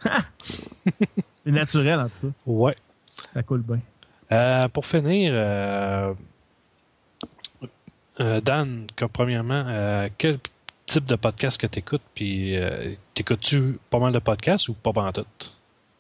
C'est 1.40 1.52
naturel 1.52 2.01
en 2.01 2.09
tout 2.09 2.18
cas. 2.28 2.32
Ouais. 2.47 2.77
Ça 3.32 3.43
coule 3.43 3.62
bien. 3.62 3.81
Euh, 4.32 4.68
pour 4.68 4.86
finir, 4.86 5.32
euh, 5.35 6.12
euh, 8.20 8.40
Dan, 8.40 8.86
que 8.97 9.05
premièrement, 9.06 9.64
euh, 9.66 10.09
quel 10.18 10.39
type 10.90 11.06
de 11.06 11.14
podcast 11.14 11.56
que 11.56 11.68
t'écoutes 11.68 12.02
puis 12.16 12.56
euh, 12.56 12.94
t'écoutes-tu 13.14 13.78
pas 13.90 14.00
mal 14.00 14.12
de 14.12 14.18
podcasts 14.18 14.68
ou 14.68 14.74
pas 14.74 14.90
en 14.90 15.12
tout? 15.12 15.24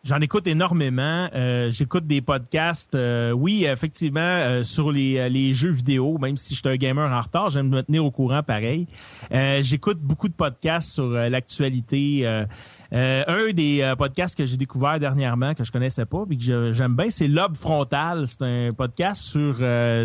J'en 0.02 0.18
écoute 0.20 0.46
énormément. 0.46 1.28
Euh, 1.34 1.70
J'écoute 1.70 2.06
des 2.06 2.22
podcasts, 2.22 2.94
euh, 2.94 3.32
oui, 3.32 3.66
effectivement, 3.66 4.20
euh, 4.20 4.62
sur 4.62 4.90
les, 4.90 5.18
euh, 5.18 5.28
les 5.28 5.52
jeux 5.52 5.70
vidéo, 5.70 6.16
même 6.16 6.38
si 6.38 6.54
je 6.54 6.60
suis 6.60 6.68
un 6.70 6.76
gamer 6.76 7.12
en 7.12 7.20
retard, 7.20 7.50
j'aime 7.50 7.68
me 7.68 7.82
tenir 7.82 8.02
au 8.02 8.10
courant 8.10 8.42
pareil. 8.42 8.86
Euh, 9.30 9.60
J'écoute 9.62 9.98
beaucoup 10.00 10.28
de 10.28 10.32
podcasts 10.32 10.92
sur 10.92 11.14
euh, 11.14 11.28
l'actualité. 11.28 12.26
Un 12.92 13.52
des 13.52 13.92
podcasts 13.98 14.36
que 14.36 14.46
j'ai 14.46 14.56
découvert 14.56 14.98
dernièrement, 14.98 15.54
que 15.54 15.64
je 15.64 15.70
connaissais 15.70 16.06
pas, 16.06 16.24
puis 16.26 16.38
que 16.38 16.72
j'aime 16.72 16.96
bien, 16.96 17.10
c'est 17.10 17.28
Lobe 17.28 17.54
Frontal. 17.54 18.26
C'est 18.26 18.42
un 18.42 18.72
podcast 18.72 19.20
sur... 19.20 19.56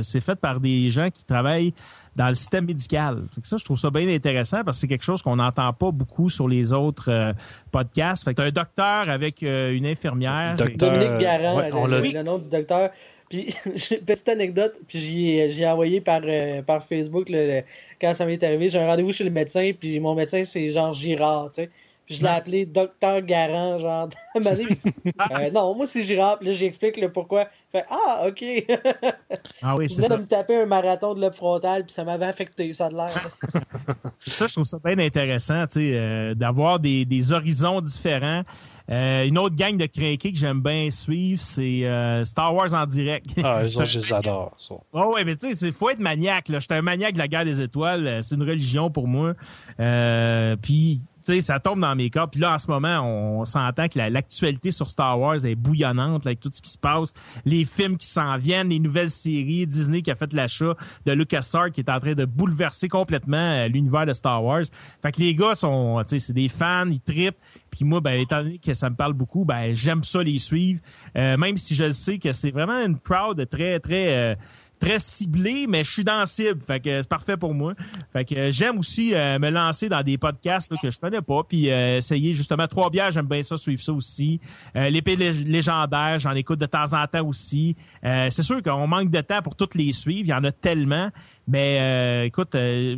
c'est 0.03 0.21
fait 0.21 0.39
par 0.39 0.59
des 0.59 0.89
gens 0.89 1.09
qui 1.09 1.25
travaillent 1.25 1.73
dans 2.15 2.27
le 2.27 2.33
système 2.33 2.65
médical. 2.65 3.23
Ça, 3.43 3.57
je 3.57 3.65
trouve 3.65 3.77
ça 3.77 3.89
bien 3.89 4.07
intéressant 4.07 4.63
parce 4.63 4.77
que 4.77 4.81
c'est 4.81 4.87
quelque 4.87 5.03
chose 5.03 5.21
qu'on 5.21 5.35
n'entend 5.35 5.73
pas 5.73 5.91
beaucoup 5.91 6.29
sur 6.29 6.47
les 6.47 6.71
autres 6.73 7.11
euh, 7.11 7.33
podcasts. 7.71 8.23
Fait 8.23 8.31
que 8.31 8.37
t'as 8.37 8.45
un 8.45 8.51
docteur 8.51 9.09
avec 9.09 9.43
euh, 9.43 9.71
une 9.73 9.85
infirmière. 9.85 10.55
Docteur- 10.57 10.91
Dominique 10.93 11.17
Garand, 11.17 11.57
ouais, 11.57 11.69
le, 11.69 11.75
on 11.75 11.87
l'a 11.87 11.97
le- 11.97 12.03
dit. 12.03 12.13
le 12.13 12.23
nom 12.23 12.37
du 12.37 12.47
docteur. 12.49 12.89
Puis, 13.29 13.55
petite 14.05 14.29
anecdote, 14.29 14.75
puis 14.87 14.99
j'ai 14.99 15.49
j'ai 15.49 15.67
envoyé 15.67 15.99
par, 15.99 16.21
euh, 16.23 16.61
par 16.61 16.85
Facebook 16.85 17.27
le- 17.27 17.47
le- 17.47 17.63
quand 17.99 18.13
ça 18.13 18.25
m'est 18.25 18.41
arrivé. 18.43 18.69
J'ai 18.69 18.79
un 18.79 18.85
rendez-vous 18.87 19.11
chez 19.11 19.23
le 19.23 19.31
médecin, 19.31 19.71
puis 19.77 19.99
mon 19.99 20.13
médecin, 20.15 20.45
c'est 20.45 20.71
genre 20.71 20.93
Girard, 20.93 21.47
tu 21.49 21.55
sais. 21.63 21.69
Puis 22.05 22.15
je 22.15 22.21
l'ai 22.21 22.29
appelé 22.29 22.65
Docteur 22.65 23.21
Garant, 23.21 23.79
genre, 23.79 24.09
Euh, 24.35 25.51
non, 25.51 25.73
moi 25.75 25.87
c'est 25.87 26.03
Girard. 26.03 26.39
Puis 26.39 26.49
là, 26.49 26.53
j'explique 26.53 26.97
le 26.97 27.11
pourquoi. 27.11 27.45
Fait, 27.71 27.85
ah, 27.89 28.25
ok. 28.27 28.43
Ah 29.61 29.75
oui, 29.75 29.89
c'est 29.89 30.03
ça. 30.03 30.15
de 30.15 30.21
me 30.21 30.27
taper 30.27 30.61
un 30.61 30.65
marathon 30.65 31.15
de 31.15 31.21
lobe 31.21 31.33
frontal, 31.33 31.85
puis 31.85 31.93
ça 31.93 32.03
m'avait 32.03 32.25
affecté, 32.25 32.71
ça 32.73 32.89
de 32.89 32.95
l'air. 32.95 33.37
Ça, 34.27 34.47
je 34.47 34.53
trouve 34.53 34.65
ça 34.65 34.77
bien 34.83 34.97
intéressant, 34.99 35.65
tu 35.67 35.73
sais, 35.73 35.91
euh, 35.93 36.33
d'avoir 36.33 36.79
des, 36.79 37.05
des 37.05 37.31
horizons 37.31 37.79
différents. 37.79 38.41
Euh, 38.91 39.25
une 39.25 39.37
autre 39.37 39.55
gang 39.55 39.77
de 39.77 39.85
crinqués 39.87 40.31
que 40.31 40.37
j'aime 40.37 40.61
bien 40.61 40.89
suivre, 40.91 41.41
c'est 41.41 41.85
euh, 41.85 42.23
Star 42.23 42.53
Wars 42.53 42.73
en 42.73 42.85
direct. 42.85 43.25
Ah, 43.43 43.61
eux 43.65 43.67
autres, 43.77 43.85
je 43.85 43.99
les 43.99 44.13
adore. 44.13 44.55
ça. 44.59 44.75
Oh 44.93 45.13
ouais, 45.15 45.25
mais 45.25 45.35
tu 45.35 45.47
sais, 45.49 45.55
c'est 45.55 45.71
faut 45.71 45.89
être 45.89 45.99
maniaque. 45.99 46.49
Là, 46.49 46.59
j'étais 46.59 46.75
un 46.75 46.81
maniaque 46.83 47.13
de 47.13 47.17
la 47.19 47.27
guerre 47.27 47.45
des 47.45 47.61
étoiles. 47.61 48.05
Euh, 48.07 48.21
C'est 48.21 48.35
une 48.35 48.43
religion 48.43 48.91
pour 48.91 49.07
moi. 49.07 49.33
Euh, 49.79 50.55
puis 50.61 50.99
tu 51.25 51.33
sais, 51.33 51.41
ça 51.41 51.59
tombe 51.59 51.79
dans 51.79 51.95
mes 51.95 52.09
cordes. 52.11 52.31
Puis 52.31 52.39
là, 52.41 52.53
en 52.53 52.59
ce 52.59 52.67
moment, 52.69 52.99
on, 53.01 53.39
on 53.41 53.45
s'entend 53.45 53.87
que 53.87 53.97
la- 53.97 54.11
l'actualité 54.11 54.71
sur 54.71 54.91
Star 54.91 55.19
Wars 55.19 55.43
est 55.45 55.55
bouillonnante 55.55 56.23
là, 56.25 56.29
avec 56.29 56.39
tout 56.39 56.51
ce 56.53 56.61
qui 56.61 56.69
se 56.69 56.77
passe, 56.77 57.13
les 57.45 57.65
films 57.65 57.97
qui 57.97 58.05
s'en 58.07 58.37
viennent, 58.37 58.69
les 58.69 58.77
nouvelles 58.79 59.09
séries, 59.09 59.65
Disney 59.65 60.03
qui 60.03 60.11
a 60.11 60.15
fait 60.15 60.31
l'achat 60.33 60.75
de 61.07 61.11
LucasArts 61.11 61.71
qui 61.71 61.81
est 61.81 61.89
en 61.89 61.99
train 61.99 62.13
de 62.13 62.25
bouleverser 62.25 62.87
complètement 62.87 63.37
euh, 63.37 63.67
l'univers 63.67 64.05
de 64.05 64.13
Star 64.13 64.43
Wars. 64.43 64.63
Fait 65.01 65.11
que 65.11 65.19
les 65.21 65.33
gars 65.33 65.55
sont, 65.55 65.99
tu 66.07 66.09
sais, 66.09 66.19
c'est 66.19 66.33
des 66.33 66.47
fans, 66.49 66.87
ils 66.89 67.01
trippent. 67.01 67.37
Puis 67.75 67.83
moi, 67.83 67.99
ben 67.99 68.19
étant 68.19 68.41
donné 68.41 68.57
que 68.57 68.73
ça 68.73 68.89
me 68.89 68.95
parle 68.95 69.13
beaucoup, 69.13 69.43
ben 69.43 69.73
j'aime 69.73 70.03
ça 70.03 70.23
les 70.23 70.37
suivre. 70.39 70.79
Euh, 71.17 71.35
même 71.35 71.57
si 71.57 71.75
je 71.75 71.91
sais 71.91 72.17
que 72.19 72.31
c'est 72.31 72.51
vraiment 72.51 72.79
une 72.85 72.97
crowd 72.97 73.47
très 73.49 73.79
très 73.81 74.15
euh, 74.15 74.35
très 74.79 74.99
ciblée, 74.99 75.67
mais 75.67 75.83
je 75.83 75.91
suis 75.91 76.03
dans 76.03 76.25
cible, 76.25 76.61
fait 76.61 76.79
que 76.81 77.01
c'est 77.01 77.09
parfait 77.09 77.37
pour 77.37 77.53
moi. 77.53 77.73
Fait 78.11 78.25
que 78.25 78.51
j'aime 78.51 78.77
aussi 78.77 79.13
euh, 79.13 79.39
me 79.39 79.49
lancer 79.49 79.87
dans 79.89 80.03
des 80.03 80.17
podcasts 80.17 80.69
là, 80.71 80.77
que 80.81 80.91
je 80.91 80.99
connais 80.99 81.21
pas, 81.21 81.43
puis 81.47 81.71
euh, 81.71 81.97
essayer 81.97 82.33
justement 82.33 82.67
trois 82.67 82.89
bières, 82.89 83.11
j'aime 83.11 83.25
bien 83.25 83.41
ça, 83.41 83.57
suivre 83.57 83.81
ça 83.81 83.93
aussi. 83.93 84.39
Euh, 84.75 84.89
L'épée 84.89 85.15
lég- 85.15 85.45
légendaire, 85.47 86.19
j'en 86.19 86.33
écoute 86.33 86.59
de 86.59 86.65
temps 86.65 86.93
en 86.93 87.07
temps 87.07 87.25
aussi. 87.25 87.75
Euh, 88.03 88.27
c'est 88.29 88.41
sûr 88.41 88.61
qu'on 88.61 88.85
manque 88.87 89.11
de 89.11 89.21
temps 89.21 89.41
pour 89.41 89.55
toutes 89.55 89.75
les 89.75 89.91
suivre, 89.93 90.27
il 90.27 90.31
y 90.31 90.33
en 90.33 90.43
a 90.43 90.51
tellement, 90.51 91.09
mais 91.47 91.77
euh, 91.79 92.23
écoute, 92.25 92.55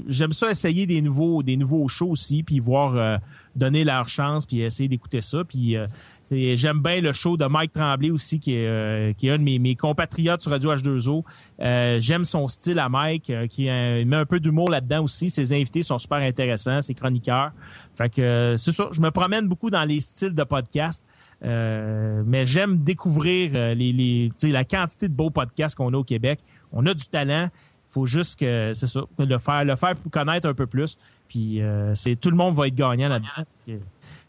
j'aime 0.07 0.33
ça 0.33 0.49
essayer 0.49 0.87
des 0.87 1.01
nouveaux 1.01 1.43
des 1.43 1.57
nouveaux 1.57 1.87
shows 1.87 2.09
aussi, 2.09 2.41
puis 2.43 2.59
voir 2.59 3.19
donner 3.57 3.83
leur 3.83 4.07
chance, 4.07 4.45
puis 4.45 4.61
essayer 4.61 4.87
d'écouter 4.87 5.21
ça, 5.21 5.43
puis 5.43 5.75
euh, 5.75 5.87
j'aime 6.31 6.81
bien 6.81 7.01
le 7.01 7.11
show 7.11 7.37
de 7.37 7.45
Mike 7.45 7.71
Tremblay 7.71 8.11
aussi, 8.11 8.39
qui 8.39 8.53
est, 8.53 8.67
euh, 8.67 9.13
qui 9.13 9.27
est 9.27 9.31
un 9.31 9.39
de 9.39 9.43
mes, 9.43 9.75
compatriotes 9.75 10.41
sur 10.41 10.51
Radio 10.51 10.73
H2O. 10.73 11.23
Euh, 11.59 11.99
j'aime 11.99 12.23
son 12.23 12.47
style 12.47 12.79
à 12.79 12.89
Mike, 12.89 13.29
euh, 13.29 13.47
qui 13.47 13.65
met 13.65 14.15
un 14.15 14.25
peu 14.25 14.39
d'humour 14.39 14.69
là-dedans 14.69 15.03
aussi. 15.03 15.29
Ses 15.29 15.53
invités 15.53 15.81
sont 15.81 15.97
super 15.97 16.19
intéressants, 16.19 16.81
ses 16.81 16.93
chroniqueurs. 16.93 17.51
Fait 17.95 18.09
que 18.09 18.55
c'est 18.57 18.71
ça, 18.71 18.89
je 18.91 19.01
me 19.01 19.09
promène 19.09 19.47
beaucoup 19.47 19.69
dans 19.69 19.83
les 19.83 19.99
styles 19.99 20.35
de 20.35 20.43
podcast. 20.43 21.05
Euh, 21.43 22.23
mais 22.25 22.45
j'aime 22.45 22.77
découvrir 22.79 23.75
les, 23.75 23.93
les, 23.93 24.31
la 24.51 24.63
quantité 24.63 25.07
de 25.07 25.13
beaux 25.13 25.29
podcasts 25.29 25.75
qu'on 25.75 25.93
a 25.93 25.97
au 25.97 26.03
Québec. 26.03 26.39
On 26.71 26.85
a 26.85 26.93
du 26.93 27.05
talent. 27.05 27.49
Il 27.89 27.93
faut 27.93 28.05
juste 28.05 28.39
que 28.39 28.73
c'est 28.73 28.87
ça, 28.87 29.01
le 29.17 29.37
faire, 29.37 29.63
le 29.63 29.75
faire 29.75 29.95
pour 29.95 30.11
connaître 30.11 30.47
un 30.47 30.53
peu 30.53 30.67
plus. 30.67 30.97
Puis 31.27 31.61
euh, 31.61 31.95
c'est 31.95 32.15
tout 32.15 32.29
le 32.29 32.35
monde 32.35 32.53
va 32.53 32.67
être 32.67 32.75
gagnant 32.75 33.07
là-dedans. 33.07 33.79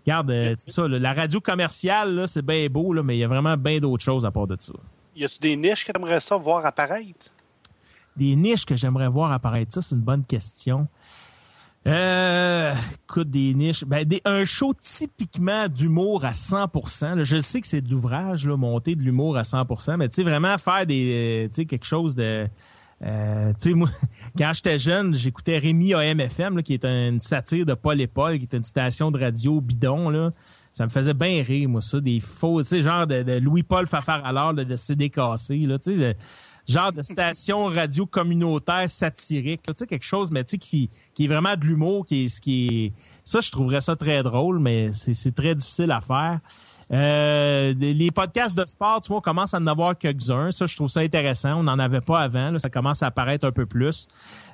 Regarde, 0.06 0.30
euh, 0.30 0.54
ça, 0.56 0.86
là, 0.86 0.98
la 0.98 1.12
radio 1.12 1.40
commerciale, 1.40 2.14
là, 2.14 2.26
c'est 2.26 2.44
bien 2.44 2.68
beau, 2.68 2.92
là, 2.92 3.02
mais 3.02 3.16
il 3.16 3.20
y 3.20 3.24
a 3.24 3.28
vraiment 3.28 3.56
bien 3.56 3.78
d'autres 3.78 4.04
choses 4.04 4.24
à 4.24 4.30
part 4.30 4.46
de 4.46 4.56
ça. 4.58 4.72
Y 5.16 5.24
a-tu 5.24 5.38
des 5.40 5.56
niches 5.56 5.84
que 5.84 5.92
t'aimerais 5.92 6.20
ça 6.20 6.36
voir 6.36 6.64
apparaître? 6.64 7.26
Des 8.16 8.36
niches 8.36 8.64
que 8.64 8.76
j'aimerais 8.76 9.08
voir 9.08 9.32
apparaître, 9.32 9.74
ça, 9.74 9.80
c'est 9.80 9.96
une 9.96 10.02
bonne 10.02 10.24
question. 10.24 10.88
Euh, 11.86 12.74
écoute, 13.04 13.30
des 13.30 13.54
niches. 13.54 13.84
Ben, 13.84 14.04
des, 14.04 14.20
un 14.24 14.44
show 14.44 14.74
typiquement 14.74 15.68
d'humour 15.68 16.24
à 16.24 16.32
100%. 16.32 17.14
là. 17.14 17.24
je 17.24 17.36
sais 17.38 17.60
que 17.60 17.66
c'est 17.66 17.80
de 17.80 17.90
l'ouvrage, 17.90 18.46
là, 18.46 18.56
monter 18.56 18.94
de 18.94 19.02
l'humour 19.02 19.36
à 19.36 19.42
100%, 19.42 19.96
mais 19.96 20.08
tu 20.08 20.16
sais, 20.16 20.22
vraiment 20.22 20.56
faire 20.58 20.86
des, 20.86 21.44
euh, 21.44 21.48
tu 21.48 21.54
sais, 21.54 21.64
quelque 21.64 21.86
chose 21.86 22.14
de... 22.14 22.46
Euh, 23.04 23.52
tu 23.52 23.70
sais, 23.70 23.74
moi, 23.74 23.88
quand 24.38 24.52
j'étais 24.54 24.78
jeune, 24.78 25.14
j'écoutais 25.14 25.58
Rémi 25.58 25.94
AMFM, 25.94 26.56
là, 26.56 26.62
qui 26.62 26.74
est 26.74 26.84
une 26.84 27.20
satire 27.20 27.64
de 27.64 27.74
Paul 27.74 28.00
et 28.00 28.06
Paul, 28.06 28.38
qui 28.38 28.44
est 28.44 28.56
une 28.56 28.64
station 28.64 29.10
de 29.10 29.18
radio 29.18 29.60
bidon, 29.60 30.10
là. 30.10 30.32
Ça 30.72 30.84
me 30.84 30.90
faisait 30.90 31.14
bien 31.14 31.42
rire, 31.42 31.68
moi, 31.68 31.80
ça. 31.80 32.00
Des 32.00 32.20
faux, 32.20 32.62
tu 32.62 32.68
sais, 32.68 32.82
genre 32.82 33.06
de, 33.06 33.38
Louis-Paul 33.38 33.86
Fafard 33.86 34.24
alors 34.24 34.54
de, 34.54 34.64
de 34.64 34.76
CD 34.76 35.10
cassé, 35.10 35.58
là, 35.58 35.78
tu 35.78 35.96
sais. 35.96 36.16
genre 36.68 36.92
de 36.92 37.02
station 37.02 37.66
radio 37.66 38.04
communautaire 38.06 38.88
satirique, 38.88 39.62
tu 39.62 39.72
sais, 39.76 39.86
quelque 39.86 40.04
chose, 40.04 40.30
mais 40.30 40.44
tu 40.44 40.50
sais, 40.50 40.58
qui, 40.58 40.90
qui 41.14 41.24
est 41.24 41.28
vraiment 41.28 41.56
de 41.56 41.64
l'humour, 41.64 42.04
qui 42.04 42.24
est, 42.24 42.40
qui 42.40 42.66
est, 42.66 42.92
ça, 43.24 43.40
je 43.40 43.50
trouverais 43.50 43.80
ça 43.80 43.96
très 43.96 44.22
drôle, 44.22 44.58
mais 44.58 44.90
c'est 44.92 45.34
très 45.34 45.54
difficile 45.54 45.90
à 45.92 46.00
faire. 46.00 46.40
Euh, 46.90 47.74
les 47.78 48.10
podcasts 48.10 48.56
de 48.56 48.64
sport, 48.66 49.00
tu 49.00 49.08
vois, 49.08 49.18
on 49.18 49.20
commence 49.20 49.52
à 49.54 49.58
en 49.58 49.66
avoir 49.66 49.96
quelques-uns. 49.96 50.50
Ça, 50.50 50.66
je 50.66 50.74
trouve 50.74 50.88
ça 50.88 51.00
intéressant. 51.00 51.60
On 51.60 51.62
n'en 51.64 51.78
avait 51.78 52.00
pas 52.00 52.20
avant. 52.20 52.50
là. 52.50 52.58
Ça 52.58 52.70
commence 52.70 53.02
à 53.02 53.06
apparaître 53.08 53.46
un 53.46 53.52
peu 53.52 53.66
plus. 53.66 54.06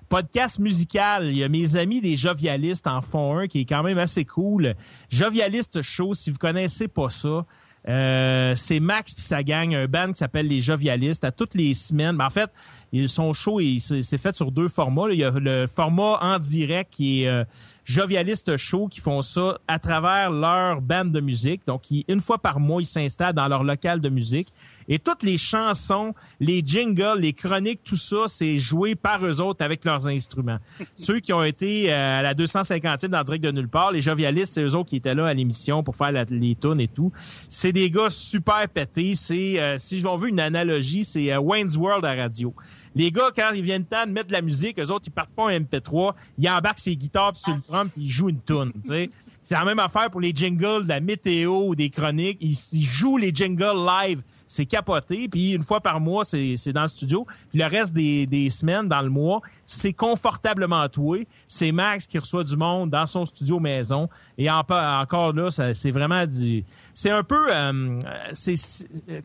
Podcast 0.08 0.58
musical, 0.58 1.26
il 1.26 1.38
y 1.38 1.44
a 1.44 1.48
mes 1.48 1.76
amis 1.76 2.00
des 2.00 2.16
jovialistes 2.16 2.86
en 2.86 3.00
font 3.00 3.38
un 3.38 3.46
qui 3.46 3.60
est 3.60 3.64
quand 3.64 3.82
même 3.82 3.98
assez 3.98 4.24
cool. 4.24 4.74
Jovialiste 5.08 5.80
Show, 5.82 6.12
si 6.12 6.30
vous 6.30 6.38
connaissez 6.38 6.88
pas 6.88 7.08
ça, 7.08 7.46
euh, 7.88 8.54
c'est 8.54 8.80
Max 8.80 9.14
puis 9.14 9.22
sa 9.22 9.42
gang, 9.42 9.74
un 9.74 9.86
band 9.86 10.08
qui 10.08 10.18
s'appelle 10.18 10.48
les 10.48 10.60
Jovialistes, 10.60 11.24
à 11.24 11.32
toutes 11.32 11.54
les 11.54 11.74
semaines. 11.74 12.16
Ben, 12.16 12.26
en 12.26 12.30
fait, 12.30 12.50
ils 12.92 13.08
sont 13.08 13.32
show 13.32 13.60
et 13.60 13.78
c'est 13.78 14.18
fait 14.18 14.34
sur 14.34 14.52
deux 14.52 14.68
formats. 14.68 15.08
là. 15.08 15.14
Il 15.14 15.20
y 15.20 15.24
a 15.24 15.30
le 15.30 15.66
format 15.66 16.18
en 16.20 16.38
direct 16.38 16.92
qui 16.92 17.22
est 17.22 17.28
euh, 17.28 17.44
Jovialiste 17.84 18.56
Show 18.56 18.88
qui 18.88 19.00
font 19.00 19.20
ça 19.22 19.58
à 19.68 19.78
travers 19.78 20.30
leur 20.30 20.80
bande 20.80 21.12
de 21.12 21.20
musique. 21.20 21.66
Donc, 21.66 21.90
ils- 21.90 22.04
une 22.08 22.20
fois 22.20 22.38
par 22.38 22.58
mois, 22.58 22.80
ils 22.80 22.86
s'installent 22.86 23.34
dans 23.34 23.46
leur 23.48 23.62
local 23.62 24.00
de 24.00 24.08
musique. 24.08 24.48
Et 24.88 24.98
toutes 24.98 25.22
les 25.22 25.38
chansons, 25.38 26.14
les 26.40 26.62
jingles, 26.64 27.18
les 27.20 27.32
chroniques, 27.32 27.80
tout 27.84 27.96
ça, 27.96 28.24
c'est 28.26 28.58
joué 28.58 28.94
par 28.94 29.24
eux 29.24 29.40
autres 29.40 29.64
avec 29.64 29.84
leurs 29.84 30.06
instruments. 30.06 30.58
Ceux 30.96 31.20
qui 31.20 31.32
ont 31.32 31.42
été 31.44 31.92
euh, 31.92 32.18
à 32.20 32.22
la 32.22 32.34
250e 32.34 33.08
dans 33.10 33.22
direct 33.22 33.44
de 33.44 33.50
nulle 33.50 33.68
part, 33.68 33.92
les 33.92 34.00
jovialistes, 34.00 34.52
c'est 34.54 34.62
eux 34.62 34.74
autres 34.74 34.90
qui 34.90 34.96
étaient 34.96 35.14
là 35.14 35.26
à 35.26 35.34
l'émission 35.34 35.82
pour 35.82 35.94
faire 35.96 36.12
la- 36.12 36.24
les 36.24 36.54
tunes 36.56 36.80
et 36.80 36.88
tout. 36.88 37.12
C'est 37.48 37.72
des 37.72 37.90
gars 37.90 38.10
super 38.10 38.66
pétés. 38.68 39.12
C'est, 39.14 39.60
euh, 39.60 39.76
si 39.78 39.98
je 40.00 40.06
veux 40.08 40.28
une 40.28 40.40
analogie, 40.40 41.04
c'est 41.04 41.32
euh, 41.32 41.38
Wayne's 41.40 41.76
World 41.76 42.04
à 42.04 42.14
radio. 42.14 42.54
Les 42.94 43.10
gars, 43.10 43.30
quand 43.34 43.50
ils 43.54 43.62
viennent 43.62 43.84
temps 43.84 44.06
de 44.06 44.12
mettre 44.12 44.28
de 44.28 44.32
la 44.32 44.42
musique, 44.42 44.78
eux 44.78 44.90
autres, 44.90 45.06
ils 45.08 45.12
partent 45.12 45.34
pas 45.34 45.50
un 45.50 45.58
MP3, 45.58 46.14
ils 46.38 46.48
embarquent 46.48 46.78
ses 46.78 46.96
guitares 46.96 47.32
puis 47.32 47.42
sur 47.42 47.54
le 47.54 47.60
drum 47.66 47.90
puis 47.90 48.02
ils 48.02 48.08
jouent 48.08 48.28
une 48.28 48.40
tune. 48.40 48.72
tu 48.82 48.88
sais. 48.88 49.10
C'est 49.44 49.54
la 49.54 49.64
même 49.66 49.78
affaire 49.78 50.08
pour 50.08 50.22
les 50.22 50.32
jingles 50.34 50.84
de 50.84 50.88
la 50.88 51.00
météo 51.00 51.66
ou 51.66 51.74
des 51.76 51.90
chroniques. 51.90 52.38
Ils, 52.40 52.56
jouent 52.82 53.18
les 53.18 53.30
jingles 53.32 53.76
live. 53.86 54.22
C'est 54.46 54.64
capoté. 54.64 55.28
Puis 55.28 55.52
une 55.52 55.62
fois 55.62 55.82
par 55.82 56.00
mois, 56.00 56.24
c'est 56.24 56.54
c'est 56.56 56.72
dans 56.72 56.82
le 56.82 56.88
studio. 56.88 57.26
Puis 57.50 57.58
le 57.58 57.66
reste 57.66 57.92
des, 57.92 58.26
des 58.26 58.48
semaines, 58.48 58.88
dans 58.88 59.02
le 59.02 59.10
mois, 59.10 59.42
c'est 59.66 59.92
confortablement 59.92 60.88
toué. 60.88 61.28
C'est 61.46 61.72
Max 61.72 62.06
qui 62.06 62.18
reçoit 62.18 62.42
du 62.42 62.56
monde 62.56 62.88
dans 62.88 63.04
son 63.04 63.26
studio 63.26 63.60
maison. 63.60 64.08
Et 64.38 64.50
en- 64.50 64.64
encore 64.66 65.34
là, 65.34 65.50
c'est 65.50 65.90
vraiment 65.90 66.26
du... 66.26 66.64
C'est 66.94 67.10
un 67.10 67.22
peu... 67.22 67.52
euh, 67.52 67.98
c'est 68.32 68.54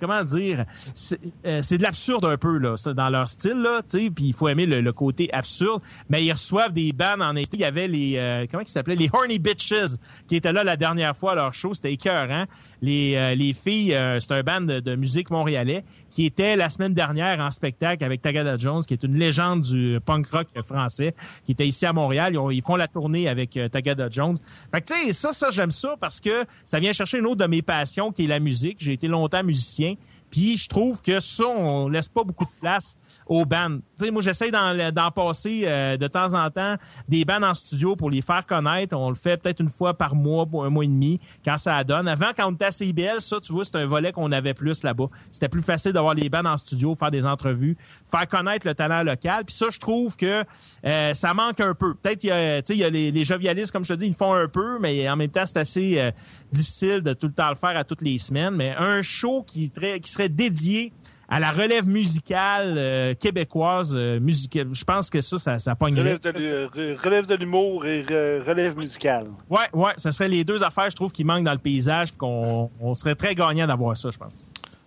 Comment 0.01 0.23
dire? 0.25 0.65
C'est 0.95 1.19
euh, 1.45 1.61
de 1.61 1.81
l'absurde 1.83 2.25
un 2.25 2.37
peu, 2.37 2.57
là, 2.57 2.75
ça, 2.75 2.93
dans 2.93 3.09
leur 3.09 3.29
style, 3.29 3.61
là. 3.61 3.79
Puis 3.89 4.11
il 4.19 4.33
faut 4.33 4.49
aimer 4.49 4.65
le, 4.65 4.81
le 4.81 4.91
côté 4.91 5.33
absurde. 5.33 5.81
Mais 6.09 6.25
ils 6.25 6.31
reçoivent 6.33 6.73
des 6.73 6.91
bands 6.91 7.15
en 7.21 7.37
invité. 7.37 7.55
Il 7.55 7.61
y 7.61 7.65
avait 7.65 7.87
les... 7.87 8.17
euh, 8.17 8.45
comment 8.51 8.63
ils 8.63 8.67
s'appelaient? 8.67 8.97
Les 8.97 9.09
Horny 9.13 9.39
Bitches 9.39 9.95
qui 10.27 10.35
étaient 10.35 10.53
là 10.53 10.63
la 10.63 10.77
dernière 10.77 11.15
fois 11.15 11.33
à 11.33 11.35
leur 11.35 11.53
show. 11.53 11.73
C'était 11.73 11.93
écœurant. 11.93 12.45
Les, 12.81 13.15
euh, 13.15 13.35
les 13.35 13.53
filles, 13.53 13.93
euh, 13.93 14.19
c'est 14.19 14.31
un 14.33 14.41
band 14.43 14.61
de, 14.61 14.79
de 14.79 14.95
musique 14.95 15.29
montréalais 15.31 15.83
qui 16.09 16.25
était 16.25 16.55
la 16.55 16.69
semaine 16.69 16.93
dernière 16.93 17.39
en 17.39 17.51
spectacle 17.51 18.03
avec 18.03 18.21
Tagada 18.21 18.57
Jones, 18.57 18.81
qui 18.83 18.93
est 18.93 19.03
une 19.03 19.17
légende 19.17 19.61
du 19.61 19.99
punk 20.05 20.27
rock 20.27 20.47
français, 20.63 21.13
qui 21.45 21.51
était 21.53 21.67
ici 21.67 21.85
à 21.85 21.93
Montréal. 21.93 22.33
Ils, 22.33 22.37
ont- 22.37 22.51
ils 22.51 22.61
font 22.61 22.75
la 22.75 22.87
tournée 22.87 23.27
avec 23.29 23.57
euh, 23.57 23.67
Tagada 23.69 24.07
Jones. 24.09 24.35
Fait 24.71 24.81
que 24.81 24.87
tu 24.87 24.93
sais, 24.93 25.13
ça, 25.13 25.33
ça, 25.33 25.51
j'aime 25.51 25.71
ça 25.71 25.95
parce 25.99 26.19
que 26.19 26.43
ça 26.65 26.79
vient 26.79 26.93
chercher 26.93 27.19
une 27.19 27.25
autre 27.25 27.37
de 27.37 27.47
mes 27.47 27.61
passions 27.61 28.11
qui 28.11 28.25
est 28.25 28.27
la 28.27 28.39
musique. 28.39 28.77
J'ai 28.79 28.93
été 28.93 29.07
longtemps 29.07 29.43
musicien. 29.43 29.95
Puis 30.31 30.57
je 30.57 30.67
trouve 30.69 31.01
que 31.01 31.19
ça, 31.19 31.45
on 31.47 31.89
laisse 31.89 32.07
pas 32.09 32.23
beaucoup 32.23 32.45
de 32.45 32.59
place 32.61 32.95
aux 33.29 33.45
bands. 33.45 33.77
Moi, 34.11 34.21
j'essaie 34.21 34.49
d'en, 34.49 35.11
passer 35.11 35.63
euh, 35.65 35.97
de 35.97 36.07
temps 36.07 36.33
en 36.33 36.49
temps 36.49 36.75
des 37.07 37.25
bands 37.25 37.43
en 37.43 37.53
studio 37.53 37.95
pour 37.95 38.09
les 38.09 38.21
faire 38.21 38.45
connaître. 38.45 38.97
On 38.97 39.09
le 39.09 39.15
fait 39.15 39.41
peut-être 39.41 39.59
une 39.59 39.69
fois 39.69 39.93
par 39.93 40.15
mois, 40.15 40.47
pour 40.47 40.65
un 40.65 40.69
mois 40.69 40.83
et 40.83 40.87
demi, 40.87 41.19
quand 41.45 41.57
ça 41.57 41.83
donne. 41.83 42.07
Avant, 42.07 42.31
quand 42.35 42.49
on 42.49 42.53
était 42.55 42.65
à 42.65 42.71
CIBL, 42.71 43.21
ça, 43.21 43.39
tu 43.39 43.53
vois, 43.53 43.63
c'est 43.63 43.77
un 43.77 43.85
volet 43.85 44.11
qu'on 44.11 44.31
avait 44.31 44.55
plus 44.55 44.83
là-bas. 44.83 45.09
C'était 45.31 45.47
plus 45.47 45.61
facile 45.61 45.93
d'avoir 45.93 46.15
les 46.15 46.27
bands 46.27 46.45
en 46.45 46.57
studio, 46.57 46.95
faire 46.95 47.11
des 47.11 47.25
entrevues, 47.25 47.77
faire 48.09 48.27
connaître 48.27 48.67
le 48.67 48.73
talent 48.73 49.03
local. 49.03 49.45
Puis 49.45 49.55
ça, 49.55 49.67
je 49.71 49.77
trouve 49.77 50.17
que 50.17 50.43
euh, 50.85 51.13
ça 51.13 51.33
manque 51.35 51.59
un 51.59 51.75
peu. 51.75 51.93
Peut-être, 51.93 52.23
il 52.23 52.27
y 52.27 52.31
a, 52.31 52.61
y 52.67 52.83
a 52.83 52.89
les, 52.89 53.11
les 53.11 53.23
jovialistes, 53.23 53.71
comme 53.71 53.85
je 53.85 53.93
te 53.93 53.99
dis, 53.99 54.07
ils 54.07 54.15
font 54.15 54.33
un 54.33 54.47
peu, 54.47 54.79
mais 54.79 55.07
en 55.07 55.15
même 55.15 55.29
temps, 55.29 55.45
c'est 55.45 55.59
assez 55.59 55.99
euh, 55.99 56.11
difficile 56.51 57.03
de 57.03 57.13
tout 57.13 57.27
le 57.27 57.33
temps 57.33 57.49
le 57.49 57.55
faire 57.55 57.77
à 57.77 57.83
toutes 57.83 58.01
les 58.01 58.17
semaines. 58.17 58.55
Mais 58.55 58.73
un 58.75 59.03
show 59.03 59.43
qui, 59.43 59.69
qui 59.69 60.09
serait 60.09 60.29
dédié 60.29 60.91
à 61.29 61.39
la 61.39 61.51
relève 61.51 61.87
musicale 61.87 62.75
euh, 62.77 63.13
québécoise 63.13 63.95
euh, 63.95 64.19
musicale. 64.19 64.67
Je 64.73 64.83
pense 64.83 65.09
que 65.09 65.21
ça, 65.21 65.37
ça, 65.37 65.59
ça 65.59 65.75
pognerait. 65.75 66.15
Relève 66.15 66.19
de, 66.21 66.39
l'hu- 66.79 66.95
relève 66.95 67.25
de 67.27 67.35
l'humour 67.35 67.85
et 67.85 68.03
re- 68.03 68.43
relève 68.43 68.75
musicale. 68.77 69.27
Ouais, 69.49 69.59
ouais, 69.73 69.91
ça 69.97 70.11
serait 70.11 70.29
les 70.29 70.43
deux 70.43 70.63
affaires, 70.63 70.89
je 70.89 70.95
trouve, 70.95 71.11
qui 71.11 71.23
manquent 71.23 71.45
dans 71.45 71.53
le 71.53 71.59
paysage, 71.59 72.09
puis 72.09 72.17
qu'on 72.17 72.71
on 72.81 72.95
serait 72.95 73.15
très 73.15 73.35
gagnant 73.35 73.67
d'avoir 73.67 73.95
ça, 73.95 74.09
je 74.11 74.17
pense. 74.17 74.33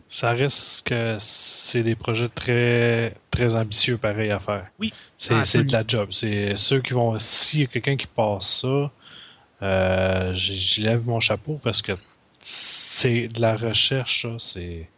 Ça 0.09 0.33
reste 0.33 0.87
que 0.87 1.17
c'est 1.21 1.83
des 1.83 1.95
projets 1.95 2.29
très 2.29 3.15
très 3.31 3.55
ambitieux 3.55 3.97
pareil 3.97 4.31
à 4.31 4.41
faire. 4.41 4.65
Oui. 4.79 4.93
C'est 5.17 5.33
Ah, 5.35 5.63
de 5.63 5.73
la 5.73 5.85
job. 5.87 6.09
C'est 6.13 6.55
ceux 6.57 6.81
qui 6.83 6.93
vont. 6.93 7.19
S'il 7.19 7.61
y 7.61 7.63
a 7.63 7.67
quelqu'un 7.67 7.97
qui 7.97 8.07
passe 8.09 8.61
ça, 8.61 8.91
euh, 9.63 10.35
j'y 10.35 10.57
j'y 10.57 10.83
lève 10.83 11.07
mon 11.07 11.19
chapeau 11.21 11.59
parce 11.65 11.81
que 11.81 11.93
c'est 12.41 13.29
de 13.29 13.41
la 13.41 13.57
recherche, 13.57 14.23
ça, 14.23 14.37
c'est 14.39 14.89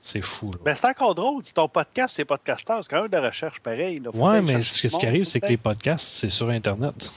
c'est 0.00 0.22
fou. 0.22 0.50
là. 0.52 0.58
Ben, 0.64 0.74
c'est 0.74 0.86
encore 0.86 1.14
drôle. 1.14 1.42
Ton 1.54 1.68
podcast, 1.68 2.14
c'est 2.16 2.24
podcasteurs. 2.24 2.80
C'est 2.82 2.90
quand 2.90 3.02
même 3.02 3.08
de 3.10 3.16
la 3.16 3.28
recherche 3.28 3.60
pareil. 3.60 4.00
Là. 4.00 4.10
Faut 4.12 4.18
Ouais, 4.18 4.36
aller 4.38 4.54
mais 4.54 4.62
ce, 4.62 4.86
qui 4.86 5.06
arrive, 5.06 5.24
c'est 5.24 5.40
que 5.40 5.46
les 5.48 5.56
podcasts, 5.56 6.06
c'est 6.06 6.30
sur 6.30 6.48
Internet. 6.50 7.10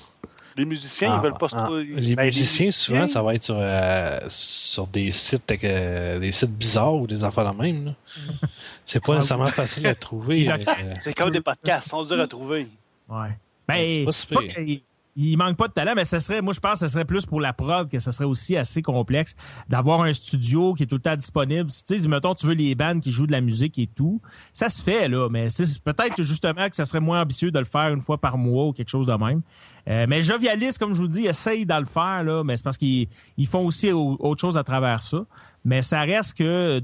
Les 0.58 0.66
musiciens, 0.66 1.14
Ah, 1.14 1.20
ils 1.20 1.24
veulent 1.24 1.38
pas 1.38 1.48
se 1.48 1.56
ah, 1.56 1.64
trouver. 1.64 1.84
Les 1.86 2.16
Ben, 2.16 2.26
musiciens, 2.26 2.72
souvent, 2.72 3.08
ça 3.08 3.24
va 3.24 3.36
être 3.36 3.46
sur, 3.46 3.56
euh, 3.58 4.20
sur 4.28 4.86
des 4.88 5.10
sites 5.12 5.50
euh, 5.64 6.20
des 6.20 6.32
sites 6.34 6.52
bizarres 6.52 6.96
ou 6.96 7.08
des 7.08 7.24
affaires 7.24 7.54
de 7.54 7.58
même. 7.62 7.94
C'est 8.86 9.02
pas 9.02 9.16
nécessairement 9.16 9.46
facile 9.46 9.88
à 9.88 9.96
trouver. 9.96 10.48
Euh, 10.52 10.94
C'est 11.00 11.14
comme 11.14 11.30
des 11.30 11.40
podcasts, 11.42 11.88
ils 11.88 11.90
sont 11.90 12.04
durs 12.04 12.20
à 12.20 12.28
trouver. 12.28 12.68
ouais. 13.10 13.30
Ben, 13.68 14.12
c'est 14.12 14.34
pas. 14.36 14.42
Il 15.16 15.38
manque 15.38 15.58
pas 15.58 15.68
de 15.68 15.74
talent, 15.74 15.94
mais 15.96 16.06
ça 16.06 16.20
serait, 16.20 16.42
moi, 16.42 16.54
je 16.54 16.60
pense 16.60 16.80
que 16.80 16.86
ce 16.86 16.88
serait 16.88 17.06
plus 17.06 17.26
pour 17.26 17.42
la 17.42 17.52
prod 17.54 17.90
que 17.90 18.00
ce 18.00 18.12
serait 18.12 18.26
aussi 18.26 18.56
assez 18.56 18.82
complexe 18.82 19.36
d'avoir 19.68 20.02
un 20.02 20.14
studio 20.14 20.74
qui 20.74 20.84
est 20.84 20.86
tout 20.86 20.96
le 20.96 21.02
temps 21.02 21.16
disponible. 21.16 21.70
Tu 21.70 22.00
sais, 22.00 22.08
mettons, 22.08 22.34
tu 22.34 22.48
veux 22.48 22.54
les 22.54 22.76
bandes 22.76 23.02
qui 23.02 23.12
jouent 23.12 23.28
de 23.28 23.32
la 23.32 23.42
musique 23.42 23.78
et 23.78 23.88
tout, 23.88 24.22
ça 24.54 24.70
se 24.70 24.82
fait, 24.82 25.10
là, 25.10 25.28
mais 25.30 25.48
peut-être 25.84 26.24
justement 26.24 26.70
que 26.70 26.76
ça 26.76 26.86
serait 26.86 27.02
moins 27.02 27.22
ambitieux 27.22 27.52
de 27.52 27.60
le 27.60 27.66
faire 27.66 27.90
une 27.90 28.00
fois 28.02 28.20
par 28.20 28.38
mois 28.38 28.68
ou 28.68 28.74
quelque 28.74 28.90
chose 28.90 29.08
de 29.08 29.14
même. 29.14 29.42
Euh, 29.90 30.06
mais 30.08 30.22
Jovialiste, 30.22 30.78
comme 30.78 30.94
je 30.94 31.02
vous 31.02 31.08
dis, 31.08 31.26
essaye 31.26 31.66
de 31.66 31.74
le 31.74 31.86
faire, 31.86 32.24
là, 32.24 32.44
mais 32.44 32.56
c'est 32.56 32.64
parce 32.64 32.78
qu'ils 32.78 33.08
ils 33.38 33.48
font 33.48 33.66
aussi 33.66 33.92
au- 33.92 34.16
autre 34.20 34.40
chose 34.40 34.58
à 34.58 34.64
travers 34.64 35.02
ça. 35.02 35.26
Mais 35.66 35.82
ça 35.82 36.02
reste 36.02 36.38
que 36.38 36.82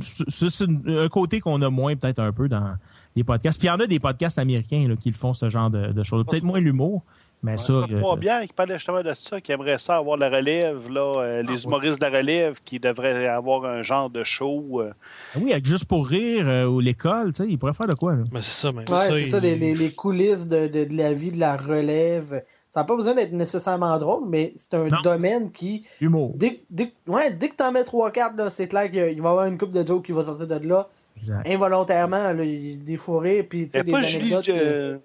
c'est 0.00 0.66
un 0.86 1.08
côté 1.08 1.40
qu'on 1.40 1.60
a 1.62 1.70
moins 1.70 1.94
peut-être 1.96 2.18
un 2.18 2.32
peu 2.32 2.48
dans 2.48 2.74
les 3.16 3.24
podcasts. 3.24 3.58
Puis 3.58 3.68
il 3.68 3.70
y 3.70 3.74
en 3.74 3.80
a 3.80 3.86
des 3.86 4.00
podcasts 4.00 4.38
américains 4.38 4.88
là, 4.88 4.96
qui 4.96 5.10
le 5.10 5.14
font 5.14 5.34
ce 5.34 5.50
genre 5.50 5.70
de, 5.70 5.92
de 5.92 6.02
choses. 6.02 6.24
Peut-être 6.28 6.44
moins 6.44 6.60
l'humour, 6.60 7.02
mais 7.44 7.56
ça. 7.56 7.84
Trois 7.98 8.14
euh, 8.14 8.18
bières 8.18 8.42
qui 8.42 8.52
parlaient 8.52 8.78
justement 8.78 9.02
de 9.02 9.12
ça, 9.16 9.40
qui 9.40 9.52
aimeraient 9.52 9.78
ça 9.78 9.96
avoir 9.96 10.16
la 10.16 10.28
relève, 10.28 10.88
là, 10.90 11.12
euh, 11.20 11.42
Ah, 11.46 11.52
les 11.52 11.64
humoristes 11.64 12.00
de 12.00 12.06
la 12.06 12.16
relève 12.18 12.58
qui 12.64 12.80
devraient 12.80 13.26
avoir 13.28 13.64
un 13.66 13.82
genre 13.82 14.10
de 14.10 14.24
show. 14.24 14.80
euh. 14.80 14.92
oui, 15.36 15.52
avec 15.52 15.64
juste 15.66 15.84
pour 15.84 16.08
rire 16.08 16.48
euh, 16.48 16.64
ou 16.66 16.80
l'école, 16.80 17.32
tu 17.32 17.44
sais, 17.44 17.48
ils 17.48 17.58
pourraient 17.58 17.74
faire 17.74 17.86
de 17.86 17.94
quoi 17.94 18.14
là? 18.14 18.24
Mais 18.32 18.40
c'est 18.42 18.60
ça, 18.60 18.72
même 18.72 18.84
Ouais, 18.88 19.12
c'est 19.12 19.26
ça, 19.26 19.36
il- 19.38 19.42
les, 19.42 19.56
les, 19.56 19.74
les 19.74 19.90
coulisses 19.92 20.48
de, 20.48 20.66
de, 20.66 20.84
de 20.84 20.96
la 20.96 21.12
vie, 21.12 21.30
de 21.30 21.38
la 21.38 21.56
relève. 21.56 22.42
Ça 22.70 22.80
n'a 22.80 22.84
pas 22.84 22.96
besoin 22.96 23.14
d'être 23.14 23.32
nécessairement 23.32 23.96
drôle, 23.98 24.24
mais 24.28 24.52
c'est 24.56 24.74
un 24.74 24.88
Non. 24.88 25.00
domaine 25.02 25.52
qui, 25.52 25.86
Humour. 26.00 26.32
dès, 26.34 26.62
dès, 26.70 26.92
ouais, 27.06 27.30
dès 27.30 27.48
que 27.50 27.54
t'en 27.56 27.70
mets 27.70 27.84
trois 27.84 28.10
cartes, 28.10 28.36
là, 28.36 28.50
c'est 28.50 28.66
clair 28.66 28.86
qu'il 28.86 28.96
y 28.96 29.00
a- 29.00 29.10
il 29.10 29.20
va 29.22 29.28
y 29.28 29.30
avoir 29.32 29.46
une 29.46 29.58
coupe 29.58 29.70
de 29.70 29.86
jokes 29.86 30.06
qui 30.06 30.12
va 30.12 30.24
sortir 30.24 30.46
de 30.48 30.66
là, 30.66 30.88
Exact. 31.18 31.46
involontairement, 31.48 32.32
là, 32.32 32.42
il 32.44 32.70
y 32.72 32.74
a 32.74 32.76
des 32.78 32.96
fourrés, 32.96 33.42
puis 33.44 33.68
Il 33.72 33.82
des 33.84 33.94
Julie, 34.02 34.34
anecdotes. 34.34 34.46
que- 34.46 34.98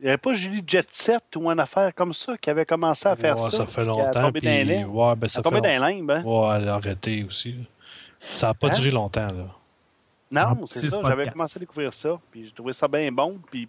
il 0.00 0.04
y 0.04 0.08
avait 0.08 0.16
pas 0.18 0.32
Julie 0.34 0.62
Jet 0.66 0.86
Set 0.90 1.24
ou 1.36 1.50
une 1.50 1.60
affaire 1.60 1.94
comme 1.94 2.12
ça 2.12 2.36
qui 2.38 2.50
avait 2.50 2.64
commencé 2.66 3.06
à 3.08 3.16
faire 3.16 3.36
Ouais, 3.40 3.50
ça. 3.50 3.56
ça 3.58 3.66
fait 3.66 3.84
longtemps. 3.84 4.30
Puis, 4.32 4.42
dans 4.42 4.48
les 4.50 4.64
limbes. 4.64 4.94
ouais, 4.94 5.16
ben, 5.16 5.28
Ça 5.28 5.40
a 5.40 5.42
tombé 5.42 5.56
fait 5.56 5.62
dans 5.78 5.86
les 5.86 5.94
limbes, 5.94 6.10
hein? 6.10 6.22
Ouais, 6.24 6.56
elle 6.56 6.68
a 6.68 6.74
arrêté 6.74 7.24
aussi. 7.24 7.52
là. 7.52 7.64
Ça 8.18 8.46
n'a 8.48 8.54
pas 8.54 8.68
Hein? 8.68 8.72
duré 8.72 8.90
longtemps. 8.90 9.26
Là. 9.26 9.54
Non, 10.30 10.66
c'est 10.70 10.90
ça. 10.90 11.00
J'avais 11.04 11.30
commencé 11.30 11.56
à 11.56 11.60
découvrir 11.60 11.92
ça, 11.94 12.18
puis 12.30 12.44
j'ai 12.46 12.52
trouvé 12.52 12.72
ça 12.72 12.86
bien 12.88 13.10
bon, 13.10 13.38
puis 13.50 13.68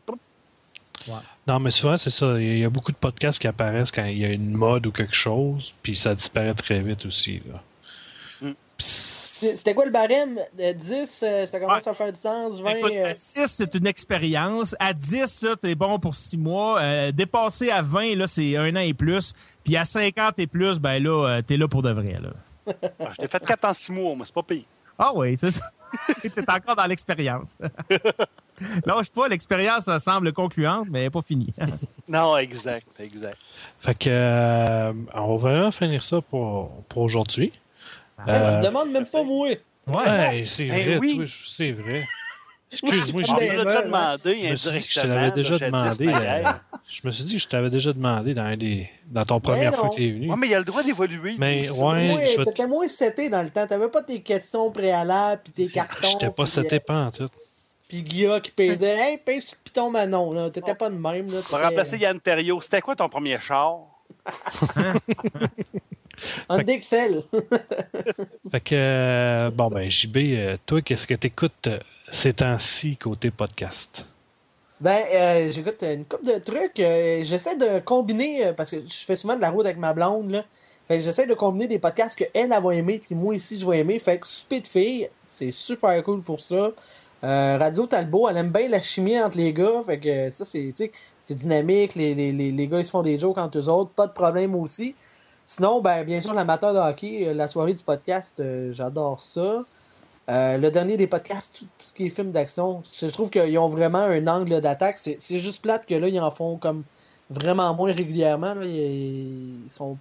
Non, 1.47 1.60
mais 1.60 1.72
souvent, 1.72 1.95
c'est 1.97 2.10
ça. 2.10 2.35
Il 2.38 2.60
y 2.60 2.65
a 2.65 2.69
beaucoup 2.69 2.91
de 2.91 2.97
podcasts 2.97 3.39
qui 3.39 3.47
apparaissent 3.47 3.91
quand 3.91 4.03
il 4.06 4.18
y 4.18 4.26
a 4.26 4.30
une 4.30 4.51
mode 4.53 4.85
ou 4.88 4.91
quelque 4.91 5.15
chose, 5.15 5.73
puis 5.81 5.95
ça 5.95 6.14
disparaît 6.14 6.53
très 6.53 6.81
vite 6.81 7.06
aussi. 7.06 7.41
Là. 7.49 7.61
Mm. 8.41 8.51
Puis 8.77 8.85
C'est- 8.85 9.28
C'était 9.40 9.74
quoi 9.74 9.86
le 9.86 9.91
barème? 9.91 10.40
De 10.57 10.74
10, 10.74 11.24
euh, 11.24 11.48
ça 11.48 11.60
commence 11.60 11.88
à 11.88 11.94
faire 11.94 12.11
du 12.11 12.20
sens, 12.20 12.60
20. 12.60 12.70
Écoute, 12.76 12.91
euh, 12.94 13.06
à 13.06 13.16
6, 13.16 13.48
c'est 13.48 13.76
une 13.76 13.88
expérience. 13.88 14.76
À 14.80 14.94
10, 14.94 15.41
là, 15.44 15.56
t'es 15.56 15.76
bon 15.76 15.99
pour 15.99 16.16
6 16.16 16.38
mois. 16.38 16.80
Euh, 16.82 17.11
dépassé 17.11 17.70
à 17.70 17.82
20, 17.82 18.16
là, 18.16 18.28
c'est 18.28 18.57
un 18.57 18.76
an 18.76 18.82
et 18.82 18.94
plus. 18.94 19.34
Puis 19.64 19.78
à 19.78 19.84
50 19.86 20.40
et 20.40 20.48
plus, 20.48 20.80
ben 20.80 21.02
là, 21.02 21.41
t'es 21.41 21.57
là 21.57 21.68
pour 21.68 21.82
de 21.82 21.91
vrai, 21.91 22.18
là. 22.22 22.74
ah, 22.99 23.11
je 23.16 23.22
l'ai 23.22 23.28
fait 23.28 23.45
4 23.45 23.66
en 23.66 23.74
6 23.74 23.91
mois, 23.91 24.16
mais 24.18 24.26
c'est 24.26 24.36
pas 24.36 24.44
pire. 24.44 24.66
Ah 25.02 25.11
oui, 25.16 25.38
c'est 25.38 25.52
ça. 25.52 25.66
T'es 26.22 26.52
encore 26.52 26.76
dans 26.76 26.86
l'expérience. 26.86 27.60
Lâche 28.86 29.10
pas, 29.11 29.30
l'expérience 29.30 29.86
ça 29.86 29.98
semble 29.98 30.34
concluante, 30.34 30.88
mais 30.90 30.99
elle 30.99 31.06
n'est 31.06 31.10
pas 31.10 31.22
finie. 31.22 31.53
Non, 32.10 32.36
exact, 32.38 32.88
exact. 32.99 33.38
Fait 33.82 33.94
que 33.94 34.10
euh, 34.10 34.91
on 35.14 35.38
va 35.38 35.52
vraiment 35.52 35.72
finir 35.72 36.02
ça 36.02 36.22
pour, 36.22 36.72
pour 36.90 37.03
aujourd'hui. 37.03 37.53
Euh, 38.27 38.57
me 38.57 38.61
demandes 38.63 38.91
même 38.91 39.07
pas 39.07 39.23
moi. 39.23 39.49
Ouais, 39.87 40.43
c'est 40.45 40.65
Eh 40.65 40.69
vrai, 40.69 40.97
oui. 40.99 41.31
c'est 41.47 41.71
vrai. 41.71 42.05
Excuse-moi, 42.71 43.23
On 43.27 43.31
je, 43.31 43.33
ben, 43.33 43.39
ben, 43.39 43.63
déjà 43.65 43.79
ben. 43.81 43.85
demandé 43.87 44.35
je 44.43 44.49
me 44.51 44.55
suis 44.57 44.69
dit 44.71 44.87
que 44.87 44.93
je 44.93 44.99
te 45.01 45.07
indirectement. 45.07 45.15
l'avais 45.15 45.31
déjà 45.31 45.57
demandé. 45.57 46.07
euh, 46.13 46.51
je 46.87 47.01
me 47.03 47.11
suis 47.11 47.23
dit 47.23 47.33
que 47.33 47.39
je 47.41 47.47
t'avais 47.47 47.69
déjà 47.71 47.93
demandé 47.93 48.33
dans, 48.35 48.43
un 48.43 48.57
des, 48.57 48.87
dans 49.07 49.25
ton 49.25 49.39
première 49.39 49.73
fois 49.73 49.89
que 49.89 49.95
tu 49.95 50.07
es 50.07 50.11
venu. 50.11 50.29
Ouais, 50.29 50.35
mais 50.37 50.47
il 50.49 50.53
a 50.53 50.59
le 50.59 50.65
droit 50.65 50.83
d'évoluer. 50.83 51.33
Mais, 51.39 51.67
ouais. 51.67 52.35
Vais 52.37 52.43
t'étais 52.43 52.67
moins 52.67 52.87
seté 52.87 53.29
dans 53.29 53.41
le 53.41 53.49
temps. 53.49 53.65
T'avais 53.65 53.87
pas 53.89 54.03
tes 54.03 54.21
questions 54.21 54.69
préalables, 54.69 55.41
puis 55.43 55.51
tes 55.53 55.67
cartons. 55.69 56.07
J'étais 56.07 56.29
pas 56.29 56.45
seté 56.45 56.75
euh, 56.75 56.79
pas 56.79 57.05
en 57.05 57.11
tout. 57.11 57.29
Puis 57.87 58.03
Guilla 58.03 58.39
qui 58.39 58.51
pesait. 58.51 58.97
Hey, 58.99 59.17
pèse 59.17 59.47
sur 59.47 59.57
Python 59.57 59.89
Manon, 59.89 60.31
là. 60.33 60.51
T'étais 60.51 60.75
pas 60.75 60.91
de 60.91 60.95
même, 60.95 61.25
là. 61.31 61.39
Pour 61.41 61.57
t'étais- 61.57 61.63
remplacer 61.69 61.97
Yann 61.97 62.19
Terriot, 62.19 62.61
c'était 62.61 62.81
quoi 62.81 62.95
ton 62.95 63.09
premier 63.09 63.39
char? 63.39 63.79
En 66.49 66.59
Excel. 66.59 67.23
Fait 68.51 68.59
que, 68.61 68.75
euh, 68.75 69.49
bon, 69.51 69.69
ben, 69.69 69.89
JB, 69.89 70.17
euh, 70.17 70.57
toi, 70.65 70.81
qu'est-ce 70.81 71.07
que 71.07 71.13
t'écoutes 71.13 71.67
euh, 71.67 71.79
ces 72.11 72.33
temps-ci 72.33 72.97
côté 72.97 73.31
podcast? 73.31 74.05
Ben, 74.81 75.01
euh, 75.13 75.51
j'écoute 75.51 75.83
une 75.83 76.05
couple 76.05 76.25
de 76.25 76.39
trucs. 76.39 76.77
j'essaie 76.77 77.57
de 77.57 77.79
combiner, 77.79 78.53
parce 78.55 78.71
que 78.71 78.77
je 78.77 79.05
fais 79.05 79.15
souvent 79.15 79.35
de 79.35 79.41
la 79.41 79.49
route 79.49 79.65
avec 79.65 79.77
ma 79.77 79.93
blonde, 79.93 80.31
là. 80.31 80.45
Fait 80.87 80.97
que 80.97 81.03
j'essaie 81.03 81.27
de 81.27 81.35
combiner 81.35 81.67
des 81.67 81.77
podcasts 81.77 82.17
qu'elle, 82.17 82.29
elle 82.33 82.49
va 82.49 82.73
aimer, 82.73 82.99
puis 82.99 83.13
moi 83.13 83.35
ici, 83.35 83.59
je 83.59 83.69
vais 83.69 83.79
aimer. 83.79 83.99
Fait 83.99 84.17
que 84.17 84.27
Souper 84.27 84.61
de 84.61 84.67
filles, 84.67 85.09
c'est 85.27 85.51
super 85.51 86.01
cool 86.03 86.23
pour 86.23 86.39
ça. 86.39 86.71
Euh, 87.23 87.57
Radio 87.59 87.85
Talbot, 87.85 88.29
elle 88.29 88.37
aime 88.37 88.49
bien 88.49 88.67
la 88.67 88.81
chimie 88.81 89.19
entre 89.21 89.37
les 89.37 89.53
gars. 89.53 89.83
Fait 89.85 89.99
que 89.99 90.29
ça, 90.29 90.45
c'est, 90.45 90.71
tu 90.73 91.35
dynamique. 91.35 91.95
Les, 91.95 92.15
les, 92.15 92.31
les, 92.31 92.51
les 92.51 92.67
gars, 92.67 92.79
ils 92.79 92.85
se 92.85 92.91
font 92.91 93.01
des 93.01 93.19
jokes 93.19 93.37
entre 93.37 93.57
eux 93.59 93.69
autres. 93.69 93.91
Pas 93.91 94.07
de 94.07 94.13
problème 94.13 94.55
aussi. 94.55 94.95
Sinon, 95.51 95.81
ben, 95.81 96.03
bien 96.03 96.21
sûr, 96.21 96.31
l'amateur 96.35 96.76
de 96.76 96.77
hockey, 96.77 97.27
euh, 97.27 97.34
la 97.34 97.47
soirée 97.47 97.73
du 97.73 97.81
podcast, 97.84 98.39
euh, 98.39 98.71
j'adore 98.71 99.19
ça. 99.19 99.63
Euh, 100.30 100.57
le 100.59 100.69
dernier 100.69 100.95
des 100.95 101.07
podcasts, 101.07 101.57
tout, 101.57 101.65
tout 101.65 101.88
ce 101.88 101.91
qui 101.95 102.05
est 102.05 102.09
film 102.11 102.31
d'action, 102.31 102.84
je 103.01 103.07
trouve 103.07 103.31
qu'ils 103.31 103.57
ont 103.57 103.67
vraiment 103.67 103.97
un 104.03 104.27
angle 104.27 104.61
d'attaque. 104.61 104.99
C'est 104.99 105.17
c'est 105.19 105.39
juste 105.39 105.63
plate 105.63 105.88
que 105.88 105.95
là, 105.95 106.07
ils 106.07 106.19
en 106.19 106.30
font 106.30 106.57
comme 106.57 106.84
vraiment 107.31 107.73
moins 107.73 107.91
régulièrement. 107.91 108.53
Là. 108.53 108.63
Ils, 108.63 109.63
ils 109.65 109.69
sont 109.71 109.97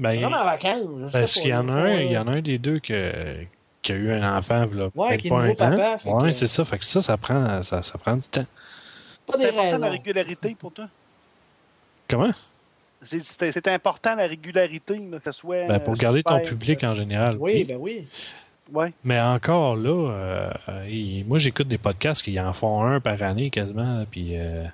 Ben, 0.00 0.18
vraiment 0.20 0.38
en 0.38 0.44
vacances. 0.44 1.12
parce 1.12 1.34
qu'il 1.34 1.50
y 1.50 1.54
en 1.54 1.68
a 1.68 1.72
un, 1.74 1.94
il 2.00 2.10
y 2.10 2.18
en 2.18 2.26
a 2.26 2.32
un 2.32 2.42
des 2.42 2.58
deux 2.58 2.80
que, 2.80 3.44
qui 3.82 3.92
a 3.92 3.94
eu 3.94 4.10
un 4.10 4.36
enfant, 4.38 4.66
là. 4.74 4.88
Ouais, 4.96 5.16
qui 5.18 5.28
est 5.28 5.30
pas 5.30 5.40
nouveau 5.42 5.54
papa, 5.54 5.98
Ouais, 6.04 6.30
que- 6.30 6.32
c'est 6.32 6.48
ça. 6.48 6.64
Fait 6.64 6.80
que 6.80 6.84
ça, 6.84 7.00
ça 7.00 7.16
prend, 7.16 7.62
ça, 7.62 7.84
ça 7.84 7.96
prend 7.96 8.16
du 8.16 8.26
temps. 8.26 8.44
Pas 9.24 9.34
C'est 9.36 9.38
des 9.38 9.44
important 9.50 9.62
la 9.78 9.86
raisons. 9.86 9.90
régularité 9.92 10.56
pour 10.58 10.72
toi? 10.72 10.88
Comment? 12.10 12.32
C'est- 13.02 13.68
important 13.68 14.14
la 14.16 14.26
régularité, 14.26 14.98
là, 14.98 15.18
que 15.18 15.24
ce 15.24 15.32
soit. 15.32 15.66
Ben, 15.66 15.78
pour 15.80 15.94
euh, 15.94 15.96
garder 15.96 16.22
ton 16.22 16.40
public 16.40 16.82
en 16.84 16.94
général. 16.94 17.36
Oui, 17.38 17.64
ben 17.64 17.76
oui. 17.78 18.06
Ouais. 18.72 18.92
Mais 19.04 19.18
encore 19.20 19.76
là, 19.76 20.10
euh, 20.10 20.50
euh, 20.68 20.86
il- 20.90 21.24
moi 21.26 21.38
j'écoute 21.38 21.68
des 21.68 21.78
podcasts 21.78 22.22
qui 22.22 22.38
en 22.38 22.52
font 22.52 22.82
un 22.82 23.00
par 23.00 23.22
année 23.22 23.48
quasiment, 23.50 24.00
là, 24.00 24.04
puis 24.10 24.30
euh, 24.32 24.64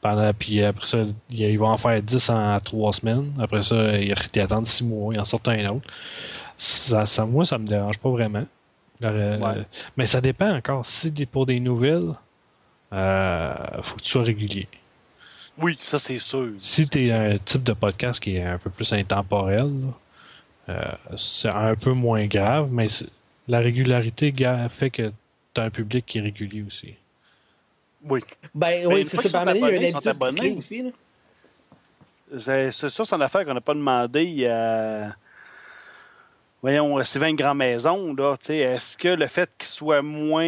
pendant, 0.00 0.32
puis 0.32 0.62
après 0.62 0.86
ça, 0.86 1.04
ils 1.30 1.58
vont 1.58 1.68
en 1.68 1.78
faire 1.78 2.00
10 2.02 2.30
en 2.30 2.60
trois 2.60 2.92
semaines. 2.92 3.32
Après 3.40 3.62
ça, 3.62 3.96
ils, 3.98 4.14
ils 4.34 4.40
attendent 4.40 4.66
six 4.68 4.84
mois, 4.84 5.14
ils 5.14 5.18
en 5.20 5.24
sortent 5.24 5.48
un 5.48 5.66
autre. 5.66 5.86
Ça, 6.56 7.06
ça, 7.06 7.24
moi, 7.26 7.44
ça 7.44 7.58
me 7.58 7.66
dérange 7.66 7.98
pas 7.98 8.10
vraiment. 8.10 8.44
Ouais. 9.00 9.64
Mais 9.96 10.06
ça 10.06 10.20
dépend 10.20 10.54
encore. 10.54 10.86
Si 10.86 11.10
pour 11.26 11.46
des 11.46 11.58
nouvelles, 11.58 12.12
euh, 12.92 13.54
faut 13.82 13.96
que 13.96 14.02
tu 14.02 14.10
sois 14.10 14.22
régulier. 14.22 14.68
Oui, 15.58 15.78
ça 15.80 15.98
c'est 15.98 16.18
sûr. 16.18 16.50
Si 16.60 16.88
tu 16.88 17.06
es 17.06 17.12
un 17.12 17.38
type 17.38 17.62
de 17.62 17.72
podcast 17.72 18.22
qui 18.22 18.36
est 18.36 18.42
un 18.42 18.58
peu 18.58 18.70
plus 18.70 18.92
intemporel, 18.92 19.70
là, 19.80 19.92
euh, 20.68 21.16
c'est 21.16 21.48
un 21.48 21.74
peu 21.74 21.92
moins 21.92 22.26
grave, 22.26 22.70
mais 22.72 22.86
la 23.48 23.58
régularité 23.58 24.32
fait 24.68 24.90
que 24.90 25.12
tu 25.54 25.60
as 25.60 25.64
un 25.64 25.70
public 25.70 26.06
qui 26.06 26.18
est 26.18 26.22
régulier 26.22 26.64
aussi. 26.66 26.94
Oui. 28.04 28.20
Ben 28.54 28.82
une 28.82 28.86
oui, 28.86 29.06
c'est 29.06 29.16
ça. 29.16 29.28
Par 29.30 29.54
il 29.54 29.60
y 29.60 29.64
a 29.64 29.88
une 29.88 29.94
habitude 29.96 30.58
aussi. 30.58 30.82
Là. 30.82 30.90
C'est 32.38 32.72
ça, 32.72 33.04
c'est 33.04 33.12
une 33.14 33.22
affaire 33.22 33.44
qu'on 33.44 33.54
n'a 33.54 33.60
pas 33.60 33.74
demandé 33.74 34.46
à. 34.46 35.14
Voyons, 36.62 36.96
à 36.96 37.04
Sylvain 37.04 37.34
Grand 37.34 37.56
Maison, 37.56 38.14
là, 38.14 38.36
est-ce 38.48 38.96
que 38.96 39.08
le 39.08 39.26
fait 39.26 39.50
qu'il 39.58 39.68
soit 39.68 40.00
moins 40.00 40.44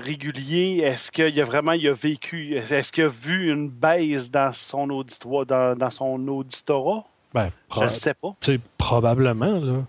régulier, 0.00 0.82
est-ce 0.84 1.10
qu'il 1.10 1.40
a 1.40 1.44
vraiment 1.44 1.72
il 1.72 1.88
a 1.88 1.92
vécu, 1.92 2.54
est-ce 2.56 2.92
qu'il 2.92 3.04
a 3.04 3.08
vu 3.08 3.50
une 3.50 3.68
baisse 3.68 4.30
dans 4.30 4.52
son 4.52 4.88
auditoire, 4.90 5.46
dans, 5.46 5.76
dans 5.76 5.90
son 5.90 6.28
auditorat? 6.28 7.04
Ben, 7.34 7.50
Je 7.74 7.82
ne 7.82 7.88
sais 7.88 8.14
pas. 8.14 8.36
probablement, 8.78 9.58
là. 9.58 9.84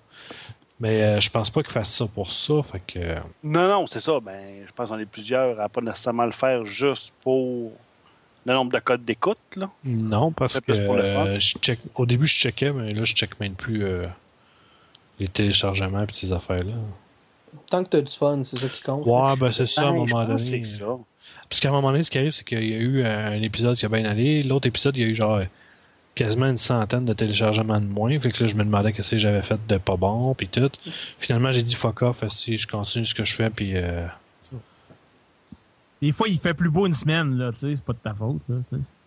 Mais 0.79 1.03
euh, 1.03 1.19
je 1.19 1.29
pense 1.29 1.49
pas 1.49 1.61
qu'il 1.61 1.73
fasse 1.73 1.93
ça 1.93 2.07
pour 2.07 2.31
ça. 2.31 2.63
Fait 2.63 2.79
que, 2.79 2.99
euh, 2.99 3.19
Non, 3.43 3.67
non, 3.67 3.85
c'est 3.85 3.99
ça. 3.99 4.19
Ben, 4.21 4.63
je 4.65 4.71
pense 4.73 4.89
qu'on 4.89 4.97
est 4.97 5.05
plusieurs 5.05 5.59
à 5.59 5.69
pas 5.69 5.81
nécessairement 5.81 6.25
le 6.25 6.31
faire 6.31 6.65
juste 6.65 7.13
pour 7.21 7.73
le 8.45 8.53
nombre 8.53 8.71
de 8.71 8.79
codes 8.79 9.01
d'écoute, 9.01 9.37
là. 9.55 9.69
non, 9.83 10.31
parce 10.31 10.59
que 10.59 10.71
euh, 10.71 11.39
je 11.39 11.57
check, 11.59 11.79
au 11.95 12.05
début, 12.05 12.25
je 12.25 12.39
checkais, 12.39 12.71
mais 12.71 12.89
là, 12.91 13.03
je 13.03 13.13
check 13.13 13.39
même 13.39 13.53
plus 13.55 13.83
euh, 13.83 14.07
les 15.19 15.27
téléchargements 15.27 16.03
et 16.03 16.07
ces 16.13 16.31
affaires-là. 16.31 16.73
Tant 17.69 17.83
que 17.83 17.89
tu 17.89 17.97
as 17.97 18.01
du 18.01 18.11
fun, 18.11 18.41
c'est 18.43 18.57
ça 18.57 18.67
qui 18.67 18.81
compte. 18.81 19.05
Ouais, 19.05 19.35
ben 19.37 19.51
c'est 19.51 19.67
ça, 19.67 19.81
à 19.81 19.85
un 19.89 19.93
Ben, 19.93 19.97
moment 19.99 20.25
donné. 20.25 20.39
C'est 20.39 20.63
ça. 20.63 20.97
Parce 21.49 21.59
qu'à 21.59 21.69
un 21.69 21.71
moment 21.71 21.91
donné, 21.91 22.03
ce 22.03 22.11
qui 22.11 22.17
arrive, 22.19 22.31
c'est 22.31 22.43
qu'il 22.43 22.63
y 22.63 22.73
a 22.73 22.77
eu 22.77 23.03
un 23.03 23.41
épisode 23.41 23.75
qui 23.75 23.85
a 23.85 23.89
bien 23.89 24.05
allé. 24.05 24.43
L'autre 24.43 24.67
épisode, 24.67 24.95
il 24.95 25.01
y 25.01 25.05
a 25.05 25.07
eu 25.07 25.15
genre 25.15 25.41
quasiment 26.15 26.47
une 26.47 26.57
centaine 26.57 27.05
de 27.05 27.13
téléchargements 27.13 27.79
de 27.79 27.85
moins. 27.85 28.19
Fait 28.19 28.29
que 28.29 28.43
là, 28.43 28.47
je 28.47 28.55
me 28.55 28.63
demandais 28.63 28.93
qu'est-ce 28.93 29.11
que 29.11 29.17
j'avais 29.17 29.41
fait 29.41 29.59
de 29.67 29.77
pas 29.77 29.95
bon, 29.95 30.33
puis 30.35 30.47
tout. 30.47 30.69
Finalement, 31.19 31.51
j'ai 31.51 31.63
dit 31.63 31.75
fuck 31.75 32.01
off, 32.03 32.23
si 32.27 32.57
je 32.57 32.67
continue 32.67 33.05
ce 33.05 33.15
que 33.15 33.25
je 33.25 33.35
fais, 33.35 33.49
puis 33.49 33.71
euh, 33.75 34.05
Des 36.01 36.11
fois, 36.11 36.27
il 36.27 36.37
fait 36.37 36.53
plus 36.53 36.69
beau 36.69 36.85
une 36.85 36.93
semaine, 36.93 37.35
là, 37.37 37.51
tu 37.51 37.59
sais, 37.59 37.75
c'est 37.75 37.83
pas 37.83 37.93
de 37.93 37.97
ta 37.97 38.13
faute, 38.13 38.41
là. 38.47 38.57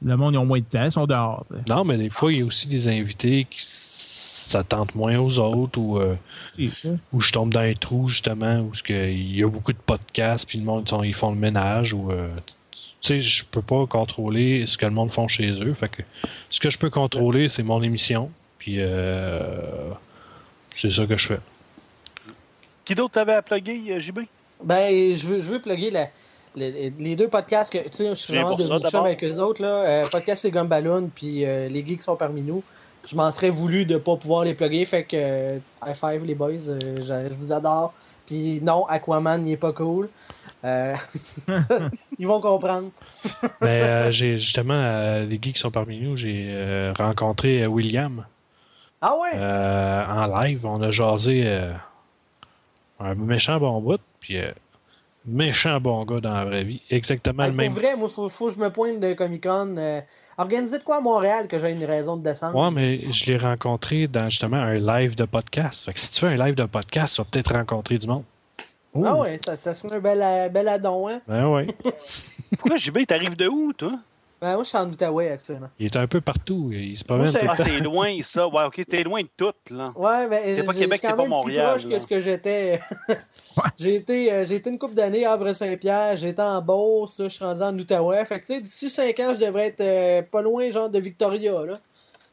Le 0.04 0.16
monde, 0.16 0.34
ils 0.34 0.38
ont 0.38 0.46
moins 0.46 0.58
de 0.58 0.64
temps, 0.64 0.84
ils 0.84 0.90
sont 0.90 1.06
dehors. 1.06 1.44
Non, 1.68 1.84
mais 1.84 1.96
des 1.96 2.10
fois, 2.10 2.32
il 2.32 2.38
y 2.40 2.42
a 2.42 2.44
aussi 2.44 2.66
des 2.66 2.88
invités 2.88 3.46
qui 3.48 3.62
s'attendent 4.52 4.94
moins 4.94 5.18
aux 5.18 5.38
autres 5.38 5.78
ou, 5.78 5.98
euh, 5.98 6.14
ça. 6.48 6.62
ou 7.12 7.20
je 7.20 7.32
tombe 7.32 7.52
dans 7.52 7.60
un 7.60 7.74
trou, 7.74 8.08
justement, 8.08 8.60
où 8.60 8.74
ce 8.74 8.82
que 8.82 9.10
il 9.10 9.36
y 9.36 9.42
a 9.42 9.48
beaucoup 9.48 9.72
de 9.72 9.78
podcasts, 9.78 10.48
puis 10.48 10.58
le 10.58 10.64
monde, 10.64 10.84
ils 10.86 10.90
sont- 10.90 11.02
ils 11.02 11.14
font 11.14 11.30
le 11.30 11.38
ménage, 11.38 11.92
ou... 11.94 12.10
euh, 12.10 12.28
tu 13.00 13.08
sais, 13.08 13.20
je 13.20 13.44
peux 13.44 13.62
pas 13.62 13.84
contrôler 13.86 14.64
ce 14.68 14.78
que 14.78 14.86
le 14.86 14.92
monde 14.92 15.10
font 15.10 15.26
chez 15.26 15.50
eux. 15.50 15.74
Fait 15.74 15.88
que 15.88 16.02
ce 16.50 16.60
que 16.60 16.70
je 16.70 16.78
peux 16.78 16.88
contrôler, 16.90 17.48
c'est 17.48 17.64
mon 17.64 17.82
émission, 17.82 18.30
puis 18.58 18.76
euh, 18.78 19.40
c'est 20.72 20.92
ça 20.92 21.04
que 21.06 21.16
je 21.16 21.26
fais. 21.26 21.40
Qui 22.84 22.94
d'autre 22.94 23.12
t'avais 23.14 23.34
à 23.34 23.42
plugger, 23.42 23.98
JB? 24.00 24.20
Ben, 24.62 25.16
je 25.16 25.26
veux, 25.26 25.40
je 25.40 25.52
veux 25.52 25.60
plugger 25.60 25.90
la- 25.90 26.08
les, 26.54 26.92
les 26.98 27.16
deux 27.16 27.28
podcasts 27.28 27.72
que, 27.72 27.78
tu 27.78 27.88
sais, 27.90 28.08
je 28.10 28.14
suis 28.14 28.34
vraiment 28.34 28.56
ça, 28.58 28.78
de 28.78 28.96
avec 28.98 29.24
eux 29.24 29.38
autres, 29.40 29.62
là. 29.62 29.84
Euh, 30.04 30.08
podcast 30.08 30.42
c'est 30.42 30.50
Gumballoon, 30.50 31.10
puis 31.14 31.44
euh, 31.44 31.68
les 31.68 31.84
geeks 31.84 32.02
sont 32.02 32.16
parmi 32.16 32.42
nous. 32.42 32.62
Je 33.08 33.16
m'en 33.16 33.30
serais 33.32 33.50
voulu 33.50 33.84
de 33.84 33.96
pas 33.96 34.16
pouvoir 34.16 34.44
les 34.44 34.54
plugger, 34.54 34.84
fait 34.84 35.04
que, 35.04 35.16
euh, 35.16 35.58
high 35.84 35.94
five 35.94 36.24
les 36.24 36.34
boys, 36.34 36.68
euh, 36.68 36.96
je, 36.98 37.32
je 37.32 37.38
vous 37.38 37.52
adore. 37.52 37.92
Puis 38.26 38.60
non, 38.62 38.86
Aquaman, 38.86 39.46
il 39.46 39.52
est 39.52 39.56
pas 39.56 39.72
cool. 39.72 40.08
Euh, 40.64 40.94
ils 42.18 42.26
vont 42.26 42.40
comprendre. 42.40 42.90
Mais 43.60 43.82
euh, 43.82 44.10
j'ai 44.12 44.38
justement, 44.38 45.18
les 45.20 45.38
geeks 45.42 45.54
qui 45.54 45.60
sont 45.60 45.70
parmi 45.72 45.98
nous, 46.00 46.16
j'ai 46.16 46.92
rencontré 46.96 47.66
William 47.66 48.24
Ah 49.00 49.14
ouais? 49.20 49.36
en 49.36 50.40
live. 50.40 50.64
On 50.64 50.80
a 50.80 50.90
jasé 50.92 51.72
un 53.02 53.14
méchant 53.14 53.58
bon 53.58 53.80
bout, 53.80 54.00
puis 54.20 54.38
euh, 54.38 54.50
méchant 55.26 55.80
bon 55.80 56.04
gars 56.04 56.20
dans 56.20 56.32
la 56.34 56.44
vraie 56.44 56.64
vie. 56.64 56.80
Exactement 56.90 57.44
le 57.44 57.50
pour 57.50 57.56
même. 57.58 57.72
vrai, 57.72 57.96
moi, 57.96 58.08
faut, 58.08 58.28
faut 58.28 58.48
que 58.48 58.54
je 58.54 58.58
me 58.58 58.70
pointe 58.70 59.00
de 59.00 59.12
Comic 59.14 59.42
Con. 59.44 59.76
Euh, 59.76 60.00
organisez 60.38 60.78
de 60.78 60.84
quoi 60.84 60.96
à 60.96 61.00
Montréal 61.00 61.48
que 61.48 61.58
j'ai 61.58 61.70
une 61.70 61.84
raison 61.84 62.16
de 62.16 62.22
descendre? 62.24 62.58
Ouais, 62.58 62.70
mais 62.70 63.10
je 63.12 63.26
l'ai 63.26 63.36
rencontré 63.38 64.08
dans 64.08 64.28
justement 64.28 64.56
un 64.56 64.74
live 64.74 65.14
de 65.14 65.24
podcast. 65.24 65.84
Fait 65.84 65.92
que 65.92 66.00
si 66.00 66.10
tu 66.10 66.20
fais 66.20 66.28
un 66.28 66.36
live 66.36 66.54
de 66.54 66.64
podcast, 66.64 67.14
tu 67.14 67.22
vas 67.22 67.28
peut-être 67.30 67.52
rencontrer 67.54 67.98
du 67.98 68.06
monde. 68.06 68.24
Ah 69.04 69.16
ouais, 69.16 69.38
ça, 69.42 69.56
ça 69.56 69.74
serait 69.74 69.96
un 69.96 70.00
bel, 70.00 70.20
euh, 70.22 70.48
bel 70.50 70.68
addon, 70.68 71.08
hein? 71.08 71.20
Ben 71.26 71.48
ouais. 71.48 71.66
Pourquoi 72.58 72.76
JB, 72.76 73.06
t'arrives 73.06 73.36
de 73.36 73.48
où, 73.48 73.72
toi? 73.72 73.92
Ben, 74.42 74.54
moi, 74.54 74.64
je 74.64 74.70
suis 74.70 74.76
en 74.76 74.90
Outaouais 74.90 75.30
actuellement. 75.30 75.68
Il 75.78 75.86
est 75.86 75.96
un 75.96 76.08
peu 76.08 76.20
partout. 76.20 76.70
Il 76.72 76.98
se 76.98 77.04
promène 77.04 77.26
c'est- 77.26 77.46
Ah, 77.48 77.54
c'est 77.56 77.78
loin, 77.78 78.18
ça. 78.24 78.48
Ouais, 78.48 78.64
ok, 78.64 78.82
t'es 78.88 79.04
loin 79.04 79.22
de 79.22 79.28
tout, 79.36 79.52
là. 79.70 79.92
Ouais, 79.94 80.28
ben, 80.28 80.42
C'est 80.44 80.64
pas 80.64 80.72
Québec, 80.74 81.00
je 81.00 81.06
suis 81.06 81.16
c'est 81.16 81.16
pas 81.22 81.28
Montréal, 81.28 81.74
plus 81.76 81.82
proche 81.82 81.84
là. 81.84 81.96
que 81.96 82.02
ce 82.02 82.06
que 82.08 82.20
j'étais. 82.22 82.80
j'ai 83.78 83.94
été, 83.94 84.32
euh, 84.32 84.44
j'ai 84.44 84.56
été 84.56 84.68
une 84.70 84.80
couple 84.80 84.94
d'années 84.94 85.24
à 85.24 85.34
Havre-Saint-Pierre, 85.34 86.24
été 86.24 86.42
en 86.42 86.60
Beauce, 86.60 87.20
là, 87.20 87.28
je 87.28 87.34
suis 87.34 87.44
rendu 87.44 87.62
en 87.62 87.78
Outaouais. 87.78 88.24
Fait 88.24 88.40
que, 88.40 88.46
tu 88.46 88.54
sais, 88.54 88.60
d'ici 88.60 88.90
5 88.90 89.20
ans, 89.20 89.32
je 89.38 89.46
devrais 89.46 89.68
être 89.68 89.80
euh, 89.80 90.22
pas 90.22 90.42
loin, 90.42 90.68
genre, 90.72 90.90
de 90.90 90.98
Victoria, 90.98 91.64
là. 91.64 91.78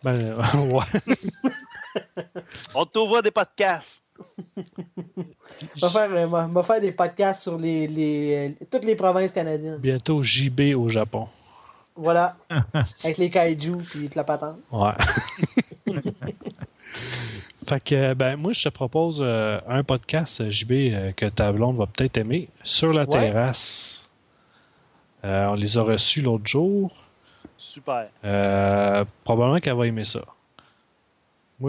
Ben, 0.02 0.20
euh, 0.20 0.42
ouais. 0.74 1.16
On 2.74 2.86
te 2.86 2.92
trouvera 2.94 3.22
des 3.22 3.30
podcasts. 3.30 4.02
Je 4.58 5.86
vais 5.86 5.90
faire, 5.92 6.12
euh, 6.12 6.48
m'a 6.48 6.64
faire 6.64 6.82
des 6.82 6.92
podcasts 6.92 7.44
sur 7.44 7.60
les, 7.60 7.88
les, 7.88 8.56
toutes 8.72 8.86
les 8.86 8.96
provinces 8.96 9.32
canadiennes. 9.32 9.78
Bientôt 9.78 10.24
JB 10.24 10.74
au 10.76 10.90
Japon. 10.90 11.28
Voilà. 12.02 12.38
Avec 13.04 13.18
les 13.18 13.30
kaiju 13.30 13.78
puis 13.90 14.04
toute 14.06 14.16
la 14.16 14.24
patente. 14.24 14.60
Ouais. 14.72 14.94
fait 17.68 17.84
que, 17.84 18.14
ben, 18.14 18.36
moi, 18.38 18.54
je 18.54 18.64
te 18.64 18.70
propose 18.70 19.18
euh, 19.22 19.60
un 19.68 19.84
podcast, 19.84 20.42
euh, 20.42 20.50
JB, 20.50 20.72
euh, 20.72 21.12
que 21.12 21.26
ta 21.28 21.52
blonde 21.52 21.78
va 21.78 21.86
peut-être 21.88 22.18
aimer, 22.18 22.50
sur 22.64 22.94
la 22.94 23.02
Ouais. 23.04 23.08
terrasse. 23.20 24.08
Euh, 25.26 25.48
on 25.48 25.56
les 25.56 25.78
a 25.78 25.82
reçus 25.84 26.22
l'autre 26.22 26.48
jour. 26.48 26.92
Super. 27.58 28.08
Euh, 28.24 29.04
probablement 29.26 29.60
qu'elle 29.60 29.76
va 29.76 29.86
aimer 29.88 30.06
ça. 30.06 30.22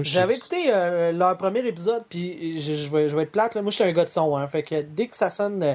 J'avais 0.03 0.37
écouté 0.37 0.73
euh, 0.73 1.11
leur 1.11 1.37
premier 1.37 1.67
épisode, 1.67 2.05
puis 2.09 2.61
je, 2.61 2.77
je 2.77 2.89
vais, 2.89 3.11
je 3.11 3.17
vais 3.17 3.25
être 3.25 3.33
plate, 3.33 3.57
là. 3.57 3.63
moi 3.63 3.73
je 3.73 3.75
suis 3.75 3.85
un 3.85 3.91
gars 3.91 4.05
de 4.05 4.09
son, 4.09 4.37
hein, 4.37 4.47
fait 4.47 4.63
que 4.63 4.83
dès 4.83 5.09
que 5.09 5.17
ça 5.17 5.31
sonne, 5.31 5.61
euh, 5.65 5.75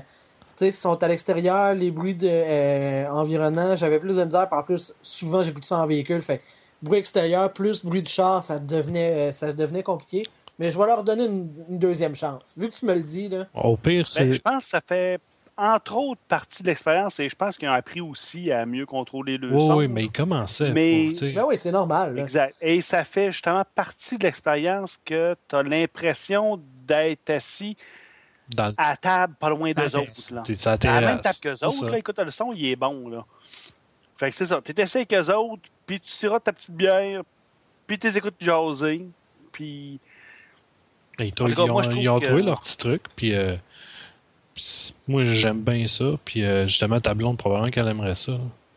sais, 0.57 0.67
ils 0.69 0.73
sont 0.73 1.01
à 1.03 1.07
l'extérieur, 1.07 1.73
les 1.73 1.91
bruits 1.91 2.15
de, 2.15 2.27
euh, 2.29 3.07
environnants, 3.09 3.75
j'avais 3.75 3.99
plus 3.99 4.17
de 4.17 4.23
misère, 4.23 4.47
par 4.49 4.63
plus, 4.63 4.93
souvent 5.01 5.43
j'écoute 5.43 5.65
ça 5.65 5.79
en 5.79 5.87
véhicule, 5.87 6.21
fait 6.21 6.41
bruit 6.81 6.99
extérieur 6.99 7.51
plus 7.51 7.83
bruit 7.83 8.03
de 8.03 8.07
char, 8.07 8.43
ça 8.43 8.59
devenait, 8.59 9.29
euh, 9.29 9.31
ça 9.31 9.53
devenait 9.53 9.83
compliqué, 9.83 10.27
mais 10.59 10.71
je 10.71 10.77
vais 10.77 10.85
leur 10.85 11.03
donner 11.03 11.25
une, 11.25 11.49
une 11.69 11.79
deuxième 11.79 12.15
chance. 12.15 12.55
Vu 12.57 12.69
que 12.69 12.75
tu 12.75 12.85
me 12.85 12.93
le 12.93 13.01
dis, 13.01 13.29
là, 13.29 13.47
Au 13.53 13.75
pire, 13.77 14.07
c'est. 14.07 14.25
Ben, 14.25 14.33
je 14.33 14.39
pense 14.39 14.63
que 14.65 14.69
ça 14.69 14.81
fait, 14.81 15.19
entre 15.57 15.95
autres, 15.95 16.21
partie 16.27 16.63
de 16.63 16.67
l'expérience 16.67 17.19
et 17.19 17.29
je 17.29 17.35
pense 17.35 17.57
qu'ils 17.57 17.69
ont 17.69 17.73
appris 17.73 18.01
aussi 18.01 18.51
à 18.51 18.65
mieux 18.65 18.85
contrôler 18.85 19.37
le 19.37 19.53
Oui, 19.53 19.61
son. 19.61 19.75
oui, 19.77 19.87
mais 19.87 20.03
il 20.03 20.11
commençait. 20.11 20.71
Mais- 20.71 21.13
ben 21.33 21.45
oui, 21.47 21.57
c'est 21.57 21.71
normal, 21.71 22.15
là. 22.15 22.23
Exact. 22.23 22.55
Et 22.61 22.81
ça 22.81 23.03
fait 23.03 23.31
justement 23.31 23.63
partie 23.73 24.17
de 24.17 24.23
l'expérience 24.23 24.99
que 25.05 25.35
tu 25.47 25.55
as 25.55 25.63
l'impression 25.63 26.59
d'être 26.85 27.29
assis 27.29 27.77
Dans 28.49 28.73
à 28.77 28.95
table 28.97 29.33
pas 29.39 29.49
loin 29.49 29.71
d'eux 29.71 29.87
fait- 29.87 29.97
autres. 29.97 30.33
Là. 30.33 30.43
t'es 30.77 30.87
À 30.87 31.01
la 31.01 31.07
même 31.07 31.21
table 31.21 31.37
qu'eux 31.41 31.65
autres, 31.65 31.89
là, 31.89 31.97
écoute, 31.97 32.19
le 32.19 32.29
son, 32.31 32.53
il 32.53 32.67
est 32.67 32.75
bon. 32.75 33.09
Là. 33.09 33.25
Fait 34.17 34.29
que 34.29 34.35
c'est 34.35 34.45
ça. 34.45 34.61
T'es 34.63 34.79
assis 34.81 34.97
avec 34.97 35.13
eux 35.13 35.33
autres, 35.33 35.63
puis 35.85 35.99
tu 35.99 36.11
sirotes 36.11 36.43
ta 36.43 36.53
petite 36.53 36.75
bière, 36.75 37.23
puis 37.87 37.97
tu 37.97 38.07
les 38.07 38.17
écoutes 38.17 38.35
jaser, 38.39 39.05
puis... 39.51 39.99
Ils, 41.19 41.33
cas, 41.33 41.43
ont, 41.45 41.67
moi, 41.67 41.81
je 41.83 41.89
trouve 41.89 42.01
ils 42.03 42.09
ont 42.09 42.19
que- 42.19 42.25
trouvé 42.25 42.41
leur 42.43 42.61
petit 42.61 42.77
truc, 42.77 43.03
puis 43.15 43.33
euh, 43.33 43.55
moi 45.07 45.23
j'aime 45.23 45.61
bien 45.61 45.87
ça, 45.87 46.05
puis 46.23 46.43
euh, 46.43 46.67
justement 46.67 46.99
ta 46.99 47.13
blonde 47.13 47.37
probablement 47.37 47.71
qu'elle 47.71 47.87
aimerait 47.87 48.15
ça. 48.15 48.33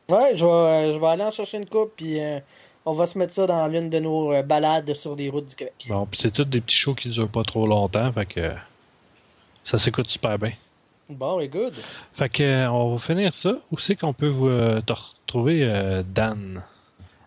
Ouais, 0.08 0.36
je 0.36 0.44
vais, 0.44 0.50
euh, 0.50 0.92
je 0.94 0.98
vais 0.98 1.06
aller 1.06 1.24
en 1.24 1.30
chercher 1.30 1.58
une 1.58 1.66
coupe, 1.66 1.92
puis 1.96 2.20
euh, 2.20 2.38
on 2.84 2.92
va 2.92 3.06
se 3.06 3.18
mettre 3.18 3.32
ça 3.34 3.46
dans 3.46 3.66
l'une 3.66 3.90
de 3.90 3.98
nos 3.98 4.32
euh, 4.32 4.42
balades 4.42 4.94
sur 4.94 5.14
les 5.16 5.28
routes 5.30 5.46
du 5.46 5.54
Québec. 5.54 5.74
Bon, 5.88 6.06
puis 6.06 6.18
c'est 6.20 6.30
tous 6.30 6.44
des 6.44 6.60
petits 6.60 6.76
shows 6.76 6.94
qui 6.94 7.08
durent 7.10 7.28
pas 7.28 7.42
trop 7.44 7.66
longtemps, 7.66 8.12
fait 8.12 8.26
que 8.26 8.52
ça 9.68 9.78
s'écoute 9.78 10.10
super 10.10 10.38
bien. 10.38 10.52
Bon, 11.10 11.40
et 11.40 11.48
good. 11.48 11.74
Fait 12.14 12.30
que 12.30 12.42
euh, 12.42 12.70
on 12.70 12.94
va 12.94 12.98
finir 12.98 13.34
ça. 13.34 13.58
Où 13.70 13.78
c'est 13.78 13.96
qu'on 13.96 14.14
peut 14.14 14.28
vous, 14.28 14.48
euh, 14.48 14.80
te 14.80 14.94
retrouver, 14.94 15.62
euh, 15.62 16.02
Dan? 16.02 16.62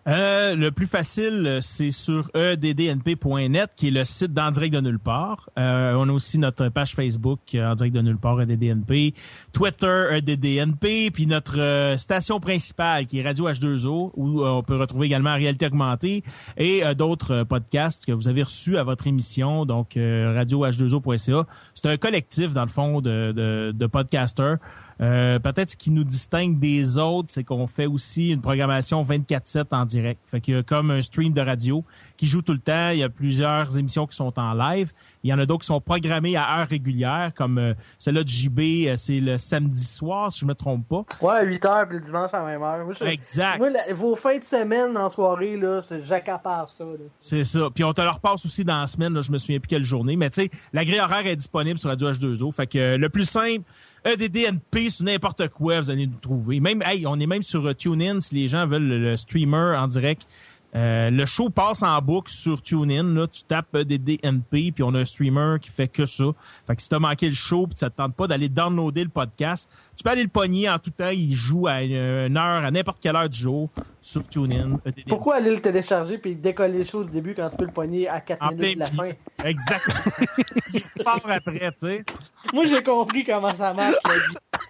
Euh, 0.08 0.56
le 0.56 0.72
plus 0.72 0.86
facile, 0.86 1.44
euh, 1.46 1.60
c'est 1.60 1.92
sur 1.92 2.28
eddnp.net, 2.34 3.70
qui 3.76 3.88
est 3.88 3.90
le 3.92 4.04
site 4.04 4.32
d'En 4.32 4.50
direct 4.50 4.74
de 4.74 4.80
nulle 4.80 4.98
part. 4.98 5.48
Euh, 5.58 5.94
on 5.96 6.08
a 6.08 6.12
aussi 6.12 6.38
notre 6.38 6.68
page 6.70 6.94
Facebook, 6.94 7.38
euh, 7.54 7.70
En 7.70 7.74
direct 7.74 7.94
de 7.94 8.00
nulle 8.00 8.18
part, 8.18 8.40
EDDNP, 8.40 9.14
Twitter, 9.52 10.08
EDDNP, 10.10 11.10
puis 11.12 11.26
notre 11.26 11.60
euh, 11.60 11.96
station 11.98 12.40
principale, 12.40 13.06
qui 13.06 13.20
est 13.20 13.22
Radio 13.22 13.48
H2O, 13.48 14.10
où 14.16 14.44
on 14.44 14.62
peut 14.62 14.76
retrouver 14.76 15.06
également 15.06 15.34
Réalité 15.34 15.66
Augmentée 15.66 16.24
et 16.56 16.82
d'autres 16.96 17.44
podcasts 17.44 18.04
que 18.04 18.12
vous 18.12 18.28
avez 18.28 18.42
reçus 18.42 18.76
à 18.76 18.82
votre 18.82 19.06
émission, 19.06 19.66
donc 19.66 19.96
euh, 19.96 20.34
radioh2o.ca. 20.36 21.46
C'est 21.74 21.88
un 21.88 21.96
collectif, 21.96 22.52
dans 22.52 22.62
le 22.62 22.68
fond, 22.68 23.00
de, 23.00 23.32
de, 23.32 23.72
de 23.72 23.86
podcasters. 23.86 24.58
Euh, 25.00 25.38
peut-être 25.38 25.70
ce 25.70 25.76
qui 25.76 25.90
nous 25.90 26.04
distingue 26.04 26.58
des 26.58 26.98
autres, 26.98 27.28
c'est 27.30 27.44
qu'on 27.44 27.66
fait 27.66 27.86
aussi 27.86 28.30
une 28.30 28.40
programmation 28.40 29.02
24/7 29.02 29.72
en 29.72 29.84
direct. 29.84 30.20
Fait 30.26 30.40
qu'il 30.40 30.54
y 30.54 30.56
a 30.56 30.62
comme 30.62 30.90
un 30.90 31.02
stream 31.02 31.32
de 31.32 31.40
radio 31.40 31.84
qui 32.16 32.26
joue 32.26 32.42
tout 32.42 32.52
le 32.52 32.58
temps. 32.58 32.90
Il 32.90 32.98
y 32.98 33.02
a 33.02 33.08
plusieurs 33.08 33.78
émissions 33.78 34.06
qui 34.06 34.16
sont 34.16 34.38
en 34.38 34.52
live. 34.54 34.92
Il 35.24 35.30
y 35.30 35.34
en 35.34 35.38
a 35.38 35.46
d'autres 35.46 35.60
qui 35.62 35.66
sont 35.66 35.80
programmées 35.80 36.36
à 36.36 36.58
heure 36.60 36.68
régulière, 36.68 37.32
comme 37.34 37.58
euh, 37.58 37.74
celle-là 37.98 38.22
de 38.24 38.28
JB, 38.28 38.58
euh, 38.60 38.94
c'est 38.96 39.20
le 39.20 39.38
samedi 39.38 39.84
soir, 39.84 40.30
si 40.32 40.40
je 40.40 40.46
me 40.46 40.54
trompe 40.54 40.86
pas. 40.88 41.04
Ouais, 41.20 41.34
à 41.34 41.44
8h 41.44 41.86
puis 41.88 41.98
le 41.98 42.04
dimanche 42.04 42.30
à 42.32 42.38
la 42.40 42.44
même 42.46 42.62
heure. 42.62 42.84
Moi, 42.84 42.94
je- 42.98 43.04
Exact. 43.04 43.58
moi, 43.58 43.70
la- 43.70 43.94
vos 43.94 44.16
fins 44.16 44.38
de 44.38 44.44
semaine 44.44 44.96
en 44.96 45.10
soirée, 45.10 45.56
là, 45.56 45.80
c'est 45.82 46.02
j'accapare 46.02 46.68
ça. 46.70 46.84
Là. 46.84 46.90
C'est 47.16 47.44
ça. 47.44 47.68
Puis 47.74 47.84
on 47.84 47.92
te 47.92 48.00
le 48.00 48.10
repasse 48.10 48.44
aussi 48.46 48.64
dans 48.64 48.80
la 48.80 48.86
semaine, 48.86 49.12
là, 49.14 49.20
je 49.20 49.32
me 49.32 49.38
souviens 49.38 49.58
plus 49.60 49.68
quelle 49.68 49.84
journée. 49.84 50.16
Mais 50.16 50.30
tu 50.30 50.42
sais, 50.42 50.50
la 50.72 50.84
grille 50.84 51.00
horaire 51.00 51.26
est 51.26 51.36
disponible 51.36 51.78
sur 51.78 51.88
Radio 51.90 52.10
H2O. 52.10 52.54
Fait 52.54 52.66
que 52.66 52.78
euh, 52.78 52.98
le 52.98 53.08
plus 53.08 53.24
simple, 53.24 53.62
EDDNP 54.04 54.90
sur 54.90 55.04
n'importe 55.04 55.48
quoi, 55.48 55.80
vous 55.80 55.90
allez 55.90 56.06
nous 56.06 56.18
trouver. 56.20 56.60
Même, 56.60 56.82
hey, 56.82 57.06
on 57.06 57.18
est 57.20 57.26
même 57.26 57.42
sur 57.42 57.66
euh, 57.66 57.74
TuneIn 57.74 58.20
si 58.20 58.34
les 58.34 58.48
gens 58.48 58.66
veulent 58.66 58.86
le, 58.86 58.98
le 58.98 59.16
streamer 59.16 59.76
en 59.76 59.86
direct. 59.86 60.26
Euh, 60.74 61.10
le 61.10 61.26
show 61.26 61.50
passe 61.50 61.82
en 61.82 62.00
boucle 62.00 62.30
sur 62.30 62.62
TuneIn. 62.62 63.14
Là, 63.14 63.26
tu 63.26 63.42
tapes 63.44 63.74
E 63.74 63.80
EDDNP, 63.80 64.72
puis 64.72 64.82
on 64.82 64.94
a 64.94 65.00
un 65.00 65.04
streamer 65.04 65.56
qui 65.60 65.70
fait 65.70 65.88
que 65.88 66.06
ça. 66.06 66.24
Fait 66.66 66.76
que 66.76 66.82
si 66.82 66.88
t'as 66.88 66.98
manqué 66.98 67.28
le 67.28 67.34
show, 67.34 67.66
puis 67.66 67.76
ça 67.76 67.90
te 67.90 67.96
tente 67.96 68.14
pas 68.14 68.26
d'aller 68.26 68.48
downloader 68.48 69.04
le 69.04 69.10
podcast, 69.10 69.68
tu 69.96 70.02
peux 70.02 70.10
aller 70.10 70.22
le 70.22 70.28
pogner 70.28 70.70
en 70.70 70.78
tout 70.78 70.90
temps. 70.90 71.10
Il 71.10 71.34
joue 71.34 71.66
à 71.66 71.82
une, 71.82 71.92
une 71.92 72.36
heure, 72.36 72.64
à 72.64 72.70
n'importe 72.70 73.00
quelle 73.02 73.16
heure 73.16 73.28
du 73.28 73.38
jour 73.38 73.68
sur 74.00 74.26
TuneIn. 74.26 74.80
E 74.86 74.88
EDDNP. 74.88 75.08
Pourquoi 75.08 75.36
aller 75.36 75.50
le 75.50 75.60
télécharger 75.60 76.16
puis 76.16 76.36
décoller 76.36 76.78
les 76.78 76.84
choses 76.84 77.08
au 77.08 77.12
début 77.12 77.34
quand 77.34 77.48
tu 77.48 77.56
peux 77.56 77.66
le 77.66 77.72
pogner 77.72 78.08
à 78.08 78.20
4 78.20 78.42
En 78.42 78.48
minutes 78.52 78.74
de 78.74 78.80
la 78.80 78.90
fin? 78.90 79.10
Exactement. 79.44 79.98
Tu 80.72 81.04
pars 81.04 81.20
après, 81.28 81.70
tu 81.72 81.78
sais. 81.80 82.04
Moi, 82.52 82.64
j'ai 82.66 82.82
compris 82.82 83.24
comment 83.24 83.52
ça 83.52 83.74
marche. 83.74 83.94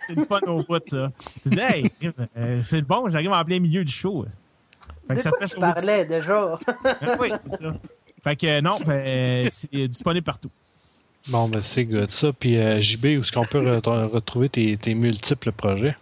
C'est 0.07 0.17
le 0.17 0.25
fun 0.25 0.41
au 0.49 0.65
bout, 0.65 0.83
ça. 0.87 1.09
Tu 1.41 1.51
dis, 1.51 1.61
hey, 1.61 1.93
euh, 2.37 2.61
c'est 2.61 2.83
bon, 2.83 3.09
j'arrive 3.09 3.31
en 3.31 3.45
plein 3.45 3.61
milieu 3.61 3.85
du 3.85 3.93
show. 3.93 4.27
Fait 5.09 5.15
De 5.15 5.19
que 5.19 5.23
ça 5.23 5.31
quoi 5.31 5.47
se 5.47 5.55
fait 5.55 5.55
tu 5.55 5.61
parlais 5.61 6.05
déjà? 6.05 6.59
Oui, 7.21 7.33
c'est 7.41 7.57
ça. 7.57 7.75
Fait 8.23 8.37
que 8.37 8.61
non, 8.61 8.77
fait, 8.77 9.45
euh, 9.47 9.49
c'est 9.51 9.89
disponible 9.89 10.25
partout. 10.25 10.51
Bon, 11.29 11.49
ben 11.49 11.61
c'est 11.63 11.85
good 11.85 12.11
ça. 12.11 12.33
Puis 12.33 12.57
euh, 12.57 12.81
JB, 12.81 13.05
où 13.05 13.21
est-ce 13.21 13.33
qu'on 13.33 13.45
peut 13.45 13.61
re- 13.61 14.07
retrouver 14.09 14.49
tes, 14.49 14.77
tes 14.77 14.95
multiples 14.95 15.53
projets? 15.53 15.97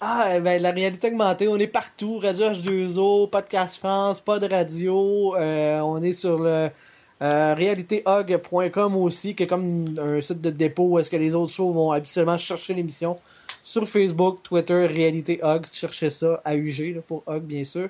Ah, 0.00 0.30
eh 0.36 0.40
ben, 0.40 0.62
la 0.62 0.70
réalité 0.70 1.08
augmentée, 1.08 1.48
on 1.48 1.56
est 1.56 1.66
partout. 1.66 2.18
Radio 2.20 2.50
H2O, 2.50 3.28
Podcast 3.30 3.78
France, 3.78 4.20
pas 4.20 4.38
de 4.38 4.46
radio. 4.48 5.34
euh, 5.36 5.80
on 5.80 6.02
est 6.02 6.12
sur 6.12 6.38
le 6.38 6.68
euh, 7.20 7.54
realitéhog.com 7.54 8.96
aussi, 8.96 9.34
qui 9.34 9.42
est 9.42 9.46
comme 9.46 9.94
un 10.00 10.20
site 10.20 10.40
de 10.40 10.50
dépôt 10.50 10.84
où 10.84 10.98
est-ce 10.98 11.10
que 11.10 11.16
les 11.16 11.34
autres 11.34 11.52
shows 11.52 11.72
vont 11.72 11.90
habituellement 11.92 12.38
chercher 12.38 12.74
l'émission. 12.74 13.18
Sur 13.62 13.86
Facebook, 13.88 14.42
Twitter, 14.42 14.86
Réalité 14.86 15.40
Hog, 15.42 15.66
cherchez 15.72 16.10
ça, 16.10 16.40
AUG 16.46 16.94
là, 16.94 17.00
pour 17.06 17.22
Hog, 17.26 17.42
bien 17.42 17.64
sûr. 17.64 17.88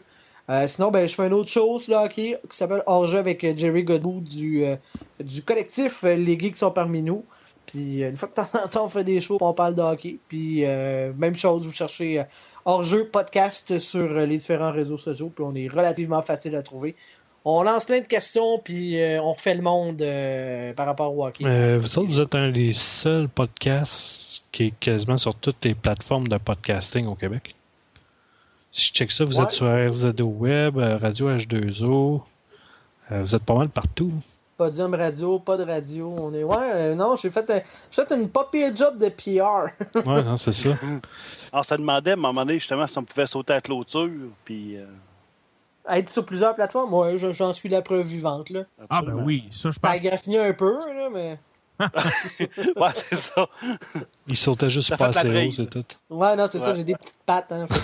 Euh, 0.50 0.66
sinon, 0.66 0.90
ben, 0.90 1.06
je 1.06 1.14
fais 1.14 1.26
une 1.26 1.34
autre 1.34 1.50
chose 1.50 1.88
là, 1.88 2.04
hockey, 2.04 2.38
qui 2.48 2.56
s'appelle 2.56 2.82
Hors-jeu 2.86 3.18
avec 3.18 3.44
euh, 3.44 3.52
Jerry 3.54 3.84
Godbout 3.84 4.22
du, 4.22 4.64
euh, 4.64 4.76
du 5.20 5.42
collectif 5.42 6.02
Les 6.02 6.38
Geeks 6.38 6.56
sont 6.56 6.70
parmi 6.70 7.02
nous. 7.02 7.24
Puis 7.66 8.02
une 8.02 8.16
fois 8.16 8.28
de 8.28 8.32
temps 8.32 8.48
en 8.64 8.66
temps, 8.66 8.86
on 8.86 8.88
fait 8.88 9.04
des 9.04 9.20
shows, 9.20 9.36
on 9.42 9.52
parle 9.52 9.74
de 9.74 9.82
hockey. 9.82 10.18
Puis 10.26 10.64
même 10.64 11.34
chose, 11.34 11.66
vous 11.66 11.72
cherchez 11.72 12.22
hors-jeu 12.64 13.10
podcast 13.10 13.78
sur 13.78 14.08
les 14.08 14.38
différents 14.38 14.72
réseaux 14.72 14.96
sociaux, 14.96 15.30
puis 15.34 15.44
on 15.46 15.54
est 15.54 15.68
relativement 15.68 16.22
facile 16.22 16.56
à 16.56 16.62
trouver. 16.62 16.96
On 17.44 17.62
lance 17.62 17.84
plein 17.84 18.00
de 18.00 18.06
questions, 18.06 18.58
puis 18.64 18.98
on 19.20 19.34
refait 19.34 19.54
le 19.54 19.60
monde 19.60 20.02
par 20.76 20.86
rapport 20.86 21.14
au 21.14 21.26
hockey. 21.26 21.44
Vous 21.76 22.06
vous 22.06 22.20
êtes 22.22 22.34
un 22.34 22.50
des 22.50 22.72
seuls 22.72 23.28
podcasts 23.28 24.44
qui 24.50 24.68
est 24.68 24.74
quasiment 24.80 25.18
sur 25.18 25.34
toutes 25.34 25.62
les 25.66 25.74
plateformes 25.74 26.28
de 26.28 26.38
podcasting 26.38 27.06
au 27.06 27.16
Québec. 27.16 27.54
Si 28.72 28.88
je 28.88 28.92
check 28.92 29.10
ça, 29.12 29.24
vous 29.24 29.38
Ouais. 29.38 29.44
êtes 29.44 29.50
sur 29.52 29.66
RZO 29.66 30.24
Web, 30.26 30.78
euh, 30.78 30.98
Radio 30.98 31.30
H2O. 31.30 32.20
euh, 33.10 33.22
vous 33.22 33.34
êtes 33.34 33.42
pas 33.42 33.54
mal 33.54 33.68
partout. 33.70 34.12
Podium 34.56 34.92
radio, 34.94 35.38
pas 35.38 35.56
de 35.56 35.64
radio. 35.64 36.14
On 36.18 36.34
est. 36.34 36.42
Ouais, 36.42 36.56
euh, 36.74 36.94
non, 36.94 37.14
j'ai 37.16 37.30
fait, 37.30 37.48
un- 37.50 37.60
fait 37.90 38.12
une 38.12 38.28
pas 38.28 38.48
job 38.74 38.96
de 38.98 39.08
PR. 39.08 39.70
Ouais, 40.06 40.22
non, 40.24 40.36
c'est 40.36 40.52
ça. 40.52 40.70
On 41.52 41.62
se 41.62 41.74
demandait 41.76 42.10
à 42.10 42.14
un 42.14 42.16
moment 42.16 42.44
donné 42.44 42.58
justement 42.58 42.86
si 42.86 42.98
on 42.98 43.04
pouvait 43.04 43.26
sauter 43.26 43.52
à 43.52 43.56
la 43.56 43.60
clôture. 43.62 44.10
Puis, 44.44 44.76
euh, 44.76 44.84
Être 45.88 46.10
sur 46.10 46.26
plusieurs 46.26 46.54
plateformes, 46.54 46.92
ouais, 46.92 47.16
je- 47.16 47.32
j'en 47.32 47.54
suis 47.54 47.70
la 47.70 47.80
preuve 47.80 48.04
vivante. 48.06 48.50
Là. 48.50 48.64
Ah 48.90 49.00
ben 49.00 49.14
oui, 49.24 49.46
ça 49.50 49.70
je 49.70 49.78
Ça 49.80 49.88
a 49.88 49.92
pense. 49.92 50.02
graffiné 50.02 50.38
un 50.38 50.52
peu, 50.52 50.72
là, 50.76 51.08
mais. 51.10 51.38
Ouais, 51.80 52.90
c'est 52.94 53.16
ça. 53.16 53.46
Il 54.26 54.36
sautait 54.36 54.68
juste 54.70 54.88
Ça 54.88 54.96
pas 54.96 55.08
assez 55.08 55.28
haut, 55.48 55.52
c'est 55.52 55.70
tout. 55.70 55.84
Ouais, 56.10 56.34
non, 56.36 56.46
c'est 56.48 56.58
ça, 56.58 56.74
j'ai 56.74 56.84
des 56.84 56.94
petites 56.94 57.14
pattes. 57.24 57.52
Hein, 57.52 57.66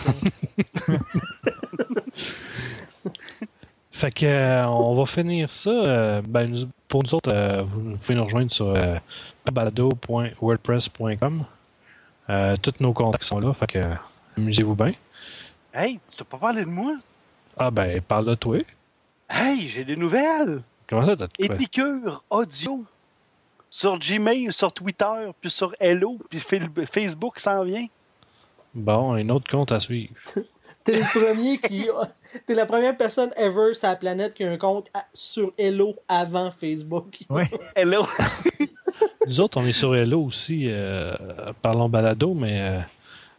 fait 3.93 4.11
que- 4.11 4.27
euh, 4.27 4.66
on 4.66 4.95
va 4.97 5.07
finir 5.07 5.51
ça. 5.51 5.71
euh, 5.71 6.23
ben, 6.27 6.51
nous- 6.51 6.69
pour 6.89 7.03
nous 7.05 7.15
autres, 7.15 7.33
euh, 7.33 7.62
vous, 7.62 7.91
vous 7.93 7.97
pouvez 7.97 8.15
nous 8.15 8.25
rejoindre 8.25 8.53
sur 8.53 8.66
euh, 8.69 8.97
balado.wordpress.com. 9.51 11.45
Euh, 12.31 12.57
tous 12.57 12.75
nos 12.81 12.93
contacts 12.93 13.25
sont 13.25 13.39
là, 13.41 13.53
fait 13.53 13.66
que 13.66 13.79
euh, 13.79 13.95
amusez-vous 14.39 14.75
bien. 14.75 14.93
Hey, 15.73 16.01
tu 16.11 16.16
t'as 16.19 16.25
pas 16.25 16.39
parlé 16.39 16.62
de 16.62 16.69
moi? 16.71 16.97
Ah 17.57 17.71
ben, 17.71 18.01
parle 18.01 18.27
de 18.27 18.35
toi. 18.35 18.59
Hey, 19.29 19.69
j'ai 19.69 19.85
des 19.85 19.97
nouvelles. 19.97 20.62
Comment 20.89 21.07
ça, 21.07 21.16
t'as 21.16 21.27
Épicure 21.39 22.23
Audio. 22.31 22.85
Sur 23.76 23.98
Gmail, 23.98 24.52
sur 24.52 24.72
Twitter, 24.72 25.32
puis 25.40 25.51
sur 25.51 25.74
Hello, 25.80 26.16
puis 26.30 26.38
Facebook 26.38 27.40
s'en 27.40 27.64
vient. 27.64 27.88
Bon, 28.72 29.14
un 29.14 29.28
autre 29.30 29.51
compte 29.51 29.72
à 29.72 29.80
suivre. 29.80 30.14
T'es 30.84 31.01
le 31.01 31.24
premier 31.24 31.59
qui. 31.59 31.88
T'es 32.46 32.55
la 32.55 32.66
première 32.66 32.96
personne 32.96 33.32
ever 33.36 33.74
sur 33.74 33.88
la 33.88 33.96
planète 33.96 34.34
qui 34.34 34.44
a 34.44 34.51
un 34.52 34.59
compte 34.59 34.86
à- 34.94 35.06
sur 35.12 35.52
Hello 35.59 35.96
avant 36.06 36.52
Facebook. 36.52 37.22
Ouais. 37.28 37.48
Hello. 37.74 38.06
Nous 39.26 39.40
autres, 39.40 39.60
on 39.60 39.66
est 39.66 39.72
sur 39.72 39.96
Hello 39.96 40.22
aussi, 40.22 40.66
euh, 40.68 41.12
parlons 41.60 41.88
balado, 41.88 42.32
mais 42.32 42.60
euh, 42.60 42.80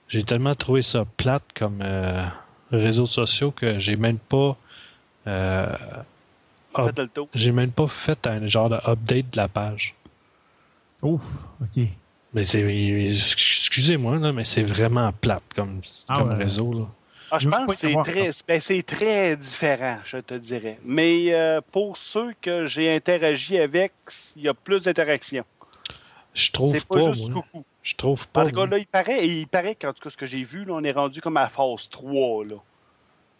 j'ai 0.09 0.25
tellement 0.25 0.55
trouvé 0.55 0.81
ça 0.81 1.05
plate 1.15 1.43
comme 1.57 1.79
euh, 1.81 2.25
réseaux 2.73 3.07
sociaux 3.07 3.51
que 3.51 3.79
j'ai 3.79 3.95
même 3.95 4.17
pas 4.17 4.57
j'ai 7.33 7.51
même 7.53 7.71
pas 7.71 7.87
fait 7.87 8.27
un 8.27 8.45
genre 8.47 8.67
de 8.69 8.75
update 8.85 9.29
de 9.31 9.37
la 9.37 9.47
page. 9.47 9.95
Ouf, 11.05 11.45
ok. 11.61 11.83
Mais 12.33 12.43
c'est 12.43 12.61
excusez-moi 12.61 14.17
là, 14.17 14.33
mais 14.33 14.43
c'est 14.43 14.63
vraiment 14.63 15.11
plate 15.13 15.43
comme, 15.55 15.81
Ah 16.07 16.17
comme 16.17 16.29
ouais. 16.29 16.35
réseau 16.35 16.71
là. 16.73 16.87
Ah, 17.31 17.39
je 17.39 17.49
pense 17.49 17.65
pas 17.65 17.73
que 17.73 17.79
c'est 17.79 17.95
très, 18.03 18.29
ben, 18.47 18.61
c'est 18.61 18.83
très 18.83 19.35
différent, 19.35 19.97
je 20.05 20.17
te 20.17 20.33
dirais. 20.35 20.77
Mais 20.83 21.33
euh, 21.33 21.59
pour 21.71 21.97
ceux 21.97 22.33
que 22.41 22.65
j'ai 22.65 22.93
interagi 22.95 23.57
avec, 23.57 23.93
il 24.35 24.43
y 24.43 24.47
a 24.47 24.53
plus 24.53 24.83
d'interaction. 24.83 25.43
Je 26.33 26.51
trouve 26.51 26.71
C'est 26.71 26.85
pas, 26.85 26.95
pas, 26.99 27.13
juste 27.13 27.29
moi. 27.31 27.43
coucou. 27.51 27.65
Je 27.81 27.95
trouve 27.95 28.27
pas. 28.27 28.41
En 28.43 28.49
tout 28.49 28.55
cas, 28.55 28.65
là, 28.65 28.77
il 28.77 28.85
paraît, 28.87 29.27
il 29.27 29.47
paraît 29.47 29.75
qu'en 29.75 29.93
tout 29.93 30.03
cas, 30.03 30.09
ce 30.09 30.17
que 30.17 30.25
j'ai 30.25 30.43
vu, 30.43 30.65
là, 30.65 30.73
on 30.73 30.83
est 30.83 30.91
rendu 30.91 31.21
comme 31.21 31.37
à 31.37 31.43
la 31.43 31.49
phase 31.49 31.89
3. 31.89 32.45
Là. 32.45 32.55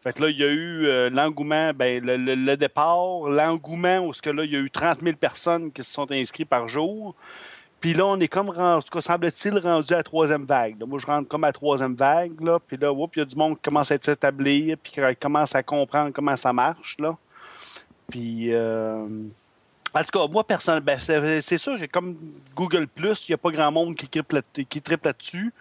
Fait 0.04 0.14
que 0.14 0.22
là, 0.24 0.30
il 0.30 0.38
y 0.38 0.44
a 0.44 0.48
eu 0.48 0.86
euh, 0.88 1.10
l'engouement, 1.10 1.72
ben, 1.74 2.04
le, 2.04 2.16
le- 2.18 2.36
le 2.36 2.58
départ, 2.58 3.22
l'engouement, 3.28 4.00
où 4.00 4.14
ce 4.14 4.22
que 4.22 4.30
là, 4.30 4.46
il 4.46 4.52
y 4.52 4.56
a 4.56 4.60
eu 4.60 4.70
30 4.72 5.02
000 5.02 5.16
personnes 5.18 5.72
qui 5.72 5.84
se 5.84 5.92
sont 5.94 6.10
inscrites 6.12 6.50
par 6.50 6.68
jour. 6.68 7.16
Puis 7.86 7.94
là, 7.94 8.06
on 8.08 8.20
est 8.20 8.28
comme, 8.28 8.50
rendu, 8.50 8.60
en 8.78 8.82
tout 8.82 8.90
cas, 8.92 9.02
semble-t-il, 9.02 9.60
rendu 9.60 9.94
à 9.94 9.98
la 9.98 10.04
troisième 10.04 10.44
vague. 10.46 10.80
là. 10.80 10.88
Moi, 10.88 10.98
je 11.00 11.06
rentre 11.06 11.28
comme 11.28 11.44
à 11.44 11.48
la 11.50 11.54
troisième 11.54 11.94
vague, 11.94 12.42
là. 12.42 12.58
Puis 12.66 12.78
là, 12.78 12.92
il 13.16 13.20
y 13.20 13.22
a 13.22 13.26
du 13.26 13.36
monde 13.36 13.56
qui 13.58 13.62
commence 13.62 13.92
à 13.92 13.98
s'établir, 14.02 14.76
puis 14.82 14.92
qui 14.92 15.02
commence 15.22 15.54
à 15.54 15.62
comprendre 15.62 16.12
comment 16.12 16.36
ça 16.36 16.52
marche, 16.52 16.96
là. 16.98 17.16
Puis, 18.10 18.52
euh, 18.54 19.06
en 19.94 20.00
tout 20.02 20.20
cas, 20.20 20.28
moi, 20.28 20.44
personne, 20.44 20.80
ben, 20.80 20.98
c'est 21.00 21.42
c'est 21.42 21.60
sûr 21.60 21.80
que 21.80 21.86
comme 21.86 22.16
Google 22.56 22.88
il 22.98 23.14
n'y 23.30 23.34
a 23.34 23.38
pas 23.38 23.52
grand 23.52 23.72
monde 23.72 23.96
qui 23.96 24.08
triple, 24.08 24.36
là- 24.38 24.64
qui 24.68 24.82
triple 24.82 25.06
là-dessus. 25.06 25.54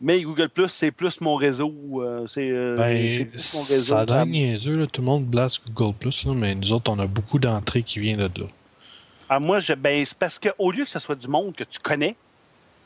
Mais 0.00 0.20
Google 0.22 0.48
Plus, 0.48 0.68
c'est 0.68 0.90
plus 0.90 1.20
mon 1.20 1.36
réseau. 1.36 1.72
euh, 2.02 2.26
c'est 2.26 2.50
euh, 2.50 2.76
c'est 3.06 3.20
Ben, 3.20 3.30
plus 3.30 3.54
mon 3.54 3.60
réseau. 3.62 3.94
ça 3.94 4.04
l'air 4.04 4.26
niaiseux, 4.26 4.76
là. 4.78 4.86
tout 4.88 5.00
le 5.00 5.06
monde 5.06 5.26
blase 5.26 5.60
Google 5.64 5.94
Plus, 5.96 6.26
mais 6.26 6.56
nous 6.56 6.72
autres, 6.72 6.90
on 6.90 6.98
a 6.98 7.06
beaucoup 7.06 7.38
d'entrées 7.38 7.84
qui 7.84 8.00
viennent 8.00 8.26
de 8.26 8.40
là. 8.40 8.46
Ah, 9.34 9.40
moi, 9.40 9.60
je, 9.60 9.72
ben, 9.72 10.04
c'est 10.04 10.18
parce 10.18 10.38
qu'au 10.38 10.70
lieu 10.70 10.84
que 10.84 10.90
ce 10.90 10.98
soit 10.98 11.14
du 11.14 11.26
monde 11.26 11.54
que 11.54 11.64
tu 11.64 11.78
connais, 11.78 12.16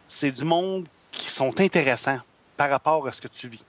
c'est 0.06 0.30
du 0.30 0.44
monde 0.44 0.86
qui 1.10 1.28
sont 1.28 1.52
intéressants 1.60 2.20
par 2.56 2.70
rapport 2.70 3.04
à 3.08 3.10
ce 3.10 3.20
que 3.20 3.26
tu 3.26 3.48
vis. 3.48 3.64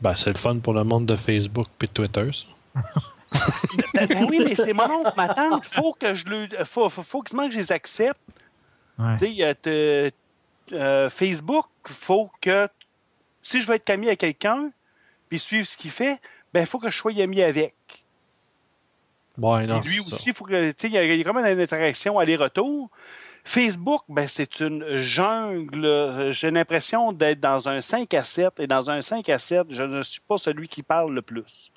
Ben, 0.00 0.16
c'est 0.16 0.32
le 0.32 0.38
fun 0.38 0.58
pour 0.58 0.72
le 0.72 0.82
monde 0.82 1.06
de 1.06 1.14
Facebook 1.14 1.68
et 1.80 1.86
Twitter, 1.86 2.28
ça. 2.32 2.90
Ben, 3.94 4.06
ben 4.06 4.26
oui, 4.28 4.40
mais 4.44 4.56
c'est 4.56 4.72
mon 4.72 4.90
oncle, 4.90 5.12
ma 5.16 5.28
tante. 5.28 5.64
Faut 5.66 5.92
que 5.92 6.14
je 6.14 6.24
le, 6.26 6.64
faut, 6.64 6.88
faut, 6.88 7.02
faut 7.02 7.22
que 7.22 7.30
je 7.30 7.56
les 7.56 7.70
accepte. 7.70 8.18
Ouais. 8.98 9.16
Tu 9.18 9.44
euh, 9.44 10.10
euh, 10.72 11.10
Facebook, 11.10 11.66
faut 11.84 12.32
que 12.40 12.68
si 13.42 13.60
je 13.60 13.68
veux 13.68 13.74
être 13.76 13.90
ami 13.90 14.08
à 14.08 14.16
quelqu'un, 14.16 14.70
puis 15.28 15.38
suivre 15.38 15.68
ce 15.68 15.76
qu'il 15.76 15.92
fait, 15.92 16.20
ben 16.52 16.66
faut 16.66 16.80
que 16.80 16.90
je 16.90 16.96
sois 16.96 17.12
ami 17.20 17.42
avec. 17.42 17.74
Ouais, 19.38 19.66
non, 19.66 19.80
lui 19.80 20.00
aussi, 20.00 20.32
faut 20.32 20.44
que, 20.44 20.72
il 20.84 20.92
y, 20.92 20.98
a- 20.98 21.04
il 21.04 21.16
y 21.16 21.20
a 21.20 21.24
quand 21.24 21.32
même 21.34 21.46
une 21.46 21.60
interaction 21.60 22.18
aller-retour. 22.18 22.90
Facebook, 23.44 24.02
ben, 24.08 24.26
c'est 24.28 24.60
une 24.60 24.96
jungle. 24.96 25.84
Euh, 25.84 26.32
J'ai 26.32 26.50
l'impression 26.50 27.12
d'être 27.12 27.40
dans 27.40 27.68
un 27.68 27.80
5 27.80 28.12
à 28.14 28.24
7, 28.24 28.60
et 28.60 28.66
dans 28.66 28.90
un 28.90 29.00
5 29.00 29.28
à 29.28 29.38
7, 29.38 29.66
je 29.70 29.82
ne 29.84 30.02
suis 30.02 30.20
pas 30.20 30.38
celui 30.38 30.68
qui 30.68 30.82
parle 30.82 31.14
le 31.14 31.22
plus. 31.22 31.70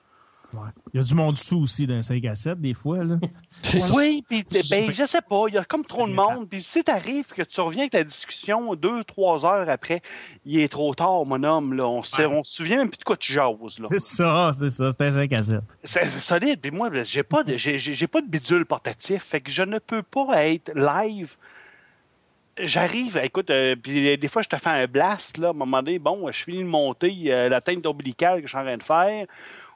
Ouais. 0.53 0.69
Il 0.93 0.97
y 0.97 0.99
a 0.99 1.03
du 1.03 1.13
monde 1.15 1.37
sous 1.37 1.61
aussi 1.61 1.87
dans 1.87 2.01
5 2.01 2.25
à 2.25 2.35
7, 2.35 2.59
des 2.59 2.73
fois. 2.73 3.03
Là. 3.03 3.15
Oui, 3.93 4.23
puis 4.27 4.43
ben, 4.69 4.91
je 4.91 5.05
sais 5.05 5.21
pas, 5.21 5.45
il 5.47 5.53
y 5.53 5.57
a 5.57 5.63
comme 5.63 5.83
trop 5.83 6.07
de 6.07 6.13
monde. 6.13 6.47
Puis 6.49 6.61
si 6.61 6.83
t'arrives 6.83 7.27
que 7.27 7.41
tu 7.43 7.61
reviens 7.61 7.81
avec 7.81 7.91
ta 7.91 8.03
discussion 8.03 8.75
deux, 8.75 9.03
trois 9.03 9.45
heures 9.45 9.69
après, 9.69 10.01
il 10.45 10.59
est 10.59 10.67
trop 10.67 10.93
tard, 10.95 11.25
mon 11.25 11.43
homme. 11.43 11.73
Là. 11.73 11.87
On, 11.87 12.03
se, 12.03 12.15
Ouais. 12.17 12.25
on 12.25 12.43
se 12.43 12.53
souvient 12.53 12.77
même 12.77 12.89
plus 12.89 12.97
de 12.97 13.03
quoi 13.03 13.17
tu 13.17 13.31
jases. 13.33 13.79
Là. 13.79 13.87
C'est 13.89 13.99
ça, 13.99 14.51
c'est 14.53 14.69
ça. 14.69 14.91
C'est 14.91 15.05
un 15.05 15.11
5 15.11 15.33
à 15.33 15.43
7. 15.43 15.61
C'est 15.83 16.09
solide. 16.09 16.59
Puis 16.61 16.71
moi, 16.71 16.89
ben, 16.89 17.05
j'ai 17.05 17.23
pas 17.23 17.43
de 17.43 18.05
pas 18.07 18.21
de 18.21 18.27
bidule 18.27 18.65
portatif. 18.65 19.23
Fait 19.23 19.41
que 19.41 19.51
je 19.51 19.63
ne 19.63 19.79
peux 19.79 20.03
pas 20.03 20.45
être 20.45 20.71
live. 20.75 21.35
J'arrive, 22.59 23.17
écoute, 23.23 23.49
euh, 23.49 23.75
puis 23.81 24.17
des 24.17 24.27
fois 24.27 24.41
je 24.41 24.49
te 24.49 24.57
fais 24.57 24.69
un 24.69 24.85
blast 24.85 25.37
là, 25.37 25.47
à 25.47 25.49
un 25.51 25.53
moment 25.53 25.81
donné, 25.81 25.99
bon, 25.99 26.29
je 26.31 26.43
finis 26.43 26.59
de 26.59 26.67
monter 26.67 27.13
euh, 27.27 27.47
la 27.47 27.61
teinte 27.61 27.85
ombilicale 27.85 28.41
que 28.41 28.47
je 28.47 28.49
suis 28.49 28.57
en 28.57 28.63
train 28.63 28.77
de 28.77 28.83
faire, 28.83 29.25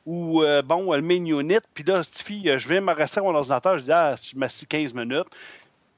ou 0.05 0.43
euh, 0.43 0.61
bon, 0.61 0.93
le 0.93 1.01
main 1.01 1.15
unit, 1.25 1.57
puis 1.73 1.83
là, 1.83 2.03
cette 2.03 2.21
fille, 2.21 2.49
euh, 2.49 2.57
je 2.59 2.67
viens 2.69 2.81
me 2.81 2.93
rester 2.93 3.19
à 3.19 3.23
mon 3.23 3.33
ordinateur, 3.35 3.77
je 3.79 3.83
dis 3.85 3.91
ah, 3.91 4.15
tu 4.21 4.37
m'assis 4.37 4.65
15 4.67 4.93
minutes. 4.93 5.27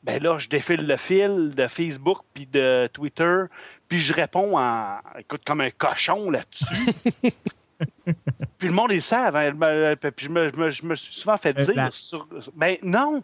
Ben 0.03 0.21
là, 0.23 0.37
je 0.37 0.47
défile 0.47 0.87
le 0.87 0.95
fil 0.95 1.53
de 1.55 1.67
Facebook 1.67 2.19
puis 2.33 2.45
de 2.45 2.87
Twitter, 2.93 3.41
puis 3.89 3.99
je 3.99 4.13
réponds 4.13 4.57
en 4.57 4.99
écoute 5.19 5.41
comme 5.45 5.59
un 5.61 5.71
cochon 5.71 6.29
là-dessus. 6.31 6.93
Puis 8.57 8.69
le 8.69 8.73
monde, 8.73 8.91
ils 8.91 9.01
savent. 9.03 9.35
hein. 9.35 9.51
Ben, 9.51 9.95
Puis 9.97 10.25
je 10.25 10.31
me, 10.31 10.49
je 10.51 10.55
me- 10.55 10.69
je 10.71 10.85
me 10.85 10.95
suis 10.95 11.13
souvent 11.13 11.37
fait 11.37 11.55
Euh, 11.59 11.63
dire. 11.65 11.75
la- 11.75 11.89
sur- 11.91 12.27
Ben 12.55 12.77
non! 12.81 13.21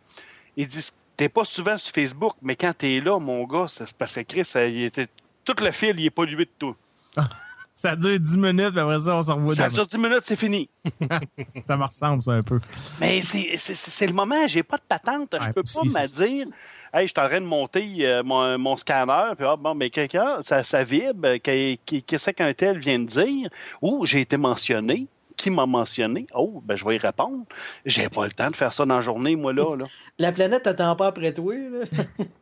Ils 0.57 0.67
disent 0.67 0.93
T'es 1.15 1.29
pas 1.29 1.43
souvent 1.45 1.77
sur 1.77 1.93
Facebook, 1.93 2.33
mais 2.41 2.55
quand 2.55 2.73
t'es 2.75 2.99
là, 2.99 3.19
mon 3.19 3.43
gars, 3.45 3.65
c'est 3.67 3.91
parce 3.93 4.15
que 4.15 4.21
Chris, 4.21 4.45
ça, 4.45 4.65
il 4.65 4.83
était, 4.85 5.07
tout 5.45 5.53
le 5.61 5.71
fil, 5.71 5.99
il 5.99 6.05
est 6.07 6.09
pollué 6.09 6.45
de 6.45 6.51
tout. 6.57 6.75
Ça 7.75 7.95
dure 7.95 8.19
10 8.19 8.37
minutes, 8.37 8.69
puis 8.71 8.79
après 8.79 8.99
ça, 8.99 9.15
on 9.15 9.23
se 9.23 9.31
revoit 9.31 9.55
Ça 9.55 9.63
demain. 9.67 9.75
dure 9.75 9.87
10 9.87 9.97
minutes, 9.97 10.21
c'est 10.25 10.35
fini. 10.35 10.69
Ça 11.65 11.75
me 11.75 11.83
ressemble, 11.85 12.21
ça, 12.21 12.33
un 12.33 12.41
peu. 12.41 12.59
Mais 12.99 13.19
c'est- 13.21 14.05
le 14.05 14.13
moment, 14.13 14.47
j'ai 14.47 14.61
pas 14.63 14.77
de 14.77 14.83
patente. 14.87 15.29
Je 15.39 15.45
Ouais, 15.47 15.53
peux 15.53 15.61
si, 15.65 15.91
pas 15.91 16.01
me 16.01 16.05
dire 16.27 16.47
Hey, 16.93 17.07
je 17.07 17.13
suis 17.13 17.25
en 17.25 17.27
train 17.27 17.41
de 17.41 17.45
monter 17.47 17.91
euh, 18.05 18.21
mon, 18.21 18.59
mon 18.59 18.77
scanner, 18.77 19.31
puis 19.35 19.47
ah, 19.49 19.55
bon, 19.55 19.73
mais 19.73 19.89
quelqu'un, 19.89 20.37
ça, 20.43 20.63
ça 20.63 20.83
vibre, 20.83 21.37
qu'est- 21.41 21.79
qu'est- 21.83 22.01
qu'est-ce 22.01 22.29
qu'un 22.29 22.53
tel 22.53 22.77
vient 22.77 22.99
de 22.99 23.05
dire? 23.05 23.49
Ou 23.81 24.05
j'ai 24.05 24.21
été 24.21 24.37
mentionné. 24.37 25.07
Qui 25.35 25.49
m'a 25.49 25.65
mentionné? 25.65 26.27
Oh, 26.35 26.61
ben 26.63 26.75
je 26.75 26.85
vais 26.85 26.95
y 26.97 26.99
répondre. 26.99 27.43
J'ai 27.87 28.07
pas 28.07 28.25
le 28.25 28.31
temps 28.31 28.51
de 28.51 28.55
faire 28.55 28.71
ça 28.71 28.85
dans 28.85 28.97
la 28.97 29.01
journée, 29.01 29.35
moi, 29.35 29.51
là. 29.51 29.75
là. 29.75 29.85
La 30.19 30.31
planète 30.31 30.61
t'attend 30.61 30.95
pas 30.95 31.07
après 31.07 31.33
toi. 31.33 31.55
Là. 31.55 31.85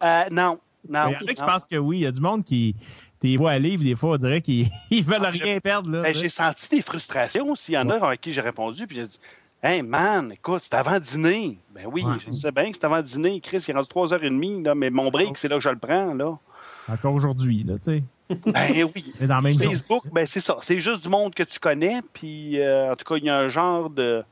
Euh, 0.04 0.30
non, 0.30 0.60
non. 0.90 1.08
Il 1.08 1.14
y 1.14 1.16
en 1.16 1.20
a 1.20 1.34
qui 1.34 1.42
pensent 1.42 1.66
que 1.66 1.78
oui. 1.78 2.00
Il 2.00 2.02
y 2.02 2.06
a 2.06 2.12
du 2.12 2.20
monde 2.20 2.44
qui. 2.44 2.76
T'es 3.22 3.38
voit 3.38 3.52
aller, 3.52 3.78
puis 3.78 3.86
des 3.88 3.96
fois, 3.96 4.16
on 4.16 4.18
dirait 4.18 4.42
qu'ils 4.42 4.68
ils 4.92 5.04
veulent 5.04 5.22
Ah, 5.24 5.30
rien 5.30 5.60
perdre. 5.60 5.90
Là, 5.92 6.02
Ben, 6.02 6.14
j'ai 6.14 6.28
senti 6.28 6.68
des 6.70 6.82
frustrations 6.82 7.56
s'il 7.56 7.76
y 7.76 7.78
en 7.78 7.90
a 7.90 7.96
avec 8.06 8.20
qui 8.20 8.34
j'ai 8.34 8.42
répondu, 8.42 8.86
puis 8.88 8.98
j'ai 8.98 9.08
dit 9.08 9.20
Hey 9.64 9.84
man, 9.84 10.32
écoute, 10.32 10.64
c'est 10.64 10.74
avant 10.74 11.00
dîner. 11.00 11.58
Ben 11.74 11.86
oui, 11.86 12.04
Ouais. 12.04 12.16
je 12.26 12.32
sais 12.32 12.52
bien 12.52 12.72
que 12.72 12.78
c'est 12.78 12.86
avant 12.86 13.02
dîner. 13.02 13.40
Chris, 13.42 13.64
il 13.68 13.72
est 13.72 13.74
rendu 13.76 13.88
3h30, 13.88 14.64
là, 14.66 14.74
mais 14.76 14.90
mon 14.90 15.10
break, 15.12 15.38
c'est 15.38 15.48
là 15.48 15.58
que 15.58 15.64
je 15.64 15.70
le 15.70 15.78
prends, 15.78 16.14
là. 16.16 16.38
C'est 16.84 16.92
encore 16.94 17.14
aujourd'hui, 17.14 17.64
là, 17.64 17.76
tu 17.76 17.84
sais. 17.84 18.04
Ben 18.48 18.90
oui. 18.96 19.14
Mais 19.20 19.28
dans 19.28 19.36
la 19.36 19.42
même 19.42 19.54
zone. 19.54 19.70
Facebook, 19.70 20.02
ben 20.12 20.26
c'est 20.26 20.40
ça. 20.40 20.58
C'est 20.62 20.80
juste 20.80 21.04
du 21.04 21.10
monde 21.10 21.36
que 21.36 21.44
tu 21.44 21.60
connais, 21.60 22.02
puis 22.14 22.60
euh, 22.60 22.92
en 22.92 22.96
tout 22.96 23.06
cas, 23.06 23.18
il 23.18 23.26
y 23.26 23.30
a 23.30 23.36
un 23.38 23.50
genre 23.50 23.90
de. 23.90 24.24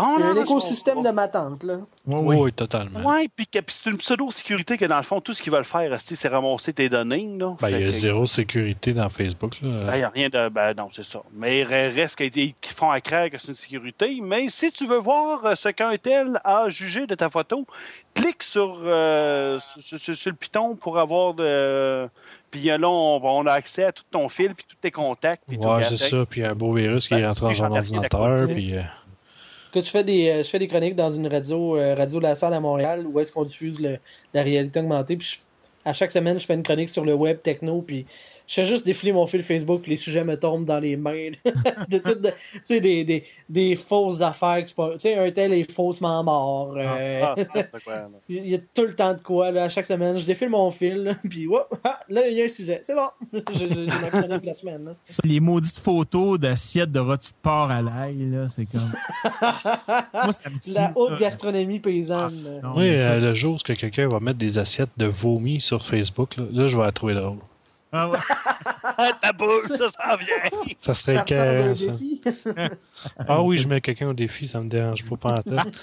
Ah, 0.00 0.14
Il 0.16 0.20
y 0.20 0.22
a 0.22 0.26
non, 0.26 0.30
un 0.32 0.34
non, 0.36 0.42
écosystème 0.42 0.98
je- 1.04 1.08
de 1.08 1.10
ma 1.14 1.28
tante. 1.28 1.62
Là. 1.64 1.74
Ouais, 2.06 2.18
Oui, 2.20 2.36
oui. 2.36 2.52
totalement. 2.52 3.00
Ouais, 3.00 3.28
puis 3.34 3.46
c'est 3.66 3.90
une 3.90 3.96
pseudo-sécurité 3.96 4.78
que 4.78 4.84
dans 4.84 4.96
le 4.96 5.02
fond, 5.02 5.20
tout 5.20 5.32
ce 5.34 5.42
qu'ils 5.42 5.52
veulent 5.52 5.64
faire, 5.64 5.96
c'est 6.00 6.28
ramasser 6.28 6.72
tes 6.72 6.88
données. 6.88 7.28
Là. 7.38 7.56
Ben, 7.60 7.68
il 7.70 7.80
y 7.80 7.84
a 7.84 7.86
que- 7.88 7.92
zéro 7.92 8.26
sécurité 8.26 8.92
dans 8.92 9.08
Facebook. 9.10 9.58
Là. 9.62 9.68
Ben, 9.86 9.94
il 9.94 9.98
n'y 9.98 10.04
a 10.04 10.08
rien 10.10 10.28
de. 10.28 10.48
Ben, 10.48 10.74
non, 10.74 10.88
c'est 10.92 11.04
ça. 11.04 11.20
Mais 11.34 11.60
il 11.60 11.64
reste 11.64 12.16
qu'ils 12.16 12.54
font 12.76 12.90
à 12.90 13.00
craindre 13.00 13.30
que 13.30 13.38
c'est 13.38 13.48
une 13.48 13.54
sécurité. 13.54 14.18
Mais 14.22 14.48
si 14.48 14.70
tu 14.72 14.86
veux 14.86 14.98
voir 14.98 15.44
euh, 15.44 15.54
ce 15.54 15.68
qu'un 15.70 15.96
tel 15.96 16.40
a 16.44 16.68
jugé 16.68 17.06
de 17.06 17.14
ta 17.14 17.28
photo, 17.30 17.66
clique 18.14 18.42
sur, 18.42 18.78
euh, 18.84 19.58
sur, 19.80 19.98
sur- 19.98 20.16
sur 20.16 20.30
le 20.30 20.36
piton 20.36 20.76
pour 20.76 20.98
avoir 20.98 21.34
de. 21.34 22.08
Puis 22.50 22.70
euh, 22.70 22.78
là, 22.78 22.88
on, 22.88 23.20
on 23.22 23.46
a 23.46 23.52
accès 23.52 23.84
à 23.84 23.92
tout 23.92 24.04
ton 24.10 24.28
fil, 24.28 24.54
puis 24.54 24.64
tous 24.68 24.76
tes 24.80 24.90
contacts. 24.90 25.42
Puis 25.46 25.58
tout. 25.58 25.66
ouais, 25.68 25.84
c'est 25.84 25.96
ça. 25.96 26.24
Puis 26.24 26.44
un 26.44 26.54
beau 26.54 26.72
virus 26.72 27.08
qui 27.08 27.14
Ben, 27.14 27.20
est 27.20 27.26
rentré 27.26 27.54
dans 27.58 27.68
ton 27.68 27.76
ordinateur. 27.76 28.46
Puis, 28.48 28.74
euh, 29.68 29.78
Écoute, 29.78 29.84
je 29.86 29.90
fais 29.90 30.04
des, 30.04 30.28
euh, 30.30 30.38
je 30.44 30.48
fais 30.48 30.58
des 30.58 30.68
chroniques 30.68 30.96
dans 30.96 31.10
une 31.10 31.26
radio, 31.26 31.76
euh, 31.76 31.94
radio 31.94 32.20
La 32.20 32.36
Salle 32.36 32.54
à 32.54 32.60
Montréal, 32.60 33.06
où 33.06 33.20
est-ce 33.20 33.32
qu'on 33.32 33.44
diffuse 33.44 33.78
le- 33.80 33.98
la 34.34 34.42
réalité 34.42 34.80
augmentée. 34.80 35.16
Puis 35.16 35.26
je- 35.34 35.38
à 35.84 35.92
chaque 35.92 36.10
semaine, 36.10 36.38
je 36.40 36.46
fais 36.46 36.54
une 36.54 36.62
chronique 36.62 36.88
sur 36.88 37.04
le 37.04 37.14
web 37.14 37.40
techno. 37.40 37.82
Puis 37.82 38.06
je 38.48 38.54
fais 38.54 38.64
juste 38.64 38.84
défiler 38.86 39.12
mon 39.12 39.26
fil 39.26 39.42
Facebook. 39.42 39.86
Les 39.86 39.96
sujets 39.96 40.24
me 40.24 40.34
tombent 40.36 40.64
dans 40.64 40.80
les 40.80 40.96
mains. 40.96 41.30
de 41.88 41.98
toutes, 41.98 42.22
de- 42.22 42.30
tu 42.30 42.60
sais, 42.64 42.80
des, 42.80 43.04
des, 43.04 43.22
des 43.48 43.76
fausses 43.76 44.22
affaires. 44.22 44.64
Tu 44.66 44.74
sais, 44.98 45.14
un 45.16 45.30
tel 45.30 45.52
est 45.52 45.70
faussement 45.70 46.24
mort. 46.24 46.74
euh, 46.76 47.20
Ah, 47.22 47.34
quoi, 47.84 47.94
là. 47.94 48.08
Il 48.28 48.48
y 48.48 48.54
a 48.54 48.58
tout 48.58 48.82
le 48.86 48.94
temps 48.96 49.12
de 49.14 49.20
quoi, 49.20 49.50
là, 49.50 49.64
à 49.64 49.68
chaque 49.68 49.84
semaine. 49.86 50.16
Je 50.18 50.24
défile 50.26 50.48
mon 50.48 50.70
fil, 50.70 50.96
là, 51.04 51.14
puis 51.28 51.46
whoop, 51.46 51.66
ah, 51.84 52.00
là, 52.08 52.26
il 52.28 52.36
y 52.36 52.42
a 52.42 52.46
un 52.46 52.48
sujet. 52.48 52.78
C'est 52.82 52.94
bon. 52.94 53.08
J'ai 53.54 53.68
ma 53.68 54.08
chronique 54.10 54.40
de 54.40 54.46
la 54.46 54.54
semaine. 54.54 54.84
là. 54.86 54.94
Ça, 55.06 55.20
Les 55.24 55.40
maudites 55.40 55.78
photos 55.78 56.38
d'assiettes 56.38 56.90
de 56.90 57.00
rôti 57.00 57.32
de 57.32 57.36
porc 57.42 57.70
à 57.70 57.82
l'ail, 57.82 58.30
là, 58.30 58.48
c'est 58.48 58.64
comme. 58.66 58.90
Moi, 60.14 60.32
ça 60.32 60.50
me 60.50 60.58
tue, 60.58 60.70
La 60.74 60.92
haute 60.96 61.18
gastronomie 61.18 61.80
paysanne. 61.80 62.60
Non, 62.62 62.72
oui, 62.76 62.98
ça- 62.98 63.12
euh, 63.12 63.20
le 63.20 63.34
jour 63.34 63.56
où 63.56 63.58
quelqu'un 63.58 64.08
va 64.08 64.20
mettre 64.20 64.38
des 64.38 64.58
assiettes 64.58 64.90
de 64.96 65.06
vomi 65.06 65.60
sur 65.60 65.86
Facebook, 65.86 66.36
là, 66.36 66.44
là, 66.50 66.66
je 66.66 66.76
vais 66.76 66.84
la 66.84 66.92
trouver 66.92 67.14
drôle. 67.14 67.36
Ah 67.92 68.08
ouais. 68.10 68.18
Ah, 69.00 69.10
ta 69.22 69.32
bouche, 69.32 69.68
ça 69.68 69.76
s'en 69.90 70.16
vient. 70.16 70.74
Ça 70.78 70.94
serait 70.94 71.22
défi. 71.74 72.20
Ah 73.28 73.42
oui, 73.42 73.58
je 73.58 73.68
mets 73.68 73.80
quelqu'un 73.80 74.08
au 74.08 74.12
défi, 74.12 74.48
ça 74.48 74.60
me 74.60 74.68
dérange 74.68 75.08
pas 75.08 75.16
pas 75.16 75.34
en 75.38 75.42
tête. 75.42 75.74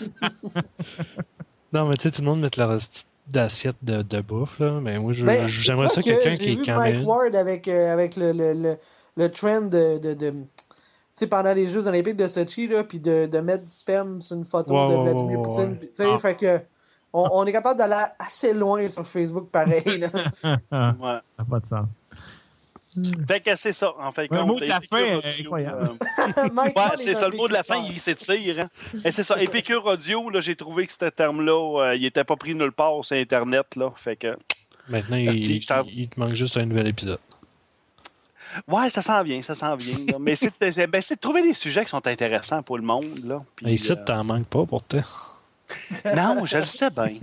non, 1.73 1.87
mais 1.87 1.95
tu 1.95 2.03
sais, 2.03 2.11
tout 2.11 2.21
le 2.21 2.27
monde 2.27 2.41
met 2.41 2.49
leur 2.57 2.77
petite 2.77 3.07
d'assiette 3.27 3.77
de, 3.81 4.01
de 4.01 4.21
bouffe, 4.21 4.59
là. 4.59 4.79
Mais 4.81 4.99
moi, 4.99 5.13
je- 5.13 5.25
Ben, 5.25 5.47
j'aimerais 5.47 5.89
ça 5.89 6.01
quelqu'un 6.01 6.35
qui 6.35 6.61
qui 6.61 6.71
en 6.71 6.77
Mike. 6.77 7.07
Ward 7.07 7.35
avec, 7.35 7.67
euh, 7.67 7.91
avec 7.91 8.15
le, 8.17 8.31
le, 8.33 8.53
le, 8.53 8.77
le 9.17 9.31
trend 9.31 9.61
de. 9.61 9.97
de, 9.97 10.13
de- 10.13 10.29
tu 10.31 10.45
sais, 11.13 11.27
pendant 11.27 11.53
les 11.53 11.65
Jeux 11.67 11.87
Olympiques 11.87 12.17
de 12.17 12.27
Sochi, 12.27 12.67
là, 12.67 12.83
puis 12.83 12.99
de, 12.99 13.25
de 13.25 13.39
mettre 13.39 13.63
du 13.65 13.73
sperme 13.73 14.21
sur 14.21 14.35
une 14.37 14.45
photo 14.45 14.73
de 14.89 15.03
Vladimir 15.03 15.41
Poutine. 15.41 15.77
Tu 15.79 15.87
sais, 15.93 16.05
Ah. 16.07 16.19
fait 16.19 16.35
que. 16.35 16.59
On, 17.17 17.29
on 17.31 17.45
est 17.45 17.51
capable 17.53 17.77
d'aller 17.79 18.03
assez 18.19 18.53
loin 18.53 18.89
sur 18.89 19.07
Facebook, 19.07 19.49
pareil. 19.49 19.83
Là. 19.99 20.09
Ouais. 20.43 20.57
ça 20.71 20.93
n'a 21.39 21.45
pas 21.49 21.59
de 21.59 21.65
sens. 21.65 21.87
Fait 23.27 23.41
que 23.41 23.55
c'est 23.55 23.73
ça, 23.73 23.93
en 23.99 24.11
fait. 24.11 24.27
Le 24.31 24.43
mot 24.43 24.57
de 24.59 24.65
la 24.65 24.79
fin 24.81 24.97
est 24.99 25.39
incroyable. 25.41 25.89
euh, 25.89 26.49
Ouais, 26.55 26.73
c'est 26.97 27.11
est 27.11 27.15
ça, 27.15 27.27
le 27.29 27.35
mot 27.35 27.47
de 27.47 27.53
la 27.53 27.63
fin, 27.63 27.77
il 27.77 27.99
s'étire. 27.99 28.59
Hein? 28.61 28.65
Et 29.03 29.11
c'est 29.11 29.23
ça, 29.23 29.37
Épicure 29.41 29.85
Audio, 29.85 30.29
là, 30.29 30.39
j'ai 30.39 30.55
trouvé 30.55 30.87
que 30.87 30.93
ce 30.93 31.05
terme-là, 31.09 31.81
euh, 31.91 31.95
il 31.95 32.05
était 32.05 32.23
pas 32.23 32.35
pris 32.37 32.55
nulle 32.55 32.71
part 32.71 33.03
sur 33.03 33.15
Internet, 33.17 33.75
là. 33.75 33.91
Fait 33.95 34.15
que, 34.15 34.37
Maintenant, 34.87 35.17
il, 35.17 35.65
te 35.65 36.19
manque 36.19 36.33
juste 36.35 36.57
un 36.57 36.65
nouvel 36.65 36.87
épisode. 36.87 37.19
ouais, 38.67 38.89
ça 38.89 39.01
s'en 39.01 39.23
vient, 39.23 39.41
ça 39.41 39.55
s'en 39.55 39.75
vient. 39.75 39.97
là. 40.07 40.17
Mais 40.19 40.35
c'est, 40.35 40.51
c'est- 40.71 40.87
ben, 40.87 41.01
c'est 41.01 41.15
de 41.15 41.19
trouver 41.19 41.41
des 41.43 41.53
sujets 41.53 41.83
qui 41.83 41.89
sont 41.91 42.05
intéressants 42.07 42.61
pour 42.63 42.77
le 42.77 42.83
monde, 42.83 43.19
là. 43.25 43.39
Puis, 43.55 43.65
Mais 43.65 43.73
ici, 43.73 43.91
euh, 43.91 43.95
t'en 44.05 44.23
manques 44.23 44.47
pas 44.47 44.65
pourtant. 44.65 45.01
non, 46.15 46.45
je 46.45 46.57
le 46.57 46.65
sais 46.65 46.89
bien. 46.89 47.15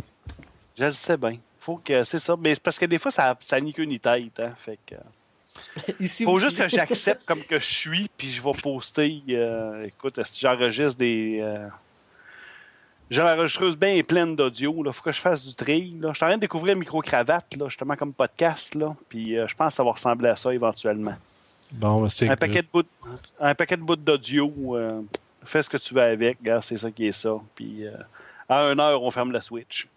Je 0.79 0.85
le 0.85 0.93
sais 0.93 1.17
bien. 1.17 1.37
Faut 1.61 1.77
que, 1.77 2.03
c'est 2.05 2.19
ça. 2.19 2.35
Mais 2.39 2.55
c'est 2.55 2.63
parce 2.63 2.79
que 2.79 2.87
des 2.87 2.99
fois, 2.99 3.11
ça, 3.11 3.37
ça 3.41 3.61
nie 3.61 3.73
queue 3.73 3.85
ni 3.85 4.01
tête, 4.01 4.41
hein. 4.41 4.53
Fait 4.59 4.79
que, 4.87 4.97
Ici 6.01 6.25
faut 6.25 6.33
aussi. 6.33 6.47
juste 6.47 6.57
que 6.57 6.69
j'accepte 6.69 7.25
comme 7.25 7.43
que 7.43 7.59
je 7.61 7.65
suis, 7.73 8.11
puis 8.17 8.31
je 8.33 8.43
vais 8.43 8.53
poster. 8.53 9.23
euh, 9.31 9.85
écoute, 9.85 10.19
si 10.25 10.41
j'enregistre 10.41 10.99
des. 10.99 11.39
Euh, 11.41 11.69
j'ai 13.11 13.21
l'enregistreuse 13.21 13.77
bien 13.77 14.03
pleine 14.03 14.35
d'audio. 14.35 14.83
Là. 14.83 14.93
Faut 14.93 15.03
que 15.03 15.13
je 15.13 15.21
fasse 15.21 15.45
du 15.45 15.55
tri. 15.55 15.95
Là. 16.01 16.11
Je 16.13 16.17
suis 16.17 16.25
en 16.25 16.29
train 16.29 16.37
de 16.37 16.41
découvrir 16.41 16.75
micro-cravate, 16.77 17.57
là, 17.57 17.69
justement 17.69 17.95
comme 17.95 18.13
podcast. 18.15 18.75
Là. 18.75 18.97
Puis 19.11 19.37
euh, 19.39 19.47
je 19.47 19.55
pense 19.55 19.69
que 19.69 19.77
ça 19.77 19.85
va 19.85 19.93
ressembler 19.93 20.31
à 20.31 20.37
ça 20.37 20.53
éventuellement. 20.55 21.15
Bon, 21.73 22.01
ben, 22.03 22.09
c'est 22.09 22.29
Un 22.29 22.37
paquet 22.37 22.63
de 22.63 22.69
bouts, 22.73 22.83
un 23.39 23.55
paquet 23.55 23.77
de 23.77 23.83
bouts 23.83 23.97
d'audio. 23.97 24.51
euh, 24.77 25.03
fais 25.45 25.63
ce 25.63 25.69
que 25.71 25.77
tu 25.77 25.93
veux 25.95 26.03
avec. 26.03 26.39
C'est 26.63 26.79
ça 26.79 26.91
qui 26.91 27.07
est 27.07 27.13
ça. 27.13 27.35
Puis 27.55 27.87
euh, 27.87 27.93
à 28.53 28.73
une 28.73 28.81
heure, 28.81 29.03
on 29.03 29.11
ferme 29.11 29.33
la 29.33 29.41
Switch. 29.41 29.89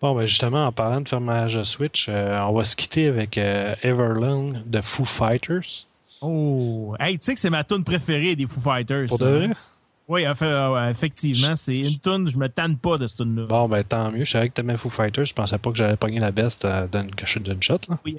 Bon, 0.00 0.16
ben 0.16 0.26
justement, 0.26 0.66
en 0.66 0.72
parlant 0.72 1.00
de 1.00 1.08
fermage 1.08 1.54
de 1.54 1.62
Switch, 1.62 2.06
euh, 2.08 2.40
on 2.40 2.52
va 2.52 2.64
se 2.64 2.74
quitter 2.74 3.06
avec 3.06 3.38
euh, 3.38 3.74
Everlong 3.82 4.62
de 4.66 4.80
Foo 4.80 5.04
Fighters. 5.04 5.86
Oh. 6.20 6.94
Hey, 6.98 7.18
tu 7.18 7.24
sais 7.24 7.34
que 7.34 7.40
c'est 7.40 7.50
ma 7.50 7.64
tune 7.64 7.84
préférée 7.84 8.34
des 8.34 8.46
Foo 8.46 8.60
Fighters. 8.60 9.06
Pour 9.06 9.18
de 9.18 9.24
hein? 9.24 9.46
vrai? 9.46 9.50
Oui, 10.08 10.26
euh, 10.26 10.90
effectivement, 10.90 11.54
c'est 11.54 11.78
une 11.78 11.98
tune, 11.98 12.28
je 12.28 12.36
me 12.36 12.48
tanne 12.48 12.76
pas 12.76 12.98
de 12.98 13.06
cette 13.06 13.18
tune-là. 13.18 13.46
Bon, 13.46 13.68
ben 13.68 13.84
tant 13.84 14.10
mieux. 14.10 14.24
Je 14.24 14.32
savais 14.32 14.48
que 14.48 14.54
t'aimais 14.54 14.76
Foo 14.76 14.90
Fighters. 14.90 15.24
Je 15.26 15.32
pensais 15.32 15.56
pas 15.56 15.70
que 15.70 15.76
j'avais 15.76 15.96
pogné 15.96 16.18
la 16.18 16.32
best 16.32 16.64
euh, 16.64 16.86
d'une 16.88 17.08
d'une 17.44 17.62
shot. 17.62 17.78
Là. 17.88 17.98
Oui, 18.04 18.16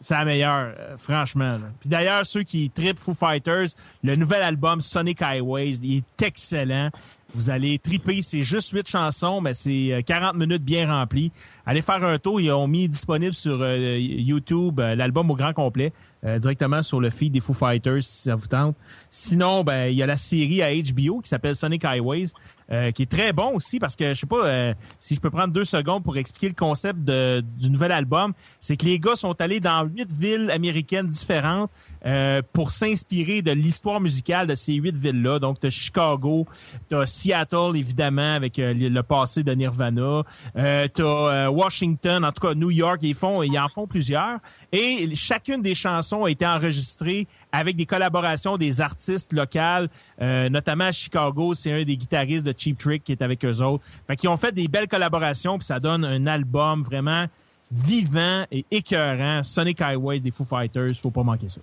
c'est 0.00 0.14
la 0.14 0.24
meilleure, 0.24 0.72
franchement. 0.96 1.58
là. 1.58 1.66
Puis 1.80 1.88
d'ailleurs, 1.88 2.24
ceux 2.24 2.44
qui 2.44 2.70
tripent 2.70 3.00
Foo 3.00 3.12
Fighters, 3.12 3.68
le 4.04 4.14
nouvel 4.14 4.42
album 4.42 4.80
Sonic 4.80 5.20
Highways, 5.20 5.80
il 5.82 5.96
est 5.98 6.22
excellent. 6.22 6.90
Vous 7.34 7.50
allez 7.50 7.80
triper, 7.80 8.22
c'est 8.22 8.42
juste 8.42 8.70
huit 8.70 8.88
chansons, 8.88 9.40
mais 9.40 9.54
c'est 9.54 9.92
euh, 9.92 10.02
40 10.02 10.36
minutes 10.36 10.62
bien 10.62 10.86
remplies. 10.88 11.32
Allez 11.66 11.82
faire 11.82 12.04
un 12.04 12.16
tour, 12.18 12.40
ils 12.40 12.52
ont 12.52 12.68
mis 12.68 12.88
disponible 12.88 13.34
sur 13.34 13.60
euh, 13.60 13.98
YouTube 13.98 14.78
euh, 14.78 14.94
l'album 14.94 15.28
au 15.32 15.34
grand 15.34 15.52
complet, 15.52 15.92
euh, 16.24 16.38
directement 16.38 16.82
sur 16.82 17.00
le 17.00 17.10
feed 17.10 17.32
des 17.32 17.40
Foo 17.40 17.52
Fighters 17.52 18.04
si 18.04 18.22
ça 18.22 18.36
vous 18.36 18.46
tente. 18.46 18.76
Sinon, 19.10 19.64
ben 19.64 19.86
il 19.86 19.96
y 19.96 20.02
a 20.02 20.06
la 20.06 20.16
série 20.16 20.62
à 20.62 20.72
HBO 20.72 21.20
qui 21.20 21.28
s'appelle 21.28 21.56
Sonic 21.56 21.84
Highways, 21.84 22.28
euh, 22.72 22.92
qui 22.92 23.02
est 23.02 23.10
très 23.10 23.32
bon 23.34 23.54
aussi 23.54 23.78
parce 23.78 23.94
que 23.94 24.14
je 24.14 24.20
sais 24.20 24.26
pas 24.26 24.46
euh, 24.46 24.74
si 24.98 25.14
je 25.14 25.20
peux 25.20 25.28
prendre 25.28 25.52
deux 25.52 25.66
secondes 25.66 26.02
pour 26.02 26.16
expliquer 26.16 26.48
le 26.48 26.54
concept 26.54 26.98
du 27.00 27.70
nouvel 27.70 27.92
album. 27.92 28.32
C'est 28.60 28.76
que 28.76 28.86
les 28.86 28.98
gars 28.98 29.16
sont 29.16 29.38
allés 29.40 29.60
dans 29.60 29.84
huit 29.84 30.10
villes 30.10 30.50
américaines 30.50 31.06
différentes 31.06 31.70
euh, 32.06 32.40
pour 32.52 32.70
s'inspirer 32.70 33.42
de 33.42 33.50
l'histoire 33.50 34.00
musicale 34.00 34.46
de 34.46 34.54
ces 34.54 34.74
huit 34.74 34.96
villes-là. 34.96 35.40
Donc, 35.40 35.60
t'as 35.60 35.70
Chicago, 35.70 36.46
t'as 36.88 37.04
Seattle, 37.24 37.76
évidemment, 37.76 38.34
avec 38.34 38.58
euh, 38.58 38.74
le 38.74 39.02
passé 39.02 39.42
de 39.42 39.52
Nirvana, 39.52 40.22
euh, 40.56 40.88
t'as 40.92 41.02
euh, 41.02 41.48
Washington, 41.48 42.24
en 42.24 42.32
tout 42.32 42.46
cas 42.46 42.54
New 42.54 42.70
York, 42.70 42.98
ils 43.02 43.14
font, 43.14 43.42
ils 43.42 43.58
en 43.58 43.68
font 43.68 43.86
plusieurs. 43.86 44.38
Et 44.72 45.14
chacune 45.14 45.62
des 45.62 45.74
chansons 45.74 46.24
a 46.24 46.30
été 46.30 46.46
enregistrée 46.46 47.26
avec 47.50 47.76
des 47.76 47.86
collaborations 47.86 48.58
des 48.58 48.82
artistes 48.82 49.32
locales, 49.32 49.88
euh, 50.20 50.50
notamment 50.50 50.84
à 50.84 50.92
Chicago, 50.92 51.54
c'est 51.54 51.72
un 51.72 51.84
des 51.84 51.96
guitaristes 51.96 52.46
de 52.46 52.54
Cheap 52.56 52.76
Trick 52.76 53.04
qui 53.04 53.12
est 53.12 53.22
avec 53.22 53.42
eux 53.44 53.62
autres. 53.62 53.84
Fait 54.06 54.16
qu'ils 54.16 54.28
ont 54.28 54.36
fait 54.36 54.52
des 54.52 54.68
belles 54.68 54.88
collaborations, 54.88 55.56
puis 55.56 55.66
ça 55.66 55.80
donne 55.80 56.04
un 56.04 56.26
album 56.26 56.82
vraiment 56.82 57.26
vivant 57.70 58.44
et 58.52 58.66
écœurant. 58.70 59.42
Sonic 59.42 59.80
Highways 59.80 60.20
des 60.20 60.30
Foo 60.30 60.44
Fighters, 60.44 60.94
faut 61.00 61.10
pas 61.10 61.22
manquer 61.22 61.48
ça. 61.48 61.60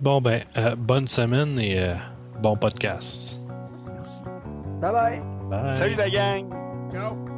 Bon, 0.00 0.22
ben, 0.22 0.42
euh, 0.56 0.74
bonne 0.76 1.08
semaine 1.08 1.58
et 1.58 1.78
euh, 1.78 1.94
bon 2.40 2.56
podcast. 2.56 3.38
Merci. 3.86 4.24
Bye 4.80 4.92
bye! 4.92 5.22
Bye. 5.50 5.72
Salut 5.72 5.96
la 5.96 6.08
gang! 6.08 6.48
Ciao! 6.90 7.29